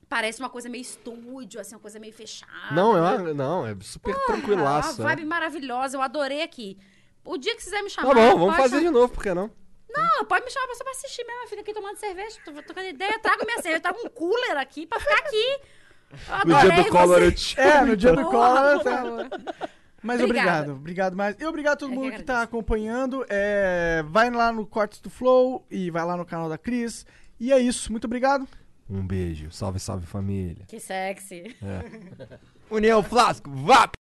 parece 0.09 0.41
uma 0.41 0.49
coisa 0.49 0.67
meio 0.67 0.81
estúdio, 0.81 1.61
assim, 1.61 1.73
uma 1.75 1.79
coisa 1.81 1.97
meio 1.97 2.11
fechada. 2.11 2.75
Não, 2.75 2.97
é 2.97 2.99
uma- 2.99 3.33
não, 3.33 3.65
é 3.65 3.73
super 3.81 4.13
tranquilaço. 4.25 5.01
Uma 5.01 5.11
é. 5.13 5.15
vibe 5.15 5.27
maravilhosa, 5.29 5.95
eu 5.95 6.01
adorei 6.01 6.41
aqui. 6.41 6.77
O 7.23 7.37
dia 7.37 7.55
que 7.55 7.63
quiser 7.63 7.81
me 7.83 7.89
Tá 7.89 8.01
chamar. 8.01 8.13
bom, 8.13 8.37
vamos 8.37 8.57
fazer 8.57 8.69
chamar- 8.79 8.83
de 8.83 8.89
novo, 8.89 9.13
por 9.13 9.23
que 9.23 9.33
não? 9.33 9.49
Não, 9.93 10.25
pode 10.25 10.45
me 10.45 10.51
chamar 10.51 10.67
pra 10.77 10.91
assistir 10.91 11.23
mesmo, 11.25 11.39
minha 11.39 11.47
filha, 11.49 11.61
aqui 11.61 11.73
tomando 11.73 11.97
cerveja, 11.97 12.37
tô 12.45 12.51
trocando 12.53 12.87
ideia. 12.87 13.19
Trago 13.19 13.45
minha 13.45 13.61
cerveja, 13.61 13.79
trago 13.81 13.99
um 14.05 14.09
cooler 14.09 14.57
aqui 14.57 14.85
pra 14.87 14.99
ficar 14.99 15.15
aqui. 15.17 15.59
Eu 16.11 16.45
No 16.45 16.59
dia 16.59 16.83
do 16.83 16.89
Collor 16.89 17.19
eu 17.21 17.31
te 17.31 17.59
É, 17.59 17.81
no 17.85 17.95
dia 17.97 18.13
do 18.13 18.23
Collor. 18.25 18.83
favor. 18.83 19.27
Mas 20.03 20.19
Obrigada. 20.19 20.71
obrigado, 20.71 20.71
obrigado 20.75 21.15
mais. 21.15 21.35
E 21.39 21.45
obrigado 21.45 21.73
a 21.73 21.77
todo 21.77 21.91
Eu 21.93 21.95
que 21.99 22.03
mundo 22.03 22.15
que 22.15 22.23
tá 22.23 22.41
acompanhando. 22.41 23.23
É, 23.29 24.03
vai 24.07 24.31
lá 24.31 24.51
no 24.51 24.65
Cortes 24.65 24.99
do 24.99 25.09
Flow 25.11 25.63
e 25.69 25.91
vai 25.91 26.03
lá 26.03 26.17
no 26.17 26.25
canal 26.25 26.49
da 26.49 26.57
Cris. 26.57 27.05
E 27.39 27.53
é 27.53 27.59
isso, 27.59 27.91
muito 27.91 28.05
obrigado. 28.05 28.47
Um 28.89 29.05
beijo. 29.05 29.51
Salve, 29.51 29.79
salve 29.79 30.05
família. 30.07 30.65
Que 30.67 30.79
sexy. 30.79 31.55
É. 31.61 32.35
União 32.69 33.03
Flasco, 33.03 33.49
vá! 33.51 33.91